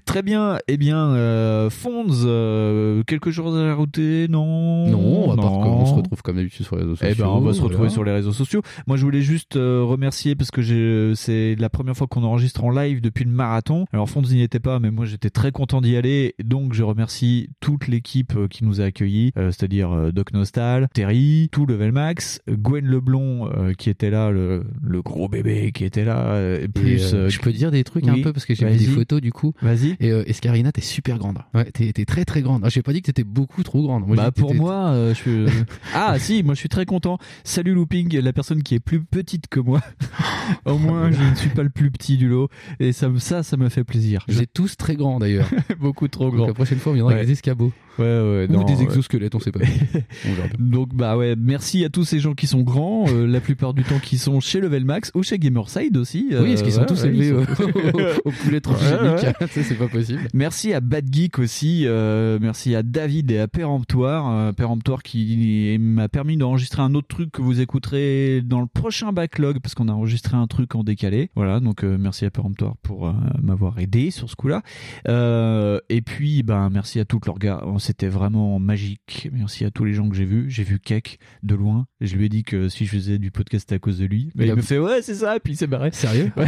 Très 0.04 0.22
bien. 0.22 0.58
Eh 0.66 0.76
bien, 0.76 1.10
euh, 1.10 1.41
Fonds, 1.70 2.06
euh, 2.24 3.02
quelque 3.04 3.30
chose 3.30 3.56
à 3.56 3.70
rajouter? 3.74 4.26
Non. 4.28 4.86
Non, 4.88 5.32
à 5.32 5.36
part 5.36 5.44
Non. 5.52 5.60
qu'on 5.62 5.86
se 5.86 5.94
retrouve 5.94 6.22
comme 6.22 6.36
d'habitude 6.36 6.64
sur 6.66 6.76
les 6.76 6.82
réseaux 6.82 6.96
sociaux. 6.96 7.14
Eh 7.16 7.20
ben, 7.20 7.28
on 7.28 7.40
va 7.40 7.52
se 7.52 7.60
retrouver 7.60 7.76
voilà. 7.78 7.92
sur 7.92 8.04
les 8.04 8.12
réseaux 8.12 8.32
sociaux. 8.32 8.62
Moi, 8.86 8.96
je 8.96 9.04
voulais 9.04 9.22
juste 9.22 9.56
euh, 9.56 9.82
remercier 9.84 10.34
parce 10.34 10.50
que 10.50 10.62
j'ai- 10.62 11.12
c'est 11.14 11.54
la 11.58 11.68
première 11.68 11.96
fois 11.96 12.06
qu'on 12.06 12.22
enregistre 12.24 12.64
en 12.64 12.70
live 12.70 13.00
depuis 13.00 13.24
le 13.24 13.30
marathon. 13.30 13.86
Alors, 13.92 14.08
Fonds 14.08 14.22
n'y 14.22 14.42
était 14.42 14.60
pas, 14.60 14.78
mais 14.80 14.90
moi, 14.90 15.04
j'étais 15.04 15.30
très 15.30 15.52
content 15.52 15.80
d'y 15.80 15.96
aller. 15.96 16.34
Donc, 16.42 16.74
je 16.74 16.82
remercie 16.82 17.50
toute 17.60 17.88
l'équipe 17.88 18.34
euh, 18.36 18.48
qui 18.48 18.64
nous 18.64 18.80
a 18.80 18.84
accueillis, 18.84 19.32
euh, 19.36 19.50
c'est-à-dire 19.50 19.92
euh, 19.92 20.12
Doc 20.12 20.32
Nostal, 20.32 20.88
Terry, 20.94 21.48
tout 21.52 21.66
Level 21.66 21.92
Max, 21.92 22.40
Gwen 22.48 22.84
Leblon 22.86 23.48
euh, 23.56 23.72
qui 23.74 23.90
était 23.90 24.10
là, 24.10 24.30
le, 24.30 24.64
le 24.82 25.02
gros 25.02 25.28
bébé 25.28 25.72
qui 25.72 25.84
était 25.84 26.04
là, 26.04 26.18
euh, 26.34 26.66
plus. 26.68 27.12
Et, 27.12 27.14
euh, 27.14 27.18
euh, 27.26 27.28
je 27.28 27.40
peux 27.40 27.52
dire 27.52 27.70
des 27.70 27.84
trucs 27.84 28.04
oui, 28.04 28.10
un 28.10 28.22
peu 28.22 28.32
parce 28.32 28.46
que 28.46 28.54
j'ai 28.54 28.66
vu 28.68 28.76
des 28.78 28.84
photos 28.86 29.20
du 29.20 29.32
coup. 29.32 29.52
Vas-y. 29.62 29.96
Et 30.00 30.10
euh, 30.10 30.22
Escarina, 30.28 30.72
t'es 30.72 30.80
super 30.80 31.18
grande. 31.22 31.38
Ouais, 31.54 31.64
t'es 31.70 31.92
t'es 31.92 32.04
très 32.04 32.24
très 32.24 32.42
grande. 32.42 32.62
Ah, 32.64 32.68
J'ai 32.68 32.82
pas 32.82 32.92
dit 32.92 33.00
que 33.00 33.06
t'étais 33.06 33.24
beaucoup 33.24 33.62
trop 33.62 33.82
grande. 33.82 34.06
Moi, 34.06 34.16
j'ai 34.16 34.22
bah 34.22 34.30
pour 34.32 34.54
moi, 34.54 34.88
euh, 34.90 35.14
je 35.14 35.14
suis... 35.14 35.46
ah 35.94 36.18
si, 36.18 36.42
moi 36.42 36.54
je 36.54 36.60
suis 36.60 36.68
très 36.68 36.84
content. 36.84 37.18
Salut 37.44 37.74
Looping, 37.74 38.18
la 38.18 38.32
personne 38.32 38.62
qui 38.62 38.74
est 38.74 38.80
plus 38.80 39.02
petite 39.02 39.46
que 39.48 39.60
moi. 39.60 39.80
Au 40.66 40.76
moins, 40.78 41.10
je 41.10 41.22
ne 41.22 41.34
suis 41.34 41.50
pas 41.50 41.62
le 41.62 41.70
plus 41.70 41.90
petit 41.90 42.16
du 42.16 42.28
lot, 42.28 42.48
et 42.80 42.92
ça, 42.92 43.08
ça, 43.18 43.42
ça 43.42 43.56
me 43.56 43.68
fait 43.68 43.84
plaisir. 43.84 44.24
Êtes 44.28 44.52
tous 44.52 44.76
très 44.76 44.96
grands 44.96 45.18
d'ailleurs. 45.20 45.48
Beaucoup 45.80 46.08
trop 46.08 46.26
Donc 46.26 46.34
grands. 46.36 46.46
la 46.48 46.54
prochaine 46.54 46.78
fois, 46.78 46.92
on 46.92 46.94
viendra 46.96 47.12
avec 47.12 47.22
Ouais. 47.22 47.26
des 47.26 47.32
escabeaux. 47.32 47.72
Ouais, 47.98 48.04
ouais, 48.04 48.46
Ou 48.48 48.52
non, 48.52 48.64
des 48.64 48.82
exosquelettes, 48.82 49.34
on 49.34 49.40
sait 49.40 49.52
pas. 49.52 49.60
Donc 50.58 50.94
bah 50.94 51.16
ouais, 51.16 51.34
merci 51.36 51.84
à 51.84 51.88
tous 51.90 52.04
ces 52.04 52.18
gens 52.20 52.34
qui 52.34 52.46
sont 52.46 52.62
grands, 52.62 53.04
euh, 53.08 53.26
la 53.26 53.40
plupart 53.40 53.74
du 53.74 53.82
temps 53.84 53.98
qui 53.98 54.18
sont 54.18 54.40
chez 54.40 54.60
Level 54.60 54.84
Max 54.84 55.10
ou 55.14 55.22
chez 55.22 55.38
Gamerside 55.38 55.96
aussi. 55.96 56.28
Oui, 56.30 56.52
est-ce 56.52 56.62
qu'ils 56.64 56.72
sont 56.72 56.80
ouais, 56.80 56.86
tous 56.86 57.04
élevés 57.04 57.30
sont- 57.56 57.62
au- 57.64 58.28
au 58.28 58.32
poulet 58.32 58.60
transgénique 58.60 59.18
sais, 59.50 59.62
C'est 59.62 59.74
pas 59.78 59.88
possible. 59.88 60.20
Merci 60.34 60.72
à 60.72 60.80
Bad 60.80 61.12
Geek 61.12 61.38
aussi, 61.38 61.82
euh, 61.86 62.38
merci 62.40 62.74
à 62.74 62.82
David 62.82 63.30
et 63.30 63.38
à 63.38 63.48
Péremptoire, 63.48 64.30
euh, 64.30 64.52
Péremptoire 64.52 65.02
qui 65.02 65.76
m'a 65.80 66.08
permis 66.08 66.36
d'enregistrer 66.36 66.82
un 66.82 66.94
autre 66.94 67.08
truc 67.08 67.30
que 67.32 67.42
vous 67.42 67.60
écouterez 67.60 68.40
dans 68.42 68.60
le 68.60 68.66
prochain 68.66 69.12
backlog 69.12 69.58
parce 69.60 69.74
qu'on 69.74 69.88
a 69.88 69.92
enregistré 69.92 70.36
un 70.36 70.46
truc 70.46 70.74
en 70.74 70.82
décalé. 70.84 71.30
Voilà, 71.36 71.60
donc 71.60 71.84
euh, 71.84 71.96
merci 71.98 72.24
à 72.24 72.30
Péremptoire 72.30 72.76
pour 72.82 73.06
euh, 73.08 73.12
m'avoir 73.42 73.78
aidé 73.78 74.10
sur 74.10 74.30
ce 74.30 74.36
coup-là. 74.36 74.62
Euh, 75.08 75.78
et 75.88 76.00
puis 76.02 76.42
ben 76.42 76.70
merci 76.70 76.98
à 77.00 77.04
toute 77.04 77.26
l'orga, 77.26 77.62
c'était 77.82 78.08
vraiment 78.08 78.58
magique. 78.58 79.28
Merci 79.32 79.64
à 79.64 79.70
tous 79.70 79.84
les 79.84 79.92
gens 79.92 80.08
que 80.08 80.14
j'ai 80.16 80.24
vus. 80.24 80.48
J'ai 80.50 80.62
vu 80.64 80.78
Keck 80.78 81.18
de 81.42 81.54
loin. 81.54 81.86
Je 82.00 82.16
lui 82.16 82.26
ai 82.26 82.28
dit 82.28 82.44
que 82.44 82.68
si 82.68 82.86
je 82.86 82.90
faisais 82.92 83.18
du 83.18 83.30
podcast 83.30 83.70
à 83.72 83.78
cause 83.78 83.98
de 83.98 84.04
lui, 84.06 84.30
mais 84.34 84.44
Il 84.44 84.48
il, 84.48 84.50
a- 84.52 84.56
me 84.56 84.62
fait 84.62 84.78
ouais 84.78 85.02
c'est 85.02 85.14
ça, 85.14 85.36
et 85.36 85.40
puis 85.40 85.54
il 85.54 85.56
s'est 85.56 85.66
barré. 85.66 85.90
Sérieux 85.92 86.30
Ouais. 86.36 86.46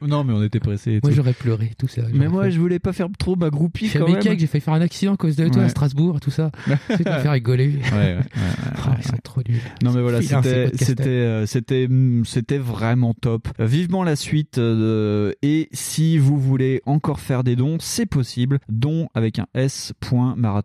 Oh. 0.00 0.06
Non 0.06 0.24
mais 0.24 0.32
on 0.32 0.42
était 0.42 0.60
pressés. 0.60 1.00
Moi 1.02 1.12
j'aurais 1.12 1.32
pleuré, 1.32 1.72
tout 1.78 1.88
ça. 1.88 2.02
Mais 2.12 2.28
moi, 2.28 2.48
je 2.50 2.58
voulais 2.58 2.78
pas 2.78 2.92
faire 2.92 3.08
trop 3.18 3.36
ma 3.36 3.50
groupie 3.50 3.88
J'ai 3.88 3.98
quand 3.98 4.08
même. 4.08 4.22
failli 4.22 4.46
faire 4.46 4.74
un 4.74 4.80
accident 4.80 5.14
à 5.14 5.16
cause 5.16 5.36
de 5.36 5.48
toi 5.48 5.58
Ouais. 5.58 5.64
à 5.64 5.68
Strasbourg, 5.68 6.20
tout 6.20 6.30
ça. 6.30 6.50
Me 6.68 6.76
faire 7.04 7.32
rigoler. 7.32 7.68
Ouais, 7.92 7.98
ouais, 7.98 8.16
ouais, 8.16 8.94
ils 8.98 9.04
sont 9.04 9.16
trop 9.22 9.42
nuls. 9.48 9.60
Non 9.82 9.92
mais 9.92 10.00
voilà, 10.02 10.22
c'était 10.22 10.70
c'était 10.74 11.04
euh, 11.08 11.46
c'était 11.46 11.86
mm, 11.88 12.24
c'était 12.24 12.58
vraiment 12.58 13.14
top. 13.14 13.48
Euh, 13.60 13.66
Vivement 13.66 14.04
la 14.04 14.16
suite 14.16 14.58
euh, 14.58 15.32
et 15.42 15.68
si 15.72 16.18
vous 16.18 16.38
voulez 16.38 16.80
encore 16.86 17.20
faire 17.20 17.44
des 17.44 17.56
dons, 17.56 17.76
c'est 17.80 18.06
possible. 18.06 18.58
Dons 18.68 19.08
avec 19.14 19.38
un 19.38 19.46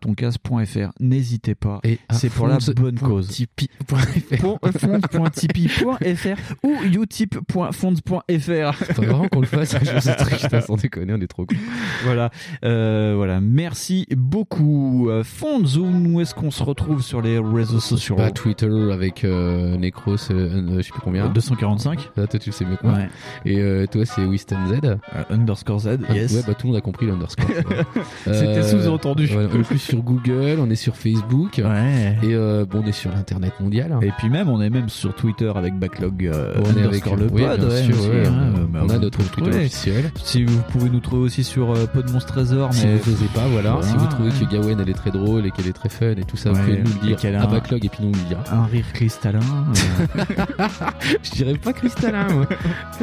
s.marathoncast.fr. 0.03 0.91
N'hésitez 0.99 1.55
pas. 1.55 1.79
Et 1.83 1.99
c'est 2.11 2.29
pour 2.29 2.47
la 2.47 2.57
bonne 2.75 2.99
cause. 2.99 3.27
tipeee.fr. 3.29 4.37
Pour- 4.39 4.59
euh, 4.65 4.71
fonds.tipeee.fr 4.71 6.55
ou 6.63 6.75
utip.fonds.fr. 6.83 8.73
Faut 8.93 9.01
vraiment 9.01 9.27
qu'on 9.27 9.41
le 9.41 9.45
fasse 9.47 9.71
ce 9.71 10.11
truc, 10.23 10.39
putain, 10.39 10.61
sans 10.61 10.75
déconner, 10.75 11.13
on 11.13 11.21
est 11.21 11.27
trop 11.27 11.45
cool. 11.45 11.57
Voilà, 12.03 12.29
euh, 12.65 13.13
voilà. 13.15 13.39
Merci 13.41 14.07
beaucoup. 14.15 15.09
Euh, 15.09 15.23
Fonds, 15.23 15.63
où 15.77 16.21
est-ce 16.21 16.35
qu'on 16.35 16.51
se 16.51 16.63
retrouve 16.63 17.01
sur 17.01 17.21
les 17.21 17.39
réseaux 17.39 17.79
sociaux? 17.79 18.15
Bah, 18.15 18.31
Twitter 18.31 18.69
avec 18.91 19.23
euh, 19.23 19.77
Necros, 19.77 20.15
euh, 20.31 20.77
je 20.77 20.81
sais 20.81 20.91
plus 20.91 21.01
combien. 21.01 21.29
245 21.29 22.09
Là, 22.17 22.27
toi, 22.27 22.39
tu 22.39 22.49
le 22.49 22.53
sais 22.53 22.65
mieux 22.65 22.75
que 22.77 22.85
moi. 22.85 22.97
Ouais. 22.97 23.09
Et 23.83 23.87
toi, 23.87 24.05
c'est 24.05 24.23
Winston 24.25 24.57
Z. 24.67 24.97
Underscore 25.29 25.79
Z, 25.79 25.99
Ah, 26.09 26.13
yes. 26.13 26.33
Ouais, 26.33 26.41
bah 26.45 26.53
tout 26.53 26.67
le 26.67 26.73
monde 26.73 26.77
a 26.77 26.81
compris 26.81 27.05
l'underscore. 27.07 27.45
C'était 28.25 28.63
sous-entendu. 28.63 29.27
ouais, 29.27 29.45
sur 29.93 30.01
Google, 30.01 30.57
on 30.59 30.69
est 30.71 30.75
sur 30.75 30.95
Facebook. 30.95 31.61
Ouais. 31.63 32.17
Et 32.23 32.33
euh, 32.33 32.65
bon, 32.65 32.81
on 32.83 32.87
est 32.87 32.91
sur 32.91 33.11
l'internet 33.11 33.53
mondial. 33.59 33.95
Et 34.01 34.11
puis 34.17 34.27
même, 34.29 34.49
on 34.49 34.59
est 34.59 34.71
même 34.71 34.89
sur 34.89 35.13
Twitter 35.13 35.51
avec 35.55 35.77
Backlog 35.77 36.25
euh, 36.25 36.55
On 36.65 36.77
est 36.79 36.83
avec- 36.83 37.05
le 37.05 37.27
oui, 37.31 37.43
pod. 37.43 37.59
bien 37.59 37.69
ouais, 37.69 37.83
sûr, 37.83 37.99
aussi, 37.99 38.09
ouais, 38.09 38.25
hein, 38.27 38.53
on- 38.55 38.63
bah, 38.71 38.79
on 38.83 38.89
a 38.89 38.97
notre 38.97 39.19
Twitter 39.29 39.51
officiel. 39.51 40.11
Si 40.23 40.43
vous 40.45 40.59
pouvez 40.71 40.89
nous 40.89 40.99
trouver 40.99 41.21
aussi 41.23 41.43
sur 41.43 41.71
euh, 41.71 41.85
Podmonstre 41.85 42.33
Trésor, 42.33 42.73
Si 42.73 42.87
mais 42.87 42.95
vous 42.95 43.11
n'osez 43.11 43.25
pas, 43.35 43.45
voilà. 43.51 43.73
Voilà. 43.73 43.87
Si 43.87 43.95
vous 43.95 44.07
trouvez 44.07 44.31
que 44.31 44.51
Gawain 44.51 44.79
elle 44.79 44.89
est 44.89 44.93
très 44.93 45.11
drôle 45.11 45.45
et 45.45 45.51
qu'elle 45.51 45.67
est 45.67 45.73
très 45.73 45.89
fun 45.89 46.11
et 46.17 46.23
tout 46.23 46.37
ça, 46.37 46.51
vous 46.51 46.59
pouvez 46.59 46.77
nous 46.79 46.89
le 47.11 47.15
dire 47.15 47.39
à 47.39 47.43
un- 47.43 47.51
backlog 47.51 47.85
et 47.85 47.89
puis 47.89 47.99
nous 48.03 48.09
on 48.09 48.11
le 48.13 48.27
dira. 48.29 48.43
un 48.51 48.65
rire 48.65 48.85
cristallin. 48.93 49.39
Je 51.23 51.31
dirais 51.31 51.53
pas 51.55 51.73
cristallin, 51.73 52.27
moi. 52.33 52.47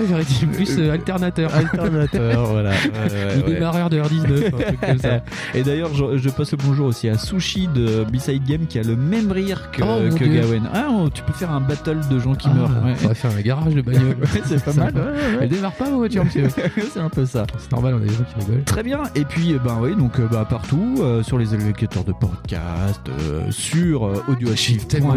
J'aurais 0.09 0.25
dit 0.25 0.47
plus 0.47 0.79
alternateur. 0.91 1.55
alternateur, 1.55 2.47
voilà. 2.47 2.71
Ouais, 2.81 3.13
ouais, 3.13 3.43
Ou 3.43 3.47
ouais. 3.49 3.55
démarreur 3.55 3.91
de 3.91 4.01
R19, 4.01 4.47
un 4.47 4.51
truc 4.51 4.81
comme 4.81 4.99
ça. 4.99 5.23
Et 5.55 5.63
d'ailleurs, 5.63 5.93
je, 5.95 6.17
je 6.19 6.29
passe 6.31 6.53
le 6.53 6.59
bonjour 6.59 6.80
aussi 6.87 7.09
à 7.09 7.19
Sushi 7.19 7.69
de 7.69 8.05
B-Side 8.05 8.45
Game 8.45 8.67
qui 8.67 8.79
a 8.79 8.83
le 8.83 8.97
même 8.97 9.31
rire 9.33 9.71
que, 9.73 9.83
Oh, 9.83 10.15
que. 10.17 10.25
Gawen. 10.25 10.69
Ah, 10.73 10.89
on- 10.91 11.09
tu 11.11 11.23
peux 11.23 11.33
faire 11.33 11.51
un 11.51 11.61
battle 11.61 11.99
de 12.11 12.19
gens 12.19 12.35
qui 12.35 12.49
Ah, 12.51 12.55
meurent. 12.55 12.85
Ouais. 12.85 12.95
On 13.05 13.09
va 13.09 13.15
faire 13.15 13.31
un 13.37 13.41
garage 13.41 13.75
de 13.75 13.83
bagnole. 13.83 14.17
Ouais, 14.21 14.41
c'est 14.45 14.65
pas 14.65 14.73
mal. 14.73 14.95
Ouais. 14.95 15.39
Elle 15.43 15.49
démarre 15.49 15.73
pas, 15.73 15.91
ma 15.91 15.97
voiture, 15.97 16.25
monsieur. 16.25 16.49
c'est 16.93 17.01
un 17.01 17.09
peu 17.09 17.27
ça. 17.27 17.47
C'est 17.59 17.73
normal, 17.73 17.95
on 17.95 17.99
a 17.99 18.07
des 18.07 18.13
gens 18.15 18.25
qui 18.25 18.41
rigolent. 18.45 18.65
Très 18.65 18.83
bien. 18.83 19.03
Et 19.15 19.25
puis, 19.25 19.53
eh 19.55 19.59
ben 19.59 19.79
oui, 19.81 19.95
donc 19.97 20.19
euh, 20.21 20.27
bah, 20.31 20.47
partout, 20.49 20.97
euh, 21.01 21.23
sur 21.23 21.39
les 21.39 21.55
agrégateurs 21.55 22.05
de 22.05 22.13
podcast, 22.13 23.01
euh, 23.09 23.51
sur 23.51 24.07
euh, 24.07 24.23
audioarchive.fr. 24.29 24.87
Tellement 24.89 25.15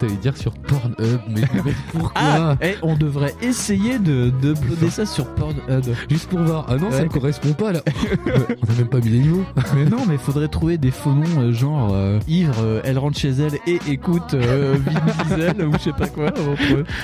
t'allais 0.00 0.16
dire 0.16 0.36
sur 0.36 0.52
Pornhub, 0.52 1.20
mais, 1.28 1.42
mais 1.64 1.72
pourquoi 1.92 2.12
Ah, 2.14 2.56
eh, 2.62 2.74
on 2.82 2.96
devrait 2.96 3.34
essayer 3.42 3.98
de 3.98 4.30
de 4.42 4.54
ça 4.88 5.06
sur 5.06 5.26
Pornhub. 5.34 5.82
Juste 6.08 6.28
pour 6.28 6.40
voir. 6.40 6.66
Ah 6.68 6.76
non, 6.76 6.90
ça 6.90 7.02
ne 7.04 7.08
correspond 7.08 7.52
pas 7.52 7.72
là. 7.72 7.80
on 8.26 8.72
a 8.72 8.76
même 8.76 8.88
pas 8.88 8.98
mis 8.98 9.08
les 9.10 9.18
niveaux. 9.20 9.44
Mais 9.74 9.84
non, 9.84 9.98
mais 10.08 10.18
faudrait 10.18 10.48
trouver 10.48 10.71
des 10.78 10.90
faux 10.90 11.12
noms 11.12 11.40
euh, 11.40 11.52
genre 11.52 11.90
euh, 11.92 12.18
Ivre, 12.28 12.54
euh, 12.62 12.80
elle 12.84 12.98
rentre 12.98 13.18
chez 13.18 13.30
elle 13.30 13.54
et 13.66 13.78
écoute 13.88 14.34
euh, 14.34 14.76
Vin 14.84 15.24
Diesel 15.24 15.64
ou 15.66 15.72
je 15.74 15.78
sais 15.78 15.92
pas 15.92 16.06
quoi. 16.08 16.26
entre 16.28 16.74
eux. 16.74 16.84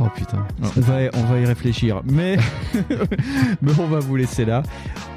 Oh 0.00 0.08
putain. 0.16 0.44
On 0.76 0.80
va, 0.80 0.94
on 1.14 1.22
va 1.22 1.38
y 1.38 1.46
réfléchir, 1.46 2.00
mais, 2.04 2.36
mais 3.62 3.72
on 3.78 3.86
va 3.86 4.00
vous 4.00 4.16
laisser 4.16 4.44
là. 4.44 4.64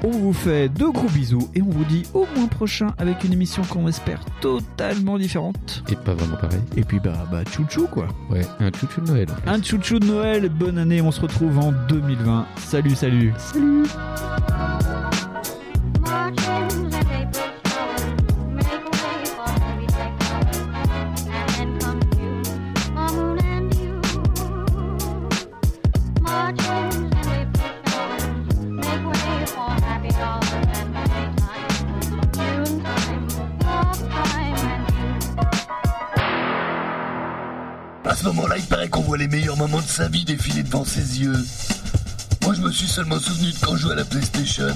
On 0.04 0.10
vous 0.10 0.32
fait 0.32 0.68
de 0.68 0.84
gros 0.84 1.08
bisous 1.08 1.48
et 1.56 1.62
on 1.62 1.68
vous 1.68 1.84
dit 1.84 2.04
au 2.14 2.26
mois 2.36 2.46
prochain 2.48 2.94
avec 2.96 3.24
une 3.24 3.32
émission 3.32 3.62
qu'on 3.68 3.88
espère 3.88 4.20
totalement 4.40 5.18
différente. 5.18 5.82
Et 5.90 5.96
pas 5.96 6.14
vraiment 6.14 6.36
pareil. 6.36 6.60
Et 6.76 6.82
puis 6.84 7.00
bah, 7.00 7.26
bah 7.32 7.42
chouchou 7.50 7.88
quoi. 7.88 8.06
Ouais, 8.30 8.46
un 8.60 8.70
chouchou 8.70 9.00
de 9.00 9.08
Noël. 9.10 9.26
en. 9.46 9.50
Un 9.54 9.62
chouchou 9.62 9.98
de 9.98 10.06
Noël, 10.06 10.48
bonne 10.48 10.78
année, 10.78 11.00
on 11.00 11.10
se 11.10 11.20
retrouve 11.22 11.58
en 11.58 11.72
2020. 11.88 12.46
Salut, 12.58 12.94
salut. 12.94 13.32
Salut. 13.36 13.82
À 38.04 38.14
ce 38.14 38.24
moment-là, 38.24 38.56
il 38.56 38.64
paraît 38.64 38.88
qu'on 38.88 39.02
voit 39.02 39.18
les 39.18 39.28
meilleurs 39.28 39.56
moments 39.56 39.80
de 39.80 39.86
sa 39.86 40.08
vie 40.08 40.24
défiler 40.24 40.62
devant 40.62 40.84
ses 40.84 41.20
yeux. 41.20 41.44
Moi, 42.42 42.54
je 42.54 42.62
me 42.62 42.72
suis 42.72 42.88
seulement 42.88 43.18
souvenu 43.18 43.52
de 43.52 43.58
quand 43.60 43.76
je 43.76 43.82
jouais 43.82 43.92
à 43.92 43.96
la 43.96 44.04
PlayStation. 44.04 44.74